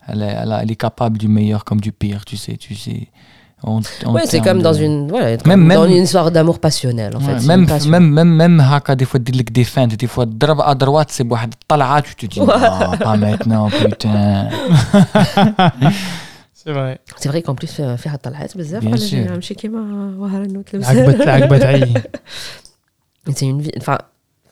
elle 0.07 0.21
est, 0.21 0.25
elle, 0.25 0.59
elle 0.61 0.71
est 0.71 0.75
capable 0.75 1.17
du 1.17 1.27
meilleur 1.27 1.63
comme 1.63 1.81
du 1.81 1.91
pire, 1.91 2.25
tu 2.25 2.37
sais. 2.37 2.57
Tu 2.57 2.75
sais. 2.75 3.07
En, 3.63 3.79
en 4.05 4.13
ouais, 4.13 4.23
c'est 4.25 4.41
comme 4.41 4.59
de... 4.59 4.63
dans 4.63 4.73
une 4.73 5.07
voilà, 5.07 5.37
même, 5.45 5.63
même, 5.63 5.77
dans 5.77 5.87
une 5.87 6.03
histoire 6.03 6.29
d'amour 6.29 6.59
passionnel 6.59 7.15
en 7.15 7.19
ouais, 7.19 7.39
fait. 7.39 7.47
Même, 7.47 7.65
passion. 7.65 7.89
même 7.89 8.11
même 8.11 8.29
même 8.29 8.59
haka 8.59 8.95
des 8.95 9.05
fois 9.05 9.19
des 9.19 9.63
fins, 9.63 9.87
des 9.87 10.07
fois 10.07 10.25
à 10.63 10.75
droite 10.75 11.07
c'est 11.09 11.23
bohad 11.23 11.51
talaa 11.67 12.01
tu 12.03 12.15
te 12.15 12.25
dis 12.27 12.39
oh, 12.41 12.45
pas 12.45 13.17
maintenant 13.17 13.69
putain. 13.69 14.49
C'est 16.64 16.72
vrai. 16.72 16.98
C'est 17.16 17.28
vrai 17.28 17.42
qu'en 17.42 17.54
plus, 17.54 17.80
euh, 17.80 17.96
فيها 17.96 18.16
طلعات 18.16 18.56
بزاف 18.56 18.82
Bien 18.82 18.86
على 18.86 18.96
sûr. 18.98 19.02
الجيران، 19.02 19.34
ماشي 19.34 19.54
كيما 19.54 19.80
وهران 20.18 20.56
وتلبس. 20.56 20.86
عقبت 20.86 21.28
عقبت 21.28 21.62
عي. 21.62 21.94
Mais 23.26 23.32
C'est 23.32 23.46
une 23.46 23.60
ville. 23.62 23.78
Enfin, 23.80 23.98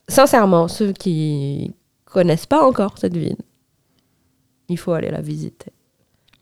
sincèrement, 0.08 0.68
ceux 0.68 0.92
qui 0.92 1.74
connaissent 2.04 2.46
pas 2.46 2.62
encore 2.68 2.98
cette 2.98 3.16
ville, 3.16 3.40
il 4.68 4.78
faut 4.78 4.92
aller 4.92 5.10
la 5.10 5.20
visiter. 5.20 5.72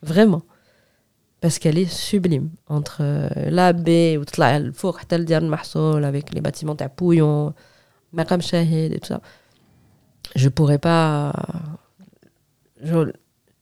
Vraiment. 0.03 0.43
parce 1.43 1.59
qu'elle 1.61 1.79
est 1.79 1.93
sublime. 2.09 2.49
Entre 2.79 2.99
euh, 3.01 3.29
la 3.59 3.73
baie, 3.73 4.17
ou 4.19 4.25
تطلع 4.25 4.57
الفوق 4.57 4.97
حتى 4.99 5.19
لديار 5.19 5.43
المحصول, 5.43 6.05
avec 6.13 6.35
les 6.35 6.41
bâtiments 6.41 6.75
تاع 6.77 6.87
Pouillon, 7.01 7.53
Maqam 8.13 8.41
Shahid 8.43 8.93
et 8.93 8.99
tout 9.01 9.09
ça. 9.15 9.21
Je 10.37 10.49
pourrais 10.49 10.79
pas. 10.79 11.33
Je, 12.83 12.99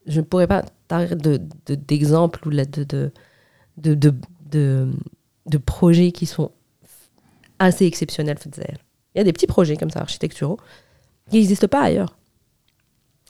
je 0.07 0.21
pourrais 0.21 0.47
pas 0.47 0.63
parler 0.90 1.16
de, 1.16 1.40
de, 1.68 1.76
d'exemples 1.76 2.46
ou 2.46 2.52
de, 2.52 3.12
de, 3.78 4.92
de, 5.46 5.58
projets 5.58 6.12
qui 6.12 6.26
sont 6.26 6.52
assez 7.60 7.86
exceptionnels. 7.86 8.38
Il 9.16 9.20
y 9.20 9.22
a 9.22 9.24
des 9.24 9.32
petits 9.32 9.48
projets 9.48 9.78
comme 9.78 9.90
ça, 9.90 10.02
architecturaux, 10.02 10.60
qui 11.30 11.38
n'existent 11.38 11.70
pas 11.70 11.84
ailleurs. 11.84 12.18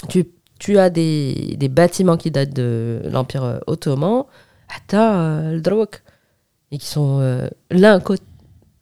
Tu 0.08 0.26
tu 0.60 0.78
as 0.78 0.90
des, 0.90 1.56
des 1.58 1.70
bâtiments 1.70 2.18
qui 2.18 2.32
datent 2.32 2.54
de 2.54 3.02
l'Empire 3.06 3.44
euh, 3.44 3.60
ottoman, 3.66 4.26
euh, 4.94 5.86
et 6.72 6.78
qui 6.78 6.86
sont 6.86 7.20
euh, 7.22 7.48
l'un 7.72 8.00
côte, 8.00 8.22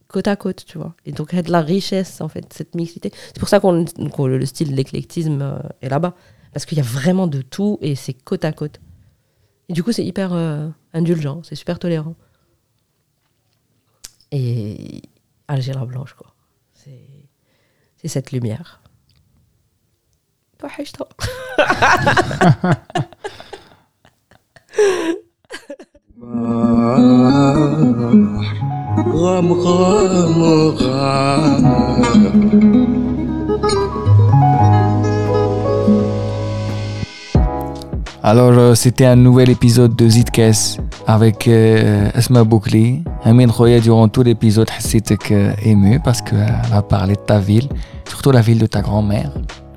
côte 0.08 0.28
à 0.28 0.36
côte, 0.36 0.66
tu 0.66 0.78
vois. 0.78 0.96
Et 1.06 1.12
donc, 1.12 1.30
il 1.32 1.36
y 1.36 1.40
a 1.40 1.44
de 1.44 1.52
la 1.52 1.62
richesse, 1.62 2.20
en 2.20 2.28
fait, 2.28 2.52
cette 2.52 2.76
mixité. 2.76 3.12
C'est 3.28 3.40
pour 3.40 3.48
ça 3.48 3.60
qu'on 3.60 3.86
le 4.26 4.46
style 4.46 4.72
de 4.72 4.76
l'éclectisme 4.76 5.62
est 5.82 5.90
là-bas. 5.90 6.16
Parce 6.54 6.66
qu'il 6.66 6.78
y 6.78 6.82
a 6.82 6.84
vraiment 6.84 7.28
de 7.28 7.42
tout 7.42 7.78
et 7.82 7.96
c'est 7.96 8.14
côte 8.14 8.46
à 8.46 8.52
côte. 8.52 8.80
Et 9.70 9.74
du 9.74 9.84
coup, 9.84 9.92
c'est 9.92 10.06
hyper 10.06 10.34
indulgent, 10.94 11.42
c'est 11.44 11.56
super 11.56 11.80
tolérant. 11.80 12.16
Et 14.32 15.02
Alger 15.48 15.74
la 15.74 15.86
Blanche, 15.86 16.14
quoi. 16.14 16.34
C'est 16.74 18.08
cette 18.08 18.32
lumière. 18.32 18.82
Alors, 38.30 38.52
euh, 38.52 38.76
c'était 38.76 39.06
un 39.06 39.16
nouvel 39.16 39.50
épisode 39.50 39.96
de 39.96 40.10
Zitkes 40.10 40.82
avec 41.08 41.48
euh, 41.48 42.10
Asma 42.14 42.44
Boukli. 42.44 43.02
Amine 43.24 43.50
Khoya, 43.50 43.80
durant 43.80 44.10
tout 44.10 44.22
l'épisode, 44.22 44.68
c'était 44.80 45.18
euh, 45.32 45.54
ému 45.64 46.02
parce 46.04 46.22
qu'elle 46.22 46.74
a 46.74 46.82
parlé 46.82 47.14
de 47.14 47.22
ta 47.22 47.40
ville, 47.40 47.70
surtout 48.06 48.32
la 48.32 48.42
ville 48.42 48.60
de 48.60 48.66
ta 48.66 48.82
grand-mère. 48.82 49.32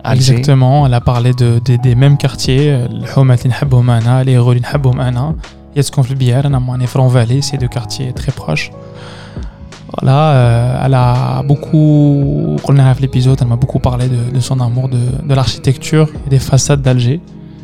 Exactement, 0.04 0.84
elle 0.84 0.94
a 0.94 1.00
parlé 1.00 1.32
de, 1.32 1.60
des 1.60 1.94
mêmes 1.94 2.16
quartiers, 2.16 2.76
les 4.24 4.32
héros 4.32 4.54
Il 4.54 4.62
y 5.76 5.78
a 5.78 5.82
ce 5.84 5.92
qu'on 5.92 6.02
fait 6.02 6.16
bien, 6.16 6.42
on 6.44 6.80
est 6.80 6.86
Front 6.88 7.06
Valley, 7.06 7.42
c'est 7.42 7.56
deux 7.56 7.68
quartiers 7.68 8.12
très 8.12 8.32
proches. 8.32 8.72
Voilà, 9.96 10.30
euh, 10.32 10.82
elle 10.86 10.94
a 10.94 11.44
beaucoup, 11.44 12.56
on 12.64 12.72
l'épisode, 13.00 13.38
elle 13.40 13.46
m'a 13.46 13.54
beaucoup 13.54 13.78
parlé 13.78 14.06
de, 14.08 14.40
son 14.40 14.58
amour 14.58 14.88
de, 14.88 14.98
de 15.24 15.34
l'architecture 15.34 16.08
et 16.26 16.30
des 16.30 16.40
façades 16.40 16.82
d'Alger. 16.82 17.20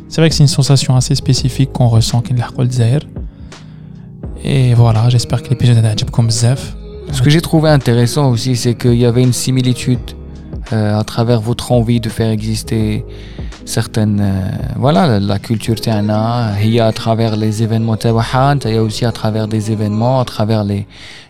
C'est 0.09 0.21
vrai 0.21 0.29
que 0.29 0.35
c'est 0.35 0.43
une 0.43 0.47
sensation 0.47 0.95
assez 0.95 1.15
spécifique 1.15 1.71
qu'on 1.73 1.87
ressent 1.87 2.21
quand 2.21 2.33
Et 4.43 4.73
voilà, 4.73 5.09
j'espère 5.09 5.43
que 5.43 5.49
l'épisode 5.49 5.83
a 5.83 5.95
comme 6.11 6.31
Zef. 6.31 6.75
Ce 7.11 7.21
que 7.21 7.29
j'ai 7.29 7.41
trouvé 7.41 7.69
intéressant 7.69 8.29
aussi, 8.29 8.55
c'est 8.55 8.75
qu'il 8.75 8.95
y 8.95 9.05
avait 9.05 9.23
une 9.23 9.33
similitude 9.33 9.99
euh, 10.73 10.99
à 10.99 11.03
travers 11.03 11.41
votre 11.41 11.71
envie 11.71 11.99
de 11.99 12.09
faire 12.09 12.29
exister 12.29 13.05
certaines 13.63 14.21
euh, 14.21 14.49
voilà 14.77 15.19
la 15.19 15.39
culture 15.39 15.75
tiana 15.75 16.53
il 16.61 16.69
y 16.69 16.79
a 16.79 16.87
à 16.87 16.93
travers 16.93 17.35
les 17.35 17.63
événements 17.63 17.95
il 17.95 18.71
y 18.71 18.77
a 18.77 18.83
aussi 18.83 19.03
à 19.03 19.11
travers 19.11 19.49
des 19.49 19.71
événements 19.71 20.21
à 20.21 20.25
travers 20.25 20.63
les 20.63 20.87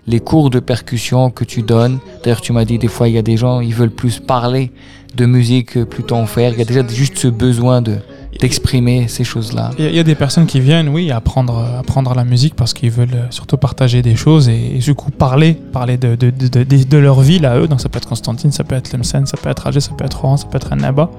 les 0.07 0.19
cours 0.19 0.49
de 0.49 0.59
percussion 0.59 1.29
que 1.29 1.43
tu 1.43 1.61
donnes. 1.61 1.99
D'ailleurs 2.23 2.41
tu 2.41 2.53
m'as 2.53 2.65
dit 2.65 2.77
des 2.77 2.87
fois 2.87 3.09
il 3.09 3.15
y 3.15 3.17
a 3.17 3.21
des 3.21 3.37
gens 3.37 3.59
ils 3.59 3.75
veulent 3.75 3.91
plus 3.91 4.19
parler 4.19 4.71
de 5.15 5.25
musique 5.25 5.83
plutôt 5.85 6.15
en 6.15 6.25
faire. 6.25 6.53
Il 6.53 6.59
y 6.59 6.61
a 6.61 6.65
déjà 6.65 6.87
juste 6.87 7.17
ce 7.17 7.27
besoin 7.27 7.81
de 7.81 7.97
d'exprimer 8.40 9.08
ces 9.08 9.24
choses-là. 9.24 9.70
Il 9.78 9.94
y, 9.94 9.98
a 9.98 10.02
des 10.02 10.14
personnes 10.14 10.46
qui 10.46 10.60
viennent, 10.60 10.88
oui, 10.88 11.10
apprendre, 11.10 11.56
apprendre 11.78 12.14
la 12.14 12.24
musique 12.24 12.54
parce 12.56 12.72
qu'ils 12.72 12.90
veulent 12.90 13.08
euh, 13.14 13.26
surtout 13.30 13.56
partager 13.56 14.00
des 14.02 14.16
choses 14.16 14.48
et, 14.48 14.78
du 14.78 14.94
coup 14.94 15.10
parler, 15.10 15.52
parler 15.52 15.96
de, 15.96 16.14
de, 16.16 16.30
de, 16.30 16.62
de, 16.64 16.98
leur 16.98 17.20
ville 17.20 17.44
à 17.44 17.58
eux. 17.58 17.68
Donc 17.68 17.80
ça 17.80 17.88
peut 17.88 17.98
être 17.98 18.08
Constantine, 18.08 18.50
ça 18.50 18.64
peut 18.64 18.74
être 18.74 18.92
Lemsen, 18.92 19.26
ça 19.26 19.36
peut 19.36 19.50
être 19.50 19.66
Alger, 19.66 19.80
ça 19.80 19.92
peut 19.96 20.04
être 20.04 20.20
Rouen, 20.20 20.36
ça 20.36 20.46
peut 20.46 20.56
être 20.56 20.72
Annaba. 20.72 21.10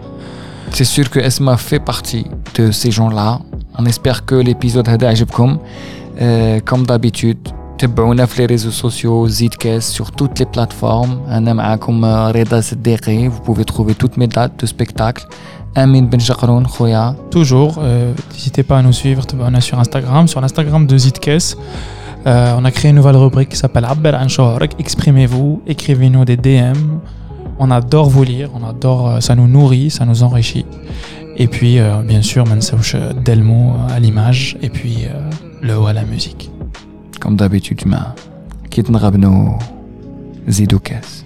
C'est 0.72 0.85
sûr 0.85 1.10
que 1.10 1.19
Esma 1.19 1.56
fait 1.57 1.80
partie 1.80 2.26
de 2.56 2.72
ces 2.72 2.90
gens-là. 2.90 3.40
On 3.77 3.85
espère 3.85 4.26
que 4.26 4.35
l'épisode 4.35 4.90
a 4.90 4.98
comme 5.26 5.60
euh, 6.22 6.60
comme 6.65 6.85
d'habitude. 6.85 7.38
تابعونا 7.77 8.26
في 8.26 8.41
les 8.41 8.45
réseaux 8.45 8.72
sociaux 8.72 9.27
Zidkes 9.27 9.81
sur 9.81 10.11
toutes 10.11 10.40
les 10.40 10.45
plateformes 10.45 11.30
انا 11.30 11.53
معاكم 11.53 12.06
رضا 12.06 12.61
صديقي 12.61 13.30
vous 13.30 13.52
pouvez 13.52 13.65
trouver 13.65 13.95
toutes 13.95 14.18
mes 14.18 14.27
dates 14.27 14.60
de 14.61 14.65
spectacle 14.65 15.26
Amin 15.74 16.03
Ben 16.03 16.20
Toujours, 17.31 17.78
euh, 17.78 18.12
n'hésitez 18.32 18.62
pas 18.62 18.78
à 18.78 18.82
nous 18.82 18.93
suivre 18.93 19.23
on 19.40 19.55
est 19.55 19.61
sur 19.61 19.78
Instagram, 19.78 20.27
sur 20.27 20.40
l'Instagram 20.40 20.86
de 20.86 20.99
Zitkes. 20.99 21.57
Euh, 22.27 22.55
on 22.59 22.65
a 22.65 22.70
créé 22.70 22.90
une 22.90 22.97
nouvelle 22.97 23.16
rubrique 23.16 23.51
qui 23.51 23.57
s'appelle 23.57 23.85
Abber 23.85 24.16
Exprimez-vous, 24.78 25.62
écrivez-nous 25.66 26.24
des 26.24 26.36
DM. 26.36 26.99
On 27.59 27.70
adore 27.70 28.09
vous 28.09 28.24
lire, 28.24 28.51
on 28.55 28.69
adore, 28.69 29.09
euh, 29.09 29.20
ça 29.20 29.35
nous 29.35 29.47
nourrit, 29.47 29.90
ça 29.90 30.05
nous 30.05 30.23
enrichit. 30.23 30.66
Et 31.36 31.47
puis, 31.47 31.78
bien 32.05 32.20
sûr, 32.20 32.45
Mansouch 32.45 32.97
Delmo 33.24 33.77
à 33.89 34.01
l'image, 34.01 34.57
et 34.61 34.70
puis 34.70 35.07
le 35.62 35.78
haut 35.78 35.86
à 35.86 35.93
la 35.93 36.03
musique. 36.03 36.51
Comme 37.20 37.36
d'habitude, 37.36 37.86
ma 37.86 38.12
Kitn 38.70 38.97
Rabno 38.97 39.57
Zidoukes. 40.49 41.18